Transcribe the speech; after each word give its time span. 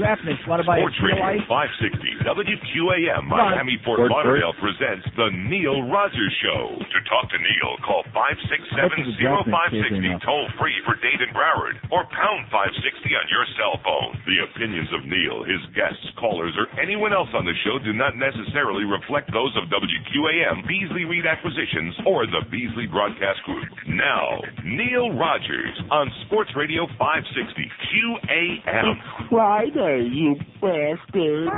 draft 0.00 0.24
mix. 0.24 0.40
Want 0.48 0.64
to 0.64 0.66
buy 0.66 0.80
Sports 0.80 0.96
a 0.96 1.12
Radio 1.12 1.44
560 1.44 2.24
WQAM 2.24 3.28
Miami 3.28 3.76
Fort 3.84 4.00
Sports 4.00 4.16
Lauderdale 4.16 4.56
presents 4.56 5.04
the 5.12 5.28
Neil 5.52 5.84
Rogers 5.92 6.32
Show. 6.40 6.80
To 6.80 6.98
talk 7.04 7.28
to 7.28 7.36
Neil, 7.36 7.76
call 7.84 8.00
567-0560 8.16 10.24
toll 10.24 10.48
free 10.56 10.72
for 10.88 10.96
Dade 11.04 11.20
and 11.20 11.36
Broward 11.36 11.76
or 11.92 12.08
pound 12.08 12.48
560 12.48 12.80
on 13.12 13.26
your 13.28 13.44
cell 13.60 13.76
phone. 13.84 14.16
The 14.24 14.40
opinions 14.48 14.88
of 14.96 15.04
Neil, 15.04 15.44
his 15.44 15.60
guests, 15.76 16.00
callers, 16.16 16.56
or 16.56 16.64
anyone 16.80 17.12
else 17.12 17.28
on 17.36 17.44
the 17.44 17.52
show 17.60 17.76
do 17.76 17.92
not 17.92 18.16
necessarily 18.16 18.88
reflect 18.88 19.28
those 19.36 19.52
of 19.60 19.68
WQAM, 19.68 20.64
Beasley 20.64 21.04
Reed 21.04 21.28
Acquisitions, 21.28 21.92
or 22.08 22.24
the 22.24 22.40
Beasley 22.48 22.88
Broadcast 22.88 23.44
Group. 23.44 23.68
Now, 23.84 24.40
Neil 24.64 25.12
Rogers 25.12 25.76
on 25.92 26.08
Sports 26.24 26.56
Radio 26.56 26.88
560 26.96 27.68
QAM. 27.90 28.94
Friday, 29.28 29.89
you 29.98 30.36
bastard. 30.60 31.48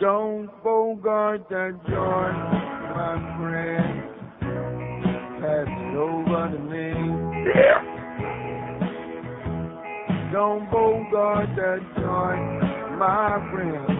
Don't 0.00 0.48
bogart 0.62 1.48
that 1.50 1.78
joint, 1.88 2.38
my 2.94 3.16
friend. 3.38 4.02
Pass 5.40 5.68
it 5.68 5.96
over 5.96 6.48
to 6.52 6.58
me. 6.58 6.92
Don't 10.32 10.70
bogart 10.70 11.48
that 11.56 11.80
joint, 11.96 12.98
my 12.98 13.50
friend. 13.52 13.97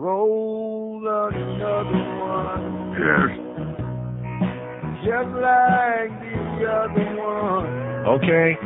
Roll 0.00 0.96
another 0.96 2.04
one. 2.24 2.64
Yes. 2.96 3.36
Just 5.04 5.32
like 5.36 6.08
the 6.24 6.64
other 6.64 7.08
one. 7.20 7.68
Okay. 8.08 8.56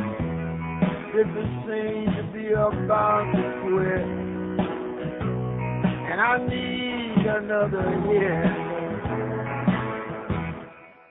If 1.11 1.27
it 1.27 1.49
seems 1.67 2.15
to 2.15 2.23
be 2.31 2.45
about 2.53 3.27
to 3.35 3.43
quit. 3.67 4.07
And 6.07 6.19
I 6.21 6.39
need 6.39 7.27
another 7.27 7.83
hit. 8.07 8.55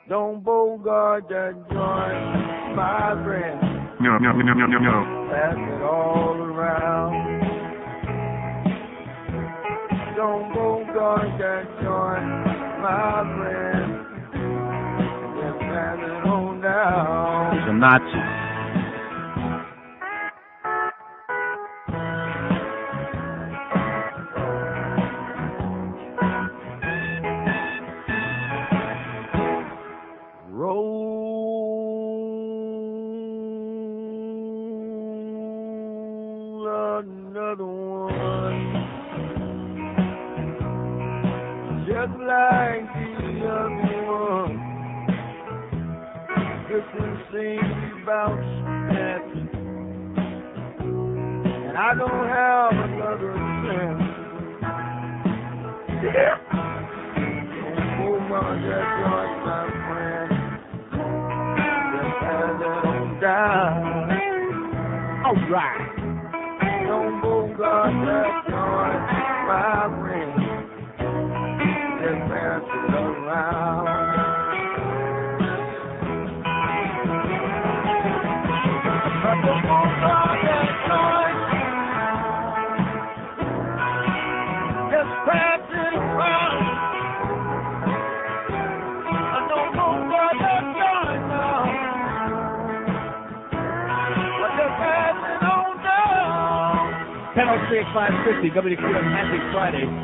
Don't 0.08 0.42
bogart 0.42 1.28
that 1.28 1.52
joint, 1.68 2.74
my 2.74 3.12
friend. 3.24 3.60
No, 4.00 4.16
no, 4.16 4.32
no, 4.32 4.54
no, 4.54 4.66
no, 4.68 4.78
no. 4.78 5.28
Pass 5.30 5.54
it 5.54 5.82
all 5.82 6.32
around. 6.32 7.43
Don't 10.16 10.54
bogart 10.54 11.38
that 11.40 11.66
joint, 11.82 12.28
my 12.80 13.22
friend. 13.34 13.90
Just 15.40 15.58
it 15.98 16.24
on 16.28 16.60
down. 16.60 17.68
A 17.68 17.72
Nazi. 17.72 18.43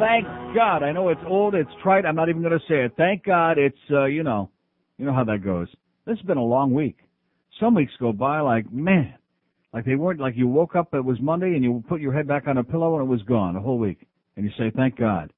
Thank 0.00 0.26
God. 0.54 0.82
I 0.82 0.92
know 0.92 1.10
it's 1.10 1.20
old, 1.26 1.54
it's 1.54 1.70
trite. 1.82 2.06
I'm 2.06 2.16
not 2.16 2.30
even 2.30 2.40
going 2.40 2.58
to 2.58 2.66
say 2.66 2.86
it. 2.86 2.92
Thank 2.96 3.24
God 3.24 3.58
it's, 3.58 3.76
uh, 3.90 4.06
you 4.06 4.22
know, 4.22 4.50
you 4.96 5.04
know 5.04 5.12
how 5.12 5.24
that 5.24 5.44
goes. 5.44 5.68
This 6.06 6.16
has 6.16 6.26
been 6.26 6.38
a 6.38 6.42
long 6.42 6.72
week. 6.72 6.96
Some 7.60 7.74
weeks 7.74 7.92
go 8.00 8.10
by 8.10 8.40
like, 8.40 8.72
man, 8.72 9.12
like 9.74 9.84
they 9.84 9.96
weren't, 9.96 10.18
like 10.18 10.38
you 10.38 10.48
woke 10.48 10.74
up, 10.74 10.94
it 10.94 11.04
was 11.04 11.18
Monday 11.20 11.54
and 11.54 11.62
you 11.62 11.84
put 11.86 12.00
your 12.00 12.14
head 12.14 12.26
back 12.26 12.48
on 12.48 12.56
a 12.56 12.64
pillow 12.64 12.94
and 12.94 13.04
it 13.04 13.10
was 13.10 13.20
gone 13.24 13.56
a 13.56 13.60
whole 13.60 13.78
week. 13.78 14.06
And 14.36 14.46
you 14.46 14.50
say, 14.56 14.72
thank 14.74 14.96
God. 14.96 15.34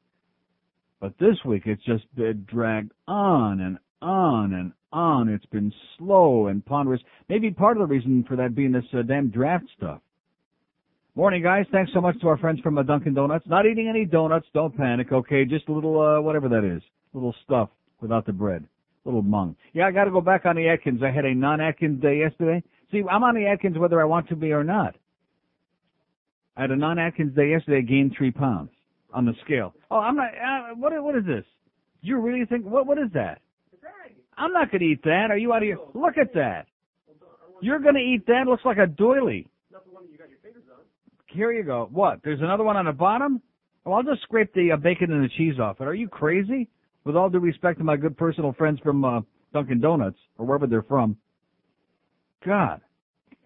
But 1.00 1.18
this 1.18 1.36
week 1.44 1.64
it's 1.66 1.82
just 1.84 2.04
been 2.14 2.46
dragged 2.48 2.92
on 3.08 3.60
and 3.60 3.78
on 4.00 4.52
and 4.52 4.72
on. 4.92 5.28
It's 5.28 5.46
been 5.46 5.72
slow 5.98 6.46
and 6.46 6.64
ponderous. 6.64 7.00
Maybe 7.28 7.50
part 7.50 7.78
of 7.78 7.88
the 7.88 7.92
reason 7.92 8.24
for 8.28 8.36
that 8.36 8.54
being 8.54 8.70
this 8.70 8.84
uh, 8.96 9.02
damn 9.02 9.28
draft 9.28 9.64
stuff. 9.76 10.02
Morning, 11.14 11.42
guys. 11.42 11.66
Thanks 11.70 11.92
so 11.92 12.00
much 12.00 12.18
to 12.22 12.28
our 12.28 12.38
friends 12.38 12.58
from 12.60 12.78
uh, 12.78 12.82
Dunkin' 12.82 13.12
Donuts. 13.12 13.44
Not 13.46 13.66
eating 13.66 13.86
any 13.86 14.06
donuts. 14.06 14.46
Don't 14.54 14.74
panic. 14.74 15.12
Okay, 15.12 15.44
just 15.44 15.68
a 15.68 15.72
little 15.72 16.00
uh, 16.00 16.22
whatever 16.22 16.48
that 16.48 16.64
is, 16.64 16.82
little 17.12 17.34
stuff 17.44 17.68
without 18.00 18.24
the 18.24 18.32
bread, 18.32 18.64
little 19.04 19.20
mung. 19.20 19.54
Yeah, 19.74 19.86
I 19.86 19.90
got 19.90 20.04
to 20.04 20.10
go 20.10 20.22
back 20.22 20.46
on 20.46 20.56
the 20.56 20.66
Atkins. 20.68 21.02
I 21.02 21.10
had 21.10 21.26
a 21.26 21.34
non-Atkins 21.34 22.00
day 22.00 22.20
yesterday. 22.20 22.62
See, 22.90 23.02
I'm 23.10 23.22
on 23.24 23.34
the 23.34 23.44
Atkins 23.44 23.76
whether 23.76 24.00
I 24.00 24.04
want 24.04 24.26
to 24.30 24.36
be 24.36 24.52
or 24.52 24.64
not. 24.64 24.96
I 26.56 26.62
had 26.62 26.70
a 26.70 26.76
non-Atkins 26.76 27.36
day 27.36 27.50
yesterday. 27.50 27.82
Gained 27.82 28.14
three 28.16 28.30
pounds 28.30 28.70
on 29.12 29.26
the 29.26 29.34
scale. 29.44 29.74
Oh, 29.90 29.98
I'm 29.98 30.16
not. 30.16 30.28
Uh, 30.28 30.74
what? 30.76 30.94
What 31.02 31.14
is 31.14 31.26
this? 31.26 31.44
You 32.00 32.20
really 32.20 32.46
think? 32.46 32.64
What? 32.64 32.86
What 32.86 32.96
is 32.96 33.12
that? 33.12 33.42
I'm 34.38 34.54
not 34.54 34.70
to 34.70 34.78
eat 34.78 35.02
that. 35.04 35.26
Are 35.28 35.36
you 35.36 35.52
out 35.52 35.60
of 35.60 35.68
your? 35.68 35.78
Look 35.92 36.16
at 36.16 36.32
that. 36.32 36.68
You're 37.60 37.80
to 37.80 37.98
eat 37.98 38.26
that? 38.28 38.44
Looks 38.46 38.64
like 38.64 38.78
a 38.78 38.86
doily. 38.86 39.46
Here 41.32 41.53
you 41.53 41.62
go. 41.62 41.88
What? 41.91 42.20
There's 42.22 42.41
another 42.41 42.65
one 42.65 42.76
on 42.76 42.84
the 42.84 42.93
bottom? 42.93 43.41
Well, 43.84 43.97
I'll 43.97 44.03
just 44.03 44.22
scrape 44.22 44.53
the 44.54 44.72
uh, 44.72 44.76
bacon 44.76 45.12
and 45.12 45.25
the 45.25 45.28
cheese 45.37 45.59
off 45.59 45.81
it. 45.81 45.84
Are 45.87 45.94
you 45.94 46.09
crazy? 46.09 46.69
With 47.04 47.16
all 47.16 47.28
due 47.28 47.41
respect 47.41 47.78
to 47.78 47.84
my 47.84 47.97
good 47.97 48.16
personal 48.16 48.53
friends 48.53 48.78
from 48.81 49.04
uh, 49.04 49.20
Dunkin' 49.53 49.81
Donuts 49.81 50.19
or 50.38 50.47
wherever 50.47 50.66
they're 50.66 50.82
from. 50.82 51.16
God, 52.47 52.81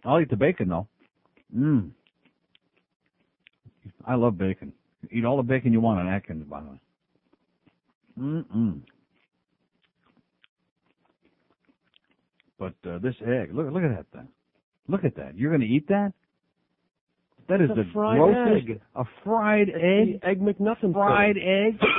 I'll 0.05 0.21
eat 0.21 0.31
the 0.31 0.37
bacon 0.37 0.69
though. 0.69 0.89
Mmm. 1.57 1.91
I 4.07 4.15
love 4.15 4.37
bacon. 4.37 4.73
Eat 5.11 5.25
all 5.25 5.37
the 5.37 5.43
bacon 5.43 5.73
you 5.73 5.81
want 5.81 6.01
on 6.01 6.09
Atkins, 6.09 6.45
by 6.49 6.61
the 6.61 6.67
way. 6.67 6.81
Mm-mm. 8.19 8.81
But 12.59 12.75
uh, 12.89 12.99
this 12.99 13.15
egg, 13.27 13.51
look, 13.53 13.71
look 13.71 13.83
at 13.83 13.95
that 13.95 14.07
thing. 14.13 14.29
Look 14.89 15.05
at 15.05 15.17
that. 15.17 15.37
You're 15.37 15.51
going 15.51 15.61
to 15.61 15.67
eat 15.67 15.89
that? 15.89 16.13
That 17.49 17.61
is 17.61 17.71
It's 17.71 17.79
a 17.79 17.83
the 17.85 17.91
fried 17.93 18.19
grossest. 18.19 18.69
egg. 18.69 18.81
A 18.97 19.05
fried 19.25 19.69
egg. 19.71 20.21
The 20.21 20.27
egg 20.27 20.41
McMuffin. 20.41 20.93
Fried 20.93 21.37
egg. 21.37 21.79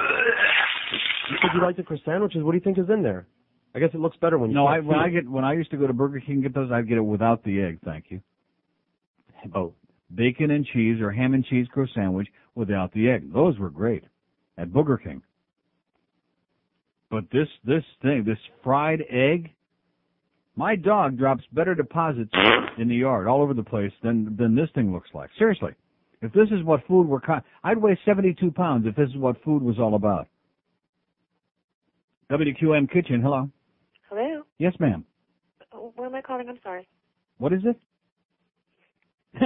You 1.29 1.35
said 1.41 1.49
you 1.55 1.61
liked 1.61 1.77
it 1.77 1.85
for 1.85 1.97
sandwiches. 2.05 2.41
What 2.41 2.53
do 2.53 2.57
you 2.57 2.63
think 2.63 2.77
is 2.77 2.89
in 2.89 3.03
there? 3.03 3.27
I 3.75 3.79
guess 3.79 3.89
it 3.93 3.99
looks 3.99 4.15
better 4.15 4.37
when 4.37 4.49
you. 4.49 4.55
No, 4.55 4.65
I 4.65 4.79
when 4.79 4.97
I 4.97 5.09
get 5.09 5.27
when 5.29 5.43
I 5.43 5.53
used 5.55 5.69
to 5.71 5.77
go 5.77 5.85
to 5.85 5.91
Burger 5.91 6.21
King 6.21 6.35
and 6.35 6.43
get 6.43 6.53
those, 6.55 6.71
I'd 6.71 6.87
get 6.87 6.97
it 6.97 7.01
without 7.01 7.43
the 7.43 7.61
egg. 7.61 7.79
Thank 7.83 8.05
you. 8.07 8.21
Oh, 9.53 9.73
Bacon 10.15 10.51
and 10.51 10.65
cheese 10.65 11.01
or 11.01 11.11
ham 11.11 11.33
and 11.33 11.43
cheese 11.45 11.67
croissant 11.69 11.95
sandwich 11.95 12.29
without 12.55 12.93
the 12.93 13.09
egg. 13.09 13.33
Those 13.33 13.59
were 13.59 13.69
great 13.69 14.05
at 14.57 14.71
Burger 14.71 14.97
King. 14.97 15.21
But 17.11 17.25
this 17.29 17.49
this 17.65 17.83
thing, 18.01 18.23
this 18.25 18.39
fried 18.63 19.01
egg, 19.09 19.51
my 20.57 20.75
dog 20.75 21.17
drops 21.17 21.43
better 21.53 21.73
deposits 21.75 22.33
in 22.77 22.89
the 22.89 22.95
yard 22.95 23.27
all 23.27 23.41
over 23.41 23.53
the 23.53 23.63
place 23.63 23.91
than 24.03 24.35
than 24.35 24.55
this 24.55 24.69
thing 24.75 24.91
looks 24.91 25.09
like. 25.13 25.29
Seriously. 25.37 25.71
If 26.21 26.33
this 26.33 26.49
is 26.51 26.63
what 26.63 26.81
food 26.87 27.07
were, 27.07 27.21
co- 27.21 27.41
I'd 27.63 27.77
weigh 27.77 27.97
72 28.03 28.51
pounds 28.51 28.87
if 28.87 28.95
this 28.95 29.07
is 29.09 29.17
what 29.17 29.41
food 29.43 29.61
was 29.61 29.77
all 29.79 29.93
about. 29.93 30.27
WQM 32.31 32.91
Kitchen, 32.91 33.21
hello. 33.21 33.49
Hello. 34.09 34.41
Yes, 34.57 34.73
ma'am. 34.79 35.05
Where 35.95 36.07
am 36.07 36.15
I 36.15 36.21
calling? 36.21 36.49
I'm 36.49 36.57
sorry. 36.63 36.87
What 37.37 37.53
is 37.53 37.61
it? 37.65 37.79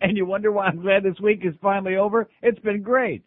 and 0.00 0.16
you 0.16 0.26
wonder 0.26 0.50
why 0.50 0.66
I'm 0.66 0.82
glad 0.82 1.04
this 1.04 1.20
week 1.22 1.42
is 1.44 1.54
finally 1.62 1.94
over? 1.96 2.28
It's 2.42 2.58
been 2.58 2.82
great. 2.82 3.22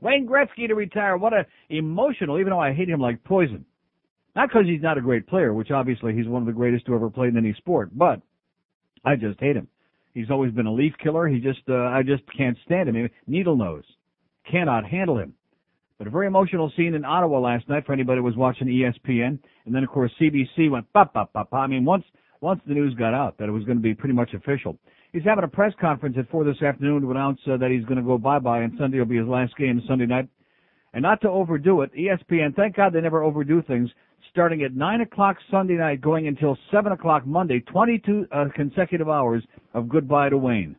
Wayne 0.00 0.26
Gretzky 0.26 0.68
to 0.68 0.74
retire. 0.74 1.16
What 1.16 1.32
a 1.32 1.46
emotional, 1.68 2.38
even 2.38 2.50
though 2.50 2.60
I 2.60 2.72
hate 2.72 2.88
him 2.88 3.00
like 3.00 3.22
poison. 3.24 3.64
Not 4.36 4.48
because 4.48 4.66
he's 4.66 4.82
not 4.82 4.98
a 4.98 5.02
great 5.02 5.26
player, 5.26 5.52
which 5.52 5.70
obviously 5.70 6.14
he's 6.14 6.28
one 6.28 6.42
of 6.42 6.46
the 6.46 6.52
greatest 6.52 6.86
to 6.86 6.94
ever 6.94 7.10
play 7.10 7.28
in 7.28 7.36
any 7.36 7.52
sport, 7.54 7.90
but 7.92 8.20
I 9.04 9.16
just 9.16 9.40
hate 9.40 9.56
him. 9.56 9.68
He's 10.14 10.30
always 10.30 10.52
been 10.52 10.66
a 10.66 10.72
leaf 10.72 10.94
killer. 11.02 11.26
He 11.28 11.40
just, 11.40 11.60
uh, 11.68 11.74
I 11.74 12.02
just 12.02 12.22
can't 12.36 12.56
stand 12.64 12.88
him. 12.88 13.08
Needle 13.26 13.56
nose. 13.56 13.84
Cannot 14.50 14.84
handle 14.84 15.18
him. 15.18 15.34
But 15.98 16.06
a 16.06 16.10
very 16.10 16.26
emotional 16.26 16.72
scene 16.76 16.94
in 16.94 17.04
Ottawa 17.04 17.38
last 17.38 17.68
night 17.68 17.86
for 17.86 17.92
anybody 17.92 18.18
who 18.18 18.24
was 18.24 18.36
watching 18.36 18.68
ESPN. 18.68 19.38
And 19.66 19.74
then 19.74 19.84
of 19.84 19.90
course 19.90 20.10
CBC 20.20 20.70
went 20.70 20.90
pop, 20.92 21.12
pop, 21.12 21.32
pop, 21.32 21.50
pop. 21.50 21.60
I 21.60 21.66
mean, 21.66 21.84
once, 21.84 22.04
once 22.40 22.60
the 22.66 22.74
news 22.74 22.94
got 22.94 23.14
out 23.14 23.36
that 23.38 23.48
it 23.48 23.52
was 23.52 23.64
going 23.64 23.78
to 23.78 23.82
be 23.82 23.94
pretty 23.94 24.14
much 24.14 24.32
official. 24.34 24.78
He's 25.12 25.24
having 25.24 25.44
a 25.44 25.48
press 25.48 25.72
conference 25.80 26.16
at 26.18 26.30
four 26.30 26.44
this 26.44 26.62
afternoon 26.62 27.02
to 27.02 27.10
announce 27.10 27.40
uh, 27.50 27.56
that 27.56 27.70
he's 27.70 27.84
going 27.84 27.96
to 27.96 28.02
go 28.02 28.16
bye-bye 28.16 28.60
and 28.60 28.72
Sunday 28.78 28.98
will 28.98 29.06
be 29.06 29.16
his 29.16 29.26
last 29.26 29.56
game 29.56 29.82
Sunday 29.88 30.06
night. 30.06 30.28
And 30.92 31.02
not 31.02 31.20
to 31.22 31.28
overdo 31.28 31.82
it, 31.82 31.90
ESPN, 31.94 32.54
thank 32.54 32.76
God 32.76 32.92
they 32.92 33.00
never 33.00 33.22
overdo 33.22 33.62
things, 33.62 33.90
starting 34.30 34.62
at 34.62 34.74
9 34.74 35.00
o'clock 35.00 35.36
Sunday 35.50 35.74
night, 35.74 36.00
going 36.00 36.28
until 36.28 36.56
7 36.70 36.92
o'clock 36.92 37.26
Monday, 37.26 37.60
22 37.60 38.26
uh, 38.30 38.44
consecutive 38.54 39.08
hours 39.08 39.44
of 39.74 39.88
goodbye 39.88 40.28
to 40.28 40.36
Wayne. 40.36 40.76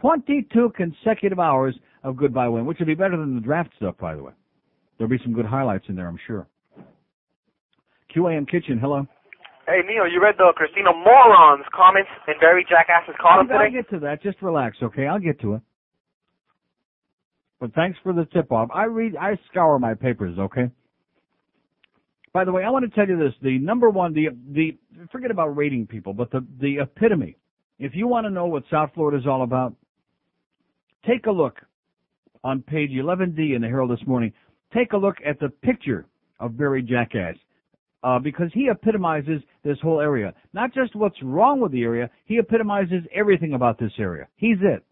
22 0.00 0.72
consecutive 0.76 1.38
hours 1.38 1.74
of 2.04 2.16
goodbye 2.16 2.48
Wayne, 2.48 2.66
which 2.66 2.78
would 2.78 2.86
be 2.86 2.94
better 2.94 3.16
than 3.16 3.34
the 3.34 3.40
draft 3.40 3.70
stuff, 3.76 3.96
by 3.98 4.14
the 4.14 4.22
way. 4.22 4.32
There'll 4.96 5.10
be 5.10 5.20
some 5.22 5.34
good 5.34 5.46
highlights 5.46 5.86
in 5.88 5.96
there, 5.96 6.08
I'm 6.08 6.18
sure. 6.26 6.46
QAM 8.14 8.48
Kitchen, 8.48 8.78
hello. 8.78 9.06
Hey 9.66 9.80
Neil, 9.84 10.06
you 10.06 10.22
read 10.22 10.36
the 10.38 10.52
Christina 10.54 10.92
Morons 10.92 11.64
comments 11.74 12.10
in 12.28 12.34
Barry 12.40 12.64
Jackass's 12.68 13.16
column 13.20 13.48
I'll, 13.50 13.58
I'll 13.58 13.64
today? 13.64 13.76
get 13.82 13.90
to 13.90 13.98
that. 14.00 14.22
Just 14.22 14.40
relax, 14.40 14.76
okay? 14.80 15.06
I'll 15.06 15.18
get 15.18 15.40
to 15.40 15.54
it. 15.54 15.60
But 17.58 17.74
thanks 17.74 17.98
for 18.02 18.12
the 18.12 18.26
tip 18.26 18.52
off. 18.52 18.68
I 18.72 18.84
read, 18.84 19.16
I 19.16 19.36
scour 19.50 19.78
my 19.78 19.94
papers, 19.94 20.38
okay? 20.38 20.70
By 22.32 22.44
the 22.44 22.52
way, 22.52 22.62
I 22.62 22.70
want 22.70 22.84
to 22.84 22.94
tell 22.94 23.08
you 23.08 23.18
this: 23.18 23.32
the 23.42 23.58
number 23.58 23.90
one, 23.90 24.12
the 24.12 24.28
the 24.52 24.76
forget 25.10 25.30
about 25.30 25.56
rating 25.56 25.86
people, 25.86 26.12
but 26.12 26.30
the 26.30 26.46
the 26.60 26.78
epitome. 26.80 27.36
If 27.78 27.92
you 27.94 28.06
want 28.06 28.26
to 28.26 28.30
know 28.30 28.46
what 28.46 28.62
South 28.70 28.90
Florida 28.94 29.18
is 29.18 29.26
all 29.26 29.42
about, 29.42 29.74
take 31.06 31.26
a 31.26 31.30
look 31.30 31.56
on 32.44 32.62
page 32.62 32.90
11D 32.90 33.56
in 33.56 33.62
the 33.62 33.68
Herald 33.68 33.90
this 33.90 34.06
morning. 34.06 34.32
Take 34.74 34.92
a 34.92 34.96
look 34.96 35.16
at 35.26 35.40
the 35.40 35.48
picture 35.48 36.06
of 36.40 36.56
Barry 36.56 36.82
Jackass. 36.82 37.36
Uh, 38.06 38.20
because 38.20 38.52
he 38.54 38.68
epitomizes 38.70 39.42
this 39.64 39.78
whole 39.82 40.00
area. 40.00 40.32
Not 40.52 40.72
just 40.72 40.94
what's 40.94 41.20
wrong 41.24 41.60
with 41.60 41.72
the 41.72 41.82
area, 41.82 42.08
he 42.24 42.38
epitomizes 42.38 43.02
everything 43.12 43.54
about 43.54 43.80
this 43.80 43.90
area. 43.98 44.28
He's 44.36 44.58
it. 44.60 44.84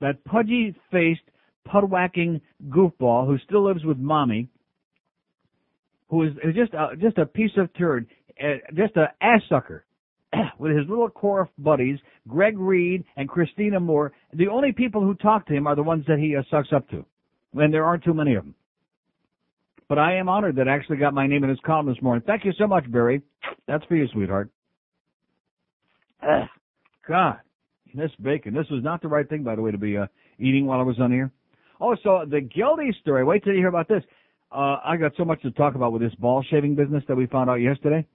That 0.00 0.24
pudgy 0.24 0.74
faced, 0.90 1.20
pud 1.64 1.88
whacking 1.88 2.40
goofball 2.68 3.28
who 3.28 3.38
still 3.46 3.64
lives 3.64 3.84
with 3.84 3.96
mommy, 3.96 4.48
who 6.08 6.24
is, 6.24 6.32
just 6.56 6.74
a, 6.74 6.96
just 7.00 7.16
a 7.18 7.26
piece 7.26 7.52
of 7.58 7.72
turd, 7.74 8.08
uh, 8.42 8.56
just 8.74 8.96
a 8.96 9.12
ass 9.20 9.42
sucker. 9.48 9.84
with 10.58 10.76
his 10.76 10.88
little 10.88 11.08
core 11.08 11.48
buddies, 11.58 12.00
Greg 12.26 12.58
Reed 12.58 13.04
and 13.16 13.28
Christina 13.28 13.78
Moore, 13.78 14.10
the 14.32 14.48
only 14.48 14.72
people 14.72 15.00
who 15.00 15.14
talk 15.14 15.46
to 15.46 15.54
him 15.54 15.68
are 15.68 15.76
the 15.76 15.82
ones 15.84 16.04
that 16.08 16.18
he 16.18 16.34
uh, 16.34 16.42
sucks 16.50 16.72
up 16.74 16.88
to. 16.90 17.04
And 17.54 17.72
there 17.72 17.84
aren't 17.84 18.02
too 18.02 18.14
many 18.14 18.34
of 18.34 18.42
them. 18.42 18.56
But 19.88 19.98
I 19.98 20.16
am 20.16 20.28
honored 20.28 20.56
that 20.56 20.68
I 20.68 20.74
actually 20.74 20.96
got 20.96 21.14
my 21.14 21.26
name 21.26 21.44
in 21.44 21.50
his 21.50 21.58
column 21.64 21.86
this 21.86 22.00
morning. 22.02 22.22
Thank 22.26 22.44
you 22.44 22.52
so 22.58 22.66
much, 22.66 22.90
Barry. 22.90 23.22
That's 23.68 23.84
for 23.84 23.96
you, 23.96 24.06
sweetheart. 24.12 24.50
Ugh, 26.22 26.48
God, 27.06 27.36
this 27.94 28.10
bacon. 28.22 28.54
This 28.54 28.66
was 28.70 28.82
not 28.82 29.02
the 29.02 29.08
right 29.08 29.28
thing, 29.28 29.42
by 29.42 29.56
the 29.56 29.62
way, 29.62 29.70
to 29.70 29.78
be 29.78 29.96
uh, 29.96 30.06
eating 30.38 30.66
while 30.66 30.80
I 30.80 30.84
was 30.84 30.98
on 31.00 31.12
here. 31.12 31.30
Oh, 31.80 31.96
so 32.02 32.24
the 32.28 32.40
guilty 32.40 32.96
story. 33.02 33.24
Wait 33.24 33.44
till 33.44 33.52
you 33.52 33.58
hear 33.58 33.68
about 33.68 33.88
this. 33.88 34.02
Uh, 34.50 34.78
I 34.84 34.96
got 34.96 35.12
so 35.16 35.24
much 35.24 35.42
to 35.42 35.50
talk 35.50 35.74
about 35.74 35.92
with 35.92 36.00
this 36.00 36.14
ball 36.14 36.42
shaving 36.48 36.76
business 36.76 37.02
that 37.08 37.16
we 37.16 37.26
found 37.26 37.50
out 37.50 37.56
yesterday. 37.56 38.06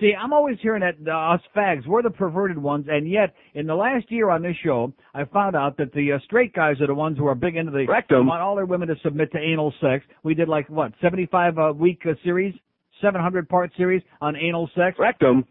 See, 0.00 0.12
I'm 0.18 0.32
always 0.32 0.56
hearing 0.62 0.80
that 0.80 0.96
uh, 1.06 1.34
us 1.34 1.40
fags, 1.54 1.86
we're 1.86 2.02
the 2.02 2.10
perverted 2.10 2.58
ones, 2.58 2.86
and 2.88 3.08
yet 3.08 3.34
in 3.54 3.66
the 3.66 3.74
last 3.74 4.10
year 4.10 4.30
on 4.30 4.42
this 4.42 4.56
show, 4.64 4.92
I 5.14 5.24
found 5.24 5.54
out 5.54 5.76
that 5.76 5.92
the 5.92 6.12
uh, 6.12 6.18
straight 6.24 6.54
guys 6.54 6.80
are 6.80 6.86
the 6.86 6.94
ones 6.94 7.18
who 7.18 7.26
are 7.26 7.34
big 7.34 7.56
into 7.56 7.70
the 7.70 7.86
Rectum. 7.86 8.26
want 8.26 8.40
all 8.40 8.56
their 8.56 8.66
women 8.66 8.88
to 8.88 8.94
submit 9.02 9.30
to 9.32 9.38
anal 9.38 9.72
sex. 9.80 10.04
We 10.22 10.34
did 10.34 10.48
like 10.48 10.68
what 10.68 10.92
75 11.02 11.58
uh, 11.58 11.72
week 11.76 12.00
uh, 12.06 12.14
series, 12.24 12.54
700 13.02 13.48
part 13.48 13.70
series 13.76 14.02
on 14.20 14.34
anal 14.34 14.68
sex, 14.74 14.96
Rectum. 14.98 15.44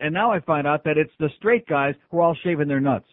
and 0.00 0.14
now 0.14 0.32
I 0.32 0.40
find 0.40 0.66
out 0.66 0.82
that 0.84 0.96
it's 0.96 1.12
the 1.20 1.28
straight 1.36 1.66
guys 1.66 1.94
who 2.10 2.18
are 2.18 2.22
all 2.22 2.36
shaving 2.42 2.68
their 2.68 2.80
nuts. 2.80 3.06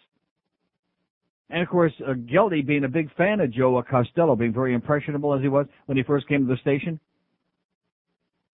And 1.50 1.62
of 1.62 1.68
course, 1.70 1.94
uh, 2.08 2.14
Geldy 2.14 2.66
being 2.66 2.86
a 2.86 2.90
big 2.90 3.14
fan 3.16 3.40
of 3.40 3.52
Joe 3.52 3.84
Costello, 3.88 4.36
being 4.36 4.54
very 4.54 4.74
impressionable 4.74 5.34
as 5.34 5.42
he 5.42 5.48
was 5.48 5.68
when 5.86 5.98
he 5.98 6.04
first 6.04 6.28
came 6.28 6.48
to 6.48 6.52
the 6.52 6.60
station, 6.62 7.00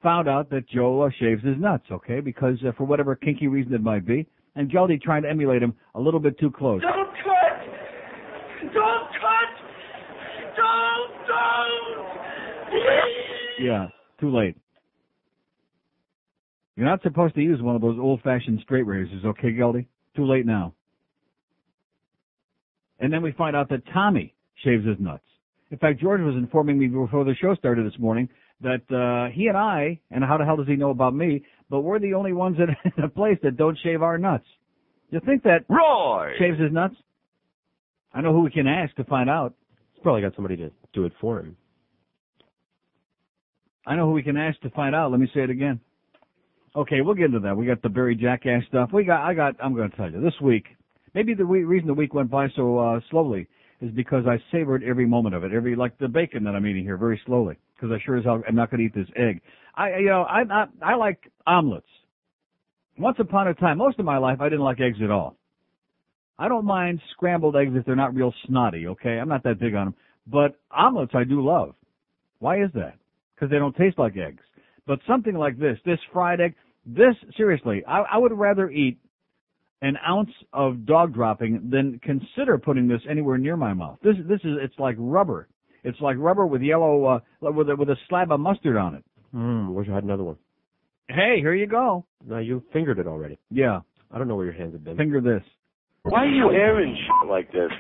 found 0.01 0.27
out 0.27 0.50
that 0.50 0.68
Joe 0.69 1.01
uh, 1.01 1.09
shaves 1.19 1.44
his 1.44 1.57
nuts, 1.57 1.86
okay, 1.92 2.19
because 2.19 2.57
uh, 2.68 2.71
for 2.77 2.86
whatever 2.86 3.15
kinky 3.15 3.48
reason 3.48 3.74
it 3.74 3.81
might 3.81 4.06
be, 4.06 4.27
and 4.56 4.69
Geldy 4.69 5.01
trying 5.01 5.24
to 5.24 5.30
emulate 5.30 5.63
him 5.63 5.74
a 5.95 6.00
little 6.00 6.19
bit 6.19 6.38
too 6.39 6.51
close. 6.51 6.81
Don't 6.81 6.94
cut! 6.94 8.74
Don't 8.74 8.74
cut! 8.74 9.51
Don't, 10.57 11.27
don't! 11.27 12.07
Yeah, 13.59 13.88
too 14.19 14.36
late. 14.36 14.57
You're 16.75 16.88
not 16.88 17.03
supposed 17.03 17.36
to 17.36 17.42
use 17.42 17.62
one 17.62 17.75
of 17.75 17.81
those 17.81 17.98
old-fashioned 18.00 18.59
straight 18.63 18.88
razors, 18.88 19.24
okay, 19.25 19.51
Geldy? 19.51 19.86
Too 20.15 20.25
late 20.25 20.45
now. 20.45 20.74
And 23.00 23.12
then 23.12 23.21
we 23.21 23.31
find 23.33 23.56
out 23.56 23.69
that 23.69 23.83
Tommy 23.94 24.33
shaves 24.63 24.86
his 24.86 24.98
nuts. 25.00 25.24
In 25.69 25.77
fact, 25.77 26.01
George 26.01 26.21
was 26.21 26.36
informing 26.36 26.77
me 26.77 26.88
before 26.88 27.24
the 27.24 27.36
show 27.42 27.56
started 27.56 27.86
this 27.86 28.00
morning 28.00 28.27
that 28.61 28.81
uh, 28.91 29.33
he 29.33 29.47
and 29.47 29.57
I, 29.57 29.99
and 30.11 30.23
how 30.23 30.37
the 30.37 30.45
hell 30.45 30.57
does 30.57 30.67
he 30.67 30.75
know 30.75 30.89
about 30.89 31.13
me, 31.15 31.43
but 31.69 31.81
we're 31.81 31.99
the 31.99 32.13
only 32.13 32.33
ones 32.33 32.57
in 32.85 32.91
the 33.01 33.09
place 33.09 33.37
that 33.43 33.57
don't 33.57 33.77
shave 33.83 34.01
our 34.01 34.17
nuts. 34.17 34.45
You 35.09 35.19
think 35.25 35.43
that 35.43 35.65
Roy! 35.69 36.33
shaves 36.39 36.59
his 36.59 36.71
nuts? 36.71 36.95
I 38.13 38.21
know 38.21 38.33
who 38.33 38.41
we 38.41 38.51
can 38.51 38.67
ask 38.67 38.95
to 38.95 39.03
find 39.05 39.29
out. 39.29 39.53
He's 39.93 40.03
probably 40.03 40.21
got 40.21 40.36
somebody 40.36 40.57
to 40.57 40.71
do 40.93 41.05
it 41.05 41.13
for 41.19 41.39
him. 41.39 41.55
I 43.86 43.95
know 43.95 44.05
who 44.05 44.12
we 44.12 44.24
can 44.24 44.38
ask 44.38 44.59
to 44.62 44.69
find 44.69 44.95
out. 44.95 45.12
Let 45.12 45.19
me 45.19 45.29
say 45.33 45.41
it 45.41 45.50
again. 45.50 45.79
Okay, 46.75 47.01
we'll 47.01 47.15
get 47.15 47.25
into 47.25 47.39
that. 47.41 47.57
We 47.57 47.65
got 47.65 47.81
the 47.81 47.89
Barry 47.89 48.15
Jackass 48.15 48.63
stuff. 48.69 48.91
We 48.93 49.03
got, 49.03 49.25
I 49.25 49.33
got, 49.33 49.55
I'm 49.62 49.75
going 49.75 49.89
to 49.89 49.97
tell 49.97 50.09
you 50.09 50.21
this 50.21 50.39
week. 50.41 50.65
Maybe 51.13 51.33
the 51.33 51.45
we- 51.45 51.63
reason 51.63 51.88
the 51.88 51.93
week 51.93 52.13
went 52.13 52.29
by 52.29 52.47
so 52.55 52.77
uh, 52.77 53.00
slowly 53.09 53.47
is 53.81 53.91
because 53.91 54.25
I 54.27 54.38
savored 54.51 54.83
every 54.83 55.05
moment 55.05 55.36
of 55.36 55.43
it. 55.43 55.51
Every 55.51 55.75
like 55.75 55.97
the 55.97 56.07
bacon 56.07 56.43
that 56.45 56.55
I'm 56.55 56.65
eating 56.65 56.83
here 56.83 56.97
very 56.97 57.19
slowly 57.25 57.57
because 57.81 57.93
I 57.93 58.03
sure 58.05 58.17
as 58.17 58.23
hell 58.23 58.41
am 58.47 58.55
not 58.55 58.69
going 58.69 58.79
to 58.79 58.85
eat 58.85 58.95
this 58.95 59.11
egg. 59.15 59.41
I, 59.75 59.97
you 59.97 60.05
know, 60.07 60.23
I, 60.23 60.41
I 60.41 60.65
I 60.81 60.95
like 60.95 61.31
omelets. 61.47 61.88
Once 62.97 63.17
upon 63.19 63.47
a 63.47 63.53
time, 63.53 63.77
most 63.77 63.97
of 64.00 64.05
my 64.05 64.17
life, 64.17 64.39
I 64.41 64.50
didn't 64.50 64.65
like 64.65 64.79
eggs 64.79 64.97
at 65.03 65.09
all. 65.09 65.38
I 66.38 66.47
don't 66.47 66.65
mind 66.65 67.01
scrambled 67.13 67.55
eggs 67.55 67.71
if 67.73 67.85
they're 67.85 67.95
not 67.95 68.15
real 68.15 68.33
snotty. 68.45 68.88
Okay, 68.88 69.17
I'm 69.17 69.29
not 69.29 69.43
that 69.43 69.59
big 69.59 69.75
on 69.75 69.88
them, 69.88 69.95
but 70.27 70.59
omelets 70.71 71.13
I 71.15 71.23
do 71.23 71.45
love. 71.45 71.73
Why 72.39 72.63
is 72.63 72.69
that? 72.73 72.95
Because 73.35 73.50
they 73.50 73.57
don't 73.57 73.75
taste 73.75 73.97
like 73.97 74.17
eggs. 74.17 74.43
But 74.85 75.00
something 75.07 75.35
like 75.35 75.57
this, 75.57 75.77
this 75.85 76.00
fried 76.11 76.41
egg, 76.41 76.55
this 76.85 77.15
seriously, 77.38 77.83
I, 77.88 78.01
I 78.13 78.17
would 78.17 78.31
rather 78.33 78.69
eat 78.69 78.97
an 79.81 79.97
ounce 80.07 80.31
of 80.53 80.85
dog 80.85 81.13
dropping 81.13 81.69
than 81.71 82.00
consider 82.03 82.57
putting 82.57 82.88
this 82.88 83.01
anywhere 83.09 83.38
near 83.38 83.57
my 83.57 83.73
mouth. 83.73 83.97
This 84.03 84.15
this 84.27 84.39
is 84.43 84.57
it's 84.61 84.77
like 84.77 84.95
rubber. 85.00 85.47
It's 85.83 86.00
like 86.01 86.17
rubber 86.19 86.45
with 86.45 86.61
yellow 86.61 87.05
uh 87.05 87.19
with 87.41 87.69
a, 87.69 87.75
with 87.75 87.89
a 87.89 87.95
slab 88.09 88.31
of 88.31 88.39
mustard 88.39 88.77
on 88.77 88.95
it. 88.95 89.03
Mmm, 89.35 89.73
wish 89.73 89.88
I 89.89 89.95
had 89.95 90.03
another 90.03 90.23
one. 90.23 90.38
Hey, 91.07 91.38
here 91.39 91.53
you 91.55 91.67
go. 91.67 92.05
Now 92.25 92.39
you 92.39 92.63
fingered 92.71 93.00
it 93.00 93.07
already. 93.07 93.38
Yeah, 93.50 93.79
I 94.11 94.17
don't 94.17 94.27
know 94.27 94.35
where 94.35 94.45
your 94.45 94.53
hands 94.53 94.73
have 94.73 94.83
been. 94.83 94.97
finger 94.97 95.19
this. 95.21 95.43
Why 96.03 96.25
are 96.25 96.29
you 96.29 96.51
airing 96.51 96.95
shit 96.95 97.29
like 97.29 97.51
this? 97.51 97.71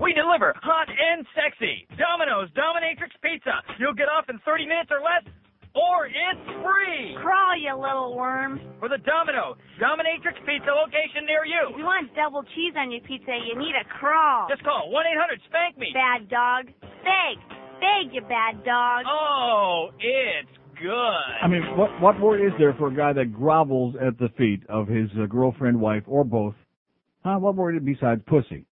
We 0.00 0.14
deliver 0.14 0.54
hot 0.62 0.88
and 0.88 1.26
sexy. 1.36 1.86
Domino's 2.00 2.48
Dominatrix 2.56 3.12
Pizza. 3.22 3.60
You'll 3.78 3.92
get 3.94 4.08
off 4.08 4.24
in 4.30 4.38
30 4.46 4.64
minutes 4.66 4.88
or 4.90 5.00
less, 5.04 5.28
or 5.74 6.06
it's 6.06 6.44
free. 6.62 7.14
Crawl, 7.22 7.54
you 7.58 7.74
little 7.74 8.16
worm. 8.16 8.60
For 8.80 8.88
the 8.88 8.98
Domino 8.98 9.56
Dominatrix 9.80 10.36
Pizza 10.46 10.70
location 10.72 11.26
near 11.26 11.44
If 11.44 11.52
you. 11.74 11.78
you 11.78 11.84
want 11.84 12.14
double 12.14 12.42
cheese 12.54 12.74
on 12.76 12.90
your 12.90 13.02
pizza, 13.02 13.32
you 13.46 13.58
need 13.58 13.74
a 13.78 13.84
crawl. 13.98 14.48
Just 14.48 14.64
call 14.64 14.90
1-800-SPANK 14.92 15.78
ME. 15.78 15.92
Bad 15.94 16.28
dog. 16.28 16.66
Beg. 17.04 17.36
Beg, 17.80 18.12
you 18.12 18.20
bad 18.22 18.62
dog. 18.64 19.04
Oh, 19.08 19.88
it's 19.98 20.50
good. 20.78 21.32
I 21.42 21.48
mean, 21.48 21.62
what 21.76 21.90
what 22.00 22.20
word 22.20 22.44
is 22.44 22.52
there 22.58 22.74
for 22.74 22.88
a 22.88 22.94
guy 22.94 23.12
that 23.14 23.32
grovels 23.32 23.94
at 23.96 24.18
the 24.18 24.28
feet 24.36 24.62
of 24.68 24.86
his 24.88 25.08
uh, 25.20 25.26
girlfriend, 25.26 25.80
wife, 25.80 26.02
or 26.06 26.24
both? 26.24 26.54
Huh? 27.24 27.38
What 27.38 27.54
word 27.54 27.82
besides 27.84 28.20
pussy? 28.26 28.66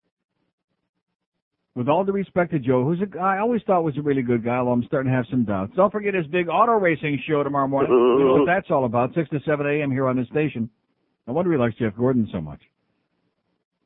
With 1.79 1.89
all 1.89 2.05
due 2.05 2.11
respect 2.11 2.51
to 2.51 2.59
Joe, 2.59 2.83
who's 2.83 3.01
a 3.01 3.07
guy 3.07 3.37
I 3.37 3.39
always 3.39 3.63
thought 3.65 3.85
was 3.85 3.97
a 3.97 4.03
really 4.03 4.23
good 4.23 4.45
guy, 4.45 4.57
although 4.57 4.73
I'm 4.73 4.83
starting 4.89 5.13
to 5.13 5.17
have 5.17 5.27
some 5.31 5.45
doubts. 5.45 5.75
Don't 5.77 5.93
forget 5.93 6.13
his 6.13 6.27
big 6.27 6.49
auto 6.49 6.73
racing 6.73 7.23
show 7.25 7.45
tomorrow 7.45 7.69
morning. 7.69 7.93
you 7.93 8.25
know 8.25 8.35
what 8.35 8.47
that's 8.53 8.69
all 8.69 8.85
about, 8.85 9.15
6 9.15 9.31
to 9.31 9.39
7 9.47 9.65
a.m. 9.65 9.93
here 9.93 10.09
on 10.09 10.17
this 10.17 10.27
station. 10.27 10.69
No 11.29 11.35
wonder 11.35 11.53
he 11.53 11.57
likes 11.57 11.77
Jeff 11.77 11.95
Gordon 11.97 12.29
so 12.33 12.41
much. 12.41 12.61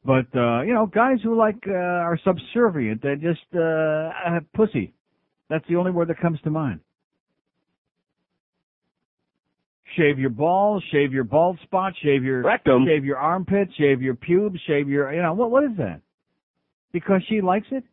But, 0.07 0.25
uh, 0.35 0.63
you 0.63 0.73
know, 0.73 0.87
guys 0.87 1.19
who 1.23 1.37
like, 1.37 1.63
uh, 1.69 1.73
are 1.75 2.19
subservient, 2.25 3.03
they're 3.03 3.17
just, 3.17 3.45
uh, 3.55 4.09
have 4.25 4.51
pussy. 4.55 4.95
That's 5.51 5.69
the 5.69 5.77
only 5.77 5.91
word 5.91 6.09
that 6.09 6.19
comes 6.19 6.41
to 6.45 6.51
mind. 6.51 6.81
Shave 9.99 10.19
your 10.19 10.31
balls, 10.31 10.83
shave 10.91 11.13
your 11.13 11.25
bald 11.25 11.59
spot, 11.65 11.93
shave 12.03 12.25
your 12.25 12.43
Rectum. 12.43 12.87
shave 12.87 13.05
your 13.05 13.19
armpits, 13.19 13.75
shave 13.75 14.01
your 14.01 14.15
pubes, 14.15 14.59
shave 14.67 14.89
your, 14.89 15.13
you 15.13 15.21
know, 15.21 15.35
what, 15.35 15.51
what 15.51 15.65
is 15.65 15.77
that? 15.77 16.01
Because 16.93 17.23
she 17.29 17.41
likes 17.41 17.67
it? 17.71 17.85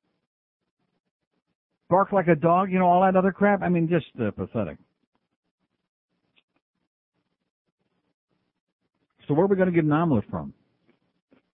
Bark 1.90 2.12
like 2.12 2.28
a 2.28 2.36
dog, 2.36 2.72
you 2.72 2.80
know, 2.80 2.86
all 2.86 3.02
that 3.02 3.16
other 3.16 3.32
crap? 3.32 3.62
I 3.62 3.70
mean, 3.70 3.90
just 3.90 4.06
uh, 4.22 4.32
pathetic. 4.32 4.78
So 9.28 9.34
where 9.34 9.46
are 9.46 9.48
we 9.48 9.56
going 9.56 9.70
to 9.70 9.74
get 9.74 9.84
an 9.84 9.92
omelet 9.92 10.26
from? 10.30 10.54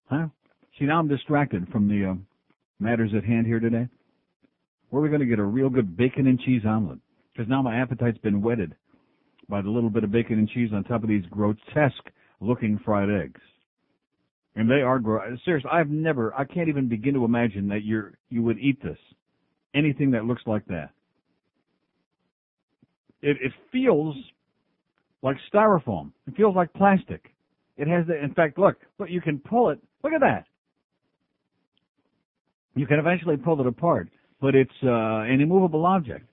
Huh? 0.10 0.28
See, 0.78 0.86
now 0.86 1.00
I'm 1.00 1.08
distracted 1.08 1.68
from 1.72 1.88
the 1.88 2.12
uh, 2.12 2.16
matters 2.80 3.12
at 3.16 3.24
hand 3.24 3.46
here 3.46 3.60
today. 3.60 3.88
Where 4.90 5.02
are 5.02 5.04
we 5.04 5.10
going 5.10 5.22
to 5.22 5.28
get 5.28 5.40
a 5.40 5.44
real 5.44 5.70
good 5.70 5.96
bacon 5.98 6.28
and 6.28 6.40
cheese 6.40 6.62
omelet? 6.66 7.00
Because 7.34 7.50
now 7.50 7.62
my 7.62 7.78
appetite's 7.78 8.18
been 8.20 8.42
whetted 8.42 8.76
by 9.50 9.62
the 9.62 9.70
little 9.70 9.90
bit 9.90 10.04
of 10.04 10.12
bacon 10.12 10.40
and 10.40 10.50
cheese 10.50 10.72
on 10.74 10.84
top 10.84 11.04
of 11.04 11.10
these 11.10 11.26
grotesque 11.30 12.10
looking 12.40 12.80
fried 12.84 13.10
eggs. 13.10 13.42
And 14.56 14.70
they 14.70 14.82
are 14.82 15.00
gro- 15.00 15.36
seriously. 15.44 15.70
I've 15.72 15.90
never. 15.90 16.34
I 16.34 16.46
can't 16.46 16.70
even 16.70 16.88
begin 16.88 17.14
to 17.16 17.26
imagine 17.26 17.68
that 17.70 17.84
you're 17.84 18.14
you 18.30 18.42
would 18.44 18.58
eat 18.60 18.82
this. 18.82 18.98
Anything 19.74 20.12
that 20.12 20.26
looks 20.26 20.44
like 20.46 20.66
that. 20.68 20.92
It 23.22 23.38
it 23.42 23.52
feels 23.72 24.16
like 25.22 25.36
styrofoam. 25.54 26.12
It 26.28 26.36
feels 26.38 26.56
like 26.56 26.72
plastic. 26.74 27.34
It 27.76 27.88
has 27.88 28.08
the. 28.08 28.22
In 28.24 28.34
fact, 28.34 28.58
look. 28.58 28.78
Look. 28.98 29.10
You 29.10 29.20
can 29.20 29.40
pull 29.40 29.72
it. 29.72 29.80
Look 30.04 30.14
at 30.14 30.22
that. 30.22 30.46
You 32.76 32.86
can 32.86 33.00
eventually 33.00 33.38
pull 33.38 33.60
it 33.60 33.68
apart, 33.68 34.10
but 34.42 34.54
it's 34.54 34.70
uh, 34.84 35.22
an 35.24 35.42
immovable 35.42 35.86
object. 35.86 36.30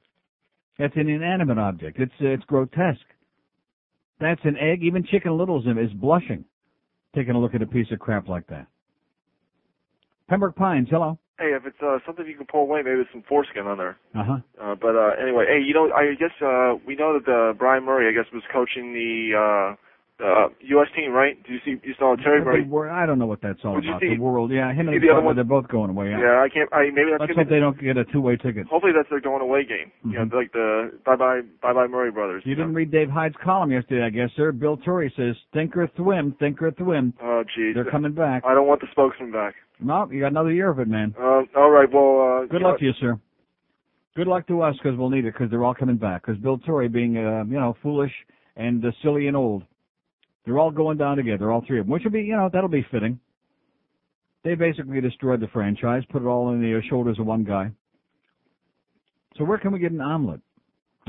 That's 0.78 0.94
an 0.96 1.08
inanimate 1.08 1.58
object. 1.58 1.98
It's 1.98 2.12
uh, 2.20 2.28
it's 2.28 2.44
grotesque. 2.44 3.00
That's 4.20 4.40
an 4.44 4.56
egg. 4.58 4.82
Even 4.82 5.04
Chicken 5.04 5.36
Little's 5.36 5.66
is 5.66 5.92
blushing, 5.94 6.44
taking 7.14 7.34
a 7.34 7.40
look 7.40 7.54
at 7.54 7.62
a 7.62 7.66
piece 7.66 7.90
of 7.92 7.98
crap 7.98 8.28
like 8.28 8.46
that. 8.48 8.66
Pembroke 10.28 10.56
Pines, 10.56 10.88
hello. 10.90 11.18
Hey, 11.38 11.52
if 11.56 11.66
it's 11.66 11.76
uh, 11.82 11.98
something 12.06 12.26
you 12.26 12.36
can 12.36 12.46
pull 12.46 12.62
away, 12.62 12.82
maybe 12.82 12.96
there's 12.96 13.08
some 13.12 13.24
foreskin 13.28 13.66
on 13.66 13.78
there. 13.78 13.98
Uh 14.14 14.24
huh. 14.24 14.38
Uh, 14.60 14.74
but 14.74 14.94
uh, 14.94 15.10
anyway, 15.20 15.44
hey, 15.48 15.60
you 15.64 15.74
know, 15.74 15.90
I 15.92 16.14
guess 16.14 16.30
uh, 16.40 16.74
we 16.86 16.94
know 16.94 17.18
that 17.18 17.28
uh, 17.30 17.52
Bryan 17.54 17.84
Murray, 17.84 18.08
I 18.08 18.12
guess, 18.12 18.30
was 18.32 18.42
coaching 18.52 18.92
the 18.92 19.32
uh, 19.34 19.76
uh, 20.22 20.48
U.S. 20.60 20.88
team, 20.94 21.12
right? 21.12 21.36
Do 21.44 21.52
you 21.52 21.58
see? 21.64 21.80
You 21.82 21.94
saw 21.98 22.14
Terry 22.16 22.44
Murray? 22.44 22.90
I 22.90 23.06
don't 23.06 23.18
know 23.18 23.26
what 23.26 23.42
that's 23.42 23.58
all 23.64 23.78
about. 23.78 24.00
the 24.00 24.18
world, 24.18 24.50
yeah. 24.52 24.72
Him 24.72 24.88
and 24.88 25.02
the 25.02 25.10
other 25.10 25.20
one? 25.20 25.34
they're 25.34 25.44
both 25.44 25.68
going 25.68 25.90
away. 25.90 26.10
Yeah. 26.10 26.20
Yeah, 26.20 26.44
I 26.44 26.48
can't. 26.48 26.72
I 26.72 26.90
maybe 26.94 27.10
that's 27.10 27.20
Let's 27.28 27.36
hope 27.36 27.48
they 27.48 27.58
don't 27.58 27.80
get 27.80 27.96
a 27.96 28.04
two-way 28.06 28.36
ticket. 28.36 28.66
Hopefully 28.68 28.92
that's 28.96 29.10
their 29.10 29.20
going 29.20 29.42
away 29.42 29.64
game. 29.64 29.90
You 30.04 30.24
know, 30.24 30.36
like 30.36 30.52
the 30.52 30.92
bye 31.04 31.16
bye 31.16 31.40
bye 31.60 31.72
bye 31.72 31.86
Murray 31.86 32.10
brothers. 32.10 32.42
Mm-hmm. 32.42 32.50
You 32.50 32.54
didn't 32.56 32.74
read 32.74 32.90
Dave 32.92 33.10
Hyde's 33.10 33.34
column 33.42 33.72
yesterday, 33.72 34.04
I 34.04 34.10
guess, 34.10 34.30
sir. 34.36 34.52
Bill 34.52 34.76
Torrey 34.76 35.12
says, 35.16 35.34
"Think 35.52 35.76
or 35.76 35.88
thwim, 35.88 36.38
think 36.38 36.62
or 36.62 36.70
thwim." 36.70 37.12
Oh, 37.22 37.42
jeez. 37.58 37.74
They're 37.74 37.90
coming 37.90 38.12
back. 38.12 38.44
I 38.46 38.54
don't 38.54 38.66
want 38.66 38.80
the 38.80 38.88
spokesman 38.92 39.32
back. 39.32 39.54
No, 39.80 40.08
you 40.10 40.20
got 40.20 40.28
another 40.28 40.52
year 40.52 40.70
of 40.70 40.78
it, 40.78 40.88
man. 40.88 41.14
Um, 41.18 41.48
all 41.56 41.70
right. 41.70 41.88
Well, 41.92 42.42
uh, 42.44 42.46
Good 42.46 42.62
luck 42.62 42.74
know- 42.74 42.78
to 42.78 42.84
you, 42.84 42.92
sir. 43.00 43.18
Good 44.14 44.26
luck 44.26 44.46
to 44.48 44.60
us 44.60 44.76
because 44.76 44.98
we'll 44.98 45.08
need 45.08 45.24
it 45.24 45.32
because 45.32 45.50
they're 45.50 45.64
all 45.64 45.74
coming 45.74 45.96
back. 45.96 46.26
Because 46.26 46.40
Bill 46.40 46.58
Torrey, 46.58 46.88
being 46.88 47.16
uh, 47.16 47.44
you 47.44 47.58
know 47.58 47.74
foolish 47.82 48.12
and 48.56 48.84
uh, 48.84 48.90
silly 49.02 49.26
and 49.26 49.36
old, 49.36 49.62
they're 50.44 50.58
all 50.58 50.70
going 50.70 50.98
down 50.98 51.16
together, 51.16 51.50
all 51.50 51.64
three 51.66 51.78
of 51.80 51.86
them, 51.86 51.92
which 51.92 52.04
will 52.04 52.10
be 52.10 52.22
you 52.22 52.36
know 52.36 52.48
that'll 52.52 52.68
be 52.68 52.86
fitting. 52.90 53.18
They 54.44 54.54
basically 54.54 55.00
destroyed 55.00 55.40
the 55.40 55.48
franchise, 55.48 56.02
put 56.10 56.22
it 56.22 56.26
all 56.26 56.46
on 56.46 56.60
the 56.60 56.76
uh, 56.76 56.80
shoulders 56.88 57.18
of 57.20 57.26
one 57.26 57.44
guy. 57.44 57.70
So 59.36 59.44
where 59.44 59.58
can 59.58 59.72
we 59.72 59.78
get 59.78 59.92
an 59.92 60.00
omelet? 60.00 60.40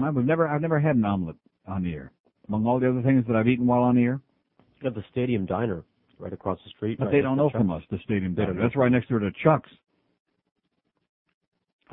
I've 0.01 0.15
never 0.15 0.47
I've 0.47 0.61
never 0.61 0.79
had 0.79 0.95
an 0.95 1.05
omelet 1.05 1.35
on 1.67 1.83
the 1.83 1.93
air. 1.93 2.11
Among 2.47 2.65
all 2.67 2.79
the 2.79 2.89
other 2.89 3.01
things 3.01 3.25
that 3.27 3.35
I've 3.35 3.47
eaten 3.47 3.65
while 3.65 3.81
on 3.83 3.95
the 3.95 4.03
air, 4.03 4.19
You 4.81 4.85
have 4.85 4.95
the 4.95 5.03
Stadium 5.11 5.45
Diner 5.45 5.83
right 6.19 6.33
across 6.33 6.59
the 6.63 6.69
street. 6.69 6.99
but 6.99 7.05
right 7.05 7.11
they 7.11 7.21
don't 7.21 7.37
know 7.37 7.49
from 7.49 7.71
us 7.71 7.83
the 7.89 7.99
stadium. 8.03 8.33
Diner. 8.35 8.53
That's 8.53 8.75
right 8.75 8.91
next 8.91 9.09
door 9.09 9.19
to 9.19 9.31
Chuck's. 9.43 9.69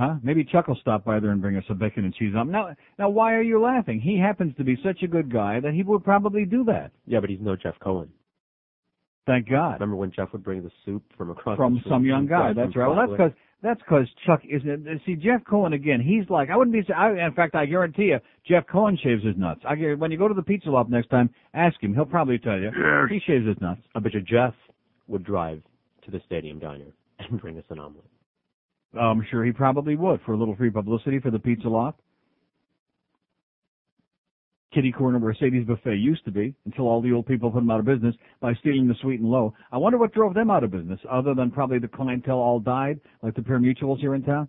Huh? 0.00 0.14
Maybe 0.22 0.44
Chuck 0.44 0.66
will 0.66 0.78
stop 0.80 1.04
by 1.04 1.20
there 1.20 1.30
and 1.30 1.42
bring 1.42 1.56
us 1.58 1.64
a 1.68 1.74
bacon 1.74 2.06
and 2.06 2.14
cheese 2.14 2.32
omelet. 2.34 2.52
Now, 2.52 2.74
now, 2.98 3.10
why 3.10 3.34
are 3.34 3.42
you 3.42 3.60
laughing? 3.60 4.00
He 4.00 4.18
happens 4.18 4.54
to 4.56 4.64
be 4.64 4.78
such 4.82 5.02
a 5.02 5.06
good 5.06 5.30
guy 5.30 5.60
that 5.60 5.74
he 5.74 5.82
would 5.82 6.02
probably 6.04 6.46
do 6.46 6.64
that. 6.64 6.92
Yeah, 7.06 7.20
but 7.20 7.28
he's 7.28 7.38
no 7.42 7.54
Jeff 7.54 7.74
Cohen. 7.84 8.08
Thank 9.26 9.50
God. 9.50 9.74
Remember 9.74 9.96
when 9.96 10.10
Jeff 10.10 10.32
would 10.32 10.42
bring 10.42 10.62
the 10.62 10.70
soup 10.86 11.02
from 11.18 11.28
across 11.28 11.58
From 11.58 11.74
the 11.74 11.80
street 11.80 11.90
some 11.92 12.06
young 12.06 12.26
guy. 12.26 12.54
That's 12.54 12.74
right. 12.74 12.86
Well, 12.86 12.96
that's 12.96 13.08
Broadway? 13.08 13.28
because 13.28 13.38
that's 13.62 13.80
because 13.80 14.06
Chuck 14.24 14.40
isn't. 14.48 14.88
See, 15.04 15.16
Jeff 15.16 15.42
Cohen 15.44 15.74
again. 15.74 16.00
He's 16.00 16.28
like 16.30 16.48
I 16.48 16.56
wouldn't 16.56 16.72
be. 16.72 16.90
I, 16.94 17.26
in 17.26 17.34
fact, 17.34 17.54
I 17.54 17.66
guarantee 17.66 18.04
you, 18.04 18.20
Jeff 18.48 18.64
Cohen 18.72 18.98
shaves 19.02 19.22
his 19.22 19.36
nuts. 19.36 19.60
I 19.68 19.74
guar- 19.74 19.98
when 19.98 20.10
you 20.10 20.16
go 20.16 20.28
to 20.28 20.34
the 20.34 20.42
pizza 20.42 20.70
loft 20.70 20.88
next 20.88 21.10
time, 21.10 21.28
ask 21.52 21.80
him. 21.82 21.92
He'll 21.94 22.06
probably 22.06 22.38
tell 22.38 22.58
you. 22.58 22.70
He 23.10 23.20
shaves 23.26 23.46
his 23.46 23.60
nuts. 23.60 23.82
I 23.94 24.00
bet 24.00 24.14
you 24.14 24.22
Jeff 24.22 24.54
would 25.08 25.24
drive 25.24 25.62
to 26.06 26.10
the 26.10 26.20
Stadium 26.24 26.58
Diner 26.58 26.86
and 27.18 27.38
bring 27.38 27.58
us 27.58 27.64
an 27.68 27.78
omelet. 27.78 28.09
I'm 28.98 29.24
sure 29.30 29.44
he 29.44 29.52
probably 29.52 29.96
would 29.96 30.20
for 30.22 30.32
a 30.32 30.36
little 30.36 30.56
free 30.56 30.70
publicity 30.70 31.20
for 31.20 31.30
the 31.30 31.38
pizza 31.38 31.68
loft. 31.68 32.00
Kitty 34.72 34.92
corner 34.92 35.18
Mercedes 35.18 35.66
buffet 35.66 35.96
used 35.96 36.24
to 36.24 36.30
be 36.30 36.54
until 36.64 36.86
all 36.86 37.02
the 37.02 37.12
old 37.12 37.26
people 37.26 37.50
put 37.50 37.58
them 37.58 37.70
out 37.70 37.80
of 37.80 37.86
business 37.86 38.14
by 38.40 38.54
stealing 38.54 38.86
the 38.86 38.94
sweet 39.02 39.18
and 39.18 39.28
low. 39.28 39.52
I 39.72 39.78
wonder 39.78 39.98
what 39.98 40.14
drove 40.14 40.34
them 40.34 40.50
out 40.50 40.62
of 40.62 40.70
business, 40.70 41.00
other 41.10 41.34
than 41.34 41.50
probably 41.50 41.80
the 41.80 41.88
clientele 41.88 42.38
all 42.38 42.60
died, 42.60 43.00
like 43.22 43.34
the 43.34 43.42
Pure 43.42 43.60
Mutuals 43.60 43.98
here 43.98 44.14
in 44.14 44.22
town. 44.22 44.48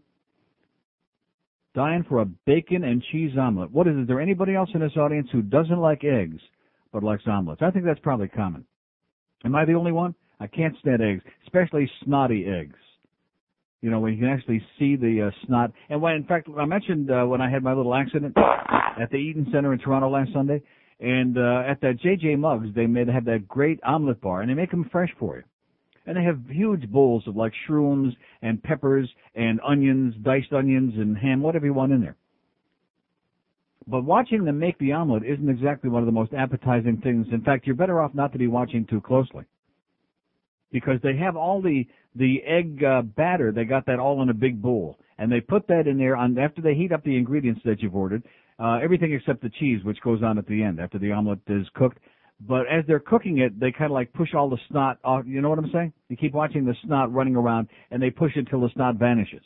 Dying 1.74 2.06
for 2.08 2.20
a 2.20 2.26
bacon 2.26 2.84
and 2.84 3.02
cheese 3.12 3.36
omelet. 3.36 3.72
What 3.72 3.88
is 3.88 3.96
it? 3.96 4.02
Is 4.02 4.08
there 4.08 4.22
anybody 4.22 4.54
else 4.54 4.70
in 4.76 4.82
this 4.82 4.98
audience 4.98 5.28
who 5.32 5.42
doesn't 5.42 5.80
like 5.80 6.04
eggs 6.04 6.42
but 6.94 7.02
likes 7.02 7.24
omelets? 7.26 7.62
I 7.64 7.72
think 7.72 7.86
that's 7.86 8.00
probably 8.02 8.28
common. 8.28 8.66
Am 9.44 9.56
I 9.56 9.66
the 9.66 9.74
only 9.74 9.92
one? 9.92 10.14
I 10.40 10.48
can't 10.48 10.78
stand 10.80 11.02
eggs, 11.02 11.24
especially 11.44 11.90
snotty 12.04 12.46
eggs. 12.46 12.78
You 13.82 13.90
know, 13.90 14.00
when 14.00 14.14
you 14.14 14.20
can 14.20 14.30
actually 14.30 14.64
see 14.78 14.96
the 14.96 15.28
uh, 15.28 15.46
snot. 15.46 15.72
And 15.90 16.02
when, 16.02 16.14
in 16.14 16.24
fact, 16.24 16.48
I 16.56 16.66
mentioned 16.66 17.10
uh, 17.10 17.26
when 17.26 17.42
I 17.42 17.50
had 17.50 17.64
my 17.64 17.74
little 17.74 17.96
accident 17.96 18.38
at 18.38 19.10
the 19.10 19.18
Eaton 19.18 19.48
Center 19.52 19.74
in 19.74 19.80
Toronto 19.80 20.10
last 20.10 20.32
Sunday, 20.34 20.62
and 21.00 21.36
uh, 21.38 21.64
at 21.68 21.82
that 21.82 21.98
JJ 22.06 22.38
Muggs, 22.38 22.68
they 22.76 22.86
made 22.86 23.08
have 23.08 23.26
that 23.26 23.48
great 23.48 23.80
omelet 23.84 24.22
bar, 24.22 24.42
and 24.42 24.50
they 24.50 24.54
make 24.54 24.70
them 24.70 24.88
fresh 24.92 25.10
for 25.18 25.38
you. 25.38 25.44
And 26.06 26.16
they 26.16 26.24
have 26.24 26.40
huge 26.48 26.90
bowls 26.92 27.24
of 27.28 27.36
like 27.36 27.54
shrooms 27.68 28.12
and 28.42 28.62
peppers 28.62 29.10
and 29.36 29.60
onions, 29.68 30.14
diced 30.24 30.54
onions 30.54 30.94
and 30.96 31.18
ham, 31.18 31.42
whatever 31.42 31.66
you 31.66 31.74
want 31.74 31.92
in 31.92 32.02
there. 32.02 32.16
But 33.88 34.04
watching 34.04 34.46
them 34.46 34.60
make 34.60 34.78
the 34.78 34.92
omelet 34.92 35.24
isn't 35.24 35.50
exactly 35.50 35.90
one 35.90 36.04
of 36.04 36.06
the 36.06 36.12
most 36.12 36.34
appetizing 36.34 36.98
things. 36.98 37.28
In 37.32 37.42
fact, 37.42 37.66
you're 37.66 37.76
better 37.76 38.00
off 38.00 38.14
not 38.14 38.32
to 38.34 38.38
be 38.38 38.48
watching 38.48 38.86
too 38.86 39.02
closely. 39.02 39.46
Because 40.72 41.00
they 41.04 41.16
have 41.18 41.36
all 41.36 41.62
the, 41.62 41.86
the 42.16 42.42
egg 42.44 42.84
uh, 42.84 43.02
batter, 43.02 43.52
they 43.52 43.66
got 43.66 43.86
that 43.88 44.00
all 44.00 44.22
in 44.22 44.30
a 44.30 44.34
big 44.34 44.62
bowl. 44.62 44.98
And 45.18 45.32
they 45.32 45.42
put 45.42 45.68
that 45.68 45.88
in 45.88 45.98
there 45.98 46.16
on, 46.16 46.38
after 46.38 46.62
they 46.62 46.74
heat 46.74 46.92
up 46.92 47.04
the 47.04 47.18
ingredients 47.18 47.62
that 47.66 47.82
you've 47.82 47.96
ordered, 47.96 48.24
uh, 48.60 48.80
everything 48.82 49.14
except 49.14 49.42
the 49.42 49.50
cheese, 49.60 49.84
which 49.84 50.00
goes 50.02 50.24
on 50.24 50.38
at 50.38 50.48
the 50.48 50.64
end 50.64 50.80
after 50.80 51.00
the 51.00 51.12
omelet 51.12 51.40
is 51.48 51.68
cooked. 51.74 51.98
But 52.48 52.62
as 52.62 52.84
they're 52.88 53.00
cooking 53.00 53.40
it, 53.40 53.60
they 53.60 53.72
kind 53.72 53.92
of 53.92 53.92
like 53.92 54.14
push 54.14 54.34
all 54.34 54.50
the 54.50 54.58
snot 54.70 54.98
off. 55.04 55.26
You 55.28 55.42
know 55.42 55.50
what 55.50 55.60
I'm 55.60 55.70
saying? 55.72 55.94
You 56.10 56.18
keep 56.18 56.34
watching 56.34 56.66
the 56.66 56.76
snot 56.84 57.14
running 57.14 57.36
around, 57.36 57.68
and 57.92 58.02
they 58.02 58.10
push 58.10 58.36
it 58.36 58.48
till 58.50 58.62
the 58.62 58.70
snot 58.74 58.96
vanishes. 58.96 59.44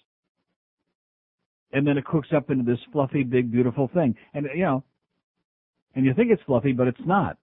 And 1.74 1.86
then 1.86 1.98
it 1.98 2.06
cooks 2.06 2.30
up 2.34 2.50
into 2.50 2.64
this 2.64 2.80
fluffy, 2.94 3.24
big, 3.24 3.52
beautiful 3.52 3.90
thing. 3.94 4.16
And 4.34 4.48
you 4.56 4.64
know, 4.64 4.84
and 5.94 6.06
you 6.06 6.14
think 6.14 6.32
it's 6.32 6.42
fluffy, 6.44 6.72
but 6.72 6.88
it's 6.88 7.06
not. 7.06 7.38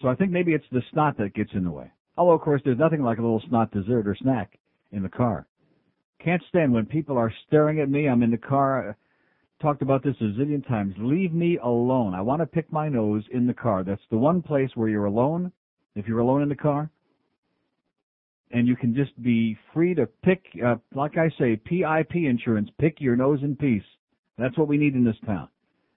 So 0.00 0.08
I 0.08 0.14
think 0.14 0.30
maybe 0.30 0.52
it's 0.52 0.64
the 0.70 0.82
snot 0.92 1.16
that 1.18 1.34
gets 1.34 1.52
in 1.54 1.64
the 1.64 1.70
way. 1.70 1.90
Although, 2.16 2.34
of 2.34 2.40
course, 2.40 2.62
there's 2.64 2.78
nothing 2.78 3.02
like 3.02 3.18
a 3.18 3.22
little 3.22 3.42
snot 3.48 3.70
dessert 3.72 4.06
or 4.06 4.14
snack 4.14 4.58
in 4.92 5.02
the 5.02 5.08
car. 5.08 5.46
Can't 6.22 6.42
stand 6.48 6.72
when 6.72 6.86
people 6.86 7.18
are 7.18 7.32
staring 7.46 7.80
at 7.80 7.90
me. 7.90 8.08
I'm 8.08 8.22
in 8.22 8.30
the 8.30 8.38
car. 8.38 8.90
I 8.90 9.62
talked 9.62 9.82
about 9.82 10.02
this 10.02 10.16
a 10.20 10.24
zillion 10.24 10.66
times. 10.66 10.94
Leave 10.98 11.32
me 11.32 11.58
alone. 11.62 12.14
I 12.14 12.22
want 12.22 12.40
to 12.40 12.46
pick 12.46 12.72
my 12.72 12.88
nose 12.88 13.24
in 13.30 13.46
the 13.46 13.54
car. 13.54 13.84
That's 13.84 14.02
the 14.10 14.18
one 14.18 14.42
place 14.42 14.70
where 14.74 14.88
you're 14.88 15.04
alone. 15.06 15.52
If 15.94 16.06
you're 16.06 16.20
alone 16.20 16.42
in 16.42 16.48
the 16.48 16.56
car, 16.56 16.90
and 18.50 18.68
you 18.68 18.76
can 18.76 18.94
just 18.94 19.20
be 19.22 19.56
free 19.72 19.94
to 19.94 20.06
pick, 20.06 20.44
uh, 20.64 20.76
like 20.94 21.16
I 21.16 21.30
say, 21.38 21.56
PIP 21.56 22.14
insurance. 22.14 22.70
Pick 22.78 23.00
your 23.00 23.16
nose 23.16 23.40
in 23.42 23.56
peace. 23.56 23.82
That's 24.38 24.56
what 24.56 24.68
we 24.68 24.76
need 24.76 24.94
in 24.94 25.04
this 25.04 25.16
town. 25.24 25.48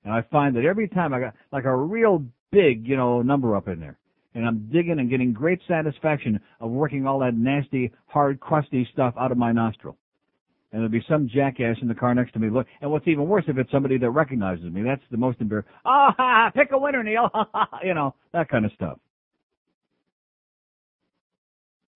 And 0.04 0.14
I 0.14 0.22
find 0.32 0.56
that 0.56 0.66
every 0.66 0.88
time 0.88 1.14
I 1.14 1.20
got 1.20 1.36
like 1.52 1.66
a 1.66 1.76
real 1.76 2.24
big, 2.52 2.88
you 2.88 2.98
know, 2.98 3.22
number 3.22 3.56
up 3.56 3.68
in 3.68 3.80
there. 3.80 3.98
And 4.36 4.46
I'm 4.46 4.70
digging 4.72 5.00
and 5.00 5.10
getting 5.10 5.34
great 5.34 5.60
satisfaction 5.68 6.40
of 6.60 6.70
working 6.70 7.08
all 7.08 7.20
that 7.20 7.36
nasty, 7.36 7.92
hard, 8.08 8.40
crusty 8.40 8.88
stuff 8.94 9.14
out 9.20 9.32
of 9.32 9.38
my 9.38 9.52
nostril. 9.52 9.98
And 10.72 10.80
there'll 10.82 10.92
be 10.92 11.04
some 11.10 11.28
jackass 11.28 11.78
in 11.82 11.88
the 11.88 11.96
car 11.96 12.14
next 12.14 12.34
to 12.34 12.40
me. 12.40 12.50
Look, 12.50 12.68
and 12.82 12.92
what's 12.92 13.08
even 13.08 13.28
worse 13.28 13.46
if 13.48 13.58
it's 13.58 13.72
somebody 13.72 13.98
that 13.98 14.12
recognizes 14.12 14.72
me. 14.72 14.84
That's 14.84 15.02
the 15.10 15.18
most 15.18 15.42
embarrassing. 15.42 15.72
Oh, 15.84 16.50
pick 16.56 16.72
a 16.72 16.78
winner, 16.78 17.02
Neil. 17.02 17.30
you 17.84 17.96
know, 17.96 18.14
that 18.34 18.50
kind 18.50 18.66
of 18.66 18.72
stuff. 18.74 19.00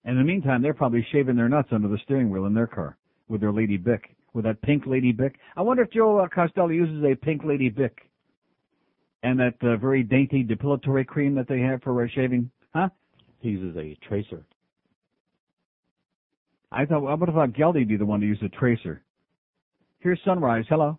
And 0.05 0.17
in 0.17 0.25
the 0.25 0.31
meantime, 0.31 0.61
they're 0.61 0.73
probably 0.73 1.05
shaving 1.11 1.35
their 1.35 1.47
nuts 1.47 1.69
under 1.71 1.87
the 1.87 1.99
steering 2.03 2.31
wheel 2.31 2.45
in 2.45 2.53
their 2.55 2.67
car 2.67 2.97
with 3.27 3.41
their 3.41 3.53
Lady 3.53 3.77
Bic, 3.77 4.15
with 4.33 4.45
that 4.45 4.61
pink 4.63 4.83
Lady 4.87 5.11
Bic. 5.11 5.35
I 5.55 5.61
wonder 5.61 5.83
if 5.83 5.91
Joe 5.91 6.19
uh, 6.19 6.27
Costello 6.27 6.69
uses 6.69 7.03
a 7.05 7.15
pink 7.15 7.43
Lady 7.45 7.69
Bic 7.69 8.09
and 9.23 9.39
that 9.39 9.55
uh, 9.61 9.77
very 9.77 10.03
dainty 10.03 10.43
depilatory 10.43 11.05
cream 11.07 11.33
that 11.35 11.47
they 11.47 11.59
have 11.61 11.81
for 11.81 12.03
uh, 12.03 12.07
shaving. 12.13 12.51
Huh? 12.75 12.89
He 13.39 13.49
uses 13.49 13.75
a 13.77 13.97
tracer. 14.07 14.45
I 16.71 16.85
thought, 16.85 17.05
I 17.07 17.13
would 17.13 17.29
have 17.29 17.35
thought 17.35 17.53
Geldy 17.53 17.87
be 17.87 17.97
the 17.97 18.05
one 18.05 18.19
to 18.19 18.25
use 18.25 18.39
a 18.43 18.49
tracer. 18.49 19.03
Here's 19.99 20.19
Sunrise. 20.25 20.65
Hello. 20.69 20.97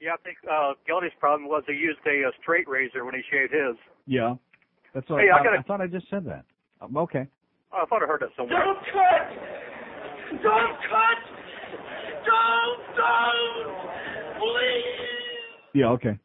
Yeah, 0.00 0.10
I 0.14 0.16
think 0.22 0.36
uh, 0.50 0.72
Geldy's 0.88 1.12
problem 1.20 1.48
was 1.48 1.62
he 1.66 1.74
used 1.74 1.98
a, 2.06 2.28
a 2.28 2.32
straight 2.42 2.68
razor 2.68 3.04
when 3.04 3.14
he 3.14 3.20
shaved 3.30 3.52
his. 3.52 3.76
Yeah. 4.06 4.34
That's 4.94 5.08
what 5.08 5.20
Hey, 5.20 5.28
I, 5.30 5.34
I 5.34 5.38
thought, 5.38 5.44
gotta- 5.44 5.58
I 5.58 5.62
thought 5.62 5.80
I 5.80 5.86
just 5.86 6.08
said 6.10 6.24
that. 6.26 6.44
Um, 6.80 6.96
okay. 6.96 7.26
Oh, 7.72 7.82
I 7.82 7.86
thought 7.86 8.02
I 8.02 8.06
heard 8.06 8.20
that 8.22 8.30
somewhere. 8.36 8.58
Don't 8.64 8.78
cut! 8.78 10.42
Don't 10.42 10.76
cut! 10.88 11.20
Don't, 12.24 12.96
don't! 12.96 14.38
Please! 14.38 15.70
Yeah, 15.74 15.88
okay. 15.90 16.18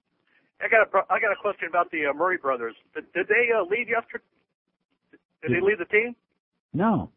I 0.63 0.70
got 0.70 0.88
a 0.88 1.13
I 1.13 1.20
got 1.20 1.32
a 1.32 1.39
question 1.41 1.67
about 1.67 1.91
the 1.91 2.08
uh, 2.08 2.13
Murray 2.13 2.38
brothers. 2.38 2.75
Did, 2.96 3.12
did 3.13 3.27
they 3.27 3.50
uh, 3.51 3.63
leave 3.63 3.89
yesterday? 3.89 4.24
Did 5.41 5.51
they 5.51 5.62
leave 5.62 5.77
the 5.77 5.86
team? 5.86 6.15
No. 6.74 7.10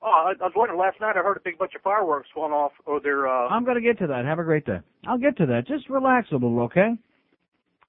Oh, 0.00 0.26
I, 0.28 0.32
I 0.40 0.44
was 0.44 0.52
wondering. 0.54 0.78
Last 0.78 1.00
night 1.00 1.16
I 1.16 1.22
heard 1.22 1.36
a 1.36 1.40
big 1.44 1.58
bunch 1.58 1.72
of 1.74 1.82
fireworks 1.82 2.28
going 2.34 2.52
off 2.52 2.72
over 2.86 3.00
their. 3.00 3.26
Uh, 3.26 3.48
I'm 3.48 3.64
going 3.64 3.76
to 3.76 3.82
get 3.82 3.98
to 3.98 4.06
that. 4.06 4.24
Have 4.24 4.38
a 4.38 4.44
great 4.44 4.66
day. 4.66 4.78
I'll 5.06 5.18
get 5.18 5.36
to 5.38 5.46
that. 5.46 5.66
Just 5.66 5.88
relax 5.90 6.28
a 6.30 6.34
little, 6.34 6.60
okay? 6.60 6.92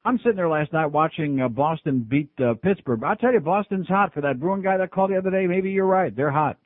I'm 0.04 0.18
sitting 0.20 0.36
there 0.36 0.50
last 0.50 0.72
night 0.72 0.88
watching 0.88 1.42
uh, 1.42 1.48
Boston 1.48 2.06
beat 2.08 2.30
uh, 2.40 2.54
Pittsburgh. 2.54 3.04
I'll 3.04 3.16
tell 3.16 3.34
you, 3.34 3.40
Boston's 3.40 3.88
hot 3.88 4.14
for 4.14 4.22
that 4.22 4.40
Bruin 4.40 4.62
guy 4.62 4.78
that 4.78 4.92
called 4.92 5.12
the 5.12 5.18
other 5.18 5.32
day. 5.32 5.48
Maybe 5.48 5.72
you're 5.72 5.86
right. 5.86 6.16
They're 6.16 6.32
hot. 6.32 6.58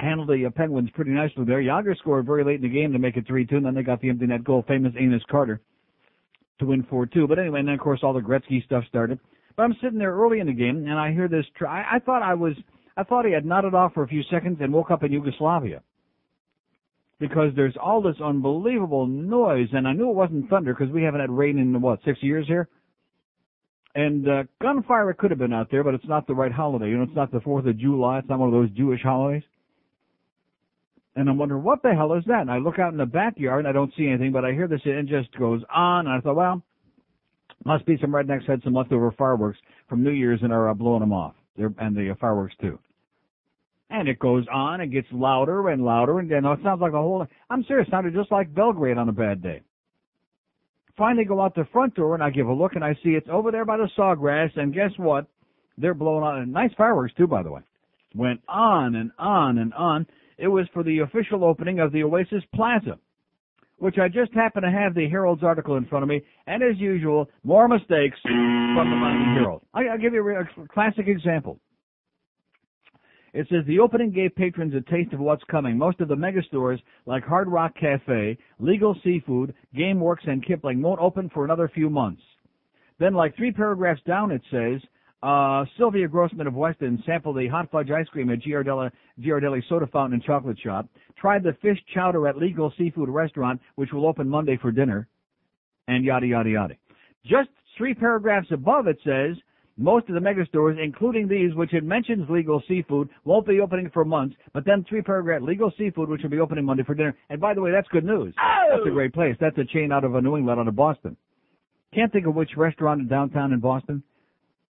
Handled 0.00 0.28
the 0.28 0.46
uh, 0.46 0.50
Penguins 0.50 0.88
pretty 0.94 1.10
nicely 1.10 1.44
there. 1.44 1.62
Jagr 1.62 1.96
scored 1.98 2.24
very 2.24 2.42
late 2.42 2.56
in 2.56 2.62
the 2.62 2.68
game 2.68 2.92
to 2.92 2.98
make 2.98 3.18
it 3.18 3.28
3-2, 3.28 3.52
and 3.52 3.66
then 3.66 3.74
they 3.74 3.82
got 3.82 4.00
the 4.00 4.08
empty 4.08 4.26
net 4.26 4.44
goal, 4.44 4.64
famous 4.66 4.94
Anson 4.98 5.20
Carter, 5.30 5.60
to 6.58 6.66
win 6.66 6.84
4-2. 6.84 7.28
But 7.28 7.38
anyway, 7.38 7.60
and 7.60 7.68
then 7.68 7.74
of 7.74 7.80
course 7.80 8.00
all 8.02 8.14
the 8.14 8.20
Gretzky 8.20 8.64
stuff 8.64 8.84
started. 8.88 9.18
But 9.56 9.64
I'm 9.64 9.76
sitting 9.82 9.98
there 9.98 10.14
early 10.14 10.40
in 10.40 10.46
the 10.46 10.54
game, 10.54 10.86
and 10.88 10.98
I 10.98 11.12
hear 11.12 11.28
this. 11.28 11.44
Tr- 11.54 11.66
I, 11.66 11.96
I 11.96 11.98
thought 11.98 12.22
I 12.22 12.32
was, 12.32 12.54
I 12.96 13.02
thought 13.02 13.26
he 13.26 13.32
had 13.32 13.44
nodded 13.44 13.74
off 13.74 13.92
for 13.92 14.02
a 14.02 14.08
few 14.08 14.22
seconds 14.30 14.56
and 14.62 14.72
woke 14.72 14.90
up 14.90 15.02
in 15.04 15.12
Yugoslavia 15.12 15.82
because 17.18 17.52
there's 17.54 17.76
all 17.80 18.00
this 18.00 18.16
unbelievable 18.24 19.06
noise, 19.06 19.68
and 19.72 19.86
I 19.86 19.92
knew 19.92 20.08
it 20.08 20.16
wasn't 20.16 20.48
thunder 20.48 20.74
because 20.74 20.92
we 20.92 21.02
haven't 21.02 21.20
had 21.20 21.30
rain 21.30 21.58
in 21.58 21.78
what 21.78 22.00
six 22.04 22.18
years 22.22 22.46
here. 22.46 22.68
And 23.94 24.26
uh, 24.26 24.44
gunfire 24.62 25.10
it 25.10 25.18
could 25.18 25.30
have 25.30 25.38
been 25.38 25.52
out 25.52 25.70
there, 25.70 25.84
but 25.84 25.94
it's 25.94 26.08
not 26.08 26.26
the 26.26 26.34
right 26.34 26.52
holiday. 26.52 26.88
You 26.88 26.96
know, 26.96 27.02
it's 27.02 27.14
not 27.14 27.32
the 27.32 27.40
Fourth 27.40 27.66
of 27.66 27.76
July. 27.76 28.20
It's 28.20 28.28
not 28.28 28.38
one 28.38 28.48
of 28.48 28.54
those 28.54 28.70
Jewish 28.70 29.02
holidays. 29.02 29.42
And 31.16 31.28
I'm 31.28 31.38
wondering 31.38 31.64
what 31.64 31.82
the 31.82 31.92
hell 31.94 32.14
is 32.14 32.24
that? 32.26 32.42
And 32.42 32.50
I 32.50 32.58
look 32.58 32.78
out 32.78 32.92
in 32.92 32.98
the 32.98 33.06
backyard 33.06 33.60
and 33.60 33.68
I 33.68 33.72
don't 33.72 33.92
see 33.96 34.06
anything, 34.06 34.32
but 34.32 34.44
I 34.44 34.52
hear 34.52 34.68
this 34.68 34.80
and 34.84 35.08
it 35.08 35.22
just 35.22 35.36
goes 35.36 35.62
on. 35.74 36.06
And 36.06 36.16
I 36.16 36.20
thought, 36.20 36.36
well, 36.36 36.62
must 37.64 37.84
be 37.84 37.98
some 38.00 38.12
rednecks 38.12 38.48
had 38.48 38.62
some 38.62 38.74
leftover 38.74 39.12
fireworks 39.12 39.58
from 39.88 40.02
New 40.02 40.12
Year's 40.12 40.40
and 40.42 40.52
are 40.52 40.68
uh, 40.68 40.74
blowing 40.74 41.00
them 41.00 41.12
off. 41.12 41.34
They're, 41.56 41.72
and 41.78 41.96
the 41.96 42.10
uh, 42.10 42.14
fireworks 42.20 42.54
too. 42.60 42.78
And 43.90 44.08
it 44.08 44.20
goes 44.20 44.46
on, 44.52 44.80
it 44.80 44.92
gets 44.92 45.08
louder 45.10 45.68
and 45.68 45.84
louder, 45.84 46.20
and 46.20 46.30
you 46.30 46.40
know, 46.40 46.52
it 46.52 46.60
sounds 46.62 46.80
like 46.80 46.92
a 46.92 46.96
whole. 46.96 47.26
I'm 47.50 47.64
serious, 47.64 47.88
it 47.88 47.90
sounded 47.90 48.14
just 48.14 48.30
like 48.30 48.54
Belgrade 48.54 48.96
on 48.96 49.08
a 49.08 49.12
bad 49.12 49.42
day. 49.42 49.62
Finally, 50.96 51.24
go 51.24 51.40
out 51.40 51.54
the 51.56 51.66
front 51.72 51.94
door, 51.96 52.14
and 52.14 52.22
I 52.22 52.30
give 52.30 52.46
a 52.46 52.52
look, 52.52 52.76
and 52.76 52.84
I 52.84 52.94
see 53.02 53.10
it's 53.10 53.26
over 53.28 53.50
there 53.50 53.64
by 53.64 53.78
the 53.78 53.88
sawgrass. 53.98 54.56
And 54.56 54.72
guess 54.72 54.90
what? 54.96 55.26
They're 55.76 55.94
blowing 55.94 56.22
on 56.22 56.52
nice 56.52 56.70
fireworks 56.76 57.14
too, 57.14 57.26
by 57.26 57.42
the 57.42 57.50
way. 57.50 57.62
Went 58.14 58.40
on 58.48 58.94
and 58.94 59.10
on 59.18 59.58
and 59.58 59.74
on. 59.74 60.06
It 60.40 60.48
was 60.48 60.66
for 60.72 60.82
the 60.82 61.00
official 61.00 61.44
opening 61.44 61.80
of 61.80 61.92
the 61.92 62.02
Oasis 62.02 62.42
Plaza, 62.54 62.98
which 63.76 63.98
I 63.98 64.08
just 64.08 64.32
happen 64.32 64.62
to 64.62 64.70
have 64.70 64.94
the 64.94 65.06
Herald's 65.06 65.42
article 65.42 65.76
in 65.76 65.84
front 65.84 66.02
of 66.02 66.08
me. 66.08 66.22
And 66.46 66.62
as 66.62 66.78
usual, 66.78 67.28
more 67.44 67.68
mistakes 67.68 68.18
from 68.22 68.88
the 68.90 68.96
Miami 68.96 69.34
Herald. 69.38 69.60
I'll 69.74 69.98
give 69.98 70.14
you 70.14 70.26
a, 70.30 70.66
classic 70.68 71.08
example. 71.08 71.60
It 73.34 73.46
says 73.50 73.64
the 73.66 73.78
opening 73.80 74.12
gave 74.12 74.34
patrons 74.34 74.74
a 74.74 74.80
taste 74.90 75.12
of 75.12 75.20
what's 75.20 75.44
coming. 75.44 75.76
Most 75.76 76.00
of 76.00 76.08
the 76.08 76.16
mega 76.16 76.42
stores 76.44 76.80
like 77.04 77.22
Hard 77.22 77.48
Rock 77.48 77.74
Cafe, 77.78 78.38
Legal 78.58 78.96
Seafood, 79.04 79.54
GameWorks, 79.76 80.26
and 80.26 80.44
Kipling 80.44 80.80
won't 80.80 81.00
open 81.00 81.28
for 81.32 81.44
another 81.44 81.70
few 81.72 81.90
months. 81.90 82.22
Then, 82.98 83.12
like 83.12 83.36
three 83.36 83.52
paragraphs 83.52 84.00
down, 84.06 84.30
it 84.30 84.42
says 84.50 84.80
uh, 85.22 85.64
Sylvia 85.76 86.08
Grossman 86.08 86.46
of 86.46 86.54
Weston 86.54 87.02
sampled 87.04 87.36
the 87.36 87.48
hot 87.48 87.70
fudge 87.70 87.90
ice 87.90 88.08
cream 88.08 88.30
at 88.30 88.40
Ghirardelli, 88.40 88.90
Ghirardelli 89.20 89.62
Soda 89.68 89.86
Fountain 89.86 90.14
and 90.14 90.22
Chocolate 90.22 90.58
Shop. 90.58 90.86
Tried 91.20 91.42
the 91.42 91.52
fish 91.60 91.78
chowder 91.94 92.26
at 92.26 92.38
Legal 92.38 92.72
Seafood 92.78 93.08
Restaurant, 93.08 93.60
which 93.74 93.92
will 93.92 94.06
open 94.06 94.28
Monday 94.28 94.56
for 94.56 94.72
dinner, 94.72 95.06
and 95.88 96.04
yada 96.04 96.26
yada 96.26 96.48
yada. 96.48 96.74
Just 97.24 97.50
three 97.76 97.92
paragraphs 97.92 98.48
above, 98.50 98.86
it 98.86 98.98
says 99.04 99.36
most 99.76 100.08
of 100.08 100.14
the 100.14 100.20
mega 100.20 100.46
stores, 100.46 100.78
including 100.82 101.28
these, 101.28 101.54
which 101.54 101.74
it 101.74 101.84
mentions 101.84 102.28
legal 102.30 102.62
seafood, 102.66 103.10
won't 103.24 103.46
be 103.46 103.60
opening 103.60 103.90
for 103.92 104.06
months. 104.06 104.36
But 104.54 104.64
then 104.64 104.84
three 104.88 105.02
paragraph 105.02 105.42
legal 105.42 105.70
seafood, 105.76 106.08
which 106.08 106.22
will 106.22 106.30
be 106.30 106.40
opening 106.40 106.64
Monday 106.64 106.82
for 106.82 106.94
dinner. 106.94 107.16
And 107.28 107.40
by 107.40 107.52
the 107.52 107.60
way, 107.60 107.72
that's 107.72 107.88
good 107.88 108.04
news. 108.04 108.34
That's 108.70 108.86
a 108.86 108.90
great 108.90 109.12
place. 109.12 109.36
That's 109.38 109.56
a 109.58 109.64
chain 109.64 109.92
out 109.92 110.04
of 110.04 110.12
New 110.12 110.36
England, 110.36 110.60
out 110.60 110.68
of 110.68 110.76
Boston. 110.76 111.16
Can't 111.94 112.12
think 112.12 112.26
of 112.26 112.34
which 112.34 112.50
restaurant 112.56 113.00
in 113.00 113.08
downtown 113.08 113.52
in 113.52 113.60
Boston 113.60 114.02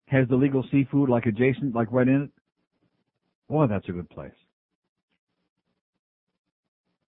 has 0.09 0.27
the 0.27 0.35
legal 0.35 0.65
seafood 0.71 1.09
like 1.09 1.25
adjacent, 1.25 1.75
like 1.75 1.91
right 1.91 2.07
in 2.07 2.23
it. 2.23 2.29
Boy, 3.47 3.67
that's 3.67 3.87
a 3.89 3.91
good 3.91 4.09
place. 4.09 4.31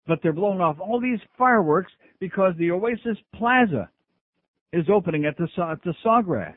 But 0.08 0.20
they're 0.22 0.34
blowing 0.34 0.62
off 0.62 0.78
all 0.80 1.00
these 1.00 1.20
fireworks 1.38 1.92
because 2.20 2.54
the 2.58 2.72
Oasis 2.72 3.18
Plaza 3.36 3.90
is 4.74 4.86
opening 4.94 5.26
at 5.26 5.38
the 5.38 5.48
at 5.64 5.84
the 5.84 5.94
Sawgrass. 6.04 6.56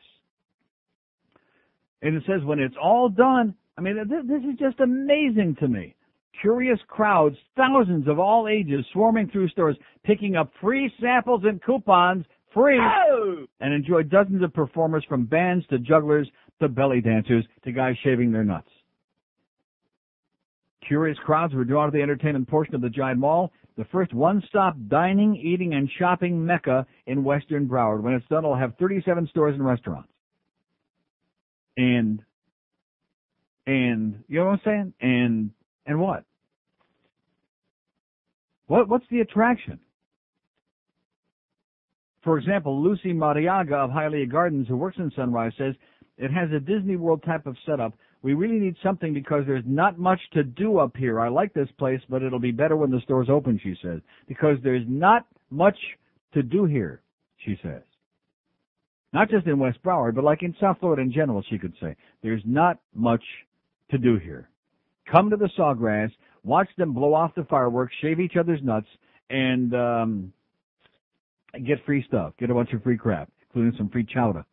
And 2.02 2.16
it 2.16 2.22
says 2.26 2.44
when 2.44 2.58
it's 2.58 2.76
all 2.82 3.08
done, 3.08 3.54
I 3.76 3.80
mean, 3.80 3.96
th- 3.96 4.26
this 4.26 4.42
is 4.42 4.58
just 4.58 4.80
amazing 4.80 5.56
to 5.60 5.68
me. 5.68 5.94
Curious 6.40 6.78
crowds, 6.88 7.36
thousands 7.56 8.08
of 8.08 8.18
all 8.18 8.48
ages 8.48 8.84
swarming 8.92 9.28
through 9.30 9.48
stores, 9.48 9.76
picking 10.04 10.36
up 10.36 10.50
free 10.60 10.92
samples 11.00 11.42
and 11.44 11.62
coupons, 11.62 12.24
free, 12.54 12.80
oh! 12.80 13.44
and 13.60 13.74
enjoy 13.74 14.02
dozens 14.04 14.42
of 14.42 14.54
performers 14.54 15.04
from 15.08 15.26
bands 15.26 15.66
to 15.68 15.78
jugglers 15.78 16.28
to 16.60 16.68
belly 16.68 17.00
dancers 17.00 17.44
to 17.64 17.72
guys 17.72 17.96
shaving 18.02 18.32
their 18.32 18.44
nuts. 18.44 18.68
Curious 20.86 21.18
crowds 21.24 21.54
were 21.54 21.64
drawn 21.64 21.90
to 21.90 21.96
the 21.96 22.02
entertainment 22.02 22.48
portion 22.48 22.74
of 22.74 22.80
the 22.80 22.90
Giant 22.90 23.18
Mall, 23.18 23.52
the 23.76 23.84
first 23.86 24.14
one-stop 24.14 24.76
dining, 24.88 25.34
eating, 25.36 25.74
and 25.74 25.90
shopping 25.98 26.44
mecca 26.44 26.86
in 27.06 27.24
Western 27.24 27.66
Broward. 27.66 28.02
When 28.02 28.14
it's 28.14 28.26
done, 28.28 28.44
it'll 28.44 28.56
have 28.56 28.74
37 28.78 29.28
stores 29.28 29.54
and 29.54 29.64
restaurants. 29.64 30.08
And, 31.76 32.22
and, 33.66 34.22
you 34.28 34.38
know 34.38 34.46
what 34.46 34.52
I'm 34.52 34.60
saying? 34.64 34.92
And, 35.00 35.50
and 35.86 36.00
what? 36.00 36.24
What, 38.66 38.88
what's 38.88 39.06
the 39.10 39.20
attraction? 39.20 39.80
For 42.24 42.38
example, 42.38 42.82
Lucy 42.82 43.12
Mariaga 43.12 43.74
of 43.74 43.90
Hialeah 43.90 44.30
Gardens, 44.30 44.66
who 44.66 44.76
works 44.76 44.96
in 44.98 45.12
Sunrise, 45.14 45.52
says 45.58 45.74
it 46.16 46.30
has 46.30 46.50
a 46.50 46.58
Disney 46.58 46.96
World 46.96 47.22
type 47.22 47.46
of 47.46 47.56
setup. 47.66 47.92
We 48.22 48.32
really 48.32 48.58
need 48.58 48.76
something 48.82 49.12
because 49.12 49.44
there's 49.46 49.64
not 49.66 49.98
much 49.98 50.20
to 50.32 50.42
do 50.42 50.78
up 50.78 50.96
here. 50.96 51.20
I 51.20 51.28
like 51.28 51.52
this 51.52 51.68
place, 51.78 52.00
but 52.08 52.22
it'll 52.22 52.40
be 52.40 52.50
better 52.50 52.76
when 52.76 52.90
the 52.90 53.00
store's 53.02 53.28
open, 53.28 53.60
she 53.62 53.76
says. 53.82 54.00
Because 54.26 54.56
there's 54.64 54.86
not 54.88 55.26
much 55.50 55.76
to 56.32 56.42
do 56.42 56.64
here, 56.64 57.02
she 57.44 57.58
says. 57.62 57.82
Not 59.12 59.30
just 59.30 59.46
in 59.46 59.58
West 59.58 59.82
Broward, 59.84 60.14
but 60.14 60.24
like 60.24 60.42
in 60.42 60.56
South 60.58 60.78
Florida 60.80 61.02
in 61.02 61.12
general, 61.12 61.44
she 61.50 61.58
could 61.58 61.74
say. 61.80 61.94
There's 62.22 62.42
not 62.46 62.80
much 62.94 63.22
to 63.90 63.98
do 63.98 64.16
here. 64.16 64.48
Come 65.12 65.28
to 65.28 65.36
the 65.36 65.50
Sawgrass, 65.58 66.10
watch 66.42 66.68
them 66.78 66.94
blow 66.94 67.12
off 67.12 67.34
the 67.34 67.44
fireworks, 67.44 67.94
shave 68.00 68.18
each 68.18 68.36
other's 68.40 68.62
nuts, 68.62 68.88
and 69.28 69.74
um, 69.74 70.32
get 71.58 71.84
free 71.84 72.04
stuff. 72.06 72.32
Get 72.38 72.50
a 72.50 72.54
bunch 72.54 72.72
of 72.72 72.82
free 72.82 72.96
crap, 72.96 73.30
including 73.48 73.76
some 73.78 73.88
free 73.88 74.04
chowder. 74.04 74.44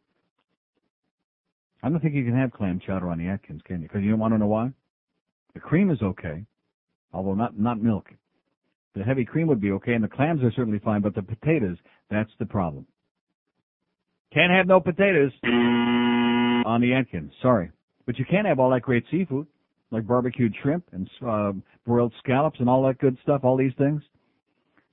I 1.84 1.90
don't 1.90 2.00
think 2.00 2.14
you 2.14 2.24
can 2.24 2.38
have 2.38 2.52
clam 2.52 2.80
chowder 2.86 3.10
on 3.10 3.18
the 3.18 3.28
Atkins, 3.28 3.62
can 3.66 3.82
you? 3.82 3.88
Because 3.88 4.04
you 4.04 4.12
don't 4.12 4.20
want 4.20 4.34
to 4.34 4.38
know 4.38 4.48
why? 4.48 4.72
The 5.54 5.60
cream 5.60 5.90
is 5.90 6.02
okay, 6.02 6.46
although 7.14 7.34
not 7.34 7.58
not 7.58 7.82
milk. 7.82 8.08
The 8.96 9.04
heavy 9.04 9.26
cream 9.26 9.48
would 9.48 9.62
be 9.62 9.72
okay, 9.72 9.94
and 9.94 10.04
the 10.04 10.10
clams 10.10 10.44
are 10.44 10.52
certainly 10.52 10.80
fine, 10.80 11.02
but 11.02 11.16
the 11.16 11.24
potatoes, 11.24 11.78
that's 12.10 12.30
the 12.40 12.46
problem. 12.46 12.86
Can't 14.34 14.52
have 14.52 14.68
no 14.68 14.80
potatoes 14.80 15.32
on 15.44 16.82
the 16.82 16.94
Atkins. 16.94 17.32
Sorry. 17.42 17.72
But 18.06 18.18
you 18.18 18.26
can 18.26 18.46
have 18.46 18.60
all 18.60 18.70
that 18.72 18.82
great 18.82 19.06
seafood, 19.10 19.48
like 19.92 20.08
barbecued 20.08 20.54
shrimp 20.62 20.86
and 20.92 21.10
uh, 21.26 21.54
broiled 21.86 22.14
scallops 22.20 22.60
and 22.60 22.70
all 22.70 22.84
that 22.84 22.98
good 23.00 23.18
stuff, 23.24 23.42
all 23.44 23.58
these 23.58 23.74
things. 23.78 24.02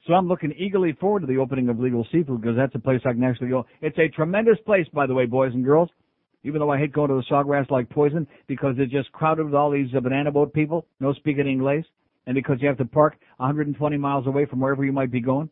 So 0.08 0.14
I'm 0.14 0.26
looking 0.26 0.54
eagerly 0.56 0.94
forward 0.98 1.20
to 1.20 1.26
the 1.26 1.36
opening 1.36 1.68
of 1.68 1.78
Legal 1.78 2.02
Seafood 2.10 2.40
because 2.40 2.56
that's 2.56 2.74
a 2.74 2.78
place 2.78 3.02
I 3.04 3.12
can 3.12 3.22
actually 3.22 3.50
go. 3.50 3.66
It's 3.82 3.98
a 3.98 4.08
tremendous 4.08 4.56
place, 4.64 4.86
by 4.94 5.06
the 5.06 5.12
way, 5.12 5.26
boys 5.26 5.52
and 5.52 5.62
girls. 5.62 5.90
Even 6.44 6.60
though 6.60 6.70
I 6.70 6.78
hate 6.78 6.94
going 6.94 7.10
to 7.10 7.16
the 7.16 7.24
Sawgrass 7.30 7.70
like 7.70 7.90
poison 7.90 8.26
because 8.46 8.76
it's 8.78 8.90
just 8.90 9.12
crowded 9.12 9.44
with 9.44 9.54
all 9.54 9.70
these 9.70 9.88
uh, 9.94 10.00
banana 10.00 10.32
boat 10.32 10.54
people, 10.54 10.86
no 10.98 11.12
speaking 11.12 11.46
English, 11.46 11.84
and 12.26 12.34
because 12.34 12.56
you 12.62 12.68
have 12.68 12.78
to 12.78 12.86
park 12.86 13.18
120 13.36 13.98
miles 13.98 14.26
away 14.26 14.46
from 14.46 14.60
wherever 14.60 14.82
you 14.82 14.92
might 14.92 15.10
be 15.10 15.20
going. 15.20 15.50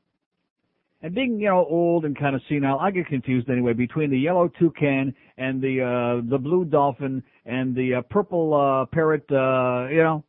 And 1.02 1.14
being, 1.14 1.38
you 1.38 1.50
know, 1.50 1.66
old 1.68 2.06
and 2.06 2.18
kind 2.18 2.34
of 2.34 2.40
senile, 2.48 2.78
I 2.78 2.92
get 2.92 3.08
confused 3.08 3.50
anyway 3.50 3.74
between 3.74 4.08
the 4.10 4.18
yellow 4.18 4.48
toucan 4.48 5.14
and 5.36 5.60
the 5.60 5.82
uh 5.82 6.30
the 6.30 6.38
blue 6.38 6.64
dolphin 6.64 7.22
and 7.44 7.74
the 7.74 7.96
uh, 7.96 8.02
purple 8.08 8.54
uh 8.54 8.86
parrot, 8.86 9.26
uh 9.30 9.88
you 9.90 10.02
know, 10.02 10.24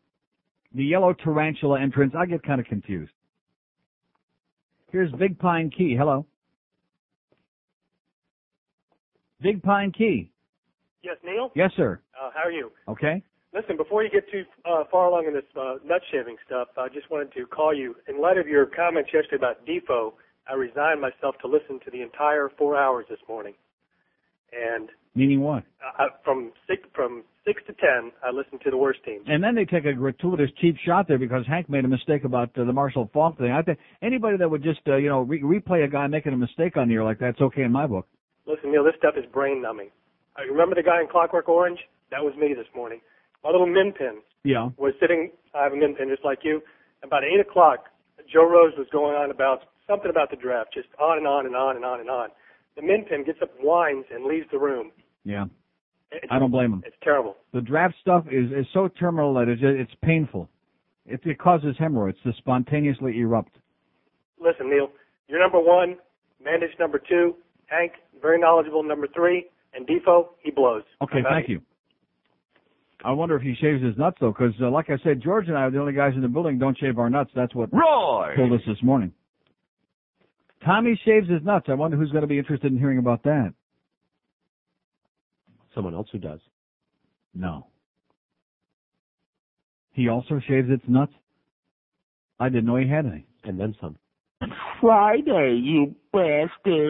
the 0.76 0.84
yellow 0.84 1.14
tarantula 1.14 1.80
entrance. 1.80 2.14
I 2.18 2.26
get 2.26 2.44
kind 2.44 2.60
of 2.60 2.68
confused. 2.68 3.12
Here's 4.92 5.12
Big 5.14 5.38
Pine 5.38 5.70
Key. 5.70 5.96
Hello. 5.98 6.26
Big 9.42 9.62
Pine 9.62 9.92
Key. 9.92 10.32
Yes, 11.04 11.18
Neil? 11.24 11.52
Yes, 11.56 11.72
sir. 11.76 12.02
Uh, 12.20 12.30
how 12.34 12.48
are 12.48 12.52
you? 12.52 12.72
Okay. 12.88 13.22
Listen, 13.54 13.78
before 13.78 14.04
you 14.04 14.10
get 14.10 14.30
too 14.32 14.44
uh, 14.66 14.84
far 14.92 15.08
along 15.08 15.26
in 15.28 15.34
this 15.34 15.44
uh, 15.60 15.76
nut 15.86 16.02
shaving 16.12 16.38
stuff, 16.46 16.70
I 16.78 16.88
just 16.90 17.10
wanted 17.10 17.34
to 17.34 17.46
call 17.46 17.74
you. 17.74 17.96
In 18.08 18.22
light 18.22 18.38
of 18.38 18.48
your 18.48 18.66
comments 18.66 19.10
yesterday 19.14 19.38
about 19.38 19.66
Defoe, 19.66 20.14
I 20.50 20.54
resigned 20.54 21.02
myself 21.02 21.36
to 21.42 21.48
listen 21.48 21.80
to 21.86 21.92
the 21.92 22.02
entire 22.02 22.50
four 22.58 22.78
hours 22.78 23.06
this 23.10 23.20
morning. 23.28 23.54
And 24.52 24.90
Meaning 25.18 25.42
what? 25.42 25.64
I, 25.98 26.10
from 26.24 26.52
six 26.70 26.84
from 26.94 27.24
six 27.44 27.64
to 27.66 27.74
ten, 27.74 28.12
I 28.24 28.30
listened 28.30 28.62
to 28.64 28.70
the 28.70 28.78
worst 28.78 29.00
teams. 29.04 29.26
And 29.28 29.44
then 29.44 29.56
they 29.56 29.66
take 29.66 29.86
a 29.86 29.94
gratuitous 29.94 30.52
cheap 30.62 30.76
shot 30.86 31.08
there 31.08 31.18
because 31.18 31.44
Hank 31.48 31.70
made 31.70 31.86
a 31.86 31.88
mistake 31.88 32.24
about 32.24 32.56
uh, 32.56 32.66
the 32.66 32.72
Marshall 32.72 33.10
Faulk 33.12 33.40
thing. 33.40 33.52
I 33.52 33.64
think 33.64 33.80
anybody 34.04 34.38
that 34.38 34.48
would 34.48 34.62
just 34.62 34.82
uh, 34.88 34.98
you 34.98 35.10
know 35.10 35.22
re- 35.22 35.42
replay 35.42 35.84
a 35.84 35.88
guy 35.88 36.06
making 36.06 36.34
a 36.34 36.38
mistake 36.38 36.78
on 36.78 36.88
the 36.88 36.94
air 36.94 37.04
like 37.04 37.18
that's 37.18 37.42
okay 37.42 37.64
in 37.64 37.72
my 37.72 37.88
book. 37.88 38.08
Listen, 38.46 38.72
Neil, 38.72 38.84
this 38.84 38.94
stuff 39.00 39.16
is 39.18 39.26
brain 39.34 39.60
numbing. 39.60 39.90
I 40.38 40.42
remember 40.44 40.76
the 40.76 40.84
guy 40.84 41.02
in 41.02 41.08
Clockwork 41.08 41.50
Orange? 41.50 41.80
That 42.12 42.24
was 42.24 42.36
me 42.38 42.54
this 42.54 42.68
morning. 42.76 43.02
My 43.44 43.50
little 43.50 43.66
min 43.66 43.94
pin 43.98 44.22
Yeah. 44.44 44.70
was 44.78 44.94
sitting. 45.02 45.32
I 45.56 45.64
have 45.64 45.74
a 45.74 45.76
min 45.76 45.96
pin 45.96 46.10
just 46.10 46.24
like 46.24 46.40
you. 46.44 46.62
About 47.02 47.24
eight 47.24 47.40
o'clock, 47.40 47.86
Joe 48.32 48.48
Rose 48.48 48.74
was 48.78 48.88
going 48.92 49.16
on 49.16 49.32
about 49.32 49.62
something 49.88 50.12
about 50.12 50.30
the 50.30 50.36
draft, 50.38 50.76
just 50.76 50.90
on 51.02 51.18
and 51.18 51.26
on 51.26 51.48
and 51.48 51.56
on 51.56 51.76
and 51.76 51.84
on 51.84 52.00
and 52.02 52.10
on. 52.10 52.30
The 52.76 52.84
min 52.84 53.06
pin 53.10 53.24
gets 53.26 53.40
up, 53.42 53.50
whines, 53.60 54.06
and 54.14 54.26
leaves 54.26 54.46
the 54.52 54.60
room. 54.60 54.92
Yeah. 55.28 55.46
It's, 56.12 56.26
I 56.32 56.40
don't 56.40 56.52
blame 56.52 56.72
him. 56.72 56.84
It's 56.86 56.96
terrible. 57.04 57.36
The 57.54 57.60
draft 57.60 57.96
stuff 58.02 58.26
is 58.32 58.50
is 58.52 58.66
so 58.74 58.88
terminal 58.88 59.34
that 59.34 59.50
it's 59.50 59.62
it's 59.62 59.92
painful. 60.02 60.50
It, 61.06 61.20
it 61.26 61.38
causes 61.38 61.76
hemorrhoids 61.78 62.18
to 62.24 62.32
spontaneously 62.38 63.20
erupt. 63.20 63.52
Listen, 64.42 64.70
Neil, 64.70 64.90
you're 65.28 65.40
number 65.40 65.60
one. 65.60 65.98
Mandich 66.42 66.80
number 66.80 67.02
two. 67.10 67.36
Hank, 67.66 67.92
very 68.22 68.40
knowledgeable, 68.40 68.84
number 68.84 69.08
three. 69.14 69.48
And 69.74 69.86
Defoe, 69.86 70.32
he 70.42 70.52
blows. 70.52 70.84
Okay, 71.02 71.20
thank 71.30 71.46
of 71.46 71.50
you. 71.50 71.62
I 73.04 73.12
wonder 73.12 73.36
if 73.36 73.42
he 73.42 73.54
shaves 73.60 73.84
his 73.84 73.98
nuts 73.98 74.18
though, 74.22 74.32
because 74.32 74.54
uh, 74.62 74.70
like 74.70 74.90
I 74.90 74.98
said, 75.04 75.22
George 75.22 75.48
and 75.50 75.58
I 75.58 75.62
are 75.62 75.72
the 75.72 75.80
only 75.80 75.94
guys 75.94 76.14
in 76.16 76.22
the 76.22 76.28
building 76.30 76.58
don't 76.58 76.78
shave 76.78 76.98
our 76.98 77.10
nuts. 77.10 77.32
That's 77.36 77.54
what 77.54 77.70
Roy 77.74 78.34
told 78.38 78.54
us 78.54 78.62
this 78.66 78.82
morning. 78.82 79.12
Tommy 80.64 81.00
shaves 81.06 81.30
his 81.30 81.44
nuts. 81.44 81.68
I 81.70 81.74
wonder 81.74 81.98
who's 81.98 82.12
going 82.12 82.24
to 82.24 82.28
be 82.28 82.40
interested 82.40 82.72
in 82.72 82.80
hearing 82.80 82.98
about 82.98 83.24
that. 83.24 83.54
Someone 85.78 85.94
else 85.94 86.08
who 86.12 86.18
does. 86.18 86.40
No. 87.36 87.68
He 89.94 90.10
also 90.10 90.42
shaves 90.48 90.68
its 90.72 90.82
nuts. 90.88 91.14
I 92.40 92.50
didn't 92.50 92.66
know 92.66 92.78
he 92.78 92.90
had 92.90 93.06
any. 93.06 93.28
And 93.44 93.60
then 93.60 93.76
some. 93.80 93.96
Friday, 94.82 95.62
you 95.64 95.96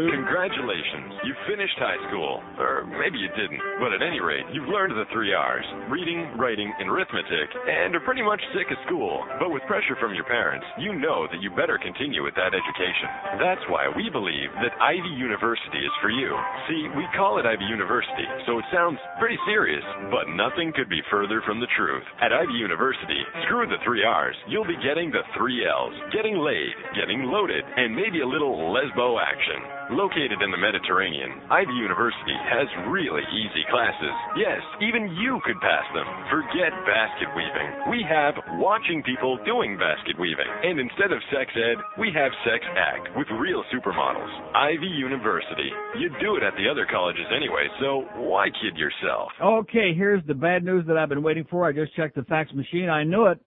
Congratulations. 0.07 1.19
You 1.27 1.35
finished 1.51 1.75
high 1.75 1.99
school. 2.07 2.39
Or 2.55 2.87
maybe 2.87 3.19
you 3.19 3.27
didn't. 3.35 3.59
But 3.83 3.91
at 3.91 3.99
any 3.99 4.23
rate, 4.23 4.47
you've 4.55 4.71
learned 4.71 4.95
the 4.95 5.03
three 5.11 5.35
R's 5.35 5.67
reading, 5.91 6.31
writing, 6.39 6.71
and 6.79 6.87
arithmetic, 6.87 7.51
and 7.67 7.91
are 7.91 8.07
pretty 8.07 8.23
much 8.23 8.39
sick 8.55 8.71
of 8.71 8.79
school. 8.87 9.27
But 9.39 9.51
with 9.51 9.67
pressure 9.67 9.99
from 9.99 10.15
your 10.15 10.23
parents, 10.23 10.63
you 10.79 10.95
know 10.95 11.27
that 11.27 11.43
you 11.43 11.51
better 11.51 11.75
continue 11.75 12.23
with 12.23 12.35
that 12.39 12.55
education. 12.55 13.09
That's 13.43 13.63
why 13.67 13.91
we 13.91 14.07
believe 14.07 14.47
that 14.63 14.79
Ivy 14.79 15.11
University 15.19 15.83
is 15.83 15.95
for 15.99 16.09
you. 16.09 16.31
See, 16.71 16.87
we 16.95 17.03
call 17.15 17.35
it 17.39 17.45
Ivy 17.45 17.67
University, 17.67 18.27
so 18.47 18.59
it 18.59 18.65
sounds 18.71 18.99
pretty 19.19 19.37
serious, 19.43 19.83
but 20.07 20.31
nothing 20.39 20.71
could 20.71 20.87
be 20.87 21.03
further 21.11 21.43
from 21.43 21.59
the 21.59 21.71
truth. 21.75 22.03
At 22.23 22.31
Ivy 22.31 22.55
University, 22.55 23.19
screw 23.43 23.67
the 23.67 23.81
three 23.83 24.07
R's. 24.07 24.39
You'll 24.47 24.67
be 24.67 24.79
getting 24.79 25.11
the 25.11 25.27
three 25.35 25.67
L's 25.67 25.95
getting 26.15 26.39
laid, 26.39 26.71
getting 26.95 27.27
loaded, 27.27 27.63
and 27.75 27.91
maybe 27.95 28.21
a 28.23 28.27
little 28.27 28.71
lesbo 28.71 29.16
action. 29.19 29.95
Located 29.97 30.41
in 30.41 30.51
the 30.51 30.59
Mediterranean, 30.59 31.43
Ivy 31.49 31.73
University 31.73 32.35
has 32.35 32.67
really 32.91 33.23
easy 33.31 33.63
classes. 33.71 34.15
Yes, 34.35 34.59
even 34.81 35.15
you 35.15 35.39
could 35.45 35.59
pass 35.63 35.85
them. 35.95 36.07
Forget 36.29 36.75
basket 36.83 37.29
weaving. 37.35 37.69
We 37.91 38.03
have 38.07 38.35
watching 38.59 39.01
people 39.03 39.39
doing 39.45 39.77
basket 39.79 40.19
weaving. 40.19 40.49
And 40.63 40.79
instead 40.79 41.11
of 41.15 41.23
sex 41.31 41.51
ed, 41.55 41.77
we 41.95 42.11
have 42.11 42.31
sex 42.43 42.61
act 42.75 43.15
with 43.15 43.27
real 43.39 43.63
supermodels. 43.71 44.33
Ivy 44.53 44.91
University. 44.91 45.71
You 45.97 46.11
do 46.19 46.35
it 46.35 46.43
at 46.43 46.53
the 46.59 46.67
other 46.69 46.85
colleges 46.89 47.27
anyway, 47.31 47.67
so 47.79 48.03
why 48.27 48.47
kid 48.49 48.75
yourself? 48.75 49.31
Okay, 49.41 49.93
here's 49.95 50.25
the 50.27 50.35
bad 50.35 50.63
news 50.63 50.85
that 50.87 50.97
I've 50.97 51.09
been 51.09 51.23
waiting 51.23 51.47
for. 51.49 51.65
I 51.65 51.71
just 51.71 51.95
checked 51.95 52.15
the 52.15 52.23
fax 52.23 52.51
machine. 52.53 52.89
I 52.89 53.03
knew 53.03 53.27
it. 53.27 53.39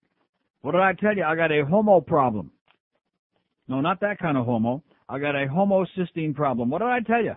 What 0.63 0.73
did 0.73 0.81
I 0.81 0.93
tell 0.93 1.17
you? 1.17 1.25
I 1.25 1.37
got 1.37 1.53
a 1.53 1.65
homo 1.65 2.01
problem. 2.01 2.51
No, 3.69 3.81
not 3.81 4.01
that 4.01 4.19
kind 4.19 4.37
of 4.37 4.45
homo. 4.47 4.83
I 5.11 5.19
got 5.19 5.35
a 5.35 5.47
homocysteine 5.47 6.37
problem. 6.37 6.71
What 6.71 6.79
did 6.79 6.89
I 6.89 7.01
tell 7.01 7.23
you? 7.23 7.35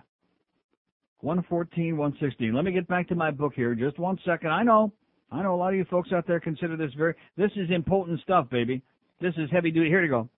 114, 1.22 1.96
116. 1.96 2.54
Let 2.54 2.64
me 2.64 2.70
get 2.70 2.86
back 2.86 3.08
to 3.08 3.16
my 3.16 3.32
book 3.32 3.52
here. 3.56 3.74
Just 3.74 3.98
one 3.98 4.16
second. 4.24 4.50
I 4.50 4.62
know. 4.62 4.92
I 5.32 5.42
know 5.42 5.54
a 5.54 5.56
lot 5.56 5.70
of 5.70 5.74
you 5.74 5.84
folks 5.90 6.12
out 6.12 6.24
there 6.26 6.38
consider 6.38 6.76
this 6.76 6.92
very, 6.96 7.14
this 7.36 7.50
is 7.56 7.70
important 7.70 8.20
stuff, 8.20 8.48
baby. 8.48 8.80
This 9.20 9.34
is 9.36 9.50
heavy 9.50 9.72
duty. 9.72 9.88
Here 9.88 10.04
you 10.04 10.10
go. 10.10 10.28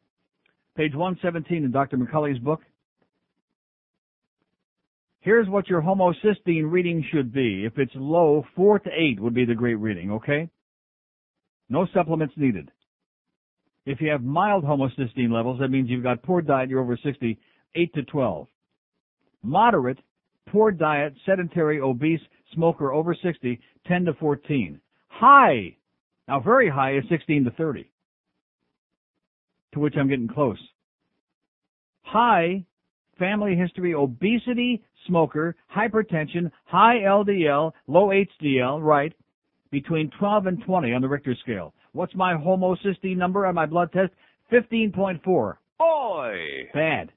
Page 0.76 0.94
117 0.94 1.64
in 1.64 1.70
Dr. 1.70 1.98
McCully's 1.98 2.38
book. 2.38 2.62
Here's 5.20 5.48
what 5.48 5.68
your 5.68 5.82
homocysteine 5.82 6.70
reading 6.70 7.04
should 7.12 7.34
be. 7.34 7.66
If 7.66 7.78
it's 7.78 7.92
low, 7.96 8.46
4 8.54 8.78
to 8.78 8.90
8 8.90 9.20
would 9.20 9.34
be 9.34 9.44
the 9.44 9.54
great 9.54 9.74
reading, 9.74 10.12
okay? 10.12 10.48
No 11.68 11.86
supplements 11.92 12.34
needed. 12.38 12.70
If 13.86 14.00
you 14.00 14.10
have 14.10 14.22
mild 14.22 14.64
homocysteine 14.64 15.30
levels, 15.30 15.60
that 15.60 15.68
means 15.68 15.88
you've 15.88 16.02
got 16.02 16.22
poor 16.22 16.42
diet, 16.42 16.68
you're 16.68 16.80
over 16.80 16.98
60, 17.02 17.38
8 17.76 17.94
to 17.94 18.02
12. 18.02 18.48
Moderate, 19.44 19.98
poor 20.48 20.72
diet, 20.72 21.14
sedentary, 21.24 21.80
obese, 21.80 22.20
smoker 22.52 22.92
over 22.92 23.14
60, 23.14 23.60
10 23.86 24.04
to 24.06 24.14
14. 24.14 24.80
High, 25.06 25.76
now 26.26 26.40
very 26.40 26.68
high 26.68 26.96
is 26.96 27.04
16 27.08 27.44
to 27.44 27.50
30, 27.52 27.88
to 29.72 29.80
which 29.80 29.94
I'm 29.96 30.08
getting 30.08 30.28
close. 30.28 30.58
High, 32.02 32.64
family 33.20 33.54
history, 33.54 33.94
obesity, 33.94 34.82
smoker, 35.06 35.54
hypertension, 35.74 36.50
high 36.64 36.96
LDL, 37.04 37.70
low 37.86 38.08
HDL, 38.08 38.82
right, 38.82 39.12
between 39.70 40.10
12 40.18 40.46
and 40.46 40.64
20 40.64 40.92
on 40.92 41.02
the 41.02 41.08
Richter 41.08 41.36
scale. 41.40 41.72
What's 41.96 42.14
my 42.14 42.34
homocysteine 42.34 43.16
number 43.16 43.46
on 43.46 43.54
my 43.54 43.64
blood 43.64 43.90
test? 43.90 44.12
15.4. 44.52 45.56
Oi! 45.80 46.68
Bad. 46.74 47.10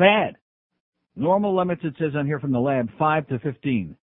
Bad. 0.00 0.36
Normal 1.14 1.56
limits, 1.56 1.82
it 1.84 1.94
says 1.96 2.16
on 2.16 2.26
here 2.26 2.40
from 2.40 2.50
the 2.50 2.58
lab, 2.58 2.88
5 2.98 3.28
to 3.28 3.38
15. 3.38 3.96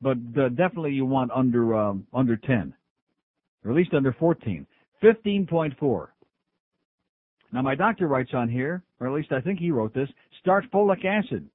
But 0.00 0.16
uh, 0.38 0.48
definitely 0.48 0.92
you 0.92 1.04
want 1.04 1.32
under, 1.32 1.76
um, 1.76 2.06
under 2.14 2.36
10. 2.36 2.72
Or 3.62 3.72
at 3.72 3.76
least 3.76 3.92
under 3.92 4.14
14. 4.14 4.66
15.4. 5.02 6.06
Now 7.52 7.60
my 7.60 7.74
doctor 7.74 8.08
writes 8.08 8.30
on 8.32 8.48
here, 8.48 8.82
or 9.00 9.06
at 9.06 9.12
least 9.12 9.32
I 9.32 9.42
think 9.42 9.58
he 9.58 9.70
wrote 9.70 9.92
this, 9.92 10.08
start 10.40 10.64
folic 10.72 11.04
acid. 11.04 11.46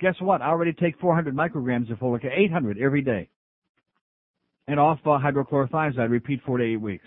Guess 0.00 0.14
what? 0.20 0.40
I 0.40 0.46
already 0.46 0.72
take 0.72 0.98
400 0.98 1.36
micrograms 1.36 1.92
of 1.92 1.98
folic, 1.98 2.24
800 2.24 2.78
every 2.78 3.02
day. 3.02 3.28
And 4.66 4.80
off 4.80 4.98
uh, 5.04 5.18
hydrochlorothiazide, 5.18 6.10
repeat 6.10 6.40
four 6.46 6.58
to 6.58 6.64
eight 6.64 6.80
weeks. 6.80 7.06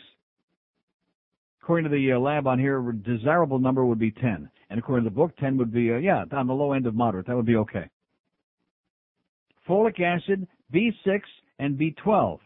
According 1.62 1.90
to 1.92 1.98
the 1.98 2.14
uh, 2.14 2.20
lab 2.20 2.48
on 2.48 2.60
here, 2.60 2.80
desirable 2.92 3.60
number 3.60 3.86
would 3.86 4.00
be 4.00 4.12
10. 4.12 4.50
And 4.70 4.80
according 4.80 5.06
to 5.06 5.10
the 5.10 5.16
book, 5.16 5.36
10 5.38 5.58
would 5.58 5.74
be, 5.74 5.92
uh, 5.92 5.98
yeah, 5.98 6.24
on 6.32 6.48
the 6.48 6.54
low 6.54 6.74
end 6.74 6.86
of 6.86 6.96
moderate. 6.96 7.28
That 7.28 7.36
would 7.36 7.46
be 7.46 7.56
okay. 7.58 7.90
Folic 9.68 10.00
acid, 10.00 10.48
B6, 10.74 11.20
and 11.60 11.78
B12. 11.78 12.40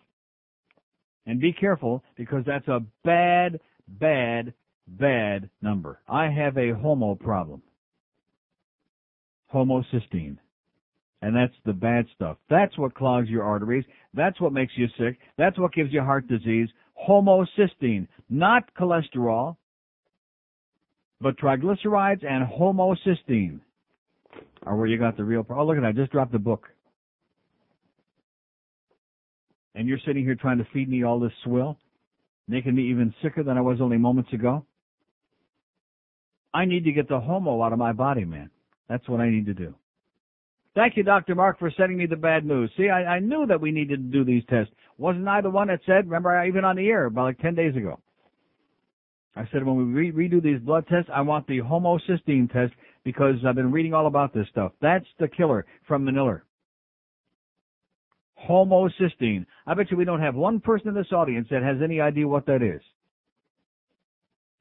And 1.26 1.40
be 1.40 1.54
careful 1.54 2.04
because 2.18 2.44
that's 2.46 2.68
a 2.68 2.82
bad, 3.04 3.60
bad, 3.88 4.54
bad 4.88 5.50
number. 5.62 6.00
I 6.08 6.30
have 6.30 6.58
a 6.58 6.72
homo 6.72 7.16
problem. 7.16 7.62
Homocysteine. 9.54 10.38
And 11.22 11.36
that's 11.36 11.54
the 11.66 11.74
bad 11.74 12.06
stuff. 12.16 12.38
That's 12.50 12.76
what 12.78 12.96
clogs 12.96 13.30
your 13.30 13.44
arteries. 13.44 13.86
That's 14.14 14.42
what 14.42 14.54
makes 14.54 14.74
you 14.76 14.88
sick. 14.98 15.20
That's 15.38 15.58
what 15.60 15.74
gives 15.74 15.94
you 15.94 16.02
heart 16.02 16.28
disease. 16.28 16.68
Homocysteine. 17.08 18.08
Not 18.30 18.74
cholesterol, 18.74 19.58
but 21.20 21.38
triglycerides 21.38 22.26
and 22.26 22.48
homocysteine 22.48 23.60
are 24.64 24.76
where 24.76 24.88
you 24.88 24.98
got 24.98 25.18
the 25.18 25.24
real 25.24 25.44
problem. 25.44 25.68
Oh, 25.68 25.70
look 25.70 25.78
at 25.78 25.82
that. 25.82 25.90
I 25.90 25.92
just 25.92 26.12
dropped 26.12 26.32
the 26.32 26.40
book. 26.40 26.68
And 29.76 29.88
you're 29.88 30.00
sitting 30.06 30.24
here 30.24 30.36
trying 30.36 30.58
to 30.58 30.68
feed 30.74 30.90
me 30.90 31.04
all 31.04 31.20
this 31.20 31.32
swill, 31.44 31.78
making 32.48 32.76
me 32.76 32.90
even 32.90 33.14
sicker 33.22 33.44
than 33.44 33.58
I 33.58 33.62
was 33.62 33.80
only 33.80 33.98
moments 33.98 34.34
ago. 34.34 34.66
I 36.54 36.66
need 36.66 36.84
to 36.84 36.92
get 36.92 37.08
the 37.08 37.20
homo 37.20 37.62
out 37.64 37.72
of 37.72 37.80
my 37.80 37.94
body, 37.94 38.26
man. 38.26 38.50
That's 38.90 39.08
what 39.08 39.22
I 39.22 39.30
need 39.30 39.46
to 39.46 39.54
do. 39.54 39.74
Thank 40.74 40.96
you, 40.96 41.04
Dr. 41.04 41.36
Mark, 41.36 41.60
for 41.60 41.70
sending 41.76 41.98
me 41.98 42.06
the 42.06 42.16
bad 42.16 42.46
news. 42.46 42.72
See, 42.78 42.90
I, 42.90 43.16
I 43.16 43.20
knew 43.20 43.46
that 43.48 43.60
we 43.60 43.72
needed 43.72 44.12
to 44.12 44.18
do 44.18 44.24
these 44.24 44.44
tests. 44.50 44.74
Wasn't 44.98 45.28
I 45.28 45.42
the 45.42 45.50
one 45.50 45.68
that 45.68 45.82
said, 45.86 46.06
remember, 46.06 46.32
I, 46.32 46.48
even 46.48 46.64
on 46.64 46.78
the 46.78 46.88
air 46.88 47.06
about 47.06 47.24
like 47.24 47.40
10 47.40 47.56
days 47.56 47.76
ago. 47.76 48.00
I 49.36 49.48
said 49.52 49.66
when 49.66 49.78
we 49.78 50.12
re- 50.12 50.30
redo 50.30 50.42
these 50.42 50.60
blood 50.60 50.86
tests, 50.88 51.10
I 51.14 51.22
want 51.22 51.48
the 51.48 51.60
homocysteine 51.60 52.52
test 52.52 52.74
because 53.04 53.36
I've 53.46 53.56
been 53.56 53.72
reading 53.72 53.94
all 53.94 54.08
about 54.08 54.34
this 54.34 54.48
stuff. 54.50 54.72
That's 54.82 55.06
the 55.20 55.28
killer 55.28 55.66
from 55.88 56.06
Manila. 56.06 56.42
Homocysteine. 58.48 59.46
I 59.68 59.74
bet 59.74 59.92
you 59.92 59.98
we 59.98 60.06
don't 60.06 60.22
have 60.22 60.36
one 60.36 60.60
person 60.60 60.90
in 60.90 60.96
this 60.96 61.12
audience 61.12 61.48
that 61.52 61.64
has 61.64 61.78
any 61.84 62.00
idea 62.02 62.28
what 62.28 62.46
that 62.48 62.62
is. 62.62 62.82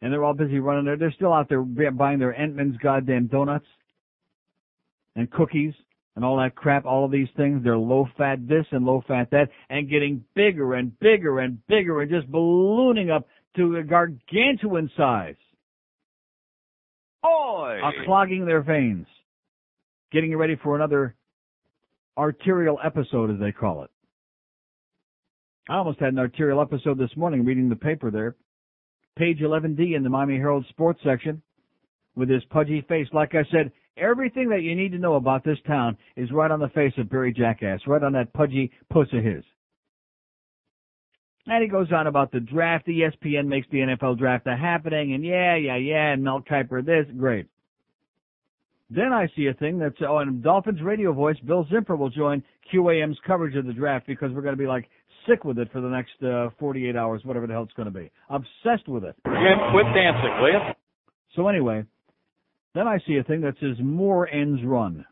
And 0.03 0.13
they're 0.13 0.25
all 0.25 0.35
busy 0.35 0.59
running 0.59 0.85
there. 0.85 0.97
They're 0.97 1.13
still 1.13 1.33
out 1.33 1.49
there 1.49 1.63
buying 1.63 2.19
their 2.19 2.33
Entenmann's 2.33 2.79
goddamn 2.79 3.27
donuts 3.27 3.67
and 5.15 5.31
cookies 5.31 5.75
and 6.17 6.25
all 6.25 6.37
that 6.39 6.55
crap, 6.55 6.85
all 6.85 7.05
of 7.05 7.11
these 7.11 7.29
things. 7.37 7.63
They're 7.63 7.77
low 7.77 8.07
fat 8.19 8.47
this 8.47 8.67
and 8.71 8.85
low 8.85 9.03
fat 9.07 9.31
that 9.31 9.49
and 9.69 9.89
getting 9.89 10.25
bigger 10.35 10.75
and 10.75 10.99
bigger 10.99 11.39
and 11.41 11.65
bigger 11.67 12.01
and 12.01 12.11
just 12.11 12.31
ballooning 12.31 13.11
up 13.11 13.27
to 13.57 13.77
a 13.77 13.83
gargantuan 13.83 14.91
size. 14.97 15.37
Oi! 17.25 17.81
Are 17.83 17.93
clogging 18.05 18.47
their 18.47 18.63
veins. 18.63 19.07
Getting 20.13 20.37
ready 20.37 20.57
for 20.63 20.75
another 20.75 21.15
arterial 22.17 22.79
episode, 22.85 23.31
as 23.31 23.39
they 23.39 23.53
call 23.53 23.85
it. 23.85 23.91
I 25.69 25.77
almost 25.77 26.01
had 26.01 26.13
an 26.13 26.19
arterial 26.19 26.61
episode 26.61 26.99
this 26.99 27.17
morning 27.17 27.45
reading 27.45 27.69
the 27.69 27.77
paper 27.77 28.11
there. 28.11 28.35
Page 29.17 29.39
11D 29.39 29.95
in 29.95 30.03
the 30.03 30.09
Miami 30.09 30.37
Herald 30.37 30.65
sports 30.71 31.01
section 31.05 31.43
with 32.17 32.29
his 32.29 32.43
pudgy 32.51 32.85
face. 32.89 33.07
Like 33.13 33.35
I 33.35 33.45
said, 33.53 33.71
everything 33.97 34.51
that 34.51 34.63
you 34.63 34.75
need 34.75 34.93
to 34.93 34.99
know 34.99 35.15
about 35.15 35.45
this 35.45 35.59
town 35.67 35.97
is 36.17 36.31
right 36.33 36.51
on 36.51 36.61
the 36.61 36.69
face 36.69 36.93
of 36.99 37.11
Barry 37.11 37.33
Jackass, 37.33 37.81
right 37.87 38.03
on 38.03 38.13
that 38.13 38.33
pudgy 38.33 38.71
puss 38.91 39.09
of 39.13 39.25
his. 39.25 39.45
And 41.47 41.63
he 41.63 41.69
goes 41.69 41.91
on 41.93 42.07
about 42.07 42.33
the 42.33 42.41
draft. 42.41 42.87
ESPN 42.87 43.47
makes 43.47 43.67
the 43.71 43.79
NFL 43.79 44.19
draft 44.19 44.47
a 44.47 44.57
happening, 44.57 45.15
and 45.15 45.25
yeah, 45.25 45.57
yeah, 45.57 45.77
yeah, 45.77 46.13
and 46.13 46.23
Mel 46.23 46.43
Kiper 46.49 46.85
this, 46.85 47.07
great. 47.17 47.47
Then 48.91 49.13
I 49.13 49.29
see 49.37 49.47
a 49.47 49.55
thing 49.55 49.79
that's, 49.79 49.97
oh, 50.07 50.19
and 50.19 50.43
Dolphins 50.43 50.83
radio 50.83 51.13
voice, 51.13 51.37
Bill 51.47 51.65
Zimpfer 51.73 51.97
will 51.97 52.11
join 52.11 52.43
QAM's 52.73 53.19
coverage 53.27 53.57
of 53.57 53.65
the 53.65 53.73
draft 53.73 54.07
because 54.07 54.33
we're 54.33 54.43
going 54.43 54.57
to 54.57 54.61
be 54.61 54.67
like 54.67 54.89
sick 55.29 55.45
with 55.45 55.59
it 55.59 55.71
for 55.73 55.81
the 55.81 55.89
next 55.89 56.23
uh, 56.25 56.51
48 56.59 56.97
hours, 56.97 57.23
whatever 57.25 57.47
the 57.47 57.53
hell 57.53 57.63
it's 57.63 57.73
going 57.75 57.93
to 57.93 57.97
be. 57.97 58.11
Obsessed 58.29 58.89
with 58.89 59.05
it. 59.05 59.15
Jim, 59.25 59.59
quit 59.73 59.87
dancing, 59.95 60.31
will 60.41 60.53
you? 60.53 60.59
So 61.37 61.47
anyway, 61.47 61.85
then 62.75 62.87
I 62.87 62.99
see 63.07 63.17
a 63.17 63.25
thing 63.25 63.41
that 63.43 63.55
says 63.61 63.77
more 63.81 64.29
ends 64.29 64.63
run. 64.65 65.05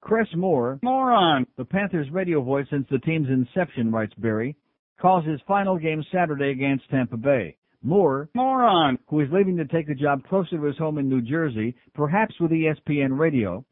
Chris 0.00 0.28
Moore, 0.34 0.78
moron, 0.82 1.46
the 1.56 1.64
Panthers 1.64 2.08
radio 2.10 2.40
voice 2.42 2.66
since 2.70 2.86
the 2.90 2.98
team's 2.98 3.28
inception, 3.28 3.92
writes 3.92 4.14
Barry, 4.16 4.56
calls 5.00 5.26
his 5.26 5.40
final 5.46 5.76
game 5.76 6.02
Saturday 6.12 6.50
against 6.50 6.88
Tampa 6.88 7.16
Bay. 7.16 7.56
Moore, 7.82 8.28
moron, 8.34 8.98
who 9.08 9.20
is 9.20 9.28
leaving 9.30 9.56
to 9.56 9.66
take 9.66 9.86
the 9.86 9.94
job 9.94 10.26
closer 10.26 10.56
to 10.56 10.64
his 10.64 10.78
home 10.78 10.98
in 10.98 11.08
New 11.08 11.20
Jersey, 11.20 11.76
perhaps 11.94 12.34
with 12.40 12.50
ESPN 12.50 13.18
radio, 13.18 13.64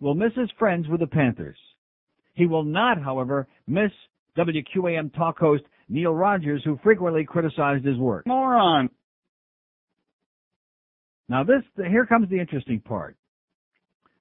will 0.00 0.14
miss 0.14 0.32
his 0.34 0.50
friends 0.58 0.88
with 0.88 1.00
the 1.00 1.06
Panthers. 1.06 1.58
He 2.34 2.46
will 2.46 2.64
not, 2.64 3.00
however, 3.02 3.46
miss 3.66 3.92
WQAM 4.36 5.14
talk 5.14 5.38
host 5.38 5.64
Neil 5.88 6.14
Rogers, 6.14 6.62
who 6.64 6.78
frequently 6.82 7.24
criticized 7.24 7.84
his 7.84 7.98
work. 7.98 8.26
Moron. 8.26 8.88
Now 11.28 11.44
this, 11.44 11.62
here 11.76 12.06
comes 12.06 12.28
the 12.28 12.38
interesting 12.38 12.80
part. 12.80 13.16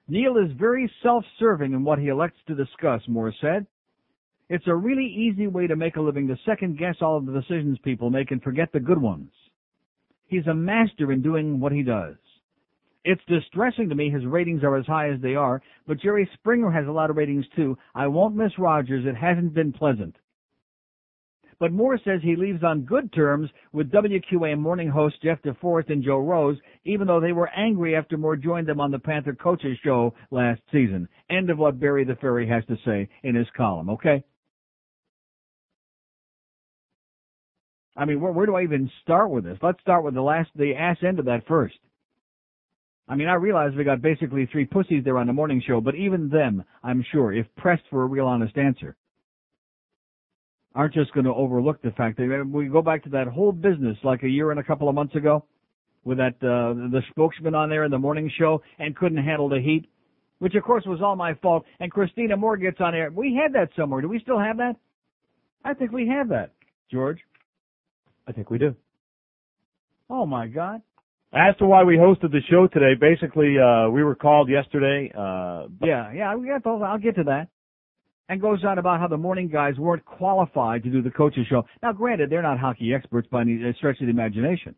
Neil 0.08 0.38
is 0.38 0.52
very 0.58 0.92
self-serving 1.04 1.74
in 1.74 1.84
what 1.84 2.00
he 2.00 2.08
elects 2.08 2.40
to 2.48 2.56
discuss, 2.56 3.02
Moore 3.08 3.34
said. 3.40 3.66
It's 4.50 4.68
a 4.68 4.76
really 4.76 5.06
easy 5.06 5.48
way 5.48 5.68
to 5.68 5.76
make 5.78 5.96
a 5.96 6.02
living 6.02 6.28
to 6.28 6.36
second 6.46 6.78
guess 6.78 6.96
all 7.02 7.18
of 7.18 7.26
the 7.26 7.40
decisions 7.40 7.78
people 7.80 8.10
make 8.10 8.32
and 8.32 8.44
forget 8.44 8.72
the 8.74 8.80
good 8.80 9.02
ones. 9.02 9.32
He's 10.28 10.48
a 10.48 10.54
master 10.54 11.12
in 11.12 11.22
doing 11.22 11.60
what 11.60 11.72
he 11.72 11.84
does. 11.84 12.16
It's 13.04 13.22
distressing 13.28 13.90
to 13.90 13.96
me 13.96 14.10
his 14.10 14.26
ratings 14.26 14.64
are 14.64 14.78
as 14.78 14.86
high 14.86 15.10
as 15.10 15.20
they 15.22 15.36
are, 15.36 15.62
but 15.88 16.00
Jerry 16.00 16.30
Springer 16.34 16.70
has 16.70 16.88
a 16.88 16.92
lot 16.92 17.10
of 17.10 17.16
ratings 17.16 17.46
too. 17.56 17.78
I 17.96 18.08
won't 18.08 18.36
miss 18.36 18.52
Rogers. 18.60 19.06
It 19.06 19.16
hasn't 19.16 19.54
been 19.54 19.74
pleasant. 19.74 20.16
But 21.62 21.71
Moore 21.71 22.00
says 22.04 22.21
he 22.24 22.36
leaves 22.36 22.63
on 22.63 22.86
good 22.86 23.13
terms 23.13 23.47
with 23.71 23.91
WQAM 23.91 24.58
morning 24.58 24.89
hosts 24.89 25.19
Jeff 25.21 25.39
DeForest 25.43 25.91
and 25.91 26.04
Joe 26.04 26.17
Rose, 26.17 26.58
even 26.86 27.06
though 27.06 27.19
they 27.19 27.34
were 27.34 27.52
angry 27.56 27.95
after 27.95 28.17
Moore 28.17 28.36
joined 28.36 28.67
them 28.67 28.82
on 28.82 28.89
the 28.89 28.97
Panther 28.97 29.36
Coaches 29.36 29.78
Show 29.84 30.15
last 30.32 30.60
season. 30.71 31.08
End 31.30 31.52
of 31.52 31.60
what 31.60 31.80
Barry 31.80 32.04
the 32.04 32.15
Fairy 32.15 32.47
has 32.47 32.65
to 32.65 32.78
say 32.84 33.08
in 33.21 33.36
his 33.36 33.45
column, 33.56 33.91
okay? 33.91 34.24
I 37.95 38.06
mean, 38.06 38.19
where, 38.19 38.32
where 38.32 38.47
do 38.47 38.56
I 38.56 38.63
even 38.63 38.89
start 39.04 39.30
with 39.30 39.43
this? 39.43 39.60
Let's 39.62 39.82
start 39.82 40.04
with 40.04 40.15
the 40.15 40.21
last, 40.21 40.50
the 40.56 40.74
ass 40.74 40.97
end 41.08 41.19
of 41.19 41.26
that 41.26 41.45
first. 41.47 41.78
I 43.08 43.13
mean, 43.13 43.28
I 43.28 43.36
realize 43.36 43.74
we 43.78 43.84
got 43.84 44.02
basically 44.02 44.47
three 44.47 44.65
pussies 44.65 45.04
there 45.04 45.19
on 45.19 45.28
the 45.28 45.34
morning 45.34 45.62
show, 45.63 45.80
but 45.80 45.93
even 45.93 46.28
them, 46.28 46.63
I'm 46.84 47.06
sure, 47.12 47.32
if 47.32 47.45
pressed 47.56 47.84
for 47.91 48.02
a 48.02 48.08
real 48.08 48.26
honest 48.26 48.58
answer, 48.58 48.95
aren't 50.76 50.94
just 50.94 51.14
going 51.14 51.26
to 51.26 51.34
overlook 51.34 51.82
the 51.82 51.92
fact 51.92 52.18
that 52.18 52.50
we 52.52 52.68
go 52.68 52.82
back 52.82 53.04
to 53.04 53.10
that 53.10 53.28
whole 53.28 53.52
business 53.52 53.98
like 54.04 54.24
a 54.24 54.30
year 54.30 54.52
and 54.52 54.60
a 54.60 54.64
couple 54.64 54.88
of 54.88 54.96
months 54.96 55.16
ago 55.16 55.44
with 56.04 56.18
that 56.18 56.36
uh, 56.42 56.74
the 56.90 57.02
spokesman 57.10 57.54
on 57.54 57.70
there 57.70 57.84
in 57.84 57.92
the 57.92 58.00
morning 58.00 58.32
show 58.38 58.62
and 58.80 58.96
couldn't 58.96 59.24
handle 59.24 59.50
the 59.50 59.60
heat, 59.60 59.88
which 60.40 60.56
of 60.56 60.64
course 60.64 60.84
was 60.86 61.02
all 61.02 61.16
my 61.16 61.34
fault. 61.36 61.66
And 61.80 61.92
Christina 61.92 62.38
Moore 62.38 62.58
gets 62.58 62.78
on 62.80 62.96
air. 62.96 63.12
We 63.12 63.40
had 63.42 63.54
that 63.54 63.70
somewhere. 63.78 64.02
Do 64.02 64.08
we 64.08 64.20
still 64.20 64.40
have 64.40 64.58
that? 64.58 64.76
I 65.64 65.74
think 65.74 65.92
we 65.92 66.08
have 66.08 66.30
that, 66.30 66.52
George. 66.90 67.20
I 68.28 68.32
think 68.32 68.50
we 68.50 68.58
do. 68.58 68.76
Oh 70.10 70.26
my 70.26 70.48
God. 70.48 70.82
As 71.34 71.56
to 71.58 71.66
why 71.66 71.84
we 71.84 71.96
hosted 71.96 72.32
the 72.32 72.42
show 72.50 72.68
today, 72.68 72.94
basically, 73.00 73.56
uh, 73.58 73.90
we 73.90 74.04
were 74.04 74.16
called 74.16 74.50
yesterday, 74.50 75.10
uh, 75.18 75.68
Yeah, 75.82 76.12
yeah, 76.12 76.36
we 76.36 76.48
got 76.48 76.64
those. 76.64 76.82
I'll 76.84 76.98
get 76.98 77.16
to 77.16 77.24
that. 77.24 77.48
And 78.32 78.39
goes 78.39 78.63
on 78.63 78.78
about 78.78 79.02
how 79.02 79.10
the 79.10 79.17
morning 79.17 79.50
guys 79.50 79.78
weren't 79.78 80.06
qualified 80.06 80.84
to 80.84 80.89
do 80.89 81.02
the 81.02 81.12
coaches 81.12 81.46
show. 81.50 81.65
Now, 81.84 81.91
granted, 81.91 82.30
they're 82.30 82.41
not 82.41 82.58
hockey 82.58 82.94
experts 82.94 83.28
by 83.30 83.41
any 83.41 83.60
stretch 83.78 84.00
of 84.00 84.06
the 84.06 84.10
imagination. 84.10 84.74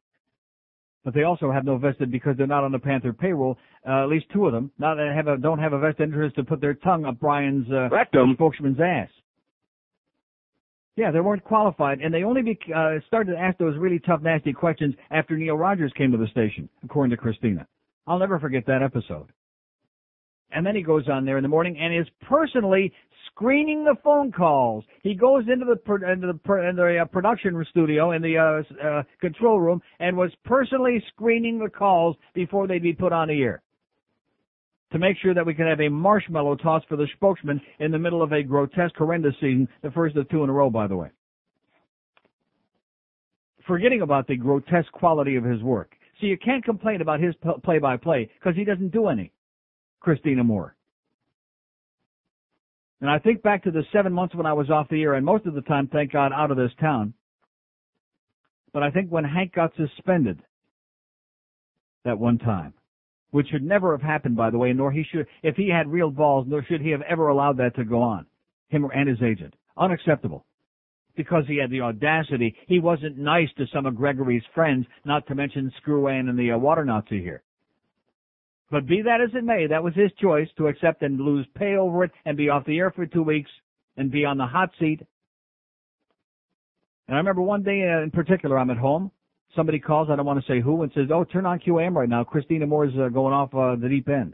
But 1.05 1.13
they 1.13 1.21
also 1.21 1.51
have 1.51 1.63
no 1.63 1.77
vested 1.77 2.11
because 2.11 2.35
they're 2.35 2.47
not 2.47 2.63
on 2.63 2.71
the 2.71 2.79
Panther 2.79 3.13
payroll. 3.13 3.59
Uh, 3.87 4.01
at 4.01 4.09
least 4.09 4.25
two 4.33 4.47
of 4.47 4.53
them, 4.53 4.71
not 4.79 4.95
that 4.95 5.13
have 5.15 5.27
a, 5.27 5.37
don't 5.37 5.59
have 5.59 5.73
a 5.73 5.77
vested 5.77 6.09
interest 6.09 6.35
to 6.37 6.43
put 6.43 6.61
their 6.61 6.73
tongue 6.73 7.05
up 7.05 7.19
Brian's 7.19 7.67
uh, 7.71 7.89
Rectum. 7.89 8.33
spokesman's 8.33 8.79
ass. 8.79 9.09
Yeah, 10.95 11.11
they 11.11 11.19
weren't 11.19 11.43
qualified, 11.43 11.99
and 11.99 12.11
they 12.11 12.23
only 12.23 12.41
be, 12.41 12.57
uh, 12.75 12.93
started 13.05 13.33
to 13.33 13.37
ask 13.37 13.59
those 13.59 13.77
really 13.77 13.99
tough, 13.99 14.23
nasty 14.23 14.53
questions 14.53 14.95
after 15.11 15.37
Neil 15.37 15.57
Rogers 15.57 15.93
came 15.95 16.11
to 16.11 16.17
the 16.17 16.27
station, 16.31 16.67
according 16.83 17.11
to 17.11 17.17
Christina. 17.17 17.67
I'll 18.07 18.17
never 18.17 18.39
forget 18.39 18.65
that 18.65 18.81
episode. 18.81 19.27
And 20.53 20.65
then 20.65 20.75
he 20.75 20.83
goes 20.83 21.09
on 21.09 21.25
there 21.25 21.37
in 21.37 21.43
the 21.43 21.49
morning 21.49 21.77
and 21.79 21.95
is 21.95 22.07
personally 22.29 22.93
screening 23.35 23.83
the 23.83 23.95
phone 24.03 24.31
calls. 24.31 24.83
He 25.01 25.15
goes 25.15 25.43
into 25.51 25.65
the 25.65 26.11
into 26.11 26.27
the, 26.27 26.33
pro- 26.33 26.69
in 26.69 26.75
the 26.75 26.99
uh, 27.01 27.05
production 27.05 27.63
studio 27.69 28.11
in 28.11 28.21
the 28.21 28.37
uh, 28.37 28.87
uh, 28.87 29.03
control 29.19 29.59
room 29.59 29.81
and 29.99 30.15
was 30.15 30.31
personally 30.45 31.03
screening 31.09 31.59
the 31.59 31.69
calls 31.69 32.15
before 32.33 32.67
they'd 32.67 32.83
be 32.83 32.93
put 32.93 33.11
on 33.11 33.27
the 33.27 33.41
air 33.41 33.61
to 34.91 34.99
make 34.99 35.17
sure 35.17 35.33
that 35.33 35.45
we 35.45 35.55
can 35.55 35.65
have 35.65 35.81
a 35.81 35.89
marshmallow 35.89 36.55
toss 36.55 36.83
for 36.87 36.95
the 36.95 37.07
spokesman 37.15 37.59
in 37.79 37.91
the 37.91 37.97
middle 37.97 38.21
of 38.21 38.31
a 38.31 38.43
grotesque, 38.43 38.95
horrendous 38.95 39.33
season, 39.41 39.67
the 39.81 39.89
first 39.89 40.15
of 40.15 40.29
two 40.29 40.43
in 40.43 40.49
a 40.49 40.53
row, 40.53 40.69
by 40.69 40.85
the 40.85 40.95
way. 40.95 41.09
Forgetting 43.67 44.01
about 44.01 44.27
the 44.27 44.37
grotesque 44.37 44.91
quality 44.91 45.35
of 45.35 45.43
his 45.43 45.63
work. 45.63 45.93
So 46.21 46.27
you 46.27 46.37
can't 46.37 46.63
complain 46.63 47.01
about 47.01 47.19
his 47.19 47.33
play-by-play 47.63 48.29
because 48.39 48.55
he 48.55 48.63
doesn't 48.63 48.91
do 48.91 49.07
any. 49.07 49.31
Christina 49.99 50.43
Moore. 50.43 50.75
And 53.03 53.11
I 53.11 53.19
think 53.19 53.43
back 53.43 53.65
to 53.65 53.71
the 53.71 53.83
seven 53.91 54.13
months 54.13 54.33
when 54.33 54.45
I 54.45 54.53
was 54.53 54.69
off 54.69 54.87
the 54.87 55.01
air, 55.01 55.15
and 55.15 55.25
most 55.25 55.45
of 55.45 55.53
the 55.53 55.61
time, 55.63 55.89
thank 55.91 56.13
God, 56.13 56.31
out 56.31 56.51
of 56.51 56.57
this 56.57 56.71
town. 56.79 57.13
But 58.71 58.81
I 58.81 58.91
think 58.91 59.11
when 59.11 59.25
Hank 59.25 59.53
got 59.53 59.73
suspended 59.75 60.39
that 62.05 62.17
one 62.17 62.37
time, 62.37 62.73
which 63.31 63.49
should 63.49 63.61
never 63.61 63.91
have 63.91 64.01
happened, 64.01 64.37
by 64.37 64.49
the 64.49 64.57
way, 64.57 64.71
nor 64.71 64.89
he 64.89 65.03
should, 65.11 65.27
if 65.41 65.57
he 65.57 65.67
had 65.67 65.91
real 65.91 66.11
balls, 66.11 66.45
nor 66.47 66.63
should 66.63 66.79
he 66.79 66.91
have 66.91 67.01
ever 67.01 67.27
allowed 67.27 67.57
that 67.57 67.75
to 67.75 67.83
go 67.83 68.01
on, 68.01 68.25
him 68.69 68.89
and 68.95 69.09
his 69.09 69.21
agent. 69.21 69.53
Unacceptable. 69.75 70.45
Because 71.17 71.43
he 71.45 71.57
had 71.57 71.71
the 71.71 71.81
audacity, 71.81 72.55
he 72.69 72.79
wasn't 72.79 73.17
nice 73.17 73.49
to 73.57 73.65
some 73.73 73.85
of 73.85 73.97
Gregory's 73.97 74.45
friends, 74.55 74.85
not 75.03 75.27
to 75.27 75.35
mention 75.35 75.73
Screwan 75.85 76.29
and 76.29 76.39
the 76.39 76.53
uh, 76.53 76.57
water 76.57 76.85
Nazi 76.85 77.21
here. 77.21 77.43
But 78.73 78.87
be 78.87 79.03
that 79.03 79.21
as 79.21 79.29
it 79.35 79.43
may, 79.43 79.67
that 79.67 79.83
was 79.83 79.93
his 79.93 80.11
choice 80.19 80.47
to 80.57 80.65
accept 80.65 81.03
and 81.03 81.21
lose 81.21 81.45
pay 81.53 81.75
over 81.75 82.05
it 82.05 82.11
and 82.25 82.35
be 82.35 82.49
off 82.49 82.65
the 82.65 82.79
air 82.79 82.89
for 82.89 83.05
two 83.05 83.21
weeks 83.21 83.51
and 83.97 84.09
be 84.09 84.25
on 84.25 84.39
the 84.39 84.47
hot 84.47 84.71
seat. 84.79 84.99
And 87.07 87.15
I 87.15 87.19
remember 87.19 87.43
one 87.43 87.61
day 87.61 87.81
in 87.81 88.09
particular, 88.11 88.57
I'm 88.57 88.71
at 88.71 88.77
home. 88.77 89.11
Somebody 89.55 89.77
calls, 89.77 90.07
I 90.09 90.15
don't 90.15 90.25
want 90.25 90.43
to 90.43 90.51
say 90.51 90.59
who, 90.59 90.81
and 90.81 90.91
says, 90.95 91.09
oh, 91.13 91.23
turn 91.23 91.45
on 91.45 91.59
QAM 91.59 91.93
right 91.93 92.09
now. 92.09 92.23
Christina 92.23 92.65
Moore's 92.65 92.95
uh, 92.99 93.09
going 93.09 93.31
off 93.31 93.53
uh, 93.53 93.75
the 93.79 93.87
deep 93.89 94.09
end. 94.09 94.33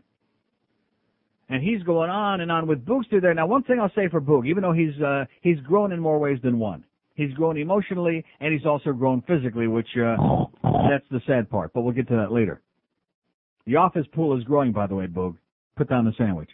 And 1.50 1.62
he's 1.62 1.84
going 1.84 2.10
on 2.10 2.40
and 2.40 2.50
on 2.50 2.66
with 2.66 2.86
Boogster 2.86 3.22
there. 3.22 3.34
Now, 3.34 3.46
one 3.46 3.64
thing 3.64 3.82
I'll 3.82 3.92
say 3.94 4.08
for 4.08 4.22
Boog, 4.22 4.48
even 4.48 4.64
though 4.64 4.72
he's, 4.72 4.98
uh, 5.02 5.26
he's 5.42 5.60
grown 5.68 5.92
in 5.92 6.00
more 6.00 6.18
ways 6.18 6.38
than 6.42 6.60
one. 6.60 6.86
He's 7.16 7.34
grown 7.34 7.58
emotionally 7.58 8.24
and 8.40 8.54
he's 8.54 8.66
also 8.66 8.94
grown 8.94 9.22
physically, 9.24 9.68
which, 9.68 9.90
uh, 9.98 10.16
that's 10.90 11.04
the 11.12 11.20
sad 11.28 11.50
part, 11.50 11.74
but 11.74 11.82
we'll 11.82 11.94
get 11.94 12.08
to 12.08 12.16
that 12.16 12.32
later. 12.32 12.62
The 13.70 13.76
office 13.76 14.08
pool 14.14 14.36
is 14.36 14.44
growing, 14.46 14.72
by 14.72 14.88
the 14.88 14.96
way, 14.96 15.06
Boog. 15.06 15.38
Put 15.78 15.90
down 15.90 16.04
the 16.04 16.14
sandwich. 16.18 16.50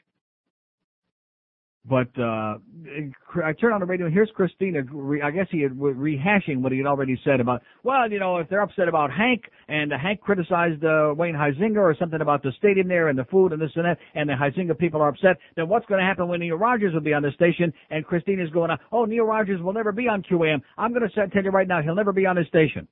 But 1.85 2.09
uh 2.19 2.57
I 3.41 3.53
turned 3.53 3.73
on 3.73 3.79
the 3.79 3.85
radio 3.85 4.07
and 4.07 4.13
here's 4.13 4.31
Christina. 4.35 4.79
I 5.23 5.31
guess 5.31 5.47
he 5.49 5.61
had 5.61 5.71
rehashing 5.71 6.57
what 6.57 6.73
he 6.73 6.79
had 6.79 6.87
already 6.87 7.17
said 7.23 7.39
about. 7.39 7.61
Well, 7.83 8.11
you 8.11 8.19
know, 8.19 8.39
if 8.39 8.49
they're 8.49 8.61
upset 8.61 8.89
about 8.89 9.11
Hank 9.11 9.43
and 9.69 9.93
uh, 9.93 9.97
Hank 9.97 10.19
criticized 10.19 10.83
uh, 10.83 11.13
Wayne 11.15 11.35
Huizenga 11.35 11.77
or 11.77 11.95
something 11.97 12.19
about 12.19 12.43
the 12.43 12.51
stadium 12.57 12.89
there 12.89 13.07
and 13.07 13.17
the 13.17 13.25
food 13.25 13.53
and 13.53 13.61
this 13.61 13.71
and 13.75 13.85
that, 13.85 13.97
and 14.13 14.27
the 14.27 14.33
Huizenga 14.33 14.77
people 14.77 15.01
are 15.01 15.07
upset, 15.07 15.37
then 15.55 15.69
what's 15.69 15.85
going 15.85 16.01
to 16.01 16.05
happen 16.05 16.27
when 16.27 16.41
Neil 16.41 16.57
Rogers 16.57 16.93
will 16.93 17.01
be 17.01 17.13
on 17.13 17.21
the 17.21 17.31
station? 17.31 17.71
And 17.91 18.03
Christina's 18.05 18.49
going, 18.49 18.71
"Oh, 18.91 19.05
Neil 19.05 19.23
Rogers 19.23 19.61
will 19.61 19.73
never 19.73 19.93
be 19.93 20.09
on 20.09 20.21
QAM. 20.23 20.61
I'm 20.77 20.91
going 20.91 21.07
to 21.07 21.27
tell 21.29 21.43
you 21.43 21.51
right 21.51 21.67
now, 21.67 21.81
he'll 21.81 21.95
never 21.95 22.11
be 22.11 22.25
on 22.25 22.35
his 22.35 22.47
station." 22.47 22.89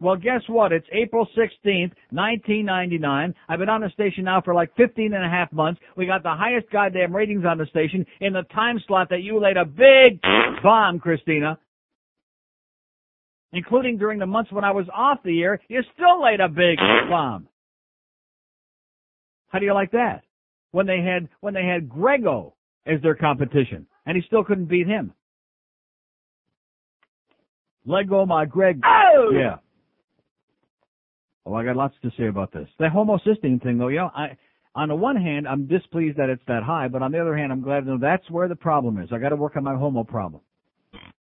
Well, 0.00 0.14
guess 0.14 0.42
what? 0.46 0.70
It's 0.70 0.86
April 0.92 1.26
16th, 1.36 1.92
1999. 2.10 3.34
I've 3.48 3.58
been 3.58 3.68
on 3.68 3.80
the 3.80 3.90
station 3.90 4.24
now 4.24 4.40
for 4.40 4.54
like 4.54 4.74
15 4.76 5.12
and 5.12 5.24
a 5.24 5.28
half 5.28 5.52
months. 5.52 5.80
We 5.96 6.06
got 6.06 6.22
the 6.22 6.34
highest 6.34 6.70
goddamn 6.70 7.14
ratings 7.14 7.44
on 7.44 7.58
the 7.58 7.66
station 7.66 8.06
in 8.20 8.32
the 8.32 8.42
time 8.54 8.80
slot 8.86 9.08
that 9.10 9.22
you 9.22 9.40
laid 9.40 9.56
a 9.56 9.64
big 9.64 10.20
bomb, 10.62 11.00
Christina. 11.00 11.58
Including 13.52 13.98
during 13.98 14.20
the 14.20 14.26
months 14.26 14.52
when 14.52 14.62
I 14.62 14.70
was 14.70 14.86
off 14.94 15.18
the 15.24 15.42
air, 15.42 15.60
you 15.68 15.82
still 15.94 16.22
laid 16.22 16.38
a 16.38 16.48
big 16.48 16.78
bomb. 17.08 17.48
How 19.48 19.58
do 19.58 19.64
you 19.64 19.74
like 19.74 19.90
that? 19.92 20.22
When 20.70 20.86
they 20.86 21.00
had, 21.00 21.28
when 21.40 21.54
they 21.54 21.64
had 21.64 21.88
Grego 21.88 22.54
as 22.86 23.00
their 23.02 23.14
competition, 23.14 23.86
and 24.06 24.16
he 24.16 24.22
still 24.26 24.44
couldn't 24.44 24.66
beat 24.66 24.86
him. 24.86 25.12
Let 27.84 28.08
go 28.08 28.26
my 28.26 28.44
Greg. 28.44 28.80
Oh! 28.84 29.30
Yeah. 29.32 29.56
Oh, 31.48 31.54
I 31.54 31.64
got 31.64 31.76
lots 31.76 31.94
to 32.02 32.10
say 32.18 32.26
about 32.26 32.52
this. 32.52 32.68
The 32.78 32.88
homocysteine 32.94 33.62
thing, 33.62 33.78
though, 33.78 33.88
you 33.88 33.98
know, 33.98 34.10
I, 34.14 34.36
on 34.74 34.88
the 34.88 34.94
one 34.94 35.16
hand, 35.16 35.48
I'm 35.48 35.66
displeased 35.66 36.18
that 36.18 36.28
it's 36.28 36.42
that 36.46 36.62
high, 36.62 36.88
but 36.88 37.00
on 37.00 37.10
the 37.10 37.18
other 37.18 37.34
hand, 37.34 37.52
I'm 37.52 37.62
glad 37.62 37.80
to 37.80 37.86
know 37.86 37.98
that's 37.98 38.30
where 38.30 38.48
the 38.48 38.56
problem 38.56 38.98
is. 38.98 39.08
I 39.12 39.18
got 39.18 39.30
to 39.30 39.36
work 39.36 39.56
on 39.56 39.64
my 39.64 39.74
homo 39.74 40.04
problem. 40.04 40.42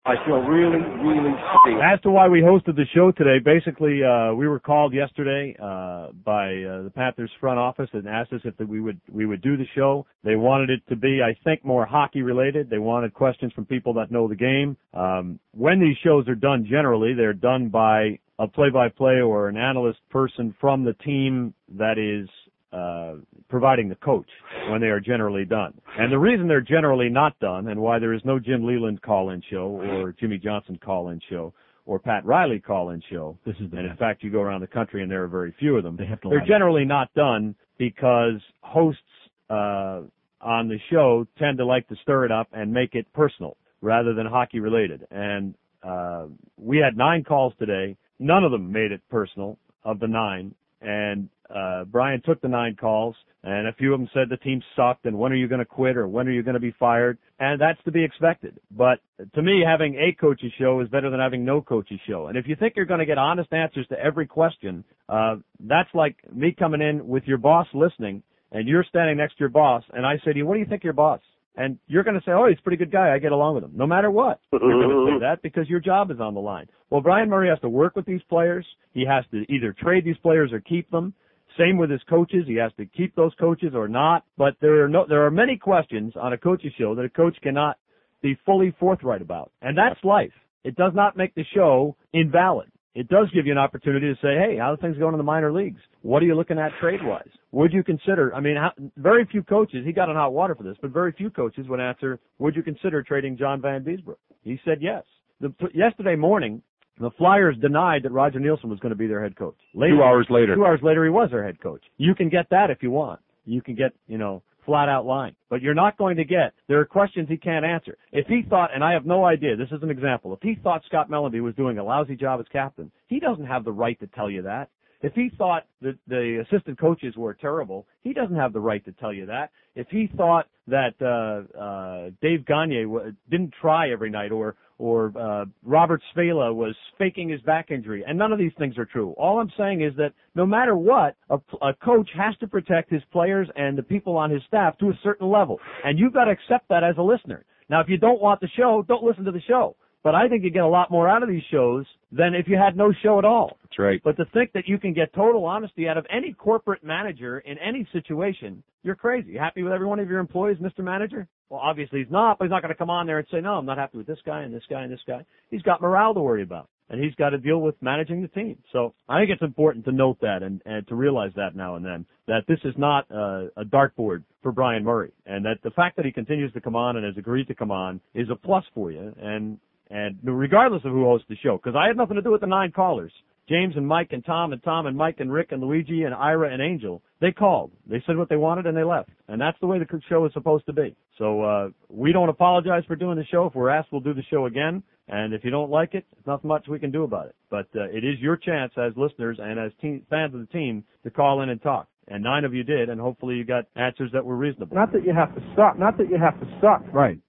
I 0.06 0.16
feel 0.26 0.38
really, 0.38 0.80
really 0.80 1.32
sick. 1.66 1.76
As 1.84 2.00
to 2.02 2.10
why 2.10 2.28
we 2.28 2.42
hosted 2.42 2.76
the 2.76 2.86
show 2.94 3.12
today, 3.12 3.40
basically, 3.44 4.02
uh, 4.04 4.34
we 4.34 4.48
were 4.48 4.60
called 4.60 4.94
yesterday 4.94 5.56
uh, 5.62 6.12
by 6.26 6.48
uh, 6.64 6.84
the 6.84 6.92
Panthers 6.94 7.32
front 7.40 7.60
office 7.60 7.90
and 7.94 8.08
asked 8.08 8.32
us 8.32 8.42
if 8.46 8.56
we 8.68 8.80
would 8.80 9.02
we 9.12 9.26
would 9.26 9.42
do 9.42 9.58
the 9.58 9.66
show. 9.76 10.06
They 10.24 10.38
wanted 10.38 10.70
it 10.70 10.82
to 10.88 10.96
be, 10.96 11.20
I 11.22 11.38
think, 11.44 11.66
more 11.66 11.86
hockey 11.86 12.22
related. 12.22 12.70
They 12.70 12.78
wanted 12.78 13.14
questions 13.14 13.52
from 13.52 13.66
people 13.66 13.94
that 13.96 14.10
know 14.10 14.30
the 14.30 14.36
game. 14.36 14.78
Um, 14.94 15.40
when 15.52 15.82
these 15.82 15.98
shows 16.06 16.26
are 16.30 16.36
done, 16.36 16.66
generally, 16.70 17.14
they're 17.14 17.34
done 17.34 17.68
by 17.68 18.20
a 18.40 18.48
play-by-play 18.48 19.20
or 19.22 19.50
an 19.50 19.58
analyst 19.58 20.00
person 20.10 20.56
from 20.60 20.84
the 20.84 20.94
team 20.94 21.54
that 21.78 21.98
is 21.98 22.30
uh, 22.72 23.16
providing 23.50 23.90
the 23.90 23.96
coach 23.96 24.28
when 24.70 24.82
they 24.82 24.88
are 24.88 25.00
generally 25.00 25.46
done. 25.46 25.74
And 25.98 26.12
the 26.12 26.20
reason 26.20 26.48
they're 26.48 26.62
generally 26.62 27.10
not 27.10 27.40
done 27.40 27.70
and 27.70 27.80
why 27.80 28.00
there 28.00 28.14
is 28.14 28.22
no 28.26 28.40
Jim 28.40 28.66
Leyland 28.66 29.02
call-in 29.02 29.42
show 29.50 29.82
or 29.82 30.14
Jimmy 30.20 30.38
Johnson 30.38 30.78
call-in 30.84 31.20
show 31.30 31.54
or 31.86 31.98
Pat 31.98 32.26
Riley 32.26 32.60
call-in 32.60 33.02
show. 33.10 33.38
This 33.46 33.56
is 33.62 33.72
the 33.72 33.78
and 33.78 33.88
in 33.88 33.98
fact, 33.98 34.22
you 34.22 34.30
go 34.30 34.42
around 34.42 34.62
the 34.62 34.68
country 34.68 35.02
and 35.02 35.10
there 35.10 35.24
are 35.24 35.28
very 35.28 35.56
few 35.58 35.78
of 35.78 35.84
them. 35.84 35.96
They 35.96 36.06
have 36.06 36.22
to 36.22 36.30
They're 36.30 36.46
generally 36.46 36.86
not 36.86 37.12
done 37.14 37.56
because 37.78 38.42
hosts 38.62 39.02
uh, 39.50 40.02
on 40.42 40.68
the 40.68 40.78
show 40.92 41.26
tend 41.40 41.58
to 41.60 41.66
like 41.66 41.88
to 41.88 41.96
stir 42.04 42.26
it 42.26 42.32
up 42.32 42.50
and 42.52 42.72
make 42.72 42.94
it 42.94 43.12
personal 43.14 43.56
rather 43.82 44.14
than 44.14 44.26
hockey 44.28 44.60
related. 44.60 45.08
And 45.10 45.56
uh, 45.82 46.26
we 46.58 46.78
had 46.78 46.98
nine 46.98 47.24
calls 47.24 47.54
today 47.58 47.96
None 48.20 48.44
of 48.44 48.52
them 48.52 48.72
made 48.72 48.92
it 48.92 49.02
personal 49.10 49.58
of 49.84 50.00
the 50.00 50.08
nine. 50.08 50.56
And 50.82 51.30
uh, 51.54 51.86
Bryan 51.86 52.22
took 52.24 52.42
the 52.42 52.48
nine 52.48 52.76
calls, 52.80 53.16
and 53.44 53.68
a 53.68 53.74
few 53.74 53.94
of 53.94 54.00
them 54.00 54.10
said 54.14 54.30
the 54.30 54.38
team 54.38 54.62
sucked, 54.76 55.06
and 55.06 55.18
when 55.18 55.32
are 55.32 55.36
you 55.36 55.48
going 55.48 55.60
to 55.60 55.66
quit, 55.66 55.98
or 55.98 56.08
when 56.08 56.28
are 56.28 56.32
you 56.32 56.44
going 56.44 56.56
to 56.56 56.60
be 56.60 56.76
fired? 56.78 57.18
And 57.40 57.60
that's 57.60 57.82
to 57.86 57.92
be 57.92 58.04
expected. 58.04 58.60
But 58.70 59.00
to 59.36 59.42
me, 59.42 59.64
having 59.66 59.96
a 59.96 60.14
coach's 60.20 60.52
show 60.60 60.82
is 60.82 60.90
better 60.90 61.10
than 61.10 61.20
having 61.20 61.46
no 61.46 61.62
coach's 61.62 62.00
show. 62.08 62.28
And 62.28 62.38
if 62.38 62.48
you 62.48 62.56
think 62.56 62.74
you're 62.76 62.86
going 62.86 63.00
to 63.00 63.06
get 63.06 63.18
honest 63.18 63.52
answers 63.54 63.88
to 63.88 64.00
every 64.00 64.28
question, 64.28 64.84
uh, 65.10 65.38
that's 65.60 65.90
like 65.94 66.18
me 66.32 66.56
coming 66.58 66.82
in 66.82 67.08
with 67.08 67.24
your 67.26 67.38
boss 67.38 67.68
listening, 67.74 68.22
and 68.52 68.68
you're 68.68 68.86
standing 68.88 69.18
next 69.18 69.36
to 69.36 69.40
your 69.40 69.50
boss, 69.50 69.84
and 69.94 70.06
I 70.06 70.18
say 70.24 70.34
to 70.34 70.38
you, 70.38 70.46
"What 70.46 70.56
do 70.56 70.60
you 70.60 70.66
think 70.66 70.84
your 70.84 70.94
boss?" 70.94 71.22
And 71.58 71.80
you're 71.88 72.04
going 72.04 72.16
to 72.16 72.22
say, 72.24 72.32
oh, 72.32 72.46
he's 72.48 72.60
a 72.60 72.62
pretty 72.62 72.78
good 72.78 72.92
guy. 72.92 73.14
I 73.14 73.18
get 73.18 73.32
along 73.32 73.56
with 73.56 73.64
him. 73.64 73.72
No 73.74 73.88
matter 73.88 74.12
what. 74.12 74.40
You're 74.52 74.60
going 74.60 74.90
to 74.90 75.06
say 75.08 75.12
mm-hmm. 75.14 75.24
that 75.24 75.42
because 75.42 75.68
your 75.68 75.80
job 75.80 76.12
is 76.12 76.20
on 76.20 76.36
the 76.36 76.40
line. 76.40 76.68
Well, 76.92 77.02
Bryan 77.02 77.30
Murray 77.30 77.50
has 77.50 77.60
to 77.62 77.70
work 77.70 77.96
with 77.96 78.06
these 78.06 78.22
players. 78.30 78.66
He 78.94 79.04
has 79.06 79.26
to 79.32 79.44
either 79.52 79.74
trade 79.74 80.06
these 80.06 80.18
players 80.18 80.54
or 80.54 80.60
keep 80.62 80.90
them. 80.92 81.16
Same 81.58 81.78
with 81.78 81.90
his 81.90 82.02
coaches. 82.08 82.44
He 82.48 82.56
has 82.56 82.72
to 82.78 82.86
keep 82.86 83.16
those 83.16 83.34
coaches 83.40 83.74
or 83.74 83.88
not. 83.88 84.24
But 84.38 84.54
there 84.62 84.84
are 84.84 84.88
no, 84.88 85.06
there 85.10 85.26
are 85.26 85.32
many 85.32 85.58
questions 85.58 86.14
on 86.16 86.32
a 86.32 86.38
coach's 86.38 86.74
show 86.78 86.94
that 86.94 87.06
a 87.06 87.10
coach 87.10 87.36
cannot 87.42 87.78
be 88.22 88.38
fully 88.46 88.76
forthright 88.80 89.24
about. 89.24 89.52
And 89.64 89.76
that's 89.76 90.00
life. 90.04 90.34
It 90.64 90.76
does 90.76 90.92
not 90.94 91.18
make 91.18 91.34
the 91.34 91.46
show 91.56 91.96
invalid 92.14 92.70
it 92.98 93.08
does 93.10 93.30
give 93.32 93.46
you 93.46 93.52
an 93.52 93.60
opportunity 93.60 94.08
to 94.08 94.16
say, 94.16 94.34
hey, 94.40 94.58
how 94.58 94.74
are 94.74 94.78
things 94.78 94.98
going 94.98 95.14
in 95.14 95.20
the 95.20 95.24
minor 95.24 95.54
leagues? 95.54 95.80
What 96.02 96.24
are 96.24 96.26
you 96.26 96.34
looking 96.34 96.58
at 96.58 96.72
trade 96.82 97.00
wise? 97.04 97.30
Would 97.52 97.72
you 97.72 97.84
consider, 97.84 98.34
I 98.34 98.40
mean, 98.40 98.56
how, 98.56 98.72
very 98.98 99.24
few 99.26 99.44
coaches, 99.44 99.86
he 99.86 99.92
got 99.92 100.10
on 100.10 100.16
hot 100.16 100.34
water 100.34 100.56
for 100.56 100.64
this, 100.64 100.76
but 100.82 100.90
very 100.90 101.12
few 101.12 101.30
coaches 101.30 101.68
would 101.70 101.80
answer, 101.80 102.20
would 102.40 102.56
you 102.56 102.64
consider 102.64 103.04
trading 103.04 103.38
John 103.38 103.62
Vanbiesbrouck? 103.62 104.16
He 104.44 104.60
said 104.66 104.80
yes. 104.82 105.04
The, 105.42 105.54
yesterday 105.76 106.16
morning, 106.16 106.64
the 107.00 107.12
Flyers 107.20 107.56
denied 107.62 108.02
that 108.02 108.12
Roger 108.12 108.40
Neilson 108.40 108.66
was 108.66 108.80
going 108.80 108.90
to 108.90 108.98
be 108.98 109.06
their 109.06 109.22
head 109.22 109.36
coach. 109.36 109.58
Later, 109.76 109.98
two 109.98 110.02
hours 110.02 110.26
later. 110.32 110.56
Two 110.56 110.66
hours 110.66 110.80
later, 110.82 111.04
he 111.04 111.12
was 111.12 111.30
their 111.30 111.46
head 111.46 111.62
coach. 111.62 111.84
You 111.98 112.16
can 112.16 112.30
get 112.30 112.50
that 112.50 112.72
if 112.72 112.82
you 112.82 112.90
want. 112.90 113.20
You 113.46 113.62
can 113.62 113.76
get, 113.76 113.94
you 114.08 114.18
know, 114.18 114.42
flat 114.68 114.90
out 114.90 115.08
lying. 115.08 115.34
But 115.50 115.64
you're 115.64 115.74
not 115.74 115.98
going 115.98 116.18
to 116.18 116.26
get, 116.26 116.54
there 116.68 116.80
are 116.80 116.86
questions 116.86 117.28
he 117.28 117.38
can't 117.38 117.66
answer. 117.66 117.98
If 118.12 118.28
he 118.28 118.44
thought, 118.48 118.70
and 118.76 118.84
I 118.84 118.94
have 118.94 119.06
no 119.06 119.26
idea, 119.26 119.56
this 119.56 119.72
is 119.72 119.82
an 119.82 119.90
example, 119.90 120.34
if 120.34 120.40
he 120.44 120.60
thought 120.62 120.84
Scott 120.86 121.10
Mellanby 121.10 121.42
was 121.42 121.56
doing 121.56 121.80
a 121.80 121.84
lousy 121.84 122.16
job 122.16 122.40
as 122.40 122.46
captain, 122.52 122.92
he 123.08 123.20
doesn't 123.20 123.48
have 123.48 123.64
the 123.64 123.72
right 123.72 124.00
to 124.02 124.08
tell 124.08 124.30
you 124.30 124.44
that. 124.44 124.70
If 125.02 125.14
he 125.14 125.30
thought 125.38 125.66
that 125.82 125.96
the 126.08 126.44
assistant 126.48 126.80
coaches 126.80 127.16
were 127.16 127.36
terrible, 127.36 127.86
he 128.02 128.14
doesn't 128.14 128.36
have 128.36 128.52
the 128.52 128.60
right 128.60 128.84
to 128.86 128.92
tell 128.94 129.14
you 129.14 129.28
that. 129.28 129.52
If 129.76 129.88
he 129.90 130.10
thought 130.18 130.48
that 130.68 130.96
uh, 131.02 131.58
uh, 131.58 132.10
Dave 132.22 132.46
Gagner 132.46 132.84
w- 132.84 133.14
didn't 133.30 133.54
try 133.62 133.92
every 133.92 134.10
night, 134.10 134.32
or 134.32 134.56
or 134.80 135.12
uh, 135.18 135.46
Robert 135.64 136.02
Svehla 136.16 136.54
was 136.54 136.76
faking 136.98 137.30
his 137.30 137.42
back 137.42 137.72
injury, 137.72 138.04
and 138.08 138.18
none 138.18 138.32
of 138.32 138.40
these 138.40 138.52
things 138.58 138.78
are 138.78 138.86
true. 138.86 139.12
All 139.18 139.40
I'm 139.40 139.52
saying 139.58 139.82
is 139.82 139.96
that 139.98 140.14
no 140.36 140.46
matter 140.46 140.76
what, 140.76 141.16
a, 141.30 141.38
a 141.62 141.74
coach 141.74 142.10
has 142.16 142.36
to 142.38 142.48
protect 142.48 142.92
his 142.92 143.02
players 143.12 143.48
and 143.56 143.78
the 143.78 143.84
people 143.84 144.18
on 144.18 144.30
his 144.30 144.42
staff 144.48 144.78
to 144.80 144.90
a 144.90 145.00
certain 145.04 145.30
level, 145.30 145.60
and 145.84 145.98
you've 145.98 146.14
got 146.14 146.26
to 146.26 146.32
accept 146.32 146.70
that 146.70 146.84
as 146.84 146.96
a 146.98 147.02
listener. 147.04 147.46
Now, 147.70 147.82
if 147.82 147.90
you 147.90 147.98
don't 147.98 148.22
want 148.22 148.40
the 148.40 148.50
show, 148.56 148.84
don't 148.88 149.04
listen 149.04 149.26
to 149.26 149.32
the 149.32 149.42
show. 149.48 149.76
But 150.08 150.16
I 150.16 150.30
think 150.30 150.46
you 150.46 150.52
get 150.52 150.64
a 150.64 150.68
lot 150.70 150.90
more 150.90 151.10
out 151.10 151.22
of 151.22 151.28
these 151.28 151.44
shows 151.52 151.86
than 152.14 152.34
if 152.34 152.48
you 152.48 152.56
had 152.56 152.78
no 152.78 152.94
show 153.04 153.20
at 153.20 153.26
all. 153.26 153.58
That's 153.62 153.78
right. 153.78 154.02
But 154.02 154.16
to 154.16 154.24
think 154.34 154.54
that 154.54 154.66
you 154.66 154.78
can 154.78 154.94
get 154.94 155.14
total 155.14 155.44
honesty 155.44 155.90
out 155.90 155.98
of 155.98 156.06
any 156.10 156.32
corporate 156.32 156.82
manager 156.82 157.40
in 157.40 157.58
any 157.58 157.86
situation, 157.92 158.64
you're 158.84 158.96
crazy. 158.96 159.32
You 159.32 159.40
happy 159.40 159.64
with 159.64 159.74
every 159.74 159.86
one 159.86 160.00
of 160.00 160.10
your 160.10 160.20
employees, 160.20 160.60
Mr. 160.60 160.82
Manager? 160.82 161.28
Well, 161.50 161.60
obviously 161.62 162.00
he's 162.00 162.10
not, 162.10 162.40
but 162.40 162.46
he's 162.46 162.52
not 162.52 162.62
going 162.62 162.74
to 162.74 162.78
come 162.78 162.90
on 162.90 163.06
there 163.06 163.20
and 163.20 163.28
say, 163.30 163.42
no, 163.42 163.56
I'm 163.56 163.66
not 163.66 163.78
happy 163.78 163.98
with 163.98 164.08
this 164.08 164.20
guy 164.26 164.44
and 164.44 164.54
this 164.54 164.64
guy 164.70 164.84
and 164.84 164.94
this 164.94 165.02
guy. 165.06 165.26
He's 165.52 165.62
got 165.62 165.82
morale 165.82 166.14
to 166.14 166.22
worry 166.22 166.44
about. 166.44 166.70
And 166.90 167.04
he's 167.04 167.16
got 167.16 167.32
to 167.32 167.38
deal 167.38 167.60
with 167.60 167.76
managing 167.82 168.22
the 168.22 168.30
team. 168.30 168.60
So 168.72 168.94
I 169.10 169.20
think 169.20 169.30
it's 169.30 169.42
important 169.42 169.84
to 169.86 169.92
note 169.92 170.20
that 170.22 170.42
and, 170.42 170.62
and 170.66 170.88
to 170.88 170.96
realize 170.96 171.32
that 171.36 171.54
now 171.54 171.76
and 171.76 171.84
then, 171.86 172.06
that 172.28 172.46
this 172.48 172.60
is 172.64 172.76
not 172.78 173.12
a, 173.12 173.50
a 173.58 173.66
dartboard 173.66 174.24
for 174.42 174.54
Bryan 174.54 174.86
Murray. 174.86 175.12
And 175.26 175.44
that 175.44 175.58
the 175.66 175.72
fact 175.72 175.98
that 175.98 176.06
he 176.06 176.14
continues 176.14 176.54
to 176.54 176.62
come 176.62 176.78
on 176.78 176.96
and 176.96 177.06
has 177.06 177.18
agreed 177.18 177.50
to 177.50 177.56
come 177.56 177.72
on 177.72 178.00
is 178.14 178.30
a 178.32 178.36
plus 178.38 178.64
for 178.74 178.90
you. 178.90 179.14
And 179.22 179.60
And 179.90 180.18
regardless 180.24 180.84
of 180.86 180.92
who 180.92 181.06
hosts 181.06 181.28
the 181.30 181.38
show, 181.38 181.58
because 181.58 181.78
I 181.78 181.88
had 181.88 181.98
nothing 181.98 182.16
to 182.16 182.22
do 182.22 182.32
with 182.32 182.42
the 182.42 182.48
nine 182.48 182.72
callers. 182.72 183.14
James 183.48 183.76
and 183.78 183.88
Mike 183.88 184.10
and 184.12 184.26
Tom 184.26 184.52
and 184.52 184.62
Tom 184.62 184.88
and 184.88 184.98
Mike 184.98 185.18
and 185.20 185.32
Rick 185.32 185.52
and 185.52 185.62
Luigi 185.62 186.04
and 186.04 186.14
Ira 186.14 186.52
and 186.52 186.62
Angel, 186.62 187.02
they 187.22 187.32
called. 187.32 187.72
They 187.90 188.04
said 188.06 188.18
what 188.18 188.28
they 188.28 188.36
wanted 188.36 188.66
and 188.66 188.76
they 188.76 188.84
left. 188.84 189.10
And 189.30 189.40
that's 189.40 189.58
the 189.62 189.68
way 189.68 189.80
the 189.80 190.02
show 190.10 190.26
is 190.26 190.34
supposed 190.34 190.66
to 190.66 190.74
be. 190.74 190.96
So, 191.18 191.42
uh, 191.44 191.70
we 191.90 192.12
don't 192.12 192.28
apologize 192.28 192.84
for 192.86 192.98
doing 192.98 193.18
the 193.18 193.26
show. 193.26 193.46
If 193.46 193.56
we're 193.56 193.70
asked, 193.70 193.88
we'll 193.92 194.02
do 194.02 194.14
the 194.14 194.24
show 194.30 194.48
again. 194.48 194.84
And 195.08 195.34
if 195.34 195.46
you 195.46 195.52
don't 195.52 195.72
like 195.72 195.94
it, 195.94 196.06
there's 196.14 196.28
not 196.28 196.44
much 196.44 196.68
we 196.68 196.80
can 196.80 196.92
do 196.92 197.04
about 197.04 197.28
it. 197.28 197.36
But, 197.50 197.68
uh, 197.74 197.86
it 197.86 198.04
is 198.04 198.20
your 198.20 198.36
chance 198.36 198.74
as 198.78 198.92
listeners 198.98 199.38
and 199.42 199.58
as 199.58 199.72
team, 199.82 200.06
fans 200.10 200.34
of 200.34 200.42
the 200.42 200.48
team 200.48 200.84
to 201.04 201.10
call 201.10 201.42
in 201.42 201.50
and 201.50 201.62
talk. 201.62 201.88
And 202.10 202.24
nine 202.24 202.44
of 202.44 202.54
you 202.54 202.64
did, 202.64 202.90
and 202.90 203.00
hopefully 203.00 203.36
you 203.36 203.46
got 203.46 203.66
answers 203.76 204.12
that 204.12 204.26
were 204.26 204.36
reasonable. 204.36 204.76
Not 204.76 204.92
that 204.92 205.06
you 205.06 205.14
have 205.14 205.34
to 205.36 205.42
suck. 205.56 205.80
Not 205.80 205.98
that 205.98 206.10
you 206.10 206.18
have 206.18 206.38
to 206.42 206.48
suck. 206.62 206.84
Right. 206.94 207.20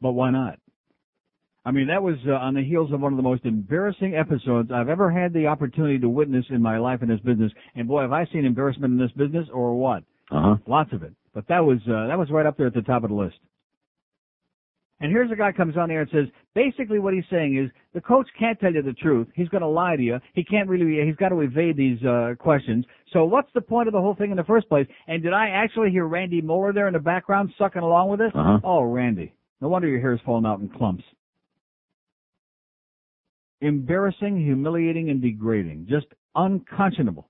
But 0.00 0.12
why 0.12 0.30
not? 0.30 0.58
I 1.64 1.70
mean, 1.70 1.86
that 1.86 2.02
was 2.02 2.16
uh, 2.26 2.32
on 2.32 2.54
the 2.54 2.64
heels 2.64 2.92
of 2.92 3.00
one 3.00 3.12
of 3.12 3.16
the 3.16 3.22
most 3.22 3.44
embarrassing 3.44 4.16
episodes 4.16 4.70
I've 4.74 4.88
ever 4.88 5.10
had 5.10 5.32
the 5.32 5.46
opportunity 5.46 5.98
to 6.00 6.08
witness 6.08 6.44
in 6.50 6.60
my 6.60 6.78
life 6.78 7.02
in 7.02 7.08
this 7.08 7.20
business. 7.20 7.52
And 7.76 7.86
boy, 7.86 8.02
have 8.02 8.12
I 8.12 8.26
seen 8.32 8.44
embarrassment 8.44 8.92
in 8.92 8.98
this 8.98 9.12
business 9.12 9.46
or 9.52 9.74
what? 9.76 10.02
Uh-huh. 10.30 10.56
Lots 10.66 10.92
of 10.92 11.04
it. 11.04 11.12
But 11.34 11.46
that 11.48 11.60
was, 11.60 11.78
uh, 11.86 12.08
that 12.08 12.18
was 12.18 12.30
right 12.30 12.46
up 12.46 12.56
there 12.56 12.66
at 12.66 12.74
the 12.74 12.82
top 12.82 13.04
of 13.04 13.10
the 13.10 13.16
list. 13.16 13.36
And 15.00 15.10
here's 15.10 15.32
a 15.32 15.36
guy 15.36 15.50
comes 15.50 15.76
on 15.76 15.88
there 15.88 16.02
and 16.02 16.10
says, 16.12 16.26
basically 16.54 17.00
what 17.00 17.12
he's 17.12 17.24
saying 17.30 17.58
is, 17.58 17.70
the 17.92 18.00
coach 18.00 18.28
can't 18.38 18.58
tell 18.60 18.72
you 18.72 18.82
the 18.82 18.92
truth. 18.92 19.26
He's 19.34 19.48
going 19.48 19.62
to 19.62 19.68
lie 19.68 19.96
to 19.96 20.02
you. 20.02 20.18
He 20.32 20.44
can't 20.44 20.68
really, 20.68 21.04
he's 21.04 21.16
got 21.16 21.30
to 21.30 21.40
evade 21.40 21.76
these, 21.76 22.02
uh, 22.04 22.34
questions. 22.38 22.84
So 23.12 23.24
what's 23.24 23.48
the 23.52 23.60
point 23.60 23.88
of 23.88 23.92
the 23.92 24.00
whole 24.00 24.14
thing 24.14 24.30
in 24.30 24.36
the 24.36 24.44
first 24.44 24.68
place? 24.68 24.86
And 25.08 25.22
did 25.22 25.32
I 25.32 25.48
actually 25.48 25.90
hear 25.90 26.06
Randy 26.06 26.40
Moeller 26.40 26.72
there 26.72 26.86
in 26.86 26.92
the 26.92 27.00
background 27.00 27.52
sucking 27.58 27.82
along 27.82 28.10
with 28.10 28.20
this? 28.20 28.32
Uh-huh. 28.34 28.60
Oh, 28.62 28.82
Randy. 28.82 29.32
No 29.60 29.68
wonder 29.68 29.88
your 29.88 30.00
hair's 30.00 30.20
falling 30.24 30.46
out 30.46 30.60
in 30.60 30.68
clumps. 30.68 31.04
Embarrassing, 33.62 34.36
humiliating, 34.36 35.08
and 35.08 35.22
degrading. 35.22 35.86
Just 35.88 36.06
unconscionable. 36.34 37.28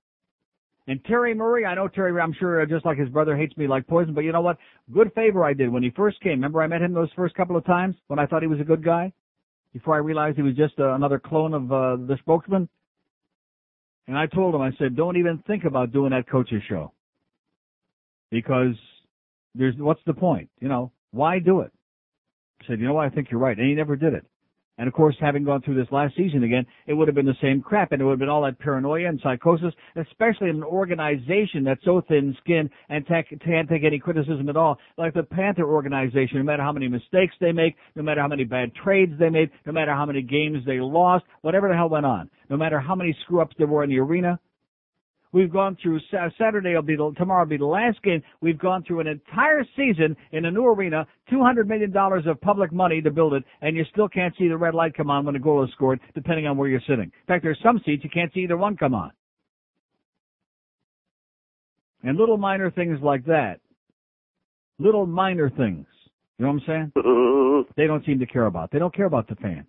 And 0.87 1.03
Terry 1.05 1.33
Murray, 1.33 1.65
I 1.65 1.75
know 1.75 1.87
Terry, 1.87 2.19
I'm 2.19 2.33
sure 2.33 2.61
uh, 2.61 2.65
just 2.65 2.85
like 2.85 2.97
his 2.97 3.07
brother 3.07 3.37
hates 3.37 3.55
me 3.55 3.67
like 3.67 3.87
poison, 3.87 4.13
but 4.13 4.21
you 4.21 4.33
know 4.33 4.41
what? 4.41 4.57
Good 4.93 5.13
favor 5.13 5.45
I 5.45 5.53
did 5.53 5.69
when 5.71 5.81
he 5.81 5.91
first 5.91 6.19
came. 6.19 6.31
Remember 6.31 6.61
I 6.61 6.67
met 6.67 6.81
him 6.81 6.93
those 6.93 7.09
first 7.15 7.35
couple 7.35 7.55
of 7.55 7.65
times 7.65 7.95
when 8.07 8.19
I 8.19 8.25
thought 8.25 8.41
he 8.41 8.49
was 8.49 8.59
a 8.59 8.65
good 8.65 8.83
guy? 8.83 9.13
Before 9.71 9.95
I 9.95 9.99
realized 9.99 10.35
he 10.35 10.43
was 10.43 10.55
just 10.55 10.73
uh, 10.79 10.93
another 10.93 11.19
clone 11.19 11.53
of 11.53 11.71
uh, 11.71 11.95
the 11.95 12.17
spokesman? 12.19 12.67
And 14.07 14.17
I 14.17 14.25
told 14.25 14.53
him, 14.53 14.61
I 14.61 14.71
said, 14.77 14.97
don't 14.97 15.15
even 15.15 15.41
think 15.47 15.63
about 15.63 15.93
doing 15.93 16.11
that 16.11 16.29
coach's 16.29 16.61
show. 16.67 16.91
Because 18.29 18.75
there's, 19.55 19.75
what's 19.77 20.01
the 20.05 20.13
point? 20.13 20.49
You 20.59 20.67
know, 20.67 20.91
why 21.11 21.39
do 21.39 21.61
it? 21.61 21.71
I 22.61 22.67
said, 22.67 22.79
you 22.79 22.87
know 22.87 22.93
what, 22.93 23.05
I 23.05 23.09
think 23.09 23.29
you're 23.31 23.39
right. 23.39 23.57
And 23.57 23.67
he 23.67 23.73
never 23.73 23.95
did 23.95 24.13
it. 24.13 24.25
And 24.77 24.87
of 24.87 24.93
course, 24.93 25.15
having 25.19 25.43
gone 25.43 25.61
through 25.61 25.75
this 25.75 25.91
last 25.91 26.15
season 26.15 26.43
again, 26.43 26.65
it 26.87 26.93
would 26.93 27.07
have 27.07 27.15
been 27.15 27.27
the 27.27 27.37
same 27.41 27.61
crap, 27.61 27.91
and 27.91 28.01
it 28.01 28.05
would 28.05 28.13
have 28.13 28.19
been 28.19 28.29
all 28.29 28.43
that 28.43 28.57
paranoia 28.57 29.07
and 29.07 29.19
psychosis, 29.21 29.73
especially 29.95 30.49
in 30.49 30.57
an 30.57 30.63
organization 30.63 31.63
that's 31.63 31.83
so 31.85 32.01
thin-skinned 32.07 32.69
and 32.89 33.05
ta- 33.05 33.21
can't 33.45 33.69
take 33.69 33.83
any 33.83 33.99
criticism 33.99 34.49
at 34.49 34.57
all, 34.57 34.79
like 34.97 35.13
the 35.13 35.23
Panther 35.23 35.65
organization. 35.65 36.37
No 36.37 36.43
matter 36.43 36.63
how 36.63 36.71
many 36.71 36.87
mistakes 36.87 37.35
they 37.39 37.51
make, 37.51 37.75
no 37.95 38.01
matter 38.01 38.21
how 38.21 38.27
many 38.27 38.45
bad 38.45 38.71
trades 38.73 39.13
they 39.19 39.29
made, 39.29 39.51
no 39.65 39.71
matter 39.71 39.93
how 39.93 40.05
many 40.05 40.21
games 40.23 40.65
they 40.65 40.79
lost, 40.79 41.25
whatever 41.41 41.67
the 41.67 41.75
hell 41.75 41.89
went 41.89 42.05
on, 42.05 42.29
no 42.49 42.57
matter 42.57 42.79
how 42.79 42.95
many 42.95 43.15
screw-ups 43.23 43.55
there 43.57 43.67
were 43.67 43.83
in 43.83 43.89
the 43.89 43.99
arena, 43.99 44.39
We've 45.33 45.51
gone 45.51 45.75
through 45.81 45.99
Saturday 46.37 46.75
will 46.75 46.83
be 46.83 46.95
the, 46.95 47.11
tomorrow 47.17 47.43
will 47.43 47.49
be 47.49 47.57
the 47.57 47.65
last 47.65 48.01
game. 48.03 48.21
We've 48.39 48.57
gone 48.57 48.83
through 48.83 48.99
an 48.99 49.07
entire 49.07 49.65
season 49.75 50.15
in 50.31 50.45
a 50.45 50.51
new 50.51 50.65
arena, 50.65 51.07
two 51.29 51.41
hundred 51.41 51.67
million 51.67 51.91
dollars 51.91 52.25
of 52.27 52.39
public 52.39 52.71
money 52.71 53.01
to 53.01 53.09
build 53.09 53.33
it, 53.33 53.43
and 53.61 53.75
you 53.75 53.83
still 53.91 54.07
can't 54.07 54.33
see 54.37 54.47
the 54.47 54.55
red 54.55 54.75
light 54.75 54.93
come 54.95 55.09
on 55.09 55.25
when 55.25 55.35
a 55.35 55.39
goal 55.39 55.63
is 55.63 55.71
scored, 55.71 55.99
depending 56.13 56.45
on 56.45 56.55
where 56.55 56.69
you're 56.69 56.81
sitting. 56.87 57.05
In 57.05 57.27
fact, 57.27 57.43
there's 57.43 57.59
some 57.63 57.81
seats 57.83 58.03
you 58.03 58.11
can't 58.11 58.31
see 58.31 58.41
either 58.41 58.57
one 58.57 58.77
come 58.77 58.93
on. 58.93 59.11
And 62.03 62.17
little 62.17 62.37
minor 62.37 62.69
things 62.69 62.99
like 63.01 63.25
that. 63.25 63.59
Little 64.77 65.07
minor 65.07 65.49
things. 65.49 65.87
You 66.37 66.45
know 66.45 66.51
what 66.51 66.61
I'm 66.61 66.67
saying? 66.67 66.91
Mm-hmm. 66.97 67.71
They 67.75 67.87
don't 67.87 68.05
seem 68.05 68.19
to 68.19 68.25
care 68.25 68.45
about. 68.45 68.71
They 68.71 68.79
don't 68.79 68.93
care 68.93 69.05
about 69.05 69.27
the 69.27 69.35
fans. 69.35 69.65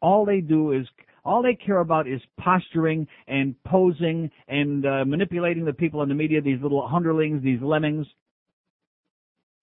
All 0.00 0.24
they 0.24 0.40
do 0.40 0.72
is 0.72 0.86
all 1.24 1.42
they 1.42 1.54
care 1.54 1.80
about 1.80 2.08
is 2.08 2.20
posturing 2.38 3.06
and 3.26 3.54
posing 3.64 4.30
and 4.48 4.86
uh, 4.86 5.04
manipulating 5.04 5.64
the 5.64 5.72
people 5.72 6.02
in 6.02 6.08
the 6.08 6.14
media, 6.14 6.40
these 6.40 6.60
little 6.62 6.88
underlings, 6.92 7.42
these 7.42 7.60
lemmings, 7.62 8.06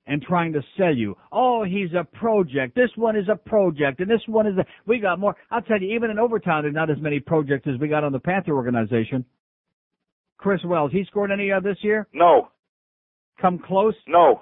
and 0.05 0.21
trying 0.21 0.53
to 0.53 0.61
sell 0.77 0.95
you. 0.95 1.15
Oh, 1.31 1.63
he's 1.63 1.89
a 1.93 2.03
project. 2.17 2.75
This 2.75 2.91
one 2.95 3.15
is 3.15 3.27
a 3.31 3.35
project, 3.35 3.99
and 3.99 4.09
this 4.09 4.21
one 4.27 4.47
is 4.47 4.57
a. 4.57 4.65
We 4.85 4.99
got 4.99 5.19
more. 5.19 5.35
I'll 5.51 5.61
tell 5.61 5.81
you, 5.81 5.95
even 5.95 6.09
in 6.09 6.19
Overtown, 6.19 6.63
there's 6.63 6.73
not 6.73 6.89
as 6.89 6.97
many 6.99 7.19
projects 7.19 7.67
as 7.67 7.79
we 7.79 7.87
got 7.87 8.03
on 8.03 8.11
the 8.11 8.19
Panther 8.19 8.55
organization. 8.55 9.25
Chris 10.37 10.61
Wells, 10.63 10.91
he 10.91 11.03
scored 11.05 11.31
any 11.31 11.51
uh, 11.51 11.59
this 11.59 11.77
year? 11.81 12.07
No. 12.13 12.49
Come 13.41 13.59
close? 13.59 13.95
No. 14.07 14.41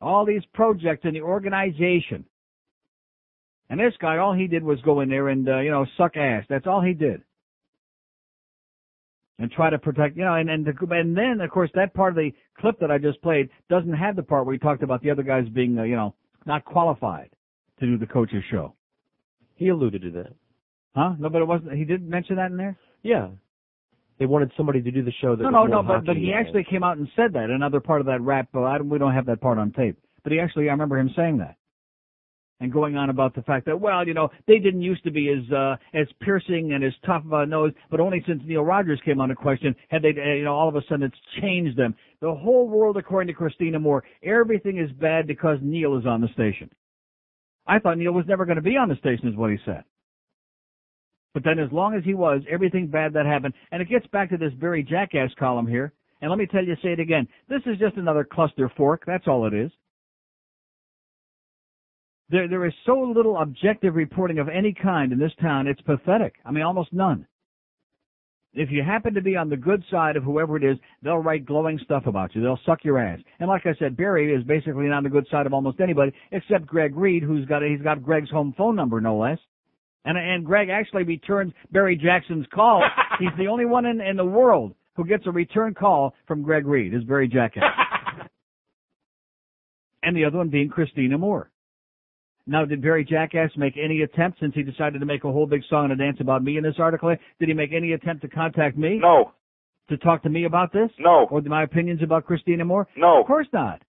All 0.00 0.26
these 0.26 0.42
projects 0.54 1.04
in 1.04 1.14
the 1.14 1.20
organization. 1.20 2.24
And 3.68 3.80
this 3.80 3.94
guy, 4.00 4.18
all 4.18 4.32
he 4.32 4.46
did 4.46 4.62
was 4.62 4.80
go 4.82 5.00
in 5.00 5.08
there 5.08 5.28
and, 5.28 5.48
uh, 5.48 5.58
you 5.58 5.70
know, 5.70 5.86
suck 5.96 6.16
ass. 6.16 6.44
That's 6.48 6.66
all 6.66 6.80
he 6.80 6.94
did. 6.94 7.22
And 9.38 9.50
try 9.50 9.68
to 9.70 9.78
protect, 9.78 10.16
you 10.16 10.24
know, 10.24 10.34
and, 10.34 10.48
and, 10.48 10.64
the, 10.64 10.72
and 10.94 11.16
then, 11.16 11.40
of 11.42 11.50
course, 11.50 11.70
that 11.74 11.92
part 11.92 12.12
of 12.12 12.16
the 12.16 12.30
clip 12.58 12.78
that 12.80 12.90
I 12.90 12.98
just 12.98 13.20
played 13.22 13.50
doesn't 13.68 13.92
have 13.92 14.16
the 14.16 14.22
part 14.22 14.46
where 14.46 14.54
he 14.54 14.58
talked 14.58 14.82
about 14.82 15.02
the 15.02 15.10
other 15.10 15.22
guys 15.22 15.46
being, 15.48 15.78
uh, 15.78 15.82
you 15.82 15.96
know, 15.96 16.14
not 16.46 16.64
qualified 16.64 17.30
to 17.80 17.86
do 17.86 17.98
the 17.98 18.06
coach's 18.06 18.42
show. 18.50 18.74
He 19.56 19.68
alluded 19.68 20.02
to 20.02 20.10
that. 20.12 20.32
Huh? 20.94 21.14
No, 21.18 21.28
but 21.28 21.42
it 21.42 21.46
wasn't, 21.46 21.72
he 21.72 21.84
didn't 21.84 22.08
mention 22.08 22.36
that 22.36 22.50
in 22.50 22.56
there? 22.56 22.78
Yeah. 23.02 23.28
They 24.18 24.24
wanted 24.24 24.52
somebody 24.56 24.80
to 24.80 24.90
do 24.90 25.02
the 25.02 25.12
show 25.20 25.36
that 25.36 25.42
No, 25.42 25.50
no, 25.50 25.66
no, 25.66 25.82
but, 25.82 26.06
but 26.06 26.16
he 26.16 26.32
uh, 26.32 26.38
actually 26.40 26.64
came 26.64 26.82
out 26.82 26.96
and 26.96 27.06
said 27.14 27.34
that, 27.34 27.50
another 27.50 27.80
part 27.80 28.00
of 28.00 28.06
that 28.06 28.22
rap, 28.22 28.48
but 28.52 28.62
I, 28.62 28.78
don't- 28.78 28.88
we 28.88 28.98
don't 28.98 29.12
have 29.12 29.26
that 29.26 29.42
part 29.42 29.58
on 29.58 29.72
tape. 29.72 29.98
But 30.22 30.32
he 30.32 30.40
actually, 30.40 30.68
I 30.68 30.72
remember 30.72 30.98
him 30.98 31.10
saying 31.14 31.38
that. 31.38 31.56
And 32.58 32.72
going 32.72 32.96
on 32.96 33.10
about 33.10 33.34
the 33.34 33.42
fact 33.42 33.66
that, 33.66 33.78
well, 33.78 34.06
you 34.06 34.14
know, 34.14 34.30
they 34.46 34.58
didn't 34.58 34.80
used 34.80 35.04
to 35.04 35.10
be 35.10 35.28
as, 35.28 35.52
uh, 35.52 35.76
as 35.92 36.06
piercing 36.20 36.72
and 36.72 36.82
as 36.82 36.94
tough 37.04 37.22
of 37.26 37.32
a 37.32 37.44
nose, 37.44 37.72
but 37.90 38.00
only 38.00 38.24
since 38.26 38.42
Neil 38.46 38.62
Rogers 38.62 39.00
came 39.04 39.20
on 39.20 39.28
the 39.28 39.34
question 39.34 39.76
had 39.90 40.00
they, 40.00 40.14
you 40.14 40.44
know, 40.44 40.54
all 40.54 40.68
of 40.68 40.74
a 40.74 40.80
sudden 40.88 41.02
it's 41.02 41.42
changed 41.42 41.76
them. 41.76 41.94
The 42.20 42.34
whole 42.34 42.66
world, 42.66 42.96
according 42.96 43.28
to 43.28 43.34
Christina 43.34 43.78
Moore, 43.78 44.04
everything 44.22 44.78
is 44.78 44.90
bad 44.92 45.26
because 45.26 45.58
Neil 45.60 45.98
is 45.98 46.06
on 46.06 46.22
the 46.22 46.28
station. 46.28 46.70
I 47.66 47.78
thought 47.78 47.98
Neil 47.98 48.12
was 48.12 48.26
never 48.26 48.46
going 48.46 48.56
to 48.56 48.62
be 48.62 48.76
on 48.76 48.88
the 48.88 48.96
station 48.96 49.28
is 49.28 49.36
what 49.36 49.50
he 49.50 49.58
said. 49.66 49.84
But 51.34 51.44
then 51.44 51.58
as 51.58 51.70
long 51.70 51.94
as 51.94 52.04
he 52.04 52.14
was, 52.14 52.40
everything 52.50 52.86
bad 52.86 53.12
that 53.12 53.26
happened, 53.26 53.52
and 53.70 53.82
it 53.82 53.90
gets 53.90 54.06
back 54.06 54.30
to 54.30 54.38
this 54.38 54.54
very 54.58 54.82
jackass 54.82 55.30
column 55.38 55.66
here, 55.66 55.92
and 56.22 56.30
let 56.30 56.38
me 56.38 56.46
tell 56.46 56.64
you, 56.64 56.74
say 56.76 56.92
it 56.92 57.00
again, 57.00 57.28
this 57.50 57.60
is 57.66 57.78
just 57.78 57.96
another 57.96 58.24
cluster 58.24 58.72
fork, 58.74 59.02
that's 59.06 59.28
all 59.28 59.46
it 59.46 59.52
is. 59.52 59.70
There, 62.28 62.48
there 62.48 62.66
is 62.66 62.72
so 62.84 62.98
little 62.98 63.38
objective 63.38 63.94
reporting 63.94 64.38
of 64.38 64.48
any 64.48 64.72
kind 64.72 65.12
in 65.12 65.18
this 65.18 65.32
town, 65.40 65.66
it's 65.66 65.80
pathetic. 65.82 66.34
I 66.44 66.50
mean, 66.50 66.64
almost 66.64 66.92
none. 66.92 67.26
If 68.52 68.70
you 68.70 68.82
happen 68.82 69.14
to 69.14 69.20
be 69.20 69.36
on 69.36 69.50
the 69.50 69.56
good 69.56 69.84
side 69.90 70.16
of 70.16 70.24
whoever 70.24 70.56
it 70.56 70.64
is, 70.64 70.78
they'll 71.02 71.18
write 71.18 71.44
glowing 71.44 71.78
stuff 71.84 72.06
about 72.06 72.34
you. 72.34 72.42
They'll 72.42 72.58
suck 72.64 72.84
your 72.84 72.98
ass. 72.98 73.20
And 73.38 73.48
like 73.48 73.66
I 73.66 73.74
said, 73.78 73.96
Barry 73.96 74.34
is 74.34 74.42
basically 74.44 74.88
on 74.88 75.04
the 75.04 75.10
good 75.10 75.26
side 75.30 75.46
of 75.46 75.52
almost 75.52 75.78
anybody, 75.78 76.12
except 76.32 76.66
Greg 76.66 76.96
Reed, 76.96 77.22
who's 77.22 77.46
got, 77.46 77.62
he's 77.62 77.82
got 77.82 78.02
Greg's 78.02 78.30
home 78.30 78.54
phone 78.56 78.74
number, 78.74 79.00
no 79.00 79.18
less. 79.18 79.38
And, 80.06 80.16
and 80.16 80.46
Greg 80.46 80.68
actually 80.70 81.02
returns 81.02 81.52
Barry 81.70 81.96
Jackson's 81.96 82.46
call. 82.54 82.82
He's 83.18 83.36
the 83.36 83.48
only 83.48 83.66
one 83.66 83.86
in, 83.86 84.00
in 84.00 84.16
the 84.16 84.24
world 84.24 84.72
who 84.94 85.04
gets 85.04 85.26
a 85.26 85.32
return 85.32 85.74
call 85.74 86.14
from 86.26 86.42
Greg 86.42 86.64
Reed, 86.64 86.94
is 86.94 87.02
Barry 87.02 87.26
Jackson. 87.26 87.62
and 90.04 90.16
the 90.16 90.24
other 90.24 90.38
one 90.38 90.48
being 90.48 90.68
Christina 90.68 91.18
Moore. 91.18 91.50
Now, 92.48 92.64
did 92.64 92.80
Barry 92.80 93.04
Jackass 93.04 93.50
make 93.56 93.74
any 93.76 94.02
attempt 94.02 94.38
since 94.38 94.54
he 94.54 94.62
decided 94.62 95.00
to 95.00 95.06
make 95.06 95.24
a 95.24 95.32
whole 95.32 95.46
big 95.46 95.62
song 95.68 95.90
and 95.90 95.92
a 95.92 95.96
dance 95.96 96.18
about 96.20 96.44
me 96.44 96.56
in 96.56 96.62
this 96.62 96.76
article? 96.78 97.14
Did 97.40 97.48
he 97.48 97.54
make 97.54 97.72
any 97.72 97.92
attempt 97.92 98.22
to 98.22 98.28
contact 98.28 98.78
me? 98.78 99.00
No. 99.02 99.32
To 99.88 99.96
talk 99.96 100.22
to 100.22 100.28
me 100.28 100.44
about 100.44 100.72
this? 100.72 100.90
No. 100.98 101.26
Or 101.30 101.40
my 101.42 101.64
opinions 101.64 102.02
about 102.02 102.24
Christina 102.24 102.64
Moore? 102.64 102.86
No. 102.96 103.20
Of 103.20 103.26
course 103.26 103.48
not. 103.52 103.82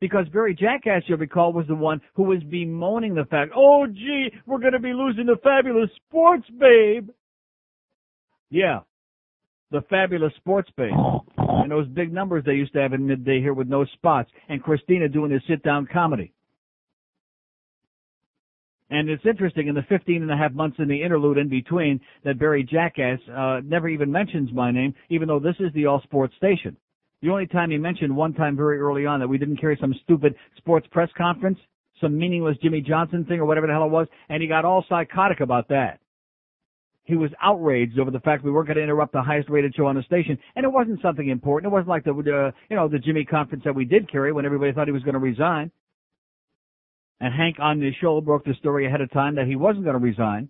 Because 0.00 0.26
Barry 0.32 0.54
Jackass, 0.54 1.02
you'll 1.06 1.18
recall, 1.18 1.52
was 1.52 1.66
the 1.68 1.74
one 1.74 2.00
who 2.14 2.24
was 2.24 2.42
bemoaning 2.42 3.14
the 3.14 3.26
fact, 3.26 3.52
oh 3.54 3.86
gee, 3.86 4.28
we're 4.46 4.58
gonna 4.58 4.80
be 4.80 4.94
losing 4.94 5.26
the 5.26 5.36
fabulous 5.42 5.90
sports 6.06 6.46
babe. 6.58 7.10
Yeah. 8.48 8.80
The 9.70 9.82
fabulous 9.82 10.32
sports 10.36 10.70
babe. 10.76 10.94
And 11.36 11.70
those 11.70 11.86
big 11.88 12.12
numbers 12.12 12.44
they 12.44 12.54
used 12.54 12.72
to 12.72 12.80
have 12.80 12.92
in 12.92 13.06
midday 13.06 13.40
here 13.40 13.54
with 13.54 13.68
no 13.68 13.84
spots. 13.84 14.30
And 14.48 14.62
Christina 14.62 15.08
doing 15.08 15.30
his 15.30 15.42
sit 15.46 15.62
down 15.62 15.86
comedy. 15.92 16.32
And 18.90 19.08
it's 19.08 19.24
interesting 19.24 19.68
in 19.68 19.76
the 19.76 19.84
15 19.88 20.22
and 20.22 20.30
a 20.30 20.36
half 20.36 20.52
months 20.52 20.76
in 20.80 20.88
the 20.88 21.00
interlude 21.00 21.38
in 21.38 21.48
between 21.48 22.00
that 22.24 22.40
Barry 22.40 22.64
Jackass 22.64 23.20
uh, 23.32 23.60
never 23.64 23.88
even 23.88 24.10
mentions 24.10 24.52
my 24.52 24.72
name, 24.72 24.94
even 25.10 25.28
though 25.28 25.38
this 25.38 25.54
is 25.60 25.72
the 25.74 25.86
all 25.86 26.02
sports 26.02 26.34
station. 26.36 26.76
The 27.22 27.30
only 27.30 27.46
time 27.46 27.70
he 27.70 27.78
mentioned 27.78 28.14
one 28.14 28.34
time 28.34 28.56
very 28.56 28.80
early 28.80 29.06
on 29.06 29.20
that 29.20 29.28
we 29.28 29.38
didn't 29.38 29.58
carry 29.58 29.78
some 29.80 29.94
stupid 30.02 30.34
sports 30.56 30.88
press 30.90 31.08
conference, 31.16 31.58
some 32.00 32.18
meaningless 32.18 32.56
Jimmy 32.62 32.80
Johnson 32.80 33.24
thing 33.24 33.38
or 33.38 33.44
whatever 33.44 33.68
the 33.68 33.72
hell 33.72 33.84
it 33.84 33.90
was, 33.90 34.08
and 34.28 34.42
he 34.42 34.48
got 34.48 34.64
all 34.64 34.84
psychotic 34.88 35.40
about 35.40 35.68
that. 35.68 36.00
He 37.04 37.16
was 37.16 37.30
outraged 37.42 37.98
over 37.98 38.10
the 38.10 38.20
fact 38.20 38.44
we 38.44 38.50
weren't 38.50 38.68
going 38.68 38.76
to 38.76 38.82
interrupt 38.82 39.12
the 39.12 39.22
highest 39.22 39.50
rated 39.50 39.74
show 39.74 39.86
on 39.86 39.96
the 39.96 40.02
station, 40.02 40.38
and 40.56 40.64
it 40.64 40.72
wasn't 40.72 41.00
something 41.02 41.28
important. 41.28 41.70
It 41.70 41.74
wasn't 41.74 41.88
like 41.88 42.04
the, 42.04 42.12
uh, 42.12 42.50
you 42.68 42.76
know, 42.76 42.88
the 42.88 42.98
Jimmy 42.98 43.24
conference 43.24 43.64
that 43.64 43.74
we 43.74 43.84
did 43.84 44.10
carry 44.10 44.32
when 44.32 44.46
everybody 44.46 44.72
thought 44.72 44.88
he 44.88 44.92
was 44.92 45.02
going 45.02 45.14
to 45.14 45.20
resign. 45.20 45.70
And 47.20 47.34
Hank 47.34 47.56
on 47.60 47.80
the 47.80 47.92
show 48.00 48.20
broke 48.20 48.44
the 48.44 48.54
story 48.54 48.86
ahead 48.86 49.02
of 49.02 49.10
time 49.12 49.34
that 49.34 49.46
he 49.46 49.56
wasn't 49.56 49.84
going 49.84 49.98
to 49.98 50.02
resign. 50.02 50.48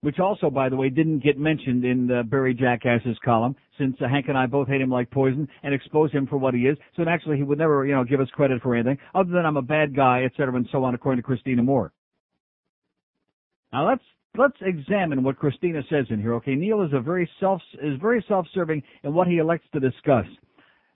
Which 0.00 0.18
also, 0.18 0.50
by 0.50 0.68
the 0.68 0.76
way, 0.76 0.90
didn't 0.90 1.20
get 1.20 1.38
mentioned 1.38 1.84
in 1.84 2.06
the 2.06 2.24
Barry 2.24 2.52
Jackass's 2.52 3.16
column, 3.24 3.56
since 3.78 3.96
uh, 4.02 4.08
Hank 4.08 4.26
and 4.28 4.36
I 4.36 4.44
both 4.44 4.68
hate 4.68 4.82
him 4.82 4.90
like 4.90 5.10
poison 5.10 5.48
and 5.62 5.72
expose 5.72 6.12
him 6.12 6.26
for 6.26 6.36
what 6.36 6.52
he 6.52 6.66
is. 6.66 6.76
So 6.94 7.04
naturally, 7.04 7.38
he 7.38 7.42
would 7.42 7.56
never, 7.56 7.86
you 7.86 7.94
know, 7.94 8.04
give 8.04 8.20
us 8.20 8.28
credit 8.32 8.60
for 8.60 8.74
anything 8.74 8.98
other 9.14 9.30
than 9.30 9.46
I'm 9.46 9.56
a 9.56 9.62
bad 9.62 9.96
guy, 9.96 10.24
et 10.24 10.32
cetera, 10.36 10.54
and 10.56 10.68
so 10.70 10.84
on, 10.84 10.94
according 10.94 11.22
to 11.22 11.26
Christina 11.26 11.62
Moore. 11.62 11.90
Now 13.72 13.88
let's 13.88 14.04
let's 14.36 14.58
examine 14.60 15.22
what 15.22 15.38
Christina 15.38 15.80
says 15.88 16.04
in 16.10 16.20
here. 16.20 16.34
Okay, 16.34 16.54
Neil 16.54 16.82
is 16.82 16.92
a 16.92 17.00
very 17.00 17.28
self 17.40 17.62
is 17.82 17.98
very 17.98 18.22
self-serving 18.28 18.82
in 19.04 19.14
what 19.14 19.26
he 19.26 19.38
elects 19.38 19.66
to 19.72 19.80
discuss. 19.80 20.26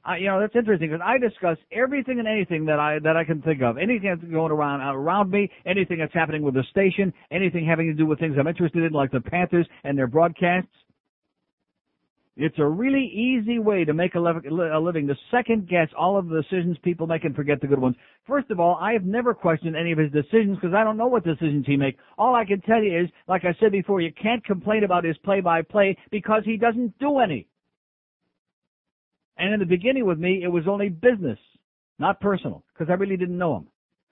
I, 0.08 0.16
you 0.16 0.26
know, 0.26 0.40
that's 0.40 0.56
interesting 0.56 0.88
because 0.88 1.04
I 1.04 1.18
discuss 1.18 1.58
everything 1.70 2.18
and 2.18 2.26
anything 2.26 2.64
that 2.64 2.80
I 2.80 2.98
that 3.00 3.14
I 3.14 3.24
can 3.24 3.42
think 3.42 3.60
of. 3.60 3.76
Anything 3.76 4.16
that's 4.18 4.32
going 4.32 4.50
around 4.50 4.80
around 4.80 5.30
me, 5.30 5.50
anything 5.66 5.98
that's 5.98 6.14
happening 6.14 6.40
with 6.40 6.54
the 6.54 6.64
station, 6.70 7.12
anything 7.30 7.66
having 7.66 7.88
to 7.88 7.92
do 7.92 8.06
with 8.06 8.18
things 8.18 8.36
I'm 8.40 8.46
interested 8.46 8.82
in, 8.84 8.92
like 8.92 9.10
the 9.10 9.20
Panthers 9.20 9.68
and 9.84 9.98
their 9.98 10.06
broadcasts. 10.06 10.70
It's 12.40 12.58
a 12.58 12.64
really 12.64 13.04
easy 13.04 13.58
way 13.58 13.84
to 13.84 13.92
make 13.92 14.14
a, 14.14 14.20
living 14.20 15.08
to 15.08 15.14
second 15.30 15.68
guess 15.68 15.88
all 15.98 16.16
of 16.16 16.28
the 16.28 16.40
decisions 16.40 16.78
people 16.84 17.08
make 17.08 17.24
and 17.24 17.34
forget 17.34 17.60
the 17.60 17.66
good 17.66 17.80
ones. 17.80 17.96
First 18.28 18.50
of 18.50 18.60
all, 18.60 18.78
I 18.80 18.92
have 18.92 19.04
never 19.04 19.34
questioned 19.34 19.76
any 19.76 19.90
of 19.90 19.98
his 19.98 20.12
decisions 20.12 20.56
because 20.56 20.72
I 20.72 20.84
don't 20.84 20.96
know 20.96 21.08
what 21.08 21.24
decisions 21.24 21.66
he 21.66 21.76
makes. 21.76 21.98
All 22.16 22.36
I 22.36 22.44
can 22.44 22.60
tell 22.60 22.80
you 22.80 23.00
is, 23.00 23.10
like 23.26 23.44
I 23.44 23.56
said 23.58 23.72
before, 23.72 24.00
you 24.00 24.12
can't 24.12 24.44
complain 24.44 24.84
about 24.84 25.02
his 25.02 25.18
play-by-play 25.18 25.98
because 26.12 26.42
he 26.44 26.56
doesn't 26.56 26.96
do 27.00 27.18
any. 27.18 27.48
And 29.38 29.54
in 29.54 29.60
the 29.60 29.66
beginning 29.66 30.04
with 30.04 30.18
me, 30.18 30.42
it 30.42 30.48
was 30.48 30.66
only 30.66 30.88
business, 30.88 31.38
not 31.98 32.20
personal, 32.20 32.64
because 32.72 32.90
I 32.90 32.94
really 32.94 33.16
didn't 33.16 33.38
know 33.38 33.56
him. 33.56 33.68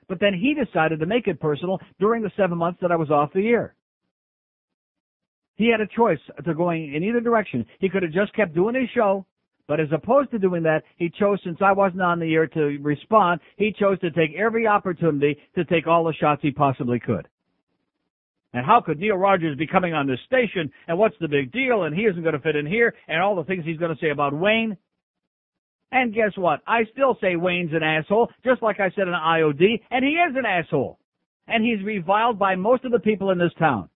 But 0.08 0.20
then 0.20 0.34
he 0.34 0.54
decided 0.54 1.00
to 1.00 1.06
make 1.06 1.26
it 1.26 1.40
personal 1.40 1.80
during 1.98 2.22
the 2.22 2.30
seven 2.36 2.58
months 2.58 2.78
that 2.80 2.92
I 2.92 2.96
was 2.96 3.10
off 3.10 3.32
the 3.32 3.48
air. 3.48 3.74
He 5.56 5.68
had 5.68 5.80
a 5.80 5.86
choice 5.86 6.20
to 6.44 6.54
going 6.54 6.94
in 6.94 7.02
either 7.02 7.20
direction. 7.20 7.66
He 7.80 7.88
could 7.88 8.02
have 8.02 8.12
just 8.12 8.34
kept 8.34 8.54
doing 8.54 8.74
his 8.74 8.88
show, 8.94 9.26
but 9.66 9.80
as 9.80 9.88
opposed 9.90 10.30
to 10.30 10.38
doing 10.38 10.62
that, 10.62 10.84
he 10.96 11.10
chose, 11.10 11.40
since 11.42 11.58
I 11.60 11.72
wasn't 11.72 12.02
on 12.02 12.20
the 12.20 12.32
air 12.34 12.46
to 12.46 12.78
respond, 12.82 13.40
he 13.56 13.72
chose 13.72 13.98
to 14.00 14.10
take 14.12 14.34
every 14.38 14.66
opportunity 14.66 15.38
to 15.56 15.64
take 15.64 15.88
all 15.88 16.04
the 16.04 16.12
shots 16.12 16.42
he 16.42 16.52
possibly 16.52 17.00
could. 17.00 17.26
And 18.52 18.64
how 18.64 18.80
could 18.80 19.00
Neil 19.00 19.16
Rogers 19.16 19.58
be 19.58 19.66
coming 19.66 19.92
on 19.92 20.06
this 20.06 20.20
station, 20.26 20.70
and 20.86 20.98
what's 20.98 21.16
the 21.20 21.28
big 21.28 21.50
deal, 21.50 21.82
and 21.82 21.96
he 21.96 22.02
isn't 22.02 22.22
going 22.22 22.34
to 22.34 22.40
fit 22.40 22.54
in 22.54 22.66
here, 22.66 22.94
and 23.08 23.20
all 23.20 23.34
the 23.34 23.44
things 23.44 23.64
he's 23.64 23.78
going 23.78 23.94
to 23.94 24.00
say 24.00 24.10
about 24.10 24.32
Wayne? 24.32 24.76
And 25.92 26.14
guess 26.14 26.32
what? 26.36 26.60
I 26.66 26.84
still 26.92 27.16
say 27.20 27.36
Wayne's 27.36 27.72
an 27.72 27.82
asshole, 27.82 28.30
just 28.44 28.62
like 28.62 28.80
I 28.80 28.90
said 28.90 29.08
in 29.08 29.14
IOD, 29.14 29.80
and 29.90 30.04
he 30.04 30.12
is 30.12 30.34
an 30.36 30.44
asshole. 30.44 30.98
And 31.46 31.64
he's 31.64 31.84
reviled 31.84 32.38
by 32.38 32.56
most 32.56 32.84
of 32.84 32.90
the 32.92 32.98
people 32.98 33.30
in 33.30 33.38
this 33.38 33.52
town. 33.58 33.88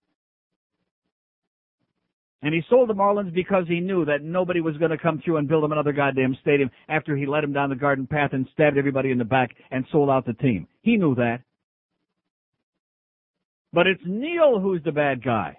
And 2.42 2.54
he 2.54 2.62
sold 2.70 2.88
the 2.88 2.94
Marlins 2.94 3.34
because 3.34 3.64
he 3.68 3.80
knew 3.80 4.04
that 4.06 4.22
nobody 4.22 4.60
was 4.60 4.76
going 4.78 4.92
to 4.92 4.98
come 4.98 5.20
through 5.22 5.36
and 5.36 5.48
build 5.48 5.64
him 5.64 5.72
another 5.72 5.92
goddamn 5.92 6.38
stadium 6.40 6.70
after 6.88 7.14
he 7.14 7.26
led 7.26 7.44
him 7.44 7.52
down 7.52 7.68
the 7.68 7.76
garden 7.76 8.06
path 8.06 8.30
and 8.32 8.48
stabbed 8.52 8.78
everybody 8.78 9.10
in 9.10 9.18
the 9.18 9.24
back 9.24 9.50
and 9.70 9.84
sold 9.92 10.08
out 10.08 10.24
the 10.24 10.32
team. 10.32 10.66
He 10.80 10.96
knew 10.96 11.14
that. 11.16 11.40
But 13.72 13.86
it's 13.86 14.02
Neil 14.06 14.58
who's 14.58 14.82
the 14.82 14.92
bad 14.92 15.22
guy 15.22 15.58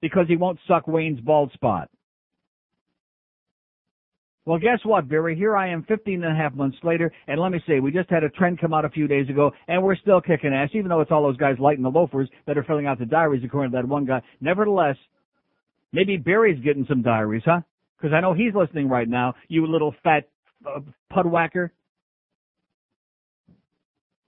because 0.00 0.26
he 0.26 0.36
won't 0.36 0.58
suck 0.66 0.88
Wayne's 0.88 1.20
bald 1.20 1.52
spot. 1.52 1.88
Well, 4.46 4.60
guess 4.60 4.78
what, 4.84 5.08
Barry? 5.08 5.34
Here 5.34 5.56
I 5.56 5.70
am 5.70 5.82
15 5.88 6.22
and 6.22 6.32
a 6.32 6.36
half 6.40 6.54
months 6.54 6.78
later, 6.84 7.12
and 7.26 7.40
let 7.40 7.50
me 7.50 7.60
say, 7.66 7.80
we 7.80 7.90
just 7.90 8.08
had 8.08 8.22
a 8.22 8.30
trend 8.30 8.60
come 8.60 8.72
out 8.72 8.84
a 8.84 8.88
few 8.88 9.08
days 9.08 9.28
ago, 9.28 9.50
and 9.66 9.82
we're 9.82 9.96
still 9.96 10.20
kicking 10.20 10.54
ass, 10.54 10.70
even 10.72 10.88
though 10.88 11.00
it's 11.00 11.10
all 11.10 11.24
those 11.24 11.36
guys 11.36 11.56
lighting 11.58 11.82
the 11.82 11.90
loafers 11.90 12.28
that 12.46 12.56
are 12.56 12.62
filling 12.62 12.86
out 12.86 13.00
the 13.00 13.06
diaries, 13.06 13.42
according 13.44 13.72
to 13.72 13.76
that 13.76 13.88
one 13.88 14.04
guy. 14.04 14.22
Nevertheless, 14.40 14.94
maybe 15.92 16.16
Barry's 16.16 16.62
getting 16.62 16.86
some 16.88 17.02
diaries, 17.02 17.42
huh? 17.44 17.62
Because 17.98 18.14
I 18.14 18.20
know 18.20 18.34
he's 18.34 18.54
listening 18.54 18.88
right 18.88 19.08
now, 19.08 19.34
you 19.48 19.66
little 19.66 19.92
fat 20.04 20.28
uh, 20.64 20.78
pudwhacker. 21.12 21.70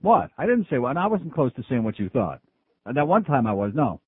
What? 0.00 0.30
I 0.36 0.46
didn't 0.46 0.66
say 0.68 0.78
what. 0.78 0.90
And 0.90 0.98
I 0.98 1.06
wasn't 1.06 1.32
close 1.32 1.54
to 1.54 1.62
saying 1.68 1.84
what 1.84 1.98
you 1.98 2.08
thought. 2.08 2.40
Uh, 2.84 2.92
that 2.92 3.06
one 3.06 3.22
time 3.22 3.46
I 3.46 3.52
was, 3.52 3.70
no. 3.72 4.00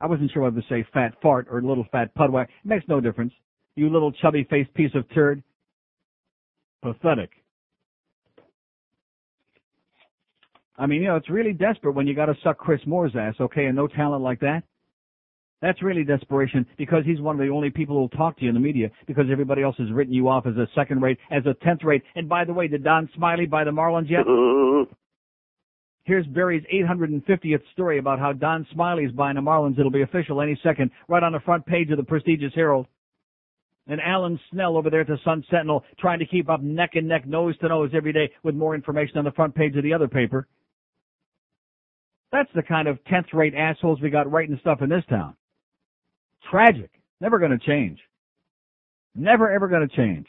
I 0.00 0.06
wasn't 0.06 0.30
sure 0.32 0.42
whether 0.42 0.62
to 0.62 0.66
say 0.68 0.86
fat 0.94 1.12
fart 1.20 1.46
or 1.50 1.60
little 1.60 1.86
fat 1.92 2.14
pudwhacker. 2.14 2.48
It 2.64 2.68
makes 2.68 2.88
no 2.88 3.00
difference. 3.02 3.34
You 3.74 3.90
little 3.90 4.12
chubby 4.12 4.44
faced 4.48 4.72
piece 4.74 4.94
of 4.94 5.04
turd. 5.14 5.42
Pathetic. 6.82 7.30
I 10.76 10.86
mean, 10.86 11.02
you 11.02 11.08
know, 11.08 11.16
it's 11.16 11.30
really 11.30 11.52
desperate 11.52 11.94
when 11.94 12.06
you 12.06 12.14
gotta 12.14 12.34
suck 12.42 12.58
Chris 12.58 12.80
Moore's 12.86 13.14
ass, 13.14 13.34
okay, 13.40 13.66
and 13.66 13.76
no 13.76 13.86
talent 13.86 14.22
like 14.22 14.40
that. 14.40 14.62
That's 15.60 15.80
really 15.80 16.02
desperation 16.02 16.66
because 16.76 17.04
he's 17.06 17.20
one 17.20 17.36
of 17.40 17.46
the 17.46 17.52
only 17.52 17.70
people 17.70 17.96
who'll 17.96 18.08
talk 18.08 18.36
to 18.38 18.42
you 18.42 18.48
in 18.48 18.54
the 18.54 18.60
media 18.60 18.90
because 19.06 19.26
everybody 19.30 19.62
else 19.62 19.76
has 19.78 19.92
written 19.92 20.12
you 20.12 20.28
off 20.28 20.44
as 20.44 20.56
a 20.56 20.66
second 20.74 21.00
rate, 21.00 21.18
as 21.30 21.44
a 21.46 21.54
tenth 21.64 21.84
rate. 21.84 22.02
And 22.16 22.28
by 22.28 22.44
the 22.44 22.52
way, 22.52 22.66
did 22.66 22.82
Don 22.82 23.08
Smiley 23.14 23.46
buy 23.46 23.62
the 23.62 23.70
Marlins 23.70 24.10
yet? 24.10 24.26
Here's 26.04 26.26
Barry's 26.26 26.64
850th 26.72 27.62
story 27.72 27.98
about 27.98 28.18
how 28.18 28.32
Don 28.32 28.66
Smiley 28.72 29.04
is 29.04 29.12
buying 29.12 29.36
the 29.36 29.40
Marlins. 29.40 29.78
It'll 29.78 29.92
be 29.92 30.02
official 30.02 30.40
any 30.40 30.58
second, 30.64 30.90
right 31.06 31.22
on 31.22 31.30
the 31.30 31.38
front 31.38 31.64
page 31.64 31.92
of 31.92 31.96
the 31.96 32.02
prestigious 32.02 32.52
Herald. 32.56 32.88
And 33.88 34.00
Alan 34.00 34.38
Snell 34.50 34.76
over 34.76 34.90
there 34.90 35.00
at 35.00 35.08
the 35.08 35.18
Sun 35.24 35.44
Sentinel 35.50 35.84
trying 35.98 36.20
to 36.20 36.26
keep 36.26 36.48
up 36.48 36.62
neck 36.62 36.90
and 36.94 37.08
neck, 37.08 37.26
nose 37.26 37.56
to 37.58 37.68
nose 37.68 37.90
every 37.94 38.12
day 38.12 38.30
with 38.42 38.54
more 38.54 38.74
information 38.74 39.18
on 39.18 39.24
the 39.24 39.32
front 39.32 39.54
page 39.54 39.76
of 39.76 39.82
the 39.82 39.92
other 39.92 40.08
paper. 40.08 40.46
That's 42.30 42.50
the 42.54 42.62
kind 42.62 42.88
of 42.88 42.98
10th 43.04 43.34
rate 43.34 43.54
assholes 43.54 44.00
we 44.00 44.08
got 44.08 44.30
writing 44.30 44.58
stuff 44.60 44.80
in 44.82 44.88
this 44.88 45.04
town. 45.10 45.36
Tragic. 46.50 46.90
Never 47.20 47.38
gonna 47.38 47.58
change. 47.58 47.98
Never 49.14 49.50
ever 49.50 49.68
gonna 49.68 49.88
change. 49.88 50.26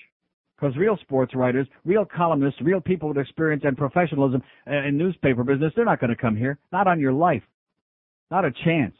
Because 0.56 0.76
real 0.78 0.98
sports 0.98 1.34
writers, 1.34 1.68
real 1.86 2.06
columnists, 2.06 2.62
real 2.62 2.82
people 2.82 3.10
with 3.10 3.18
experience 3.18 3.64
and 3.66 3.78
professionalism 3.78 4.42
uh, 4.70 4.88
in 4.88 4.98
newspaper 4.98 5.44
business, 5.44 5.74
they're 5.76 5.86
not 5.86 6.00
gonna 6.00 6.16
come 6.16 6.36
here. 6.36 6.58
Not 6.72 6.88
on 6.88 7.00
your 7.00 7.14
life. 7.14 7.44
Not 8.30 8.46
a 8.46 8.52
chance. 8.66 8.96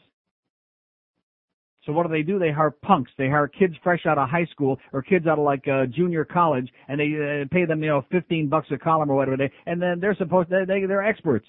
So 1.84 1.92
what 1.92 2.06
do 2.06 2.12
they 2.12 2.22
do? 2.22 2.38
They 2.38 2.50
hire 2.50 2.70
punks. 2.70 3.10
They 3.18 3.28
hire 3.28 3.46
kids 3.46 3.74
fresh 3.82 4.06
out 4.06 4.16
of 4.16 4.28
high 4.28 4.46
school 4.46 4.78
or 4.92 5.02
kids 5.02 5.26
out 5.26 5.38
of 5.38 5.44
like 5.44 5.68
uh, 5.68 5.86
junior 5.86 6.24
college, 6.24 6.68
and 6.88 6.98
they 6.98 7.42
uh, 7.42 7.44
pay 7.50 7.66
them, 7.66 7.82
you 7.82 7.90
know, 7.90 8.04
fifteen 8.10 8.48
bucks 8.48 8.68
a 8.70 8.78
column 8.78 9.10
or 9.10 9.16
whatever 9.16 9.36
they. 9.36 9.52
And 9.66 9.80
then 9.80 10.00
they're 10.00 10.16
supposed 10.16 10.48
to, 10.50 10.64
they 10.66 10.86
they're 10.86 11.04
experts. 11.04 11.46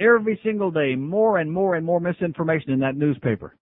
Every 0.00 0.40
single 0.42 0.70
day, 0.70 0.94
more 0.94 1.38
and 1.38 1.52
more 1.52 1.74
and 1.74 1.84
more 1.84 2.00
misinformation 2.00 2.70
in 2.70 2.80
that 2.80 2.96
newspaper. 2.96 3.54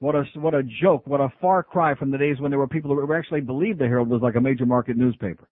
What 0.00 0.16
a 0.16 0.24
what 0.34 0.54
a 0.54 0.62
joke! 0.82 1.06
What 1.06 1.20
a 1.20 1.32
far 1.40 1.62
cry 1.62 1.94
from 1.94 2.10
the 2.10 2.18
days 2.18 2.40
when 2.40 2.50
there 2.50 2.58
were 2.58 2.66
people 2.66 2.94
who 2.94 3.14
actually 3.14 3.40
believed 3.40 3.78
the 3.78 3.86
Herald 3.86 4.08
was 4.08 4.22
like 4.22 4.34
a 4.34 4.40
major 4.40 4.66
market 4.66 4.96
newspaper. 4.96 5.48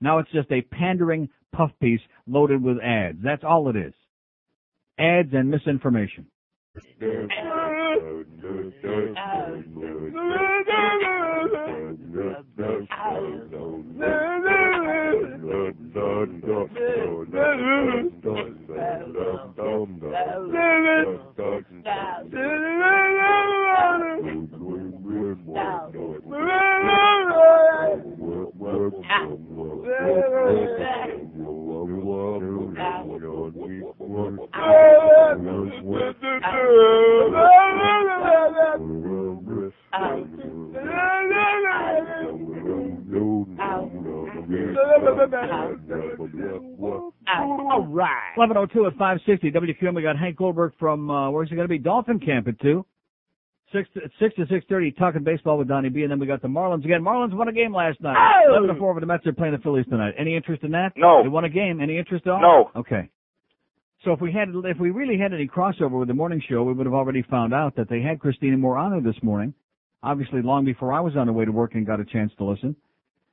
Now 0.00 0.18
it's 0.18 0.30
just 0.32 0.50
a 0.50 0.62
pandering 0.62 1.28
puff 1.52 1.70
piece 1.80 2.00
loaded 2.26 2.62
with 2.62 2.78
ads. 2.80 3.18
That's 3.22 3.44
all 3.44 3.68
it 3.68 3.76
is. 3.76 3.94
Ads 4.98 5.32
and 5.32 5.50
misinformation. 5.50 6.26
Oh, 6.80 8.24
oh. 14.00 14.47
I'm 42.10 42.57
all 47.28 47.86
right. 47.86 48.32
1102 48.36 48.86
at 48.86 48.92
560 48.92 49.50
WQAM. 49.52 49.94
We 49.94 50.02
got 50.02 50.18
Hank 50.18 50.36
Goldberg 50.36 50.72
from, 50.78 51.10
uh, 51.10 51.30
where's 51.30 51.50
he 51.50 51.54
going 51.56 51.66
to 51.66 51.72
be? 51.72 51.78
Dolphin 51.78 52.18
Camp 52.18 52.48
at 52.48 52.58
2. 52.60 52.84
Six 53.70 53.86
to, 53.92 54.00
six 54.18 54.34
to 54.36 54.46
six 54.48 54.64
thirty, 54.66 54.90
talking 54.92 55.22
baseball 55.22 55.58
with 55.58 55.68
Donnie 55.68 55.90
B, 55.90 56.00
and 56.00 56.10
then 56.10 56.18
we 56.18 56.26
got 56.26 56.40
the 56.40 56.48
Marlins 56.48 56.86
again. 56.86 57.02
Marlins 57.02 57.34
won 57.34 57.48
a 57.48 57.52
game 57.52 57.74
last 57.74 58.00
night. 58.00 58.16
Oh! 58.16 58.52
Eleven 58.52 58.68
to 58.74 58.80
four 58.80 58.90
over 58.90 58.98
the 58.98 59.04
Mets. 59.04 59.24
They're 59.24 59.34
playing 59.34 59.52
the 59.52 59.58
Phillies 59.58 59.84
tonight. 59.90 60.14
Any 60.18 60.34
interest 60.36 60.62
in 60.62 60.70
that? 60.70 60.92
No. 60.96 61.22
They 61.22 61.28
won 61.28 61.44
a 61.44 61.50
game. 61.50 61.78
Any 61.82 61.98
interest 61.98 62.26
at 62.26 62.32
all? 62.32 62.40
No. 62.40 62.80
Okay. 62.80 63.10
So 64.06 64.12
if 64.12 64.22
we 64.22 64.32
had, 64.32 64.48
if 64.64 64.78
we 64.78 64.88
really 64.88 65.18
had 65.18 65.34
any 65.34 65.46
crossover 65.46 65.98
with 65.98 66.08
the 66.08 66.14
morning 66.14 66.42
show, 66.48 66.62
we 66.62 66.72
would 66.72 66.86
have 66.86 66.94
already 66.94 67.20
found 67.20 67.52
out 67.52 67.76
that 67.76 67.90
they 67.90 68.00
had 68.00 68.20
Christina 68.20 68.56
Moore 68.56 68.78
on 68.78 69.02
this 69.04 69.22
morning. 69.22 69.52
Obviously, 70.02 70.40
long 70.40 70.64
before 70.64 70.94
I 70.94 71.00
was 71.00 71.14
on 71.14 71.26
the 71.26 71.32
way 71.34 71.44
to 71.44 71.52
work 71.52 71.74
and 71.74 71.84
got 71.86 72.00
a 72.00 72.06
chance 72.06 72.32
to 72.38 72.44
listen. 72.44 72.74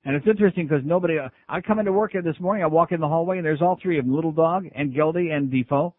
And 0.06 0.16
it's 0.16 0.28
interesting 0.28 0.68
because 0.68 0.84
nobody. 0.86 1.18
Uh, 1.18 1.30
I 1.50 1.62
come 1.62 1.80
into 1.80 1.92
work 1.92 2.14
this 2.14 2.40
morning. 2.40 2.64
I 2.64 2.68
walk 2.68 2.92
in 2.92 3.00
the 3.00 3.08
hallway 3.08 3.38
and 3.38 3.46
there's 3.46 3.62
all 3.62 3.78
three 3.82 3.98
of 3.98 4.06
them: 4.06 4.16
Little 4.16 4.32
Dog 4.32 4.68
and 4.76 4.94
Geldy 4.94 5.36
and 5.36 5.50
Defoe, 5.50 5.96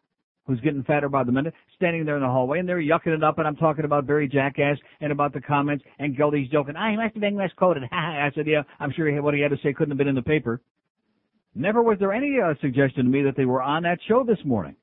who's 0.47 0.61
getting 0.61 0.85
fatter 0.85 1.09
by 1.09 1.25
the 1.25 1.33
minute, 1.33 1.53
standing 1.75 2.05
there 2.05 2.15
in 2.15 2.23
the 2.23 2.29
hallway, 2.29 2.61
and 2.61 2.69
they're 2.69 2.81
yucking 2.81 3.09
it 3.09 3.25
up. 3.25 3.39
And 3.39 3.49
I'm 3.49 3.57
talking 3.57 3.85
about 3.85 4.07
Barry 4.07 4.29
Jackass 4.29 4.79
and 5.01 5.11
about 5.11 5.35
the 5.35 5.41
comments. 5.41 5.85
And 5.99 6.17
Geldy's 6.17 6.49
joking. 6.51 6.77
I 6.77 6.95
must 6.95 7.15
have 7.15 7.21
been 7.21 7.37
misquoted. 7.37 7.83
I 7.93 8.31
said, 8.37 8.47
yeah, 8.47 8.63
I'm 8.79 8.93
sure 8.93 9.13
he 9.13 9.19
what 9.19 9.35
he 9.35 9.41
had 9.41 9.51
to 9.51 9.59
say 9.61 9.73
couldn't 9.73 9.91
have 9.91 9.99
been 9.99 10.09
in 10.09 10.15
the 10.15 10.23
paper. 10.23 10.61
Never 11.57 11.83
was 11.83 11.99
there 11.99 12.13
any 12.13 12.37
uh, 12.39 12.55
suggestion 12.61 13.07
to 13.07 13.11
me 13.11 13.23
that 13.23 13.37
they 13.37 13.47
were 13.47 13.63
on 13.63 13.83
that 13.83 13.99
show 14.07 14.23
this 14.23 14.39
morning. 14.45 14.77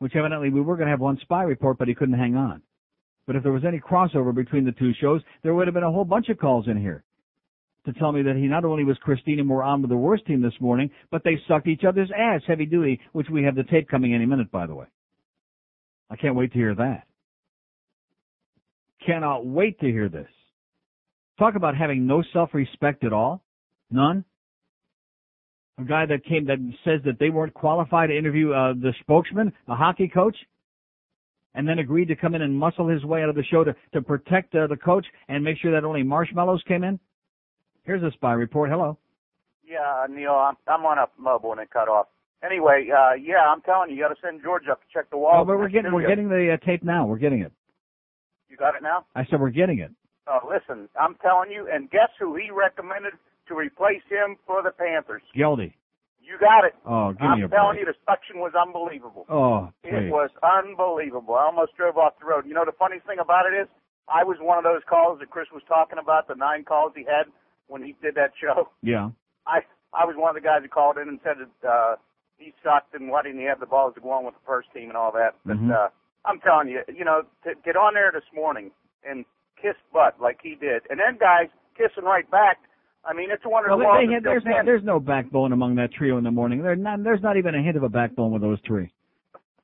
Which 0.00 0.16
evidently 0.16 0.50
we 0.50 0.62
were 0.62 0.74
going 0.74 0.86
to 0.86 0.90
have 0.90 1.00
one 1.00 1.18
spy 1.20 1.44
report, 1.44 1.78
but 1.78 1.86
he 1.86 1.94
couldn't 1.94 2.18
hang 2.18 2.34
on. 2.34 2.60
But 3.24 3.36
if 3.36 3.44
there 3.44 3.52
was 3.52 3.64
any 3.64 3.78
crossover 3.78 4.34
between 4.34 4.64
the 4.64 4.72
two 4.72 4.92
shows, 5.00 5.20
there 5.44 5.54
would 5.54 5.68
have 5.68 5.74
been 5.74 5.84
a 5.84 5.92
whole 5.92 6.04
bunch 6.04 6.28
of 6.28 6.38
calls 6.38 6.66
in 6.66 6.76
here 6.76 7.04
to 7.86 7.92
tell 7.94 8.12
me 8.12 8.22
that 8.22 8.36
he 8.36 8.42
not 8.42 8.64
only 8.64 8.84
was 8.84 8.96
Christina 8.98 9.42
Moore 9.42 9.62
on 9.62 9.82
with 9.82 9.90
the 9.90 9.96
worst 9.96 10.26
team 10.26 10.40
this 10.40 10.52
morning, 10.60 10.90
but 11.10 11.24
they 11.24 11.40
sucked 11.48 11.66
each 11.66 11.82
other's 11.86 12.10
ass 12.16 12.42
heavy 12.46 12.66
duty, 12.66 13.00
which 13.12 13.28
we 13.30 13.42
have 13.44 13.56
the 13.56 13.64
tape 13.64 13.88
coming 13.88 14.14
any 14.14 14.26
minute, 14.26 14.50
by 14.50 14.66
the 14.66 14.74
way. 14.74 14.86
I 16.10 16.16
can't 16.16 16.36
wait 16.36 16.52
to 16.52 16.58
hear 16.58 16.74
that. 16.74 17.04
Cannot 19.04 19.46
wait 19.46 19.80
to 19.80 19.86
hear 19.86 20.08
this. 20.08 20.28
Talk 21.38 21.56
about 21.56 21.76
having 21.76 22.06
no 22.06 22.22
self-respect 22.32 23.02
at 23.04 23.12
all. 23.12 23.42
None. 23.90 24.24
A 25.78 25.84
guy 25.84 26.06
that 26.06 26.24
came 26.24 26.46
that 26.46 26.58
says 26.84 27.00
that 27.04 27.18
they 27.18 27.30
weren't 27.30 27.54
qualified 27.54 28.10
to 28.10 28.16
interview 28.16 28.52
uh, 28.52 28.74
the 28.74 28.92
spokesman, 29.00 29.52
a 29.66 29.74
hockey 29.74 30.06
coach, 30.06 30.36
and 31.54 31.66
then 31.66 31.78
agreed 31.78 32.08
to 32.08 32.16
come 32.16 32.34
in 32.34 32.42
and 32.42 32.56
muscle 32.56 32.86
his 32.86 33.04
way 33.04 33.22
out 33.22 33.28
of 33.28 33.34
the 33.34 33.44
show 33.44 33.64
to, 33.64 33.74
to 33.92 34.02
protect 34.02 34.54
uh, 34.54 34.66
the 34.66 34.76
coach 34.76 35.06
and 35.28 35.42
make 35.42 35.58
sure 35.58 35.72
that 35.72 35.84
only 35.84 36.02
marshmallows 36.02 36.62
came 36.68 36.84
in. 36.84 37.00
Here's 37.84 38.02
a 38.02 38.10
spy 38.12 38.32
report. 38.32 38.70
Hello. 38.70 38.98
Yeah, 39.64 40.06
Neil, 40.08 40.32
I'm 40.32 40.56
I'm 40.68 40.84
on 40.84 40.98
a 40.98 41.06
mobile 41.20 41.52
and 41.52 41.60
it 41.60 41.70
cut 41.70 41.88
off. 41.88 42.06
Anyway, 42.44 42.88
uh 42.92 43.14
yeah, 43.14 43.40
I'm 43.48 43.60
telling 43.62 43.90
you, 43.90 43.96
you 43.96 44.02
got 44.02 44.08
to 44.14 44.20
send 44.22 44.42
George 44.42 44.64
up 44.70 44.80
to 44.80 44.86
check 44.92 45.10
the 45.10 45.16
wall. 45.16 45.40
Oh, 45.40 45.44
but 45.44 45.58
we're 45.58 45.68
getting 45.68 45.92
we're 45.92 46.06
getting 46.06 46.28
the 46.28 46.54
uh, 46.60 46.64
tape 46.66 46.82
now. 46.82 47.06
We're 47.06 47.18
getting 47.18 47.40
it. 47.40 47.52
You 48.48 48.56
got 48.56 48.74
it 48.74 48.82
now? 48.82 49.06
I 49.14 49.24
said 49.30 49.40
we're 49.40 49.50
getting 49.50 49.78
it. 49.78 49.90
Oh, 50.28 50.38
listen, 50.46 50.88
I'm 51.00 51.16
telling 51.22 51.50
you, 51.50 51.66
and 51.72 51.90
guess 51.90 52.10
who 52.20 52.36
he 52.36 52.50
recommended 52.52 53.14
to 53.48 53.54
replace 53.56 54.02
him 54.08 54.36
for 54.46 54.62
the 54.62 54.70
Panthers? 54.70 55.22
Geldy. 55.36 55.72
You 56.22 56.38
got 56.38 56.62
it. 56.64 56.74
Oh, 56.86 57.10
give 57.12 57.22
I'm 57.26 57.38
me 57.40 57.44
a 57.44 57.48
telling 57.48 57.74
break. 57.82 57.86
you, 57.88 57.92
the 57.92 57.98
suction 58.06 58.38
was 58.38 58.52
unbelievable. 58.54 59.26
Oh, 59.28 59.72
It 59.82 60.12
was 60.12 60.30
unbelievable. 60.38 61.34
I 61.34 61.46
almost 61.50 61.74
drove 61.76 61.98
off 61.98 62.14
the 62.20 62.26
road. 62.26 62.46
You 62.46 62.54
know, 62.54 62.64
the 62.64 62.76
funniest 62.78 63.06
thing 63.10 63.18
about 63.18 63.50
it 63.50 63.56
is, 63.58 63.66
I 64.06 64.22
was 64.22 64.36
one 64.38 64.58
of 64.58 64.62
those 64.64 64.82
calls 64.86 65.18
that 65.18 65.30
Chris 65.30 65.48
was 65.52 65.62
talking 65.66 65.98
about, 65.98 66.28
the 66.28 66.36
nine 66.38 66.62
calls 66.62 66.92
he 66.94 67.02
had 67.02 67.26
when 67.72 67.82
he 67.82 67.96
did 68.02 68.14
that 68.14 68.32
show. 68.40 68.68
Yeah. 68.82 69.10
I 69.46 69.60
I 69.94 70.04
was 70.04 70.14
one 70.16 70.28
of 70.28 70.36
the 70.36 70.44
guys 70.46 70.60
who 70.62 70.68
called 70.68 70.98
in 70.98 71.08
and 71.08 71.18
said 71.24 71.36
that 71.40 71.68
uh, 71.68 71.96
he 72.36 72.52
sucked 72.62 72.94
and 72.94 73.08
why 73.10 73.22
didn't 73.22 73.40
he 73.40 73.46
have 73.46 73.60
the 73.60 73.66
balls 73.66 73.94
to 73.94 74.00
go 74.00 74.10
on 74.10 74.24
with 74.24 74.34
the 74.34 74.46
first 74.46 74.68
team 74.72 74.88
and 74.88 74.96
all 74.96 75.12
that. 75.12 75.34
But 75.44 75.56
Mhm. 75.56 75.72
uh, 75.72 75.88
I'm 76.24 76.38
telling 76.40 76.68
you, 76.68 76.82
you 76.88 77.04
know, 77.04 77.22
to 77.44 77.54
get 77.64 77.76
on 77.76 77.94
there 77.94 78.12
this 78.12 78.28
morning 78.34 78.70
and 79.04 79.24
kiss 79.60 79.74
butt 79.92 80.20
like 80.20 80.38
he 80.42 80.54
did, 80.54 80.82
and 80.90 81.00
then 81.00 81.16
guys 81.18 81.48
kissing 81.76 82.04
right 82.04 82.28
back. 82.30 82.58
I 83.04 83.12
mean, 83.14 83.30
it's 83.32 83.44
a 83.44 83.48
wonder 83.48 83.68
Well, 83.70 83.78
the 83.78 83.84
they, 83.84 84.06
they 84.06 84.12
is 84.12 84.12
had, 84.14 84.22
still 84.22 84.32
there's 84.32 84.44
no 84.44 84.64
there's 84.64 84.84
no 84.84 85.00
backbone 85.00 85.52
among 85.52 85.74
that 85.76 85.92
trio 85.92 86.18
in 86.18 86.24
the 86.24 86.30
morning. 86.30 86.62
There 86.62 86.76
not, 86.76 87.02
there's 87.02 87.22
not 87.22 87.36
even 87.36 87.54
a 87.54 87.62
hint 87.62 87.76
of 87.76 87.82
a 87.82 87.88
backbone 87.88 88.30
with 88.30 88.42
those 88.42 88.60
three. 88.66 88.92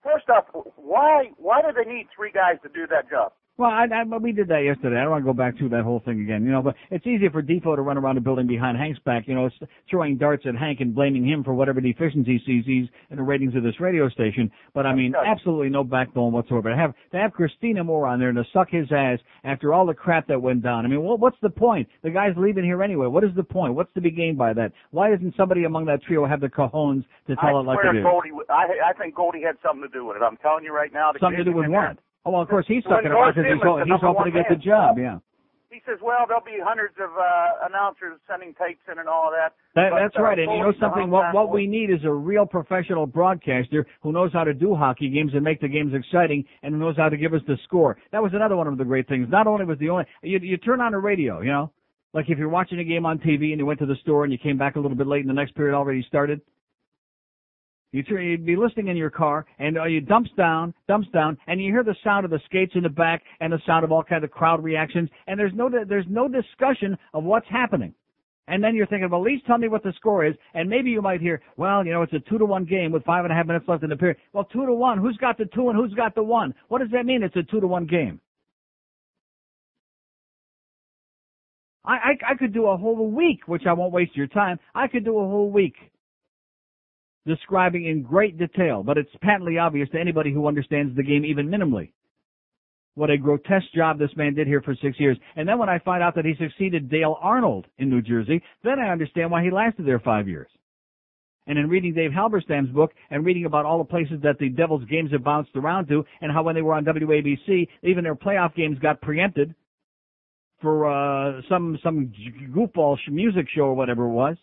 First 0.03 0.29
off, 0.31 0.47
why 0.77 1.31
why 1.37 1.63
do 1.63 1.69
they 1.73 1.89
need 1.89 2.09
three 2.15 2.33
guys 2.33 2.57
to 2.63 2.69
do 2.69 2.87
that 2.89 3.09
job? 3.11 3.33
Well, 3.59 3.73
I, 3.73 3.87
I, 3.93 4.05
we 4.19 4.31
did 4.31 4.47
that 4.49 4.61
yesterday. 4.61 4.99
I 4.99 5.03
don't 5.03 5.11
want 5.11 5.25
to 5.25 5.33
go 5.33 5.37
back 5.37 5.59
through 5.59 5.71
that 5.71 5.83
whole 5.83 6.01
thing 6.05 6.21
again, 6.21 6.45
you 6.45 6.53
know. 6.53 6.63
But 6.63 6.77
it's 6.93 7.05
easy 7.05 7.29
for 7.29 7.43
Defoe 7.43 7.75
to 7.75 7.83
run 7.83 7.99
around 7.99 8.15
the 8.15 8.21
building 8.21 8.47
behind 8.47 8.79
Hank's 8.79 9.01
back, 9.01 9.27
you 9.27 9.35
know, 9.35 9.51
throwing 9.91 10.17
darts 10.17 10.45
at 10.47 10.55
Hank 10.55 10.79
and 10.79 10.95
blaming 10.95 11.27
him 11.27 11.43
for 11.43 11.53
whatever 11.55 11.81
deficiencies 11.81 12.41
he 12.47 12.63
sees 12.65 12.89
in 13.11 13.17
the 13.17 13.23
ratings 13.25 13.57
of 13.57 13.65
this 13.65 13.81
radio 13.81 14.09
station. 14.11 14.49
But 14.75 14.87
I 14.87 14.95
mean, 14.95 15.13
absolutely 15.27 15.71
no 15.71 15.83
backbone 15.83 16.33
whatsoever. 16.33 16.71
To 16.71 16.77
have 16.77 16.95
to 17.11 17.17
have 17.17 17.33
Christina 17.33 17.83
Moore 17.83 18.07
on 18.07 18.21
there 18.21 18.29
and 18.29 18.39
to 18.39 18.45
suck 18.53 18.71
his 18.71 18.87
ass 18.93 19.19
after 19.43 19.75
all 19.75 19.87
the 19.87 19.95
crap 19.95 20.29
that 20.29 20.41
went 20.41 20.63
down. 20.63 20.85
I 20.85 20.89
mean, 20.89 21.03
what, 21.03 21.19
what's 21.19 21.39
the 21.43 21.51
point? 21.51 21.89
The 22.05 22.11
guy's 22.11 22.35
leaving 22.37 22.63
here 22.63 22.81
anyway. 22.81 23.09
What 23.09 23.25
is 23.25 23.31
the 23.35 23.43
point? 23.43 23.75
What's 23.75 23.93
to 23.95 24.01
be 24.01 24.13
gained 24.13 24.39
by 24.39 24.53
that? 24.53 24.71
Why 24.93 25.11
doesn't 25.11 25.35
somebody 25.37 25.65
among 25.65 25.87
that 25.87 26.01
trio 26.05 26.27
have 26.27 26.41
the 26.41 26.49
cojones 26.49 27.05
to 27.27 27.35
tell 27.35 27.57
I 27.57 27.61
it 27.61 27.65
like 27.65 27.79
it 27.83 27.97
is? 27.97 28.05
Goldie, 28.05 28.31
I 28.49 28.91
I 28.91 28.93
think 28.93 29.17
Goldie 29.17 29.43
had 29.43 29.57
something 29.67 29.83
to 29.83 29.89
do 29.89 30.05
with 30.05 30.17
it. 30.17 30.23
I'm 30.23 30.37
telling 30.37 30.63
you 30.63 30.73
right 30.73 30.93
now. 30.93 31.11
Something 31.19 31.39
to 31.39 31.51
do 31.51 31.57
with 31.57 31.67
what? 31.67 31.99
Oh, 32.25 32.31
well, 32.33 32.43
of 32.43 32.49
course 32.49 32.67
he's 32.69 32.83
To 32.85 32.91
sucking 32.91 33.07
it 33.07 33.15
endorse 33.15 33.35
because 33.35 33.53
he's, 33.53 33.63
ho- 33.63 33.83
he's 33.85 34.03
hoping 34.03 34.33
to 34.33 34.37
get 34.37 34.47
the 34.49 34.57
job. 34.57 34.99
Yeah. 34.99 35.19
He 35.71 35.81
says, 35.87 35.99
well, 36.03 36.25
there'll 36.27 36.43
be 36.43 36.57
hundreds 36.65 36.95
of 36.97 37.11
uh, 37.13 37.69
announcers 37.69 38.19
sending 38.29 38.55
tapes 38.55 38.81
in 38.91 38.99
and 38.99 39.09
all 39.09 39.31
that. 39.31 39.53
That, 39.75 39.91
But, 39.93 40.01
that's 40.01 40.17
uh, 40.19 40.23
right. 40.23 40.39
And 40.39 40.51
you 40.51 40.61
know 40.61 40.73
something? 40.81 41.11
What, 41.11 41.35
what 41.35 41.53
we 41.53 41.67
need 41.67 41.91
is 41.91 42.01
a 42.05 42.13
real 42.13 42.47
professional 42.47 43.07
broadcaster 43.07 43.87
who 44.03 44.11
knows 44.11 44.33
how 44.33 44.45
to 44.45 44.55
do 44.55 44.75
hockey 44.75 45.11
games 45.11 45.33
and 45.35 45.45
make 45.45 45.61
the 45.61 45.69
games 45.69 45.93
exciting 45.95 46.45
and 46.63 46.75
who 46.75 46.81
knows 46.81 46.97
how 46.97 47.11
to 47.11 47.17
give 47.17 47.35
us 47.35 47.43
the 47.47 47.57
score. 47.65 47.99
That 48.13 48.23
was 48.23 48.33
another 48.35 48.57
one 48.57 48.67
of 48.67 48.79
the 48.79 48.85
great 48.85 49.09
things. 49.09 49.29
Not 49.31 49.47
only 49.47 49.67
was 49.67 49.79
the 49.79 49.91
only, 49.91 50.05
you, 50.23 50.39
you 50.43 50.57
turn 50.57 50.81
on 50.81 50.93
the 50.93 50.99
radio, 50.99 51.43
you 51.43 51.53
know, 51.53 51.71
like 52.15 52.27
if 52.29 52.39
you're 52.39 52.49
watching 52.49 52.79
a 52.81 52.85
game 52.85 53.05
on 53.05 53.19
TV 53.19 53.51
and 53.51 53.59
you 53.59 53.67
went 53.67 53.79
to 53.81 53.87
the 53.87 53.97
store 54.03 54.25
and 54.25 54.33
you 54.33 54.39
came 54.39 54.57
back 54.57 54.77
a 54.77 54.81
little 54.81 54.97
bit 54.97 55.07
late 55.07 55.21
and 55.21 55.29
the 55.29 55.35
next 55.35 55.55
period 55.55 55.77
already 55.77 56.03
started, 56.09 56.41
you 57.93 58.05
you'd 58.19 58.45
be 58.45 58.57
listening 58.57 58.89
in 58.89 58.97
your 58.97 59.11
car 59.11 59.47
and 59.59 59.79
uh, 59.79 59.85
you 59.85 60.01
dumps 60.01 60.31
down, 60.37 60.75
dumps 60.89 61.09
down, 61.13 61.39
and 61.47 61.63
you 61.63 61.73
hear 61.73 61.83
the 61.83 61.97
sound 62.05 62.25
of 62.25 62.31
the 62.31 62.41
skates 62.45 62.73
in 62.75 62.83
the 62.83 62.89
back 62.89 63.23
and 63.41 63.53
the 63.53 63.61
sound 63.67 63.85
of 63.85 63.93
all 63.93 64.03
kinds 64.03 64.25
of 64.25 64.31
crowd 64.31 64.63
reactions, 64.63 65.09
and 65.27 65.39
there's 65.39 65.53
no 65.55 65.71
there's 65.89 66.07
no 66.09 66.29
discussion 66.29 66.97
of 67.15 67.25
what's 67.25 67.49
happening. 67.49 67.95
And 68.47 68.65
then 68.65 68.75
you're 68.75 68.87
thinking, 68.87 69.11
well, 69.11 69.21
at 69.21 69.27
least 69.27 69.47
tell 69.47 69.59
me 69.59 69.69
what 69.69 69.83
the 69.83 69.93
score 69.97 70.25
is, 70.25 70.35
and 70.55 70.71
maybe 70.71 70.89
you 70.89 71.03
might 71.03 71.21
hear, 71.21 71.43
well, 71.59 71.85
you 71.85 71.93
know, 71.93 72.01
it's 72.01 72.15
a 72.15 72.21
two 72.31 72.39
to 72.39 72.47
one 72.47 72.65
game 72.65 72.93
with 72.93 73.05
five 73.05 73.25
and 73.25 73.33
a 73.33 73.37
half 73.37 73.47
minutes 73.47 73.67
left 73.69 73.83
in 73.83 73.91
the 73.91 73.97
period. 73.97 74.17
Well, 74.33 74.45
two 74.45 74.65
to 74.65 74.73
one, 74.73 74.99
who's 74.99 75.19
got 75.19 75.37
the 75.37 75.45
two 75.47 75.69
and 75.69 75.77
who's 75.77 75.93
got 75.95 76.15
the 76.15 76.23
one? 76.23 76.55
What 76.69 76.81
does 76.81 76.91
that 76.93 77.05
mean? 77.05 77.23
It's 77.23 77.37
a 77.37 77.43
two 77.43 77.61
to 77.61 77.67
one 77.67 77.87
game. 77.87 78.21
I, 81.85 81.93
I 81.93 82.33
I 82.33 82.35
could 82.37 82.53
do 82.53 82.67
a 82.67 82.77
whole 82.77 83.11
week, 83.11 83.49
which 83.49 83.63
I 83.67 83.73
won't 83.73 83.93
waste 83.93 84.17
your 84.17 84.27
time. 84.27 84.59
I 84.75 84.89
could 84.89 85.05
do 85.05 85.19
a 85.19 85.27
whole 85.27 85.51
week 85.51 85.75
describing 87.27 87.87
in 87.87 88.03
great 88.03 88.39
detail, 88.39 88.83
but 88.83 88.99
it's 88.99 89.11
patently 89.21 89.59
obvious 89.59 89.89
to 89.91 90.01
anybody 90.01 90.33
who 90.33 90.47
understands 90.47 90.97
the 90.97 91.03
game 91.03 91.25
even 91.25 91.49
minimally 91.49 91.91
what 92.99 93.11
a 93.11 93.17
grotesque 93.17 93.73
job 93.75 93.99
this 93.99 94.11
man 94.17 94.35
did 94.35 94.49
here 94.49 94.61
for 94.61 94.75
six 94.83 94.99
years. 94.99 95.17
And 95.37 95.49
then 95.49 95.59
when 95.59 95.69
I 95.69 95.79
find 95.79 96.03
out 96.03 96.17
that 96.17 96.25
he 96.25 96.35
succeeded 96.35 96.91
Dale 96.91 97.17
Arnold 97.23 97.67
in 97.79 97.89
New 97.89 98.03
Jersey, 98.03 98.43
then 98.65 98.81
I 98.81 98.91
understand 98.91 99.31
why 99.31 99.45
he 99.45 99.51
lasted 99.51 99.87
there 99.87 100.01
five 100.01 100.29
years. 100.29 100.49
And 101.47 101.57
in 101.59 101.69
reading 101.69 101.95
Dave 101.95 102.11
Halberstam's 102.11 102.75
book 102.75 102.91
and 103.11 103.25
reading 103.25 103.47
about 103.47 103.65
all 103.65 103.79
the 103.79 103.85
places 103.85 104.21
that 104.23 104.39
the 104.39 104.51
Devils 104.51 104.85
games 104.91 105.13
have 105.13 105.25
bounced 105.25 105.53
around 105.55 105.87
to 105.89 106.05
and 106.21 106.31
how 106.31 106.43
when 106.43 106.57
they 106.57 106.61
were 106.61 106.75
on 106.75 106.85
WABC, 106.85 107.69
even 107.85 108.05
their 108.05 108.17
playoff 108.17 108.55
games 108.55 108.79
got 108.81 109.01
preempted 109.01 109.55
for 110.61 110.91
uh 110.91 111.41
some 111.49 111.79
some 111.85 112.13
goofball 112.51 112.99
music 113.09 113.47
show 113.55 113.63
or 113.63 113.75
whatever 113.75 114.07
it 114.07 114.13
was. 114.13 114.37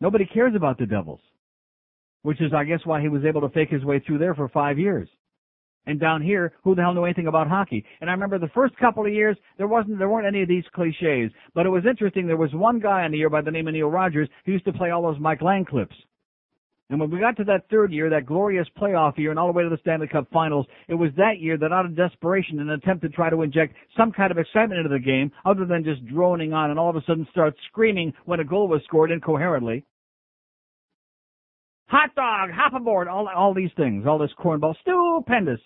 Nobody 0.00 0.26
cares 0.26 0.54
about 0.54 0.78
the 0.78 0.86
Devils, 0.86 1.20
which 2.22 2.40
is 2.40 2.52
I 2.54 2.64
guess 2.64 2.80
why 2.84 3.00
he 3.00 3.08
was 3.08 3.24
able 3.24 3.42
to 3.42 3.50
fake 3.50 3.70
his 3.70 3.84
way 3.84 4.00
through 4.00 4.18
there 4.18 4.34
for 4.34 4.48
5 4.48 4.78
years. 4.78 5.08
And 5.86 5.98
down 5.98 6.20
here, 6.20 6.52
who 6.62 6.74
the 6.74 6.82
hell 6.82 6.92
knew 6.92 7.04
anything 7.04 7.26
about 7.26 7.48
hockey? 7.48 7.84
And 8.00 8.10
I 8.10 8.12
remember 8.12 8.38
the 8.38 8.48
first 8.48 8.76
couple 8.76 9.06
of 9.06 9.12
years, 9.12 9.36
there 9.56 9.66
wasn't, 9.66 9.98
there 9.98 10.10
weren't 10.10 10.26
any 10.26 10.42
of 10.42 10.48
these 10.48 10.64
cliches. 10.74 11.32
But 11.54 11.64
it 11.64 11.70
was 11.70 11.84
interesting. 11.88 12.26
There 12.26 12.36
was 12.36 12.52
one 12.52 12.80
guy 12.80 13.04
on 13.04 13.12
the 13.12 13.18
year 13.18 13.30
by 13.30 13.40
the 13.40 13.50
name 13.50 13.66
of 13.66 13.72
Neil 13.72 13.88
Rogers 13.88 14.28
who 14.44 14.52
used 14.52 14.66
to 14.66 14.74
play 14.74 14.90
all 14.90 15.02
those 15.02 15.18
Mike 15.18 15.40
Lange 15.40 15.64
clips. 15.64 15.96
And 16.90 17.00
when 17.00 17.10
we 17.10 17.20
got 17.20 17.36
to 17.36 17.44
that 17.44 17.70
third 17.70 17.92
year, 17.92 18.10
that 18.10 18.26
glorious 18.26 18.66
playoff 18.76 19.16
year, 19.16 19.30
and 19.30 19.38
all 19.38 19.46
the 19.46 19.52
way 19.52 19.62
to 19.62 19.70
the 19.70 19.78
Stanley 19.80 20.08
Cup 20.08 20.26
Finals, 20.32 20.66
it 20.88 20.94
was 20.94 21.12
that 21.16 21.38
year 21.38 21.56
that, 21.56 21.72
out 21.72 21.86
of 21.86 21.96
desperation, 21.96 22.58
an 22.58 22.70
attempt 22.70 23.02
to 23.02 23.08
try 23.08 23.30
to 23.30 23.42
inject 23.42 23.74
some 23.96 24.10
kind 24.10 24.32
of 24.32 24.38
excitement 24.38 24.80
into 24.80 24.90
the 24.90 24.98
game, 24.98 25.30
other 25.44 25.64
than 25.64 25.84
just 25.84 26.04
droning 26.06 26.52
on, 26.52 26.70
and 26.70 26.80
all 26.80 26.90
of 26.90 26.96
a 26.96 27.02
sudden 27.06 27.26
start 27.30 27.54
screaming 27.68 28.12
when 28.24 28.40
a 28.40 28.44
goal 28.44 28.66
was 28.66 28.82
scored 28.84 29.12
incoherently. 29.12 29.84
Hot 31.90 32.14
dog, 32.14 32.50
hop 32.52 32.72
aboard, 32.74 33.08
all 33.08 33.28
all 33.28 33.52
these 33.52 33.72
things, 33.76 34.06
all 34.06 34.18
this 34.18 34.30
cornball, 34.38 34.76
stupendous. 34.80 35.60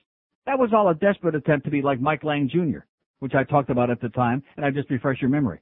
That 0.47 0.59
was 0.59 0.71
all 0.73 0.89
a 0.89 0.95
desperate 0.95 1.35
attempt 1.35 1.67
to 1.67 1.71
be 1.71 1.83
like 1.83 2.01
Mike 2.01 2.25
Lange 2.25 2.49
Jr., 2.49 2.81
which 3.19 3.35
I 3.35 3.45
talked 3.45 3.69
about 3.69 3.91
at 3.91 4.01
the 4.01 4.09
time, 4.09 4.43
and 4.57 4.65
I 4.65 4.71
just 4.71 4.91
refresh 4.91 5.21
your 5.21 5.29
memory. 5.29 5.61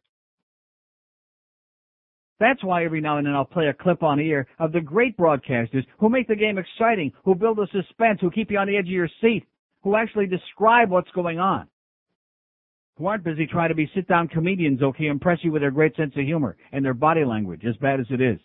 That's 2.39 2.63
why 2.63 2.85
every 2.85 3.01
now 3.01 3.19
and 3.19 3.27
then 3.27 3.35
I'll 3.35 3.45
play 3.45 3.67
a 3.69 3.75
clip 3.75 4.05
on 4.05 4.21
ear 4.21 4.47
of 4.61 4.71
the 4.71 4.81
great 4.81 5.17
broadcasters 5.17 5.85
who 5.99 6.09
make 6.09 6.29
the 6.29 6.37
game 6.37 6.59
exciting, 6.59 7.13
who 7.25 7.35
build 7.35 7.59
the 7.59 7.67
suspense, 7.73 8.21
who 8.21 8.31
keep 8.31 8.51
you 8.51 8.59
on 8.59 8.69
the 8.69 8.77
edge 8.77 8.87
of 8.87 8.93
your 8.93 9.09
seat. 9.21 9.45
who 9.83 9.97
actually 9.97 10.27
describe 10.27 10.91
what's 10.91 11.11
going 11.11 11.41
on. 11.41 11.67
Who 12.99 13.07
aren't 13.07 13.25
busy 13.25 13.47
trying 13.47 13.71
to 13.71 13.75
be 13.75 13.91
sit 13.95 14.07
down 14.07 14.29
comedians, 14.29 14.81
okay, 14.81 15.07
impress 15.07 15.39
you 15.43 15.51
with 15.51 15.63
their 15.63 15.73
great 15.73 15.97
sense 15.97 16.13
of 16.17 16.25
humor 16.25 16.57
and 16.71 16.85
their 16.85 16.95
body 16.95 17.25
language, 17.25 17.65
as 17.65 17.77
bad 17.79 17.99
as 17.99 18.07
it 18.11 18.21
is. 18.21 18.39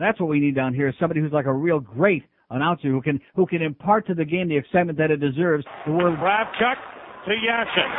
That's 0.00 0.16
what 0.16 0.32
we 0.32 0.40
need 0.40 0.56
down 0.56 0.72
here, 0.72 0.88
somebody 0.96 1.20
who's 1.20 1.30
like 1.30 1.44
a 1.44 1.52
real 1.52 1.78
great 1.78 2.24
announcer 2.48 2.88
who 2.88 3.04
can 3.04 3.20
who 3.36 3.44
can 3.44 3.60
impart 3.60 4.08
to 4.08 4.14
the 4.16 4.24
game 4.24 4.48
the 4.48 4.56
excitement 4.56 4.96
that 4.96 5.12
it 5.12 5.20
deserves. 5.20 5.62
The 5.84 5.92
word 5.92 6.16
Kravchuk 6.16 6.78
to 7.28 7.32
Yashin. 7.36 7.90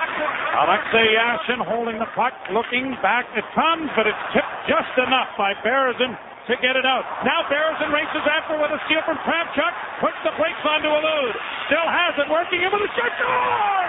Alexei 0.65 1.05
Yashin 1.13 1.61
holding 1.61 2.01
the 2.01 2.09
puck, 2.17 2.33
looking 2.49 2.97
back. 3.05 3.29
It 3.37 3.45
comes, 3.53 3.85
but 3.93 4.09
it's 4.09 4.23
tipped 4.33 4.65
just 4.65 4.97
enough 4.97 5.29
by 5.37 5.53
Berezin 5.61 6.17
to 6.49 6.57
get 6.57 6.73
it 6.73 6.89
out. 6.89 7.05
Now 7.21 7.45
Berezin 7.45 7.93
races 7.93 8.25
after 8.25 8.57
with 8.57 8.73
a 8.73 8.81
steal 8.89 9.05
from 9.05 9.21
Kravchuk, 9.21 9.73
puts 10.01 10.17
the 10.25 10.33
brakes 10.41 10.65
onto 10.65 10.89
Elude. 10.89 11.37
Still 11.69 11.85
has 11.85 12.17
it, 12.17 12.27
working 12.33 12.65
in 12.65 12.73
with 12.73 12.81
a 12.81 12.91
shot. 12.97 13.13
Score! 13.13 13.85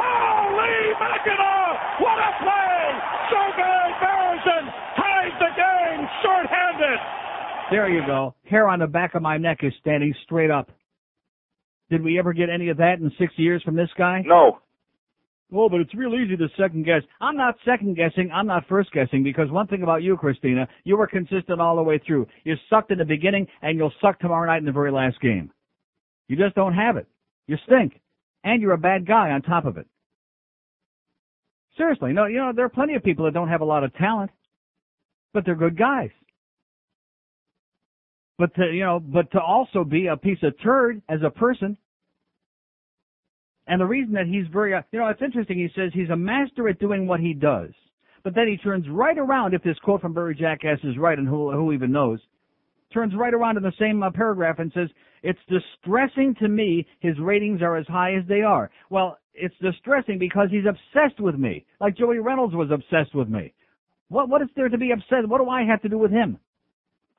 Holy 0.00 0.96
Mackinac! 0.96 2.00
What 2.00 2.16
a 2.24 2.30
play! 2.40 2.80
So 3.28 3.40
good! 3.52 3.90
Berezin 4.00 4.64
ties 4.96 5.34
the 5.44 5.52
game 5.52 6.02
short-handed. 6.24 7.00
There 7.70 7.88
you 7.88 8.04
go. 8.06 8.34
Hair 8.44 8.68
on 8.68 8.80
the 8.80 8.86
back 8.86 9.14
of 9.14 9.22
my 9.22 9.38
neck 9.38 9.58
is 9.62 9.72
standing 9.80 10.14
straight 10.24 10.50
up. 10.50 10.70
Did 11.90 12.02
we 12.02 12.18
ever 12.18 12.32
get 12.32 12.48
any 12.50 12.68
of 12.68 12.76
that 12.78 12.98
in 13.00 13.10
six 13.18 13.32
years 13.36 13.62
from 13.62 13.76
this 13.76 13.90
guy? 13.96 14.22
No. 14.24 14.58
Oh, 15.52 15.68
but 15.68 15.80
it's 15.80 15.94
real 15.94 16.14
easy 16.14 16.36
to 16.36 16.48
second 16.56 16.84
guess. 16.84 17.02
I'm 17.20 17.36
not 17.36 17.56
second 17.64 17.96
guessing. 17.96 18.30
I'm 18.32 18.46
not 18.46 18.68
first 18.68 18.92
guessing 18.92 19.24
because 19.24 19.50
one 19.50 19.66
thing 19.66 19.82
about 19.82 20.02
you, 20.02 20.16
Christina, 20.16 20.68
you 20.84 20.96
were 20.96 21.08
consistent 21.08 21.60
all 21.60 21.74
the 21.74 21.82
way 21.82 22.00
through. 22.04 22.26
You 22.44 22.54
sucked 22.68 22.92
in 22.92 22.98
the 22.98 23.04
beginning 23.04 23.48
and 23.60 23.76
you'll 23.76 23.92
suck 24.00 24.20
tomorrow 24.20 24.46
night 24.46 24.58
in 24.58 24.64
the 24.64 24.72
very 24.72 24.92
last 24.92 25.20
game. 25.20 25.50
You 26.28 26.36
just 26.36 26.54
don't 26.54 26.74
have 26.74 26.96
it. 26.96 27.08
You 27.48 27.56
stink. 27.66 28.00
And 28.44 28.62
you're 28.62 28.72
a 28.72 28.78
bad 28.78 29.06
guy 29.06 29.30
on 29.30 29.42
top 29.42 29.64
of 29.64 29.76
it. 29.76 29.86
Seriously, 31.76 32.12
no, 32.12 32.26
you 32.26 32.36
know, 32.36 32.52
there 32.54 32.64
are 32.64 32.70
plenty 32.70 32.94
of 32.94 33.02
people 33.02 33.24
that 33.24 33.34
don't 33.34 33.48
have 33.48 33.60
a 33.60 33.64
lot 33.64 33.84
of 33.84 33.92
talent, 33.94 34.30
but 35.34 35.44
they're 35.44 35.54
good 35.54 35.76
guys. 35.76 36.10
But 38.40 38.54
to, 38.54 38.72
you 38.72 38.84
know, 38.84 39.00
but 39.00 39.30
to 39.32 39.38
also 39.38 39.84
be 39.84 40.06
a 40.06 40.16
piece 40.16 40.38
of 40.42 40.54
turd 40.62 41.02
as 41.10 41.20
a 41.22 41.28
person. 41.28 41.76
And 43.66 43.78
the 43.78 43.84
reason 43.84 44.14
that 44.14 44.26
he's 44.26 44.46
very, 44.50 44.70
you 44.70 44.98
know, 44.98 45.08
it's 45.08 45.20
interesting. 45.20 45.58
He 45.58 45.68
says 45.76 45.90
he's 45.92 46.08
a 46.08 46.16
master 46.16 46.66
at 46.66 46.78
doing 46.78 47.06
what 47.06 47.20
he 47.20 47.34
does. 47.34 47.68
But 48.24 48.34
then 48.34 48.48
he 48.48 48.56
turns 48.56 48.86
right 48.88 49.18
around, 49.18 49.52
if 49.52 49.62
this 49.62 49.78
quote 49.80 50.00
from 50.00 50.14
Barry 50.14 50.34
Jackass 50.34 50.78
is 50.84 50.96
right, 50.96 51.18
and 51.18 51.28
who, 51.28 51.52
who 51.52 51.72
even 51.72 51.92
knows, 51.92 52.18
turns 52.94 53.12
right 53.14 53.34
around 53.34 53.58
in 53.58 53.62
the 53.62 53.74
same 53.78 54.02
uh, 54.02 54.10
paragraph 54.10 54.58
and 54.58 54.72
says, 54.74 54.88
it's 55.22 55.38
distressing 55.50 56.34
to 56.40 56.48
me 56.48 56.86
his 57.00 57.18
ratings 57.18 57.60
are 57.60 57.76
as 57.76 57.86
high 57.88 58.14
as 58.14 58.24
they 58.26 58.40
are. 58.40 58.70
Well, 58.88 59.18
it's 59.34 59.54
distressing 59.60 60.18
because 60.18 60.48
he's 60.50 60.64
obsessed 60.66 61.20
with 61.20 61.34
me, 61.34 61.66
like 61.78 61.94
Joey 61.94 62.20
Reynolds 62.20 62.54
was 62.54 62.70
obsessed 62.70 63.14
with 63.14 63.28
me. 63.28 63.52
What, 64.08 64.30
what 64.30 64.40
is 64.40 64.48
there 64.56 64.70
to 64.70 64.78
be 64.78 64.92
obsessed? 64.92 65.28
What 65.28 65.42
do 65.42 65.50
I 65.50 65.62
have 65.64 65.82
to 65.82 65.90
do 65.90 65.98
with 65.98 66.10
him? 66.10 66.38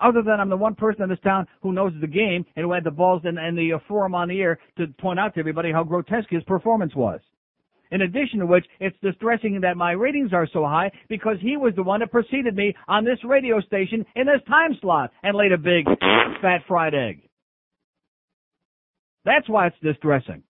Other 0.01 0.23
than 0.23 0.39
I'm 0.39 0.49
the 0.49 0.57
one 0.57 0.75
person 0.75 1.03
in 1.03 1.09
this 1.09 1.19
town 1.23 1.47
who 1.61 1.73
knows 1.73 1.93
the 2.01 2.07
game 2.07 2.43
and 2.55 2.65
who 2.65 2.73
had 2.73 2.83
the 2.83 2.91
balls 2.91 3.21
and, 3.23 3.37
and 3.37 3.57
the 3.57 3.73
uh, 3.73 3.79
forum 3.87 4.15
on 4.15 4.29
the 4.29 4.41
air 4.41 4.59
to 4.77 4.87
point 4.99 5.19
out 5.19 5.33
to 5.35 5.39
everybody 5.39 5.71
how 5.71 5.83
grotesque 5.83 6.29
his 6.29 6.43
performance 6.43 6.95
was. 6.95 7.19
In 7.91 8.01
addition 8.01 8.39
to 8.39 8.45
which, 8.45 8.65
it's 8.79 8.95
distressing 9.03 9.59
that 9.61 9.75
my 9.75 9.91
ratings 9.91 10.33
are 10.33 10.47
so 10.51 10.63
high 10.63 10.91
because 11.09 11.37
he 11.41 11.57
was 11.57 11.73
the 11.75 11.83
one 11.83 11.99
that 11.99 12.11
preceded 12.11 12.55
me 12.55 12.73
on 12.87 13.03
this 13.03 13.19
radio 13.23 13.59
station 13.61 14.05
in 14.15 14.25
this 14.25 14.41
time 14.47 14.77
slot 14.81 15.11
and 15.23 15.35
laid 15.35 15.51
a 15.51 15.57
big 15.57 15.85
fat 16.41 16.61
fried 16.67 16.95
egg. 16.95 17.21
That's 19.25 19.47
why 19.47 19.67
it's 19.67 19.75
distressing. 19.83 20.41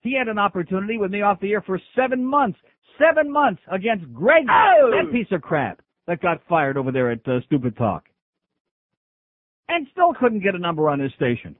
He 0.00 0.14
had 0.18 0.28
an 0.28 0.38
opportunity 0.38 0.98
with 0.98 1.10
me 1.10 1.22
off 1.22 1.40
the 1.40 1.52
air 1.52 1.62
for 1.62 1.80
seven 1.96 2.24
months. 2.24 2.58
Seven 2.98 3.32
months 3.32 3.62
against 3.72 4.12
Greg, 4.12 4.44
Oh! 4.48 4.90
that 4.92 5.10
piece 5.12 5.26
of 5.32 5.42
crap 5.42 5.80
that 6.06 6.20
got 6.20 6.40
fired 6.48 6.76
over 6.76 6.92
there 6.92 7.10
at 7.10 7.26
uh, 7.26 7.40
Stupid 7.46 7.76
Talk. 7.76 8.04
And 9.68 9.86
still 9.92 10.12
couldn't 10.18 10.42
get 10.42 10.54
a 10.54 10.58
number 10.58 10.88
on 10.88 11.00
his 11.00 11.12
station. 11.14 11.56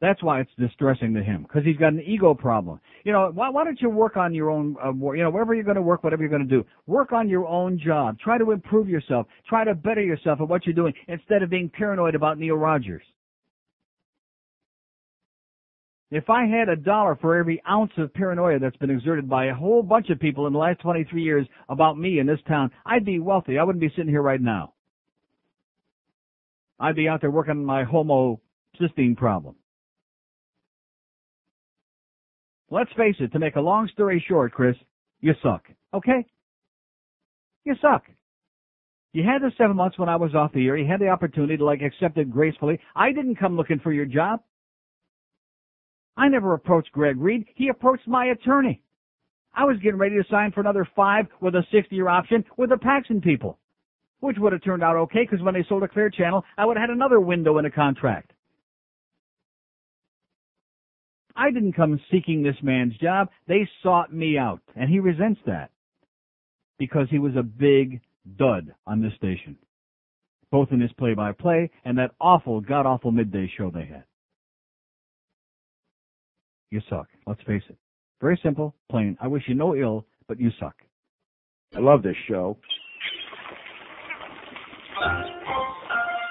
That's 0.00 0.22
why 0.22 0.40
it's 0.40 0.50
distressing 0.58 1.12
to 1.14 1.22
him, 1.22 1.42
because 1.42 1.62
he's 1.62 1.76
got 1.76 1.92
an 1.92 2.00
ego 2.00 2.32
problem. 2.32 2.80
You 3.04 3.12
know, 3.12 3.30
why, 3.34 3.50
why 3.50 3.64
don't 3.64 3.80
you 3.82 3.90
work 3.90 4.16
on 4.16 4.32
your 4.32 4.48
own, 4.50 4.74
uh, 4.82 4.92
you 4.92 5.22
know, 5.22 5.30
wherever 5.30 5.54
you're 5.54 5.62
going 5.62 5.76
to 5.76 5.82
work, 5.82 6.02
whatever 6.02 6.22
you're 6.22 6.30
going 6.30 6.48
to 6.48 6.48
do, 6.48 6.64
work 6.86 7.12
on 7.12 7.28
your 7.28 7.46
own 7.46 7.78
job. 7.78 8.18
Try 8.18 8.38
to 8.38 8.50
improve 8.50 8.88
yourself. 8.88 9.26
Try 9.46 9.64
to 9.64 9.74
better 9.74 10.00
yourself 10.00 10.40
at 10.40 10.48
what 10.48 10.64
you're 10.64 10.74
doing 10.74 10.94
instead 11.06 11.42
of 11.42 11.50
being 11.50 11.68
paranoid 11.68 12.14
about 12.14 12.38
Neil 12.38 12.56
Rogers. 12.56 13.02
If 16.10 16.28
I 16.28 16.44
had 16.44 16.68
a 16.68 16.74
dollar 16.74 17.16
for 17.20 17.36
every 17.36 17.62
ounce 17.68 17.92
of 17.96 18.12
paranoia 18.12 18.58
that's 18.58 18.76
been 18.78 18.90
exerted 18.90 19.28
by 19.28 19.46
a 19.46 19.54
whole 19.54 19.82
bunch 19.82 20.10
of 20.10 20.18
people 20.18 20.48
in 20.48 20.52
the 20.52 20.58
last 20.58 20.80
23 20.80 21.22
years 21.22 21.46
about 21.68 21.98
me 21.98 22.18
in 22.18 22.26
this 22.26 22.40
town, 22.48 22.72
I'd 22.84 23.04
be 23.04 23.20
wealthy. 23.20 23.58
I 23.58 23.62
wouldn't 23.62 23.80
be 23.80 23.90
sitting 23.90 24.08
here 24.08 24.22
right 24.22 24.40
now. 24.40 24.74
I'd 26.80 26.96
be 26.96 27.08
out 27.08 27.20
there 27.20 27.30
working 27.30 27.52
on 27.52 27.64
my 27.64 27.84
homocysteine 27.84 29.16
problem. 29.16 29.54
Let's 32.70 32.92
face 32.96 33.16
it, 33.20 33.32
to 33.32 33.38
make 33.38 33.56
a 33.56 33.60
long 33.60 33.88
story 33.92 34.24
short, 34.26 34.52
Chris, 34.52 34.76
you 35.20 35.34
suck. 35.42 35.64
Okay? 35.94 36.26
You 37.64 37.74
suck. 37.80 38.04
You 39.12 39.24
had 39.24 39.42
the 39.42 39.52
seven 39.58 39.76
months 39.76 39.98
when 39.98 40.08
I 40.08 40.16
was 40.16 40.34
off 40.34 40.52
the 40.52 40.66
air. 40.66 40.76
You 40.76 40.86
had 40.86 41.00
the 41.00 41.08
opportunity 41.08 41.56
to 41.56 41.64
like 41.64 41.82
accept 41.82 42.16
it 42.16 42.30
gracefully. 42.30 42.80
I 42.96 43.12
didn't 43.12 43.36
come 43.36 43.56
looking 43.56 43.80
for 43.80 43.92
your 43.92 44.06
job. 44.06 44.40
I 46.20 46.28
never 46.28 46.52
approached 46.52 46.92
Greg 46.92 47.16
Reed. 47.18 47.46
He 47.54 47.68
approached 47.68 48.06
my 48.06 48.26
attorney. 48.26 48.82
I 49.54 49.64
was 49.64 49.78
getting 49.78 49.98
ready 49.98 50.16
to 50.16 50.24
sign 50.30 50.52
for 50.52 50.60
another 50.60 50.86
five 50.94 51.26
with 51.40 51.54
a 51.54 51.64
60 51.72 51.96
year 51.96 52.08
option 52.08 52.44
with 52.58 52.68
the 52.68 52.76
Paxson 52.76 53.22
people, 53.22 53.58
which 54.20 54.36
would 54.38 54.52
have 54.52 54.62
turned 54.62 54.84
out 54.84 54.96
okay 54.96 55.22
because 55.22 55.42
when 55.42 55.54
they 55.54 55.64
sold 55.66 55.82
a 55.82 55.88
Clear 55.88 56.10
Channel, 56.10 56.44
I 56.58 56.66
would 56.66 56.76
have 56.76 56.90
had 56.90 56.94
another 56.94 57.20
window 57.20 57.56
in 57.56 57.64
a 57.64 57.70
contract. 57.70 58.32
I 61.34 61.50
didn't 61.50 61.72
come 61.72 61.98
seeking 62.10 62.42
this 62.42 62.62
man's 62.62 62.98
job. 62.98 63.30
They 63.48 63.66
sought 63.82 64.12
me 64.12 64.36
out, 64.36 64.60
and 64.76 64.90
he 64.90 65.00
resents 65.00 65.40
that 65.46 65.70
because 66.78 67.06
he 67.10 67.18
was 67.18 67.34
a 67.34 67.42
big 67.42 68.02
dud 68.36 68.74
on 68.86 69.00
this 69.00 69.14
station, 69.14 69.56
both 70.50 70.70
in 70.70 70.82
his 70.82 70.92
play-by-play 70.98 71.70
and 71.86 71.96
that 71.96 72.10
awful, 72.20 72.60
god-awful 72.60 73.10
midday 73.10 73.50
show 73.56 73.70
they 73.70 73.86
had. 73.86 74.04
You 76.70 76.80
suck. 76.88 77.08
Let's 77.26 77.42
face 77.42 77.62
it. 77.68 77.76
Very 78.20 78.38
simple, 78.42 78.74
plain. 78.90 79.16
I 79.20 79.26
wish 79.26 79.42
you 79.48 79.54
no 79.54 79.74
ill, 79.74 80.06
but 80.28 80.38
you 80.38 80.50
suck. 80.60 80.74
I 81.74 81.80
love 81.80 82.02
this 82.02 82.16
show. 82.28 82.56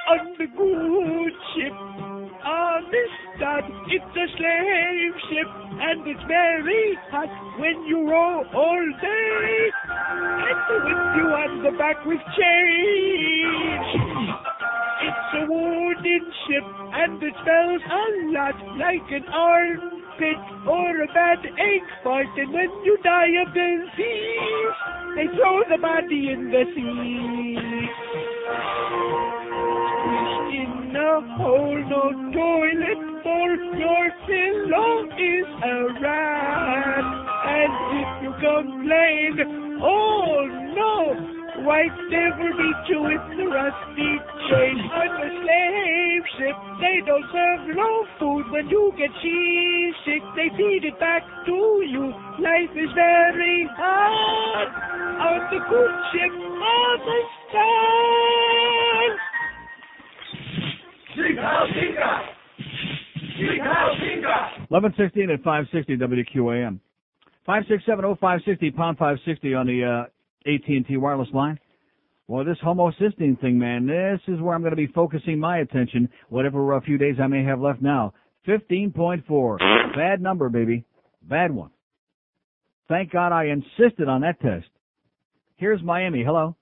On 0.10 0.36
the 0.38 0.46
good 0.46 1.34
ship, 1.56 1.74
on 1.74 2.84
this 2.92 3.10
it's 3.42 4.04
a 4.04 4.28
slave 4.38 5.16
ship, 5.30 5.48
and 5.80 6.08
it's 6.08 6.24
very 6.28 6.98
hot 7.10 7.30
when 7.60 7.86
you 7.88 8.10
row 8.10 8.44
all 8.54 8.86
day. 9.02 9.72
And 9.90 10.60
whip 10.84 11.04
you 11.16 11.28
on 11.36 11.64
the 11.64 11.72
back 11.78 12.06
with 12.06 12.20
chains. 12.36 13.88
It's 15.04 15.34
a 15.36 15.46
wooden 15.52 16.32
ship, 16.48 16.64
and 16.94 17.24
it 17.24 17.34
smells 17.44 17.82
a 17.88 18.06
lot 18.32 18.56
like 18.78 19.12
an 19.12 19.26
armpit 20.20 20.68
or 20.68 21.04
a 21.04 21.08
bad 21.08 21.46
egg 21.46 21.82
fart. 22.04 22.28
And 22.38 22.54
when 22.54 22.70
you 22.84 22.98
die 23.04 23.30
of 23.46 23.54
disease, 23.54 24.76
they 25.16 25.28
throw 25.36 25.64
the 25.70 25.82
body 25.82 26.32
in 26.32 26.52
the 26.52 26.64
sea. 26.76 27.58
In 30.60 30.96
a 30.96 31.22
hole, 31.38 31.84
no 31.90 32.32
toilet 32.34 33.24
bowl. 33.24 33.58
Your 33.78 34.12
pillow 34.26 35.06
is 35.18 35.48
a 35.64 36.02
rat. 36.02 37.06
And 37.46 37.74
if 38.00 38.24
you 38.24 38.32
complain, 38.40 39.80
oh 39.82 40.46
no, 40.76 41.39
wife 41.64 41.98
never 42.10 42.50
you 42.88 43.02
with 43.02 43.38
the 43.38 43.46
rusty 43.48 44.12
chain. 44.50 44.76
On 44.80 45.10
the 45.20 45.30
slave 45.42 46.24
ship, 46.38 46.56
they 46.82 46.98
don't 47.06 47.26
serve 47.32 47.76
no 47.76 48.06
food. 48.20 48.50
When 48.52 48.70
you 48.70 48.92
get 48.98 49.12
seasick, 49.22 50.24
they 50.36 50.50
feed 50.58 50.86
it 50.86 51.00
back 51.00 51.24
to 51.46 51.84
you. 51.86 52.14
Life 52.40 52.72
is 52.76 52.92
very 52.96 53.68
hard 53.78 54.70
on 55.20 55.40
the 55.52 55.60
good 55.70 55.94
ship 56.12 56.34
of 56.34 57.00
the 57.06 57.22
sun. 57.52 59.10
Eleven 64.72 64.94
sixteen 64.98 65.30
at 65.32 65.44
five 65.44 65.66
sixty 65.72 65.98
WQAM. 65.98 66.80
Five 67.46 67.64
six 67.68 67.84
seven 67.86 68.06
oh 68.06 68.16
five 68.20 68.42
sixty 68.46 68.72
pound 68.72 68.98
five 68.98 69.18
sixty 69.26 69.54
on 69.54 69.68
the 69.68 69.84
uh, 69.84 70.10
AT 70.46 70.68
and 70.68 70.88
T 70.88 70.98
wireless 70.98 71.30
line. 71.34 71.60
Well, 72.28 72.46
this 72.46 72.58
homocysteine 72.64 73.42
thing, 73.42 73.58
man, 73.58 73.88
this 73.88 74.20
is 74.28 74.40
where 74.40 74.54
I'm 74.54 74.62
going 74.62 74.72
to 74.72 74.78
be 74.78 74.88
focusing 74.88 75.40
my 75.40 75.60
attention, 75.60 76.10
whatever 76.30 76.80
few 76.82 77.00
days 77.00 77.16
I 77.22 77.26
may 77.28 77.44
have 77.44 77.60
left 77.60 77.82
now. 77.82 78.14
15.4. 78.48 79.96
Bad 79.96 80.22
number, 80.22 80.50
baby. 80.50 80.86
Bad 81.24 81.52
one. 81.52 81.72
Thank 82.88 83.12
God 83.12 83.32
I 83.32 83.46
insisted 83.46 84.08
on 84.08 84.22
that 84.22 84.40
test. 84.42 84.68
Here's 85.58 85.82
Miami. 85.84 86.24
Hello. 86.24 86.56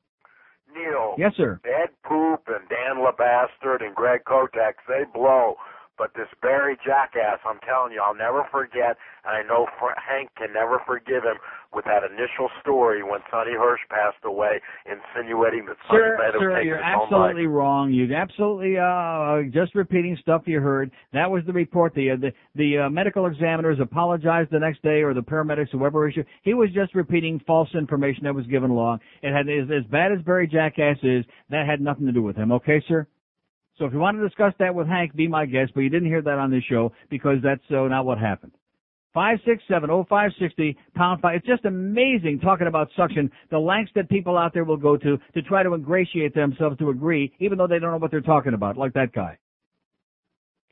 Neil. 0.74 1.16
Yes, 1.18 1.34
sir. 1.38 1.60
Ed 1.66 1.90
Poop 2.04 2.48
and 2.48 2.68
Dan 2.70 3.04
LeBastard 3.04 3.86
and 3.86 3.96
Greg 3.96 4.22
Kotek, 4.26 4.74
they 4.88 5.04
blow. 5.14 5.56
But 5.98 6.14
this 6.16 6.28
Barry 6.42 6.78
jackass, 6.86 7.40
I'm 7.46 7.60
telling 7.66 7.92
you, 7.92 8.02
I'll 8.06 8.16
never 8.16 8.46
forget, 8.52 8.98
and 9.26 9.34
I 9.34 9.42
know 9.48 9.66
Hank 9.98 10.30
can 10.38 10.54
never 10.54 10.80
forgive 10.86 11.24
him 11.24 11.38
with 11.74 11.86
that 11.86 12.04
initial 12.04 12.50
story 12.62 13.04
when 13.04 13.20
Sonny 13.32 13.52
Hirsch 13.54 13.82
passed 13.90 14.24
away, 14.26 14.60
insinuating 14.86 15.66
that 15.68 15.78
Sonny 15.88 16.00
Sir, 16.00 16.18
might 16.18 16.34
have 16.34 16.42
sir, 16.42 16.50
taken 16.56 16.68
you're 16.68 16.78
his 16.78 16.86
own 16.86 17.00
life. 17.02 17.12
absolutely 17.12 17.48
wrong. 17.48 17.94
You're 17.94 18.16
absolutely 18.16 18.78
uh 18.78 19.52
just 19.54 19.76
repeating 19.76 20.18
stuff 20.22 20.44
you 20.46 20.60
heard. 20.60 20.92
That 21.14 21.30
was 21.30 21.44
the 21.46 21.54
report. 21.54 21.94
The 21.94 22.12
uh, 22.12 22.16
the, 22.16 22.32
the 22.56 22.86
uh, 22.86 22.90
medical 22.90 23.26
examiners 23.26 23.80
apologized 23.82 24.52
the 24.52 24.60
next 24.60 24.82
day, 24.82 25.02
or 25.02 25.14
the 25.14 25.22
paramedics, 25.22 25.70
whoever 25.72 26.08
issued. 26.08 26.26
He 26.44 26.54
was 26.54 26.70
just 26.74 26.96
repeating 26.96 27.40
false 27.46 27.70
information 27.74 28.24
that 28.24 28.36
was 28.36 28.46
given 28.48 28.70
along. 28.72 29.00
It 29.22 29.34
had 29.34 29.48
as, 29.50 29.70
as 29.70 29.90
bad 29.92 30.12
as 30.12 30.22
Barry 30.24 30.48
Jackass 30.48 30.98
is. 31.04 31.26
That 31.50 31.66
had 31.66 31.82
nothing 31.82 32.06
to 32.08 32.12
do 32.12 32.24
with 32.24 32.36
him. 32.36 32.52
Okay, 32.52 32.84
sir. 32.88 33.08
So 33.78 33.86
if 33.86 33.94
you 33.94 34.00
want 34.00 34.18
to 34.18 34.24
discuss 34.28 34.54
that 34.60 34.74
with 34.74 34.88
Hank, 34.88 35.16
be 35.16 35.28
my 35.28 35.46
guest. 35.46 35.72
But 35.76 35.82
you 35.82 35.90
didn't 35.90 36.08
hear 36.08 36.22
that 36.22 36.40
on 36.40 36.50
this 36.52 36.64
show 36.70 36.92
because 37.10 37.38
that's 37.44 37.62
uh, 37.70 37.88
not 37.88 38.06
what 38.06 38.18
happened. 38.18 38.54
Five 39.18 39.40
six 39.48 39.64
seven 39.68 39.90
oh 39.90 40.06
five 40.08 40.30
sixty 40.40 40.78
pound 40.94 41.22
five. 41.22 41.38
It's 41.38 41.48
just 41.48 41.66
amazing 41.66 42.40
talking 42.40 42.68
about 42.68 42.88
suction. 42.96 43.32
The 43.50 43.58
lengths 43.58 43.92
that 43.96 44.08
people 44.10 44.38
out 44.38 44.54
there 44.54 44.64
will 44.64 44.78
go 44.78 44.96
to 44.96 45.18
to 45.34 45.42
try 45.42 45.64
to 45.64 45.74
ingratiate 45.74 46.36
themselves 46.36 46.78
to 46.78 46.92
agree, 46.92 47.34
even 47.40 47.58
though 47.58 47.66
they 47.66 47.80
don't 47.80 47.90
know 47.90 47.98
what 47.98 48.12
they're 48.12 48.22
talking 48.22 48.54
about, 48.54 48.78
like 48.78 48.94
that 48.94 49.14
guy. 49.14 49.40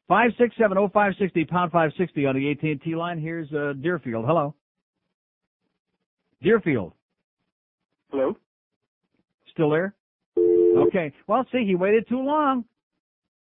Five 0.07 0.29
six 0.37 0.55
seven 0.59 0.77
oh 0.77 0.89
five 0.89 1.13
sixty 1.17 1.43
pound 1.43 1.71
five 1.71 1.89
sixty 1.97 2.27
on 2.27 2.35
the 2.35 2.51
AT 2.51 2.61
and 2.61 2.79
T 2.83 2.95
line. 2.95 3.19
Here's 3.19 3.51
uh, 3.51 3.73
Deerfield. 3.81 4.25
Hello. 4.25 4.53
Deerfield. 6.43 6.93
Hello. 8.11 8.37
Still 9.53 9.71
there? 9.71 9.95
Okay. 10.37 11.11
Well, 11.25 11.47
see, 11.51 11.65
he 11.65 11.73
waited 11.73 12.07
too 12.07 12.21
long. 12.21 12.63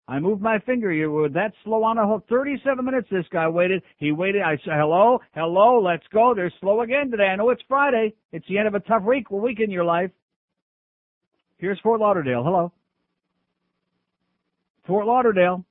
I 0.09 0.17
moved 0.17 0.41
my 0.41 0.57
finger. 0.65 0.91
You 0.91 1.11
were 1.11 1.29
that 1.29 1.53
slow 1.63 1.83
on 1.83 1.99
a 1.99 2.05
whole 2.05 2.23
37 2.29 2.83
minutes. 2.83 3.07
This 3.11 3.25
guy 3.31 3.47
waited. 3.47 3.83
He 3.97 4.11
waited. 4.11 4.41
I 4.41 4.57
said, 4.57 4.73
"Hello, 4.73 5.19
hello, 5.35 5.79
let's 5.79 6.07
go." 6.07 6.33
They're 6.33 6.51
slow 6.59 6.81
again 6.81 7.11
today. 7.11 7.27
I 7.27 7.35
know 7.35 7.51
it's 7.51 7.61
Friday. 7.67 8.15
It's 8.31 8.47
the 8.47 8.57
end 8.57 8.67
of 8.67 8.73
a 8.73 8.79
tough 8.79 9.03
week. 9.03 9.29
Week 9.29 9.59
in 9.59 9.69
your 9.69 9.83
life. 9.83 10.09
Here's 11.59 11.79
Fort 11.81 11.99
Lauderdale. 11.99 12.43
Hello. 12.43 12.71
Fort 14.87 15.05
Lauderdale. 15.05 15.63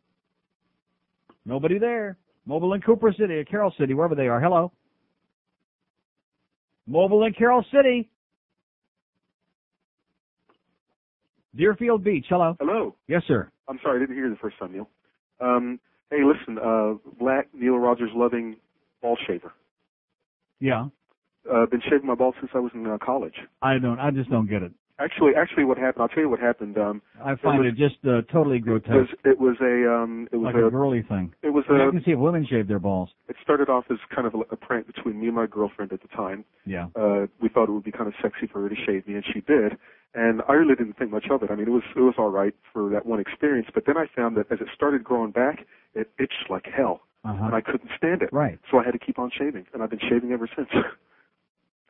Nobody 1.45 1.79
there. 1.79 2.17
Mobile 2.47 2.75
in 2.75 2.81
Cooper 2.81 3.13
City, 3.13 3.35
or 3.35 3.45
Carroll 3.45 3.73
City, 3.77 3.93
wherever 3.93 4.15
they 4.15 4.29
are. 4.29 4.41
Hello. 4.41 4.71
Mobile 6.87 7.25
in 7.25 7.33
Carroll 7.33 7.65
City. 7.73 8.09
Deerfield 11.59 12.05
Beach. 12.05 12.27
Hello. 12.29 12.57
Hello. 12.61 12.95
Yes, 13.09 13.23
sir. 13.27 13.51
I'm 13.69 13.79
sorry, 13.83 13.99
I 13.99 14.01
didn't 14.01 14.15
hear 14.15 14.27
you 14.27 14.31
the 14.31 14.39
first 14.39 14.59
time, 14.59 14.73
Neil. 14.73 14.89
Um, 15.41 15.81
hey, 16.11 16.19
listen, 16.25 16.57
uh, 16.59 16.95
black 17.19 17.49
Neil 17.53 17.77
Rogers 17.77 18.11
loving 18.15 18.57
ball 19.03 19.19
shaver. 19.27 19.53
Yeah. 20.61 20.87
Uh, 21.51 21.67
been 21.67 21.83
shaving 21.83 22.07
my 22.07 22.15
balls 22.15 22.35
since 22.41 22.53
I 22.55 22.61
was 22.61 22.71
in 22.75 22.87
uh, 22.87 22.97
college. 23.05 23.35
I 23.61 23.79
don't. 23.79 23.99
I 23.99 24.11
just 24.11 24.31
don't 24.31 24.49
get 24.49 24.63
it. 24.63 24.73
Actually, 25.01 25.33
actually, 25.37 25.65
what 25.65 25.79
happened? 25.79 26.03
I'll 26.03 26.09
tell 26.09 26.23
you 26.25 26.29
what 26.29 26.41
happened. 26.41 26.77
Um, 26.77 27.01
I 27.25 27.37
find 27.37 27.63
was- 27.63 27.73
it 27.73 27.77
just 27.77 27.97
uh, 28.05 28.23
totally 28.33 28.57
it 28.59 28.67
was 28.67 28.83
grotesque, 28.83 29.15
it 29.25 29.39
was 29.39 29.57
a 29.61 29.75
um, 29.95 30.29
it 30.33 30.37
was 30.37 30.53
like 30.53 30.57
a 30.63 30.71
girly 30.71 31.03
thing. 31.03 31.33
it 31.43 31.51
was 31.51 31.65
I, 31.69 31.73
mean, 31.73 31.81
I 31.83 31.85
a 31.87 31.91
can 31.93 32.03
see 32.05 32.11
if 32.13 32.19
women 32.19 32.45
shave 32.45 32.67
their 32.67 32.81
balls. 32.81 33.11
it 33.29 33.37
started 33.43 33.69
off 33.69 33.85
as 33.91 33.99
kind 34.15 34.27
of 34.27 34.35
a, 34.35 34.39
a 34.51 34.57
prank 34.57 34.87
between 34.89 35.21
me 35.21 35.27
and 35.29 35.37
my 35.37 35.47
girlfriend 35.47 35.93
at 35.93 36.03
the 36.03 36.09
time. 36.09 36.45
Yeah. 36.67 36.89
Uh, 36.97 37.27
we 37.41 37.49
thought 37.49 37.69
it 37.69 37.73
would 37.73 37.85
be 37.85 37.93
kind 37.93 38.09
of 38.09 38.15
sexy 38.21 38.49
for 38.49 38.61
her 38.63 38.69
to 38.69 38.75
shave 38.87 39.07
me, 39.07 39.15
and 39.15 39.25
she 39.33 39.41
did. 39.43 39.79
And 40.15 40.43
I 40.49 40.55
really 40.55 40.75
didn't 40.75 40.99
think 40.99 41.11
much 41.13 41.27
of 41.31 41.43
it. 41.45 41.51
I 41.51 41.55
mean, 41.55 41.69
it 41.69 41.71
was 41.71 41.85
it 41.95 42.01
was 42.01 42.15
all 42.19 42.31
right 42.31 42.55
for 42.73 42.91
that 42.91 43.07
one 43.07 43.21
experience. 43.21 43.69
But 43.73 43.85
then 43.87 43.97
I 43.97 44.07
found 44.17 44.37
that 44.37 44.51
as 44.51 44.61
it 44.61 44.67
started 44.75 45.05
growing 45.05 45.31
back, 45.31 45.67
it 45.95 46.11
itched 46.19 46.51
like 46.51 46.67
hell, 46.67 47.03
Uh-huh. 47.25 47.45
and 47.45 47.55
I 47.55 47.61
couldn't 47.61 47.91
stand 47.97 48.23
it. 48.23 48.31
Right. 48.33 48.59
So 48.71 48.79
I 48.79 48.85
had 48.85 48.93
to 48.93 48.99
keep 48.99 49.19
on 49.19 49.31
shaving, 49.31 49.67
and 49.73 49.83
I've 49.83 49.91
been 49.91 50.01
shaving 50.11 50.33
ever 50.33 50.49
since. 50.57 50.69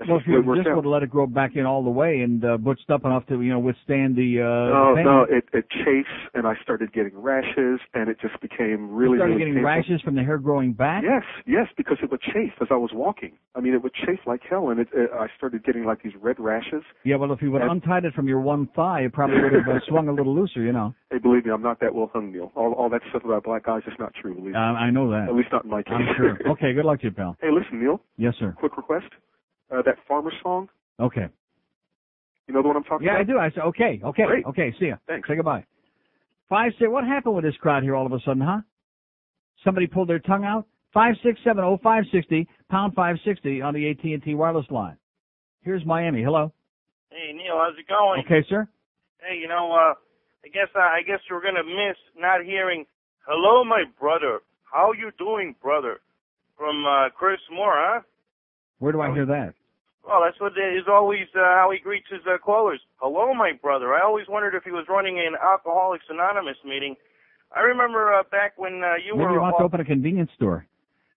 Well, 0.07 0.19
if 0.19 0.27
you 0.29 0.35
just 0.55 0.69
out. 0.69 0.77
would 0.77 0.85
have 0.85 0.87
let 0.87 1.03
it 1.03 1.11
grow 1.11 1.27
back 1.27 1.57
in 1.57 1.67
all 1.67 1.83
the 1.83 1.91
way 1.91 2.21
and 2.21 2.45
uh, 2.45 2.57
butched 2.57 2.89
up 2.89 3.05
enough 3.05 3.27
to 3.27 3.41
you 3.43 3.51
know 3.51 3.59
withstand 3.59 4.15
the. 4.15 4.39
Uh, 4.41 4.45
no, 4.73 4.95
the 4.95 5.03
no, 5.03 5.23
it 5.29 5.45
it 5.53 5.67
chafed, 5.71 6.09
and 6.35 6.47
I 6.47 6.55
started 6.63 6.93
getting 6.93 7.19
rashes, 7.19 7.81
and 7.95 8.09
it 8.09 8.19
just 8.21 8.41
became 8.41 8.95
really, 8.95 9.15
you 9.15 9.19
started 9.19 9.33
really 9.35 9.39
getting 9.41 9.55
painful. 9.55 9.69
rashes 9.71 10.01
from 10.03 10.15
the 10.15 10.23
hair 10.23 10.39
growing 10.39 10.73
back. 10.73 11.03
Yes, 11.03 11.25
yes, 11.47 11.67
because 11.77 11.97
it 12.03 12.11
would 12.13 12.21
chafe 12.21 12.53
as 12.61 12.69
I 12.71 12.77
was 12.77 12.91
walking. 12.95 13.33
I 13.57 13.61
mean, 13.61 13.75
it 13.75 13.83
would 13.83 13.95
chafe 13.95 14.21
like 14.27 14.43
hell, 14.49 14.71
and 14.71 14.79
it, 14.79 14.89
it, 14.95 15.11
I 15.13 15.27
started 15.37 15.65
getting 15.65 15.85
like 15.85 16.03
these 16.03 16.13
red 16.21 16.39
rashes. 16.39 16.83
Yeah, 17.05 17.17
well, 17.17 17.33
if 17.33 17.43
you 17.43 17.51
would 17.51 17.63
have 17.63 17.71
And- 17.73 17.83
untied 17.83 18.05
it 18.05 18.15
from 18.15 18.29
your 18.29 18.41
one 18.41 18.69
thigh, 18.77 19.01
it 19.01 19.13
probably 19.13 19.41
would 19.43 19.53
have 19.53 19.69
uh, 19.69 19.81
swung 19.89 20.09
a 20.09 20.13
little 20.13 20.35
looser, 20.35 20.63
you 20.63 20.73
know. 20.73 20.95
Hey, 21.11 21.19
believe 21.19 21.45
me, 21.45 21.51
I'm 21.51 21.63
not 21.63 21.81
that 21.81 21.93
well 21.93 22.11
hung, 22.13 22.31
Neil. 22.33 22.53
All 22.55 22.73
all 22.75 22.89
that 22.91 23.01
stuff 23.11 23.25
about 23.25 23.43
black 23.43 23.67
eyes 23.69 23.83
is 23.89 23.95
not 23.99 24.13
true. 24.15 24.35
Believe 24.37 24.55
Uh, 24.55 24.59
me. 24.75 24.79
I 24.79 24.91
know 24.91 25.11
that. 25.11 25.29
At 25.29 25.35
least 25.35 25.49
not 25.51 25.65
in 25.65 25.71
my 25.71 25.83
case. 25.83 25.95
I'm 25.97 26.07
sure. 26.17 26.39
Okay, 26.53 26.73
good 26.73 26.85
luck 26.85 27.01
to 27.01 27.07
you, 27.07 27.11
pal. 27.13 27.37
Hey, 27.41 27.49
listen, 27.51 27.81
Neil. 27.83 28.01
Yes, 28.17 28.35
sir. 28.39 28.55
Quick 28.59 28.77
request. 28.77 29.07
Uh, 29.71 29.83
that 29.83 29.97
farmer 30.07 30.33
song. 30.43 30.69
Okay. 30.99 31.27
You 32.47 32.55
know 32.55 32.63
the 32.63 32.69
one 32.69 32.77
I'm 32.77 32.85
talking 32.85 33.07
about? 33.07 33.15
Yeah, 33.17 33.21
I 33.21 33.25
do. 33.25 33.39
I 33.39 33.51
said, 33.51 33.65
okay, 33.65 34.01
okay, 34.03 34.25
Great. 34.25 34.47
okay. 34.47 34.75
See 34.81 34.87
ya. 34.87 34.97
Thanks. 35.07 35.29
Say 35.29 35.37
goodbye. 35.37 35.65
Five 36.49 36.73
six. 36.79 36.89
What 36.91 37.05
happened 37.05 37.35
with 37.35 37.45
this 37.45 37.57
crowd 37.61 37.83
here 37.83 37.95
all 37.95 38.07
of 38.07 38.13
a 38.13 38.21
sudden, 38.25 38.41
huh? 38.43 38.61
Somebody 39.65 39.87
pulled 39.87 40.09
their 40.09 40.19
tongue 40.19 40.45
out. 40.45 40.67
Five 40.95 41.15
six 41.23 41.39
seven 41.45 41.63
oh 41.63 41.79
five 41.83 42.05
sixty 42.11 42.49
pound 42.71 42.95
five 42.95 43.17
sixty 43.25 43.61
on 43.61 43.75
the 43.75 43.91
AT 43.91 44.03
and 44.03 44.23
T 44.23 44.35
wireless 44.35 44.65
line. 44.71 44.97
Here's 45.61 45.85
Miami. 45.85 46.23
Hello. 46.23 46.53
Hey 47.11 47.33
Neil, 47.35 47.59
how's 47.59 47.79
it 47.79 47.87
going? 47.87 48.23
Okay, 48.25 48.47
sir. 48.49 48.67
Hey, 49.21 49.37
you 49.37 49.49
know, 49.49 49.73
uh, 49.73 49.95
I 50.45 50.49
guess 50.49 50.69
uh, 50.75 50.79
I 50.79 51.03
guess 51.07 51.19
you're 51.29 51.43
gonna 51.43 51.65
miss 51.65 51.97
not 52.17 52.43
hearing 52.43 52.87
"Hello, 53.27 53.65
my 53.65 53.85
brother. 54.01 54.41
How 54.73 54.93
you 54.93 55.11
doing, 55.19 55.55
brother?" 55.63 56.01
from 56.57 56.85
uh, 56.85 57.09
Chris 57.11 57.39
Moore, 57.53 57.75
huh? 57.77 58.01
Where 58.79 58.93
do 58.93 59.01
I 59.01 59.13
hear 59.13 59.27
that? 59.27 59.55
Well, 60.07 60.23
that's 60.25 60.41
what 60.41 60.53
is 60.53 60.89
always 60.89 61.29
uh, 61.35 61.41
how 61.41 61.71
he 61.73 61.79
greets 61.79 62.07
his 62.11 62.25
uh, 62.27 62.39
callers. 62.39 62.81
Hello, 62.97 63.35
my 63.35 63.53
brother. 63.53 63.95
I 63.95 64.03
always 64.03 64.27
wondered 64.29 64.55
if 64.55 64.65
he 64.65 64.71
was 64.71 64.87
running 64.89 65.19
an 65.19 65.35
Alcoholics 65.37 66.05
Anonymous 66.09 66.57
meeting. 66.65 66.97
I 67.55 67.61
remember 67.61 68.13
uh, 68.15 68.23
back 68.31 68.57
when 68.57 68.83
uh, 68.85 68.97
you 68.97 69.17
Maybe 69.17 69.27
were. 69.27 69.33
he 69.33 69.39
wants 69.39 69.59
to 69.59 69.65
open 69.65 69.81
a 69.81 69.85
convenience 69.85 70.31
store. 70.37 70.67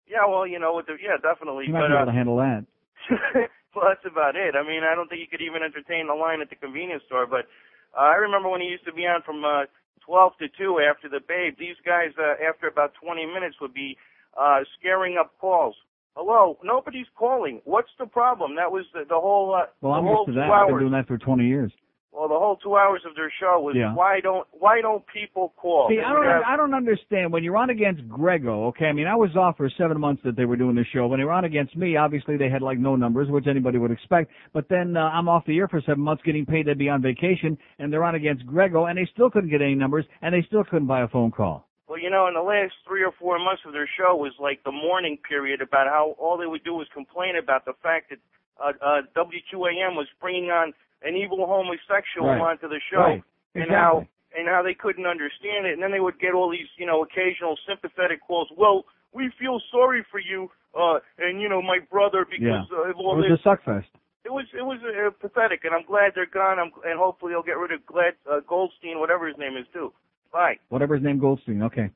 Yeah, 0.07 0.27
well, 0.27 0.45
you 0.45 0.59
know, 0.59 0.75
with 0.75 0.87
the, 0.87 0.99
yeah, 0.99 1.15
definitely. 1.21 1.65
You 1.67 1.73
might 1.73 1.87
but 1.87 1.87
be 1.87 1.95
able 1.95 2.03
uh, 2.03 2.11
to 2.11 2.17
handle 2.19 2.37
that. 2.37 2.65
well, 3.75 3.87
that's 3.87 4.03
about 4.03 4.35
it. 4.35 4.55
I 4.55 4.63
mean, 4.63 4.83
I 4.83 4.95
don't 4.95 5.07
think 5.07 5.21
you 5.23 5.31
could 5.31 5.43
even 5.43 5.63
entertain 5.63 6.07
the 6.07 6.15
line 6.15 6.41
at 6.41 6.49
the 6.49 6.59
convenience 6.59 7.03
store. 7.07 7.27
But 7.27 7.47
uh, 7.95 8.11
I 8.11 8.19
remember 8.19 8.49
when 8.49 8.59
he 8.59 8.67
used 8.67 8.85
to 8.85 8.93
be 8.93 9.07
on 9.07 9.23
from 9.23 9.43
uh, 9.43 9.71
12 10.05 10.33
to 10.39 10.47
2 10.51 10.83
after 10.83 11.07
the 11.07 11.23
Babe. 11.23 11.55
These 11.57 11.79
guys, 11.85 12.11
uh, 12.19 12.35
after 12.43 12.67
about 12.67 12.91
20 12.99 13.25
minutes, 13.25 13.55
would 13.61 13.73
be 13.73 13.95
uh, 14.35 14.67
scaring 14.79 15.15
up 15.15 15.31
calls. 15.39 15.75
Hello, 16.15 16.57
nobody's 16.63 17.05
calling. 17.17 17.61
What's 17.63 17.89
the 17.97 18.05
problem? 18.05 18.55
That 18.55 18.71
was 18.71 18.85
the, 18.93 19.01
the 19.07 19.15
whole. 19.15 19.55
Uh, 19.55 19.67
Well, 19.81 19.93
I'm 19.93 20.03
whole 20.03 20.25
used 20.27 20.35
to 20.37 20.41
that. 20.41 20.51
I've 20.51 20.67
been 20.67 20.79
doing 20.79 20.91
that 20.91 21.07
for 21.07 21.17
20 21.17 21.45
years. 21.47 21.71
Well, 22.11 22.27
the 22.27 22.35
whole 22.37 22.57
two 22.57 22.75
hours 22.75 23.01
of 23.09 23.15
their 23.15 23.31
show 23.39 23.61
was 23.61 23.73
Yeah. 23.77 23.93
why 23.95 24.19
don't 24.19 24.45
why 24.51 24.81
don't 24.81 25.01
people 25.07 25.53
call? 25.55 25.87
See, 25.89 25.95
They 25.95 26.01
I 26.03 26.11
don't, 26.11 26.25
have- 26.25 26.43
I 26.45 26.57
don't 26.57 26.73
understand 26.73 27.31
when 27.31 27.41
you're 27.45 27.55
on 27.55 27.69
against 27.69 28.05
Grego. 28.09 28.65
Okay, 28.65 28.87
I 28.87 28.91
mean, 28.91 29.07
I 29.07 29.15
was 29.15 29.37
off 29.37 29.55
for 29.55 29.69
seven 29.77 29.97
months 29.97 30.21
that 30.25 30.35
they 30.35 30.43
were 30.43 30.57
doing 30.57 30.75
the 30.75 30.83
show. 30.91 31.07
When 31.07 31.19
they 31.21 31.23
were 31.23 31.31
on 31.31 31.45
against 31.45 31.77
me, 31.77 31.95
obviously 31.95 32.35
they 32.35 32.49
had 32.49 32.61
like 32.61 32.77
no 32.77 32.97
numbers, 32.97 33.29
which 33.29 33.47
anybody 33.47 33.77
would 33.77 33.91
expect. 33.91 34.29
But 34.51 34.67
then 34.67 34.97
uh, 34.97 35.03
I'm 35.13 35.29
off 35.29 35.45
the 35.45 35.57
air 35.57 35.69
for 35.69 35.79
seven 35.79 36.03
months, 36.03 36.21
getting 36.25 36.45
paid 36.45 36.63
to 36.65 36.75
be 36.75 36.89
on 36.89 37.01
vacation, 37.01 37.57
and 37.79 37.93
they're 37.93 38.03
on 38.03 38.15
against 38.15 38.45
Grego, 38.45 38.87
and 38.87 38.97
they 38.97 39.05
still 39.13 39.29
couldn't 39.29 39.49
get 39.49 39.61
any 39.61 39.75
numbers, 39.75 40.05
and 40.21 40.35
they 40.35 40.41
still 40.45 40.65
couldn't 40.65 40.87
buy 40.87 41.03
a 41.03 41.07
phone 41.07 41.31
call. 41.31 41.65
Well, 41.91 41.99
you 41.99 42.07
know, 42.09 42.31
in 42.31 42.35
the 42.39 42.47
last 42.47 42.71
three 42.87 43.03
or 43.03 43.11
four 43.19 43.35
months 43.35 43.63
of 43.67 43.73
their 43.75 43.83
show 43.99 44.15
was 44.15 44.31
like 44.39 44.63
the 44.63 44.71
morning 44.71 45.19
period 45.27 45.59
about 45.59 45.91
how 45.91 46.15
all 46.15 46.37
they 46.39 46.47
would 46.47 46.63
do 46.63 46.71
was 46.71 46.87
complain 46.95 47.35
about 47.35 47.65
the 47.67 47.75
fact 47.83 48.15
that 48.15 48.19
uh, 48.63 48.71
uh, 48.79 49.01
WQAM 49.11 49.99
was 49.99 50.07
bringing 50.23 50.55
on 50.55 50.71
an 51.03 51.19
evil 51.19 51.43
homosexual 51.43 52.31
Right. 52.31 52.39
onto 52.55 52.69
the 52.71 52.79
show, 52.89 53.19
Right. 53.19 53.23
and 53.59 53.67
Exactly. 53.67 53.75
how 53.75 54.07
and 54.31 54.47
how 54.47 54.63
they 54.63 54.73
couldn't 54.73 55.05
understand 55.05 55.67
it, 55.67 55.73
and 55.75 55.83
then 55.83 55.91
they 55.91 55.99
would 55.99 56.17
get 56.17 56.31
all 56.31 56.47
these, 56.47 56.71
you 56.77 56.85
know, 56.85 57.03
occasional 57.03 57.59
sympathetic 57.67 58.21
calls. 58.25 58.47
Well, 58.55 58.85
we 59.11 59.27
feel 59.37 59.59
sorry 59.69 60.05
for 60.09 60.19
you, 60.19 60.49
uh, 60.73 60.99
and 61.19 61.41
you 61.41 61.49
know, 61.49 61.61
my 61.61 61.79
brother 61.91 62.23
because 62.23 62.71
Yeah. 62.71 62.77
uh, 62.77 62.83
of 62.87 62.89
It 62.91 62.95
all 63.03 63.17
was 63.17 63.27
this. 63.27 63.45
a 63.45 63.49
suckfest. 63.49 63.91
It 64.23 64.31
was 64.31 64.45
it 64.53 64.63
was 64.63 64.79
uh, 64.81 65.09
pathetic, 65.19 65.65
and 65.65 65.75
I'm 65.75 65.83
glad 65.83 66.15
they're 66.15 66.25
gone. 66.25 66.57
I'm, 66.57 66.71
and 66.85 66.97
hopefully 66.97 67.33
they'll 67.33 67.43
get 67.43 67.57
rid 67.57 67.73
of 67.73 67.85
Glad 67.85 68.15
uh, 68.31 68.39
Goldstein, 68.47 68.97
whatever 69.01 69.27
his 69.27 69.37
name 69.37 69.57
is, 69.57 69.67
too. 69.73 69.91
Bye. 70.31 70.57
Whatever 70.69 70.95
his 70.95 71.03
name, 71.03 71.19
Goldstein. 71.19 71.63
Okay. 71.63 71.89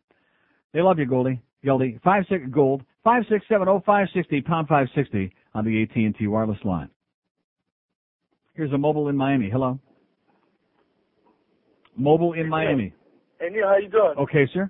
They 0.73 0.81
love 0.81 0.99
you, 0.99 1.05
Goldie. 1.05 1.41
Goldie. 1.63 1.99
Five 2.03 2.25
six 2.29 2.43
gold. 2.51 2.83
Five 3.03 3.23
six 3.29 3.45
seven 3.47 3.67
oh 3.67 3.81
five 3.85 4.07
sixty 4.13 4.41
pound 4.41 4.67
five 4.67 4.87
sixty 4.95 5.33
on 5.53 5.63
the 5.65 5.83
AT 5.83 5.95
and 5.95 6.15
T 6.15 6.27
wireless 6.27 6.59
line. 6.63 6.89
Here's 8.53 8.71
a 8.73 8.77
mobile 8.77 9.09
in 9.09 9.17
Miami. 9.17 9.49
Hello. 9.49 9.79
Mobile 11.97 12.33
in 12.33 12.49
Miami. 12.49 12.93
Hey 13.39 13.49
Neil, 13.49 13.67
how 13.67 13.77
you 13.77 13.89
doing? 13.89 14.15
Okay, 14.17 14.47
sir. 14.53 14.69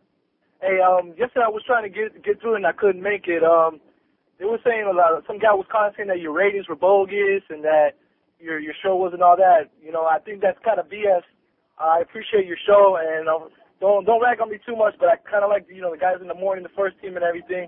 Hey, 0.61 0.79
um, 0.81 1.09
yesterday 1.17 1.45
I 1.45 1.49
was 1.49 1.63
trying 1.65 1.83
to 1.83 1.89
get 1.89 2.23
get 2.23 2.41
through 2.41 2.55
and 2.55 2.65
I 2.65 2.71
couldn't 2.71 3.01
make 3.01 3.27
it. 3.27 3.43
Um, 3.43 3.79
they 4.39 4.45
were 4.45 4.59
saying 4.65 4.85
a 4.89 4.93
lot. 4.93 5.23
Some 5.27 5.39
guy 5.39 5.53
was 5.53 5.65
calling 5.71 5.93
saying 5.95 6.09
that 6.09 6.19
your 6.19 6.33
ratings 6.33 6.67
were 6.67 6.75
bogus 6.75 7.43
and 7.49 7.63
that 7.63 7.91
your 8.39 8.59
your 8.59 8.73
show 8.83 8.95
wasn't 8.95 9.21
all 9.21 9.37
that. 9.37 9.69
You 9.81 9.91
know, 9.91 10.05
I 10.05 10.19
think 10.19 10.41
that's 10.41 10.59
kind 10.63 10.79
of 10.79 10.87
BS. 10.87 11.21
I 11.79 11.99
appreciate 12.01 12.45
your 12.47 12.57
show 12.65 12.97
and 12.99 13.27
um, 13.27 13.49
don't 13.81 14.05
don't 14.05 14.21
rag 14.21 14.39
on 14.41 14.49
me 14.49 14.57
too 14.65 14.75
much, 14.75 14.95
but 14.99 15.09
I 15.09 15.17
kind 15.29 15.43
of 15.43 15.49
like 15.49 15.67
you 15.69 15.81
know 15.81 15.91
the 15.91 15.99
guys 15.99 16.17
in 16.21 16.27
the 16.27 16.37
morning, 16.37 16.63
the 16.63 16.75
first 16.77 16.95
team 17.01 17.15
and 17.15 17.25
everything. 17.25 17.67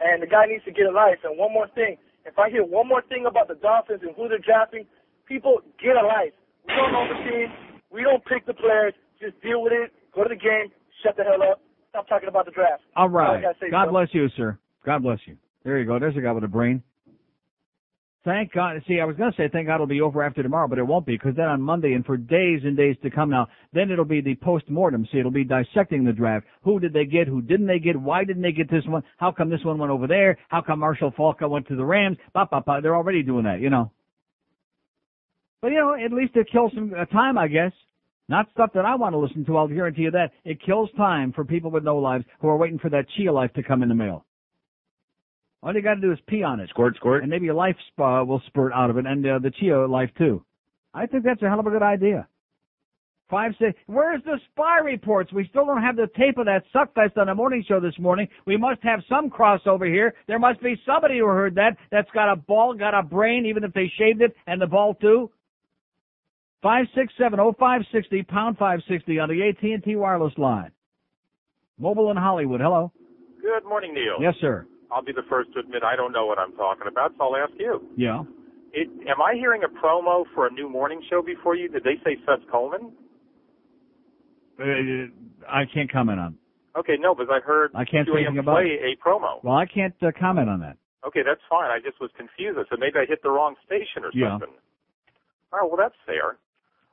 And 0.00 0.22
the 0.22 0.26
guy 0.30 0.46
needs 0.46 0.62
to 0.64 0.70
get 0.70 0.86
a 0.86 0.94
life. 0.94 1.18
And 1.24 1.36
one 1.36 1.52
more 1.52 1.66
thing, 1.74 1.96
if 2.24 2.38
I 2.38 2.50
hear 2.50 2.62
one 2.62 2.86
more 2.86 3.02
thing 3.08 3.26
about 3.26 3.48
the 3.48 3.56
Dolphins 3.58 4.00
and 4.02 4.14
who 4.14 4.28
they're 4.28 4.38
drafting, 4.38 4.86
people 5.26 5.58
get 5.82 5.96
a 5.98 6.06
life. 6.06 6.30
We 6.68 6.74
don't 6.76 6.92
know 6.92 7.06
the 7.10 7.18
team. 7.28 7.48
We 7.90 8.02
don't 8.04 8.24
pick 8.24 8.46
the 8.46 8.54
players. 8.54 8.94
Just 9.20 9.40
deal 9.42 9.62
with 9.62 9.72
it. 9.72 9.90
Go 10.14 10.22
to 10.22 10.28
the 10.28 10.36
game. 10.38 10.70
Shut 11.02 11.16
the 11.16 11.24
hell 11.24 11.42
up. 11.42 11.60
Stop 11.90 12.06
talking 12.06 12.28
about 12.28 12.44
the 12.44 12.52
draft. 12.52 12.82
All 12.94 13.08
right. 13.08 13.26
All 13.26 13.30
I 13.32 13.34
right. 13.36 13.42
gotta 13.42 13.58
say, 13.60 13.70
God 13.70 13.84
bro. 13.90 13.92
bless 14.04 14.08
you, 14.14 14.28
sir. 14.36 14.58
God 14.84 15.02
bless 15.02 15.18
you. 15.26 15.36
There 15.64 15.78
you 15.80 15.86
go. 15.86 15.98
There's 15.98 16.16
a 16.16 16.20
guy 16.20 16.30
with 16.32 16.44
a 16.44 16.48
brain. 16.48 16.82
Thank 18.24 18.52
God. 18.52 18.82
See, 18.86 19.00
I 19.00 19.04
was 19.04 19.16
going 19.16 19.30
to 19.30 19.36
say 19.36 19.48
thank 19.50 19.68
God 19.68 19.76
it'll 19.76 19.86
be 19.86 20.00
over 20.00 20.22
after 20.22 20.42
tomorrow, 20.42 20.68
but 20.68 20.78
it 20.78 20.86
won't 20.86 21.06
be 21.06 21.14
because 21.14 21.36
then 21.36 21.46
on 21.46 21.62
Monday 21.62 21.92
and 21.92 22.04
for 22.04 22.16
days 22.16 22.60
and 22.64 22.76
days 22.76 22.96
to 23.02 23.10
come 23.10 23.30
now, 23.30 23.46
then 23.72 23.90
it'll 23.90 24.04
be 24.04 24.20
the 24.20 24.34
post-mortem. 24.34 25.06
See, 25.10 25.18
it'll 25.18 25.30
be 25.30 25.44
dissecting 25.44 26.04
the 26.04 26.12
draft. 26.12 26.44
Who 26.62 26.80
did 26.80 26.92
they 26.92 27.04
get? 27.04 27.28
Who 27.28 27.40
didn't 27.40 27.68
they 27.68 27.78
get? 27.78 27.96
Why 27.96 28.24
didn't 28.24 28.42
they 28.42 28.52
get 28.52 28.70
this 28.70 28.84
one? 28.86 29.02
How 29.18 29.30
come 29.30 29.50
this 29.50 29.64
one 29.64 29.78
went 29.78 29.92
over 29.92 30.06
there? 30.06 30.36
How 30.48 30.60
come 30.60 30.80
Marshall 30.80 31.12
Faulk 31.16 31.38
went 31.42 31.68
to 31.68 31.76
the 31.76 31.84
Rams? 31.84 32.18
Ba, 32.34 32.46
ba, 32.50 32.60
ba. 32.60 32.80
They're 32.82 32.96
already 32.96 33.22
doing 33.22 33.44
that, 33.44 33.60
you 33.60 33.70
know. 33.70 33.92
But 35.62 35.68
you 35.68 35.78
know, 35.78 35.94
at 35.94 36.12
least 36.12 36.36
it 36.36 36.48
kills 36.50 36.72
some 36.74 36.92
uh, 36.98 37.04
time, 37.06 37.38
I 37.38 37.48
guess. 37.48 37.72
Not 38.28 38.46
stuff 38.52 38.70
that 38.74 38.84
I 38.84 38.94
want 38.96 39.14
to 39.14 39.18
listen 39.18 39.44
to. 39.46 39.56
I'll 39.56 39.68
guarantee 39.68 40.02
you 40.02 40.10
that. 40.10 40.32
It 40.44 40.60
kills 40.64 40.90
time 40.96 41.32
for 41.32 41.44
people 41.44 41.70
with 41.70 41.82
no 41.82 41.96
lives 41.96 42.24
who 42.40 42.48
are 42.48 42.56
waiting 42.56 42.78
for 42.78 42.90
that 42.90 43.06
Chia 43.16 43.32
life 43.32 43.52
to 43.54 43.62
come 43.62 43.82
in 43.82 43.88
the 43.88 43.94
mail. 43.94 44.26
All 45.62 45.74
you 45.74 45.82
got 45.82 45.94
to 45.94 46.00
do 46.00 46.12
is 46.12 46.18
pee 46.28 46.42
on 46.42 46.60
it. 46.60 46.68
Squirt, 46.70 46.96
squirt. 46.96 47.22
And 47.22 47.30
maybe 47.30 47.48
a 47.48 47.54
life 47.54 47.76
spa 47.88 48.22
will 48.22 48.42
spurt 48.46 48.72
out 48.72 48.90
of 48.90 48.98
it, 48.98 49.06
and 49.06 49.26
uh, 49.26 49.38
the 49.40 49.50
Chia 49.50 49.86
life 49.86 50.10
too. 50.16 50.44
I 50.94 51.06
think 51.06 51.24
that's 51.24 51.42
a 51.42 51.48
hell 51.48 51.60
of 51.60 51.66
a 51.66 51.70
good 51.70 51.82
idea. 51.82 52.28
Five 53.28 53.52
six. 53.58 53.78
Where's 53.86 54.22
the 54.24 54.38
spy 54.52 54.78
reports? 54.78 55.32
We 55.32 55.46
still 55.50 55.66
don't 55.66 55.82
have 55.82 55.96
the 55.96 56.08
tape 56.16 56.38
of 56.38 56.46
that 56.46 56.62
suckfest 56.74 57.18
on 57.18 57.26
the 57.26 57.34
morning 57.34 57.62
show 57.68 57.78
this 57.78 57.98
morning. 57.98 58.26
We 58.46 58.56
must 58.56 58.82
have 58.82 59.00
some 59.08 59.28
crossover 59.28 59.86
here. 59.86 60.14
There 60.26 60.38
must 60.38 60.62
be 60.62 60.80
somebody 60.86 61.18
who 61.18 61.26
heard 61.26 61.54
that. 61.56 61.76
That's 61.90 62.10
got 62.12 62.32
a 62.32 62.36
ball, 62.36 62.72
got 62.72 62.94
a 62.94 63.02
brain, 63.02 63.44
even 63.44 63.64
if 63.64 63.74
they 63.74 63.92
shaved 63.98 64.22
it, 64.22 64.34
and 64.46 64.62
the 64.62 64.66
ball 64.66 64.94
too. 64.94 65.30
Five 66.62 66.86
six 66.94 67.12
seven 67.18 67.38
oh 67.38 67.54
five 67.58 67.82
sixty 67.92 68.22
pound 68.22 68.56
five 68.56 68.80
sixty 68.88 69.18
on 69.18 69.28
the 69.28 69.46
AT 69.46 69.62
and 69.62 69.84
T 69.84 69.94
wireless 69.94 70.32
line. 70.38 70.70
Mobile 71.78 72.10
in 72.10 72.16
Hollywood. 72.16 72.60
Hello. 72.60 72.92
Good 73.42 73.68
morning, 73.68 73.92
Neil. 73.92 74.16
Yes, 74.20 74.34
sir. 74.40 74.66
I'll 74.90 75.02
be 75.02 75.12
the 75.12 75.26
first 75.28 75.52
to 75.54 75.60
admit 75.60 75.82
I 75.82 75.96
don't 75.96 76.12
know 76.12 76.26
what 76.26 76.38
I'm 76.38 76.52
talking 76.52 76.86
about, 76.88 77.12
so 77.18 77.24
I'll 77.24 77.36
ask 77.36 77.52
you. 77.58 77.82
Yeah. 77.96 78.22
It, 78.72 78.88
am 79.08 79.20
I 79.20 79.34
hearing 79.34 79.62
a 79.64 79.68
promo 79.68 80.24
for 80.34 80.46
a 80.46 80.50
new 80.50 80.68
morning 80.68 81.02
show 81.10 81.22
before 81.22 81.56
you? 81.56 81.68
Did 81.68 81.84
they 81.84 81.96
say 82.04 82.16
Suds 82.26 82.42
Coleman? 82.50 82.92
Uh, 84.58 84.64
I 85.48 85.64
can't 85.72 85.90
comment 85.90 86.20
on. 86.20 86.36
Okay, 86.76 86.96
no, 86.98 87.14
because 87.14 87.30
I 87.30 87.40
heard 87.44 87.70
I 87.74 87.84
can't 87.84 88.06
say 88.06 88.22
anything 88.22 88.38
about 88.38 88.56
play 88.56 88.78
a 88.78 88.96
promo. 88.96 89.42
Well, 89.42 89.56
I 89.56 89.66
can't 89.66 89.94
uh, 90.02 90.12
comment 90.18 90.48
on 90.48 90.60
that. 90.60 90.76
Okay, 91.06 91.20
that's 91.24 91.40
fine. 91.48 91.70
I 91.70 91.78
just 91.78 92.00
was 92.00 92.10
confused. 92.16 92.58
So 92.70 92.76
maybe 92.78 92.98
I 92.98 93.06
hit 93.06 93.22
the 93.22 93.30
wrong 93.30 93.54
station 93.64 94.04
or 94.04 94.12
something. 94.12 94.52
Yeah. 94.52 95.58
right, 95.58 95.66
well, 95.66 95.78
that's 95.78 95.96
fair. 96.06 96.36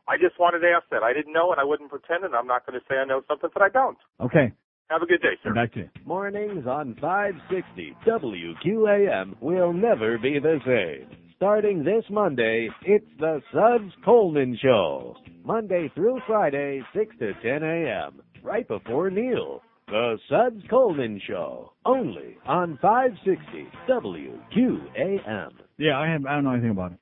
I 0.08 0.18
just 0.18 0.40
wanted 0.40 0.60
to 0.60 0.70
ask 0.70 0.86
that. 0.92 1.02
I 1.02 1.14
didn't 1.14 1.34
know, 1.34 1.52
and 1.52 1.60
I 1.60 1.64
wouldn't 1.64 1.90
pretend, 1.90 2.24
and 2.24 2.36
I'm 2.36 2.46
not 2.46 2.66
going 2.66 2.80
to 2.80 2.86
say 2.88 2.98
I 2.98 3.06
know 3.06 3.22
something 3.28 3.50
that 3.54 3.62
I 3.62 3.70
don't. 3.70 3.98
Okay. 4.22 4.54
Have 4.90 5.02
a 5.02 5.08
good 5.08 5.22
day, 5.22 5.34
sir. 5.44 5.52
Back 5.54 5.74
to 5.74 5.80
you. 5.80 5.90
Mornings 6.06 6.68
on 6.68 6.96
560 7.02 7.96
WQAM 8.08 9.36
will 9.42 9.74
never 9.74 10.20
be 10.20 10.38
the 10.38 10.60
same. 10.64 11.10
Starting 11.36 11.84
this 11.84 12.04
Monday, 12.12 12.70
it's 12.84 13.06
the 13.20 13.42
Suds 13.52 13.92
Coleman 14.06 14.58
Show. 14.62 15.16
Monday 15.44 15.92
through 15.96 16.20
Friday, 16.28 16.82
6 16.96 17.16
to 17.18 17.34
10 17.42 17.64
a.m. 17.64 18.22
Right 18.44 18.68
before 18.68 19.10
Neil. 19.10 19.62
The 19.88 20.18
Suds 20.30 20.64
Coleman 20.70 21.20
Show. 21.28 21.74
Only 21.84 22.38
on 22.46 22.78
560 22.80 23.68
WQAM. 23.90 25.50
Yeah, 25.78 26.00
I 26.00 26.08
have. 26.10 26.26
I 26.28 26.36
don't 26.36 26.44
know 26.44 26.52
anything 26.52 26.70
about 26.70 26.92
it. 26.92 27.00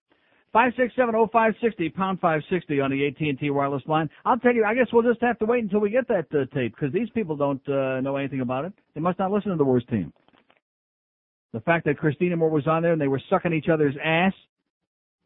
Five 0.53 0.73
six 0.77 0.93
seven 0.95 1.15
oh 1.15 1.27
five 1.33 1.55
sixty 1.59 1.89
pound 1.89 2.19
five 2.19 2.41
sixty 2.47 2.79
on 2.79 2.91
the 2.91 3.07
AT 3.07 3.19
and 3.19 3.39
T 3.39 3.49
wireless 3.49 3.81
line. 3.87 4.07
I'll 4.23 4.37
tell 4.37 4.53
you. 4.53 4.63
I 4.63 4.75
guess 4.75 4.85
we'll 4.93 5.01
just 5.01 5.21
have 5.23 5.39
to 5.39 5.45
wait 5.45 5.63
until 5.63 5.79
we 5.79 5.89
get 5.89 6.07
that 6.09 6.27
uh, 6.31 6.45
tape 6.53 6.75
because 6.75 6.93
these 6.93 7.09
people 7.09 7.35
don't 7.35 7.67
uh, 7.67 8.01
know 8.01 8.17
anything 8.17 8.41
about 8.41 8.65
it. 8.65 8.73
They 8.93 9.01
must 9.01 9.17
not 9.17 9.31
listen 9.31 9.49
to 9.49 9.57
the 9.57 9.65
worst 9.65 9.89
team. 9.89 10.13
The 11.53 11.61
fact 11.61 11.85
that 11.85 11.97
Christina 11.97 12.37
Moore 12.37 12.51
was 12.51 12.67
on 12.67 12.83
there 12.83 12.93
and 12.93 13.01
they 13.01 13.07
were 13.07 13.21
sucking 13.31 13.51
each 13.51 13.67
other's 13.67 13.95
ass 14.03 14.33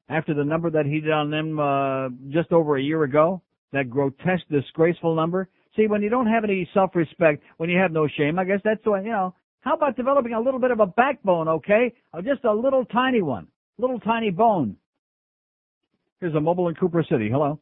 after 0.07 0.34
the 0.34 0.45
number 0.45 0.69
that 0.69 0.86
he 0.86 1.01
did 1.01 1.11
on 1.11 1.30
them 1.30 1.59
uh, 1.59 2.07
just 2.30 2.53
over 2.53 2.78
a 2.78 2.82
year 2.82 3.03
ago, 3.03 3.41
that 3.73 3.89
grotesque, 3.89 4.47
disgraceful 4.49 5.13
number. 5.13 5.49
See, 5.75 5.88
when 5.88 6.01
you 6.01 6.09
don't 6.09 6.28
have 6.28 6.45
any 6.45 6.69
self-respect, 6.73 7.43
when 7.57 7.69
you 7.69 7.78
have 7.78 7.91
no 7.91 8.07
shame, 8.07 8.39
I 8.39 8.45
guess 8.45 8.61
that's 8.63 8.86
what 8.86 9.03
you 9.03 9.11
know. 9.11 9.36
How 9.59 9.75
about 9.75 9.97
developing 9.97 10.34
a 10.34 10.39
little 10.39 10.59
bit 10.59 10.71
of 10.71 10.80
a 10.80 10.86
backbone, 10.86 11.49
okay? 11.49 11.93
Or 12.13 12.21
just 12.21 12.45
a 12.45 12.53
little 12.53 12.86
tiny 12.86 13.21
one, 13.21 13.47
little 13.78 13.99
tiny 13.99 14.30
bone. 14.30 14.78
Here's 16.20 16.36
a 16.36 16.39
mobile 16.39 16.68
in 16.70 16.76
Cooper 16.76 17.03
City. 17.09 17.30
Hello. 17.32 17.59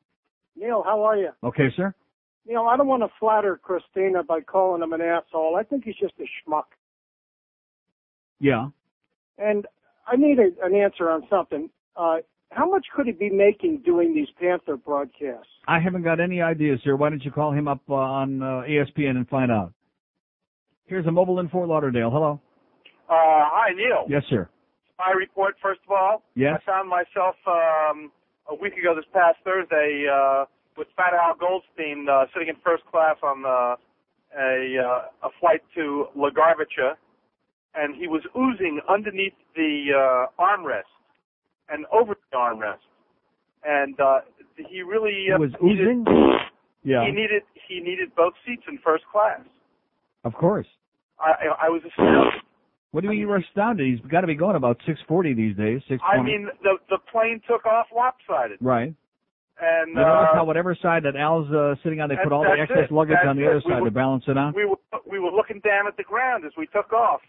Neil, 0.55 0.81
how 0.85 1.03
are 1.03 1.17
you? 1.17 1.29
Okay, 1.43 1.67
sir. 1.75 1.93
Neil, 2.47 2.61
I 2.61 2.77
don't 2.77 2.87
want 2.87 3.03
to 3.03 3.09
flatter 3.19 3.59
Christina 3.61 4.23
by 4.23 4.41
calling 4.41 4.81
him 4.81 4.93
an 4.93 5.01
asshole. 5.01 5.57
I 5.59 5.63
think 5.63 5.83
he's 5.83 5.95
just 5.95 6.13
a 6.19 6.23
schmuck. 6.23 6.63
Yeah. 8.39 8.67
And 9.37 9.65
I 10.07 10.15
need 10.15 10.37
a, 10.39 10.65
an 10.65 10.75
answer 10.75 11.09
on 11.09 11.23
something. 11.29 11.69
Uh, 11.97 12.17
how 12.51 12.69
much 12.69 12.85
could 12.95 13.07
he 13.07 13.11
be 13.11 13.29
making 13.29 13.81
doing 13.83 14.13
these 14.13 14.27
Panther 14.39 14.77
broadcasts? 14.77 15.47
I 15.67 15.79
haven't 15.79 16.03
got 16.03 16.19
any 16.21 16.41
ideas, 16.41 16.79
sir. 16.83 16.95
Why 16.95 17.09
don't 17.09 17.23
you 17.25 17.31
call 17.31 17.51
him 17.51 17.67
up 17.67 17.81
uh, 17.89 17.95
on 17.95 18.41
uh, 18.41 18.61
ESPN 18.69 19.11
and 19.11 19.27
find 19.27 19.51
out? 19.51 19.73
Here's 20.85 21.05
a 21.07 21.11
mobile 21.11 21.39
in 21.39 21.49
Fort 21.49 21.67
Lauderdale. 21.67 22.11
Hello. 22.11 22.39
Uh, 23.09 23.09
hi, 23.09 23.73
Neil. 23.75 24.05
Yes, 24.07 24.23
sir. 24.29 24.47
Spy 24.93 25.11
report, 25.11 25.55
first 25.61 25.81
of 25.87 25.91
all. 25.91 26.23
Yes. 26.35 26.61
I 26.61 26.65
found 26.65 26.87
myself 26.89 27.35
um, 27.47 28.11
a 28.49 28.55
week 28.55 28.73
ago 28.73 28.93
this 28.95 29.05
past 29.13 29.37
Thursday 29.43 30.05
uh, 30.11 30.45
with 30.77 30.87
Fat 30.95 31.13
Al 31.13 31.35
Goldstein 31.35 32.07
uh, 32.09 32.25
sitting 32.33 32.49
in 32.49 32.55
first 32.63 32.83
class 32.85 33.15
on 33.23 33.45
uh, 33.45 33.75
a, 34.37 34.77
uh, 34.77 35.27
a 35.27 35.29
flight 35.39 35.61
to 35.75 36.07
LaGarvacha, 36.15 36.95
and 37.75 37.95
he 37.95 38.07
was 38.07 38.21
oozing 38.37 38.79
underneath 38.89 39.33
the 39.55 39.87
uh, 39.95 40.41
armrest 40.41 40.91
and 41.69 41.85
over 41.91 42.15
the 42.31 42.37
armrest. 42.37 42.85
And 43.63 43.99
uh, 43.99 44.19
he 44.69 44.81
really 44.81 45.25
He 45.27 45.31
uh, 45.31 45.39
was 45.39 45.51
needed, 45.61 45.87
oozing? 45.87 46.05
Yeah. 46.83 47.05
He 47.05 47.11
needed 47.11 47.41
he 47.67 47.79
needed 47.79 48.13
both 48.15 48.33
seats 48.45 48.61
in 48.67 48.77
first 48.83 49.05
class. 49.11 49.41
Of 50.23 50.33
course. 50.33 50.67
I 51.19 51.31
I, 51.31 51.67
I 51.67 51.69
was 51.69 51.81
astounded. 51.87 52.41
What 52.95 53.01
do 53.01 53.07
you 53.07 53.11
mean 53.11 53.19
you 53.19 53.27
were 53.27 53.43
astounded? 53.43 53.85
He's 53.91 53.99
got 54.09 54.21
to 54.21 54.27
be 54.27 54.35
going 54.35 54.55
about 54.55 54.77
640 54.87 55.33
these 55.35 55.51
days. 55.59 55.81
620. 55.91 55.99
I 56.15 56.23
mean, 56.23 56.47
the 56.63 56.79
the 56.87 56.97
plane 57.11 57.41
took 57.43 57.65
off 57.65 57.87
lopsided, 57.91 58.55
Right. 58.63 58.95
and 59.59 59.87
You 59.89 59.95
notice 59.99 60.29
uh, 60.31 60.35
how 60.39 60.45
whatever 60.45 60.71
side 60.81 61.03
that 61.03 61.17
Al's 61.19 61.51
uh, 61.51 61.75
sitting 61.83 61.99
on, 61.99 62.07
they 62.07 62.15
put 62.23 62.31
all 62.31 62.43
the 62.47 62.55
excess 62.55 62.87
it. 62.87 62.93
luggage 62.95 63.17
That's 63.19 63.27
on 63.27 63.35
the 63.35 63.43
it. 63.43 63.49
other 63.51 63.61
We 63.67 63.71
side 63.73 63.81
were- 63.83 63.89
to 63.91 63.99
balance 63.99 64.23
it 64.31 64.37
out? 64.37 64.55
we 64.55 64.63
were 64.63 64.79
we 65.05 65.19
were 65.19 65.29
looking 65.31 65.59
down 65.59 65.87
at 65.91 65.97
the 65.97 66.03
ground 66.07 66.45
as 66.47 66.53
we 66.57 66.67
took 66.71 66.93
off, 66.93 67.19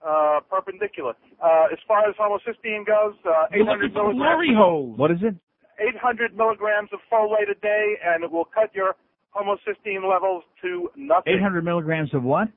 uh, 0.00 0.40
perpendicular. 0.48 1.12
Uh, 1.44 1.68
as 1.76 1.78
far 1.86 2.08
as 2.08 2.16
homocysteine 2.16 2.86
goes, 2.88 3.14
uh, 3.28 3.52
800 3.52 3.92
milligrams. 3.92 4.96
What 4.96 5.10
is 5.10 5.18
it? 5.20 5.34
800 5.78 6.34
milligrams 6.34 6.88
of 6.96 7.00
folate 7.12 7.50
a 7.52 7.58
day, 7.60 7.96
and 8.02 8.24
it 8.24 8.32
will 8.32 8.46
cut 8.48 8.74
your 8.74 8.96
homocysteine 9.36 10.08
levels 10.08 10.42
to 10.62 10.88
nothing. 10.96 11.34
800 11.36 11.62
milligrams 11.64 12.14
of 12.14 12.22
what? 12.22 12.48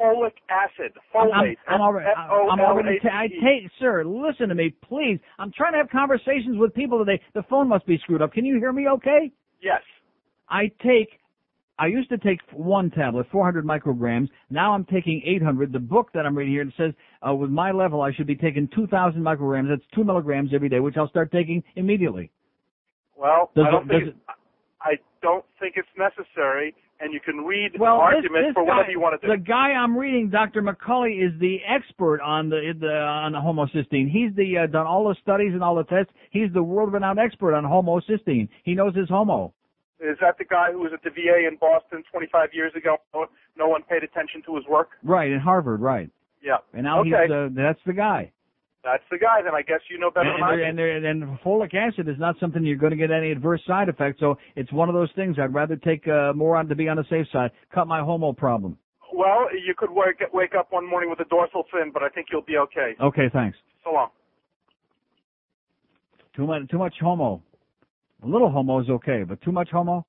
Folic 0.00 0.32
acid. 0.48 0.92
I'm, 1.14 1.28
Folate. 1.28 1.56
I'm, 1.68 1.74
I'm 1.74 1.80
already, 1.80 2.10
I'm 2.16 2.60
already, 2.60 2.98
ta- 3.00 3.22
take, 3.22 3.70
sir, 3.78 4.04
listen 4.04 4.48
to 4.48 4.54
me, 4.54 4.74
please. 4.82 5.18
I'm 5.38 5.52
trying 5.52 5.72
to 5.72 5.78
have 5.78 5.90
conversations 5.90 6.58
with 6.58 6.74
people 6.74 7.04
today. 7.04 7.22
The 7.34 7.42
phone 7.48 7.68
must 7.68 7.86
be 7.86 7.98
screwed 7.98 8.22
up. 8.22 8.32
Can 8.32 8.44
you 8.44 8.58
hear 8.58 8.72
me 8.72 8.88
okay? 8.88 9.30
Yes. 9.60 9.82
I 10.48 10.70
take, 10.84 11.20
I 11.78 11.86
used 11.86 12.08
to 12.10 12.18
take 12.18 12.40
one 12.52 12.90
tablet, 12.90 13.26
400 13.30 13.64
micrograms. 13.64 14.28
Now 14.50 14.74
I'm 14.74 14.84
taking 14.84 15.22
800. 15.24 15.72
The 15.72 15.78
book 15.78 16.10
that 16.14 16.26
I'm 16.26 16.36
reading 16.36 16.54
here, 16.54 16.70
says, 16.76 16.92
uh, 17.26 17.34
with 17.34 17.50
my 17.50 17.72
level, 17.72 18.02
I 18.02 18.12
should 18.12 18.26
be 18.26 18.36
taking 18.36 18.68
2,000 18.74 19.20
micrograms. 19.20 19.68
That's 19.68 19.88
2 19.94 20.04
milligrams 20.04 20.50
every 20.54 20.68
day, 20.68 20.80
which 20.80 20.96
I'll 20.96 21.08
start 21.08 21.32
taking 21.32 21.62
immediately. 21.76 22.30
Well, 23.16 23.50
Does 23.54 23.66
I 23.66 23.70
don't 23.70 23.88
think 23.88 24.04
does 24.04 24.14
it's, 24.14 24.18
I 24.82 24.94
don't 25.22 25.44
think 25.58 25.74
it's 25.76 25.88
necessary, 25.96 26.74
and 27.00 27.12
you 27.12 27.20
can 27.20 27.38
read 27.44 27.72
Well, 27.78 27.96
arguments 27.96 28.48
this 28.48 28.54
for 28.54 28.64
guy, 28.64 28.76
whatever 28.76 28.90
you 28.90 29.00
want 29.00 29.20
to 29.20 29.26
do. 29.26 29.32
the 29.32 29.38
guy 29.42 29.72
I'm 29.72 29.96
reading, 29.96 30.30
Dr. 30.30 30.62
McCully, 30.62 31.24
is 31.26 31.38
the 31.40 31.58
expert 31.68 32.20
on 32.20 32.48
the, 32.48 32.72
the 32.78 32.86
on 32.92 33.32
the 33.32 33.38
homocysteine. 33.38 34.10
He's 34.10 34.34
the 34.36 34.64
uh, 34.64 34.66
done 34.66 34.86
all 34.86 35.08
the 35.08 35.16
studies 35.22 35.52
and 35.52 35.62
all 35.62 35.74
the 35.74 35.84
tests. 35.84 36.12
He's 36.30 36.52
the 36.52 36.62
world-renowned 36.62 37.18
expert 37.18 37.54
on 37.54 37.64
homocysteine. 37.64 38.48
He 38.62 38.74
knows 38.74 38.94
his 38.96 39.08
homo. 39.08 39.52
Is 40.00 40.16
that 40.20 40.36
the 40.38 40.44
guy 40.44 40.70
who 40.72 40.80
was 40.80 40.92
at 40.92 41.02
the 41.02 41.10
VA 41.10 41.48
in 41.48 41.56
Boston 41.60 42.02
25 42.10 42.50
years 42.52 42.72
ago? 42.76 42.96
No- 43.14 43.26
No 43.56 43.68
one 43.68 43.82
paid 43.82 44.02
attention 44.02 44.42
to 44.46 44.56
his 44.56 44.64
work. 44.68 44.90
Right, 45.02 45.30
in 45.30 45.38
Harvard, 45.40 45.80
right. 45.80 46.10
Yeah. 46.42 46.58
And 46.74 46.82
now 46.84 47.00
okay. 47.00 47.10
he's, 47.22 47.30
uh, 47.30 47.48
that's 47.54 47.78
the 47.86 47.92
guy. 47.94 48.32
That's 48.84 49.02
the 49.10 49.18
guy. 49.18 49.40
Then 49.42 49.54
I 49.54 49.62
guess 49.62 49.80
you 49.90 49.98
know 49.98 50.10
better 50.10 50.28
And, 50.30 50.42
than 50.42 50.48
I 50.48 50.68
and, 50.68 50.76
do. 50.76 50.84
and, 50.84 51.22
and 51.22 51.38
folic 51.40 51.74
acid 51.74 52.06
is 52.08 52.16
not 52.18 52.36
something 52.38 52.62
you're 52.64 52.76
going 52.76 52.90
to 52.92 52.98
get 52.98 53.10
any 53.10 53.32
adverse 53.32 53.62
side 53.66 53.88
effects. 53.88 54.20
So 54.20 54.36
it's 54.56 54.70
one 54.72 54.88
of 54.90 54.94
those 54.94 55.08
things. 55.16 55.36
I'd 55.42 55.54
rather 55.54 55.76
take 55.76 56.06
uh, 56.06 56.34
more 56.34 56.56
on 56.56 56.68
to 56.68 56.74
be 56.74 56.88
on 56.88 56.98
the 56.98 57.04
safe 57.08 57.26
side. 57.32 57.50
Cut 57.74 57.86
my 57.88 58.00
homo 58.00 58.32
problem. 58.34 58.76
Well, 59.12 59.46
you 59.52 59.74
could 59.76 59.90
wake 59.90 60.20
wake 60.32 60.52
up 60.58 60.68
one 60.70 60.88
morning 60.88 61.08
with 61.08 61.20
a 61.20 61.24
dorsal 61.30 61.64
fin, 61.72 61.90
but 61.92 62.02
I 62.02 62.08
think 62.08 62.26
you'll 62.30 62.42
be 62.42 62.58
okay. 62.58 62.94
Okay, 63.00 63.30
thanks. 63.32 63.56
So 63.84 63.92
long. 63.92 64.08
Too 66.36 66.46
much, 66.46 66.68
too 66.68 66.78
much 66.78 66.94
homo. 67.00 67.40
A 68.22 68.26
little 68.26 68.50
homo 68.50 68.80
is 68.80 68.90
okay, 68.90 69.22
but 69.26 69.40
too 69.42 69.52
much 69.52 69.68
homo. 69.70 70.04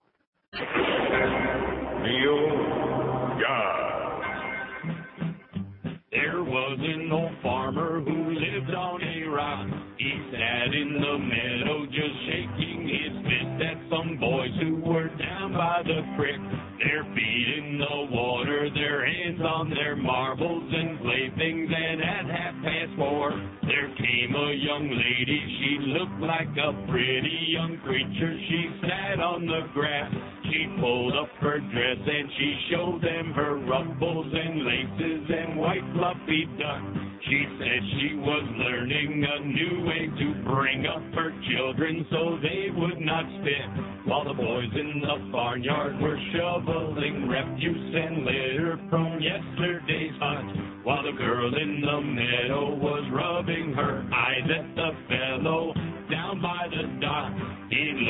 Boys 14.20 14.52
who 14.62 14.82
were 14.82 15.10
down 15.18 15.54
by 15.54 15.82
the 15.84 16.02
creek. 16.16 16.40
Their 16.80 17.04
feet 17.16 17.48
in 17.58 17.78
the 17.80 18.16
water, 18.16 18.70
their 18.74 19.06
hands 19.06 19.42
on 19.42 19.70
their 19.70 19.96
marbles 19.96 20.72
and 20.74 21.00
playthings, 21.00 21.72
and 21.72 22.02
at 22.02 22.26
half 22.26 22.56
past 22.64 22.92
four, 22.98 23.32
there 23.64 23.90
came 23.96 24.36
a 24.36 24.54
young 24.54 24.90
lady. 24.90 25.40
She 25.60 25.78
looked 25.88 26.20
like 26.22 26.52
a 26.58 26.74
pretty 26.92 27.40
young 27.50 27.78
creature. 27.84 28.38
She 28.50 28.70
sat 28.82 29.20
on 29.20 29.46
the 29.46 29.62
grass. 29.74 30.35
She 30.50 30.68
pulled 30.80 31.16
up 31.16 31.30
her 31.42 31.60
dress 31.60 31.98
and 32.06 32.30
she 32.38 32.50
showed 32.70 33.02
them 33.02 33.34
her 33.34 33.58
ruffles 33.58 34.28
and 34.34 34.66
laces 34.66 35.30
and 35.30 35.58
white 35.58 35.84
fluffy 35.94 36.46
duck. 36.60 36.82
She 37.26 37.42
said 37.58 37.80
she 37.98 38.16
was 38.22 38.46
learning 38.58 39.26
a 39.26 39.40
new 39.46 39.86
way 39.88 40.06
to 40.06 40.28
bring 40.46 40.86
up 40.86 41.02
her 41.16 41.34
children 41.50 42.06
so 42.12 42.38
they 42.44 42.70
would 42.70 43.02
not 43.02 43.26
spit. 43.42 44.06
While 44.06 44.26
the 44.26 44.36
boys 44.36 44.70
in 44.76 45.02
the 45.02 45.32
barnyard 45.32 46.00
were 46.00 46.20
shoveling 46.34 47.28
refuse 47.28 47.96
and 47.96 48.26
litter 48.26 48.80
from 48.92 49.20
yesterday's 49.20 50.14
hunt. 50.20 50.86
While 50.86 51.02
the 51.02 51.18
girl 51.18 51.50
in 51.56 51.82
the 51.82 52.02
meadow 52.02 52.76
was 52.76 53.10
rubbing 53.12 53.74
her 53.74 54.06
eyes 54.14 54.46
at 54.46 54.76
the 54.76 54.92
fellow 55.10 55.74
down 56.12 56.42
by 56.42 56.68
the 56.70 57.02
dock. 57.02 57.34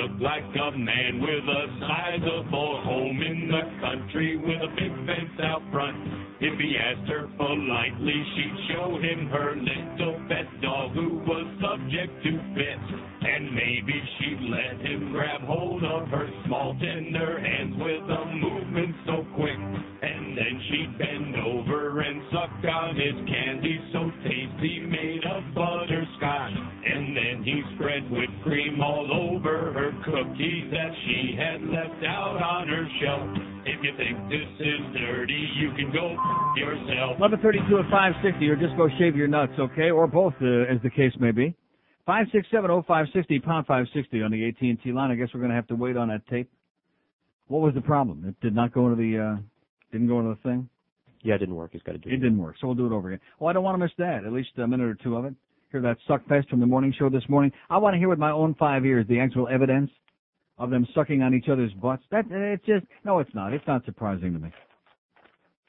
Looked 0.05 0.21
like 0.21 0.43
a 0.43 0.77
man 0.77 1.19
with 1.19 1.45
a 1.49 1.65
sizable 1.81 2.81
home 2.83 3.23
in 3.23 3.49
the 3.49 3.61
country 3.81 4.37
with 4.37 4.61
a 4.61 4.69
big 4.77 4.93
fence 5.07 5.39
out 5.41 5.63
front. 5.71 5.97
If 6.39 6.59
he 6.59 6.77
asked 6.77 7.09
her 7.09 7.27
politely, 7.37 8.13
she'd 8.35 8.57
show 8.69 8.99
him 9.01 9.25
her 9.33 9.55
little 9.55 10.21
pet 10.29 10.45
dog 10.61 10.91
who 10.93 11.25
was 11.25 11.47
subject 11.57 12.21
to 12.21 12.31
fits. 12.53 12.87
And 13.25 13.49
maybe 13.55 13.97
she'd 14.19 14.41
let 14.45 14.85
him 14.85 15.11
grab 15.11 15.41
hold 15.41 15.83
of 15.83 16.07
her 16.09 16.29
small 16.45 16.77
tender 16.77 17.39
hands 17.39 17.73
with 17.73 18.05
a 18.05 18.25
movement 18.35 18.95
so 19.07 19.25
quick. 19.33 19.57
And 19.57 20.37
then 20.37 20.61
she'd 20.69 20.99
bend 20.99 21.35
over 21.37 22.01
and 22.01 22.21
suck 22.29 22.53
on 22.61 22.95
his 22.95 23.17
candy 23.25 23.79
so 23.91 24.11
tasty 24.21 24.85
made 24.85 25.14
cream 28.45 28.79
all 28.79 29.09
over 29.09 29.73
her 29.73 29.91
cookies 30.05 30.69
that 30.69 30.91
she 31.03 31.33
had 31.35 31.65
left 31.65 32.05
out 32.05 32.37
on 32.37 32.67
her 32.69 32.85
shelf. 33.01 33.27
If 33.65 33.81
you 33.81 33.91
think 33.97 34.29
this 34.29 34.45
is 34.61 34.81
dirty, 34.93 35.49
you 35.57 35.73
can 35.73 35.91
go 35.91 36.13
yourself. 36.53 37.17
1132 37.17 37.65
at 37.79 37.89
560, 37.89 38.47
or 38.47 38.55
just 38.55 38.77
go 38.77 38.87
shave 38.99 39.15
your 39.15 39.27
nuts, 39.27 39.53
okay? 39.57 39.89
Or 39.89 40.05
both, 40.05 40.35
uh, 40.41 40.69
as 40.69 40.77
the 40.83 40.91
case 40.91 41.11
may 41.19 41.31
be. 41.31 41.55
5670560, 42.07 43.41
pound 43.41 43.65
560 43.65 44.21
on 44.21 44.29
the 44.29 44.47
AT&T 44.47 44.91
line. 44.93 45.09
I 45.09 45.15
guess 45.15 45.29
we're 45.33 45.41
going 45.41 45.49
to 45.49 45.55
have 45.55 45.67
to 45.67 45.75
wait 45.75 45.97
on 45.97 46.09
that 46.09 46.21
tape. 46.27 46.51
What 47.47 47.61
was 47.63 47.73
the 47.73 47.81
problem? 47.81 48.25
It 48.27 48.39
did 48.45 48.53
not 48.53 48.71
go 48.71 48.85
into 48.91 48.97
the, 48.97 49.17
uh, 49.17 49.41
didn't 49.91 50.07
go 50.07 50.19
into 50.19 50.37
the 50.37 50.47
thing? 50.47 50.69
Yeah, 51.23 51.33
it 51.33 51.39
didn't 51.39 51.55
work. 51.55 51.71
He's 51.73 51.81
got 51.81 51.93
to 51.93 51.97
do 51.97 52.09
It 52.09 52.17
didn't 52.17 52.37
work, 52.37 52.57
so 52.61 52.67
we'll 52.67 52.75
do 52.75 52.85
it 52.85 52.91
over 52.91 53.09
again. 53.09 53.21
Well, 53.39 53.49
I 53.49 53.53
don't 53.53 53.63
want 53.63 53.73
to 53.73 53.83
miss 53.83 53.91
that. 53.97 54.23
At 54.23 54.31
least 54.31 54.49
a 54.57 54.67
minute 54.67 54.85
or 54.85 54.93
two 54.93 55.17
of 55.17 55.25
it. 55.25 55.33
Hear 55.75 55.81
that 55.81 55.97
suck 56.07 56.25
fest 56.29 56.47
from 56.49 56.61
the 56.61 56.65
morning 56.65 56.93
show 56.97 57.09
this 57.09 57.27
morning. 57.27 57.51
I 57.69 57.77
want 57.79 57.95
to 57.95 57.97
hear 57.97 58.07
with 58.07 58.17
my 58.17 58.31
own 58.31 58.53
five 58.53 58.85
ears 58.85 59.05
the 59.09 59.19
actual 59.19 59.49
evidence 59.49 59.91
of 60.57 60.69
them 60.69 60.87
sucking 60.95 61.21
on 61.21 61.33
each 61.33 61.49
other's 61.51 61.73
butts. 61.73 62.01
That 62.11 62.23
it's 62.31 62.65
just 62.65 62.85
no, 63.03 63.19
it's 63.19 63.35
not. 63.35 63.51
It's 63.51 63.67
not 63.67 63.83
surprising 63.83 64.31
to 64.31 64.39
me. 64.39 64.53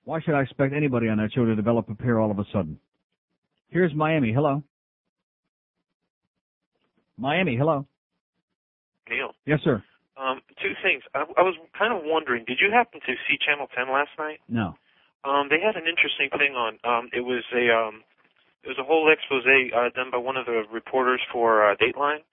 Why 0.04 0.20
should 0.20 0.34
I 0.34 0.42
expect 0.42 0.74
anybody 0.74 1.08
on 1.08 1.18
that 1.18 1.32
show 1.34 1.44
to 1.44 1.56
develop 1.56 1.90
a 1.90 1.96
pair 1.96 2.20
all 2.20 2.30
of 2.30 2.38
a 2.38 2.44
sudden? 2.52 2.78
Here's 3.68 3.92
Miami. 3.96 4.32
Hello. 4.32 4.62
Miami. 7.18 7.56
Hello. 7.56 7.84
Neil, 9.10 9.32
Yes, 9.44 9.58
sir. 9.64 9.82
um, 10.16 10.38
two 10.62 10.74
things. 10.84 11.02
I, 11.16 11.22
I 11.36 11.42
was 11.42 11.56
kind 11.76 11.92
of 11.92 12.02
wondering, 12.04 12.44
did 12.46 12.58
you 12.60 12.70
happen 12.72 13.00
to 13.00 13.12
see 13.26 13.36
Channel 13.44 13.66
10 13.74 13.88
last 13.92 14.10
night? 14.20 14.38
No. 14.48 14.74
Um, 15.24 15.48
they 15.50 15.58
had 15.58 15.74
an 15.74 15.88
interesting 15.90 16.30
thing 16.30 16.54
on. 16.54 16.78
Um, 16.84 17.10
it 17.12 17.22
was 17.22 17.42
a 17.52 17.74
um, 17.74 18.02
it 18.66 18.74
was 18.74 18.78
a 18.82 18.84
whole 18.84 19.06
expose 19.06 19.46
uh, 19.46 19.88
done 19.94 20.10
by 20.10 20.18
one 20.18 20.36
of 20.36 20.44
the 20.46 20.66
reporters 20.74 21.22
for 21.32 21.62
uh, 21.62 21.76
Dateline, 21.78 22.26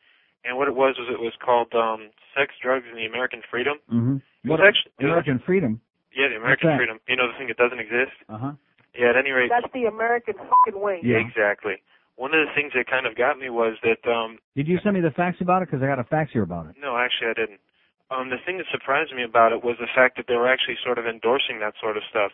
and 0.43 0.57
what 0.57 0.67
it 0.67 0.73
was 0.73 0.97
was 0.97 1.07
it 1.13 1.21
was 1.21 1.33
called 1.37 1.69
um, 1.77 2.09
"Sex, 2.33 2.57
Drugs, 2.57 2.85
and 2.89 2.97
the 2.97 3.05
American 3.05 3.41
Freedom." 3.45 3.77
Mm-hmm. 3.85 4.49
What 4.49 4.59
actually- 4.59 4.91
it 4.97 5.05
was- 5.05 5.13
American 5.13 5.39
freedom? 5.45 5.79
Yeah, 6.13 6.29
the 6.29 6.37
American? 6.37 6.77
Freedom. 6.77 6.97
You 7.09 7.15
know 7.17 7.25
the 7.29 7.37
thing 7.37 7.47
that 7.49 7.57
doesn't 7.57 7.79
exist. 7.79 8.13
Uh 8.29 8.37
huh. 8.37 8.53
Yeah, 8.93 9.09
at 9.13 9.17
any 9.17 9.31
rate, 9.33 9.49
That's 9.49 9.71
the 9.73 9.85
American 9.89 10.37
fucking 10.37 10.77
way. 10.79 11.01
Yeah. 11.01 11.17
exactly. 11.17 11.81
One 12.15 12.29
of 12.37 12.45
the 12.45 12.53
things 12.53 12.73
that 12.77 12.85
kind 12.85 13.09
of 13.09 13.17
got 13.17 13.41
me 13.41 13.49
was 13.49 13.73
that 13.81 14.05
um, 14.05 14.37
Did 14.55 14.67
you 14.69 14.77
send 14.85 14.93
me 14.93 15.01
the 15.01 15.09
facts 15.09 15.41
about 15.41 15.63
it? 15.65 15.69
Because 15.69 15.81
I 15.81 15.87
got 15.89 15.97
a 15.97 16.05
fax 16.05 16.29
here 16.29 16.45
about 16.45 16.69
it. 16.69 16.75
No, 16.77 16.93
actually, 16.97 17.33
I 17.33 17.37
didn't. 17.37 17.61
Um, 18.13 18.29
the 18.29 18.37
thing 18.45 18.61
that 18.61 18.69
surprised 18.69 19.09
me 19.17 19.23
about 19.25 19.49
it 19.51 19.63
was 19.65 19.77
the 19.81 19.89
fact 19.97 20.17
that 20.21 20.29
they 20.29 20.37
were 20.37 20.45
actually 20.45 20.77
sort 20.85 21.01
of 21.01 21.07
endorsing 21.09 21.57
that 21.65 21.73
sort 21.81 21.97
of 21.97 22.03
stuff. 22.09 22.29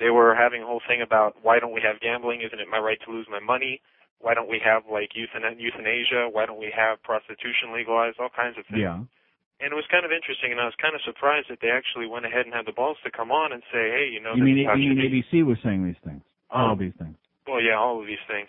They 0.00 0.10
were 0.10 0.34
having 0.34 0.62
a 0.62 0.66
whole 0.66 0.82
thing 0.86 1.02
about 1.02 1.36
why 1.42 1.58
don't 1.58 1.72
we 1.74 1.82
have 1.82 2.00
gambling? 2.00 2.42
Isn't 2.42 2.60
it 2.60 2.68
my 2.70 2.78
right 2.78 2.98
to 3.04 3.10
lose 3.10 3.26
my 3.30 3.40
money? 3.40 3.80
Why 4.20 4.34
don't 4.34 4.48
we 4.48 4.60
have 4.64 4.82
like 4.90 5.10
euthan- 5.14 5.58
euthanasia? 5.58 6.28
Why 6.30 6.46
don't 6.46 6.58
we 6.58 6.72
have 6.74 7.02
prostitution 7.02 7.72
legalized? 7.74 8.18
All 8.18 8.30
kinds 8.34 8.58
of 8.58 8.66
things. 8.66 8.82
Yeah. 8.82 9.02
And 9.58 9.68
it 9.74 9.74
was 9.74 9.86
kind 9.90 10.06
of 10.06 10.12
interesting, 10.14 10.54
and 10.54 10.60
I 10.62 10.66
was 10.70 10.78
kind 10.78 10.94
of 10.94 11.02
surprised 11.02 11.50
that 11.50 11.58
they 11.60 11.70
actually 11.74 12.06
went 12.06 12.22
ahead 12.26 12.46
and 12.46 12.54
had 12.54 12.62
the 12.66 12.72
balls 12.72 12.96
to 13.02 13.10
come 13.10 13.32
on 13.34 13.50
and 13.50 13.58
say, 13.74 13.90
hey, 13.90 14.06
you 14.06 14.22
know, 14.22 14.34
You 14.38 14.44
mean, 14.46 14.62
is 14.62 14.66
how 14.70 14.78
it 14.78 14.86
you 14.86 14.94
mean. 14.94 15.02
ABC 15.10 15.42
was 15.42 15.58
saying 15.66 15.82
these 15.82 15.98
things? 16.06 16.22
All 16.50 16.72
of 16.74 16.78
these 16.78 16.94
things. 16.94 17.18
Well, 17.46 17.58
yeah, 17.60 17.74
all 17.74 17.98
of 18.00 18.06
these 18.06 18.22
things. 18.30 18.46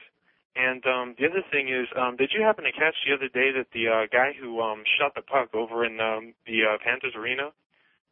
And 0.56 0.86
um 0.86 1.16
the 1.18 1.26
other 1.30 1.42
thing 1.52 1.70
is, 1.70 1.88
um 1.96 2.18
did 2.18 2.32
you 2.34 2.42
happen 2.42 2.64
to 2.66 2.72
catch 2.74 2.96
the 3.06 3.14
other 3.14 3.30
day 3.30 3.52
that 3.54 3.68
the 3.74 3.88
uh 3.88 4.06
guy 4.12 4.34
who 4.38 4.60
um 4.62 4.84
shot 5.00 5.14
the 5.16 5.22
puck 5.22 5.54
over 5.54 5.86
in 5.86 6.00
um 6.02 6.34
the 6.46 6.66
uh, 6.66 6.78
Panthers 6.84 7.16
arena 7.16 7.52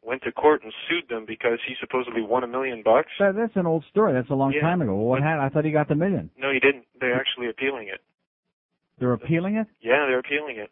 went 0.08 0.22
to 0.22 0.32
court 0.32 0.64
and 0.64 0.72
sued 0.88 1.04
them 1.08 1.26
because 1.28 1.58
he 1.68 1.74
supposedly 1.80 2.22
won 2.22 2.42
a 2.42 2.46
million 2.48 2.82
bucks? 2.82 3.12
That, 3.20 3.36
that's 3.36 3.54
an 3.56 3.66
old 3.66 3.84
story. 3.90 4.14
That's 4.14 4.30
a 4.30 4.34
long 4.34 4.52
Yeah. 4.52 4.62
time 4.62 4.80
ago. 4.80 4.96
Well, 4.96 5.04
what 5.04 5.22
happened? 5.22 5.42
I 5.44 5.48
thought 5.50 5.66
he 5.66 5.70
got 5.70 5.86
the 5.88 5.94
million. 5.94 6.30
No, 6.36 6.50
he 6.50 6.58
didn't. 6.58 6.86
They're 6.98 7.14
actually 7.20 7.48
appealing 7.50 7.88
it. 7.88 8.00
They're 8.98 9.12
appealing 9.12 9.56
it. 9.56 9.68
Yeah, 9.80 10.06
they're 10.08 10.18
appealing 10.18 10.56
it. 10.56 10.70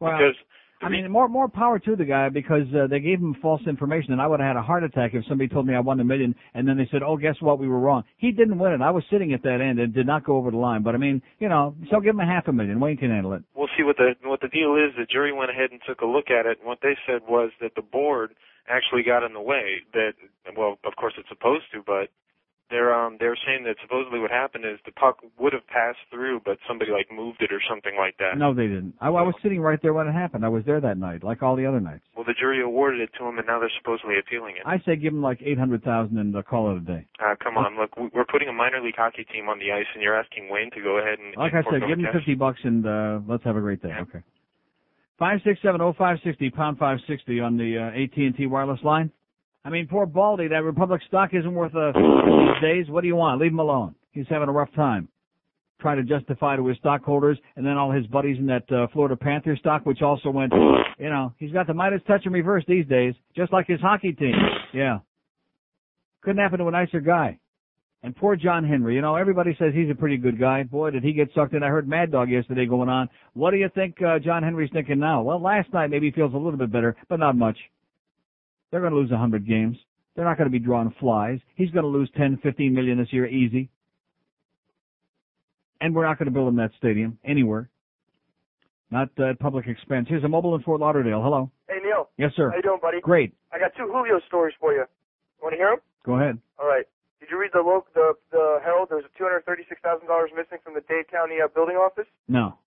Well, 0.00 0.12
because 0.12 0.34
I 0.82 0.88
mean, 0.88 1.10
more 1.10 1.28
more 1.28 1.48
power 1.48 1.78
to 1.78 1.96
the 1.96 2.04
guy 2.04 2.28
because 2.28 2.66
uh, 2.74 2.88
they 2.88 2.98
gave 2.98 3.20
him 3.20 3.36
false 3.40 3.60
information, 3.68 4.12
and 4.12 4.20
I 4.20 4.26
would 4.26 4.40
have 4.40 4.48
had 4.48 4.56
a 4.56 4.62
heart 4.62 4.82
attack 4.82 5.12
if 5.14 5.24
somebody 5.28 5.48
told 5.48 5.66
me 5.66 5.74
I 5.74 5.80
won 5.80 6.00
a 6.00 6.04
million, 6.04 6.34
and 6.54 6.66
then 6.66 6.76
they 6.76 6.88
said, 6.90 7.02
"Oh, 7.02 7.16
guess 7.16 7.36
what? 7.40 7.58
We 7.58 7.68
were 7.68 7.78
wrong." 7.78 8.02
He 8.16 8.32
didn't 8.32 8.58
win 8.58 8.72
it. 8.72 8.80
I 8.80 8.90
was 8.90 9.04
sitting 9.10 9.32
at 9.32 9.42
that 9.44 9.60
end 9.60 9.78
and 9.78 9.94
did 9.94 10.06
not 10.06 10.24
go 10.24 10.36
over 10.36 10.50
the 10.50 10.56
line. 10.56 10.82
But 10.82 10.94
I 10.94 10.98
mean, 10.98 11.22
you 11.38 11.48
know, 11.48 11.76
so 11.90 12.00
give 12.00 12.14
him 12.14 12.20
a 12.20 12.26
half 12.26 12.48
a 12.48 12.52
million. 12.52 12.80
Wayne 12.80 12.96
can 12.96 13.10
handle 13.10 13.32
it. 13.32 13.42
we'll 13.54 13.68
see 13.76 13.84
what 13.84 13.96
the 13.96 14.14
what 14.24 14.40
the 14.40 14.48
deal 14.48 14.74
is. 14.74 14.94
The 14.98 15.06
jury 15.06 15.32
went 15.32 15.50
ahead 15.50 15.70
and 15.70 15.80
took 15.86 16.00
a 16.00 16.06
look 16.06 16.30
at 16.30 16.46
it, 16.46 16.58
and 16.58 16.66
what 16.66 16.78
they 16.82 16.96
said 17.06 17.22
was 17.28 17.50
that 17.60 17.74
the 17.76 17.82
board 17.82 18.34
actually 18.68 19.02
got 19.04 19.24
in 19.24 19.34
the 19.34 19.40
way. 19.40 19.82
That 19.92 20.14
well, 20.56 20.78
of 20.84 20.96
course 20.96 21.14
it's 21.16 21.28
supposed 21.28 21.64
to, 21.72 21.82
but 21.86 22.10
they're 22.72 22.92
um 22.92 23.16
they're 23.20 23.36
saying 23.46 23.64
that 23.64 23.76
supposedly 23.82 24.18
what 24.18 24.30
happened 24.32 24.64
is 24.64 24.78
the 24.84 24.92
puck 24.92 25.18
would 25.38 25.52
have 25.52 25.66
passed 25.68 25.98
through, 26.10 26.40
but 26.44 26.58
somebody 26.66 26.90
like 26.90 27.06
moved 27.12 27.42
it 27.42 27.52
or 27.52 27.60
something 27.68 27.92
like 27.96 28.16
that. 28.18 28.38
No, 28.38 28.52
they 28.54 28.66
didn't. 28.66 28.94
I, 29.00 29.08
I 29.08 29.22
was 29.22 29.34
sitting 29.42 29.60
right 29.60 29.78
there 29.82 29.92
when 29.92 30.08
it 30.08 30.12
happened. 30.12 30.44
I 30.44 30.48
was 30.48 30.64
there 30.64 30.80
that 30.80 30.96
night, 30.98 31.22
like 31.22 31.42
all 31.42 31.54
the 31.54 31.66
other 31.66 31.78
nights. 31.80 32.02
Well, 32.16 32.24
the 32.24 32.34
jury 32.34 32.62
awarded 32.62 33.00
it 33.00 33.10
to 33.18 33.24
him, 33.28 33.38
and 33.38 33.46
now 33.46 33.60
they're 33.60 33.70
supposedly 33.78 34.18
appealing 34.18 34.56
it. 34.56 34.62
I 34.66 34.78
say 34.86 34.96
give 34.96 35.12
him 35.12 35.22
like 35.22 35.40
eight 35.44 35.58
hundred 35.58 35.84
thousand 35.84 36.18
and 36.18 36.34
uh, 36.34 36.42
call 36.42 36.72
it 36.72 36.78
a 36.78 36.80
day. 36.80 37.06
Uh, 37.22 37.34
come 37.42 37.56
on, 37.58 37.76
look, 37.78 37.94
we- 37.96 38.10
we're 38.14 38.24
putting 38.24 38.48
a 38.48 38.52
minor 38.52 38.80
league 38.82 38.96
hockey 38.96 39.24
team 39.24 39.48
on 39.48 39.58
the 39.58 39.70
ice, 39.70 39.86
and 39.94 40.02
you're 40.02 40.18
asking 40.18 40.48
Wayne 40.50 40.70
to 40.72 40.80
go 40.82 40.98
ahead 40.98 41.18
and 41.18 41.36
Like 41.36 41.52
and 41.52 41.64
I 41.66 41.70
said, 41.70 41.86
give 41.86 41.98
cash? 42.00 42.14
fifty 42.14 42.34
bucks 42.34 42.60
and 42.64 42.86
uh 42.86 43.20
let's 43.28 43.44
have 43.44 43.56
a 43.56 43.60
great 43.60 43.82
day. 43.82 43.92
Okay. 44.00 44.20
Five 45.18 45.40
six 45.44 45.60
seven 45.62 45.80
oh 45.80 45.92
five 45.96 46.16
sixty 46.24 46.50
pound 46.50 46.78
five 46.78 46.98
sixty 47.06 47.38
on 47.38 47.56
the 47.56 47.78
uh, 47.78 48.02
AT 48.02 48.16
and 48.16 48.36
T 48.36 48.46
wireless 48.46 48.80
line. 48.82 49.10
I 49.64 49.70
mean, 49.70 49.86
poor 49.88 50.06
Baldy. 50.06 50.48
That 50.48 50.64
Republic 50.64 51.00
stock 51.06 51.30
isn't 51.32 51.54
worth 51.54 51.74
a 51.74 51.92
these 51.94 52.62
days. 52.62 52.90
What 52.90 53.02
do 53.02 53.06
you 53.06 53.16
want? 53.16 53.40
Leave 53.40 53.52
him 53.52 53.60
alone. 53.60 53.94
He's 54.10 54.26
having 54.28 54.48
a 54.48 54.52
rough 54.52 54.72
time. 54.74 55.08
try 55.82 55.94
to 55.96 56.02
justify 56.02 56.56
to 56.56 56.66
his 56.66 56.78
stockholders, 56.78 57.38
and 57.56 57.66
then 57.66 57.76
all 57.76 57.90
his 57.90 58.06
buddies 58.06 58.38
in 58.38 58.46
that 58.46 58.70
uh, 58.72 58.86
Florida 58.92 59.16
Panther 59.16 59.56
stock, 59.56 59.84
which 59.84 60.00
also 60.00 60.30
went, 60.30 60.52
you 60.98 61.10
know, 61.10 61.34
he's 61.38 61.52
got 61.52 61.66
the 61.66 61.74
Midas 61.74 62.00
touch 62.06 62.24
in 62.24 62.32
reverse 62.32 62.64
these 62.66 62.86
days, 62.86 63.14
just 63.36 63.52
like 63.52 63.66
his 63.66 63.80
hockey 63.80 64.12
team. 64.12 64.34
Yeah. 64.72 65.00
Couldn't 66.22 66.42
happen 66.42 66.60
to 66.60 66.68
a 66.68 66.70
nicer 66.70 67.00
guy. 67.00 67.38
And 68.04 68.16
poor 68.16 68.34
John 68.34 68.64
Henry, 68.64 68.96
you 68.96 69.00
know, 69.00 69.14
everybody 69.14 69.54
says 69.58 69.72
he's 69.74 69.90
a 69.90 69.94
pretty 69.94 70.16
good 70.16 70.38
guy. 70.38 70.64
Boy, 70.64 70.90
did 70.90 71.04
he 71.04 71.12
get 71.12 71.28
sucked 71.34 71.54
in. 71.54 71.62
I 71.62 71.68
heard 71.68 71.88
Mad 71.88 72.10
Dog 72.10 72.30
yesterday 72.30 72.66
going 72.66 72.88
on. 72.88 73.08
What 73.34 73.52
do 73.52 73.58
you 73.58 73.68
think 73.72 73.96
uh, 74.02 74.18
John 74.18 74.42
Henry's 74.42 74.70
thinking 74.72 74.98
now? 74.98 75.22
Well, 75.22 75.40
last 75.40 75.72
night 75.72 75.90
maybe 75.90 76.06
he 76.06 76.12
feels 76.12 76.34
a 76.34 76.36
little 76.36 76.58
bit 76.58 76.72
better, 76.72 76.96
but 77.08 77.20
not 77.20 77.36
much. 77.36 77.56
They're 78.72 78.80
going 78.80 78.92
to 78.92 78.98
lose 78.98 79.10
a 79.10 79.14
100 79.14 79.46
games. 79.46 79.76
They're 80.16 80.24
not 80.24 80.36
going 80.38 80.46
to 80.46 80.50
be 80.50 80.58
drawing 80.58 80.92
flies. 80.98 81.38
He's 81.54 81.70
going 81.70 81.84
to 81.84 81.88
lose 81.88 82.10
10, 82.16 82.38
15 82.42 82.74
million 82.74 82.98
this 82.98 83.12
year 83.12 83.26
easy. 83.26 83.70
And 85.80 85.94
we're 85.94 86.06
not 86.06 86.18
going 86.18 86.26
to 86.26 86.32
build 86.32 86.48
him 86.48 86.56
that 86.56 86.70
stadium 86.78 87.18
anywhere. 87.24 87.68
Not 88.90 89.08
uh, 89.18 89.30
at 89.30 89.38
public 89.40 89.66
expense. 89.68 90.06
Here's 90.08 90.24
a 90.24 90.28
mobile 90.28 90.54
in 90.54 90.62
Fort 90.62 90.80
Lauderdale. 90.80 91.22
Hello. 91.22 91.50
Hey 91.68 91.78
Neil. 91.82 92.08
Yes, 92.18 92.32
sir. 92.36 92.50
How 92.50 92.56
you 92.56 92.62
doing, 92.62 92.80
buddy? 92.80 93.00
Great. 93.00 93.32
I 93.52 93.58
got 93.58 93.72
two 93.76 93.88
Julio 93.88 94.20
stories 94.26 94.54
for 94.60 94.72
you. 94.72 94.84
Want 95.42 95.52
to 95.54 95.56
hear 95.56 95.70
them? 95.70 95.80
Go 96.04 96.20
ahead. 96.20 96.38
All 96.60 96.68
right. 96.68 96.84
Did 97.18 97.30
you 97.30 97.40
read 97.40 97.50
the 97.54 97.64
lo- 97.64 97.86
the 97.94 98.12
the 98.30 98.60
Herald? 98.62 98.88
There 98.90 98.98
was 99.00 99.06
two 99.16 99.24
hundred 99.24 99.46
thirty-six 99.48 99.80
thousand 99.80 100.08
dollars 100.08 100.28
missing 100.36 100.58
from 100.62 100.74
the 100.74 100.84
Dade 100.84 101.08
County 101.10 101.40
uh, 101.42 101.48
building 101.48 101.76
office. 101.76 102.06
No. 102.28 102.58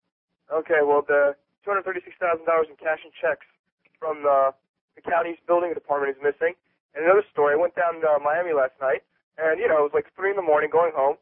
Okay. 0.52 0.82
Well, 0.82 1.06
the 1.08 1.36
two 1.64 1.70
hundred 1.70 1.86
thirty-six 1.86 2.16
thousand 2.18 2.46
dollars 2.50 2.68
in 2.74 2.76
cash 2.76 3.00
and 3.06 3.14
checks 3.22 3.46
from 4.02 4.24
the 4.26 4.50
the 4.96 5.02
county's 5.04 5.38
building 5.48 5.74
department 5.74 6.16
is 6.16 6.20
missing. 6.24 6.54
And 6.96 7.04
another 7.04 7.24
story. 7.32 7.54
I 7.54 7.60
went 7.60 7.76
down 7.76 8.00
to 8.02 8.10
Miami 8.24 8.54
last 8.56 8.74
night, 8.80 9.04
and 9.38 9.60
you 9.60 9.68
know 9.68 9.84
it 9.84 9.92
was 9.92 9.96
like 9.96 10.08
three 10.16 10.30
in 10.32 10.38
the 10.40 10.42
morning 10.46 10.70
going 10.72 10.92
home, 10.96 11.18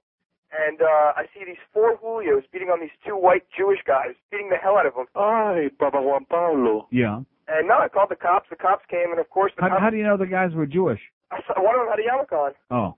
and 0.53 0.81
uh, 0.81 1.17
I 1.17 1.25
see 1.33 1.43
these 1.45 1.57
four 1.73 1.97
Julios 1.97 2.45
beating 2.53 2.69
on 2.69 2.79
these 2.79 2.93
two 3.05 3.17
white 3.17 3.43
Jewish 3.57 3.79
guys, 3.85 4.13
beating 4.29 4.49
the 4.49 4.57
hell 4.61 4.77
out 4.77 4.85
of 4.85 4.93
them. 4.93 5.07
Ay, 5.17 5.69
Papa 5.79 5.97
Juan 6.01 6.25
Pablo. 6.29 6.87
Yeah. 6.91 7.21
And 7.49 7.67
now 7.67 7.81
I 7.81 7.89
called 7.89 8.09
the 8.13 8.15
cops. 8.15 8.47
The 8.49 8.55
cops 8.55 8.85
came, 8.89 9.09
and 9.09 9.19
of 9.19 9.29
course 9.29 9.51
the 9.57 9.63
How, 9.63 9.69
cops. 9.69 9.81
how 9.81 9.89
do 9.89 9.97
you 9.97 10.03
know 10.05 10.15
the 10.15 10.27
guys 10.29 10.53
were 10.53 10.65
Jewish? 10.69 11.01
I 11.31 11.41
saw, 11.47 11.57
one 11.57 11.73
of 11.73 11.81
them 11.81 11.89
had 11.89 11.99
a 11.99 12.05
yarmulke 12.05 12.37
on, 12.37 12.51
Oh. 12.69 12.95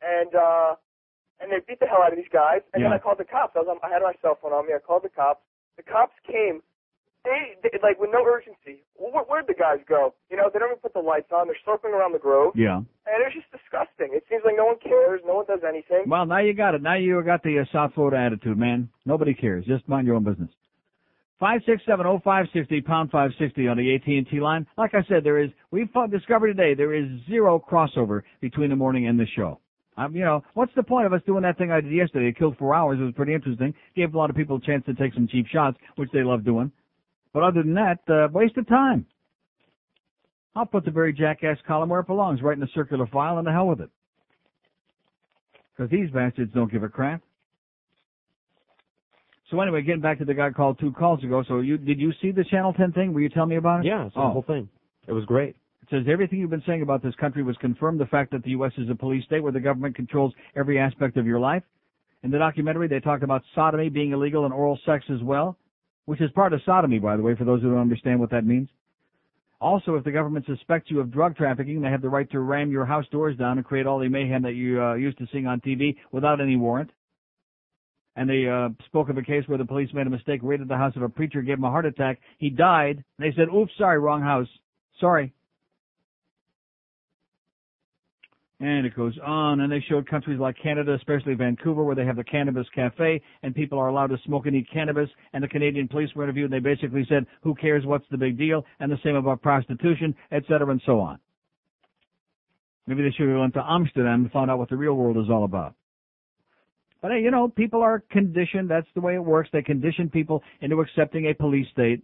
and 0.00 0.34
uh, 0.34 0.74
and 1.44 1.52
they 1.52 1.60
beat 1.68 1.78
the 1.78 1.86
hell 1.86 2.00
out 2.02 2.10
of 2.10 2.16
these 2.16 2.32
guys. 2.32 2.62
And 2.72 2.82
then 2.82 2.92
I 2.92 2.98
called 2.98 3.18
the 3.20 3.28
cops. 3.28 3.52
I 3.54 3.60
was 3.60 3.68
on, 3.68 3.76
I 3.84 3.92
had 3.92 4.00
my 4.00 4.14
cell 4.22 4.38
phone 4.40 4.52
on 4.56 4.66
me. 4.66 4.72
I 4.74 4.78
called 4.80 5.04
the 5.04 5.10
cops. 5.12 5.44
The 5.76 5.82
cops 5.84 6.14
came. 6.26 6.62
They, 7.24 7.56
they 7.62 7.78
like 7.82 7.98
with 7.98 8.10
no 8.12 8.24
urgency. 8.24 8.84
Where, 8.96 9.24
where'd 9.24 9.46
the 9.46 9.54
guys 9.54 9.78
go? 9.88 10.14
You 10.30 10.36
know, 10.36 10.50
they 10.52 10.58
don't 10.58 10.68
even 10.68 10.78
put 10.78 10.92
the 10.92 11.00
lights 11.00 11.32
on. 11.32 11.46
They're 11.46 11.56
circling 11.64 11.94
around 11.94 12.12
the 12.12 12.18
grove. 12.18 12.52
Yeah. 12.54 12.76
And 12.76 13.18
it's 13.24 13.34
just 13.34 13.50
disgusting. 13.50 14.12
It 14.12 14.24
seems 14.28 14.42
like 14.44 14.56
no 14.56 14.66
one 14.66 14.76
cares. 14.82 15.20
No 15.26 15.36
one 15.36 15.46
does 15.46 15.60
anything. 15.66 16.04
Well, 16.06 16.26
now 16.26 16.38
you 16.38 16.52
got 16.52 16.74
it. 16.74 16.82
Now 16.82 16.96
you 16.96 17.22
got 17.24 17.42
the 17.42 17.60
uh, 17.60 17.64
South 17.72 17.94
Florida 17.94 18.18
attitude, 18.18 18.58
man. 18.58 18.88
Nobody 19.06 19.32
cares. 19.32 19.64
Just 19.64 19.88
mind 19.88 20.06
your 20.06 20.16
own 20.16 20.24
business. 20.24 20.50
Five 21.40 21.62
six 21.66 21.82
seven 21.84 22.06
oh 22.06 22.20
five 22.22 22.46
sixty 22.54 22.80
pound 22.80 23.10
five 23.10 23.30
sixty 23.38 23.66
on 23.68 23.76
the 23.76 23.94
AT 23.94 24.06
and 24.06 24.26
T 24.28 24.40
line. 24.40 24.66
Like 24.78 24.94
I 24.94 25.02
said, 25.08 25.24
there 25.24 25.42
is 25.42 25.50
we've 25.70 25.88
discovered 26.10 26.46
today 26.46 26.74
there 26.74 26.94
is 26.94 27.06
zero 27.28 27.62
crossover 27.70 28.22
between 28.40 28.70
the 28.70 28.76
morning 28.76 29.08
and 29.08 29.18
the 29.18 29.26
show. 29.34 29.58
Um, 29.96 30.14
you 30.14 30.24
know, 30.24 30.42
what's 30.54 30.72
the 30.74 30.82
point 30.82 31.06
of 31.06 31.12
us 31.12 31.20
doing 31.26 31.42
that 31.42 31.58
thing 31.58 31.70
I 31.70 31.80
did 31.80 31.92
yesterday? 31.92 32.28
It 32.28 32.38
killed 32.38 32.56
four 32.56 32.74
hours. 32.74 32.98
It 33.00 33.04
was 33.04 33.14
pretty 33.14 33.34
interesting. 33.34 33.74
Gave 33.94 34.14
a 34.14 34.18
lot 34.18 34.30
of 34.30 34.36
people 34.36 34.56
a 34.56 34.60
chance 34.60 34.84
to 34.86 34.94
take 34.94 35.14
some 35.14 35.28
cheap 35.28 35.46
shots, 35.46 35.76
which 35.96 36.10
they 36.12 36.22
love 36.22 36.44
doing. 36.44 36.72
But 37.34 37.42
other 37.42 37.62
than 37.62 37.74
that, 37.74 37.98
uh, 38.08 38.28
waste 38.32 38.56
of 38.56 38.66
time. 38.66 39.04
I'll 40.56 40.64
put 40.64 40.84
the 40.84 40.92
very 40.92 41.12
jackass 41.12 41.58
column 41.66 41.88
where 41.88 42.00
it 42.00 42.06
belongs, 42.06 42.40
right 42.40 42.54
in 42.54 42.60
the 42.60 42.68
circular 42.74 43.08
file, 43.08 43.38
and 43.38 43.46
the 43.46 43.50
hell 43.50 43.66
with 43.66 43.80
it. 43.80 43.90
Because 45.76 45.90
these 45.90 46.08
bastards 46.10 46.54
don't 46.54 46.70
give 46.70 46.84
a 46.84 46.88
crap. 46.88 47.20
So 49.50 49.60
anyway, 49.60 49.82
getting 49.82 50.00
back 50.00 50.18
to 50.20 50.24
the 50.24 50.32
guy 50.32 50.50
called 50.50 50.78
two 50.78 50.92
calls 50.92 51.22
ago. 51.24 51.44
So 51.46 51.58
you 51.58 51.76
did 51.76 52.00
you 52.00 52.12
see 52.22 52.30
the 52.30 52.44
Channel 52.44 52.72
10 52.72 52.92
thing? 52.92 53.12
Will 53.12 53.20
you 53.20 53.28
tell 53.28 53.46
me 53.46 53.56
about 53.56 53.80
it? 53.80 53.86
Yeah, 53.86 54.06
it's 54.06 54.14
the 54.14 54.20
whole 54.20 54.44
thing. 54.46 54.68
It 55.06 55.12
was 55.12 55.24
great. 55.24 55.56
It 55.82 55.88
says 55.90 56.04
everything 56.10 56.38
you've 56.38 56.50
been 56.50 56.62
saying 56.66 56.82
about 56.82 57.02
this 57.02 57.14
country 57.16 57.42
was 57.42 57.56
confirmed. 57.58 58.00
The 58.00 58.06
fact 58.06 58.30
that 58.30 58.42
the 58.42 58.50
U.S. 58.50 58.72
is 58.78 58.88
a 58.88 58.94
police 58.94 59.24
state 59.24 59.42
where 59.42 59.52
the 59.52 59.60
government 59.60 59.96
controls 59.96 60.32
every 60.56 60.78
aspect 60.78 61.16
of 61.18 61.26
your 61.26 61.40
life. 61.40 61.62
In 62.22 62.30
the 62.30 62.38
documentary, 62.38 62.88
they 62.88 63.00
talked 63.00 63.22
about 63.22 63.42
sodomy 63.54 63.90
being 63.90 64.12
illegal 64.12 64.46
and 64.46 64.54
oral 64.54 64.78
sex 64.86 65.04
as 65.10 65.22
well, 65.22 65.58
which 66.06 66.20
is 66.20 66.30
part 66.32 66.52
of 66.52 66.60
sodomy, 66.64 66.98
by 66.98 67.16
the 67.16 67.22
way, 67.22 67.34
for 67.34 67.44
those 67.44 67.62
who 67.62 67.70
don't 67.70 67.80
understand 67.80 68.20
what 68.20 68.30
that 68.30 68.44
means. 68.44 68.68
Also, 69.60 69.94
if 69.94 70.04
the 70.04 70.12
government 70.12 70.44
suspects 70.46 70.90
you 70.90 71.00
of 71.00 71.10
drug 71.10 71.36
trafficking, 71.36 71.80
they 71.80 71.88
have 71.88 72.02
the 72.02 72.08
right 72.08 72.30
to 72.30 72.40
ram 72.40 72.70
your 72.70 72.84
house 72.84 73.06
doors 73.10 73.36
down 73.36 73.56
and 73.56 73.66
create 73.66 73.86
all 73.86 73.98
the 73.98 74.08
mayhem 74.08 74.42
that 74.42 74.54
you 74.54 74.82
uh, 74.82 74.94
used 74.94 75.18
to 75.18 75.26
seeing 75.32 75.46
on 75.46 75.60
TV 75.60 75.96
without 76.12 76.40
any 76.40 76.56
warrant. 76.56 76.90
And 78.16 78.28
they 78.28 78.46
uh, 78.46 78.68
spoke 78.86 79.08
of 79.08 79.18
a 79.18 79.22
case 79.22 79.44
where 79.46 79.58
the 79.58 79.64
police 79.64 79.88
made 79.92 80.06
a 80.06 80.10
mistake, 80.10 80.40
raided 80.42 80.68
the 80.68 80.76
house 80.76 80.94
of 80.96 81.02
a 81.02 81.08
preacher, 81.08 81.42
gave 81.42 81.58
him 81.58 81.64
a 81.64 81.70
heart 81.70 81.86
attack. 81.86 82.20
He 82.38 82.50
died. 82.50 83.02
They 83.18 83.32
said, 83.36 83.48
"Oops, 83.52 83.72
sorry, 83.76 83.98
wrong 83.98 84.22
house. 84.22 84.46
Sorry." 85.00 85.32
And 88.64 88.86
it 88.86 88.96
goes 88.96 89.12
on, 89.22 89.60
and 89.60 89.70
they 89.70 89.84
showed 89.90 90.08
countries 90.08 90.40
like 90.40 90.56
Canada, 90.56 90.94
especially 90.94 91.34
Vancouver, 91.34 91.84
where 91.84 91.94
they 91.94 92.06
have 92.06 92.16
the 92.16 92.24
Cannabis 92.24 92.66
Cafe, 92.74 93.20
and 93.42 93.54
people 93.54 93.78
are 93.78 93.88
allowed 93.88 94.06
to 94.06 94.16
smoke 94.24 94.46
and 94.46 94.56
eat 94.56 94.70
cannabis. 94.72 95.10
And 95.34 95.44
the 95.44 95.48
Canadian 95.48 95.86
police 95.86 96.08
were 96.14 96.22
interviewed, 96.22 96.50
and 96.50 96.54
they 96.54 96.66
basically 96.66 97.04
said, 97.06 97.26
"Who 97.42 97.54
cares? 97.54 97.84
What's 97.84 98.08
the 98.08 98.16
big 98.16 98.38
deal?" 98.38 98.64
And 98.80 98.90
the 98.90 98.96
same 99.04 99.16
about 99.16 99.42
prostitution, 99.42 100.14
et 100.32 100.46
cetera, 100.46 100.70
and 100.70 100.80
so 100.86 100.98
on. 100.98 101.18
Maybe 102.86 103.02
they 103.02 103.10
should 103.10 103.28
have 103.28 103.38
went 103.38 103.52
to 103.52 103.70
Amsterdam 103.70 104.22
and 104.22 104.32
found 104.32 104.50
out 104.50 104.58
what 104.58 104.70
the 104.70 104.78
real 104.78 104.94
world 104.94 105.18
is 105.18 105.28
all 105.28 105.44
about. 105.44 105.74
But 107.02 107.10
hey, 107.10 107.20
you 107.20 107.30
know, 107.30 107.48
people 107.48 107.82
are 107.82 108.02
conditioned. 108.10 108.70
That's 108.70 108.90
the 108.94 109.02
way 109.02 109.14
it 109.14 109.22
works. 109.22 109.50
They 109.52 109.60
condition 109.60 110.08
people 110.08 110.42
into 110.62 110.80
accepting 110.80 111.26
a 111.26 111.34
police 111.34 111.68
state, 111.68 112.02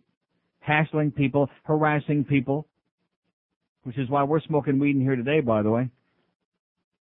hassling 0.58 1.12
people, 1.12 1.48
harassing 1.62 2.22
people, 2.22 2.66
which 3.84 3.96
is 3.96 4.10
why 4.10 4.24
we're 4.24 4.40
smoking 4.40 4.78
weed 4.78 4.96
in 4.96 5.00
here 5.00 5.16
today, 5.16 5.40
by 5.40 5.62
the 5.62 5.70
way. 5.70 5.88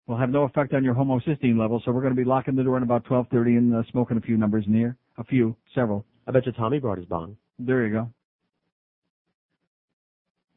Will 0.07 0.17
have 0.17 0.31
no 0.31 0.45
effect 0.45 0.73
on 0.73 0.85
your 0.85 0.95
homocysteine 0.95 1.59
level, 1.59 1.83
so 1.85 1.91
we're 1.91 2.01
going 2.01 2.15
to 2.15 2.21
be 2.21 2.25
locking 2.25 2.55
the 2.55 2.63
door 2.63 2.77
in 2.77 2.85
about 2.85 3.05
12:30 3.05 3.59
and 3.59 3.75
uh, 3.75 3.83
smoking 3.91 4.17
a 4.17 4.21
few 4.21 4.37
numbers 4.37 4.65
in 4.67 4.75
here, 4.75 4.97
a 5.19 5.25
few, 5.25 5.57
several. 5.75 6.05
I 6.27 6.31
bet 6.31 6.47
you 6.47 6.53
Tommy 6.53 6.79
brought 6.79 6.99
his 6.99 7.07
bong. 7.07 7.37
There 7.59 7.87
you 7.87 7.93
go. 7.93 8.11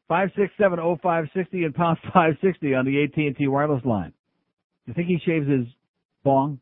Five 0.08 0.30
six 0.36 0.52
seven 0.58 0.78
oh 0.78 0.98
five 1.02 1.26
sixty 1.34 1.64
and 1.64 1.74
pound 1.74 1.98
five 2.14 2.34
sixty 2.42 2.74
on 2.74 2.84
the 2.84 3.02
AT 3.02 3.16
and 3.16 3.36
T 3.36 3.48
wireless 3.48 3.84
line. 3.84 4.12
You 4.86 4.94
think 4.94 5.08
he 5.08 5.18
shaves 5.24 5.48
his 5.48 5.66
bong? 6.24 6.60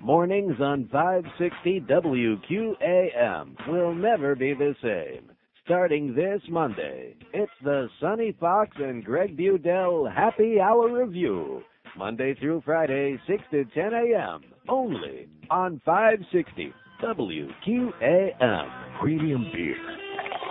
Mornings 0.00 0.56
on 0.60 0.88
560 0.90 1.82
WQAM 1.82 3.68
will 3.68 3.94
never 3.94 4.34
be 4.34 4.52
the 4.52 4.74
same. 4.82 5.30
Starting 5.64 6.12
this 6.12 6.40
Monday, 6.48 7.14
it's 7.32 7.52
the 7.62 7.88
Sonny 8.00 8.36
Fox 8.40 8.76
and 8.80 9.04
Greg 9.04 9.36
Budell 9.36 10.12
Happy 10.12 10.58
Hour 10.60 11.04
Review. 11.04 11.62
Monday 11.96 12.34
through 12.34 12.62
Friday, 12.64 13.18
6 13.26 13.42
to 13.50 13.64
10 13.64 13.92
a.m. 13.92 14.40
Only 14.68 15.28
on 15.50 15.80
560 15.84 16.72
WQAM. 17.02 19.00
Premium 19.00 19.50
beer. 19.52 19.76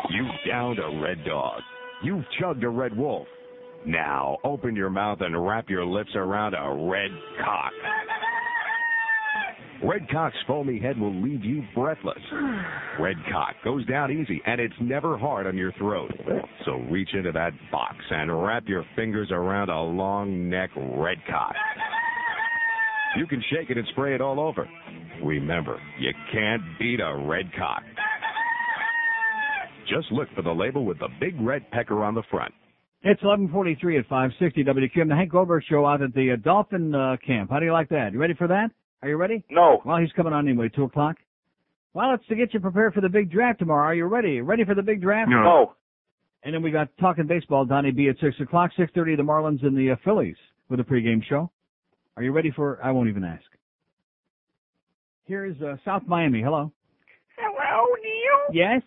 You 0.09 0.27
downed 0.47 0.79
a 0.79 1.01
red 1.01 1.23
dog. 1.25 1.61
You've 2.03 2.25
chugged 2.39 2.63
a 2.63 2.69
red 2.69 2.95
wolf. 2.95 3.27
Now 3.85 4.37
open 4.43 4.75
your 4.75 4.89
mouth 4.89 5.19
and 5.21 5.45
wrap 5.45 5.69
your 5.69 5.85
lips 5.85 6.11
around 6.15 6.53
a 6.53 6.87
red 6.89 7.11
cock. 7.43 7.71
Red 9.83 10.07
Cock's 10.11 10.35
foamy 10.45 10.79
head 10.79 10.99
will 10.99 11.13
leave 11.23 11.43
you 11.43 11.63
breathless. 11.73 12.19
Red 12.99 13.15
Cock 13.31 13.55
goes 13.63 13.85
down 13.87 14.11
easy 14.11 14.41
and 14.45 14.61
it's 14.61 14.75
never 14.79 15.17
hard 15.17 15.47
on 15.47 15.57
your 15.57 15.71
throat. 15.73 16.11
So 16.65 16.73
reach 16.91 17.09
into 17.13 17.31
that 17.31 17.51
box 17.71 17.95
and 18.11 18.43
wrap 18.43 18.67
your 18.67 18.85
fingers 18.95 19.29
around 19.31 19.69
a 19.69 19.81
long 19.81 20.49
neck 20.49 20.69
Red 20.75 21.17
Cock. 21.27 21.55
You 23.17 23.25
can 23.25 23.43
shake 23.49 23.69
it 23.69 23.77
and 23.77 23.87
spray 23.91 24.13
it 24.13 24.21
all 24.21 24.39
over. 24.39 24.69
Remember, 25.23 25.79
you 25.99 26.11
can't 26.31 26.61
beat 26.79 26.99
a 26.99 27.15
red 27.15 27.51
cock. 27.57 27.83
Just 29.89 30.11
look 30.11 30.29
for 30.35 30.41
the 30.41 30.51
label 30.51 30.85
with 30.85 30.99
the 30.99 31.09
big 31.19 31.39
red 31.41 31.69
pecker 31.71 32.03
on 32.03 32.15
the 32.15 32.23
front. 32.29 32.53
It's 33.03 33.21
11:43 33.21 33.99
at 33.99 34.05
560 34.07 34.63
WQM. 34.63 35.09
The 35.09 35.15
Hank 35.15 35.31
Goldberg 35.31 35.63
Show 35.67 35.85
out 35.85 36.01
at 36.03 36.13
the 36.13 36.31
uh, 36.31 36.35
Dolphin 36.37 36.93
uh, 36.93 37.17
camp. 37.25 37.49
How 37.49 37.59
do 37.59 37.65
you 37.65 37.73
like 37.73 37.89
that? 37.89 38.13
You 38.13 38.19
ready 38.19 38.35
for 38.35 38.47
that? 38.47 38.69
Are 39.01 39.09
you 39.09 39.17
ready? 39.17 39.43
No. 39.49 39.81
Well, 39.85 39.97
he's 39.97 40.11
coming 40.13 40.33
on 40.33 40.47
anyway, 40.47 40.69
two 40.69 40.83
o'clock. 40.83 41.17
Well, 41.93 42.13
it's 42.13 42.25
to 42.27 42.35
get 42.35 42.53
you 42.53 42.59
prepared 42.59 42.93
for 42.93 43.01
the 43.01 43.09
big 43.09 43.31
draft 43.31 43.59
tomorrow. 43.59 43.83
Are 43.87 43.95
you 43.95 44.05
ready? 44.05 44.41
Ready 44.41 44.63
for 44.63 44.75
the 44.75 44.83
big 44.83 45.01
draft? 45.01 45.29
No. 45.29 45.73
And 46.43 46.53
then 46.53 46.61
we 46.61 46.71
got 46.71 46.87
talking 46.99 47.27
baseball. 47.27 47.65
Donnie 47.65 47.91
B 47.91 48.07
at 48.09 48.15
six 48.19 48.39
o'clock, 48.39 48.71
six 48.77 48.91
thirty. 48.95 49.15
The 49.15 49.23
Marlins 49.23 49.63
and 49.65 49.75
the 49.77 49.91
uh, 49.91 49.95
Phillies 50.03 50.37
with 50.69 50.79
a 50.79 50.83
pregame 50.83 51.23
show. 51.23 51.51
Are 52.17 52.23
you 52.23 52.31
ready 52.31 52.51
for? 52.51 52.79
I 52.83 52.91
won't 52.91 53.09
even 53.09 53.23
ask. 53.23 53.43
Here 55.25 55.45
is 55.45 55.55
uh, 55.61 55.75
South 55.85 56.03
Miami. 56.07 56.41
Hello. 56.41 56.71
Hello, 57.37 57.85
Neil. 58.03 58.55
Yes. 58.55 58.81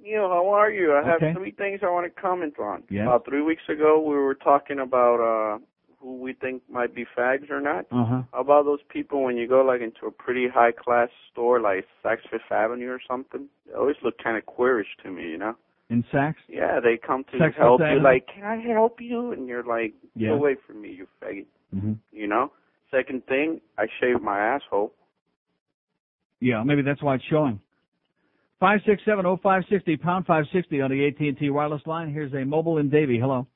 Neil, 0.00 0.28
how 0.28 0.48
are 0.48 0.70
you? 0.70 0.92
I 0.94 1.06
have 1.06 1.22
Okay. 1.22 1.32
three 1.34 1.52
things 1.52 1.80
I 1.82 1.86
want 1.90 2.12
to 2.12 2.20
comment 2.20 2.54
on. 2.58 2.82
Yes. 2.90 3.02
About 3.06 3.24
three 3.24 3.42
weeks 3.42 3.62
ago, 3.68 4.00
we 4.00 4.14
were 4.16 4.34
talking 4.34 4.80
about 4.80 5.20
uh 5.20 5.58
who 6.02 6.16
we 6.18 6.32
think 6.32 6.62
might 6.68 6.94
be 6.94 7.06
fags 7.16 7.48
or 7.50 7.60
not. 7.60 7.86
Uh 7.92 8.04
huh. 8.04 8.22
How 8.32 8.40
about 8.40 8.64
those 8.64 8.80
people 8.88 9.22
when 9.22 9.36
you 9.36 9.46
go 9.48 9.62
like 9.62 9.80
into 9.80 10.06
a 10.06 10.10
pretty 10.10 10.48
high 10.52 10.72
class 10.72 11.08
store 11.30 11.60
like 11.60 11.84
Saks 12.04 12.28
Fifth 12.30 12.50
Avenue 12.50 12.88
or 12.90 13.00
something? 13.08 13.46
They 13.66 13.74
always 13.74 13.96
look 14.02 14.14
kind 14.22 14.36
of 14.36 14.44
queerish 14.44 14.88
to 15.04 15.10
me, 15.10 15.22
you 15.30 15.38
know. 15.38 15.54
In 15.90 16.04
Saks? 16.12 16.34
Yeah, 16.48 16.80
they 16.80 16.96
come 16.98 17.24
to 17.32 17.38
Saks 17.38 17.54
help 17.54 17.80
you 17.80 18.02
like, 18.02 18.26
can 18.34 18.44
I 18.44 18.56
help 18.72 19.00
you? 19.00 19.32
And 19.32 19.46
you're 19.46 19.62
like, 19.64 19.94
Yeah. 20.16 20.28
get 20.30 20.34
away 20.38 20.56
from 20.66 20.80
me, 20.82 20.90
you 20.90 21.06
faggot. 21.22 21.46
hmm 21.72 21.92
You 22.12 22.26
know. 22.26 22.50
Second 22.90 23.24
thing, 23.26 23.60
I 23.78 23.86
shave 24.00 24.20
my 24.20 24.38
asshole. 24.38 24.92
Yeah, 26.40 26.62
maybe 26.64 26.82
that's 26.82 27.02
why 27.02 27.14
it's 27.14 27.24
showing. 27.30 27.60
Five 28.58 28.80
six 28.86 29.02
seven 29.04 29.26
oh 29.26 29.38
five 29.42 29.62
sixty 29.70 29.96
pound 29.96 30.26
five 30.26 30.44
sixty 30.52 30.80
on 30.80 30.90
the 30.90 31.06
AT 31.06 31.18
and 31.20 31.38
T 31.38 31.50
wireless 31.50 31.82
line. 31.86 32.12
Here's 32.12 32.32
a 32.34 32.44
mobile 32.44 32.78
in 32.78 32.90
Davy. 32.90 33.18
Hello. 33.18 33.46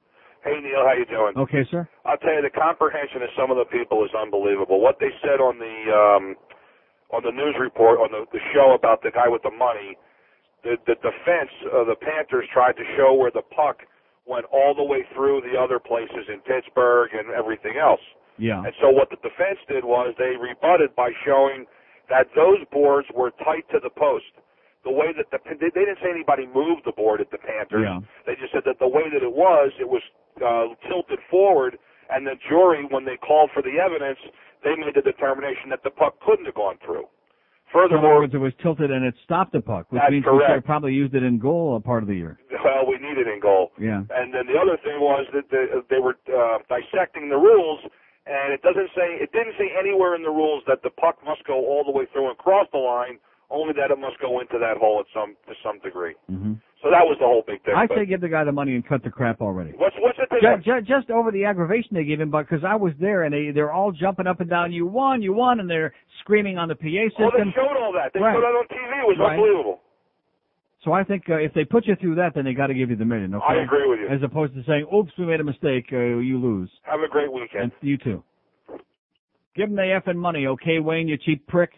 Hey 0.47 0.63
Neil, 0.63 0.87
how 0.87 0.95
you 0.95 1.11
doing? 1.11 1.35
Okay, 1.35 1.67
sir. 1.67 1.91
I'll 2.07 2.23
tell 2.23 2.39
you, 2.39 2.47
the 2.47 2.55
comprehension 2.55 3.19
of 3.19 3.35
some 3.35 3.51
of 3.51 3.59
the 3.59 3.67
people 3.67 4.07
is 4.07 4.15
unbelievable. 4.15 4.79
What 4.79 5.03
they 5.03 5.11
said 5.19 5.43
on 5.43 5.59
the 5.59 5.77
um, 5.91 6.25
on 7.11 7.27
the 7.27 7.35
news 7.35 7.59
report 7.59 7.99
on 7.99 8.15
the, 8.15 8.31
the 8.31 8.39
show 8.55 8.79
about 8.79 9.03
the 9.03 9.11
guy 9.11 9.27
with 9.27 9.43
the 9.43 9.51
money, 9.51 9.99
the 10.63 10.79
the 10.87 10.95
defense 11.03 11.51
of 11.75 11.91
the 11.91 11.99
Panthers 11.99 12.47
tried 12.55 12.79
to 12.79 12.87
show 12.95 13.19
where 13.19 13.35
the 13.35 13.43
puck 13.51 13.83
went 14.23 14.47
all 14.55 14.71
the 14.71 14.87
way 14.87 15.03
through 15.19 15.43
the 15.43 15.59
other 15.59 15.83
places 15.83 16.31
in 16.31 16.39
Pittsburgh 16.47 17.11
and 17.11 17.35
everything 17.35 17.83
else. 17.83 18.03
Yeah. 18.39 18.63
And 18.63 18.71
so 18.79 18.91
what 18.91 19.11
the 19.11 19.19
defense 19.27 19.59
did 19.67 19.83
was 19.83 20.15
they 20.15 20.39
rebutted 20.39 20.95
by 20.95 21.11
showing 21.27 21.67
that 22.07 22.31
those 22.39 22.63
boards 22.71 23.11
were 23.19 23.35
tight 23.43 23.67
to 23.75 23.83
the 23.83 23.91
post. 23.91 24.31
The 24.87 24.95
way 24.95 25.11
that 25.19 25.27
the 25.35 25.43
they 25.59 25.67
they 25.75 25.83
didn't 25.83 25.99
say 25.99 26.15
anybody 26.15 26.47
moved 26.47 26.87
the 26.87 26.95
board 26.95 27.19
at 27.21 27.35
the 27.35 27.43
Panthers. 27.43 27.83
Yeah. 27.83 27.99
They 28.23 28.39
just 28.39 28.55
said 28.55 28.63
that 28.71 28.79
the 28.79 28.87
way 28.87 29.11
that 29.11 29.23
it 29.27 29.35
was, 29.35 29.75
it 29.83 29.91
was 29.91 30.03
uh, 30.39 30.79
tilted 30.87 31.19
forward, 31.27 31.75
and 32.09 32.23
the 32.23 32.39
jury, 32.49 32.87
when 32.87 33.05
they 33.05 33.19
called 33.19 33.51
for 33.51 33.63
the 33.67 33.83
evidence, 33.83 34.23
they 34.63 34.79
made 34.79 34.95
the 34.95 35.03
determination 35.03 35.75
that 35.75 35.83
the 35.83 35.91
puck 35.91 36.15
couldn't 36.23 36.47
have 36.47 36.55
gone 36.55 36.79
through. 36.87 37.11
So 37.73 37.83
in 37.83 37.91
other 37.91 37.99
Furthermore, 37.99 38.21
words, 38.23 38.35
it 38.35 38.39
was 38.39 38.55
tilted 38.63 38.91
and 38.91 39.05
it 39.05 39.15
stopped 39.25 39.53
the 39.53 39.61
puck, 39.61 39.91
which 39.91 40.03
means 40.09 40.25
we 40.25 40.39
correct. 40.39 40.65
probably 40.65 40.95
used 40.95 41.15
it 41.15 41.23
in 41.23 41.39
goal 41.39 41.75
a 41.77 41.81
part 41.81 42.03
of 42.03 42.09
the 42.09 42.15
year. 42.15 42.39
well, 42.65 42.87
we 42.87 42.97
need 43.03 43.19
it 43.19 43.27
in 43.27 43.41
goal. 43.41 43.73
Yeah. 43.79 44.07
And 44.11 44.33
then 44.33 44.47
the 44.47 44.55
other 44.55 44.79
thing 44.87 45.03
was 45.03 45.27
that 45.35 45.51
the, 45.51 45.83
they 45.91 45.99
were 45.99 46.15
uh, 46.31 46.59
dissecting 46.71 47.29
the 47.29 47.37
rules, 47.37 47.81
and 48.27 48.55
it 48.55 48.63
doesn't 48.63 48.91
say 48.95 49.19
it 49.19 49.33
didn't 49.33 49.55
say 49.59 49.67
anywhere 49.75 50.15
in 50.15 50.23
the 50.23 50.31
rules 50.31 50.63
that 50.67 50.83
the 50.83 50.91
puck 50.91 51.19
must 51.27 51.43
go 51.45 51.59
all 51.67 51.83
the 51.85 51.91
way 51.93 52.07
through 52.13 52.31
and 52.31 52.39
cross 52.39 52.67
the 52.73 52.79
line. 52.79 53.19
Only 53.51 53.75
that 53.75 53.91
it 53.91 53.99
must 53.99 54.19
go 54.21 54.41
into 54.41 54.59
that 54.59 54.77
hole 54.77 55.01
at 55.01 55.07
some 55.15 55.37
to 55.47 55.55
some 55.63 55.79
degree. 55.81 56.15
hmm 56.29 56.55
So 56.83 56.91
that 56.91 57.07
was 57.07 57.17
the 57.21 57.27
whole 57.27 57.45
big 57.47 57.63
thing. 57.65 57.75
I 57.75 57.87
say 57.87 58.05
give 58.05 58.21
the 58.21 58.29
guy 58.29 58.43
the 58.45 58.53
money 58.53 58.75
and 58.75 58.87
cut 58.87 59.03
the 59.05 59.11
crap 59.11 59.41
already. 59.41 59.71
what's 59.79 59.95
what's 60.01 60.19
thing? 60.19 60.41
Just, 60.43 60.65
just, 60.65 60.87
just 60.87 61.11
over 61.11 61.31
the 61.31 61.45
aggravation 61.45 61.91
they 61.95 62.05
gave 62.05 62.21
him, 62.21 62.31
but 62.31 62.49
because 62.49 62.65
I 62.65 62.75
was 62.75 62.93
there 63.01 63.23
and 63.25 63.33
they 63.33 63.51
they're 63.53 63.73
all 63.73 63.93
jumping 63.93 64.27
up 64.27 64.41
and 64.41 64.51
down. 64.51 64.73
You 64.73 64.87
won, 64.87 65.23
you 65.23 65.33
won, 65.33 65.61
and 65.61 65.71
they're 65.71 65.95
screaming 66.21 66.59
on 66.59 66.69
the 66.69 66.75
PA 66.75 67.07
system. 67.15 67.25
Oh, 67.27 67.31
they 67.39 67.51
showed 67.55 67.77
all 67.79 67.93
that. 67.93 68.13
They 68.13 68.21
Right. 68.21 68.35
showed 68.35 68.43
that 68.43 68.57
on 68.57 68.67
TV. 68.67 69.01
It 69.03 69.07
was 69.07 69.19
Right. 69.19 69.31
unbelievable. 69.39 69.81
So 70.83 70.93
I 70.93 71.03
think 71.05 71.29
uh, 71.29 71.35
if 71.37 71.53
they 71.55 71.65
put 71.65 71.87
you 71.87 71.97
through 71.97 72.17
that, 72.17 72.35
then 72.35 72.45
they 72.45 72.55
got 72.55 72.69
to 72.69 72.75
give 72.75 72.91
you 72.91 72.97
the 72.97 73.05
million. 73.05 73.35
Okay? 73.35 73.45
I 73.49 73.55
agree 73.63 73.89
with 73.89 73.99
you. 74.01 74.09
As 74.09 74.23
opposed 74.23 74.55
to 74.55 74.63
saying, 74.65 74.87
"Oops, 74.93 75.11
we 75.19 75.27
made 75.27 75.41
a 75.41 75.45
mistake. 75.45 75.87
Uh, 75.93 76.19
you 76.19 76.39
lose." 76.39 76.71
Have 76.83 77.01
a 77.01 77.09
great 77.09 77.33
weekend. 77.33 77.63
And 77.65 77.73
you 77.81 77.97
too. 77.97 78.23
Give 79.57 79.69
them 79.71 79.77
the 79.77 79.83
effing 79.83 80.17
money, 80.17 80.47
okay, 80.47 80.81
Wayne? 80.81 81.09
You 81.09 81.17
cheap 81.17 81.47
prick. 81.47 81.71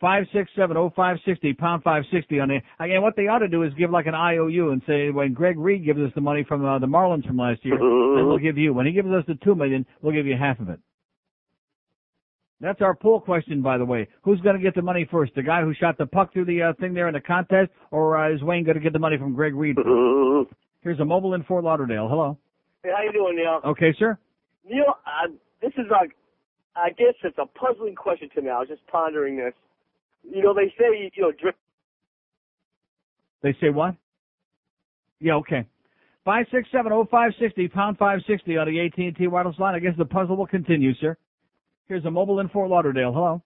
Five 0.00 0.24
six 0.32 0.50
seven 0.56 0.78
oh 0.78 0.90
five 0.96 1.18
sixty 1.26 1.52
pound 1.52 1.82
five 1.82 2.04
sixty 2.10 2.40
on 2.40 2.48
the 2.48 2.60
again. 2.82 3.02
What 3.02 3.16
they 3.16 3.26
ought 3.26 3.40
to 3.40 3.48
do 3.48 3.64
is 3.64 3.74
give 3.74 3.90
like 3.90 4.06
an 4.06 4.14
IOU 4.14 4.70
and 4.70 4.80
say 4.86 5.10
when 5.10 5.34
Greg 5.34 5.58
Reed 5.58 5.84
gives 5.84 6.00
us 6.00 6.10
the 6.14 6.22
money 6.22 6.42
from 6.48 6.64
uh, 6.64 6.78
the 6.78 6.86
Marlins 6.86 7.26
from 7.26 7.36
last 7.36 7.62
year, 7.64 7.76
then 7.76 8.26
we'll 8.26 8.38
give 8.38 8.56
you. 8.56 8.72
When 8.72 8.86
he 8.86 8.92
gives 8.92 9.08
us 9.08 9.24
the 9.28 9.34
two 9.44 9.54
million, 9.54 9.84
we'll 10.00 10.14
give 10.14 10.26
you 10.26 10.36
half 10.38 10.58
of 10.58 10.70
it. 10.70 10.80
That's 12.62 12.80
our 12.80 12.94
poll 12.94 13.20
question, 13.20 13.62
by 13.62 13.78
the 13.78 13.84
way. 13.84 14.08
Who's 14.22 14.40
going 14.40 14.56
to 14.56 14.62
get 14.62 14.74
the 14.74 14.82
money 14.82 15.08
first? 15.10 15.34
The 15.34 15.42
guy 15.42 15.62
who 15.62 15.72
shot 15.74 15.96
the 15.96 16.06
puck 16.06 16.32
through 16.32 16.44
the 16.44 16.62
uh, 16.62 16.72
thing 16.78 16.92
there 16.92 17.08
in 17.08 17.14
the 17.14 17.20
contest, 17.20 17.70
or 17.90 18.18
uh, 18.18 18.34
is 18.34 18.42
Wayne 18.42 18.64
going 18.64 18.76
to 18.76 18.82
get 18.82 18.92
the 18.92 18.98
money 18.98 19.16
from 19.18 19.34
Greg 19.34 19.54
Reed? 19.54 19.76
Here's 20.82 21.00
a 21.00 21.04
mobile 21.04 21.34
in 21.34 21.42
Fort 21.44 21.64
Lauderdale. 21.64 22.08
Hello. 22.08 22.38
Hey, 22.82 22.90
how 22.94 23.02
you 23.02 23.12
doing, 23.12 23.36
Neil? 23.36 23.60
Okay, 23.64 23.94
sir. 23.98 24.18
Neil, 24.68 24.94
uh, 25.06 25.28
this 25.62 25.72
is 25.78 25.86
like, 25.90 26.12
I 26.76 26.90
guess 26.90 27.14
it's 27.24 27.38
a 27.38 27.46
puzzling 27.46 27.94
question 27.94 28.28
to 28.34 28.42
me. 28.42 28.48
I 28.50 28.58
was 28.58 28.68
just 28.68 28.86
pondering 28.86 29.36
this. 29.36 29.54
You 30.22 30.42
know, 30.42 30.54
they 30.54 30.72
say, 30.78 31.10
you 31.14 31.22
know, 31.22 31.32
drip. 31.32 31.56
They 33.42 33.56
say 33.60 33.70
what? 33.70 33.94
Yeah, 35.20 35.34
okay. 35.36 35.66
Five 36.24 36.46
six 36.52 36.68
seven 36.70 36.92
oh 36.92 37.06
five 37.10 37.32
sixty 37.40 37.68
pound 37.68 37.96
five 37.98 38.20
sixty 38.26 38.56
on 38.56 38.66
the 38.68 38.80
AT 38.80 38.96
and 38.98 39.16
T 39.16 39.26
wireless 39.26 39.58
line. 39.58 39.74
I 39.74 39.78
guess 39.78 39.94
the 39.96 40.04
puzzle 40.04 40.36
will 40.36 40.46
continue, 40.46 40.94
sir. 41.00 41.16
Here's 41.88 42.04
a 42.04 42.10
mobile 42.10 42.40
in 42.40 42.48
Fort 42.50 42.68
Lauderdale. 42.70 43.12
Hello. 43.12 43.42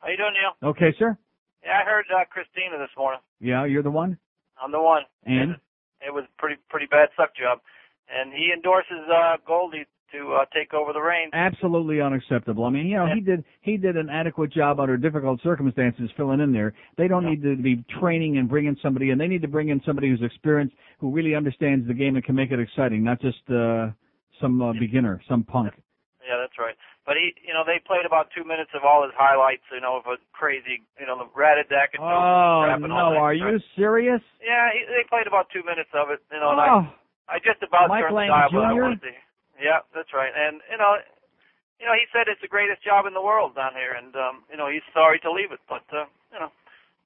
How 0.00 0.08
you 0.08 0.16
doing, 0.16 0.32
Neil? 0.34 0.70
Okay, 0.70 0.94
sir. 0.98 1.16
Yeah, 1.64 1.80
I 1.82 1.84
heard 1.84 2.04
uh, 2.14 2.24
Christina 2.30 2.78
this 2.78 2.90
morning. 2.96 3.20
Yeah, 3.40 3.64
you're 3.64 3.82
the 3.82 3.90
one. 3.90 4.16
I'm 4.62 4.72
the 4.72 4.80
one. 4.80 5.02
And 5.26 5.56
It 6.06 6.12
was 6.12 6.24
pretty 6.38 6.56
pretty 6.68 6.86
bad 6.86 7.08
suck 7.16 7.34
job, 7.34 7.60
and 8.08 8.32
he 8.32 8.52
endorses 8.54 9.04
uh, 9.12 9.36
Goldie 9.46 9.86
to 10.12 10.34
uh, 10.34 10.44
take 10.54 10.72
over 10.74 10.92
the 10.92 11.00
reins. 11.00 11.30
absolutely 11.34 12.00
unacceptable. 12.00 12.64
I 12.64 12.70
mean, 12.70 12.86
you 12.86 12.96
know, 12.96 13.06
he 13.14 13.20
did 13.20 13.44
he 13.62 13.76
did 13.76 13.96
an 13.96 14.08
adequate 14.10 14.52
job 14.52 14.80
under 14.80 14.96
difficult 14.96 15.40
circumstances 15.42 16.10
filling 16.16 16.40
in 16.40 16.52
there. 16.52 16.72
They 16.96 17.08
don't 17.08 17.24
need 17.24 17.42
to 17.42 17.56
be 17.56 17.84
training 18.00 18.38
and 18.38 18.48
bringing 18.48 18.76
somebody 18.82 19.10
in. 19.10 19.18
They 19.18 19.28
need 19.28 19.42
to 19.42 19.48
bring 19.48 19.68
in 19.68 19.80
somebody 19.86 20.08
who's 20.10 20.22
experienced, 20.22 20.74
who 20.98 21.10
really 21.10 21.34
understands 21.34 21.86
the 21.86 21.94
game 21.94 22.16
and 22.16 22.24
can 22.24 22.34
make 22.34 22.50
it 22.50 22.60
exciting, 22.60 23.04
not 23.04 23.20
just 23.20 23.38
uh 23.50 23.88
some 24.40 24.62
uh, 24.62 24.72
beginner, 24.72 25.20
some 25.28 25.44
punk. 25.44 25.72
Yeah, 26.24 26.36
that's 26.40 26.56
right. 26.58 26.76
But 27.04 27.16
he, 27.16 27.34
you 27.42 27.52
know, 27.52 27.64
they 27.66 27.80
played 27.84 28.06
about 28.06 28.28
two 28.36 28.44
minutes 28.46 28.70
of 28.76 28.84
all 28.84 29.02
his 29.02 29.10
highlights. 29.18 29.64
You 29.72 29.80
know, 29.80 29.96
of 29.98 30.06
a 30.06 30.16
crazy, 30.32 30.80
you 31.00 31.06
know, 31.06 31.18
the 31.18 31.26
Ratadak 31.36 31.92
and 31.92 32.00
Oh 32.00 32.62
crap 32.64 32.82
and 32.84 32.92
all 32.92 33.10
no, 33.10 33.16
that 33.16 33.20
are 33.20 33.34
crap. 33.36 33.52
you 33.52 33.58
serious? 33.76 34.20
Yeah, 34.40 34.70
he, 34.72 34.84
they 34.86 35.02
played 35.08 35.26
about 35.26 35.48
two 35.52 35.64
minutes 35.64 35.90
of 35.92 36.08
it. 36.10 36.20
You 36.30 36.38
know, 36.38 36.54
and 36.54 36.60
Oh, 36.60 36.80
I, 37.28 37.36
I 37.36 37.38
just 37.42 37.60
about 37.66 37.88
Mike 37.88 38.04
turned 38.04 38.14
Lange 38.14 38.28
the 38.30 38.36
dial, 38.36 38.50
but 38.52 38.64
I 38.64 38.72
Jr.? 38.72 38.82
wanted 38.84 39.02
to. 39.02 39.12
Yeah, 39.60 39.84
that's 39.94 40.10
right. 40.16 40.32
And 40.32 40.64
you 40.72 40.78
know, 40.80 40.96
you 41.78 41.86
know, 41.86 41.94
he 41.94 42.08
said 42.12 42.28
it's 42.28 42.40
the 42.40 42.48
greatest 42.50 42.82
job 42.82 43.06
in 43.06 43.14
the 43.14 43.22
world 43.22 43.54
down 43.54 43.72
here, 43.76 43.92
and 43.92 44.12
um, 44.16 44.44
you 44.50 44.56
know, 44.56 44.68
he's 44.68 44.84
sorry 44.92 45.20
to 45.20 45.30
leave 45.30 45.52
it, 45.52 45.60
but 45.68 45.84
uh, 45.92 46.08
you 46.32 46.40
know, 46.40 46.50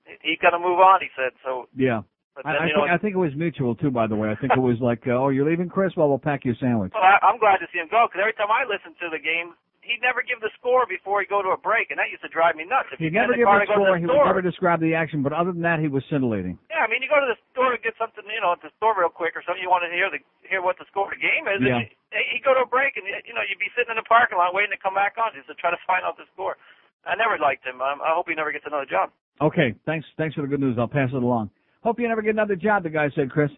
he, 0.07 0.15
he 0.23 0.33
got 0.41 0.51
to 0.51 0.59
move 0.63 0.79
on. 0.79 1.03
He 1.03 1.11
said 1.15 1.35
so. 1.45 1.69
yeah. 1.77 2.03
But 2.35 2.47
I, 2.47 2.53
then, 2.53 2.63
I, 2.63 2.67
you 2.67 2.75
know, 2.75 2.83
think, 2.83 2.95
I 2.95 2.99
think 2.99 3.13
it 3.15 3.23
was 3.23 3.35
mutual 3.39 3.79
too. 3.79 3.95
By 3.95 4.11
the 4.11 4.19
way, 4.19 4.27
I 4.27 4.35
think 4.35 4.59
it 4.59 4.63
was 4.63 4.83
like, 4.83 5.07
uh, 5.07 5.15
"Oh, 5.15 5.31
you're 5.31 5.47
leaving, 5.47 5.71
Chris? 5.71 5.95
Well, 5.95 6.11
we'll 6.11 6.19
pack 6.19 6.43
you 6.43 6.51
a 6.51 6.59
sandwich." 6.59 6.91
Well, 6.91 7.07
I, 7.07 7.23
I'm 7.23 7.39
glad 7.39 7.63
to 7.63 7.71
see 7.71 7.79
him 7.79 7.87
go 7.87 8.11
because 8.11 8.19
every 8.19 8.35
time 8.35 8.51
I 8.51 8.67
listen 8.67 8.91
to 8.99 9.07
the 9.07 9.23
game, 9.23 9.55
he'd 9.85 10.01
never 10.03 10.25
give 10.25 10.41
the 10.41 10.51
score 10.59 10.89
before 10.89 11.21
he'd 11.21 11.29
go 11.31 11.45
to 11.45 11.53
a 11.53 11.61
break, 11.61 11.93
and 11.93 12.01
that 12.01 12.09
used 12.11 12.25
to 12.25 12.33
drive 12.33 12.57
me 12.57 12.65
nuts. 12.67 12.89
If 12.91 12.99
He 12.99 13.07
you 13.09 13.15
never 13.15 13.37
in 13.37 13.41
the 13.41 13.45
gave 13.45 13.49
car 13.49 13.61
to 13.61 13.65
a 13.65 13.69
go 13.69 13.77
to 13.77 13.85
score. 13.85 13.93
the 13.95 14.01
He 14.01 14.07
would 14.09 14.25
never 14.27 14.43
describe 14.43 14.81
the 14.81 14.93
action, 14.97 15.21
but 15.23 15.31
other 15.37 15.53
than 15.53 15.63
that, 15.63 15.79
he 15.79 15.87
was 15.93 16.03
scintillating. 16.09 16.57
yeah, 16.73 16.83
I 16.83 16.89
mean, 16.89 17.05
you 17.05 17.09
go 17.13 17.21
to 17.21 17.29
the 17.29 17.39
store 17.53 17.71
to 17.77 17.81
get 17.81 17.95
something, 18.01 18.25
you 18.27 18.41
know, 18.43 18.53
at 18.57 18.63
the 18.65 18.73
store 18.81 18.97
real 18.99 19.13
quick 19.13 19.37
or 19.37 19.45
something. 19.47 19.61
You 19.63 19.69
want 19.71 19.85
to 19.87 19.93
hear 19.93 20.09
the 20.11 20.19
hear 20.49 20.61
what 20.65 20.81
the 20.81 20.89
score 20.91 21.09
of 21.09 21.15
the 21.15 21.23
game 21.23 21.45
is. 21.47 21.61
Yeah. 21.63 21.85
And 21.85 21.89
you, 22.13 22.37
you 22.37 22.41
go 22.43 22.57
to 22.57 22.65
a 22.65 22.71
break, 22.71 22.97
and 22.97 23.05
you 23.07 23.33
know, 23.37 23.45
you'd 23.45 23.61
be 23.63 23.69
sitting 23.77 23.93
in 23.93 23.99
the 24.01 24.09
parking 24.09 24.41
lot 24.41 24.51
waiting 24.57 24.73
to 24.73 24.81
come 24.81 24.97
back 24.97 25.21
on 25.21 25.31
just 25.37 25.47
to 25.53 25.57
try 25.61 25.69
to 25.71 25.81
find 25.87 26.03
out 26.03 26.17
the 26.17 26.25
score. 26.33 26.57
I 27.05 27.13
never 27.21 27.37
liked 27.37 27.65
him. 27.69 27.85
Um, 27.85 28.01
I 28.01 28.17
hope 28.17 28.27
he 28.29 28.35
never 28.35 28.51
gets 28.53 28.65
another 28.65 28.89
job. 28.89 29.13
Okay, 29.45 29.75
thanks. 29.85 30.07
Thanks 30.17 30.35
for 30.35 30.43
the 30.43 30.49
good 30.49 30.61
news. 30.61 30.77
I'll 30.81 30.89
pass 30.89 31.11
it 31.13 31.21
along. 31.21 31.51
Hope 31.85 32.01
you 32.01 32.09
never 32.09 32.23
get 32.25 32.33
another 32.33 32.57
job. 32.57 32.83
The 32.83 32.91
guy 32.91 33.11
said, 33.15 33.29
Chris. 33.31 33.51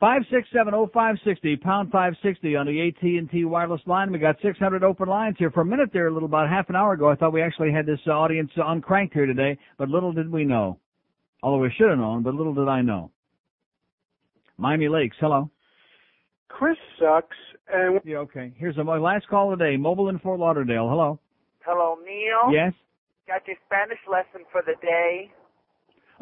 Five 0.00 0.22
six 0.30 0.48
seven 0.50 0.72
oh 0.72 0.88
five 0.94 1.16
sixty 1.24 1.56
pound 1.56 1.92
five 1.92 2.14
sixty 2.22 2.56
on 2.56 2.66
the 2.66 2.88
AT 2.88 3.02
and 3.02 3.30
T 3.30 3.44
wireless 3.44 3.82
line. 3.84 4.10
We 4.10 4.18
got 4.18 4.36
six 4.42 4.58
hundred 4.58 4.82
open 4.82 5.08
lines 5.08 5.36
here. 5.38 5.50
For 5.50 5.60
a 5.60 5.64
minute 5.64 5.90
there, 5.92 6.06
a 6.06 6.12
little 6.12 6.26
about 6.26 6.48
half 6.48 6.70
an 6.70 6.76
hour 6.76 6.94
ago, 6.94 7.10
I 7.10 7.16
thought 7.16 7.34
we 7.34 7.42
actually 7.42 7.70
had 7.70 7.84
this 7.84 8.00
uh, 8.06 8.12
audience 8.12 8.50
uh, 8.56 8.62
uncranked 8.62 9.12
here 9.12 9.26
today, 9.26 9.58
but 9.76 9.90
little 9.90 10.12
did 10.12 10.32
we 10.32 10.44
know. 10.44 10.78
Although 11.42 11.62
we 11.62 11.72
should 11.76 11.90
have 11.90 11.98
known, 11.98 12.22
but 12.22 12.34
little 12.34 12.54
did 12.54 12.66
I 12.66 12.80
know. 12.80 13.10
Miami 14.56 14.88
Lakes, 14.88 15.16
hello. 15.20 15.50
Chris 16.48 16.76
sucks, 16.98 17.36
and 17.72 18.00
Yeah, 18.02 18.18
okay. 18.18 18.52
Here's 18.56 18.78
a, 18.78 18.84
my 18.84 18.98
last 18.98 19.28
call 19.28 19.54
today. 19.54 19.76
Mobile 19.76 20.08
in 20.08 20.18
Fort 20.18 20.40
Lauderdale. 20.40 20.88
Hello. 20.88 21.20
Hello, 21.64 21.98
Neil. 22.04 22.52
Yes. 22.52 22.72
Got 23.28 23.46
your 23.46 23.56
Spanish 23.66 23.98
lesson 24.10 24.46
for 24.50 24.62
the 24.64 24.74
day. 24.80 25.30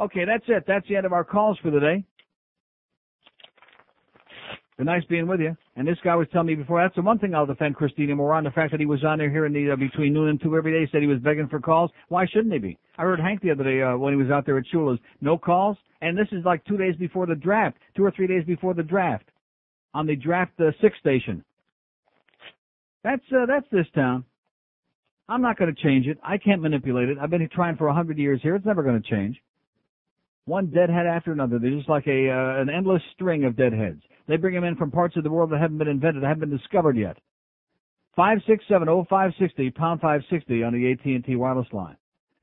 Okay, 0.01 0.25
that's 0.25 0.45
it. 0.49 0.65
That's 0.67 0.87
the 0.89 0.97
end 0.97 1.07
of 1.07 1.13
our 1.13 1.25
calls 1.25 1.59
for 1.63 1.71
the 1.71 1.81
day. 1.81 2.05
Been 4.79 4.87
nice 4.87 5.05
being 5.07 5.27
with 5.27 5.41
you. 5.41 5.57
And 5.75 5.87
this 5.87 5.99
guy 6.05 6.15
was 6.15 6.29
telling 6.33 6.47
me 6.47 6.55
before, 6.55 6.81
that's 6.81 6.95
the 6.95 7.03
one 7.03 7.19
thing 7.19 7.35
I'll 7.35 7.47
defend 7.47 7.75
Christina 7.75 8.15
Moore 8.15 8.33
on, 8.33 8.45
the 8.45 8.53
fact 8.53 8.71
that 8.71 8.79
he 8.79 8.87
was 8.87 9.03
on 9.03 9.19
there 9.19 9.29
here 9.29 9.45
in 9.45 9.53
the, 9.53 9.73
uh, 9.73 9.77
between 9.77 10.13
noon 10.13 10.29
and 10.29 10.41
two 10.41 10.57
every 10.57 10.71
day, 10.71 10.89
said 10.91 11.01
he 11.01 11.09
was 11.09 11.19
begging 11.19 11.49
for 11.49 11.59
calls. 11.59 11.91
Why 12.09 12.27
shouldn't 12.27 12.53
he 12.53 12.61
be? 12.61 12.79
I 12.97 13.03
heard 13.03 13.19
Hank 13.19 13.43
the 13.43 13.51
other 13.51 13.65
day, 13.65 13.83
uh, 13.83 13.97
when 13.97 14.13
he 14.13 14.17
was 14.17 14.31
out 14.31 14.47
there 14.47 14.57
at 14.57 14.65
Shula's, 14.73 15.01
no 15.21 15.37
calls. 15.37 15.77
And 16.01 16.17
this 16.17 16.29
is 16.31 16.45
like 16.45 16.65
two 16.65 16.77
days 16.77 16.95
before 16.95 17.27
the 17.27 17.35
draft, 17.35 17.77
two 17.97 18.05
or 18.05 18.13
three 18.13 18.29
days 18.29 18.45
before 18.45 18.73
the 18.73 18.85
draft, 18.85 19.29
on 19.95 20.07
the 20.07 20.15
draft, 20.15 20.53
uh, 20.61 20.71
six 20.81 20.97
station. 21.01 21.45
That's, 23.03 23.23
uh, 23.33 23.47
that's 23.47 23.67
this 23.73 23.87
town. 23.97 24.25
I'm 25.29 25.43
not 25.43 25.59
going 25.59 25.75
to 25.75 25.83
change 25.83 26.07
it. 26.07 26.19
I 26.23 26.39
can't 26.39 26.63
manipulate 26.63 27.09
it. 27.09 27.19
I've 27.21 27.31
been 27.31 27.49
trying 27.53 27.77
for 27.77 27.89
a 27.89 27.95
hundred 27.95 28.17
years 28.17 28.41
here. 28.45 28.55
It's 28.55 28.65
never 28.65 28.85
going 28.85 29.03
to 29.03 29.11
change. 29.11 29.41
One 30.49 30.69
deadhead 30.71 31.05
after 31.05 31.31
another. 31.31 31.59
They're 31.59 31.71
just 31.71 31.91
like 31.91 32.07
a 32.07 32.31
uh, 32.31 32.63
an 32.63 32.71
endless 32.71 33.03
string 33.13 33.45
of 33.45 33.55
deadheads. 33.55 34.01
They 34.27 34.37
bring 34.37 34.55
them 34.55 34.65
in 34.65 34.77
from 34.77 34.91
parts 34.91 35.15
of 35.19 35.23
the 35.23 35.31
world 35.31 35.51
that 35.51 35.61
haven't 35.61 35.77
been 35.77 35.89
invented, 35.89 36.23
haven't 36.23 36.49
been 36.49 36.57
discovered 36.57 36.97
yet. 36.97 37.19
Five 38.17 38.39
six 38.49 38.65
seven 38.67 38.89
oh 38.89 39.07
five 39.11 39.33
sixty 39.39 39.71
pound 39.71 40.01
five 40.01 40.23
sixty 40.31 40.63
on 40.63 40.73
the 40.73 40.91
AT 40.91 41.05
and 41.05 41.23
T 41.23 41.37
wireless 41.37 41.67
line. 41.73 41.97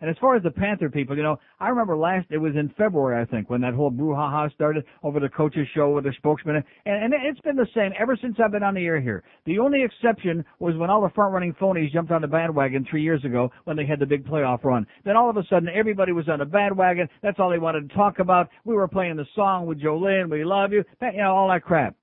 And 0.06 0.16
as 0.16 0.20
far 0.22 0.36
as 0.36 0.44
the 0.44 0.52
Panther 0.52 0.88
people, 0.88 1.18
you 1.18 1.24
know, 1.24 1.40
I 1.60 1.70
remember 1.70 1.98
last, 1.98 2.28
it 2.30 2.38
was 2.38 2.54
in 2.56 2.70
February, 2.78 3.20
I 3.20 3.26
think, 3.26 3.50
when 3.50 3.60
that 3.62 3.74
whole 3.74 3.90
brouhaha 3.90 4.54
started 4.54 4.86
over 5.02 5.20
the 5.20 5.30
coaches 5.30 5.68
show 5.74 5.90
with 5.90 6.04
the 6.04 6.14
spokesman. 6.18 6.58
And, 6.58 6.64
and 6.86 7.14
it's 7.26 7.40
been 7.40 7.56
the 7.56 7.66
same 7.74 7.92
ever 8.00 8.16
since 8.22 8.36
I've 8.40 8.52
been 8.52 8.62
on 8.62 8.76
the 8.76 8.86
air 8.86 9.02
here. 9.02 9.24
The 9.48 9.58
only 9.58 9.82
exception 9.82 10.46
was 10.60 10.76
when 10.76 10.92
all 10.92 11.02
the 11.02 11.10
front 11.16 11.34
running 11.34 11.56
phonies 11.56 11.92
jumped 11.92 12.12
on 12.12 12.22
the 12.22 12.28
bandwagon 12.28 12.86
three 12.88 13.02
years 13.02 13.26
ago 13.26 13.50
when 13.64 13.78
they 13.78 13.86
had 13.88 13.98
the 13.98 14.06
big 14.06 14.28
playoff 14.28 14.64
run. 14.64 14.86
Then 15.06 15.18
all 15.18 15.28
of 15.28 15.38
a 15.38 15.44
sudden 15.50 15.70
everybody 15.70 16.12
was 16.12 16.30
on 16.30 16.38
the 16.38 16.46
bandwagon. 16.46 17.10
That's 17.24 17.40
all 17.40 17.50
they 17.50 17.58
wanted 17.58 17.90
to 17.90 17.96
talk 17.96 18.20
about. 18.20 18.50
We 18.64 18.76
were 18.76 18.88
playing 18.88 19.16
the 19.16 19.26
song 19.36 19.66
with 19.66 19.82
Jolene, 19.82 20.30
we 20.30 20.46
love 20.46 20.72
you, 20.72 20.84
you 21.02 21.18
know, 21.18 21.34
all 21.34 21.50
that 21.50 21.64
crap. 21.64 21.96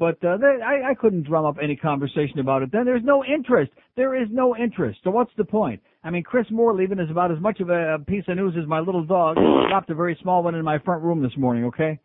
But 0.00 0.16
uh, 0.24 0.38
they, 0.38 0.62
I, 0.64 0.92
I 0.92 0.94
couldn't 0.94 1.26
drum 1.26 1.44
up 1.44 1.56
any 1.62 1.76
conversation 1.76 2.38
about 2.38 2.62
it. 2.62 2.72
Then 2.72 2.86
there's 2.86 3.04
no 3.04 3.22
interest. 3.22 3.70
There 3.96 4.20
is 4.20 4.28
no 4.32 4.56
interest. 4.56 5.00
So 5.04 5.10
what's 5.10 5.30
the 5.36 5.44
point? 5.44 5.82
I 6.02 6.08
mean, 6.08 6.22
Chris 6.22 6.46
Moore 6.50 6.74
leaving 6.74 6.98
is 6.98 7.10
about 7.10 7.30
as 7.30 7.38
much 7.38 7.60
of 7.60 7.68
a 7.68 7.98
piece 8.06 8.24
of 8.26 8.36
news 8.38 8.54
as 8.58 8.66
my 8.66 8.80
little 8.80 9.04
dog 9.04 9.36
dropped 9.68 9.90
a 9.90 9.94
very 9.94 10.18
small 10.22 10.42
one 10.42 10.54
in 10.54 10.64
my 10.64 10.78
front 10.78 11.02
room 11.02 11.22
this 11.22 11.36
morning. 11.36 11.66
Okay, 11.66 12.00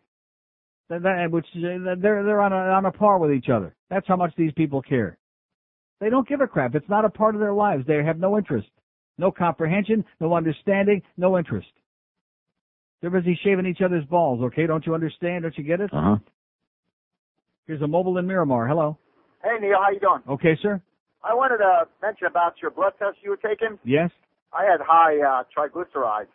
that, 0.90 1.02
that 1.04 1.30
which 1.30 1.46
they're 1.54 1.96
they're 2.22 2.42
on 2.42 2.52
a 2.52 2.56
on 2.56 2.84
a 2.84 2.92
par 2.92 3.18
with 3.18 3.32
each 3.32 3.48
other. 3.48 3.74
That's 3.88 4.06
how 4.06 4.16
much 4.16 4.34
these 4.36 4.52
people 4.52 4.82
care. 4.82 5.16
They 5.98 6.10
don't 6.10 6.28
give 6.28 6.42
a 6.42 6.46
crap. 6.46 6.74
It's 6.74 6.90
not 6.90 7.06
a 7.06 7.08
part 7.08 7.34
of 7.34 7.40
their 7.40 7.54
lives. 7.54 7.86
They 7.86 8.04
have 8.04 8.18
no 8.18 8.36
interest, 8.36 8.68
no 9.16 9.30
comprehension, 9.30 10.04
no 10.20 10.34
understanding, 10.34 11.00
no 11.16 11.38
interest. 11.38 11.68
They're 13.00 13.08
busy 13.08 13.40
shaving 13.42 13.64
each 13.64 13.80
other's 13.82 14.04
balls. 14.04 14.42
Okay, 14.42 14.66
don't 14.66 14.84
you 14.84 14.94
understand? 14.94 15.44
Don't 15.44 15.56
you 15.56 15.64
get 15.64 15.80
it? 15.80 15.88
Uh 15.94 16.02
huh. 16.02 16.16
Here's 17.66 17.82
a 17.82 17.86
mobile 17.86 18.18
in 18.18 18.26
Miramar. 18.26 18.68
Hello. 18.68 18.96
Hey 19.42 19.58
Neil, 19.60 19.78
how 19.82 19.90
you 19.90 20.00
doing? 20.00 20.22
Okay, 20.28 20.56
sir. 20.62 20.80
I 21.24 21.34
wanted 21.34 21.58
to 21.58 21.90
mention 22.00 22.28
about 22.28 22.54
your 22.62 22.70
blood 22.70 22.92
test 22.98 23.18
you 23.22 23.30
were 23.30 23.42
taking. 23.42 23.78
Yes. 23.84 24.10
I 24.54 24.64
had 24.64 24.78
high 24.80 25.18
uh, 25.18 25.42
triglycerides, 25.50 26.30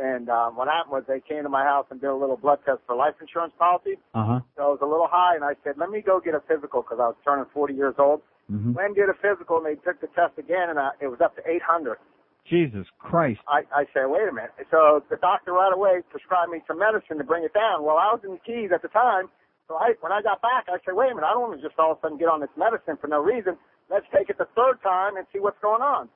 and 0.00 0.28
um, 0.30 0.56
what 0.56 0.66
happened 0.68 0.92
was 0.92 1.04
they 1.06 1.20
came 1.20 1.42
to 1.42 1.48
my 1.48 1.64
house 1.64 1.86
and 1.90 2.00
did 2.00 2.08
a 2.08 2.16
little 2.16 2.36
blood 2.36 2.60
test 2.64 2.80
for 2.86 2.96
life 2.96 3.14
insurance 3.20 3.52
policy. 3.58 4.00
Uh 4.14 4.24
huh. 4.24 4.40
So 4.56 4.72
it 4.72 4.80
was 4.80 4.82
a 4.82 4.88
little 4.88 5.08
high, 5.10 5.36
and 5.36 5.44
I 5.44 5.52
said, 5.62 5.76
"Let 5.76 5.90
me 5.90 6.00
go 6.00 6.20
get 6.20 6.34
a 6.34 6.40
physical" 6.48 6.80
because 6.80 6.96
I 6.96 7.12
was 7.12 7.16
turning 7.24 7.44
40 7.52 7.74
years 7.74 7.94
old. 7.98 8.22
Mm-hmm. 8.50 8.72
Went 8.72 8.96
and 8.96 8.96
did 8.96 9.12
a 9.12 9.18
physical, 9.20 9.60
and 9.60 9.66
they 9.68 9.76
took 9.84 10.00
the 10.00 10.08
test 10.16 10.40
again, 10.40 10.72
and 10.72 10.78
uh, 10.78 10.96
it 11.04 11.08
was 11.08 11.20
up 11.20 11.36
to 11.36 11.42
800. 11.44 12.00
Jesus 12.48 12.88
Christ. 12.98 13.40
I, 13.44 13.68
I 13.76 13.84
said, 13.92 14.08
wait 14.08 14.24
a 14.24 14.32
minute. 14.32 14.56
So 14.70 15.04
the 15.10 15.20
doctor 15.20 15.52
right 15.52 15.68
away 15.68 16.00
prescribed 16.08 16.50
me 16.50 16.64
some 16.66 16.78
medicine 16.80 17.18
to 17.18 17.24
bring 17.24 17.44
it 17.44 17.52
down. 17.52 17.84
Well, 17.84 18.00
I 18.00 18.08
was 18.08 18.24
in 18.24 18.32
the 18.32 18.40
Keys 18.40 18.72
at 18.72 18.80
the 18.80 18.88
time, 18.88 19.28
so 19.68 19.76
I, 19.76 19.92
when 20.00 20.12
I 20.12 20.22
got 20.24 20.40
back, 20.40 20.64
I 20.72 20.80
said, 20.84 20.96
wait 20.96 21.12
a 21.12 21.14
minute, 21.14 21.28
I 21.28 21.36
don't 21.36 21.52
want 21.52 21.60
to 21.60 21.62
just 21.62 21.78
all 21.78 21.92
of 21.92 21.98
a 21.98 22.00
sudden 22.00 22.16
get 22.16 22.32
on 22.32 22.40
this 22.40 22.52
medicine 22.56 22.96
for 22.96 23.06
no 23.06 23.20
reason. 23.20 23.60
Let's 23.92 24.08
take 24.16 24.32
it 24.32 24.40
the 24.40 24.48
third 24.56 24.80
time 24.82 25.16
and 25.16 25.26
see 25.32 25.38
what's 25.38 25.60
going 25.60 25.84
on. 25.84 26.08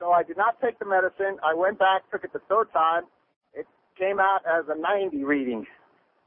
So 0.00 0.10
I 0.10 0.24
did 0.24 0.36
not 0.36 0.56
take 0.60 0.78
the 0.80 0.88
medicine. 0.88 1.36
I 1.44 1.52
went 1.54 1.78
back, 1.78 2.08
took 2.10 2.24
it 2.24 2.32
the 2.32 2.42
third 2.48 2.72
time. 2.72 3.04
It 3.52 3.68
came 4.00 4.18
out 4.18 4.40
as 4.48 4.64
a 4.72 4.76
90 4.76 5.22
reading. 5.24 5.66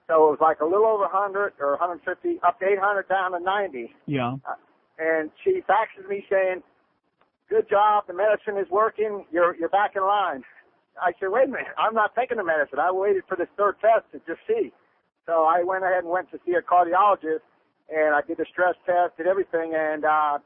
So 0.07 0.29
it 0.29 0.37
was 0.37 0.41
like 0.41 0.61
a 0.61 0.65
little 0.65 0.85
over 0.85 1.09
100 1.09 1.57
or 1.59 1.81
150, 1.81 2.39
up 2.45 2.59
to 2.61 2.65
800 2.65 3.09
down 3.09 3.33
to 3.33 3.39
90. 3.41 3.91
Yeah. 4.05 4.37
Uh, 4.47 4.55
and 4.97 5.29
she 5.43 5.61
faxes 5.67 6.07
me 6.07 6.23
saying, 6.29 6.61
good 7.49 7.67
job, 7.69 8.05
the 8.07 8.13
medicine 8.13 8.57
is 8.57 8.69
working, 8.71 9.25
you're, 9.31 9.55
you're 9.57 9.69
back 9.69 9.93
in 9.95 10.03
line. 10.03 10.43
I 11.01 11.11
said, 11.19 11.29
wait 11.29 11.49
a 11.49 11.51
minute, 11.51 11.75
I'm 11.77 11.93
not 11.93 12.15
taking 12.15 12.37
the 12.37 12.43
medicine. 12.43 12.79
I 12.79 12.91
waited 12.91 13.23
for 13.27 13.35
this 13.35 13.49
third 13.57 13.75
test 13.81 14.05
to 14.13 14.19
just 14.25 14.41
see. 14.47 14.71
So 15.27 15.43
I 15.43 15.61
went 15.63 15.83
ahead 15.83 16.03
and 16.03 16.09
went 16.09 16.31
to 16.31 16.39
see 16.45 16.53
a 16.53 16.61
cardiologist, 16.63 17.43
and 17.93 18.15
I 18.15 18.21
did 18.25 18.37
the 18.37 18.45
stress 18.51 18.75
test, 18.85 19.17
did 19.17 19.27
everything, 19.27 19.73
and 19.75 20.05
uh, 20.05 20.39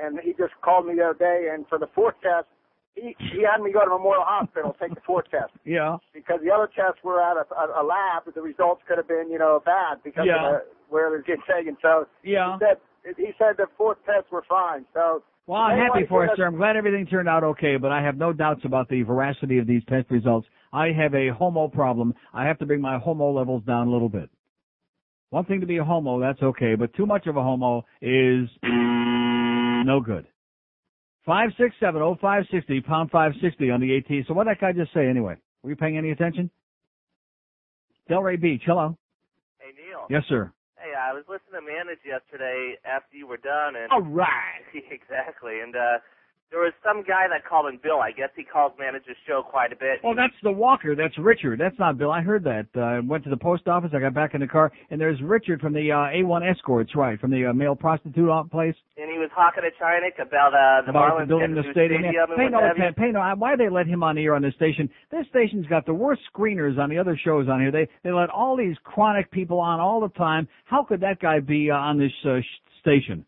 and 0.00 0.20
he 0.20 0.30
just 0.32 0.52
called 0.62 0.86
me 0.86 0.94
the 0.94 1.10
other 1.10 1.18
day, 1.18 1.48
and 1.52 1.66
for 1.66 1.78
the 1.78 1.88
fourth 1.94 2.14
test, 2.22 2.46
he 2.94 3.16
he 3.32 3.42
had 3.42 3.62
me 3.62 3.72
go 3.72 3.80
to 3.80 3.90
Memorial 3.90 4.24
Hospital 4.24 4.76
take 4.78 4.94
the 4.94 5.00
fourth 5.06 5.26
test 5.30 5.50
Yeah. 5.64 5.96
because 6.12 6.40
the 6.44 6.50
other 6.52 6.68
tests 6.68 7.02
were 7.02 7.20
at 7.22 7.36
a, 7.36 7.44
a, 7.54 7.82
a 7.82 7.84
lab, 7.84 8.24
but 8.26 8.34
the 8.34 8.42
results 8.42 8.82
could 8.86 8.98
have 8.98 9.08
been 9.08 9.30
you 9.30 9.38
know 9.38 9.62
bad 9.64 9.98
because 10.04 10.26
Yeah. 10.26 10.36
of 10.36 10.52
the, 10.52 10.64
where 10.88 11.08
it 11.08 11.16
was 11.16 11.24
getting 11.26 11.42
taken. 11.48 11.76
So 11.80 12.06
Yeah. 12.22 12.58
he 12.58 12.64
said 12.64 12.76
he 13.16 13.32
said 13.38 13.56
the 13.56 13.66
fourth 13.76 13.98
tests 14.04 14.30
were 14.30 14.44
fine. 14.48 14.84
So 14.92 15.22
Well, 15.46 15.62
I'm 15.62 15.78
happy 15.78 16.04
for 16.06 16.24
you, 16.24 16.30
sir. 16.36 16.46
I'm 16.46 16.56
glad 16.56 16.76
everything 16.76 17.06
turned 17.06 17.28
out 17.28 17.42
okay, 17.44 17.76
but 17.76 17.90
I 17.92 18.02
have 18.02 18.16
no 18.18 18.32
doubts 18.34 18.64
about 18.64 18.88
the 18.90 19.02
veracity 19.02 19.58
of 19.58 19.66
these 19.66 19.82
test 19.88 20.10
results. 20.10 20.46
I 20.72 20.88
have 20.92 21.14
a 21.14 21.28
homo 21.28 21.68
problem. 21.68 22.14
I 22.32 22.46
have 22.46 22.58
to 22.58 22.66
bring 22.66 22.80
my 22.80 22.98
homo 22.98 23.30
levels 23.30 23.62
down 23.64 23.88
a 23.88 23.90
little 23.90 24.08
bit. 24.08 24.28
One 25.30 25.44
thing 25.44 25.60
to 25.60 25.66
be 25.66 25.76
a 25.76 25.84
homo, 25.84 26.20
that's 26.20 26.42
okay, 26.42 26.74
but 26.74 26.94
too 26.94 27.06
much 27.06 27.26
of 27.26 27.36
a 27.36 27.42
homo 27.42 27.84
is 28.00 28.48
no 28.62 30.00
good. 30.00 30.26
Five 31.26 31.50
six 31.58 31.74
seven 31.78 32.00
oh 32.00 32.16
five 32.20 32.44
sixty 32.50 32.80
pound 32.80 33.10
five 33.10 33.32
sixty 33.42 33.70
on 33.70 33.80
the 33.80 33.96
AT. 33.98 34.26
So 34.26 34.32
what 34.32 34.44
did 34.44 34.56
that 34.56 34.60
guy 34.60 34.72
just 34.72 34.94
say 34.94 35.06
anyway? 35.06 35.36
Were 35.62 35.70
you 35.70 35.76
paying 35.76 35.98
any 35.98 36.10
attention? 36.10 36.50
Delray 38.08 38.40
Beach, 38.40 38.62
hello. 38.64 38.96
Hey 39.58 39.72
Neil. 39.76 40.06
Yes, 40.08 40.22
sir. 40.30 40.50
Hey, 40.78 40.94
I 40.96 41.12
was 41.12 41.24
listening 41.28 41.60
to 41.60 41.66
Manage 41.66 41.98
yesterday 42.06 42.76
after 42.86 43.16
you 43.16 43.26
were 43.26 43.36
done, 43.36 43.76
and 43.76 43.92
All 43.92 44.00
right. 44.00 44.64
exactly. 44.72 45.60
And 45.60 45.76
uh 45.76 45.98
there 46.50 46.60
was 46.60 46.72
some 46.82 47.02
guy 47.02 47.28
that 47.28 47.44
called 47.48 47.68
him 47.68 47.78
Bill. 47.82 48.00
I 48.00 48.10
guess 48.10 48.30
he 48.34 48.42
calls 48.42 48.72
Manage's 48.78 49.16
show 49.26 49.42
quite 49.42 49.72
a 49.72 49.76
bit. 49.76 50.00
Well, 50.02 50.14
that's 50.14 50.32
the 50.42 50.50
Walker. 50.52 50.94
That's 50.96 51.16
Richard. 51.18 51.60
That's 51.60 51.78
not 51.78 51.98
Bill. 51.98 52.10
I 52.10 52.22
heard 52.22 52.44
that. 52.44 52.66
Uh, 52.74 52.80
I 52.80 53.00
went 53.00 53.24
to 53.24 53.30
the 53.30 53.36
post 53.36 53.68
office. 53.68 53.90
I 53.94 54.00
got 54.00 54.14
back 54.14 54.34
in 54.34 54.40
the 54.40 54.46
car, 54.46 54.72
and 54.90 55.00
there's 55.00 55.20
Richard 55.22 55.60
from 55.60 55.74
the 55.74 55.92
uh, 55.92 56.08
A1 56.16 56.48
Escorts, 56.50 56.96
right, 56.96 57.20
from 57.20 57.30
the 57.30 57.46
uh, 57.46 57.52
male 57.52 57.76
prostitute 57.76 58.50
place. 58.50 58.74
and 58.96 59.10
he 59.10 59.18
was 59.18 59.30
talking 59.34 59.62
to 59.62 59.70
Chinik 59.82 60.16
about 60.26 60.54
uh 60.54 60.84
the 60.84 60.90
about 60.90 61.12
Marlins 61.20 61.28
building 61.28 61.54
the 61.54 61.60
a 61.60 61.72
stadium. 61.72 62.02
stadium. 62.02 62.26
Pay 62.36 62.48
no 62.48 62.58
attention. 62.58 62.94
Pay 62.94 63.10
no. 63.12 63.20
Why 63.36 63.54
they 63.56 63.68
let 63.68 63.86
him 63.86 64.02
on 64.02 64.16
here 64.16 64.34
on 64.34 64.42
this 64.42 64.54
station? 64.54 64.88
This 65.10 65.26
station's 65.28 65.66
got 65.66 65.84
the 65.86 65.94
worst 65.94 66.22
screeners 66.34 66.78
on 66.78 66.88
the 66.88 66.98
other 66.98 67.18
shows 67.22 67.48
on 67.48 67.60
here. 67.60 67.70
They 67.70 67.88
they 68.02 68.10
let 68.12 68.30
all 68.30 68.56
these 68.56 68.76
chronic 68.84 69.30
people 69.30 69.60
on 69.60 69.80
all 69.80 70.00
the 70.00 70.08
time. 70.16 70.48
How 70.64 70.82
could 70.82 71.00
that 71.00 71.20
guy 71.20 71.40
be 71.40 71.70
uh, 71.70 71.74
on 71.74 71.98
this 71.98 72.12
uh, 72.24 72.38
station? 72.80 73.24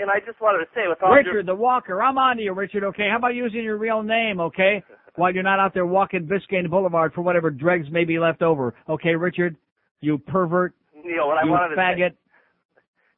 And 0.00 0.10
I 0.10 0.20
just 0.24 0.40
wanted 0.40 0.64
to 0.64 0.70
say, 0.74 0.82
with 0.88 1.02
all 1.02 1.12
Richard 1.12 1.46
the 1.46 1.54
Walker. 1.54 2.02
I'm 2.02 2.18
on 2.18 2.36
to 2.36 2.42
you, 2.42 2.52
Richard. 2.52 2.84
Okay. 2.84 3.08
How 3.10 3.18
about 3.18 3.34
using 3.34 3.62
your 3.62 3.76
real 3.76 4.02
name? 4.02 4.40
Okay. 4.40 4.82
While 5.16 5.34
you're 5.34 5.42
not 5.42 5.58
out 5.58 5.74
there 5.74 5.86
walking 5.86 6.26
Biscayne 6.26 6.70
Boulevard 6.70 7.12
for 7.12 7.22
whatever 7.22 7.50
dregs 7.50 7.86
may 7.90 8.04
be 8.04 8.18
left 8.18 8.42
over. 8.42 8.74
Okay, 8.88 9.14
Richard. 9.14 9.56
You 10.00 10.18
pervert. 10.18 10.72
your 10.94 11.04
Neil, 11.04 11.26
what 11.26 11.38
I 11.38 11.44
you 11.44 11.50
wanted 11.50 11.74
to 11.74 11.80
faggot. 11.80 12.10
say, 12.10 12.16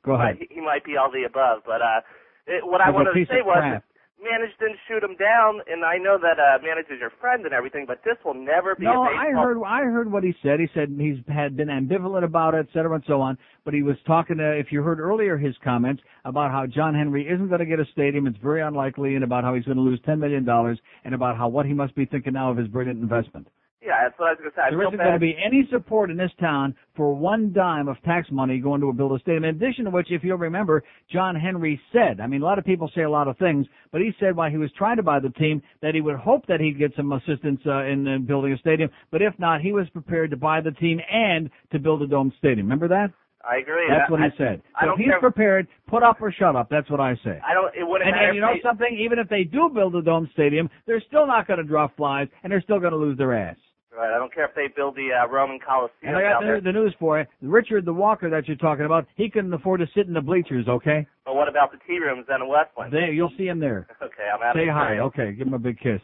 Go 0.05 0.15
ahead. 0.15 0.39
He, 0.51 0.61
might 0.61 0.85
be 0.85 0.97
all 0.97 1.13
the 1.13 1.25
above, 1.25 1.63
but 1.65 1.81
uh, 1.81 2.01
it, 2.47 2.67
what 2.67 2.81
I 2.81 2.87
He's 2.87 2.95
wanted 2.95 3.13
to 3.15 3.27
say 3.27 3.43
was, 3.45 3.81
crap. 4.23 4.41
Manage 4.41 4.59
didn't 4.59 4.79
shoot 4.89 5.03
him 5.03 5.17
down, 5.17 5.61
and 5.71 5.85
I 5.85 5.99
know 5.99 6.19
that 6.19 6.39
uh, 6.39 6.63
Manage 6.63 6.87
is 6.91 7.01
your 7.01 7.13
friend 7.21 7.45
and 7.45 7.53
everything, 7.53 7.85
but 7.87 8.01
this 8.05 8.17
will 8.25 8.35
never 8.35 8.75
be 8.75 8.85
No, 8.85 9.03
I 9.03 9.31
heard 9.33 9.59
I 9.67 9.83
heard 9.83 10.11
what 10.11 10.23
he 10.25 10.35
said. 10.43 10.61
He 10.61 10.69
said 10.75 10.95
he's 10.99 11.19
had 11.29 11.57
been 11.57 11.69
ambivalent 11.69 12.25
about 12.25 12.55
it, 12.55 12.67
et 12.69 12.73
cetera, 12.73 12.95
and 12.95 13.05
so 13.07 13.21
on. 13.21 13.37
But 13.65 13.75
he 13.75 13.83
was 13.83 13.97
talking 14.07 14.39
to, 14.39 14.53
if 14.59 14.73
you 14.73 14.83
heard 14.83 15.01
earlier 15.01 15.37
his 15.37 15.55
comments 15.63 16.03
about 16.25 16.51
how 16.51 16.67
John 16.67 16.95
Henry 16.95 17.27
isn't 17.29 17.49
going 17.49 17.61
to 17.61 17.67
get 17.67 17.81
a 17.81 17.87
stadium, 17.93 18.27
it's 18.27 18.39
very 18.43 18.63
unlikely, 18.63 19.15
and 19.15 19.25
about 19.25 19.45
how 19.45 19.55
he's 19.55 19.65
going 19.65 19.77
to 19.77 19.83
lose 19.83 20.01
ten 20.05 20.19
million 20.19 20.45
dollars, 20.45 20.79
and 21.05 21.15
about 21.15 21.37
how 21.37 21.49
what 21.49 21.67
he 21.67 21.73
must 21.73 21.95
be 21.95 22.05
thinking 22.05 22.33
now 22.35 22.51
of 22.51 22.57
his 22.57 22.69
brilliant 22.69 23.01
investment. 23.01 23.49
Yeah, 23.85 23.95
that's 24.05 24.17
what 24.19 24.29
I 24.29 24.31
was 24.33 24.39
going 24.39 24.51
to 24.53 24.57
say. 24.57 24.63
I 24.63 24.71
There 24.71 24.83
isn't 24.83 24.97
going 24.97 25.13
to 25.13 25.19
be 25.19 25.37
any 25.45 25.67
support 25.73 26.11
in 26.11 26.17
this 26.17 26.31
town 26.39 26.75
for 26.95 27.15
one 27.17 27.53
dime 27.53 27.89
of 27.89 28.01
tax 28.05 28.29
money 28.31 28.61
going 28.61 28.81
to 28.81 28.89
a 28.91 28.93
build 28.93 29.13
a 29.13 29.19
stadium. 29.19 29.43
In 29.45 29.57
addition 29.57 29.87
to 29.87 29.91
which, 29.91 30.07
if 30.11 30.23
you'll 30.23 30.39
remember, 30.39 30.85
John 31.13 31.35
Henry 31.35 31.81
said, 31.93 32.21
I 32.21 32.29
mean, 32.29 32.43
a 32.43 32.45
lot 32.45 32.59
of 32.61 32.65
people 32.65 32.89
say 32.95 33.03
a 33.03 33.11
lot 33.11 33.27
of 33.27 33.37
things, 33.39 33.67
but 33.91 34.01
he 34.01 34.13
said 34.21 34.37
while 34.37 34.51
he 34.51 34.57
was 34.57 34.71
trying 34.79 34.97
to 34.99 35.03
buy 35.03 35.19
the 35.19 35.31
team 35.31 35.61
that 35.83 35.97
he 35.97 36.01
would 36.01 36.15
hope 36.17 36.47
that 36.47 36.61
he'd 36.61 36.79
get 36.79 36.93
some 36.97 37.11
assistance 37.13 37.61
uh, 37.67 37.83
in, 37.85 38.07
in 38.07 38.25
building 38.25 38.53
a 38.53 38.59
stadium, 38.59 38.89
but 39.11 39.21
if 39.21 39.35
not, 39.41 39.61
he 39.61 39.73
was 39.73 39.89
prepared 39.91 40.31
to 40.31 40.37
buy 40.37 40.61
the 40.61 40.71
team 40.71 41.01
and 41.13 41.51
to 41.73 41.81
build 41.81 42.03
a 42.03 42.07
dome 42.07 42.33
stadium. 42.39 42.67
Remember 42.67 42.87
that? 42.87 43.09
I 43.45 43.57
agree. 43.57 43.87
That's 43.89 44.09
I- 44.09 44.13
what 44.13 44.21
he 44.21 44.27
I- 44.27 44.39
said. 44.39 44.63
I 44.77 44.85
So 44.87 44.93
if 44.93 44.99
he's 44.99 45.09
care. 45.09 45.19
prepared, 45.19 45.67
put 45.89 46.05
up 46.05 46.23
or 46.23 46.31
shut 46.31 46.55
up. 46.55 46.69
That's 46.71 46.89
what 46.89 47.01
I 47.01 47.17
say. 47.25 47.41
I 47.45 47.53
don't. 47.53 47.75
It 47.75 47.83
wouldn't 47.83 48.07
And, 48.09 48.15
matter 48.15 48.27
and 48.29 48.37
you 48.37 48.41
know 48.41 48.53
they- 48.55 48.61
something? 48.63 48.97
Even 49.01 49.19
if 49.19 49.29
they 49.29 49.43
do 49.43 49.69
build 49.75 49.97
a 49.97 50.03
dome 50.03 50.31
stadium, 50.33 50.71
they're 50.87 51.01
still 51.09 51.27
not 51.27 51.49
going 51.49 51.59
to 51.59 51.65
draw 51.65 51.89
flies, 51.97 52.29
and 52.45 52.53
they're 52.53 52.61
still 52.61 52.79
going 52.79 52.93
to 52.93 52.97
lose 52.99 53.19
their 53.19 53.35
ass. 53.35 53.57
Right. 53.97 54.15
I 54.15 54.19
don't 54.19 54.33
care 54.33 54.47
if 54.47 54.55
they 54.55 54.69
build 54.75 54.97
the 54.97 55.11
uh, 55.13 55.29
Roman 55.29 55.59
Coliseum 55.59 55.93
And 56.03 56.17
I 56.17 56.23
got 56.23 56.41
the, 56.41 56.61
the 56.65 56.73
news 56.73 56.95
for 56.99 57.19
you. 57.19 57.27
Richard 57.43 57.85
the 57.85 57.93
Walker 57.93 58.31
that 58.31 58.49
you're 58.49 58.57
talking 58.57 58.87
about, 58.87 59.07
he 59.17 59.29
couldn't 59.29 59.53
afford 59.53 59.81
to 59.81 59.87
sit 59.95 60.07
in 60.07 60.15
the 60.15 60.21
bleachers, 60.21 60.67
okay? 60.67 61.07
But 61.27 61.35
what 61.35 61.49
about 61.49 61.73
the 61.73 61.79
tea 61.87 61.99
rooms 61.99 62.27
down 62.27 62.41
in 62.41 62.49
Westland? 62.49 62.91
There, 62.93 63.13
you'll 63.13 63.33
see 63.37 63.47
him 63.47 63.61
there. 63.61 63.87
Okay, 64.03 64.29
I'm 64.35 64.43
out 64.43 64.55
Say 64.55 64.67
hi, 64.69 64.99
okay. 64.99 65.33
Give 65.33 65.47
him 65.47 65.55
a 65.55 65.59
big 65.59 65.79
kiss. 65.79 66.01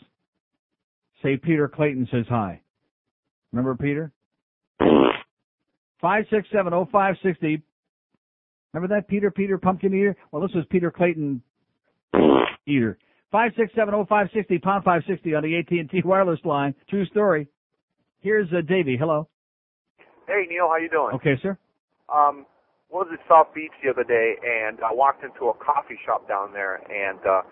Say 1.23 1.36
Peter 1.36 1.69
Clayton 1.69 2.09
says 2.12 2.27
hi. 2.28 2.60
Remember 3.52 3.74
Peter? 3.74 4.12
Five 6.01 6.24
six 6.31 6.47
seven 6.52 6.73
oh 6.73 6.89
five 6.93 7.16
sixty. 7.23 7.62
Remember 8.73 8.94
that 8.94 9.09
Peter 9.09 9.31
Peter 9.31 9.59
Pumpkin 9.59 9.93
Eater? 9.94 10.16
Well, 10.31 10.43
this 10.43 10.55
was 10.55 10.65
Peter 10.70 10.90
Clayton 10.90 11.43
Eater. 12.66 12.98
Five 13.32 13.52
six 13.59 13.73
seven 13.74 13.94
oh 13.94 14.06
five 14.09 14.28
sixty 14.32 14.59
pound 14.59 14.85
five 14.85 15.02
sixty 15.09 15.35
on 15.35 15.43
the 15.43 15.59
AT 15.59 15.70
and 15.70 15.90
T 15.90 16.02
wireless 16.05 16.40
line. 16.44 16.74
True 16.89 17.05
story. 17.06 17.48
Here's 18.20 18.49
uh, 18.53 18.61
Davey. 18.66 18.97
Hello. 18.99 19.28
Hey 20.27 20.45
Neil, 20.49 20.69
how 20.69 20.77
you 20.77 20.90
doing? 20.90 21.15
Okay, 21.15 21.40
sir. 21.40 21.57
Um, 22.12 22.45
was 22.90 23.07
at 23.12 23.20
South 23.28 23.55
Beach 23.55 23.73
the 23.82 23.90
other 23.90 24.05
day, 24.05 24.35
and 24.43 24.81
I 24.81 24.93
walked 24.93 25.23
into 25.23 25.49
a 25.49 25.55
coffee 25.55 25.99
shop 26.05 26.27
down 26.27 26.53
there, 26.53 26.81
and 26.89 27.20
uh, 27.24 27.43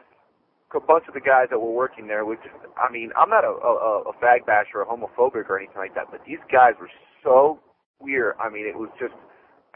a 0.74 0.80
bunch 0.80 1.04
of 1.08 1.14
the 1.14 1.20
guys 1.20 1.48
that 1.50 1.58
were 1.58 1.72
working 1.72 2.06
there, 2.06 2.24
which 2.24 2.42
I 2.76 2.92
mean, 2.92 3.10
I'm 3.16 3.30
not 3.30 3.44
a, 3.44 3.52
a, 3.52 3.72
a 4.10 4.14
fag 4.20 4.44
basher 4.44 4.80
or 4.80 4.82
a 4.82 4.86
homophobic 4.86 5.48
or 5.48 5.58
anything 5.58 5.78
like 5.78 5.94
that, 5.94 6.08
but 6.10 6.20
these 6.26 6.42
guys 6.52 6.72
were 6.80 6.90
so 7.22 7.60
weird. 8.00 8.34
I 8.40 8.50
mean, 8.50 8.66
it 8.66 8.76
was 8.76 8.90
just, 9.00 9.14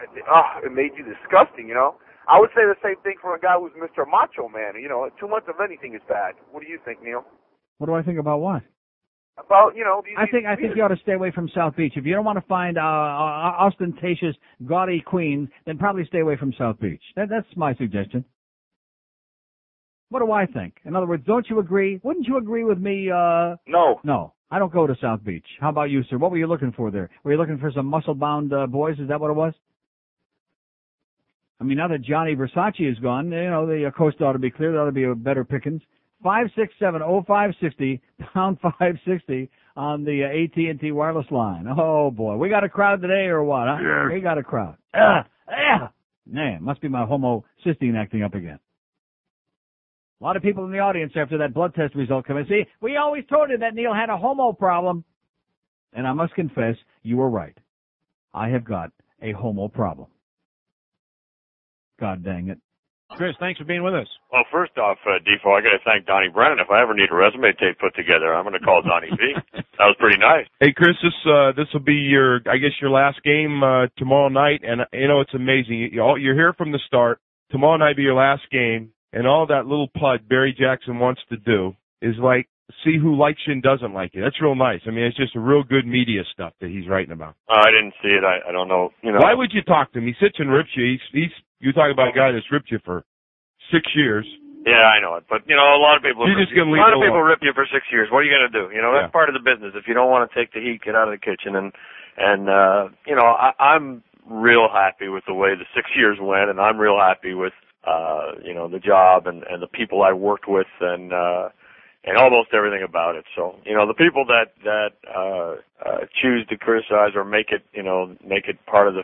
oh, 0.01 0.49
it 0.63 0.71
made 0.71 0.91
you 0.97 1.05
disgusting, 1.05 1.67
you 1.67 1.73
know. 1.73 1.95
I 2.29 2.39
would 2.39 2.49
say 2.53 2.61
the 2.69 2.77
same 2.83 3.01
thing 3.01 3.15
for 3.21 3.35
a 3.35 3.39
guy 3.39 3.57
who's 3.57 3.73
Mr. 3.73 4.05
Macho 4.05 4.47
Man. 4.47 4.77
You 4.79 4.89
know, 4.89 5.09
too 5.19 5.27
much 5.27 5.43
of 5.49 5.55
anything 5.63 5.95
is 5.95 6.01
bad. 6.07 6.35
What 6.51 6.61
do 6.61 6.69
you 6.69 6.77
think, 6.85 7.01
Neil? 7.01 7.25
What 7.79 7.87
do 7.87 7.93
I 7.93 8.03
think 8.03 8.19
about 8.19 8.39
what? 8.39 8.61
About 9.45 9.75
you 9.75 9.83
know, 9.83 10.01
these, 10.05 10.15
I 10.17 10.27
think 10.27 10.45
I 10.45 10.55
think 10.55 10.75
you 10.75 10.83
ought 10.83 10.89
to 10.89 10.99
stay 11.03 11.13
away 11.13 11.31
from 11.31 11.49
South 11.53 11.75
Beach. 11.75 11.93
If 11.95 12.05
you 12.05 12.13
don't 12.13 12.25
want 12.25 12.37
to 12.37 12.45
find 12.47 12.77
uh, 12.77 12.81
uh, 12.81 12.83
ostentatious, 13.59 14.35
gaudy 14.67 15.01
queens, 15.01 15.49
then 15.65 15.77
probably 15.77 16.05
stay 16.05 16.19
away 16.19 16.37
from 16.37 16.53
South 16.57 16.79
Beach. 16.79 17.01
That, 17.15 17.29
that's 17.29 17.47
my 17.55 17.75
suggestion. 17.75 18.23
What 20.09 20.19
do 20.19 20.31
I 20.31 20.45
think? 20.45 20.75
In 20.85 20.95
other 20.95 21.07
words, 21.07 21.23
don't 21.25 21.49
you 21.49 21.59
agree? 21.59 21.99
Wouldn't 22.03 22.27
you 22.27 22.37
agree 22.37 22.63
with 22.63 22.77
me? 22.77 23.09
Uh, 23.09 23.55
no. 23.65 23.99
No, 24.03 24.33
I 24.51 24.59
don't 24.59 24.71
go 24.71 24.85
to 24.85 24.95
South 25.01 25.23
Beach. 25.23 25.45
How 25.59 25.69
about 25.69 25.89
you, 25.89 26.03
sir? 26.09 26.17
What 26.17 26.31
were 26.31 26.37
you 26.37 26.47
looking 26.47 26.73
for 26.73 26.91
there? 26.91 27.09
Were 27.23 27.31
you 27.31 27.37
looking 27.37 27.57
for 27.57 27.71
some 27.71 27.85
muscle-bound 27.85 28.53
uh, 28.53 28.67
boys? 28.67 28.99
Is 28.99 29.07
that 29.07 29.19
what 29.19 29.31
it 29.31 29.35
was? 29.35 29.53
I 31.61 31.63
mean, 31.63 31.77
now 31.77 31.87
that 31.87 32.01
Johnny 32.01 32.35
Versace 32.35 32.91
is 32.91 32.99
gone, 32.99 33.31
you 33.31 33.49
know, 33.49 33.65
the 33.65 33.85
uh, 33.85 33.91
coast 33.91 34.19
ought 34.21 34.33
to 34.33 34.39
be 34.39 34.51
clear. 34.51 34.71
There 34.71 34.81
ought 34.81 34.85
to 34.85 34.91
be 34.91 35.03
a 35.03 35.15
better 35.15 35.45
pickings. 35.45 35.81
Five 36.23 36.47
six 36.55 36.73
seven 36.79 37.01
oh 37.01 37.23
five 37.27 37.51
sixty 37.61 38.01
pound 38.33 38.59
five 38.79 38.95
sixty 39.07 39.49
on 39.75 40.03
the 40.03 40.23
uh, 40.23 40.71
AT&T 40.73 40.91
wireless 40.91 41.25
line. 41.31 41.65
Oh 41.67 42.11
boy, 42.11 42.35
we 42.35 42.49
got 42.49 42.63
a 42.63 42.69
crowd 42.69 43.01
today 43.01 43.25
or 43.27 43.43
what? 43.43 43.67
Huh? 43.67 43.77
Yes. 43.81 44.13
We 44.13 44.21
got 44.21 44.37
a 44.37 44.43
crowd. 44.43 44.75
Ah, 44.93 45.25
ah. 45.49 45.91
Man, 46.27 46.63
must 46.63 46.81
be 46.81 46.87
my 46.87 47.05
homocysteine 47.05 47.97
acting 47.97 48.23
up 48.23 48.35
again. 48.35 48.59
A 50.19 50.23
lot 50.23 50.37
of 50.37 50.43
people 50.43 50.65
in 50.65 50.71
the 50.71 50.79
audience 50.79 51.13
after 51.15 51.39
that 51.39 51.53
blood 51.53 51.73
test 51.73 51.95
result 51.95 52.27
come 52.27 52.37
and 52.37 52.47
see, 52.47 52.63
we 52.79 52.95
always 52.95 53.23
told 53.27 53.49
you 53.49 53.57
that 53.57 53.73
Neil 53.73 53.93
had 53.93 54.09
a 54.09 54.17
homo 54.17 54.53
problem. 54.53 55.03
And 55.93 56.07
I 56.07 56.13
must 56.13 56.35
confess, 56.35 56.75
you 57.01 57.17
were 57.17 57.29
right. 57.29 57.57
I 58.33 58.49
have 58.49 58.63
got 58.63 58.91
a 59.21 59.31
homo 59.31 59.67
problem. 59.67 60.07
God 61.99 62.23
dang 62.23 62.49
it. 62.49 62.59
Chris, 63.17 63.35
thanks 63.39 63.59
for 63.59 63.65
being 63.65 63.83
with 63.83 63.93
us. 63.93 64.07
Well, 64.31 64.43
first 64.51 64.77
off, 64.77 64.97
uh, 65.05 65.19
Defo, 65.27 65.51
I 65.57 65.61
got 65.61 65.71
to 65.71 65.83
thank 65.85 66.05
Donnie 66.05 66.29
Brennan. 66.29 66.59
If 66.59 66.69
I 66.71 66.81
ever 66.81 66.93
need 66.93 67.11
a 67.11 67.15
resume 67.15 67.51
tape 67.59 67.77
put 67.79 67.93
together, 67.95 68.33
I'm 68.33 68.43
going 68.45 68.57
to 68.57 68.65
call 68.65 68.81
Donnie 68.81 69.09
V. 69.11 69.33
That 69.81 69.87
was 69.87 69.95
pretty 69.99 70.19
nice. 70.19 70.45
Hey 70.59 70.73
Chris, 70.77 70.93
this 71.01 71.13
uh 71.25 71.53
this 71.57 71.65
will 71.73 71.79
be 71.81 71.95
your 71.95 72.35
I 72.45 72.57
guess 72.57 72.69
your 72.79 72.91
last 72.91 73.17
game 73.23 73.63
uh 73.63 73.87
tomorrow 73.97 74.29
night, 74.29 74.61
and 74.63 74.81
you 74.93 75.07
know 75.07 75.21
it's 75.21 75.33
amazing. 75.33 75.89
You, 75.91 76.01
all- 76.01 76.19
you're 76.19 76.35
here 76.35 76.53
from 76.53 76.71
the 76.71 76.77
start. 76.85 77.17
Tomorrow 77.49 77.77
night 77.77 77.95
be 77.97 78.03
your 78.03 78.13
last 78.13 78.43
game, 78.51 78.91
and 79.11 79.25
all 79.25 79.47
that 79.47 79.65
little 79.65 79.87
pud 79.87 80.29
Barry 80.29 80.53
Jackson 80.53 80.99
wants 80.99 81.21
to 81.29 81.37
do 81.37 81.73
is 81.99 82.13
like 82.21 82.47
see 82.85 82.99
who 83.01 83.15
likes 83.17 83.39
you 83.47 83.53
and 83.53 83.63
doesn't 83.63 83.91
like 83.91 84.13
you. 84.13 84.21
That's 84.21 84.39
real 84.39 84.53
nice. 84.53 84.81
I 84.85 84.91
mean, 84.91 85.05
it's 85.05 85.17
just 85.17 85.35
a 85.35 85.39
real 85.39 85.63
good 85.63 85.87
media 85.87 86.21
stuff 86.31 86.53
that 86.61 86.69
he's 86.69 86.87
writing 86.87 87.11
about. 87.11 87.33
Uh, 87.49 87.57
I 87.65 87.71
didn't 87.71 87.93
see 88.03 88.09
it. 88.09 88.23
I, 88.23 88.47
I 88.49 88.51
don't 88.51 88.67
know. 88.67 88.89
You 89.01 89.13
know. 89.13 89.19
Why 89.19 89.33
would 89.33 89.49
you 89.51 89.63
talk 89.63 89.91
to 89.93 89.97
him? 89.99 90.05
He 90.05 90.13
sits 90.21 90.35
and 90.37 90.51
rips 90.51 90.69
you. 90.75 90.85
He's 90.91 91.01
he's 91.11 91.33
you 91.61 91.71
talk 91.71 91.93
about 91.93 92.09
a 92.09 92.17
guy 92.17 92.33
that's 92.33 92.49
ripped 92.51 92.71
you 92.71 92.79
for 92.83 93.05
six 93.71 93.85
years. 93.95 94.25
Yeah, 94.65 94.85
I 94.85 95.01
know 95.01 95.17
it, 95.17 95.25
but 95.29 95.41
you 95.49 95.55
know, 95.55 95.73
a 95.73 95.81
lot 95.81 95.97
of 95.97 96.03
people. 96.03 96.27
You're 96.29 96.37
just 96.37 96.53
gonna 96.53 96.69
leave 96.69 96.81
a 96.81 96.85
lot 96.85 96.93
of 96.93 97.01
people 97.01 97.17
alone. 97.17 97.33
rip 97.33 97.41
you 97.41 97.53
for 97.53 97.65
six 97.73 97.85
years. 97.89 98.09
What 98.11 98.21
are 98.21 98.27
you 98.29 98.33
going 98.33 98.45
to 98.45 98.53
do? 98.53 98.69
You 98.69 98.81
know, 98.81 98.93
that's 98.93 99.09
part 99.09 99.25
of 99.29 99.33
the 99.33 99.41
business. 99.41 99.73
If 99.73 99.89
you 99.89 99.97
don't 99.97 100.09
want 100.09 100.29
to 100.29 100.31
take 100.37 100.53
the 100.53 100.61
heat, 100.61 100.85
get 100.85 100.93
out 100.93 101.09
of 101.09 101.17
the 101.17 101.23
kitchen. 101.23 101.57
And 101.57 101.73
and 102.17 102.45
uh, 102.45 102.93
you 103.09 103.15
know, 103.15 103.25
I, 103.25 103.57
I'm 103.57 104.03
real 104.29 104.69
happy 104.69 105.09
with 105.09 105.25
the 105.25 105.33
way 105.33 105.57
the 105.57 105.65
six 105.73 105.89
years 105.97 106.17
went, 106.21 106.53
and 106.53 106.61
I'm 106.61 106.77
real 106.77 106.97
happy 107.01 107.33
with 107.33 107.57
uh, 107.89 108.37
you 108.45 108.53
know 108.53 108.69
the 108.69 108.77
job 108.77 109.25
and 109.25 109.41
and 109.49 109.61
the 109.61 109.71
people 109.71 110.03
I 110.05 110.13
worked 110.13 110.45
with, 110.47 110.69
and 110.79 111.09
uh, 111.09 111.49
and 112.05 112.17
almost 112.17 112.53
everything 112.53 112.85
about 112.85 113.15
it. 113.15 113.25
So 113.35 113.57
you 113.65 113.73
know, 113.73 113.87
the 113.87 113.97
people 113.97 114.25
that 114.29 114.53
that 114.61 114.93
uh, 115.09 115.57
uh, 115.81 116.05
choose 116.21 116.45
to 116.49 116.57
criticize 116.57 117.17
or 117.17 117.25
make 117.25 117.49
it 117.49 117.65
you 117.73 117.81
know 117.81 118.15
make 118.21 118.45
it 118.45 118.61
part 118.65 118.87
of 118.87 118.93
the 118.93 119.03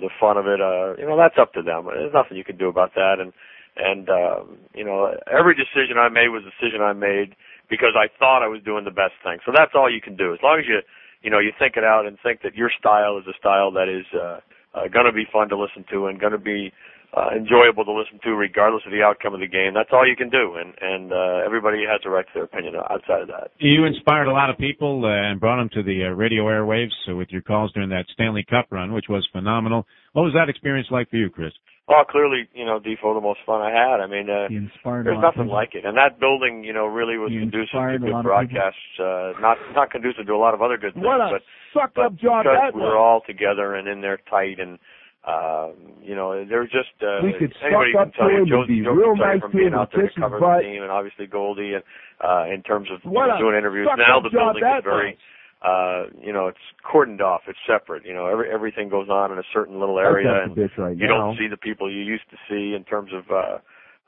the 0.00 0.10
fun 0.20 0.36
of 0.36 0.46
it, 0.46 0.60
uh, 0.60 0.94
you 0.98 1.06
know, 1.06 1.16
that's 1.16 1.38
up 1.40 1.52
to 1.54 1.62
them. 1.62 1.86
There's 1.86 2.12
nothing 2.12 2.36
you 2.36 2.44
can 2.44 2.56
do 2.56 2.68
about 2.68 2.94
that, 2.94 3.16
and 3.18 3.32
and 3.76 4.08
um, 4.10 4.58
you 4.74 4.84
know 4.84 5.14
every 5.30 5.54
decision 5.54 5.96
I 5.98 6.08
made 6.08 6.28
was 6.28 6.42
a 6.44 6.52
decision 6.52 6.82
I 6.82 6.92
made 6.92 7.34
because 7.70 7.94
I 7.96 8.08
thought 8.18 8.42
I 8.42 8.48
was 8.48 8.62
doing 8.64 8.84
the 8.84 8.94
best 8.94 9.14
thing. 9.22 9.38
So 9.46 9.52
that's 9.54 9.72
all 9.74 9.90
you 9.90 10.00
can 10.00 10.16
do. 10.16 10.32
As 10.32 10.40
long 10.42 10.58
as 10.58 10.66
you 10.66 10.80
you 11.22 11.30
know 11.30 11.38
you 11.38 11.52
think 11.58 11.76
it 11.76 11.84
out 11.84 12.06
and 12.06 12.18
think 12.22 12.42
that 12.42 12.54
your 12.54 12.70
style 12.70 13.18
is 13.18 13.26
a 13.26 13.36
style 13.38 13.70
that 13.72 13.88
is 13.88 14.06
uh, 14.14 14.40
uh, 14.74 14.88
going 14.88 15.06
to 15.06 15.12
be 15.12 15.24
fun 15.32 15.48
to 15.48 15.56
listen 15.56 15.84
to 15.90 16.06
and 16.06 16.20
going 16.20 16.32
to 16.32 16.38
be 16.38 16.72
uh, 17.16 17.30
enjoyable 17.34 17.84
to 17.84 17.92
listen 17.92 18.20
to 18.22 18.36
regardless 18.36 18.82
of 18.84 18.92
the 18.92 19.02
outcome 19.02 19.34
of 19.34 19.40
the 19.40 19.48
game. 19.48 19.72
That's 19.74 19.88
all 19.92 20.06
you 20.06 20.16
can 20.16 20.28
do, 20.28 20.56
and 20.60 20.74
and 20.80 21.12
uh, 21.12 21.44
everybody 21.44 21.84
has 21.88 22.00
a 22.04 22.10
right 22.10 22.26
to 22.26 22.32
their 22.34 22.44
opinion 22.44 22.74
outside 22.76 23.22
of 23.22 23.28
that. 23.28 23.50
You 23.58 23.86
inspired 23.86 24.28
a 24.28 24.32
lot 24.32 24.50
of 24.50 24.58
people 24.58 25.04
uh, 25.04 25.08
and 25.08 25.40
brought 25.40 25.56
them 25.56 25.70
to 25.74 25.82
the 25.82 26.04
uh, 26.04 26.14
radio 26.14 26.44
airwaves 26.44 26.92
uh, 27.08 27.16
with 27.16 27.28
your 27.30 27.42
calls 27.42 27.72
during 27.72 27.88
that 27.90 28.04
Stanley 28.12 28.44
Cup 28.48 28.66
run, 28.70 28.92
which 28.92 29.06
was 29.08 29.26
phenomenal. 29.32 29.86
What 30.12 30.22
was 30.22 30.34
that 30.34 30.48
experience 30.48 30.88
like 30.90 31.08
for 31.10 31.16
you, 31.16 31.30
Chris? 31.30 31.52
Oh, 31.90 32.02
clearly, 32.04 32.46
you 32.52 32.66
know, 32.66 32.78
Defoe, 32.78 33.14
the 33.14 33.20
most 33.20 33.40
fun 33.46 33.62
I 33.62 33.72
had. 33.72 34.04
I 34.04 34.06
mean, 34.06 34.28
uh, 34.28 34.48
You 34.50 34.68
inspired 34.68 35.06
a 35.08 35.16
there's 35.16 35.24
nothing 35.24 35.48
like 35.48 35.72
it. 35.72 35.86
And 35.86 35.96
that 35.96 36.20
building, 36.20 36.62
you 36.62 36.74
know, 36.74 36.84
really 36.84 37.16
was 37.16 37.32
You 37.32 37.40
conducive 37.40 37.72
to 37.72 37.98
good 37.98 38.22
broadcasts. 38.22 38.76
Uh, 39.00 39.32
not 39.40 39.56
not 39.74 39.90
conducive 39.90 40.26
to 40.26 40.34
a 40.34 40.36
lot 40.36 40.52
of 40.52 40.60
other 40.60 40.76
good 40.76 40.92
things, 40.92 41.06
What 41.06 41.24
a 41.24 41.40
but 41.40 41.42
suck 41.72 41.92
but 41.96 42.12
up 42.12 42.16
job 42.16 42.44
because 42.44 42.60
that 42.60 42.76
we 42.76 42.82
were 42.82 42.98
all 42.98 43.22
together 43.26 43.74
and 43.74 43.88
in 43.88 44.02
there 44.02 44.20
tight 44.28 44.60
and. 44.60 44.78
Um, 45.26 45.98
you 46.00 46.14
know, 46.14 46.44
they're 46.46 46.64
just 46.64 46.94
uh, 47.02 47.20
We 47.22 47.34
could 47.34 47.52
anybody 47.60 47.92
suck 47.92 48.00
can 48.00 48.08
up 48.08 48.14
tell 48.14 48.28
to 48.28 48.34
you, 48.38 48.46
Joe, 48.46 48.64
Joe 48.64 48.92
real 48.94 49.12
can 49.12 49.18
tell 49.18 49.26
you 49.26 49.32
nice 49.34 49.40
from 49.42 49.52
being 49.52 49.74
out 49.74 49.92
and 49.92 50.02
there 50.02 50.08
to 50.08 50.20
cover 50.20 50.40
butt. 50.40 50.62
the 50.62 50.70
team, 50.70 50.82
and 50.82 50.90
obviously 50.90 51.26
Goldie, 51.26 51.74
and 51.74 51.84
uh, 52.22 52.46
in 52.48 52.62
terms 52.62 52.88
of 52.88 53.02
What 53.04 53.28
a 53.28 53.38
doing 53.38 53.56
interviews. 53.56 53.88
Now 53.98 54.20
the 54.20 54.30
building 54.30 54.62
is 54.62 54.84
very, 54.84 55.18
uh, 55.60 56.06
you 56.22 56.32
know, 56.32 56.46
it's 56.46 56.62
cordoned 56.86 57.20
off. 57.20 57.42
It's 57.48 57.58
separate. 57.66 58.06
You 58.06 58.14
know, 58.14 58.26
every 58.26 58.50
everything 58.50 58.88
goes 58.88 59.08
on 59.10 59.32
in 59.32 59.38
a 59.38 59.48
certain 59.52 59.80
little 59.80 59.98
area, 59.98 60.44
and 60.44 60.56
right 60.56 60.96
you 60.96 61.08
now. 61.08 61.28
don't 61.28 61.36
see 61.36 61.48
the 61.48 61.58
people 61.58 61.90
you 61.90 62.00
used 62.00 62.30
to 62.30 62.36
see 62.48 62.74
in 62.74 62.84
terms 62.84 63.10
of, 63.12 63.24
uh, 63.30 63.58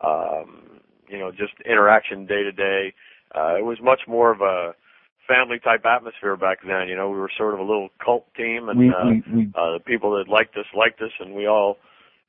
um, 0.07 0.81
you 1.09 1.19
know, 1.19 1.31
just 1.31 1.53
interaction 1.67 2.25
day 2.25 2.45
to 2.45 2.53
day. 2.53 2.95
Uh, 3.35 3.57
it 3.59 3.65
was 3.65 3.79
much 3.83 4.01
more 4.07 4.31
of 4.31 4.41
a 4.41 4.75
family 5.31 5.61
type 5.61 5.87
atmosphere 5.87 6.37
back 6.37 6.59
then. 6.67 6.89
You 6.89 6.97
know, 6.97 7.11
we 7.11 7.19
were 7.19 7.31
sort 7.37 7.55
of 7.55 7.61
a 7.61 7.63
little 7.63 7.91
cult 8.05 8.27
team, 8.35 8.69
and 8.69 8.79
We- 8.79 8.91
uh, 8.93 9.05
we- 9.07 9.23
we- 9.33 9.49
uh, 9.55 9.73
the 9.75 9.81
people 9.81 10.11
that 10.17 10.29
liked 10.29 10.57
us 10.57 10.67
liked 10.75 11.01
us, 11.01 11.13
and 11.21 11.35
we 11.35 11.47
all 11.47 11.79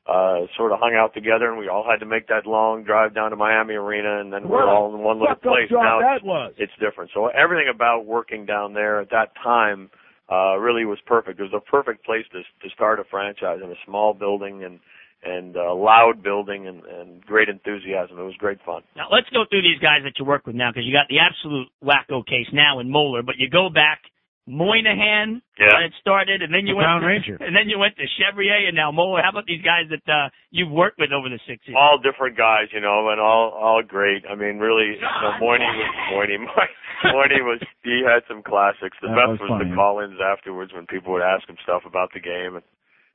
uh, 0.08 0.48
sort 0.58 0.72
of 0.72 0.80
hung 0.80 0.96
out 0.96 1.14
together, 1.14 1.48
and 1.48 1.60
we 1.60 1.68
all 1.68 1.84
had 1.84 2.00
to 2.00 2.08
make 2.08 2.26
that 2.26 2.48
long 2.48 2.84
drive 2.84 3.14
down 3.14 3.30
to 3.30 3.36
Miami 3.36 3.76
Arena, 3.76 4.20
and 4.20 4.34
then 4.34 4.50
we're 4.50 4.64
a 4.64 4.68
all 4.68 4.94
in 4.94 5.00
one 5.00 5.20
little 5.20 5.36
suck-up 5.36 5.44
place. 5.44 5.70
Now 5.70 6.00
that 6.00 6.18
it's, 6.18 6.26
was. 6.26 6.54
it's 6.58 6.74
different. 6.80 7.12
So 7.14 7.28
everything 7.28 7.70
about 7.70 8.06
working 8.06 8.46
down 8.48 8.74
there 8.74 9.00
at 9.00 9.12
that 9.12 9.36
time 9.36 9.92
uh, 10.32 10.58
really 10.58 10.86
was 10.86 11.00
perfect. 11.02 11.40
It 11.40 11.44
was 11.44 11.54
a 11.54 11.60
perfect 11.60 12.04
place 12.04 12.26
to 12.32 12.42
to 12.42 12.70
start 12.74 13.00
a 13.00 13.04
franchise 13.04 13.60
in 13.64 13.70
a 13.72 13.76
small 13.86 14.14
building 14.16 14.64
and 14.64 14.80
and 15.24 15.56
a 15.56 15.74
loud 15.74 16.24
building 16.24 16.68
and, 16.68 16.84
and 16.86 17.22
great 17.26 17.48
enthusiasm. 17.50 18.18
It 18.18 18.24
was 18.24 18.36
great 18.38 18.58
fun. 18.66 18.82
Now 18.96 19.08
let's 19.12 19.30
go 19.30 19.46
through 19.50 19.62
these 19.62 19.80
guys 19.80 20.02
that 20.04 20.14
you 20.18 20.26
work 20.26 20.46
with 20.48 20.56
now 20.56 20.72
because 20.72 20.84
you 20.86 20.94
got 20.94 21.08
the 21.10 21.20
absolute 21.20 21.68
wacko 21.84 22.26
case 22.26 22.48
now 22.54 22.80
in 22.80 22.90
Moller, 22.90 23.22
but 23.24 23.36
you 23.38 23.50
go 23.50 23.70
back 23.70 24.02
Moynihan 24.48 25.42
Yeah. 25.58 25.74
when 25.74 25.84
it 25.84 25.94
started, 26.02 26.42
and 26.42 26.52
then 26.54 26.66
you 26.66 26.74
The 26.74 26.78
went 26.82 26.86
Crown 26.88 27.02
to, 27.02 27.08
Ranger. 27.08 27.38
and 27.46 27.56
then 27.56 27.70
you 27.70 27.78
went 27.78 27.96
to 27.98 28.06
Chevrier, 28.18 28.68
and 28.68 28.76
now 28.76 28.92
Moller. 28.92 29.22
How 29.22 29.30
about 29.30 29.46
these 29.46 29.62
guys 29.62 29.86
that 29.94 30.04
uh, 30.12 30.30
you've 30.50 30.72
worked 30.72 30.98
with 31.00 31.12
over 31.14 31.30
the 31.30 31.40
six 31.48 31.62
years? 31.70 31.78
all 31.80 31.98
different 32.02 32.36
guys, 32.38 32.68
you 32.74 32.82
know, 32.82 33.10
and 33.10 33.22
all 33.22 33.52
all 33.54 33.82
great. 33.86 34.24
I 34.30 34.36
mean, 34.36 34.58
really, 34.58 34.98
you 34.98 35.02
know, 35.02 35.34
Moyni 35.40 35.66
was 35.66 35.90
Moyni. 36.12 36.38
Moyni 37.06 37.42
was 37.50 37.62
he 37.84 38.02
had 38.06 38.24
some 38.28 38.42
classics. 38.44 38.98
The 39.02 39.10
That 39.10 39.16
best 39.18 39.30
was 39.38 39.40
was, 39.42 39.50
funny. 39.62 39.70
the 39.70 39.76
call-ins 39.76 40.20
afterwards 40.20 40.74
when 40.74 40.86
people 40.88 41.14
would 41.14 41.24
ask 41.24 41.48
him 41.48 41.58
stuff 41.64 41.84
about 41.86 42.10
the 42.14 42.20
game, 42.20 42.56
and 42.58 42.66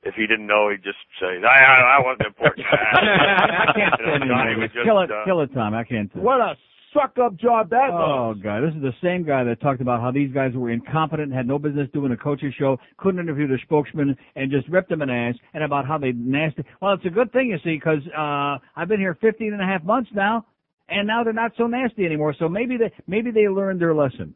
if 0.07 0.15
he 0.15 0.25
didn't 0.27 0.47
know, 0.47 0.69
he'd 0.71 0.83
just 0.83 0.97
say, 1.19 1.37
"I 1.43 1.57
I, 1.63 1.97
I 1.97 1.99
wasn't 2.03 2.27
important." 2.27 2.65
I 2.71 3.73
can't 3.75 4.23
You 4.23 4.29
know, 4.29 4.63
it. 4.63 4.71
just, 4.73 4.85
Kill 4.85 4.99
it, 5.01 5.11
uh, 5.11 5.25
kill 5.25 5.41
it, 5.41 5.53
Tom. 5.53 5.73
I 5.73 5.83
can't. 5.83 6.09
stand. 6.11 6.23
What 6.25 6.39
a 6.39 6.55
suck 6.93 7.17
up 7.23 7.35
job 7.35 7.69
that 7.69 7.89
Oh 7.91 7.93
was. 7.93 8.37
Oh 8.37 8.41
god, 8.41 8.61
this 8.63 8.73
is 8.75 8.81
the 8.81 8.93
same 9.03 9.23
guy 9.23 9.43
that 9.43 9.59
talked 9.61 9.81
about 9.81 10.01
how 10.01 10.09
these 10.11 10.31
guys 10.33 10.53
were 10.55 10.71
incompetent, 10.71 11.33
had 11.33 11.47
no 11.47 11.59
business 11.59 11.89
doing 11.93 12.11
a 12.11 12.17
coaching 12.17 12.53
show, 12.57 12.77
couldn't 12.97 13.19
interview 13.19 13.47
the 13.47 13.59
spokesman, 13.63 14.15
and 14.35 14.49
just 14.51 14.67
ripped 14.69 14.89
them 14.89 15.01
an 15.01 15.09
ass, 15.09 15.35
and 15.53 15.63
about 15.63 15.85
how 15.85 15.97
they 15.97 16.11
nasty. 16.13 16.63
Well, 16.81 16.93
it's 16.93 17.05
a 17.05 17.09
good 17.09 17.31
thing 17.33 17.47
you 17.49 17.57
see, 17.63 17.75
because 17.75 17.99
uh, 18.17 18.57
I've 18.75 18.87
been 18.87 18.99
here 18.99 19.17
15 19.21 19.53
and 19.53 19.61
a 19.61 19.65
half 19.65 19.83
months 19.83 20.09
now, 20.15 20.45
and 20.89 21.05
now 21.07 21.23
they're 21.23 21.33
not 21.33 21.51
so 21.57 21.67
nasty 21.67 22.05
anymore. 22.05 22.33
So 22.39 22.47
maybe 22.47 22.77
they 22.77 22.91
maybe 23.05 23.31
they 23.31 23.47
learned 23.49 23.81
their 23.81 23.93
lesson. 23.93 24.33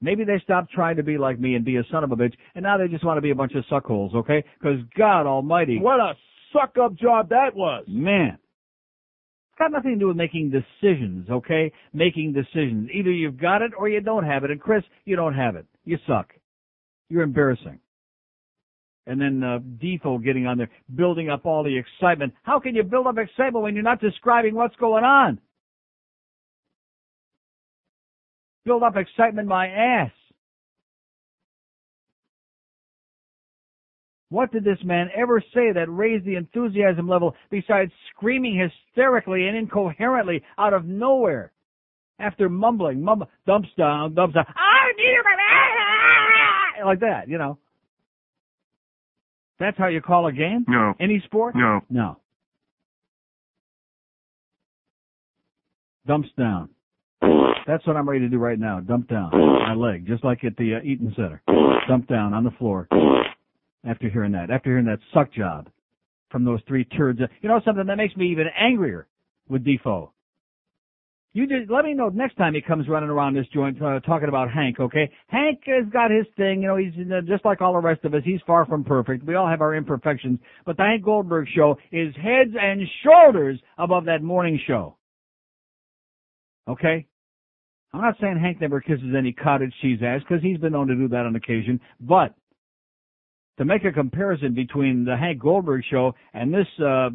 Maybe 0.00 0.24
they 0.24 0.40
stopped 0.42 0.72
trying 0.72 0.96
to 0.96 1.02
be 1.02 1.18
like 1.18 1.38
me 1.38 1.54
and 1.54 1.64
be 1.64 1.76
a 1.76 1.84
son 1.90 2.04
of 2.04 2.12
a 2.12 2.16
bitch, 2.16 2.34
and 2.54 2.62
now 2.62 2.78
they 2.78 2.88
just 2.88 3.04
want 3.04 3.18
to 3.18 3.22
be 3.22 3.30
a 3.30 3.34
bunch 3.34 3.52
of 3.54 3.64
suckholes, 3.70 4.14
okay? 4.14 4.44
Because 4.58 4.78
God 4.96 5.26
Almighty, 5.26 5.78
What 5.78 6.00
a 6.00 6.14
suck 6.52 6.76
up 6.82 6.94
job 6.96 7.28
that 7.30 7.54
was. 7.54 7.84
Man. 7.86 8.38
It's 9.52 9.58
got 9.58 9.72
nothing 9.72 9.92
to 9.92 9.98
do 9.98 10.08
with 10.08 10.16
making 10.16 10.50
decisions, 10.50 11.28
okay? 11.28 11.70
Making 11.92 12.32
decisions. 12.32 12.88
Either 12.94 13.10
you've 13.10 13.38
got 13.38 13.60
it 13.60 13.72
or 13.78 13.90
you 13.90 14.00
don't 14.00 14.24
have 14.24 14.42
it. 14.44 14.50
And 14.50 14.60
Chris, 14.60 14.82
you 15.04 15.16
don't 15.16 15.34
have 15.34 15.54
it. 15.56 15.66
You 15.84 15.98
suck. 16.06 16.32
You're 17.10 17.22
embarrassing. 17.22 17.78
And 19.06 19.20
then 19.20 19.42
uh, 19.42 19.58
Defoe 19.80 20.18
getting 20.18 20.46
on 20.46 20.56
there, 20.56 20.70
building 20.94 21.28
up 21.28 21.44
all 21.44 21.62
the 21.62 21.76
excitement. 21.76 22.32
How 22.42 22.58
can 22.60 22.74
you 22.74 22.84
build 22.84 23.06
up 23.06 23.18
excitement 23.18 23.62
when 23.62 23.74
you're 23.74 23.82
not 23.82 24.00
describing 24.00 24.54
what's 24.54 24.76
going 24.76 25.04
on? 25.04 25.40
Build 28.64 28.82
up 28.82 28.96
excitement 28.96 29.48
my 29.48 29.68
ass. 29.68 30.10
What 34.30 34.52
did 34.52 34.62
this 34.62 34.78
man 34.84 35.08
ever 35.14 35.42
say 35.52 35.72
that 35.72 35.86
raised 35.88 36.24
the 36.24 36.36
enthusiasm 36.36 37.08
level 37.08 37.34
besides 37.50 37.90
screaming 38.14 38.56
hysterically 38.56 39.48
and 39.48 39.56
incoherently 39.56 40.42
out 40.56 40.72
of 40.72 40.84
nowhere? 40.84 41.52
After 42.20 42.48
mumbling, 42.48 43.02
mumble, 43.02 43.28
dumps 43.46 43.70
down, 43.76 44.14
dumps 44.14 44.34
down, 44.34 44.44
ah, 44.46 44.52
ah, 44.56 44.86
ah, 46.82 46.86
like 46.86 47.00
that, 47.00 47.28
you 47.28 47.38
know. 47.38 47.58
That's 49.58 49.76
how 49.76 49.88
you 49.88 50.00
call 50.00 50.26
a 50.26 50.32
game? 50.32 50.64
No. 50.68 50.94
Any 51.00 51.22
sport? 51.26 51.56
No. 51.56 51.80
No. 51.90 52.18
Dumps 56.06 56.28
down. 56.38 56.70
That's 57.66 57.86
what 57.86 57.96
I'm 57.96 58.08
ready 58.08 58.20
to 58.20 58.28
do 58.28 58.38
right 58.38 58.58
now. 58.58 58.80
Dump 58.80 59.08
down 59.08 59.30
my 59.32 59.74
leg, 59.74 60.06
just 60.06 60.24
like 60.24 60.44
at 60.44 60.56
the 60.56 60.76
uh, 60.76 60.84
Eaton 60.84 61.12
Center. 61.14 61.42
Dump 61.88 62.08
down 62.08 62.34
on 62.34 62.44
the 62.44 62.50
floor. 62.52 62.88
After 63.84 64.10
hearing 64.10 64.32
that, 64.32 64.50
after 64.50 64.70
hearing 64.70 64.84
that 64.86 64.98
suck 65.14 65.32
job 65.32 65.70
from 66.30 66.44
those 66.44 66.60
three 66.68 66.84
turds, 66.84 67.20
you 67.40 67.48
know 67.48 67.60
something 67.64 67.86
that 67.86 67.96
makes 67.96 68.14
me 68.16 68.30
even 68.30 68.46
angrier 68.58 69.06
with 69.48 69.64
Defoe. 69.64 70.12
You 71.32 71.46
just 71.46 71.70
let 71.70 71.84
me 71.84 71.94
know 71.94 72.08
next 72.08 72.34
time 72.34 72.54
he 72.54 72.60
comes 72.60 72.88
running 72.88 73.08
around 73.08 73.34
this 73.34 73.46
joint 73.54 73.80
uh, 73.80 74.00
talking 74.00 74.28
about 74.28 74.50
Hank. 74.50 74.80
Okay, 74.80 75.10
Hank 75.28 75.60
has 75.66 75.86
got 75.92 76.10
his 76.10 76.26
thing. 76.36 76.62
You 76.62 76.68
know, 76.68 76.76
he's 76.76 76.92
uh, 77.10 77.20
just 77.24 77.44
like 77.44 77.60
all 77.60 77.72
the 77.74 77.78
rest 77.78 78.04
of 78.04 78.14
us. 78.14 78.22
He's 78.24 78.40
far 78.46 78.66
from 78.66 78.82
perfect. 78.82 79.24
We 79.24 79.36
all 79.36 79.48
have 79.48 79.60
our 79.60 79.76
imperfections, 79.76 80.40
but 80.66 80.76
the 80.76 80.82
Hank 80.82 81.04
Goldberg 81.04 81.46
show 81.54 81.78
is 81.92 82.14
heads 82.16 82.50
and 82.60 82.82
shoulders 83.04 83.60
above 83.78 84.06
that 84.06 84.22
morning 84.22 84.58
show. 84.66 84.96
Okay, 86.68 87.06
I'm 87.92 88.00
not 88.00 88.16
saying 88.20 88.38
Hank 88.38 88.60
never 88.60 88.80
kisses 88.80 89.14
any 89.16 89.32
cottage 89.32 89.72
cheese 89.82 89.98
ass 90.04 90.20
because 90.20 90.42
he's 90.42 90.58
been 90.58 90.72
known 90.72 90.86
to 90.88 90.94
do 90.94 91.08
that 91.08 91.26
on 91.26 91.34
occasion, 91.34 91.80
but 92.00 92.34
to 93.58 93.64
make 93.64 93.84
a 93.84 93.92
comparison 93.92 94.54
between 94.54 95.04
the 95.04 95.16
Hank 95.16 95.40
Goldberg 95.40 95.82
show 95.90 96.14
and 96.32 96.54
this 96.54 96.66
uh, 96.78 97.10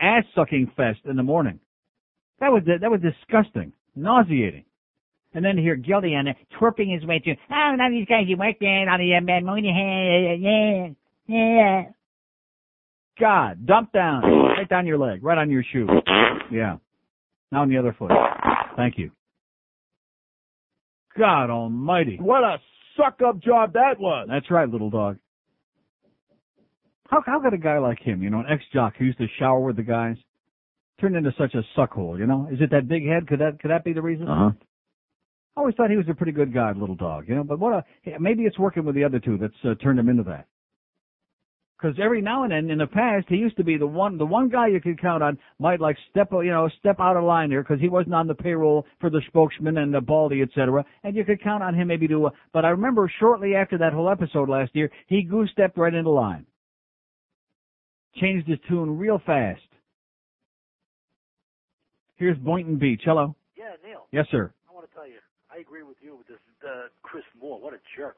ass 0.00 0.24
sucking 0.34 0.70
fest 0.76 1.00
in 1.04 1.16
the 1.16 1.22
morning, 1.22 1.58
that 2.40 2.52
was 2.52 2.62
that 2.66 2.90
was 2.90 3.00
disgusting, 3.00 3.72
nauseating. 3.94 4.64
And 5.34 5.44
then 5.44 5.56
to 5.56 5.62
hear 5.62 5.76
Gildy 5.76 6.14
on 6.18 6.28
it 6.28 6.36
twerping 6.58 6.94
his 6.94 7.04
way 7.06 7.18
to, 7.18 7.34
oh, 7.50 7.76
of 7.78 7.92
these 7.92 8.06
guys 8.06 8.24
you 8.26 8.38
work 8.38 8.56
there 8.58 8.88
on 8.88 9.00
the 9.00 9.14
uh, 9.14 9.44
morning, 9.44 10.96
yeah, 11.28 11.34
yeah. 11.34 11.82
God, 13.20 13.66
dump 13.66 13.92
down, 13.92 14.22
right 14.22 14.68
down 14.68 14.86
your 14.86 14.98
leg, 14.98 15.22
right 15.22 15.36
on 15.36 15.50
your 15.50 15.64
shoe. 15.72 15.86
Yeah. 16.50 16.76
Now 17.50 17.62
on 17.62 17.68
the 17.68 17.78
other 17.78 17.94
foot. 17.98 18.12
Thank 18.76 18.98
you. 18.98 19.10
God 21.18 21.50
almighty. 21.50 22.18
What 22.20 22.42
a 22.42 22.58
suck 22.96 23.20
up 23.26 23.40
job 23.42 23.74
that 23.74 23.98
was. 23.98 24.26
That's 24.30 24.50
right, 24.50 24.68
little 24.68 24.90
dog. 24.90 25.18
How 27.08 27.22
how 27.24 27.40
could 27.40 27.54
a 27.54 27.58
guy 27.58 27.78
like 27.78 28.00
him, 28.00 28.22
you 28.22 28.30
know, 28.30 28.40
an 28.40 28.46
ex 28.50 28.62
jock 28.72 28.94
who 28.98 29.04
used 29.04 29.18
to 29.18 29.26
shower 29.38 29.60
with 29.60 29.76
the 29.76 29.82
guys, 29.82 30.16
turn 31.00 31.14
into 31.14 31.32
such 31.38 31.54
a 31.54 31.62
suckhole, 31.78 32.18
you 32.18 32.26
know? 32.26 32.48
Is 32.50 32.60
it 32.60 32.70
that 32.70 32.88
big 32.88 33.06
head? 33.06 33.28
Could 33.28 33.40
that 33.40 33.60
could 33.60 33.70
that 33.70 33.84
be 33.84 33.92
the 33.92 34.02
reason? 34.02 34.28
Uh-huh. 34.28 34.50
I 35.56 35.60
always 35.60 35.74
thought 35.74 35.90
he 35.90 35.96
was 35.96 36.06
a 36.10 36.14
pretty 36.14 36.32
good 36.32 36.52
guy, 36.52 36.72
little 36.72 36.96
dog, 36.96 37.28
you 37.28 37.34
know, 37.34 37.44
but 37.44 37.58
what 37.58 37.72
a 37.72 38.18
maybe 38.20 38.42
it's 38.42 38.58
working 38.58 38.84
with 38.84 38.94
the 38.94 39.04
other 39.04 39.20
two 39.20 39.38
that's 39.38 39.54
uh, 39.64 39.74
turned 39.82 39.98
him 39.98 40.08
into 40.08 40.24
that. 40.24 40.46
Because 41.76 41.98
every 42.02 42.22
now 42.22 42.44
and 42.44 42.52
then 42.52 42.70
in 42.70 42.78
the 42.78 42.86
past 42.86 43.26
he 43.28 43.36
used 43.36 43.56
to 43.58 43.64
be 43.64 43.76
the 43.76 43.86
one 43.86 44.16
the 44.16 44.24
one 44.24 44.48
guy 44.48 44.68
you 44.68 44.80
could 44.80 45.00
count 45.00 45.22
on 45.22 45.38
might 45.58 45.80
like 45.80 45.96
step 46.10 46.30
you 46.32 46.50
know 46.50 46.70
step 46.78 46.96
out 47.00 47.16
of 47.16 47.24
line 47.24 47.50
there 47.50 47.62
because 47.62 47.80
he 47.80 47.90
wasn't 47.90 48.14
on 48.14 48.26
the 48.26 48.34
payroll 48.34 48.86
for 48.98 49.10
the 49.10 49.20
spokesman 49.28 49.76
and 49.76 49.92
the 49.92 50.00
baldy 50.00 50.40
etc. 50.40 50.84
And 51.04 51.14
you 51.14 51.24
could 51.24 51.42
count 51.42 51.62
on 51.62 51.74
him 51.74 51.88
maybe 51.88 52.08
to. 52.08 52.26
Uh, 52.26 52.30
but 52.52 52.64
I 52.64 52.70
remember 52.70 53.10
shortly 53.20 53.54
after 53.54 53.76
that 53.78 53.92
whole 53.92 54.08
episode 54.08 54.48
last 54.48 54.74
year 54.74 54.90
he 55.06 55.22
goose 55.22 55.50
stepped 55.52 55.76
right 55.76 55.92
into 55.92 56.10
line, 56.10 56.46
changed 58.16 58.48
his 58.48 58.58
tune 58.68 58.96
real 58.96 59.20
fast. 59.26 59.60
Here's 62.16 62.38
Boynton 62.38 62.78
Beach. 62.78 63.02
Hello. 63.04 63.36
Yeah, 63.56 63.72
Neil. 63.86 64.06
Yes, 64.10 64.24
sir. 64.30 64.50
I 64.70 64.74
want 64.74 64.88
to 64.88 64.94
tell 64.94 65.06
you, 65.06 65.18
I 65.54 65.58
agree 65.58 65.82
with 65.82 65.98
you 66.00 66.16
with 66.16 66.26
this 66.26 66.38
uh, 66.66 66.88
Chris 67.02 67.24
Moore. 67.38 67.60
What 67.60 67.74
a 67.74 67.78
jerk. 67.94 68.16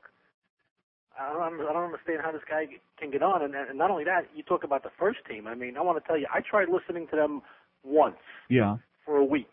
I 1.21 1.33
don't, 1.33 1.61
I 1.61 1.73
don't 1.73 1.85
understand 1.85 2.21
how 2.25 2.33
this 2.33 2.43
guy 2.49 2.67
can 2.99 3.11
get 3.11 3.23
on. 3.23 3.43
And, 3.43 3.55
and 3.55 3.77
not 3.79 3.91
only 3.91 4.05
that, 4.05 4.27
you 4.35 4.43
talk 4.43 4.65
about 4.65 4.83
the 4.83 4.91
first 4.99 5.19
team. 5.29 5.47
I 5.47 5.55
mean, 5.55 5.77
I 5.77 5.81
want 5.83 6.03
to 6.03 6.07
tell 6.07 6.17
you, 6.19 6.27
I 6.33 6.41
tried 6.41 6.69
listening 6.69 7.07
to 7.11 7.17
them 7.17 7.43
once 7.85 8.17
Yeah. 8.49 8.77
for 9.05 9.17
a 9.17 9.25
week. 9.25 9.51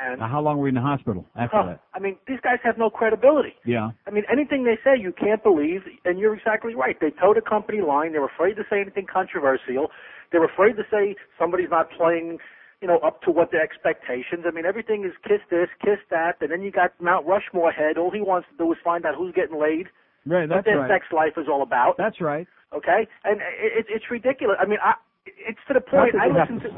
And 0.00 0.20
Now, 0.20 0.28
how 0.28 0.40
long 0.40 0.58
were 0.58 0.66
you 0.66 0.70
in 0.70 0.74
the 0.76 0.80
hospital 0.80 1.26
after 1.34 1.56
Huh, 1.56 1.66
that? 1.66 1.80
I 1.92 1.98
mean, 1.98 2.16
these 2.28 2.38
guys 2.40 2.58
have 2.62 2.78
no 2.78 2.88
credibility. 2.88 3.54
Yeah. 3.64 3.90
I 4.06 4.10
mean, 4.10 4.24
anything 4.30 4.62
they 4.62 4.78
say, 4.84 4.96
you 5.00 5.12
can't 5.12 5.42
believe, 5.42 5.82
and 6.04 6.18
you're 6.20 6.34
exactly 6.34 6.74
right. 6.74 6.96
They 7.00 7.10
toe 7.10 7.34
the 7.34 7.40
company 7.40 7.80
line. 7.80 8.12
They're 8.12 8.24
afraid 8.24 8.54
to 8.56 8.62
say 8.70 8.80
anything 8.80 9.06
controversial. 9.12 9.90
They're 10.30 10.44
afraid 10.44 10.76
to 10.76 10.84
say 10.90 11.16
somebody's 11.38 11.70
not 11.70 11.90
playing, 11.90 12.38
you 12.80 12.86
know, 12.86 12.98
up 12.98 13.22
to 13.22 13.32
what 13.32 13.50
their 13.50 13.62
expectations. 13.62 14.44
I 14.46 14.52
mean, 14.52 14.66
everything 14.66 15.02
is 15.04 15.12
kiss 15.26 15.40
this, 15.50 15.68
kiss 15.82 15.98
that, 16.10 16.36
and 16.40 16.52
then 16.52 16.62
you 16.62 16.70
got 16.70 16.92
Mount 17.00 17.26
Rushmore 17.26 17.72
head. 17.72 17.98
All 17.98 18.12
he 18.12 18.20
wants 18.20 18.46
to 18.52 18.56
do 18.56 18.70
is 18.70 18.78
find 18.84 19.04
out 19.04 19.16
who's 19.16 19.34
getting 19.34 19.58
laid, 19.58 19.88
Right. 20.28 20.48
what 20.48 20.56
That's 20.56 20.64
their 20.66 20.80
right. 20.80 20.90
sex 20.90 21.06
life 21.12 21.32
is 21.36 21.46
all 21.50 21.62
about. 21.62 21.96
That's 21.96 22.20
right. 22.20 22.46
Okay, 22.74 23.08
and 23.24 23.40
it, 23.40 23.86
it's 23.88 24.04
ridiculous. 24.10 24.56
I 24.60 24.66
mean, 24.66 24.78
I, 24.84 24.94
it's 25.26 25.58
to 25.68 25.74
the 25.74 25.80
point. 25.80 26.14
I 26.20 26.28
listen 26.28 26.60
to. 26.60 26.68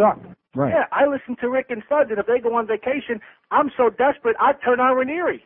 Right. 0.54 0.72
Yeah, 0.74 0.84
I 0.92 1.06
listen 1.06 1.36
to 1.42 1.48
Rick 1.50 1.66
and 1.70 1.82
Suds, 1.88 2.10
and 2.10 2.18
if 2.18 2.26
they 2.26 2.38
go 2.40 2.54
on 2.54 2.66
vacation, 2.66 3.20
I'm 3.50 3.70
so 3.76 3.90
desperate 3.90 4.36
I'd 4.40 4.56
turn 4.64 4.80
on 4.80 4.96
Ranieri. 4.96 5.44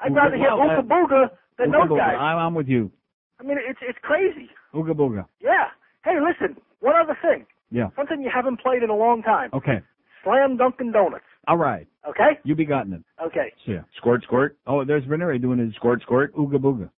I'd 0.00 0.14
rather 0.14 0.36
hear 0.36 0.48
Well, 0.56 0.70
uh, 0.70 0.80
Ooga 0.82 0.86
Booga 0.88 1.30
than 1.58 1.68
Ooga 1.68 1.72
those 1.72 1.90
booga. 1.90 1.98
guys. 1.98 2.16
I'm, 2.18 2.38
I'm 2.38 2.54
with 2.54 2.68
you. 2.68 2.90
I 3.38 3.42
mean, 3.42 3.56
it's 3.58 3.78
it's 3.82 3.98
crazy. 4.02 4.48
Ooga 4.74 4.92
booga. 4.92 5.24
Yeah. 5.40 5.68
Hey, 6.04 6.16
listen. 6.20 6.56
One 6.80 6.94
other 6.96 7.16
thing. 7.22 7.44
Yeah. 7.70 7.88
Something 7.96 8.22
you 8.22 8.30
haven't 8.34 8.60
played 8.60 8.82
in 8.82 8.90
a 8.90 8.96
long 8.96 9.22
time. 9.22 9.50
Okay. 9.52 9.80
Slam 10.24 10.56
Dunkin' 10.56 10.92
Donuts. 10.92 11.24
All 11.48 11.56
right. 11.56 11.86
Okay. 12.08 12.38
You 12.44 12.54
be 12.54 12.64
gotten 12.64 12.92
it. 12.94 13.02
Okay. 13.24 13.52
See 13.66 13.72
ya. 13.72 13.80
Squirt, 13.96 14.22
squirt. 14.24 14.56
Oh, 14.66 14.84
there's 14.84 15.06
Ranieri 15.06 15.38
doing 15.38 15.58
his 15.58 15.74
Squirt, 15.74 16.00
squirt. 16.02 16.34
ooga 16.34 16.56
booga. 16.56 16.90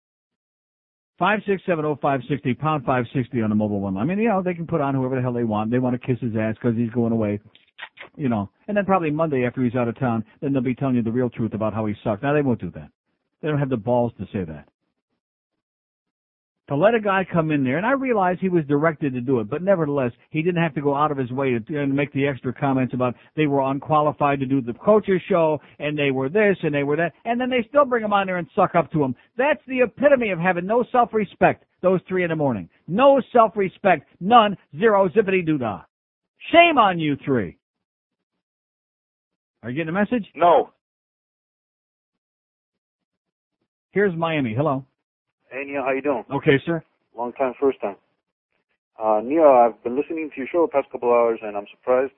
Five 1.22 1.38
six 1.46 1.62
seven 1.66 1.84
oh 1.84 1.96
five 2.02 2.20
sixty 2.28 2.52
pound 2.52 2.84
five 2.84 3.04
sixty 3.14 3.42
on 3.42 3.50
the 3.50 3.54
mobile 3.54 3.78
one. 3.78 3.96
I 3.96 4.02
mean, 4.02 4.18
you 4.18 4.28
know, 4.28 4.42
they 4.42 4.54
can 4.54 4.66
put 4.66 4.80
on 4.80 4.92
whoever 4.92 5.14
the 5.14 5.22
hell 5.22 5.32
they 5.32 5.44
want. 5.44 5.70
They 5.70 5.78
want 5.78 5.94
to 5.94 6.04
kiss 6.04 6.18
his 6.20 6.34
ass 6.34 6.56
because 6.60 6.76
he's 6.76 6.90
going 6.90 7.12
away. 7.12 7.38
You 8.16 8.28
know, 8.28 8.50
and 8.66 8.76
then 8.76 8.84
probably 8.84 9.12
Monday 9.12 9.46
after 9.46 9.62
he's 9.62 9.76
out 9.76 9.86
of 9.86 9.96
town, 10.00 10.24
then 10.40 10.52
they'll 10.52 10.62
be 10.62 10.74
telling 10.74 10.96
you 10.96 11.02
the 11.04 11.12
real 11.12 11.30
truth 11.30 11.54
about 11.54 11.74
how 11.74 11.86
he 11.86 11.94
sucked. 12.02 12.24
Now 12.24 12.32
they 12.32 12.42
won't 12.42 12.60
do 12.60 12.72
that. 12.72 12.88
They 13.40 13.46
don't 13.46 13.60
have 13.60 13.70
the 13.70 13.76
balls 13.76 14.10
to 14.18 14.24
say 14.32 14.42
that. 14.42 14.66
To 16.68 16.76
let 16.76 16.94
a 16.94 17.00
guy 17.00 17.26
come 17.30 17.50
in 17.50 17.64
there, 17.64 17.76
and 17.76 17.84
I 17.84 17.90
realize 17.90 18.38
he 18.40 18.48
was 18.48 18.64
directed 18.66 19.12
to 19.14 19.20
do 19.20 19.40
it, 19.40 19.50
but 19.50 19.62
nevertheless, 19.62 20.12
he 20.30 20.42
didn't 20.42 20.62
have 20.62 20.74
to 20.74 20.80
go 20.80 20.94
out 20.94 21.10
of 21.10 21.18
his 21.18 21.30
way 21.32 21.58
to, 21.58 21.82
and 21.82 21.92
make 21.92 22.12
the 22.12 22.26
extra 22.26 22.54
comments 22.54 22.94
about 22.94 23.16
they 23.36 23.46
were 23.46 23.62
unqualified 23.62 24.38
to 24.40 24.46
do 24.46 24.60
the 24.60 24.72
coaches 24.74 25.20
show, 25.28 25.60
and 25.80 25.98
they 25.98 26.12
were 26.12 26.28
this, 26.28 26.56
and 26.62 26.72
they 26.72 26.84
were 26.84 26.96
that, 26.96 27.12
and 27.24 27.40
then 27.40 27.50
they 27.50 27.66
still 27.68 27.84
bring 27.84 28.04
him 28.04 28.12
on 28.12 28.28
there 28.28 28.36
and 28.36 28.46
suck 28.54 28.76
up 28.76 28.92
to 28.92 29.02
him. 29.02 29.16
That's 29.36 29.60
the 29.66 29.80
epitome 29.80 30.30
of 30.30 30.38
having 30.38 30.64
no 30.64 30.84
self-respect, 30.92 31.64
those 31.82 32.00
three 32.08 32.22
in 32.22 32.30
the 32.30 32.36
morning. 32.36 32.68
No 32.86 33.20
self-respect, 33.32 34.08
none, 34.20 34.56
zero, 34.78 35.08
zippity 35.08 35.44
doo-dah. 35.44 35.82
Shame 36.52 36.78
on 36.78 37.00
you 37.00 37.16
three. 37.24 37.58
Are 39.64 39.70
you 39.70 39.76
getting 39.76 39.88
a 39.88 39.92
message? 39.92 40.26
No. 40.36 40.70
Here's 43.90 44.16
Miami. 44.16 44.54
Hello. 44.54 44.86
Hey 45.52 45.64
Neil, 45.66 45.82
how 45.84 45.92
you 45.92 46.00
doing? 46.00 46.24
Okay, 46.32 46.56
sir. 46.64 46.82
Long 47.14 47.34
time, 47.34 47.52
first 47.60 47.78
time. 47.82 47.96
Uh, 48.98 49.20
Neil, 49.22 49.44
I've 49.44 49.82
been 49.84 49.96
listening 49.96 50.30
to 50.30 50.40
your 50.40 50.46
show 50.50 50.62
the 50.62 50.72
past 50.72 50.90
couple 50.90 51.10
hours, 51.10 51.40
and 51.42 51.58
I'm 51.58 51.66
surprised 51.70 52.12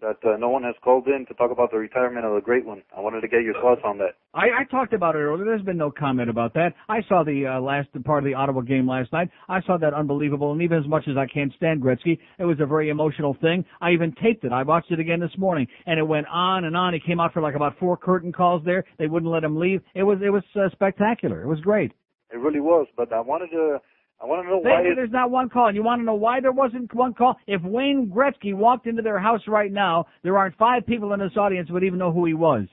that 0.00 0.16
uh, 0.24 0.36
no 0.38 0.48
one 0.48 0.64
has 0.64 0.74
called 0.82 1.06
in 1.06 1.24
to 1.26 1.34
talk 1.34 1.52
about 1.52 1.70
the 1.70 1.76
retirement 1.76 2.26
of 2.26 2.34
the 2.34 2.40
great 2.40 2.66
one. 2.66 2.82
I 2.96 3.00
wanted 3.00 3.20
to 3.20 3.28
get 3.28 3.42
your 3.44 3.54
thoughts 3.54 3.82
on 3.84 3.98
that. 3.98 4.16
I, 4.34 4.46
I 4.46 4.64
talked 4.68 4.92
about 4.92 5.14
it 5.14 5.18
earlier. 5.18 5.44
There's 5.44 5.62
been 5.62 5.76
no 5.76 5.92
comment 5.92 6.30
about 6.30 6.52
that. 6.54 6.70
I 6.88 7.02
saw 7.08 7.22
the 7.22 7.46
uh, 7.46 7.60
last 7.60 7.90
part 8.02 8.24
of 8.24 8.28
the 8.28 8.34
Ottawa 8.34 8.62
game 8.62 8.88
last 8.88 9.12
night. 9.12 9.28
I 9.48 9.60
saw 9.62 9.76
that 9.78 9.94
unbelievable, 9.94 10.50
and 10.50 10.60
even 10.60 10.78
as 10.78 10.88
much 10.88 11.04
as 11.06 11.16
I 11.16 11.26
can't 11.32 11.52
stand 11.56 11.80
Gretzky, 11.80 12.18
it 12.40 12.44
was 12.44 12.58
a 12.58 12.66
very 12.66 12.88
emotional 12.88 13.36
thing. 13.40 13.64
I 13.80 13.92
even 13.92 14.12
taped 14.20 14.42
it. 14.42 14.50
I 14.50 14.64
watched 14.64 14.90
it 14.90 14.98
again 14.98 15.20
this 15.20 15.38
morning, 15.38 15.68
and 15.86 16.00
it 16.00 16.02
went 16.02 16.26
on 16.26 16.64
and 16.64 16.76
on. 16.76 16.94
He 16.94 16.98
came 16.98 17.20
out 17.20 17.32
for 17.34 17.40
like 17.40 17.54
about 17.54 17.78
four 17.78 17.96
curtain 17.96 18.32
calls 18.32 18.64
there. 18.64 18.84
They 18.98 19.06
wouldn't 19.06 19.30
let 19.30 19.44
him 19.44 19.60
leave. 19.60 19.80
It 19.94 20.02
was 20.02 20.18
it 20.24 20.30
was 20.30 20.42
uh, 20.56 20.70
spectacular. 20.72 21.42
It 21.42 21.46
was 21.46 21.60
great. 21.60 21.92
It 22.32 22.36
really 22.38 22.60
was, 22.60 22.86
but 22.96 23.12
I 23.12 23.20
wanted 23.20 23.50
to, 23.50 23.78
I 24.22 24.26
want 24.26 24.44
to 24.46 24.50
know 24.50 24.60
They, 24.62 24.70
why. 24.70 24.80
it- 24.82 24.94
there's 24.96 25.10
not 25.10 25.30
one 25.30 25.48
call. 25.48 25.66
And 25.68 25.76
you 25.76 25.82
want 25.82 26.00
to 26.00 26.04
know 26.04 26.14
why 26.14 26.40
there 26.40 26.52
wasn't 26.52 26.92
one 26.94 27.14
call? 27.14 27.36
If 27.46 27.62
Wayne 27.62 28.10
Gretzky 28.14 28.54
walked 28.54 28.86
into 28.86 29.02
their 29.02 29.18
house 29.18 29.40
right 29.48 29.72
now, 29.72 30.06
there 30.22 30.36
aren't 30.38 30.56
five 30.56 30.86
people 30.86 31.12
in 31.12 31.20
this 31.20 31.36
audience 31.36 31.68
who 31.68 31.74
would 31.74 31.84
even 31.84 31.98
know 31.98 32.12
who 32.12 32.24
he 32.26 32.34
was. 32.34 32.66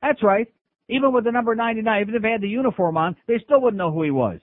That's 0.00 0.22
right. 0.22 0.48
Even 0.88 1.12
with 1.12 1.24
the 1.24 1.32
number 1.32 1.54
99, 1.54 2.00
even 2.02 2.14
if 2.14 2.22
they 2.22 2.30
had 2.32 2.40
the 2.40 2.48
uniform 2.48 2.96
on, 2.96 3.16
they 3.28 3.38
still 3.44 3.60
wouldn't 3.60 3.78
know 3.78 3.92
who 3.92 4.02
he 4.02 4.10
was. 4.10 4.40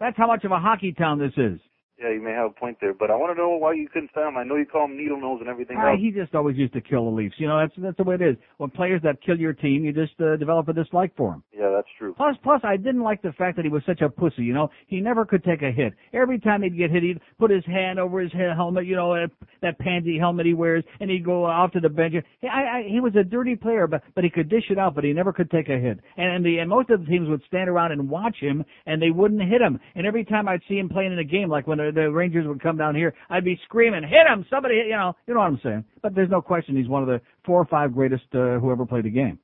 That's 0.00 0.16
how 0.16 0.26
much 0.26 0.44
of 0.44 0.50
a 0.50 0.58
hockey 0.58 0.92
town 0.92 1.18
this 1.18 1.32
is. 1.36 1.60
Yeah, 1.98 2.10
you 2.12 2.20
may 2.20 2.32
have 2.32 2.50
a 2.50 2.50
point 2.60 2.76
there, 2.78 2.92
but 2.92 3.10
I 3.10 3.14
want 3.16 3.34
to 3.34 3.40
know 3.42 3.56
why 3.56 3.72
you 3.72 3.88
couldn't 3.88 4.10
stand 4.10 4.28
him. 4.28 4.36
I 4.36 4.44
know 4.44 4.56
you 4.56 4.66
call 4.66 4.84
him 4.84 4.98
needle 4.98 5.18
nose 5.18 5.38
and 5.40 5.48
everything 5.48 5.78
Ah, 5.80 5.92
else. 5.92 5.98
he 5.98 6.10
just 6.10 6.34
always 6.34 6.54
used 6.58 6.74
to 6.74 6.80
kill 6.82 7.06
the 7.06 7.10
Leafs. 7.10 7.36
You 7.38 7.48
know, 7.48 7.58
that's 7.58 7.72
that's 7.78 7.96
the 7.96 8.02
way 8.04 8.16
it 8.16 8.20
is. 8.22 8.36
When 8.58 8.68
players 8.68 9.00
that 9.02 9.16
kill 9.24 9.38
your 9.40 9.54
team, 9.54 9.82
you 9.82 9.94
just 9.94 10.12
uh, 10.20 10.36
develop 10.36 10.68
a 10.68 10.74
dislike 10.74 11.16
for 11.16 11.30
them. 11.30 11.42
Yeah, 11.58 11.70
that's 11.74 11.88
true. 11.98 12.12
Plus, 12.14 12.36
plus, 12.42 12.60
I 12.64 12.76
didn't 12.76 13.00
like 13.00 13.22
the 13.22 13.32
fact 13.32 13.56
that 13.56 13.64
he 13.64 13.70
was 13.70 13.82
such 13.86 14.02
a 14.02 14.10
pussy. 14.10 14.42
You 14.42 14.52
know, 14.52 14.68
he 14.88 15.00
never 15.00 15.24
could 15.24 15.42
take 15.42 15.62
a 15.62 15.70
hit. 15.72 15.94
Every 16.12 16.38
time 16.38 16.62
he'd 16.62 16.76
get 16.76 16.90
hit, 16.90 17.02
he'd 17.02 17.18
put 17.38 17.50
his 17.50 17.64
hand 17.64 17.98
over 17.98 18.20
his 18.20 18.30
helmet. 18.32 18.84
You 18.84 18.96
know, 18.96 19.12
uh, 19.14 19.28
that 19.62 19.78
pansy 19.78 20.18
helmet 20.18 20.44
he 20.44 20.52
wears, 20.52 20.84
and 21.00 21.10
he'd 21.10 21.24
go 21.24 21.46
off 21.46 21.72
to 21.72 21.80
the 21.80 21.88
bench. 21.88 22.14
He, 22.42 22.46
I, 22.48 22.80
I, 22.80 22.82
he 22.86 23.00
was 23.00 23.16
a 23.16 23.24
dirty 23.24 23.56
player, 23.56 23.86
but 23.86 24.02
but 24.14 24.22
he 24.22 24.28
could 24.28 24.50
dish 24.50 24.64
it 24.68 24.78
out, 24.78 24.94
but 24.94 25.04
he 25.04 25.14
never 25.14 25.32
could 25.32 25.50
take 25.50 25.70
a 25.70 25.78
hit. 25.78 25.98
And, 26.18 26.36
and 26.36 26.44
the 26.44 26.58
and 26.58 26.68
most 26.68 26.90
of 26.90 27.00
the 27.00 27.06
teams 27.06 27.26
would 27.30 27.42
stand 27.46 27.70
around 27.70 27.92
and 27.92 28.10
watch 28.10 28.36
him, 28.38 28.66
and 28.84 29.00
they 29.00 29.10
wouldn't 29.10 29.40
hit 29.40 29.62
him. 29.62 29.80
And 29.94 30.06
every 30.06 30.26
time 30.26 30.46
I'd 30.46 30.60
see 30.68 30.76
him 30.78 30.90
playing 30.90 31.12
in 31.14 31.18
a 31.18 31.24
game, 31.24 31.48
like 31.48 31.66
when 31.66 31.80
the, 31.86 32.00
the 32.00 32.10
Rangers 32.10 32.46
would 32.46 32.62
come 32.62 32.76
down 32.76 32.94
here, 32.94 33.14
I'd 33.30 33.44
be 33.44 33.58
screaming, 33.64 34.02
"Hit 34.02 34.26
him! 34.26 34.44
Somebody!" 34.50 34.76
hit-" 34.76 34.86
You 34.86 34.96
know, 34.96 35.14
you 35.26 35.34
know 35.34 35.40
what 35.40 35.46
I'm 35.46 35.60
saying. 35.62 35.84
But 36.02 36.14
there's 36.14 36.30
no 36.30 36.40
question 36.42 36.76
he's 36.76 36.88
one 36.88 37.02
of 37.02 37.08
the 37.08 37.20
four 37.44 37.60
or 37.60 37.66
five 37.66 37.94
greatest 37.94 38.24
uh, 38.34 38.58
who 38.58 38.70
ever 38.70 38.86
played 38.86 39.04
the 39.04 39.10
game. 39.10 39.38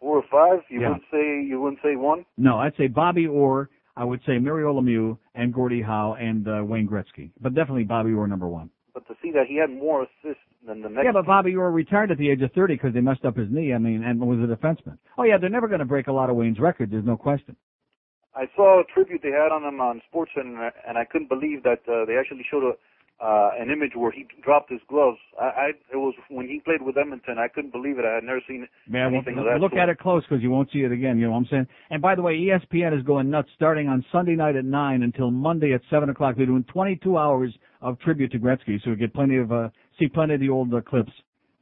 Four 0.00 0.18
or 0.18 0.24
five? 0.30 0.62
You 0.68 0.80
Yeah. 0.80 0.88
wouldn't 0.88 1.04
say 1.10 1.42
you 1.42 1.60
wouldn't 1.60 1.80
say 1.82 1.96
one? 1.96 2.24
No, 2.36 2.58
I'd 2.58 2.76
say 2.76 2.86
Bobby 2.86 3.26
Orr. 3.26 3.70
I 3.98 4.04
would 4.04 4.20
say 4.26 4.38
Mario 4.38 4.78
Lemieux 4.78 5.16
and 5.34 5.54
Gordie 5.54 5.80
Howe 5.80 6.16
and 6.20 6.46
uh, 6.46 6.62
Wayne 6.62 6.86
Gretzky, 6.86 7.30
but 7.40 7.54
definitely 7.54 7.84
Bobby 7.84 8.12
Orr 8.12 8.26
number 8.26 8.46
one. 8.46 8.68
But 8.92 9.06
to 9.08 9.14
see 9.22 9.30
that 9.32 9.46
he 9.48 9.56
had 9.56 9.70
more 9.70 10.02
assists 10.02 10.42
than 10.66 10.82
the 10.82 10.90
next 10.90 11.04
Yeah, 11.06 11.12
but 11.12 11.24
Bobby 11.24 11.56
Orr 11.56 11.70
retired 11.70 12.10
at 12.10 12.18
the 12.18 12.28
age 12.28 12.42
of 12.42 12.52
30 12.52 12.74
because 12.74 12.92
they 12.92 13.00
messed 13.00 13.24
up 13.24 13.36
his 13.38 13.48
knee. 13.50 13.72
I 13.72 13.78
mean, 13.78 14.02
and 14.04 14.20
was 14.20 14.38
a 14.38 14.54
defenseman. 14.54 14.98
Oh 15.16 15.22
yeah, 15.22 15.38
they're 15.38 15.48
never 15.48 15.66
going 15.68 15.78
to 15.80 15.86
break 15.86 16.08
a 16.08 16.12
lot 16.12 16.28
of 16.28 16.36
Wayne's 16.36 16.58
records. 16.60 16.92
There's 16.92 17.06
no 17.06 17.16
question. 17.16 17.56
I 18.36 18.44
saw 18.54 18.80
a 18.80 18.84
tribute 18.84 19.22
they 19.22 19.30
had 19.32 19.50
on 19.50 19.64
him 19.64 19.80
on 19.80 20.02
Sports 20.08 20.32
and 20.36 20.58
and 20.86 20.98
I 20.98 21.04
couldn't 21.04 21.28
believe 21.28 21.62
that 21.62 21.80
uh, 21.88 22.04
they 22.04 22.16
actually 22.16 22.44
showed 22.50 22.64
a 22.64 22.72
uh, 23.18 23.50
an 23.58 23.70
image 23.70 23.92
where 23.96 24.10
he 24.12 24.26
dropped 24.44 24.70
his 24.70 24.80
gloves. 24.88 25.16
I, 25.40 25.44
I 25.44 25.66
it 25.92 25.96
was 25.96 26.14
when 26.28 26.46
he 26.46 26.60
played 26.60 26.82
with 26.82 26.98
Edmonton. 26.98 27.38
I 27.38 27.48
couldn't 27.48 27.72
believe 27.72 27.98
it. 27.98 28.04
I 28.04 28.16
had 28.16 28.24
never 28.24 28.40
seen 28.46 28.68
Man, 28.86 29.14
anything 29.14 29.36
well, 29.36 29.46
of 29.46 29.54
that 29.54 29.60
look 29.60 29.72
sort. 29.72 29.80
at 29.80 29.88
it 29.88 29.98
close 29.98 30.22
because 30.28 30.42
you 30.42 30.50
won't 30.50 30.70
see 30.70 30.80
it 30.80 30.92
again. 30.92 31.18
You 31.18 31.26
know 31.26 31.32
what 31.32 31.38
I'm 31.38 31.46
saying? 31.50 31.66
And 31.90 32.02
by 32.02 32.14
the 32.14 32.22
way, 32.22 32.34
ESPN 32.36 32.96
is 32.96 33.02
going 33.04 33.30
nuts 33.30 33.48
starting 33.56 33.88
on 33.88 34.04
Sunday 34.12 34.36
night 34.36 34.56
at 34.56 34.66
nine 34.66 35.02
until 35.02 35.30
Monday 35.30 35.72
at 35.72 35.80
seven 35.88 36.10
o'clock. 36.10 36.36
They're 36.36 36.46
doing 36.46 36.64
22 36.72 37.16
hours 37.16 37.56
of 37.80 37.98
tribute 38.00 38.32
to 38.32 38.38
Gretzky, 38.38 38.82
so 38.84 38.90
we 38.90 38.96
get 38.96 39.14
plenty 39.14 39.38
of 39.38 39.50
uh, 39.50 39.70
see 39.98 40.08
plenty 40.08 40.34
of 40.34 40.40
the 40.40 40.50
old 40.50 40.74
uh, 40.74 40.82
clips. 40.82 41.12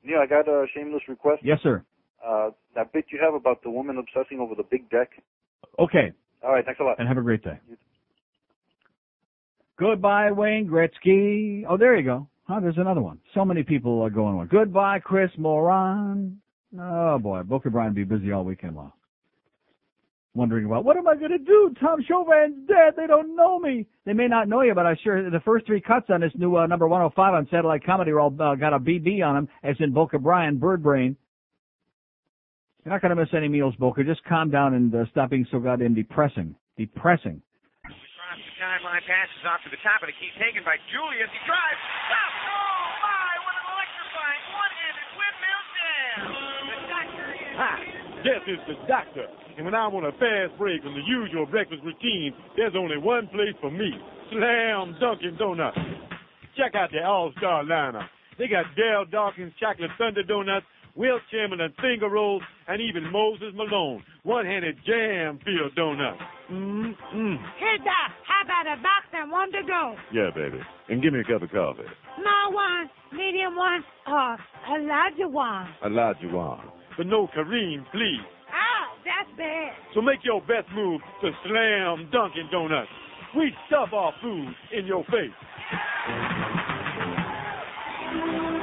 Yeah, 0.05 0.19
I 0.19 0.27
got 0.27 0.49
a 0.49 0.67
shameless 0.75 1.03
request. 1.09 1.43
Yes, 1.45 1.61
sir. 1.63 1.85
Uh, 2.27 2.51
that 2.75 2.93
bit 2.93 3.05
you 3.13 3.21
have 3.23 3.35
about 3.35 3.63
the 3.63 3.71
woman 3.71 3.97
obsessing 3.99 4.41
over 4.41 4.55
the 4.57 4.65
big 4.65 4.91
deck. 4.91 5.11
Okay. 5.79 6.13
All 6.45 6.53
right, 6.53 6.65
thanks 6.65 6.81
a 6.81 6.85
lot. 6.85 6.99
And 6.99 7.09
have 7.09 7.17
a 7.17 7.23
great 7.23 7.43
day. 7.43 7.59
Goodbye, 9.79 10.31
Wayne 10.31 10.69
Gretzky. 10.69 11.65
Oh, 11.69 11.77
there 11.77 11.97
you 11.97 12.05
go. 12.05 12.29
Huh, 12.47 12.61
there's 12.61 12.79
another 12.79 13.01
one. 13.01 13.19
So 13.33 13.45
many 13.45 13.63
people 13.63 14.03
are 14.03 14.11
going 14.11 14.37
on. 14.37 14.47
Goodbye, 14.47 15.01
Chris 15.01 15.31
Moran. 15.39 16.39
Oh 16.79 17.19
boy, 17.19 17.43
Booker 17.43 17.71
Bryan 17.71 17.91
will 17.91 17.95
be 17.95 18.05
busy 18.05 18.33
all 18.33 18.45
weekend 18.45 18.77
long. 18.77 18.93
Wondering 20.35 20.67
about 20.67 20.85
what 20.85 20.97
am 20.97 21.07
I 21.07 21.15
going 21.15 21.31
to 21.31 21.39
do? 21.39 21.75
Tom 21.81 22.03
Chauvin's 22.07 22.67
dead. 22.67 22.95
They 22.97 23.07
don't 23.07 23.37
know 23.37 23.59
me. 23.61 23.87
They 24.05 24.13
may 24.13 24.27
not 24.27 24.49
know 24.49 24.63
you, 24.63 24.75
but 24.75 24.85
I 24.85 24.97
sure 25.03 25.31
the 25.31 25.41
first 25.41 25.65
three 25.65 25.81
cuts 25.81 26.07
on 26.11 26.21
this 26.21 26.33
new 26.35 26.57
uh, 26.57 26.67
number 26.67 26.89
105 26.89 27.35
on 27.35 27.49
satellite 27.51 27.85
comedy 27.85 28.11
are 28.11 28.19
all 28.21 28.35
uh, 28.41 28.57
got 28.57 28.75
a 28.75 28.81
BB 28.81 29.25
on 29.25 29.37
them, 29.37 29.49
as 29.63 29.77
in 29.79 29.93
Booker 29.93 30.19
Bryan, 30.19 30.59
Bird 30.59 30.83
Brain. 30.83 31.17
You're 32.85 32.93
not 32.93 33.01
going 33.01 33.17
to 33.17 33.21
miss 33.21 33.33
any 33.33 33.49
meals, 33.49 33.73
Booker. 33.81 34.05
Just 34.05 34.21
calm 34.29 34.53
down 34.53 34.77
and 34.77 34.93
uh, 34.93 35.09
stop 35.09 35.33
being 35.33 35.49
so 35.49 35.57
goddamn 35.59 35.97
depressing. 35.97 36.53
Depressing. 36.77 37.41
The 37.89 38.53
Timeline 38.61 39.01
passes 39.09 39.41
off 39.49 39.65
to 39.65 39.73
the 39.73 39.81
top 39.81 40.05
of 40.05 40.13
the 40.13 40.17
key, 40.21 40.29
taken 40.37 40.61
by 40.69 40.77
Julius. 40.93 41.33
He 41.33 41.41
drives. 41.49 41.81
Stop! 42.13 42.33
Oh 42.45 42.85
my! 43.01 43.33
What 43.41 43.57
an 43.57 43.65
electrifying 43.73 44.45
one-handed 44.53 45.09
windmill 45.17 45.63
jam! 45.73 46.17
The 46.69 46.77
doctor 46.93 47.27
is. 47.33 47.57
Hi, 47.57 47.81
this 48.21 48.43
is 48.53 48.61
the 48.69 48.77
doctor. 48.85 49.27
And 49.57 49.65
when 49.65 49.73
I 49.73 49.89
want 49.89 50.05
a 50.05 50.13
fast 50.21 50.53
break 50.61 50.85
from 50.85 50.93
the 50.93 51.07
usual 51.09 51.49
breakfast 51.49 51.81
routine, 51.89 52.37
there's 52.53 52.77
only 52.77 53.01
one 53.01 53.33
place 53.33 53.57
for 53.65 53.73
me. 53.73 53.97
Slam 54.29 55.01
Dunkin' 55.01 55.41
Donuts. 55.41 55.81
Check 56.61 56.77
out 56.77 56.93
the 56.93 57.01
All-Star 57.01 57.65
lineup. 57.65 58.13
They 58.37 58.49
got 58.49 58.67
Darryl 58.77 59.09
Dawkins 59.09 59.55
Chocolate 59.57 59.95
Thunder 59.97 60.23
Donuts, 60.23 60.67
Will 60.97 61.19
Chairman 61.31 61.61
and 61.61 61.75
Finger 61.83 62.09
Rolls, 62.09 62.43
and 62.69 62.81
even 62.81 63.11
Moses 63.11 63.53
Malone 63.55 64.03
One-Handed 64.23 64.77
Jam 64.87 65.41
Filled 65.45 65.75
Donuts. 65.75 66.21
Mm-mm. 66.51 67.37
Hey, 67.59 67.77
Doc, 67.79 68.15
how 68.23 68.43
about 68.45 68.79
a 68.79 68.81
box 68.81 69.07
and 69.13 69.31
one 69.31 69.51
to 69.53 69.63
go? 69.67 69.97
Yeah, 70.13 70.31
baby. 70.35 70.61
And 70.89 71.03
give 71.03 71.13
me 71.13 71.21
a 71.21 71.25
cup 71.25 71.43
of 71.43 71.51
coffee. 71.51 71.83
Small 72.21 72.53
one, 72.55 72.89
medium 73.13 73.57
one, 73.57 73.83
or 74.07 74.35
a 74.35 74.79
larger 74.87 75.29
one. 75.29 75.67
Elijah 75.85 76.29
one. 76.29 76.61
But 76.97 77.07
no 77.07 77.27
Kareem, 77.37 77.85
please. 77.91 78.23
Oh, 78.55 78.87
that's 79.05 79.37
bad. 79.37 79.73
So 79.95 80.01
make 80.01 80.23
your 80.23 80.41
best 80.43 80.71
move 80.75 81.01
to 81.23 81.31
Slam 81.45 82.09
Dunkin' 82.13 82.49
Donuts. 82.53 82.89
We 83.37 83.53
stuff 83.67 83.89
our 83.93 84.13
food 84.23 84.55
in 84.73 84.87
your 84.87 85.03
face. 85.05 85.35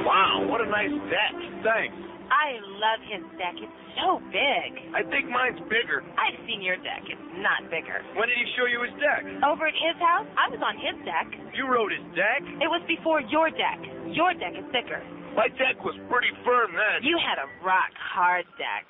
Wow, 0.04 0.46
what 0.48 0.62
a 0.62 0.66
nice 0.66 0.90
deck. 1.10 1.34
Thanks. 1.62 2.11
I 2.32 2.56
love 2.80 3.00
his 3.04 3.20
deck. 3.36 3.60
It's 3.60 3.78
so 4.00 4.18
big. 4.32 4.70
I 4.96 5.04
think 5.12 5.28
mine's 5.28 5.60
bigger. 5.68 6.00
I've 6.16 6.40
seen 6.48 6.64
your 6.64 6.80
deck. 6.80 7.04
It's 7.04 7.28
not 7.44 7.68
bigger. 7.68 8.00
When 8.16 8.24
did 8.32 8.40
he 8.40 8.48
show 8.56 8.64
you 8.64 8.80
his 8.88 8.96
deck? 8.96 9.20
Over 9.44 9.68
at 9.68 9.76
his 9.76 9.96
house, 10.00 10.24
I 10.40 10.48
was 10.48 10.58
on 10.64 10.80
his 10.80 10.96
deck. 11.04 11.28
You 11.52 11.68
rode 11.68 11.92
his 11.92 12.02
deck? 12.16 12.40
It 12.64 12.72
was 12.72 12.80
before 12.88 13.20
your 13.28 13.52
deck. 13.52 13.78
Your 14.16 14.32
deck 14.32 14.56
is 14.56 14.64
thicker. 14.72 15.04
My 15.36 15.48
deck 15.60 15.80
was 15.84 15.96
pretty 16.12 16.32
firm 16.44 16.72
then. 16.72 17.04
You 17.04 17.16
had 17.20 17.36
a 17.40 17.48
rock 17.64 17.92
hard 17.96 18.44
deck. 18.56 18.84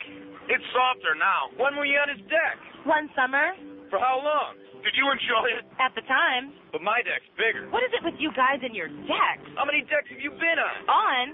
It's 0.51 0.66
softer 0.74 1.14
now. 1.19 1.51
When 1.59 1.74
were 1.74 1.86
you 1.86 1.98
on 1.98 2.10
his 2.14 2.23
deck? 2.31 2.59
One 2.86 3.10
summer, 3.19 3.55
For 3.90 3.98
how 3.98 4.19
long? 4.23 4.59
Did 4.82 4.94
you 4.98 5.06
enjoy 5.06 5.47
it? 5.59 5.66
at 5.78 5.94
the 5.94 6.02
time. 6.10 6.51
But 6.74 6.82
my 6.82 6.98
deck's 7.06 7.27
bigger. 7.39 7.70
What 7.70 7.86
is 7.86 7.94
it 7.94 8.02
with 8.02 8.19
you 8.19 8.35
guys 8.35 8.59
and 8.66 8.74
your 8.74 8.90
decks? 9.06 9.47
How 9.55 9.62
many 9.62 9.86
decks 9.86 10.10
have 10.10 10.19
you 10.19 10.31
been 10.35 10.59
on? 10.59 10.74
On? 10.90 11.24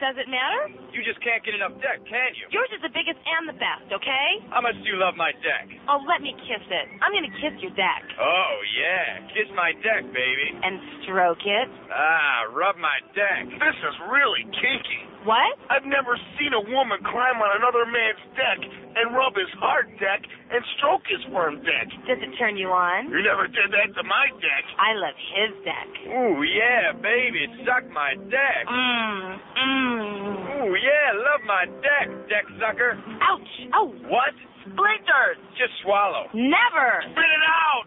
Does 0.00 0.16
it 0.16 0.32
matter? 0.32 0.72
You 0.96 1.04
just 1.04 1.20
can't 1.20 1.44
get 1.44 1.52
enough 1.52 1.76
deck, 1.84 2.00
can 2.08 2.32
you? 2.32 2.48
Yours 2.48 2.72
is 2.72 2.80
the 2.80 2.88
biggest 2.88 3.20
and 3.20 3.44
the 3.44 3.52
best, 3.60 3.84
okay? 3.92 4.28
How 4.48 4.64
much 4.64 4.72
do 4.80 4.88
you 4.88 4.96
love 4.96 5.12
my 5.12 5.28
deck? 5.44 5.68
Oh, 5.92 6.00
let 6.08 6.24
me 6.24 6.32
kiss 6.48 6.64
it. 6.72 6.86
I'm 7.04 7.12
gonna 7.12 7.28
kiss 7.36 7.52
your 7.60 7.76
deck. 7.76 8.02
Oh, 8.16 8.56
yeah. 8.80 9.28
Kiss 9.36 9.52
my 9.52 9.76
deck, 9.84 10.08
baby. 10.08 10.56
And 10.64 11.04
stroke 11.04 11.44
it. 11.44 11.68
Ah, 11.92 12.48
rub 12.48 12.80
my 12.80 12.96
deck. 13.12 13.44
This 13.60 13.76
is 13.76 13.94
really 14.08 14.48
kinky. 14.56 15.09
What? 15.28 15.52
I've 15.68 15.84
never 15.84 16.16
seen 16.40 16.56
a 16.56 16.64
woman 16.72 16.96
climb 17.04 17.36
on 17.44 17.50
another 17.60 17.84
man's 17.84 18.24
deck 18.34 18.56
and 18.96 19.12
rub 19.14 19.36
his 19.36 19.52
hard 19.60 19.92
deck 20.00 20.24
and 20.24 20.64
stroke 20.80 21.04
his 21.06 21.20
firm 21.28 21.60
deck. 21.60 21.92
Does 22.08 22.16
it 22.24 22.32
turn 22.40 22.56
you 22.56 22.72
on? 22.72 23.12
You 23.12 23.20
never 23.22 23.44
did 23.46 23.68
that 23.68 23.92
to 24.00 24.02
my 24.08 24.32
deck. 24.40 24.64
I 24.80 24.96
love 24.96 25.12
his 25.36 25.52
deck. 25.62 25.88
Ooh, 26.08 26.40
yeah, 26.42 26.96
baby, 26.96 27.44
suck 27.68 27.84
my 27.92 28.16
deck. 28.32 28.64
Mmm, 28.64 29.36
mmm. 29.60 30.64
Ooh, 30.64 30.72
yeah, 30.80 31.12
love 31.14 31.42
my 31.44 31.68
deck, 31.84 32.08
deck 32.32 32.48
sucker. 32.58 32.96
Ouch! 33.20 33.52
Oh, 33.76 33.92
What? 34.08 34.32
splinters! 34.64 35.36
Just 35.56 35.72
swallow. 35.84 36.28
Never! 36.34 37.04
Spit 37.12 37.28
it 37.28 37.44
out! 37.44 37.84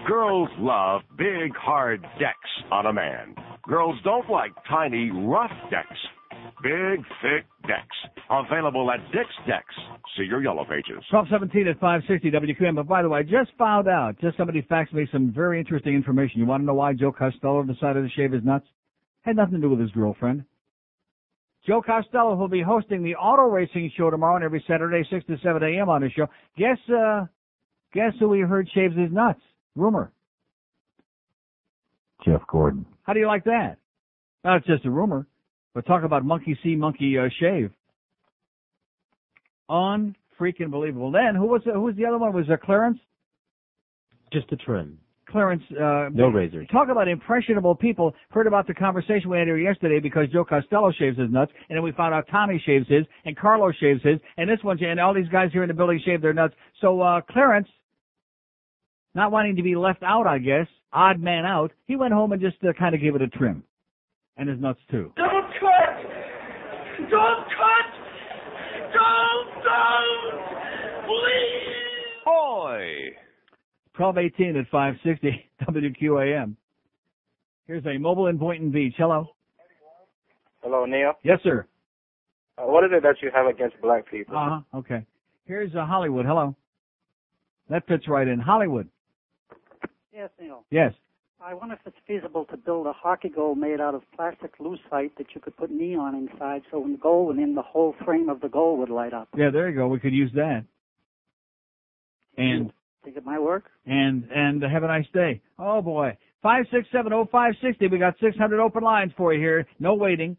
Girls 0.06 0.48
love 0.58 1.02
big, 1.16 1.54
hard 1.56 2.02
decks 2.18 2.50
on 2.70 2.84
a 2.86 2.92
man. 2.92 3.34
Girls 3.70 3.94
don't 4.02 4.28
like 4.28 4.50
tiny, 4.68 5.12
rough 5.12 5.52
decks. 5.70 5.86
Big, 6.60 6.98
thick 7.22 7.46
decks. 7.68 7.96
Available 8.28 8.90
at 8.90 8.98
Dick's 9.12 9.30
Decks. 9.46 9.74
See 10.16 10.24
your 10.24 10.42
yellow 10.42 10.64
pages. 10.64 10.98
1217 11.08 11.68
at 11.68 11.78
560 11.78 12.32
WQAM. 12.32 12.74
But 12.74 12.88
by 12.88 13.02
the 13.02 13.08
way, 13.08 13.20
I 13.20 13.22
just 13.22 13.56
found 13.56 13.86
out, 13.86 14.18
just 14.20 14.36
somebody 14.36 14.62
faxed 14.62 14.92
me 14.92 15.06
some 15.12 15.32
very 15.32 15.60
interesting 15.60 15.94
information. 15.94 16.40
You 16.40 16.46
want 16.46 16.62
to 16.62 16.66
know 16.66 16.74
why 16.74 16.94
Joe 16.94 17.12
Costello 17.12 17.62
decided 17.62 18.02
to 18.02 18.08
shave 18.16 18.32
his 18.32 18.42
nuts? 18.42 18.66
Had 19.22 19.36
nothing 19.36 19.54
to 19.54 19.60
do 19.60 19.70
with 19.70 19.78
his 19.78 19.92
girlfriend. 19.92 20.44
Joe 21.64 21.80
Costello 21.80 22.34
will 22.34 22.48
be 22.48 22.62
hosting 22.62 23.04
the 23.04 23.14
auto 23.14 23.44
racing 23.44 23.92
show 23.96 24.10
tomorrow 24.10 24.34
and 24.34 24.44
every 24.44 24.64
Saturday, 24.66 25.06
6 25.08 25.26
to 25.26 25.36
7 25.44 25.62
a.m. 25.62 25.88
on 25.88 26.02
his 26.02 26.10
show. 26.10 26.26
Guess, 26.58 26.78
uh, 26.92 27.26
guess 27.94 28.14
who 28.18 28.30
we 28.30 28.40
heard 28.40 28.68
shaves 28.74 28.96
his 28.96 29.12
nuts? 29.12 29.40
Rumor. 29.76 30.10
Jeff 32.24 32.42
Gordon. 32.46 32.84
How 33.02 33.12
do 33.12 33.20
you 33.20 33.26
like 33.26 33.44
that? 33.44 33.76
Now, 34.44 34.56
it's 34.56 34.66
just 34.66 34.84
a 34.84 34.90
rumor, 34.90 35.26
but 35.74 35.86
talk 35.86 36.02
about 36.04 36.24
monkey 36.24 36.58
see, 36.62 36.76
monkey 36.76 37.18
uh, 37.18 37.28
shave. 37.38 37.70
On 39.68 40.16
freaking 40.40 40.70
believable. 40.70 41.10
Then 41.12 41.34
who 41.34 41.46
was 41.46 41.62
who 41.64 41.80
was 41.82 41.94
the 41.96 42.06
other 42.06 42.18
one? 42.18 42.32
Was 42.32 42.46
there 42.48 42.58
Clarence? 42.58 42.98
Just 44.32 44.50
a 44.52 44.56
trim. 44.56 44.98
Clarence. 45.28 45.62
Uh, 45.70 46.08
No 46.12 46.28
razors. 46.28 46.66
Talk 46.72 46.88
about 46.88 47.06
impressionable 47.06 47.74
people. 47.74 48.14
Heard 48.30 48.46
about 48.48 48.66
the 48.66 48.74
conversation 48.74 49.30
we 49.30 49.38
had 49.38 49.46
here 49.46 49.58
yesterday 49.58 50.00
because 50.00 50.28
Joe 50.32 50.44
Costello 50.44 50.90
shaves 50.98 51.18
his 51.18 51.30
nuts, 51.30 51.52
and 51.68 51.76
then 51.76 51.84
we 51.84 51.92
found 51.92 52.14
out 52.14 52.26
Tommy 52.30 52.60
shaves 52.66 52.88
his, 52.88 53.04
and 53.24 53.36
Carlos 53.36 53.74
shaves 53.78 54.02
his, 54.02 54.18
and 54.38 54.48
this 54.50 54.58
one, 54.62 54.82
and 54.82 54.98
all 54.98 55.14
these 55.14 55.28
guys 55.28 55.50
here 55.52 55.62
in 55.62 55.68
the 55.68 55.74
building 55.74 56.00
shave 56.04 56.20
their 56.20 56.32
nuts. 56.32 56.54
So 56.80 57.00
uh, 57.00 57.20
Clarence, 57.30 57.68
not 59.14 59.32
wanting 59.32 59.56
to 59.56 59.62
be 59.62 59.76
left 59.76 60.02
out, 60.02 60.26
I 60.26 60.38
guess, 60.38 60.66
odd 60.92 61.20
man 61.20 61.44
out, 61.44 61.72
he 61.86 61.96
went 61.96 62.12
home 62.12 62.32
and 62.32 62.40
just 62.40 62.56
uh, 62.62 62.72
kind 62.78 62.94
of 62.94 63.00
gave 63.00 63.14
it 63.14 63.22
a 63.22 63.28
trim. 63.28 63.62
And 64.36 64.48
his 64.48 64.60
nuts 64.60 64.80
too. 64.90 65.12
Don't 65.16 65.46
cut! 65.60 67.10
Don't 67.10 67.10
cut! 67.10 67.90
Don't, 68.92 69.64
don't! 69.64 71.04
Please! 71.04 72.24
Boy! 72.24 73.10
1218 73.96 74.56
at 74.56 74.66
560 74.70 75.50
WQAM. 76.08 76.54
Here's 77.66 77.84
a 77.86 77.98
mobile 77.98 78.28
in 78.28 78.36
Boynton 78.36 78.70
Beach. 78.70 78.94
Hello. 78.96 79.28
Hello, 80.62 80.84
Neil. 80.86 81.12
Yes, 81.22 81.38
sir. 81.42 81.66
Uh, 82.58 82.62
what 82.66 82.84
is 82.84 82.90
it 82.92 83.02
that 83.02 83.16
you 83.22 83.30
have 83.34 83.46
against 83.46 83.80
black 83.80 84.10
people? 84.10 84.36
Uh 84.36 84.48
huh. 84.72 84.78
Okay. 84.78 85.04
Here's 85.46 85.74
uh, 85.74 85.86
Hollywood. 85.86 86.26
Hello. 86.26 86.54
That 87.68 87.86
fits 87.86 88.08
right 88.08 88.26
in. 88.26 88.38
Hollywood. 88.40 88.88
Yes, 90.20 90.28
Neil. 90.38 90.64
Yes. 90.70 90.92
I 91.40 91.54
wonder 91.54 91.74
if 91.76 91.80
it's 91.86 91.96
feasible 92.06 92.44
to 92.50 92.56
build 92.58 92.86
a 92.86 92.92
hockey 92.92 93.30
goal 93.30 93.54
made 93.54 93.80
out 93.80 93.94
of 93.94 94.02
plastic 94.14 94.58
lucite 94.58 95.16
that 95.16 95.28
you 95.34 95.40
could 95.40 95.56
put 95.56 95.70
neon 95.70 96.14
inside 96.14 96.60
so 96.70 96.78
when 96.78 96.92
the 96.92 96.98
goal 96.98 97.28
went 97.28 97.40
in, 97.40 97.54
the 97.54 97.62
whole 97.62 97.94
frame 98.04 98.28
of 98.28 98.42
the 98.42 98.48
goal 98.50 98.76
would 98.76 98.90
light 98.90 99.14
up. 99.14 99.28
Yeah, 99.34 99.48
there 99.50 99.70
you 99.70 99.76
go. 99.76 99.88
We 99.88 99.98
could 99.98 100.12
use 100.12 100.30
that. 100.34 100.66
And 102.36 102.70
Think 103.02 103.16
it 103.16 103.24
might 103.24 103.40
work? 103.40 103.70
and 103.86 104.28
and 104.30 104.62
have 104.62 104.82
a 104.82 104.88
nice 104.88 105.06
day. 105.14 105.40
Oh 105.58 105.80
boy. 105.80 106.18
Five 106.42 106.66
six 106.70 106.86
seven 106.92 107.14
oh 107.14 107.26
five 107.32 107.54
sixty. 107.62 107.86
We 107.86 107.96
got 107.96 108.14
six 108.20 108.36
hundred 108.36 108.60
open 108.60 108.82
lines 108.82 109.12
for 109.16 109.32
you 109.32 109.40
here. 109.40 109.66
No 109.78 109.94
waiting. 109.94 110.36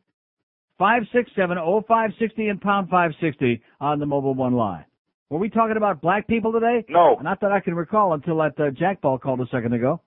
Five 0.77 1.01
six 1.11 1.31
seven 1.35 1.57
oh 1.57 1.83
five 1.87 2.11
sixty 2.19 2.49
and 2.49 2.61
pound 2.61 2.89
five 2.89 3.13
sixty 3.19 3.63
on 3.79 3.97
the 3.97 4.05
mobile 4.05 4.35
one 4.35 4.53
line. 4.53 4.85
Were 5.31 5.37
we 5.39 5.49
talking 5.49 5.77
about 5.77 6.01
black 6.01 6.27
people 6.27 6.51
today? 6.51 6.83
No. 6.89 7.17
Not 7.23 7.39
that 7.39 7.53
I 7.53 7.61
can 7.61 7.73
recall 7.73 8.11
until 8.13 8.35
that 8.39 8.59
uh, 8.59 8.69
Jack 8.71 8.99
Ball 8.99 9.17
called 9.17 9.39
a 9.39 9.45
second 9.49 9.71
ago. 9.73 10.01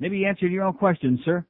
Maybe 0.00 0.18
you 0.18 0.26
answered 0.26 0.50
your 0.50 0.64
own 0.64 0.74
question, 0.74 1.20
sir. 1.24 1.46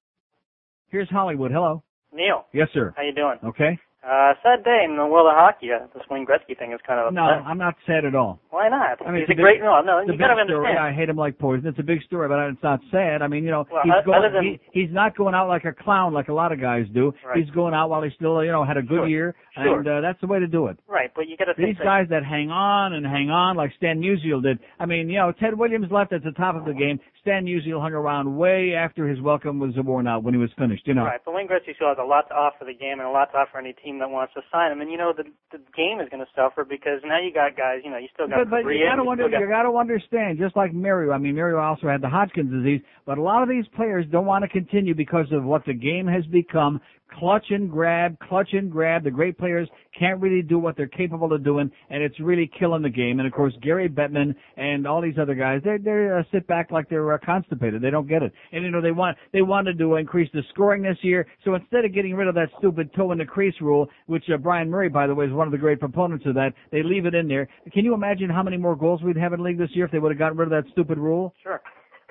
Here's 0.90 1.08
Hollywood. 1.08 1.50
Hello. 1.52 1.82
Neil, 2.12 2.44
Yes, 2.52 2.68
sir. 2.74 2.92
how 2.98 3.02
you 3.02 3.14
doing? 3.14 3.38
Okay. 3.42 3.78
Uh, 4.05 4.35
sad 4.43 4.62
day 4.64 4.85
in 4.85 4.97
the 4.97 5.06
world 5.06 5.26
of 5.26 5.32
hockey. 5.35 5.72
Uh, 5.72 5.86
this 5.94 6.02
Wayne 6.10 6.26
Gretzky 6.26 6.52
thing 6.59 6.72
is 6.72 6.81
kind 6.86 7.01
of 7.01 7.14
No. 7.14 7.22
I'm 7.22 7.56
not 7.56 7.74
sad 7.86 8.05
at 8.05 8.14
all. 8.14 8.39
Why 8.51 8.68
not? 8.68 9.01
I 9.01 9.10
mean, 9.10 9.14
He's 9.14 9.22
it's 9.22 9.31
a 9.31 9.35
big- 9.35 9.43
great. 9.43 9.60
No, 9.62 9.81
no, 9.81 9.98
it's 9.98 10.09
a 10.09 10.12
you 10.12 10.18
big 10.18 10.28
gotta 10.28 10.44
story. 10.44 10.59
understand. 10.68 10.78
I 10.78 10.93
hate 10.93 11.09
him 11.09 11.16
like 11.16 11.39
poison. 11.39 11.66
It's 11.68 11.78
a 11.78 11.82
big 11.82 12.02
story, 12.02 12.28
but 12.28 12.39
it's 12.51 12.62
not 12.62 12.81
sad. 12.90 13.22
I 13.22 13.28
mean, 13.28 13.44
you 13.44 13.51
know, 13.51 13.66
Well, 13.72 13.81
he's 13.82 14.05
going. 14.05 14.31
than- 14.32 14.44
he, 14.44 14.60
he's 14.72 14.90
not 14.93 15.16
going 15.16 15.35
out 15.35 15.48
like 15.48 15.64
a 15.64 15.72
clown 15.72 16.12
like 16.12 16.28
a 16.28 16.35
lot 16.35 16.52
of 16.52 16.60
guys 16.60 16.85
do. 16.93 17.14
Right. 17.24 17.39
He's 17.39 17.48
going 17.51 17.72
out 17.72 17.89
while 17.89 18.02
he 18.02 18.10
still, 18.10 18.44
you 18.44 18.52
know, 18.52 18.62
had 18.64 18.76
a 18.76 18.82
good 18.82 18.98
Sure. 19.05 19.06
year, 19.09 19.35
Sure. 19.56 19.78
and 19.78 19.89
uh, 19.89 20.01
that's 20.02 20.20
the 20.20 20.26
way 20.26 20.39
to 20.39 20.47
do 20.47 20.66
it. 20.66 20.76
Right, 20.86 21.10
but 21.16 21.26
you 21.26 21.36
got 21.39 21.47
to 21.47 21.55
These 21.56 21.78
guys 21.78 22.06
that 22.10 22.24
hang 22.24 22.51
on 22.51 22.93
and 22.93 23.06
hang 23.06 23.31
on 23.31 23.56
like 23.56 23.72
Stan 23.78 24.02
Musial 24.02 24.43
did. 24.43 24.59
I 24.78 24.85
mean, 24.85 25.09
you 25.09 25.16
know, 25.18 25.32
Ted 25.32 25.59
Williams 25.59 25.90
left 25.90 26.12
at 26.12 26.22
the 26.22 26.32
top 26.32 26.56
of 26.56 26.66
the 26.66 26.74
game. 26.74 27.01
Stan 27.22 27.47
Musial 27.47 27.81
hung 27.81 27.94
around 27.94 28.36
way 28.36 28.74
after 28.74 29.09
his 29.09 29.18
welcome 29.22 29.59
was 29.59 29.74
worn 29.78 30.06
out 30.06 30.22
when 30.22 30.35
he 30.35 30.39
was 30.40 30.51
finished. 30.59 30.86
You 30.86 30.93
know. 30.93 31.05
Right, 31.06 31.20
but 31.24 31.32
Wayne 31.32 31.48
Gretzky 31.48 31.74
still 31.74 31.89
has 31.89 31.97
a 31.98 32.05
lot 32.05 32.28
to 32.28 32.35
offer 32.35 32.66
the 32.66 32.74
game 32.74 33.01
and 33.01 33.09
a 33.09 33.10
lot 33.10 33.32
to 33.32 33.39
offer 33.39 33.56
any 33.59 33.72
team 33.72 33.93
that 33.98 34.10
wants 34.10 34.34
to 34.34 34.42
sign 34.52 34.72
him. 34.72 34.80
And 34.80 34.90
you 34.90 34.98
know 34.98 35.12
the 35.16 35.24
the 35.52 35.58
game 35.76 36.00
is 36.00 36.08
going 36.08 36.24
to 36.24 36.30
suffer 36.34 36.64
because 36.64 37.00
now 37.04 37.20
you 37.20 37.32
got 37.32 37.56
guys. 37.56 37.80
You 37.84 37.90
know, 37.90 37.98
you 37.98 38.08
still 38.12 38.28
got 38.28 38.50
But, 38.50 38.64
but 38.64 38.68
you 38.70 38.86
gotta 38.88 39.02
you 39.02 39.06
wonder, 39.06 39.28
got- 39.28 39.40
you 39.40 39.48
gotta 39.48 39.70
understand, 39.70 40.38
just 40.38 40.56
like 40.56 40.72
Mario, 40.72 41.12
I 41.12 41.18
mean, 41.18 41.34
Mario 41.34 41.58
also 41.58 41.88
had 41.88 42.00
the 42.00 42.08
Hodgkin's 42.08 42.50
disease, 42.52 42.80
but 43.06 43.18
a 43.18 43.22
lot 43.22 43.42
of 43.42 43.48
these 43.48 43.64
players 43.76 44.06
don't 44.10 44.26
want 44.26 44.42
to 44.42 44.48
continue 44.48 44.94
because 44.94 45.26
of 45.32 45.44
what 45.44 45.64
the 45.66 45.74
game 45.74 46.06
has 46.06 46.24
become. 46.26 46.80
Clutch 47.12 47.47
and 47.51 47.70
grab, 47.70 48.18
clutch 48.18 48.48
and 48.52 48.70
grab. 48.70 49.05
The 49.05 49.10
great 49.10 49.39
players 49.39 49.68
can't 49.97 50.20
really 50.20 50.43
do 50.43 50.59
what 50.59 50.76
they're 50.76 50.89
capable 50.89 51.32
of 51.32 51.44
doing, 51.44 51.70
and 51.89 52.02
it's 52.02 52.18
really 52.18 52.51
killing 52.59 52.82
the 52.82 52.90
game. 52.90 53.20
And 53.20 53.26
of 53.26 53.32
course, 53.32 53.55
Gary 53.62 53.89
Bettman 53.89 54.35
and 54.56 54.86
all 54.86 55.01
these 55.01 55.18
other 55.20 55.35
guys, 55.35 55.60
they 55.64 55.76
they 55.76 56.09
uh, 56.10 56.22
sit 56.32 56.47
back 56.47 56.72
like 56.72 56.89
they're 56.89 57.12
uh, 57.12 57.18
constipated. 57.24 57.82
They 57.82 57.90
don't 57.90 58.09
get 58.09 58.22
it. 58.22 58.32
And 58.52 58.64
you 58.64 58.70
know, 58.70 58.81
they 58.81 58.90
want 58.90 59.16
they 59.32 59.43
wanted 59.43 59.78
to 59.78 59.97
increase 59.97 60.28
the 60.32 60.43
scoring 60.52 60.82
this 60.82 60.98
year. 61.02 61.26
So 61.44 61.55
instead 61.55 61.85
of 61.85 61.94
getting 61.94 62.14
rid 62.14 62.26
of 62.26 62.35
that 62.35 62.48
stupid 62.59 62.90
toe 62.94 63.12
in 63.12 63.18
the 63.18 63.24
crease 63.24 63.55
rule, 63.60 63.89
which 64.06 64.24
uh, 64.32 64.36
Bryan 64.36 64.68
Murray, 64.68 64.89
by 64.89 65.06
the 65.06 65.14
way, 65.14 65.26
is 65.26 65.32
one 65.32 65.47
of 65.47 65.52
the 65.52 65.59
great 65.59 65.78
proponents 65.78 66.26
of 66.26 66.35
that, 66.35 66.52
they 66.72 66.82
leave 66.82 67.06
it 67.06 67.14
in 67.14 67.28
there. 67.28 67.48
Can 67.72 67.85
you 67.85 67.94
imagine 67.94 68.28
how 68.28 68.43
many 68.43 68.56
more 68.56 68.74
goals 68.74 69.02
we'd 69.02 69.16
have 69.16 69.32
in 69.32 69.43
league 69.43 69.59
this 69.59 69.70
year 69.74 69.85
if 69.85 69.93
they 69.93 69.98
would 69.98 70.10
have 70.10 70.18
gotten 70.18 70.36
rid 70.36 70.52
of 70.52 70.64
that 70.64 70.70
stupid 70.72 70.98
rule? 70.98 71.32
Sure. 71.43 71.60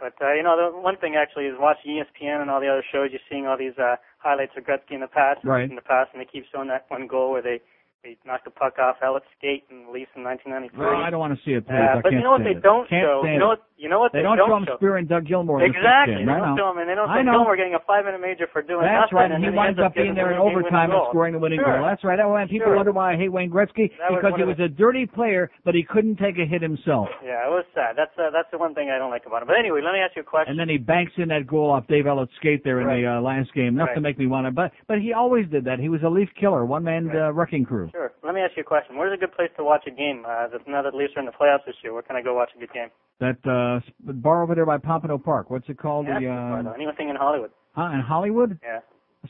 But 0.04 0.20
uh, 0.20 0.34
you 0.36 0.44
know, 0.44 0.60
the 0.60 0.68
one 0.78 0.98
thing 1.00 1.16
actually 1.16 1.46
is 1.48 1.56
watching 1.58 1.96
ESPN 1.96 2.42
and 2.42 2.52
all 2.52 2.60
the 2.60 2.68
other 2.68 2.84
shows. 2.92 3.08
You're 3.16 3.24
seeing 3.32 3.48
all 3.48 3.56
these 3.58 3.78
uh, 3.80 3.96
highlights 4.20 4.52
of 4.58 4.66
Gretzky 4.68 4.92
in 4.92 5.00
the 5.00 5.08
past, 5.08 5.40
Right. 5.46 5.64
in 5.70 5.76
the 5.80 5.82
past, 5.82 6.10
and 6.12 6.20
they 6.20 6.28
keep 6.28 6.44
showing 6.52 6.68
that 6.68 6.84
one 6.90 7.08
goal 7.08 7.32
where 7.32 7.42
they 7.42 7.62
they 8.04 8.18
knocked 8.28 8.44
the 8.44 8.52
puck 8.52 8.76
off 8.84 8.98
Ellett 9.02 9.24
Skate 9.40 9.64
and 9.72 9.88
Leafs 9.96 10.12
in 10.14 10.28
1993. 10.28 10.76
Well, 10.76 11.00
I 11.00 11.10
don't 11.10 11.24
want 11.24 11.40
to 11.40 11.42
see 11.48 11.56
it, 11.56 11.64
please. 11.66 11.80
Uh, 11.80 12.04
but 12.04 12.12
you 12.12 12.20
know 12.20 12.32
what 12.36 12.44
they 12.44 12.52
it. 12.52 12.62
don't 12.62 12.84
Can't 12.90 13.00
show? 13.00 13.24
You 13.24 13.40
know 13.40 13.56
what? 13.56 13.64
You 13.84 13.90
know 13.92 14.00
what 14.00 14.14
They 14.16 14.20
they, 14.20 14.24
don't, 14.24 14.40
show 14.40 14.48
him 14.56 14.64
show? 14.64 14.78
spearing 14.80 15.06
Doug 15.12 15.28
Gilmour 15.28 15.60
the 15.60 15.68
Exactly. 15.68 16.24
game. 16.24 16.32
They 16.32 16.40
don't 16.40 16.56
show 16.56 16.72
him, 16.72 16.80
and 16.80 16.88
they 16.88 16.96
don't 16.96 17.12
show. 17.12 17.20
Gilmour 17.20 17.60
getting 17.60 17.76
a 17.76 17.84
five-minute 17.84 18.22
major 18.24 18.48
for 18.48 18.62
doing 18.64 18.88
That's 18.88 19.12
nothing. 19.12 19.18
right, 19.20 19.32
and 19.36 19.44
and 19.44 19.44
he 19.44 19.52
winds 19.52 19.76
up 19.84 19.92
being 19.94 20.16
there 20.16 20.32
in 20.32 20.40
overtime 20.40 20.92
and 20.96 21.04
scoring 21.12 21.34
the 21.36 21.40
winning 21.44 21.60
Sure. 21.60 21.78
goal. 21.78 21.84
That's 21.84 22.00
right. 22.08 22.16
And 22.16 22.50
people 22.50 22.68
Sure. 22.72 22.76
wonder 22.80 22.94
why 22.96 23.12
I 23.12 23.18
hate 23.20 23.28
Wayne 23.36 23.52
Gretzky 23.52 23.92
That 24.00 24.16
because 24.16 24.32
one 24.32 24.40
he 24.40 24.46
was 24.48 24.60
a 24.64 24.70
dirty 24.72 25.06
player, 25.06 25.52
but 25.68 25.76
he 25.76 25.84
couldn't 25.84 26.16
take 26.16 26.40
a 26.40 26.46
hit 26.46 26.62
himself. 26.64 27.10
Yeah, 27.24 27.44
it 27.46 27.52
was 27.52 27.66
sad. 27.76 27.98
That's 28.00 28.18
uh, 28.18 28.30
that's 28.32 28.50
the 28.52 28.58
one 28.58 28.74
thing 28.74 28.90
I 28.90 28.98
don't 28.98 29.12
like 29.12 29.26
about 29.26 29.42
him. 29.42 29.48
But 29.52 29.58
anyway, 29.60 29.82
let 29.84 29.92
me 29.92 30.00
ask 30.00 30.16
you 30.16 30.22
a 30.22 30.26
question. 30.26 30.52
And 30.52 30.60
then 30.60 30.70
he 30.70 30.78
banks 30.78 31.12
in 31.18 31.28
that 31.28 31.46
goal 31.46 31.70
off 31.70 31.86
Dave 31.88 32.08
Ellett's 32.08 32.32
skate 32.40 32.64
there 32.64 32.80
in 32.80 32.88
the 32.88 33.06
uh, 33.06 33.20
last 33.22 33.54
game, 33.54 33.76
enough 33.76 33.90
Right. 33.90 33.96
to 33.96 34.02
make 34.02 34.18
me 34.18 34.28
want 34.28 34.48
to. 34.48 34.52
But 34.52 34.72
but 34.88 35.00
he 35.02 35.12
always 35.12 35.48
did 35.50 35.66
that. 35.66 35.80
He 35.80 35.90
was 35.90 36.04
a 36.04 36.10
Leaf 36.10 36.30
killer, 36.40 36.64
one 36.66 36.86
man 36.86 37.12
uh, 37.14 37.34
wrecking 37.34 37.66
crew. 37.66 37.90
Sure. 37.92 38.14
Let 38.24 38.34
me 38.34 38.40
ask 38.42 38.56
you 38.56 38.62
a 38.62 38.66
question. 38.66 38.96
Where's 38.96 39.12
a 39.14 39.18
good 39.20 39.34
place 39.34 39.50
to 39.58 39.64
watch 39.66 39.84
a 39.88 39.92
game? 39.92 40.24
Uh, 40.26 40.48
now 40.68 40.82
that 40.82 40.92
the 40.92 40.98
Leafs 40.98 41.12
are 41.18 41.20
in 41.20 41.26
the 41.26 41.34
playoffs 41.34 41.66
this 41.66 41.76
year, 41.84 41.92
where 41.92 42.02
can 42.04 42.16
I 42.16 42.22
go 42.22 42.34
watch 42.34 42.52
a 42.56 42.60
good 42.60 42.72
game? 42.72 42.88
That 43.20 43.38
uh, 43.46 43.73
sp- 43.82 44.22
bar 44.22 44.44
over 44.44 44.56
there 44.56 44.66
by 44.66 44.78
Pompano 44.78 45.18
Park. 45.18 45.50
What's 45.50 45.68
it 45.70 45.78
called? 45.78 46.08
Yeah, 46.08 46.20
the 46.20 46.28
uh, 46.30 46.70
uh, 46.70 46.74
anything 46.74 47.10
in 47.10 47.16
Hollywood. 47.16 47.52
huh, 47.74 47.92
in 47.94 48.00
Hollywood. 48.02 48.60
Yeah. 48.64 48.80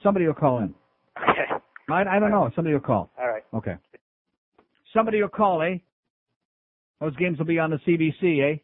Somebody 0.02 0.26
will 0.26 0.34
call 0.34 0.60
in. 0.60 0.74
Okay. 1.18 1.46
I 1.90 2.02
I 2.04 2.20
don't 2.20 2.32
know. 2.32 2.50
Somebody 2.56 2.74
will 2.74 2.82
call. 2.82 3.12
All 3.20 3.28
right. 3.28 3.44
Okay. 3.54 3.76
Somebody 4.94 5.22
will 5.22 5.30
call, 5.30 5.62
eh? 5.62 5.78
Those 7.00 7.16
games 7.18 7.38
will 7.38 7.46
be 7.46 7.60
on 7.60 7.70
the 7.72 7.78
CBC, 7.88 8.54
eh? 8.54 8.58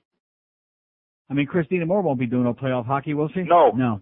I 1.29 1.33
mean, 1.33 1.45
Christina 1.45 1.85
Moore 1.85 2.01
won't 2.01 2.19
be 2.19 2.25
doing 2.25 2.43
no 2.43 2.53
playoff 2.53 2.85
hockey, 2.85 3.13
will 3.13 3.29
she? 3.29 3.41
No. 3.41 3.71
No. 3.75 4.01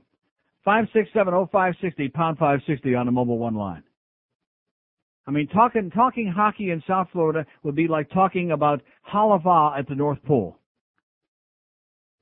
Five 0.64 0.86
six 0.94 1.10
seven 1.14 1.34
oh 1.34 1.48
five 1.52 1.74
sixty 1.82 2.08
pound 2.10 2.38
five 2.38 2.60
sixty 2.68 2.94
on 2.96 3.06
the 3.06 3.12
mobile 3.12 3.38
one 3.38 3.56
line. 3.56 3.84
I 5.26 5.32
mean, 5.32 5.48
talking 5.48 5.90
talking 5.92 6.28
hockey 6.34 6.72
in 6.72 6.82
South 6.88 7.08
Florida 7.12 7.46
would 7.64 7.76
be 7.76 7.88
like 7.88 8.10
talking 8.12 8.52
about 8.52 8.82
halava 9.12 9.78
at 9.78 9.88
the 9.88 9.96
North 9.96 10.24
Pole. 10.24 10.58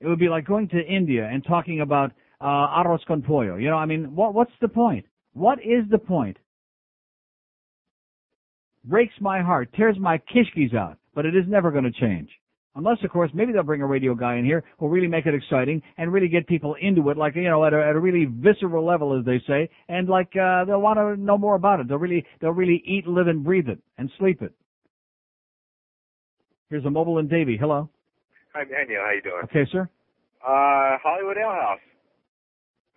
It 0.01 0.07
would 0.07 0.19
be 0.19 0.30
like 0.30 0.45
going 0.45 0.67
to 0.69 0.80
India 0.80 1.27
and 1.31 1.43
talking 1.45 1.81
about 1.81 2.11
uh, 2.41 2.84
arroz 2.84 2.99
con 3.07 3.22
pollo. 3.22 3.55
You 3.55 3.69
know, 3.69 3.77
I 3.77 3.85
mean, 3.85 4.15
what 4.15 4.34
what's 4.34 4.51
the 4.61 4.67
point? 4.67 5.05
What 5.34 5.59
is 5.59 5.84
the 5.89 5.97
point? 5.97 6.38
breaks 8.85 9.13
my 9.19 9.41
heart, 9.41 9.69
tears 9.76 9.97
my 9.99 10.17
kishkis 10.17 10.76
out, 10.76 10.97
but 11.13 11.26
it 11.26 11.35
is 11.35 11.43
never 11.47 11.72
going 11.72 11.84
to 11.84 11.91
change. 11.91 12.30
Unless, 12.77 12.97
of 13.05 13.09
course, 13.09 13.31
maybe 13.34 13.53
they'll 13.53 13.63
bring 13.63 13.81
a 13.81 13.88
radio 13.88 14.13
guy 14.15 14.35
in 14.35 14.43
here 14.43 14.63
who'll 14.77 14.89
really 14.89 15.07
make 15.07 15.26
it 15.26 15.34
exciting 15.34 15.81
and 15.97 16.11
really 16.11 16.27
get 16.27 16.45
people 16.45 16.76
into 16.81 17.09
it, 17.09 17.17
like 17.17 17.35
you 17.35 17.43
know, 17.43 17.63
at 17.63 17.73
a, 17.73 17.77
at 17.77 17.95
a 17.95 17.99
really 17.99 18.26
visceral 18.26 18.85
level, 18.85 19.17
as 19.17 19.26
they 19.26 19.41
say, 19.47 19.69
and 19.88 20.09
like 20.09 20.35
uh, 20.35 20.65
they'll 20.65 20.81
want 20.81 20.99
to 20.99 21.15
know 21.15 21.38
more 21.38 21.55
about 21.55 21.80
it. 21.80 21.88
They'll 21.88 21.97
really 21.97 22.26
they'll 22.41 22.51
really 22.51 22.84
eat, 22.85 23.07
live, 23.07 23.27
and 23.27 23.45
breathe 23.45 23.69
it 23.69 23.80
and 23.97 24.11
sleep 24.19 24.41
it. 24.41 24.51
Here's 26.69 26.84
a 26.84 26.89
mobile 26.89 27.19
in 27.19 27.30
Davie. 27.30 27.57
Hello. 27.57 27.89
Hi, 28.56 28.64
Daniel. 28.64 29.02
How 29.03 29.11
you 29.11 29.22
doing? 29.22 29.44
Okay, 29.44 29.69
sir. 29.69 29.90
Uh, 30.41 30.95
Hollywood 31.03 31.36
Ale 31.38 31.52
House. 31.52 31.80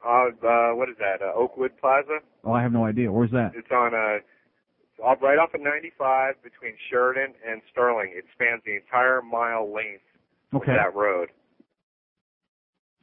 Uh, 0.06 0.46
uh, 0.46 0.74
what 0.76 0.88
is 0.88 0.94
that? 1.00 1.20
Uh, 1.20 1.34
Oakwood 1.34 1.72
Plaza. 1.80 2.18
Oh, 2.44 2.52
I 2.52 2.62
have 2.62 2.70
no 2.70 2.84
idea. 2.84 3.10
Where's 3.10 3.32
that? 3.32 3.50
It's 3.56 3.66
on 3.72 3.92
uh, 3.92 4.18
it's 4.22 5.20
right 5.22 5.36
off 5.38 5.54
of 5.54 5.60
95 5.60 6.34
between 6.44 6.74
Sheridan 6.88 7.34
and 7.44 7.60
Stirling. 7.72 8.12
It 8.14 8.24
spans 8.32 8.62
the 8.64 8.76
entire 8.76 9.20
mile 9.20 9.66
length 9.72 10.06
Okay. 10.54 10.70
of 10.70 10.78
that 10.78 10.94
road. 10.94 11.30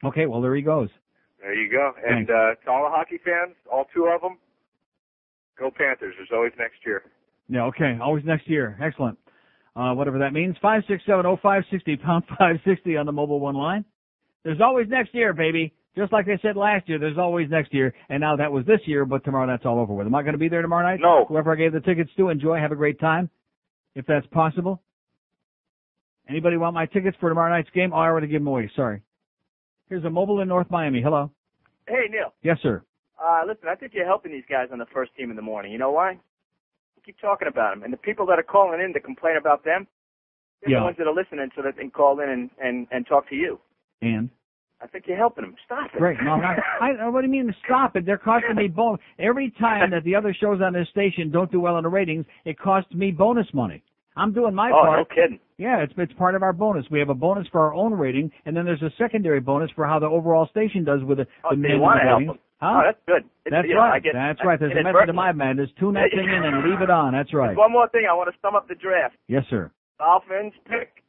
Okay. 0.05 0.25
Well, 0.25 0.39
there 0.41 0.55
he 0.55 0.61
goes. 0.61 0.87
There 1.41 1.53
you 1.53 1.69
go. 1.69 1.91
And 2.07 2.29
uh, 2.29 2.55
to 2.63 2.71
all 2.71 2.83
the 2.83 2.95
hockey 2.95 3.19
fans, 3.23 3.55
all 3.69 3.85
two 3.93 4.05
of 4.05 4.21
them, 4.21 4.37
go 5.59 5.69
Panthers. 5.75 6.15
There's 6.17 6.29
always 6.33 6.53
next 6.57 6.77
year. 6.85 7.03
Yeah, 7.49 7.65
okay. 7.65 7.97
Always 8.01 8.23
next 8.23 8.49
year. 8.49 8.77
Excellent. 8.81 9.19
Uh, 9.75 9.93
whatever 9.93 10.19
that 10.19 10.31
means. 10.33 10.55
Five 10.61 10.83
six 10.87 11.03
seven 11.05 11.25
oh 11.25 11.37
five 11.41 11.63
sixty 11.69 11.97
pound 11.97 12.23
five 12.39 12.57
sixty 12.65 12.95
on 12.97 13.05
the 13.05 13.11
mobile 13.11 13.39
one 13.39 13.55
line. 13.55 13.85
There's 14.43 14.61
always 14.61 14.87
next 14.87 15.13
year, 15.13 15.33
baby. 15.33 15.73
Just 15.97 16.11
like 16.11 16.25
they 16.25 16.37
said 16.41 16.57
last 16.57 16.87
year, 16.89 16.99
there's 16.99 17.17
always 17.17 17.49
next 17.49 17.73
year. 17.73 17.93
And 18.09 18.19
now 18.19 18.35
that 18.35 18.51
was 18.51 18.65
this 18.65 18.81
year, 18.85 19.05
but 19.05 19.23
tomorrow 19.23 19.47
that's 19.47 19.65
all 19.65 19.79
over 19.79 19.93
with. 19.93 20.07
Am 20.07 20.15
I 20.15 20.21
going 20.23 20.33
to 20.33 20.37
be 20.39 20.49
there 20.49 20.61
tomorrow 20.61 20.83
night? 20.83 20.99
No. 21.01 21.25
Whoever 21.27 21.53
I 21.53 21.55
gave 21.55 21.71
the 21.71 21.79
tickets 21.79 22.11
to, 22.17 22.29
enjoy, 22.29 22.59
have 22.59 22.73
a 22.73 22.75
great 22.75 22.99
time, 22.99 23.29
if 23.95 24.05
that's 24.05 24.27
possible. 24.27 24.81
Anybody 26.27 26.57
want 26.57 26.73
my 26.73 26.85
tickets 26.85 27.15
for 27.19 27.29
tomorrow 27.29 27.49
night's 27.49 27.69
game? 27.73 27.91
Oh, 27.93 27.97
I 27.97 28.07
already 28.07 28.27
gave 28.27 28.41
them 28.41 28.47
away. 28.47 28.69
Sorry. 28.75 29.01
Here's 29.87 30.03
a 30.03 30.09
mobile 30.09 30.41
in 30.41 30.47
North 30.47 30.69
Miami. 30.69 31.01
Hello. 31.01 31.31
Hey, 31.87 32.07
Neil. 32.09 32.33
Yes, 32.43 32.57
sir. 32.61 32.83
Uh, 33.23 33.43
listen, 33.47 33.69
I 33.69 33.75
think 33.75 33.93
you're 33.93 34.05
helping 34.05 34.31
these 34.31 34.43
guys 34.49 34.67
on 34.71 34.79
the 34.79 34.87
first 34.93 35.15
team 35.15 35.29
in 35.29 35.35
the 35.35 35.41
morning. 35.41 35.71
You 35.71 35.77
know 35.77 35.91
why? 35.91 36.19
Keep 37.05 37.19
talking 37.21 37.47
about 37.47 37.75
them, 37.75 37.83
and 37.83 37.93
the 37.93 37.97
people 37.97 38.25
that 38.27 38.39
are 38.39 38.43
calling 38.43 38.81
in 38.81 38.93
to 38.93 38.99
complain 38.99 39.37
about 39.37 39.63
them, 39.63 39.87
They're 40.61 40.71
Yeah. 40.71 40.79
the 40.79 40.85
ones 40.85 40.97
that 40.97 41.05
are 41.07 41.13
listening 41.13 41.49
so 41.55 41.61
that 41.61 41.75
they 41.75 41.81
can 41.83 41.91
call 41.91 42.19
in 42.21 42.29
and, 42.29 42.49
and, 42.63 42.87
and 42.91 43.05
talk 43.05 43.29
to 43.29 43.35
you. 43.35 43.59
And 44.01 44.29
I 44.81 44.87
think 44.87 45.05
you're 45.07 45.17
helping 45.17 45.43
them. 45.43 45.55
Stop 45.65 45.93
it. 45.93 45.97
great. 45.99 46.17
No, 46.23 46.31
I'm 46.33 46.59
I, 46.81 47.07
what 47.09 47.21
do 47.21 47.27
you 47.27 47.31
mean 47.31 47.53
stop 47.63 47.95
it? 47.95 48.05
They're 48.05 48.17
costing 48.17 48.55
me 48.55 48.67
bonus 48.67 48.99
every 49.19 49.51
time 49.59 49.91
that 49.91 50.03
the 50.03 50.15
other 50.15 50.33
shows 50.33 50.61
on 50.61 50.73
this 50.73 50.87
station 50.89 51.29
don't 51.31 51.51
do 51.51 51.59
well 51.59 51.77
in 51.77 51.83
the 51.83 51.89
ratings. 51.89 52.25
It 52.45 52.57
costs 52.57 52.91
me 52.93 53.11
bonus 53.11 53.47
money. 53.53 53.83
I'm 54.17 54.33
doing 54.33 54.55
my 54.55 54.71
oh, 54.71 54.81
part. 54.81 54.99
no 54.99 55.05
kidding. 55.05 55.39
Yeah, 55.57 55.83
it's 55.83 55.93
it's 55.97 56.13
part 56.13 56.35
of 56.35 56.41
our 56.43 56.53
bonus. 56.53 56.85
We 56.89 56.99
have 56.99 57.09
a 57.09 57.13
bonus 57.13 57.47
for 57.51 57.61
our 57.61 57.73
own 57.73 57.93
rating, 57.93 58.31
and 58.45 58.55
then 58.55 58.65
there's 58.65 58.81
a 58.81 58.91
secondary 58.97 59.39
bonus 59.41 59.69
for 59.75 59.85
how 59.85 59.99
the 59.99 60.07
overall 60.07 60.47
station 60.47 60.83
does 60.83 61.01
with 61.03 61.17
the, 61.19 61.27
Oh, 61.43 61.49
the 61.51 61.55
so 61.55 61.59
men 61.59 61.71
you 61.71 61.79
want 61.79 61.99
to 62.01 62.07
help 62.07 62.25
them. 62.25 62.39
Huh? 62.65 62.81
Oh, 62.81 62.81
that's 62.83 62.97
good. 63.05 63.23
It's, 63.45 63.53
That's 63.53 63.67
you 63.67 63.75
know, 63.75 63.81
right. 63.81 63.95
I 63.95 63.99
get, 63.99 64.13
That's 64.13 64.39
I- 64.41 64.45
right. 64.47 64.59
There's 64.59 64.71
a 64.71 64.81
method 64.81 64.83
to 64.83 64.89
inadvertently. 65.13 65.15
my 65.21 65.31
madness. 65.33 65.69
Tune 65.79 65.93
that 65.93 66.09
thing 66.09 66.25
in 66.25 66.41
and 66.43 66.65
leave 66.67 66.81
it 66.81 66.89
on. 66.89 67.13
That's 67.13 67.31
right. 67.33 67.55
One 67.55 67.71
more 67.71 67.87
thing. 67.89 68.07
I 68.09 68.13
want 68.13 68.33
to 68.33 68.37
sum 68.41 68.55
up 68.55 68.67
the 68.67 68.73
draft. 68.75 69.15
Yes, 69.27 69.43
sir. 69.51 69.69
Dolphins 69.99 70.53
pick 70.65 71.03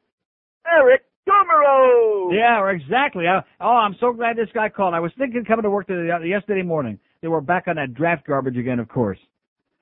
Eric 0.71 1.03
Kumerow. 1.27 2.33
Yeah, 2.37 2.61
or 2.61 2.71
exactly. 2.71 3.27
I, 3.27 3.41
oh, 3.61 3.69
I'm 3.81 3.97
so 4.01 4.13
glad 4.13 4.37
this 4.37 4.49
guy 4.55 4.69
called. 4.69 4.93
I 4.95 5.01
was 5.01 5.13
thinking 5.17 5.45
coming 5.45 5.63
to 5.65 5.71
work 5.71 5.87
the, 5.87 6.11
uh, 6.15 6.21
yesterday 6.25 6.63
morning. 6.63 6.99
They 7.23 7.29
were 7.29 7.41
back 7.41 7.69
on 7.69 7.77
that 7.77 7.95
draft 7.95 8.27
garbage 8.27 8.57
again, 8.57 8.79
of 8.79 8.89
course. 8.89 9.19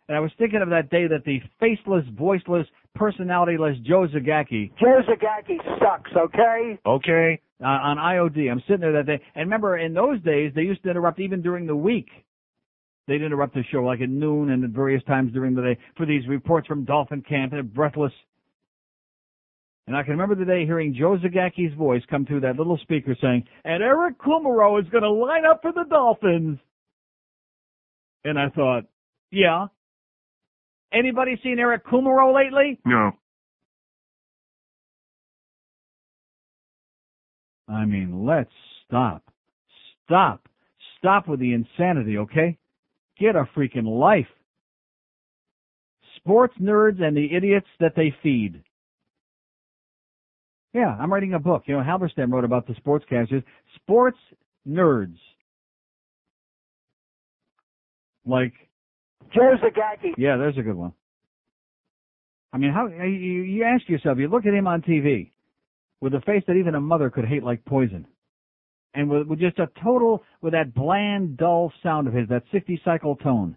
And 0.09 0.17
I 0.17 0.21
was 0.21 0.31
thinking 0.39 0.61
of 0.63 0.69
that 0.71 0.91
day 0.91 1.07
that 1.09 1.25
the 1.25 1.41
faceless, 1.59 2.05
voiceless, 2.17 2.67
personalityless 2.97 3.83
Joe 3.83 4.07
Zagacki 4.07 4.71
Joe 4.79 5.01
Zagacki 5.09 5.57
sucks, 5.81 6.11
okay? 6.17 6.79
Okay. 6.87 7.41
Uh, 7.63 7.67
on 7.67 7.99
IOD. 7.99 8.51
I'm 8.51 8.61
sitting 8.67 8.81
there 8.81 8.93
that 8.95 9.07
day, 9.07 9.21
and 9.35 9.45
remember 9.45 9.79
in 9.79 9.95
those 9.95 10.21
days 10.23 10.53
they 10.55 10.63
used 10.63 10.83
to 10.83 10.91
interrupt 10.91 11.21
even 11.21 11.41
during 11.41 11.67
the 11.67 11.77
week. 11.77 12.09
They'd 13.07 13.23
interrupt 13.23 13.55
the 13.55 13.63
show 13.71 13.79
like 13.79 14.01
at 14.01 14.09
noon 14.09 14.51
and 14.51 14.65
at 14.65 14.71
various 14.71 15.05
times 15.05 15.33
during 15.33 15.55
the 15.55 15.63
day 15.63 15.79
for 15.97 16.05
these 16.05 16.27
reports 16.27 16.67
from 16.67 16.85
Dolphin 16.85 17.23
Camp. 17.23 17.53
They're 17.53 17.63
breathless. 17.63 18.13
And 19.87 19.97
I 19.97 20.03
can 20.03 20.13
remember 20.13 20.35
the 20.35 20.47
day 20.47 20.65
hearing 20.65 20.97
Joe 20.99 21.19
Zagacki's 21.19 21.77
voice 21.77 22.03
come 22.09 22.25
through 22.25 22.41
that 22.41 22.57
little 22.57 22.79
speaker 22.79 23.15
saying, 23.21 23.45
and 23.65 23.83
Eric 23.83 24.19
Kumerow 24.19 24.83
is 24.83 24.89
going 24.89 25.03
to 25.03 25.11
line 25.11 25.45
up 25.45 25.61
for 25.61 25.73
the 25.73 25.85
Dolphins. 25.89 26.59
And 28.25 28.39
I 28.39 28.49
thought, 28.49 28.85
yeah. 29.31 29.67
Anybody 30.93 31.39
seen 31.43 31.59
Eric 31.59 31.87
Kumerow 31.87 32.35
lately? 32.35 32.81
No. 32.87 33.13
I 37.69 37.85
mean, 37.85 38.25
let's 38.25 38.51
stop. 38.87 39.23
Stop. 40.05 40.49
Stop 40.99 41.29
with 41.29 41.41
the 41.41 41.53
insanity, 41.53 42.19
okay? 42.19 42.59
Get 43.19 43.37
a 43.37 43.45
freaking 43.57 43.87
life. 43.87 44.27
Sports 46.17 46.55
nerds 46.61 47.03
and 47.03 47.17
the 47.17 47.35
idiots 47.35 47.67
that 47.81 47.93
they 47.97 48.15
feed. 48.23 48.63
Yeah, 50.73 50.97
I'm 50.99 51.13
writing 51.13 51.35
a 51.35 51.39
book. 51.39 51.65
You 51.67 51.77
know, 51.77 51.83
Halberstam 51.83 52.33
wrote 52.33 52.45
about 52.45 52.67
the 52.67 52.75
sportscasters. 52.75 53.45
Sports 53.77 54.19
nerds. 54.67 55.17
Like, 58.27 58.55
Joe 59.35 59.55
Zagacki. 59.63 60.15
yeah, 60.17 60.37
there's 60.37 60.59
a 60.59 60.63
good 60.63 60.75
one. 60.75 60.93
I 62.53 62.59
mean, 62.59 62.73
how 62.73 62.87
you, 62.87 63.05
you 63.05 63.65
ask 63.65 63.89
yourself, 63.89 64.19
you 64.19 64.29
look 64.29 64.47
at 64.47 64.55
him 64.55 64.67
on 64.67 64.81
TV 64.83 65.31
with 66.01 66.15
a 66.15 66.21
face 66.23 66.43
that 66.47 66.55
even 66.57 66.75
a 66.75 66.81
mother 66.81 67.11
could 67.11 67.25
hate 67.25 67.43
like 67.43 67.65
poison, 67.65 68.07
and 68.95 69.09
with, 69.09 69.27
with 69.27 69.41
just 69.41 69.59
a 69.59 69.69
total 69.83 70.23
with 70.41 70.53
that 70.53 70.75
bland, 70.75 71.37
dull 71.37 71.73
sound 71.83 72.07
of 72.07 72.15
his, 72.15 72.29
that 72.29 72.45
60 72.53 72.81
cycle 72.85 73.17
tone, 73.17 73.57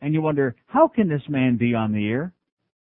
and 0.00 0.14
you 0.14 0.22
wonder 0.22 0.56
how 0.66 0.88
can 0.88 1.08
this 1.08 1.22
man 1.28 1.56
be 1.56 1.74
on 1.74 1.92
the 1.92 2.08
air? 2.08 2.32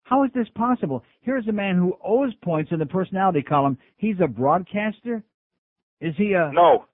How 0.04 0.24
is 0.24 0.30
this 0.34 0.48
possible? 0.56 1.04
Here's 1.20 1.46
a 1.46 1.52
man 1.52 1.76
who 1.76 1.96
owes 2.04 2.34
points 2.42 2.72
in 2.72 2.80
the 2.80 2.86
personality 2.86 3.42
column. 3.42 3.78
He's 3.96 4.16
a 4.20 4.26
broadcaster. 4.26 5.22
Is 6.00 6.14
he 6.16 6.32
a 6.32 6.50
No. 6.52 6.86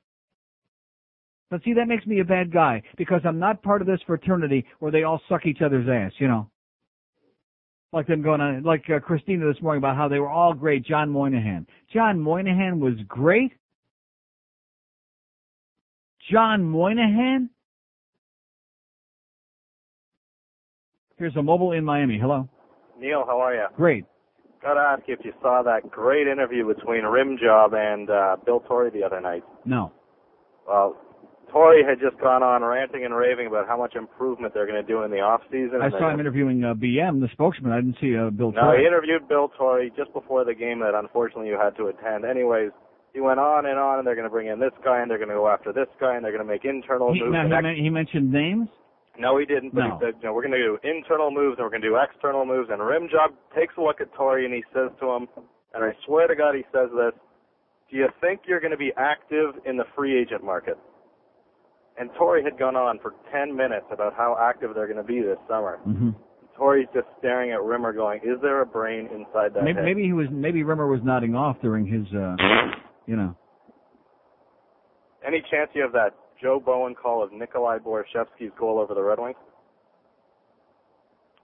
but 1.50 1.62
see, 1.64 1.72
that 1.74 1.88
makes 1.88 2.04
me 2.06 2.20
a 2.20 2.24
bad 2.24 2.52
guy 2.52 2.82
because 2.98 3.22
I'm 3.24 3.38
not 3.38 3.62
part 3.62 3.80
of 3.80 3.86
this 3.86 4.00
fraternity 4.06 4.66
where 4.80 4.90
they 4.92 5.04
all 5.04 5.20
suck 5.28 5.46
each 5.46 5.62
other's 5.62 5.88
ass, 5.88 6.12
you 6.18 6.28
know. 6.28 6.50
Like 7.92 8.06
them 8.08 8.20
going 8.20 8.40
on, 8.40 8.62
like 8.62 8.84
uh, 8.90 8.98
Christina 9.00 9.50
this 9.50 9.62
morning 9.62 9.78
about 9.78 9.96
how 9.96 10.08
they 10.08 10.18
were 10.18 10.28
all 10.28 10.52
great. 10.52 10.84
John 10.84 11.08
Moynihan. 11.08 11.66
John 11.92 12.20
Moynihan 12.20 12.80
was 12.80 12.94
great. 13.08 13.52
John 16.30 16.64
Moynihan? 16.64 17.48
Here's 21.16 21.36
a 21.36 21.42
mobile 21.42 21.72
in 21.72 21.84
Miami. 21.84 22.18
Hello. 22.18 22.48
Neil, 22.98 23.24
how 23.26 23.40
are 23.40 23.54
you? 23.54 23.66
Great. 23.76 24.04
Got 24.62 24.74
to 24.74 24.80
ask 24.80 25.02
you 25.06 25.14
if 25.14 25.24
you 25.24 25.32
saw 25.40 25.62
that 25.62 25.90
great 25.90 26.26
interview 26.26 26.66
between 26.66 27.04
Rim 27.04 27.38
Job 27.42 27.72
and 27.74 28.10
uh, 28.10 28.36
Bill 28.44 28.60
Torrey 28.60 28.90
the 28.90 29.04
other 29.04 29.20
night. 29.20 29.44
No. 29.64 29.92
Well, 30.66 30.96
Torrey 31.52 31.82
had 31.84 32.00
just 32.00 32.20
gone 32.20 32.42
on 32.42 32.62
ranting 32.62 33.04
and 33.04 33.14
raving 33.14 33.46
about 33.46 33.66
how 33.68 33.76
much 33.78 33.94
improvement 33.94 34.52
they're 34.52 34.66
going 34.66 34.80
to 34.80 34.86
do 34.86 35.02
in 35.04 35.10
the 35.10 35.20
off 35.20 35.40
season. 35.50 35.80
I 35.82 35.90
saw 35.90 36.10
him 36.10 36.20
interviewing 36.20 36.64
uh, 36.64 36.74
BM, 36.74 37.20
the 37.20 37.28
spokesman. 37.32 37.72
I 37.72 37.76
didn't 37.80 37.96
see 38.00 38.16
uh, 38.16 38.30
Bill 38.30 38.52
No, 38.52 38.60
Torrey. 38.60 38.80
he 38.82 38.86
interviewed 38.86 39.28
Bill 39.28 39.48
Torrey 39.56 39.92
just 39.96 40.12
before 40.12 40.44
the 40.44 40.54
game 40.54 40.80
that 40.80 40.94
unfortunately 40.94 41.48
you 41.48 41.58
had 41.58 41.76
to 41.76 41.86
attend. 41.86 42.24
Anyways, 42.24 42.70
he 43.14 43.20
went 43.20 43.40
on 43.40 43.64
and 43.66 43.78
on, 43.78 43.98
and 43.98 44.06
they're 44.06 44.14
going 44.16 44.26
to 44.28 44.30
bring 44.30 44.48
in 44.48 44.58
this 44.60 44.72
guy, 44.84 45.00
and 45.00 45.10
they're 45.10 45.18
going 45.18 45.30
to 45.30 45.34
go 45.36 45.48
after 45.48 45.72
this 45.72 45.88
guy, 45.98 46.16
and 46.16 46.24
they're 46.24 46.32
going 46.32 46.44
to 46.46 46.50
make 46.52 46.64
internal 46.64 47.14
He, 47.14 47.20
moves. 47.22 47.32
now, 47.32 47.46
he, 47.48 47.54
ex- 47.68 47.78
he 47.80 47.88
mentioned 47.90 48.30
names. 48.30 48.68
no, 49.18 49.38
he 49.38 49.46
didn't. 49.46 49.72
But 49.74 49.86
No. 49.88 49.98
he 49.98 50.04
said, 50.04 50.14
you 50.20 50.28
know, 50.28 50.34
we're 50.34 50.42
going 50.46 50.58
to 50.58 50.62
do 50.62 50.78
internal 50.84 51.30
moves 51.30 51.56
and 51.58 51.64
we're 51.64 51.70
going 51.70 51.82
to 51.82 51.88
do 51.88 51.96
external 51.96 52.44
moves. 52.44 52.68
And 52.70 52.80
Rimjob 52.82 53.32
takes 53.56 53.72
a 53.78 53.80
look 53.80 54.00
at 54.02 54.12
Torrey 54.12 54.44
and 54.44 54.52
he 54.52 54.62
says 54.74 54.90
to 55.00 55.06
him, 55.10 55.28
and 55.72 55.84
I 55.84 55.92
swear 56.04 56.26
to 56.26 56.36
God, 56.36 56.54
he 56.54 56.64
says 56.72 56.90
this: 56.92 57.12
Do 57.90 57.96
you 57.96 58.08
think 58.20 58.40
you're 58.46 58.60
going 58.60 58.72
to 58.72 58.76
be 58.76 58.92
active 58.98 59.54
in 59.64 59.76
the 59.78 59.84
free 59.96 60.18
agent 60.20 60.44
market? 60.44 60.76
And 61.98 62.10
Torrey 62.18 62.42
had 62.44 62.58
gone 62.58 62.76
on 62.76 62.98
for 63.00 63.14
10 63.32 63.56
minutes 63.56 63.86
about 63.90 64.14
how 64.14 64.36
active 64.40 64.72
they're 64.74 64.86
going 64.86 64.98
to 64.98 65.02
be 65.02 65.20
this 65.20 65.38
summer. 65.48 65.78
hmm 65.78 66.10
Torrey's 66.56 66.88
just 66.94 67.06
staring 67.18 67.52
at 67.52 67.62
Rimmer, 67.62 67.92
going, 67.92 68.18
"Is 68.24 68.40
there 68.40 68.62
a 68.62 68.66
brain 68.66 69.08
inside 69.12 69.52
that 69.52 69.62
Maybe, 69.62 69.76
head?" 69.76 69.84
maybe 69.84 70.02
he 70.04 70.14
was. 70.14 70.26
Maybe 70.30 70.62
Rimmer 70.62 70.86
was 70.86 71.00
nodding 71.04 71.34
off 71.34 71.60
during 71.60 71.84
his. 71.86 72.06
uh 72.14 72.34
You 73.06 73.16
know. 73.16 73.36
Any 75.26 75.42
chance 75.50 75.68
you 75.74 75.82
have 75.82 75.92
that 75.92 76.14
Joe 76.40 76.58
Bowen 76.64 76.94
call 76.94 77.22
of 77.22 77.30
Nikolai 77.30 77.76
Borschevsky's 77.78 78.52
goal 78.58 78.78
over 78.78 78.94
the 78.94 79.02
Red 79.02 79.18
Wings? 79.18 79.36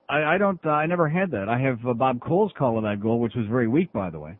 I, 0.08 0.34
I 0.34 0.38
don't. 0.38 0.60
Uh, 0.64 0.70
I 0.70 0.86
never 0.86 1.08
had 1.10 1.30
that. 1.32 1.48
I 1.48 1.58
have 1.60 1.78
uh, 1.86 1.92
Bob 1.92 2.20
Cole's 2.20 2.52
call 2.56 2.78
of 2.78 2.84
that 2.84 3.00
goal, 3.02 3.20
which 3.20 3.34
was 3.34 3.46
very 3.48 3.68
weak, 3.68 3.92
by 3.92 4.08
the 4.08 4.18
way. 4.18 4.36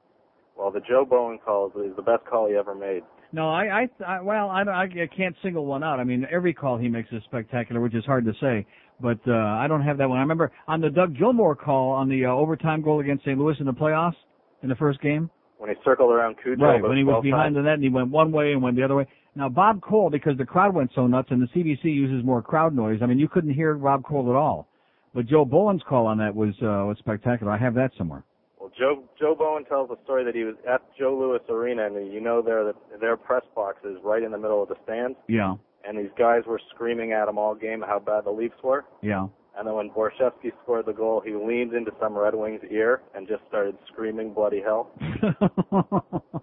Well, 0.56 0.70
the 0.70 0.80
Joe 0.80 1.04
Bowen 1.04 1.38
call 1.44 1.68
is 1.84 1.96
the 1.96 2.02
best 2.02 2.24
call 2.24 2.48
he 2.48 2.54
ever 2.56 2.74
made. 2.74 3.02
No, 3.32 3.48
I, 3.48 3.64
I, 3.82 4.04
I 4.06 4.20
well, 4.20 4.50
I, 4.50 4.62
I, 4.62 4.86
can't 5.16 5.34
single 5.42 5.64
one 5.64 5.82
out. 5.82 5.98
I 5.98 6.04
mean, 6.04 6.26
every 6.30 6.52
call 6.52 6.76
he 6.76 6.88
makes 6.88 7.10
is 7.12 7.22
spectacular, 7.24 7.80
which 7.80 7.94
is 7.94 8.04
hard 8.04 8.26
to 8.26 8.32
say. 8.40 8.66
But 9.00 9.18
uh, 9.26 9.32
I 9.32 9.66
don't 9.68 9.82
have 9.82 9.98
that 9.98 10.08
one. 10.08 10.18
I 10.18 10.20
remember 10.20 10.52
on 10.68 10.80
the 10.80 10.90
Doug 10.90 11.16
Gilmour 11.16 11.56
call 11.56 11.90
on 11.90 12.08
the 12.08 12.26
uh, 12.26 12.28
overtime 12.28 12.82
goal 12.82 13.00
against 13.00 13.24
St. 13.24 13.38
Louis 13.38 13.56
in 13.58 13.66
the 13.66 13.72
playoffs 13.72 14.16
in 14.62 14.68
the 14.68 14.76
first 14.76 15.00
game. 15.00 15.30
When 15.58 15.70
he 15.70 15.76
circled 15.84 16.10
around 16.10 16.36
Cujo, 16.42 16.62
Right, 16.62 16.82
when 16.82 16.96
he 16.96 17.04
was 17.04 17.22
behind 17.22 17.54
times. 17.54 17.56
the 17.56 17.62
net 17.62 17.74
and 17.74 17.82
he 17.82 17.88
went 17.88 18.10
one 18.10 18.32
way 18.32 18.52
and 18.52 18.62
went 18.62 18.76
the 18.76 18.82
other 18.82 18.96
way. 18.96 19.06
Now 19.34 19.48
Bob 19.48 19.80
Cole, 19.80 20.10
because 20.10 20.36
the 20.36 20.44
crowd 20.44 20.74
went 20.74 20.90
so 20.94 21.06
nuts 21.06 21.28
and 21.30 21.40
the 21.40 21.46
CBC 21.46 21.84
uses 21.84 22.24
more 22.24 22.42
crowd 22.42 22.74
noise, 22.74 22.98
I 23.00 23.06
mean 23.06 23.18
you 23.18 23.28
couldn't 23.28 23.54
hear 23.54 23.74
Rob 23.74 24.04
Cole 24.04 24.28
at 24.28 24.36
all. 24.36 24.68
But 25.14 25.26
Joe 25.26 25.44
Bowen's 25.44 25.82
call 25.88 26.06
on 26.06 26.18
that 26.18 26.34
was 26.34 26.54
uh, 26.62 26.86
was 26.86 26.96
spectacular. 26.98 27.52
I 27.52 27.58
have 27.58 27.74
that 27.74 27.92
somewhere. 27.96 28.24
Well, 28.62 28.70
Joe 28.78 29.02
Joe 29.18 29.34
Bowen 29.36 29.64
tells 29.64 29.88
the 29.88 29.96
story 30.04 30.22
that 30.24 30.36
he 30.36 30.44
was 30.44 30.54
at 30.72 30.82
Joe 30.96 31.18
Louis 31.18 31.40
Arena, 31.50 31.86
and 31.86 32.12
you 32.12 32.20
know 32.20 32.40
their 32.40 32.72
their 33.00 33.16
press 33.16 33.42
box 33.56 33.78
is 33.84 33.96
right 34.04 34.22
in 34.22 34.30
the 34.30 34.38
middle 34.38 34.62
of 34.62 34.68
the 34.68 34.76
stands, 34.84 35.18
Yeah, 35.26 35.56
and 35.84 35.98
these 35.98 36.14
guys 36.16 36.42
were 36.46 36.60
screaming 36.72 37.10
at 37.12 37.26
him 37.26 37.38
all 37.38 37.56
game 37.56 37.82
how 37.84 37.98
bad 37.98 38.24
the 38.24 38.30
Leafs 38.30 38.54
were. 38.62 38.84
yeah. 39.02 39.26
And 39.58 39.66
then 39.68 39.74
when 39.74 39.90
Borschevsky 39.90 40.48
scored 40.62 40.86
the 40.86 40.94
goal, 40.94 41.20
he 41.20 41.34
leaned 41.34 41.74
into 41.74 41.90
some 42.00 42.16
Red 42.16 42.34
Wings 42.34 42.62
ear 42.70 43.02
and 43.14 43.28
just 43.28 43.42
started 43.48 43.76
screaming 43.92 44.32
bloody 44.32 44.62
hell. 44.64 44.88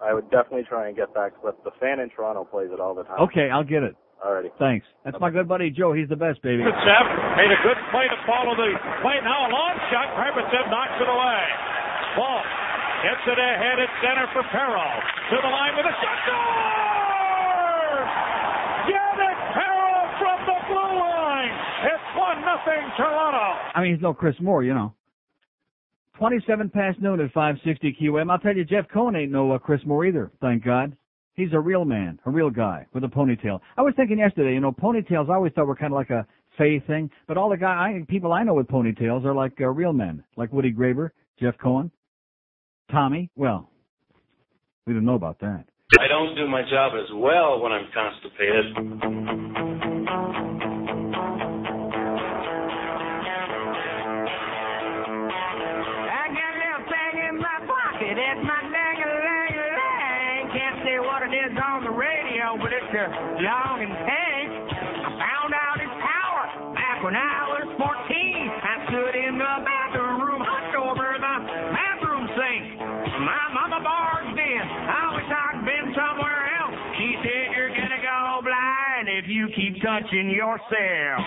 I 0.04 0.14
would 0.14 0.30
definitely 0.30 0.64
try 0.70 0.88
and 0.88 0.96
get 0.96 1.14
that 1.16 1.34
clip. 1.42 1.58
The 1.64 1.72
fan 1.80 2.00
in 2.00 2.10
Toronto 2.12 2.44
plays 2.46 2.70
it 2.72 2.80
all 2.80 2.94
the 2.94 3.04
time. 3.04 3.20
okay, 3.26 3.50
I'll 3.50 3.64
get 3.66 3.82
it. 3.82 3.96
Alrighty. 4.22 4.52
Thanks. 4.60 4.86
That's 5.06 5.18
my 5.20 5.32
good 5.32 5.48
buddy 5.48 5.72
Joe. 5.72 5.94
He's 5.94 6.10
the 6.10 6.20
best, 6.20 6.44
baby. 6.44 6.62
Pripetsev 6.62 7.06
made 7.40 7.50
a 7.50 7.60
good 7.64 7.80
play 7.90 8.06
to 8.12 8.18
follow 8.28 8.54
the 8.54 8.68
play. 9.02 9.16
Now 9.24 9.48
a 9.48 9.50
long 9.50 9.74
shot. 9.90 10.12
Pripetsev 10.14 10.70
knocks 10.70 11.00
it 11.02 11.08
away. 11.10 11.42
Gets 13.00 13.24
it 13.32 13.40
ahead 13.40 13.80
at 13.80 13.90
center 14.04 14.28
for 14.36 14.44
Perreault. 14.52 15.02
To 15.32 15.38
the 15.40 15.48
line 15.48 15.74
with 15.78 15.88
a 15.88 15.96
shot. 16.04 16.18
Score! 16.28 18.04
Yanic 18.92 19.40
Perreault 19.56 20.12
from 20.20 20.40
the 20.44 20.60
blue 20.68 21.00
line. 21.00 21.54
It's 21.88 22.10
one 22.20 22.42
nothing 22.44 22.84
Toronto. 22.98 23.56
I 23.74 23.82
mean, 23.82 23.94
he's 23.96 24.02
no 24.02 24.14
Chris 24.14 24.36
Moore, 24.42 24.64
you 24.64 24.74
know. 24.74 24.94
27 26.18 26.70
past 26.70 27.00
noon 27.00 27.22
at 27.22 27.32
560 27.32 27.98
QM. 28.02 28.30
I'll 28.30 28.38
tell 28.38 28.56
you, 28.56 28.66
Jeff 28.66 28.86
Cohen 28.94 29.16
ain't 29.16 29.32
no 29.32 29.54
uh, 29.54 29.58
Chris 29.60 29.80
Moore 29.86 30.06
either, 30.06 30.30
thank 30.42 30.66
God. 30.66 30.96
He's 31.36 31.54
a 31.54 31.60
real 31.60 31.86
man, 31.86 32.20
a 32.26 32.30
real 32.30 32.50
guy 32.50 32.86
with 32.94 33.06
a 33.06 33.08
ponytail. 33.08 33.62
I 33.78 33.82
was 33.82 33.94
thinking 33.96 34.20
yesterday, 34.20 34.54
you 34.54 34.60
know, 34.60 34.74
ponytails 34.74 35.30
I 35.30 35.36
always 35.36 35.54
thought 35.54 35.68
were 35.68 35.76
kind 35.78 35.94
of 35.94 35.96
like 35.96 36.10
a 36.10 36.28
fey 36.58 36.82
thing, 36.86 37.10
but 37.30 37.38
all 37.38 37.50
the 37.50 37.56
guy, 37.56 37.72
I, 37.72 38.06
people 38.10 38.34
I 38.34 38.44
know 38.44 38.56
with 38.56 38.68
ponytails 38.68 39.24
are 39.24 39.34
like 39.34 39.54
uh, 39.62 39.68
real 39.68 39.94
men, 39.94 40.22
like 40.36 40.52
Woody 40.52 40.74
Graber, 40.74 41.12
Jeff 41.40 41.58
Cohen. 41.64 41.90
Tommy? 42.92 43.30
Well, 43.36 43.70
we 44.86 44.94
don't 44.94 45.06
know 45.06 45.16
about 45.16 45.40
that. 45.40 45.66
I 46.00 46.08
don't 46.08 46.36
do 46.36 46.48
my 46.48 46.62
job 46.70 46.94
as 46.96 47.10
well 47.14 47.60
when 47.62 47.72
I'm 47.72 47.88
constipated. 47.94 48.76
I 56.10 56.26
got 56.30 56.52
a 56.54 56.62
little 56.62 56.86
thing 56.90 57.14
in 57.30 57.36
my 57.38 57.58
pocket. 57.66 58.16
It's 58.18 58.44
my 58.46 58.62
dang-a-lang-a-lang. 58.70 60.50
Can't 60.54 60.80
say 60.86 60.98
what 61.00 61.22
it 61.24 61.34
is 61.34 61.54
on 61.58 61.84
the 61.84 61.94
radio, 61.94 62.58
but 62.62 62.74
it's 62.74 62.94
a 62.94 63.06
long 63.42 63.82
and 63.82 63.94
tank. 63.94 64.50
I 64.74 65.10
found 65.18 65.54
out 65.54 65.78
its 65.82 65.94
power 66.02 66.74
back 66.74 67.04
when 67.04 67.16
I 67.16 67.20
was 67.20 67.39
14. 67.39 67.39
I 67.39 67.39
touching 80.00 80.30
yourself. 80.30 81.26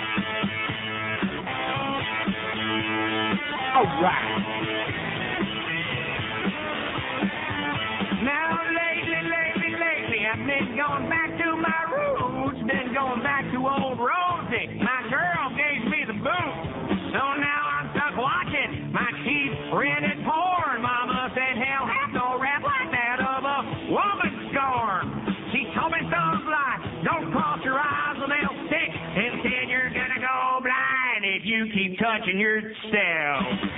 All 3.74 3.84
right. 4.02 4.38
Now 8.22 8.58
lately, 8.70 9.22
lately, 9.28 9.72
lately, 9.72 10.20
I've 10.26 10.46
been 10.46 10.76
going 10.76 11.08
back 11.10 11.30
to 11.38 11.56
my 11.56 11.80
roots, 11.90 12.58
been 12.60 12.94
going 12.94 13.22
back 13.22 13.44
to 13.52 13.58
old 13.58 13.98
Rosie. 13.98 14.78
My 14.78 15.08
girl 15.10 15.50
gave 15.56 15.90
me 15.90 16.04
the 16.06 16.14
boot, 16.14 16.51
touching 32.02 32.38
yourself. 32.38 33.71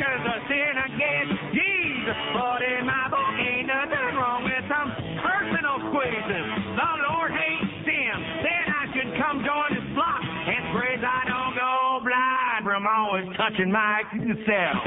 Masturbation's 0.00 0.26
a 0.26 0.36
sin 0.48 0.74
against 0.88 1.40
Jesus. 1.52 2.16
But 2.32 2.62
in 2.62 2.86
my 2.86 3.08
book 3.10 3.34
ain't 3.36 3.66
nothing 3.68 4.16
wrong 4.16 4.44
with 4.44 4.64
some 4.68 4.88
personal 5.20 5.76
squeezes. 5.90 6.48
The 6.76 6.92
Lord 7.08 7.30
hates 7.32 7.72
sin. 7.84 8.16
Then 8.42 8.66
I 8.72 8.84
should 8.92 9.10
come 9.20 9.44
join 9.44 9.70
his 9.76 9.86
flock 9.94 10.22
and 10.24 10.62
praise 10.76 11.02
I 11.04 11.22
don't 11.28 11.54
go 11.54 12.00
blind 12.04 12.64
from 12.64 12.86
always 12.86 13.28
touching 13.36 13.70
myself. 13.70 14.84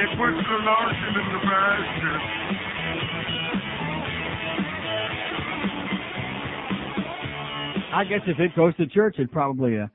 It 0.00 0.10
puts 0.16 0.40
the 0.48 0.58
lotion 0.64 1.12
in 1.14 1.26
the 1.30 1.40
basket. 1.44 2.20
I 7.92 8.04
guess 8.04 8.20
if 8.26 8.38
it 8.38 8.54
goes 8.54 8.74
to 8.76 8.86
church, 8.86 9.16
it 9.18 9.32
probably 9.32 9.78
uh, 9.78 9.86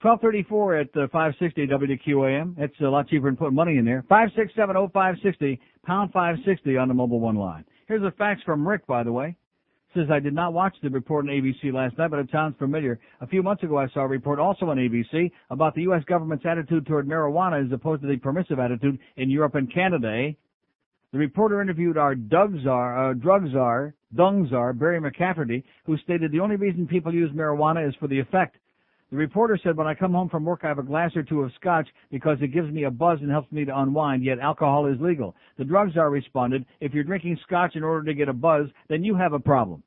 twelve 0.00 0.20
thirty 0.20 0.42
four 0.42 0.76
at 0.76 0.94
uh, 0.96 1.06
five 1.12 1.34
sixty 1.38 1.66
WQAM. 1.66 2.54
It's 2.58 2.78
a 2.80 2.84
lot 2.84 3.08
cheaper 3.08 3.28
than 3.28 3.36
putting 3.36 3.54
money 3.54 3.78
in 3.78 3.84
there. 3.84 4.04
Five 4.08 4.30
six 4.36 4.52
seven 4.56 4.76
oh 4.76 4.88
five 4.92 5.16
sixty 5.22 5.60
pound 5.84 6.12
five 6.12 6.36
sixty 6.44 6.76
on 6.76 6.88
the 6.88 6.94
mobile 6.94 7.20
one 7.20 7.36
line. 7.36 7.64
Here's 7.86 8.02
a 8.02 8.10
fax 8.12 8.42
from 8.42 8.66
Rick, 8.66 8.86
by 8.86 9.02
the 9.02 9.12
way. 9.12 9.36
Says 9.92 10.06
I 10.08 10.20
did 10.20 10.34
not 10.34 10.52
watch 10.52 10.76
the 10.82 10.88
report 10.88 11.24
on 11.24 11.32
ABC 11.32 11.72
last 11.72 11.98
night, 11.98 12.10
but 12.12 12.20
it 12.20 12.28
sounds 12.30 12.54
familiar. 12.60 13.00
A 13.20 13.26
few 13.26 13.42
months 13.42 13.64
ago, 13.64 13.76
I 13.76 13.88
saw 13.88 14.02
a 14.02 14.06
report 14.06 14.38
also 14.38 14.66
on 14.66 14.76
ABC 14.76 15.32
about 15.50 15.74
the 15.74 15.82
U.S. 15.82 16.04
government's 16.06 16.46
attitude 16.46 16.86
toward 16.86 17.08
marijuana 17.08 17.66
as 17.66 17.72
opposed 17.72 18.02
to 18.02 18.08
the 18.08 18.16
permissive 18.16 18.60
attitude 18.60 19.00
in 19.16 19.28
Europe 19.30 19.56
and 19.56 19.72
Canada. 19.74 20.06
eh? 20.08 20.32
The 21.10 21.18
reporter 21.18 21.60
interviewed 21.60 21.98
our 21.98 22.14
drug 22.14 22.54
czar, 22.62 23.10
uh, 23.10 23.14
drug 23.14 23.50
czar, 23.50 23.94
dung 24.14 24.46
czar, 24.48 24.72
Barry 24.74 25.00
McCaffrey, 25.00 25.64
who 25.84 25.96
stated 25.98 26.30
the 26.30 26.38
only 26.38 26.54
reason 26.54 26.86
people 26.86 27.12
use 27.12 27.32
marijuana 27.32 27.88
is 27.88 27.96
for 27.96 28.06
the 28.06 28.20
effect. 28.20 28.58
The 29.10 29.16
reporter 29.16 29.58
said, 29.62 29.76
when 29.76 29.88
I 29.88 29.94
come 29.94 30.12
home 30.12 30.28
from 30.28 30.44
work, 30.44 30.60
I 30.62 30.68
have 30.68 30.78
a 30.78 30.84
glass 30.84 31.10
or 31.16 31.24
two 31.24 31.42
of 31.42 31.50
scotch 31.58 31.88
because 32.12 32.38
it 32.40 32.54
gives 32.54 32.70
me 32.70 32.84
a 32.84 32.90
buzz 32.90 33.18
and 33.20 33.30
helps 33.30 33.50
me 33.50 33.64
to 33.64 33.76
unwind, 33.76 34.24
yet 34.24 34.38
alcohol 34.38 34.86
is 34.86 35.00
legal. 35.00 35.34
The 35.58 35.64
drug 35.64 35.92
czar 35.94 36.10
responded, 36.10 36.64
if 36.80 36.94
you're 36.94 37.04
drinking 37.04 37.38
scotch 37.42 37.74
in 37.74 37.82
order 37.82 38.04
to 38.06 38.14
get 38.14 38.28
a 38.28 38.32
buzz, 38.32 38.68
then 38.88 39.02
you 39.02 39.16
have 39.16 39.32
a 39.32 39.40
problem. 39.40 39.82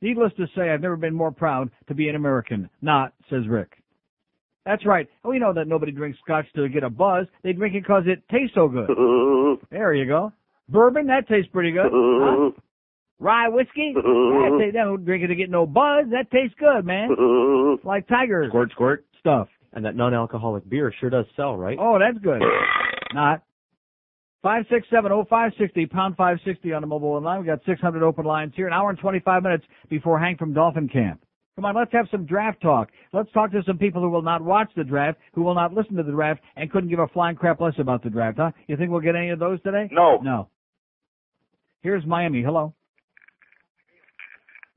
Needless 0.00 0.32
to 0.38 0.46
say, 0.56 0.70
I've 0.70 0.80
never 0.80 0.96
been 0.96 1.14
more 1.14 1.32
proud 1.32 1.70
to 1.88 1.94
be 1.94 2.08
an 2.08 2.16
American. 2.16 2.70
Not, 2.80 3.12
says 3.28 3.46
Rick. 3.48 3.72
That's 4.64 4.84
right. 4.84 5.08
We 5.24 5.38
know 5.38 5.52
that 5.52 5.68
nobody 5.68 5.92
drinks 5.92 6.18
scotch 6.24 6.46
to 6.56 6.68
get 6.68 6.82
a 6.82 6.90
buzz. 6.90 7.26
They 7.44 7.52
drink 7.52 7.74
it 7.74 7.82
because 7.82 8.04
it 8.06 8.22
tastes 8.30 8.54
so 8.54 8.68
good. 8.68 8.88
There 9.70 9.94
you 9.94 10.06
go. 10.06 10.32
Bourbon, 10.68 11.06
that 11.06 11.26
tastes 11.28 11.50
pretty 11.50 11.72
good. 11.72 11.86
Huh? 11.90 12.50
Rye 13.18 13.48
whiskey? 13.48 13.94
That 14.46 14.50
ta- 14.50 14.58
they 14.58 14.70
don't 14.72 15.04
drink 15.04 15.24
it 15.24 15.28
to 15.28 15.34
get 15.34 15.50
no 15.50 15.66
buzz. 15.66 16.06
That 16.10 16.30
tastes 16.30 16.56
good, 16.58 16.84
man. 16.84 17.08
Like 17.84 18.08
Tiger 18.08 18.46
Squirt, 18.48 18.70
squirt. 18.72 19.04
stuff. 19.20 19.48
And 19.72 19.84
that 19.84 19.94
non-alcoholic 19.96 20.68
beer 20.68 20.92
sure 20.98 21.10
does 21.10 21.26
sell, 21.36 21.56
right? 21.56 21.76
Oh, 21.80 21.98
that's 21.98 22.18
good. 22.24 22.40
Not. 23.14 23.42
Five 24.42 24.64
six 24.70 24.86
seven 24.90 25.12
oh 25.12 25.24
five 25.28 25.52
sixty 25.58 25.86
pound 25.86 26.16
five 26.16 26.38
sixty 26.44 26.72
on 26.72 26.80
the 26.80 26.86
mobile 26.86 27.20
line. 27.20 27.40
We 27.40 27.46
got 27.46 27.60
six 27.66 27.80
hundred 27.80 28.02
open 28.04 28.24
lines 28.24 28.52
here. 28.56 28.66
An 28.66 28.72
hour 28.72 28.90
and 28.90 28.98
twenty 28.98 29.18
five 29.20 29.42
minutes 29.42 29.64
before 29.90 30.18
Hank 30.20 30.38
from 30.38 30.54
Dolphin 30.54 30.88
Camp. 30.88 31.20
Come 31.56 31.64
on, 31.64 31.74
let's 31.74 31.92
have 31.92 32.06
some 32.10 32.26
draft 32.26 32.60
talk. 32.62 32.90
Let's 33.12 33.30
talk 33.32 33.50
to 33.52 33.62
some 33.66 33.78
people 33.78 34.02
who 34.02 34.10
will 34.10 34.22
not 34.22 34.42
watch 34.42 34.70
the 34.76 34.84
draft, 34.84 35.18
who 35.34 35.42
will 35.42 35.54
not 35.54 35.72
listen 35.72 35.96
to 35.96 36.02
the 36.02 36.12
draft, 36.12 36.40
and 36.54 36.70
couldn't 36.70 36.90
give 36.90 36.98
a 36.98 37.08
flying 37.08 37.34
crap 37.36 37.60
less 37.60 37.74
about 37.78 38.04
the 38.04 38.10
draft, 38.10 38.38
huh? 38.38 38.50
You 38.68 38.76
think 38.76 38.90
we'll 38.90 39.00
get 39.00 39.16
any 39.16 39.30
of 39.30 39.38
those 39.38 39.60
today? 39.62 39.88
No. 39.90 40.18
No. 40.22 40.48
Here's 41.82 42.04
Miami. 42.06 42.42
Hello. 42.42 42.74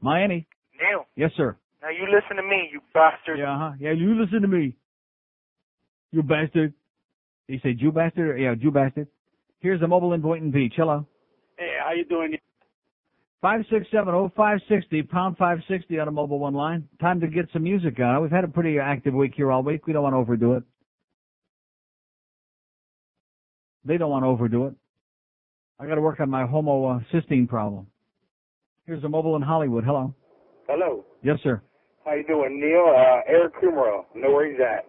Miami. 0.02 0.48
Neil, 0.80 1.06
Yes, 1.16 1.32
sir. 1.36 1.58
now 1.82 1.90
you 1.90 2.04
listen 2.14 2.38
to 2.38 2.44
me, 2.44 2.70
you 2.72 2.80
bastard. 2.94 3.38
Yeah, 3.40 3.58
huh? 3.58 3.72
Yeah, 3.80 3.92
you 3.92 4.20
listen 4.20 4.42
to 4.42 4.48
me. 4.48 4.76
You 6.12 6.24
bastard. 6.24 6.74
He 7.48 7.60
said, 7.62 7.80
you 7.80 7.92
bastard? 7.92 8.40
Yeah, 8.40 8.54
you 8.60 8.72
bastard. 8.72 9.08
Here's 9.60 9.80
the 9.82 9.88
mobile 9.88 10.14
in 10.14 10.22
Boynton 10.22 10.52
Beach. 10.52 10.74
Hello. 10.78 11.06
Hey, 11.58 11.74
how 11.84 11.92
you 11.94 12.06
doing? 12.06 12.38
Five 13.42 13.62
six 13.72 13.88
seven 13.92 14.14
oh 14.14 14.32
five 14.36 14.60
sixty 14.70 15.02
pound 15.02 15.38
five 15.38 15.60
sixty 15.70 15.98
on 16.00 16.08
a 16.08 16.12
mobile 16.12 16.40
one 16.40 16.54
line. 16.54 16.88
Time 17.00 17.22
to 17.22 17.28
get 17.28 17.46
some 17.54 17.64
music 17.64 17.98
on. 18.00 18.22
We've 18.22 18.32
had 18.32 18.44
a 18.44 18.50
pretty 18.50 18.80
active 18.80 19.14
week 19.14 19.34
here 19.36 19.50
all 19.52 19.64
week. 19.64 19.88
We 19.88 19.94
don't 19.94 20.04
want 20.04 20.14
to 20.14 20.18
overdo 20.18 20.54
it. 20.56 20.64
They 23.86 23.98
don't 23.98 24.10
want 24.10 24.24
to 24.24 24.28
overdo 24.28 24.66
it. 24.68 24.74
I 25.80 25.88
got 25.88 25.96
to 25.96 26.02
work 26.02 26.20
on 26.20 26.30
my 26.30 26.44
homocysteine 26.44 27.48
problem. 27.48 27.88
Here's 28.90 29.04
a 29.04 29.08
mobile 29.08 29.36
in 29.36 29.44
Hollywood. 29.44 29.84
Hello. 29.84 30.16
Hello. 30.68 31.06
Yes, 31.22 31.38
sir. 31.44 31.62
How 32.06 32.16
you 32.16 32.26
doing, 32.26 32.60
Neil? 32.60 32.90
Uh, 32.90 33.22
Eric 33.28 33.54
Kumerow. 33.62 34.04
Know 34.16 34.32
where 34.32 34.50
he's 34.50 34.60
at. 34.60 34.88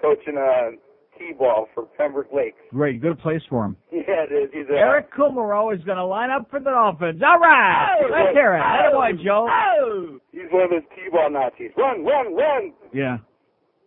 Coaching 0.00 0.38
uh, 0.38 0.78
T-ball 1.18 1.66
for 1.74 1.86
Pembroke 1.98 2.28
Lakes. 2.32 2.60
Great, 2.70 3.02
good 3.02 3.18
place 3.18 3.42
for 3.50 3.64
him. 3.64 3.76
Yeah, 3.90 4.22
it 4.22 4.32
is. 4.32 4.50
He's 4.52 4.66
uh, 4.70 4.74
Eric 4.76 5.12
Kumerow 5.12 5.74
is 5.76 5.82
going 5.82 5.98
to 5.98 6.04
line 6.04 6.30
up 6.30 6.48
for 6.48 6.60
the 6.60 6.70
Dolphins. 6.70 7.20
All 7.20 7.40
right. 7.40 7.98
Oh! 8.02 8.06
Let's 8.08 8.36
hear 8.36 8.54
it. 8.54 8.60
That 8.60 8.92
boy, 8.92 9.10
Joe. 9.24 9.48
Oh! 9.50 10.18
He's 10.30 10.46
one 10.52 10.62
of 10.62 10.70
those 10.70 10.86
T-ball 10.94 11.30
Nazis. 11.32 11.72
Run, 11.76 12.04
run, 12.04 12.36
run! 12.36 12.72
Yeah. 12.94 13.18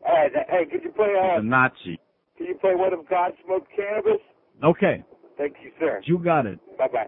All 0.06 0.14
right. 0.14 0.32
Hey, 0.50 0.66
could 0.70 0.84
you 0.84 0.92
play? 0.92 1.08
Uh, 1.16 1.40
Nazi. 1.40 1.98
Can 2.38 2.48
you 2.48 2.56
play 2.60 2.76
What 2.76 2.92
If 2.92 3.08
God 3.10 3.32
Smoked 3.46 3.70
Cannabis? 3.74 4.20
Okay. 4.62 5.06
Thank 5.38 5.56
you, 5.64 5.72
sir. 5.80 6.02
You 6.04 6.20
got 6.20 6.46
it. 6.46 6.60
Bye 6.78 6.90
bye. 6.92 7.08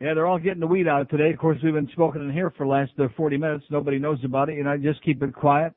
Yeah, 0.00 0.12
they're 0.14 0.26
all 0.26 0.38
getting 0.38 0.60
the 0.60 0.66
weed 0.66 0.86
out 0.88 1.08
today. 1.08 1.30
Of 1.30 1.38
course, 1.38 1.58
we've 1.64 1.72
been 1.72 1.90
smoking 1.94 2.22
in 2.22 2.32
here 2.32 2.50
for 2.56 2.66
the 2.66 2.70
last 2.70 2.92
uh, 2.98 3.08
40 3.16 3.38
minutes. 3.38 3.64
Nobody 3.70 3.98
knows 3.98 4.18
about 4.24 4.50
it. 4.50 4.56
You 4.56 4.64
know, 4.64 4.76
just 4.76 5.02
keep 5.02 5.22
it 5.22 5.34
quiet. 5.34 5.72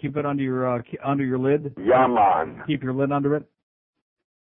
Keep 0.00 0.16
it 0.16 0.24
under 0.24 0.42
your 0.42 0.76
uh, 0.76 0.82
ke- 0.82 1.00
under 1.04 1.24
your 1.24 1.38
lid. 1.38 1.74
Yeah, 1.76 2.06
man. 2.06 2.62
Keep 2.68 2.84
your 2.84 2.92
lid 2.92 3.10
under 3.10 3.34
it. 3.34 3.48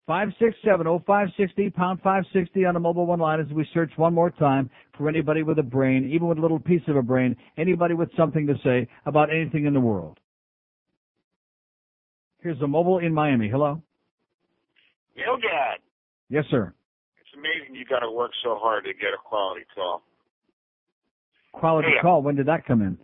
5670560, 0.08 1.74
pound 1.76 2.00
560 2.02 2.66
on 2.66 2.74
the 2.74 2.80
mobile 2.80 3.06
one 3.06 3.20
line 3.20 3.40
as 3.40 3.46
we 3.54 3.68
search 3.76 3.92
one 3.96 4.14
more 4.14 4.32
time 4.32 4.68
for 4.98 5.08
anybody 5.08 5.44
with 5.44 5.60
a 5.60 5.64
brain, 5.64 6.10
even 6.12 6.28
with 6.28 6.40
a 6.40 6.42
little 6.42 6.60
piece 6.60 6.82
of 6.88 6.96
a 6.96 7.02
brain, 7.04 7.36
anybody 7.58 7.94
with 7.94 8.10
something 8.18 8.48
to 8.48 8.56
say 8.64 8.88
about 9.06 9.30
anything 9.32 9.66
in 9.66 9.74
the 9.74 9.80
world. 9.80 10.20
Here's 12.42 12.60
the 12.60 12.68
mobile 12.68 12.98
in 13.00 13.14
Miami. 13.14 13.50
Hello? 13.50 13.84
Gilgad, 15.16 15.78
Yes, 16.30 16.46
sir. 16.50 16.74
Amazing 17.40 17.76
you 17.76 17.86
got 17.88 18.04
to 18.04 18.12
work 18.12 18.32
so 18.44 18.60
hard 18.60 18.84
to 18.86 18.94
get 18.94 19.16
a 19.16 19.22
quality 19.24 19.66
call. 19.74 20.04
Quality 21.52 21.96
call. 22.02 22.22
When 22.22 22.36
did 22.36 22.46
that 22.46 22.66
come 22.66 22.82
in? 22.82 22.98